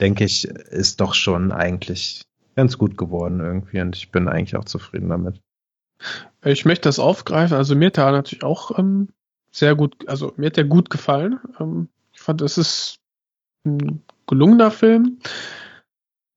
denke 0.00 0.24
ich, 0.24 0.46
ist 0.46 1.00
doch 1.00 1.14
schon 1.14 1.52
eigentlich 1.52 2.26
ganz 2.56 2.78
gut 2.78 2.96
geworden 2.96 3.40
irgendwie 3.40 3.80
und 3.80 3.94
ich 3.94 4.10
bin 4.10 4.28
eigentlich 4.28 4.56
auch 4.56 4.64
zufrieden 4.64 5.10
damit. 5.10 5.40
Ich 6.44 6.64
möchte 6.64 6.88
das 6.88 6.98
aufgreifen. 6.98 7.56
Also 7.56 7.74
mir 7.76 7.86
hat 7.86 7.98
er 7.98 8.12
natürlich 8.12 8.44
auch 8.44 8.76
ähm, 8.78 9.08
sehr 9.50 9.74
gut, 9.74 10.08
also 10.08 10.32
mir 10.36 10.46
hat 10.46 10.56
der 10.56 10.64
gut 10.64 10.90
gefallen. 10.90 11.38
Ähm, 11.60 11.88
ich 12.12 12.20
fand, 12.20 12.42
es 12.42 12.58
ist 12.58 12.98
ein 13.64 14.02
gelungener 14.26 14.70
Film. 14.70 15.18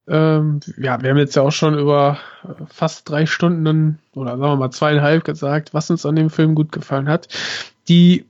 Ähm, 0.07 0.59
ja, 0.77 1.01
wir 1.01 1.09
haben 1.09 1.17
jetzt 1.17 1.35
ja 1.35 1.43
auch 1.43 1.51
schon 1.51 1.77
über 1.77 2.17
äh, 2.43 2.65
fast 2.67 3.09
drei 3.09 3.25
Stunden 3.25 3.99
oder 4.13 4.31
sagen 4.31 4.41
wir 4.41 4.55
mal 4.55 4.71
zweieinhalb 4.71 5.23
gesagt, 5.23 5.73
was 5.73 5.89
uns 5.89 6.05
an 6.05 6.15
dem 6.15 6.29
Film 6.29 6.55
gut 6.55 6.71
gefallen 6.71 7.07
hat. 7.07 7.27
Die 7.87 8.25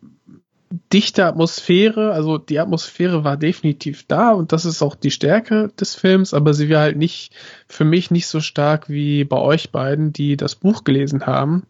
dichte 0.93 1.25
Atmosphäre, 1.25 2.11
also 2.11 2.38
die 2.38 2.59
Atmosphäre 2.59 3.23
war 3.23 3.38
definitiv 3.38 4.06
da 4.07 4.31
und 4.31 4.51
das 4.51 4.65
ist 4.65 4.81
auch 4.81 4.95
die 4.95 5.11
Stärke 5.11 5.72
des 5.80 5.95
Films, 5.95 6.33
aber 6.33 6.53
sie 6.53 6.69
war 6.69 6.81
halt 6.81 6.98
nicht, 6.98 7.33
für 7.67 7.85
mich 7.85 8.11
nicht 8.11 8.27
so 8.27 8.39
stark 8.39 8.89
wie 8.89 9.23
bei 9.23 9.38
euch 9.38 9.72
beiden, 9.72 10.14
die 10.14 10.38
das 10.38 10.56
Buch 10.56 10.83
gelesen 10.83 11.25
haben. 11.25 11.64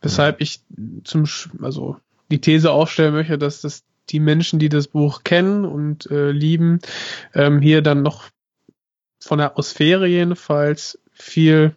Weshalb 0.00 0.40
ich 0.40 0.60
zum, 1.02 1.24
also 1.60 1.96
die 2.30 2.40
These 2.40 2.70
aufstellen 2.70 3.14
möchte, 3.14 3.38
dass 3.38 3.60
das 3.60 3.82
die 4.10 4.20
Menschen, 4.20 4.58
die 4.58 4.68
das 4.68 4.86
Buch 4.86 5.24
kennen 5.24 5.64
und 5.64 6.10
äh, 6.10 6.30
lieben, 6.30 6.78
ähm, 7.34 7.60
hier 7.60 7.82
dann 7.82 8.02
noch 8.02 8.28
von 9.20 9.38
der 9.38 9.48
Atmosphäre 9.48 10.06
jedenfalls 10.06 10.98
viel, 11.12 11.74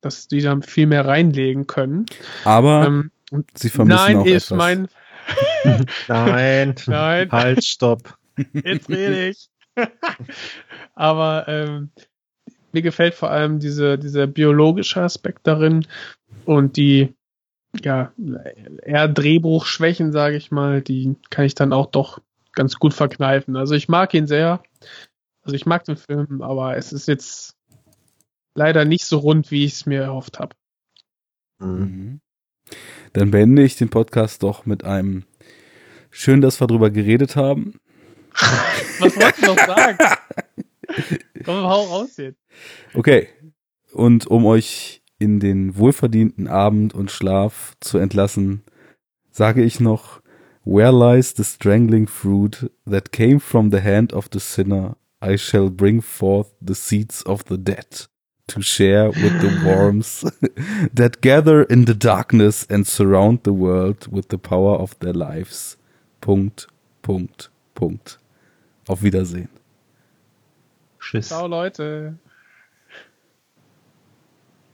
dass 0.00 0.26
die 0.26 0.40
dann 0.40 0.62
viel 0.62 0.88
mehr 0.88 1.06
reinlegen 1.06 1.68
können. 1.68 2.06
Aber 2.44 2.84
ähm, 2.86 3.10
sie 3.54 3.70
vermissen 3.70 3.96
nein, 3.96 4.16
auch 4.18 4.26
ist 4.26 4.46
etwas. 4.46 4.58
mein 4.58 4.88
Nein, 6.08 6.74
Nein. 6.86 7.30
halt, 7.30 7.64
stopp. 7.64 8.18
Jetzt 8.52 8.88
rede 8.88 9.28
ich. 9.28 9.48
Aber 10.94 11.46
ähm, 11.48 11.90
mir 12.72 12.82
gefällt 12.82 13.14
vor 13.14 13.30
allem 13.30 13.58
diese, 13.58 13.98
dieser 13.98 14.26
biologische 14.26 15.00
Aspekt 15.00 15.46
darin 15.46 15.86
und 16.44 16.76
die 16.76 17.14
ja 17.82 18.12
eher 18.82 19.08
Drehbuchschwächen, 19.08 20.12
sage 20.12 20.36
ich 20.36 20.50
mal, 20.50 20.82
die 20.82 21.16
kann 21.30 21.44
ich 21.44 21.54
dann 21.54 21.72
auch 21.72 21.86
doch 21.86 22.20
ganz 22.52 22.76
gut 22.76 22.92
verkneifen. 22.92 23.56
Also 23.56 23.74
ich 23.74 23.88
mag 23.88 24.12
ihn 24.14 24.26
sehr. 24.26 24.62
Also 25.42 25.56
ich 25.56 25.66
mag 25.66 25.84
den 25.84 25.96
Film, 25.96 26.42
aber 26.42 26.76
es 26.76 26.92
ist 26.92 27.08
jetzt 27.08 27.56
leider 28.54 28.84
nicht 28.84 29.06
so 29.06 29.18
rund, 29.18 29.50
wie 29.50 29.64
ich 29.64 29.72
es 29.72 29.86
mir 29.86 30.02
erhofft 30.02 30.38
habe. 30.38 30.54
Mhm. 31.58 32.20
Dann 33.12 33.30
beende 33.30 33.62
ich 33.62 33.76
den 33.76 33.88
Podcast 33.88 34.42
doch 34.42 34.66
mit 34.66 34.84
einem 34.84 35.24
Schön, 36.14 36.42
dass 36.42 36.60
wir 36.60 36.66
drüber 36.66 36.90
geredet 36.90 37.36
haben. 37.36 37.80
Was 38.98 39.16
wolltest 39.16 39.42
du 39.42 39.46
noch 39.46 39.56
sagen? 39.56 39.98
Komm, 41.44 41.64
hau 41.64 41.84
raus 41.84 42.18
jetzt. 42.18 42.38
Okay. 42.92 43.28
Und 43.92 44.26
um 44.26 44.44
euch 44.44 45.02
in 45.18 45.40
den 45.40 45.76
wohlverdienten 45.76 46.48
Abend 46.48 46.94
und 46.94 47.10
Schlaf 47.10 47.74
zu 47.80 47.96
entlassen, 47.96 48.62
sage 49.30 49.62
ich 49.62 49.80
noch, 49.80 50.20
Where 50.64 50.92
lies 50.92 51.34
the 51.34 51.44
strangling 51.44 52.06
fruit 52.06 52.70
that 52.88 53.10
came 53.10 53.40
from 53.40 53.72
the 53.72 53.80
hand 53.80 54.12
of 54.12 54.28
the 54.32 54.38
sinner? 54.38 54.96
I 55.24 55.36
shall 55.36 55.70
bring 55.70 56.02
forth 56.02 56.52
the 56.60 56.74
seeds 56.74 57.24
of 57.26 57.42
the 57.48 57.56
dead 57.56 58.06
to 58.48 58.62
share 58.62 59.08
with 59.08 59.40
the 59.40 59.62
worms 59.66 60.22
that 60.92 61.20
gather 61.20 61.62
in 61.62 61.84
the 61.84 61.94
darkness 61.94 62.66
and 62.68 62.86
surround 62.86 63.42
the 63.44 63.52
world 63.52 64.08
with 64.10 64.28
the 64.28 64.38
power 64.38 64.76
of 64.76 64.98
their 64.98 65.12
lives. 65.12 65.76
Punkt, 66.20 66.66
Punkt, 67.02 67.48
Punkt. 67.74 68.18
Auf 68.88 69.02
Wiedersehen. 69.02 69.48
Tschüss. 71.00 71.28
Ciao, 71.28 71.46
Leute. 71.46 72.18